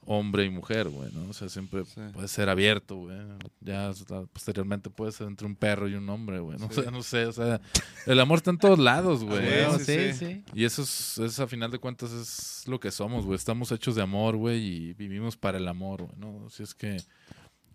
hombre 0.06 0.45
y 0.45 0.49
mujer, 0.49 0.88
güey, 0.88 1.11
¿no? 1.14 1.30
O 1.30 1.34
sea, 1.34 1.49
siempre 1.49 1.84
Sí. 1.84 1.99
puede 2.14 2.28
ser 2.30 2.48
abierto, 2.48 2.95
güey. 2.95 3.18
Ya 3.60 3.91
posteriormente 4.32 4.90
puede 4.90 5.11
ser 5.11 5.28
entre 5.28 5.45
un 5.48 5.56
perro 5.56 5.90
y 5.90 5.95
un 5.95 6.07
hombre, 6.10 6.40
güey. 6.40 6.57
¿no? 6.60 6.72
Sí. 6.72 6.80
O 6.80 6.84
sea, 6.84 6.91
no 6.91 7.03
sé, 7.03 7.26
o 7.26 7.34
sea, 7.34 7.60
el 8.06 8.19
amor 8.19 8.38
está 8.38 8.52
en 8.52 8.60
todos 8.60 8.80
lados, 8.80 9.24
güey. 9.26 9.41
Sí, 9.45 9.53
¿no? 9.65 9.80
sí, 9.80 9.86
sí, 9.86 10.14
sí. 10.14 10.26
sí. 10.26 10.44
Y 10.53 10.64
eso 10.64 10.84
es, 10.84 11.18
es, 11.18 11.40
a 11.40 11.48
final 11.48 11.72
de 11.72 11.80
cuentas, 11.80 12.11
es 12.14 12.64
lo 12.68 12.80
que 12.80 12.91
somos, 12.91 13.26
güey. 13.26 13.36
Estamos 13.36 13.72
hechos 13.74 13.95
de 13.95 14.03
amor, 14.03 14.38
güey, 14.38 14.60
y 14.64 14.94
vivimos 14.94 15.36
para 15.36 15.57
el 15.57 15.68
amor, 15.68 16.03
güey, 16.03 16.15
¿no? 16.18 16.45
Así 16.48 16.64
es 16.64 16.74
que, 16.76 16.98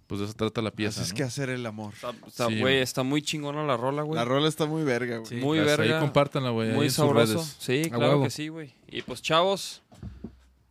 pues 0.06 0.18
de 0.20 0.26
eso 0.26 0.34
trata 0.34 0.60
la 0.62 0.70
pieza, 0.70 1.00
Así 1.00 1.08
es 1.08 1.12
¿no? 1.12 1.16
que 1.16 1.22
hacer 1.24 1.48
el 1.50 1.64
amor. 1.66 1.92
Está, 1.94 2.10
está- 2.26 2.46
Sí, 2.48 2.60
güey, 2.60 2.78
está 2.80 3.02
muy 3.02 3.22
chingona 3.22 3.64
la 3.64 3.76
rola, 3.76 4.02
güey. 4.02 4.16
La 4.16 4.24
rola 4.24 4.48
está 4.48 4.66
muy 4.66 4.82
verga, 4.84 5.18
güey. 5.18 5.28
Sí. 5.28 5.34
muy 5.36 5.58
Hasta 5.58 5.76
verga. 5.76 5.94
Ahí 5.96 6.00
compártanla, 6.00 6.50
güey, 6.50 6.72
muy 6.72 6.86
en 6.86 6.90
sus 6.90 6.96
sabroso. 7.06 7.34
redes. 7.34 7.56
Sí, 7.58 7.82
A 7.86 7.88
claro 7.96 8.12
huevo. 8.12 8.24
que 8.24 8.30
sí, 8.30 8.48
güey. 8.48 8.74
Y 8.88 9.02
pues, 9.02 9.22
chavos, 9.22 9.82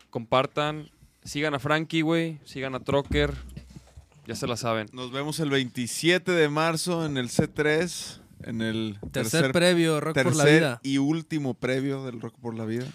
compartan. 0.09 0.89
Sigan 1.23 1.53
a 1.53 1.59
Frankie, 1.59 2.01
güey. 2.01 2.39
Sigan 2.45 2.75
a 2.75 2.79
Trocker. 2.79 3.33
Ya 4.27 4.35
se 4.35 4.47
la 4.47 4.57
saben. 4.57 4.87
Nos 4.93 5.11
vemos 5.11 5.39
el 5.39 5.49
27 5.49 6.31
de 6.31 6.49
marzo 6.49 7.05
en 7.05 7.17
el 7.17 7.29
C3, 7.29 8.19
en 8.43 8.61
el 8.61 8.97
Tercer, 9.11 9.51
previo, 9.51 9.99
Rock 9.99 10.15
por 10.15 10.35
la 10.35 10.43
tercer 10.43 10.59
vida. 10.59 10.79
y 10.83 10.97
último 10.99 11.53
previo 11.53 12.03
del 12.05 12.21
Rock 12.21 12.35
por 12.39 12.55
la 12.55 12.65
Vida. 12.65 12.85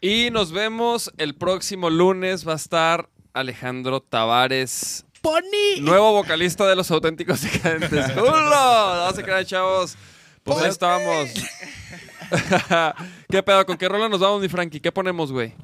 Y 0.00 0.30
nos 0.30 0.52
vemos 0.52 1.10
el 1.16 1.34
próximo 1.34 1.88
lunes. 1.90 2.46
Va 2.46 2.52
a 2.52 2.56
estar 2.56 3.08
Alejandro 3.32 4.00
Tavares. 4.00 5.06
¡Pony! 5.24 5.80
Nuevo 5.80 6.12
vocalista 6.12 6.66
de 6.66 6.76
los 6.76 6.90
auténticos 6.90 7.40
decadentes. 7.40 8.12
¡Culo! 8.12 9.06
No 9.06 9.12
se 9.14 9.22
crean, 9.22 9.46
chavos. 9.46 9.96
Pues 10.42 10.58
ahí 10.58 10.68
estamos. 10.68 11.30
¿Qué 13.30 13.42
pedo? 13.42 13.64
¿Con 13.64 13.78
qué 13.78 13.88
rola 13.88 14.10
nos 14.10 14.20
vamos, 14.20 14.42
mi 14.42 14.50
Frankie? 14.50 14.80
¿Qué 14.80 14.92
ponemos, 14.92 15.32
güey? 15.32 15.54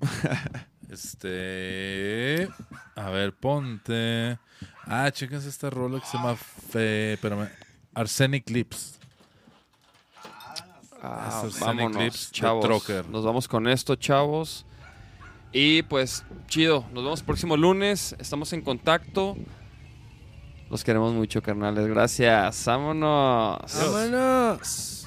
Este. 0.90 2.48
A 2.94 3.10
ver, 3.10 3.32
ponte. 3.34 4.38
Ah, 4.84 5.10
chéquense 5.10 5.48
esta 5.48 5.68
rola 5.68 5.98
que 5.98 6.06
se 6.06 6.16
llama 6.16 6.36
Fe. 6.36 7.14
Espérame. 7.14 7.48
Arsenic 7.94 8.48
Lips. 8.50 8.98
Ah, 11.02 11.42
vámonos, 11.60 11.96
Clips 11.96 12.30
de 12.30 12.32
chavos. 12.32 12.82
Nos 13.08 13.24
vamos 13.24 13.48
con 13.48 13.66
esto, 13.66 13.96
chavos. 13.96 14.64
Y 15.58 15.82
pues, 15.84 16.22
chido. 16.48 16.84
Nos 16.92 17.02
vemos 17.02 17.20
el 17.20 17.24
próximo 17.24 17.56
lunes. 17.56 18.14
Estamos 18.18 18.52
en 18.52 18.60
contacto. 18.60 19.38
Los 20.68 20.84
queremos 20.84 21.14
mucho, 21.14 21.42
carnales. 21.42 21.86
Gracias. 21.86 22.62
Vámonos. 22.66 23.58
¡Vámonos! 23.74 25.05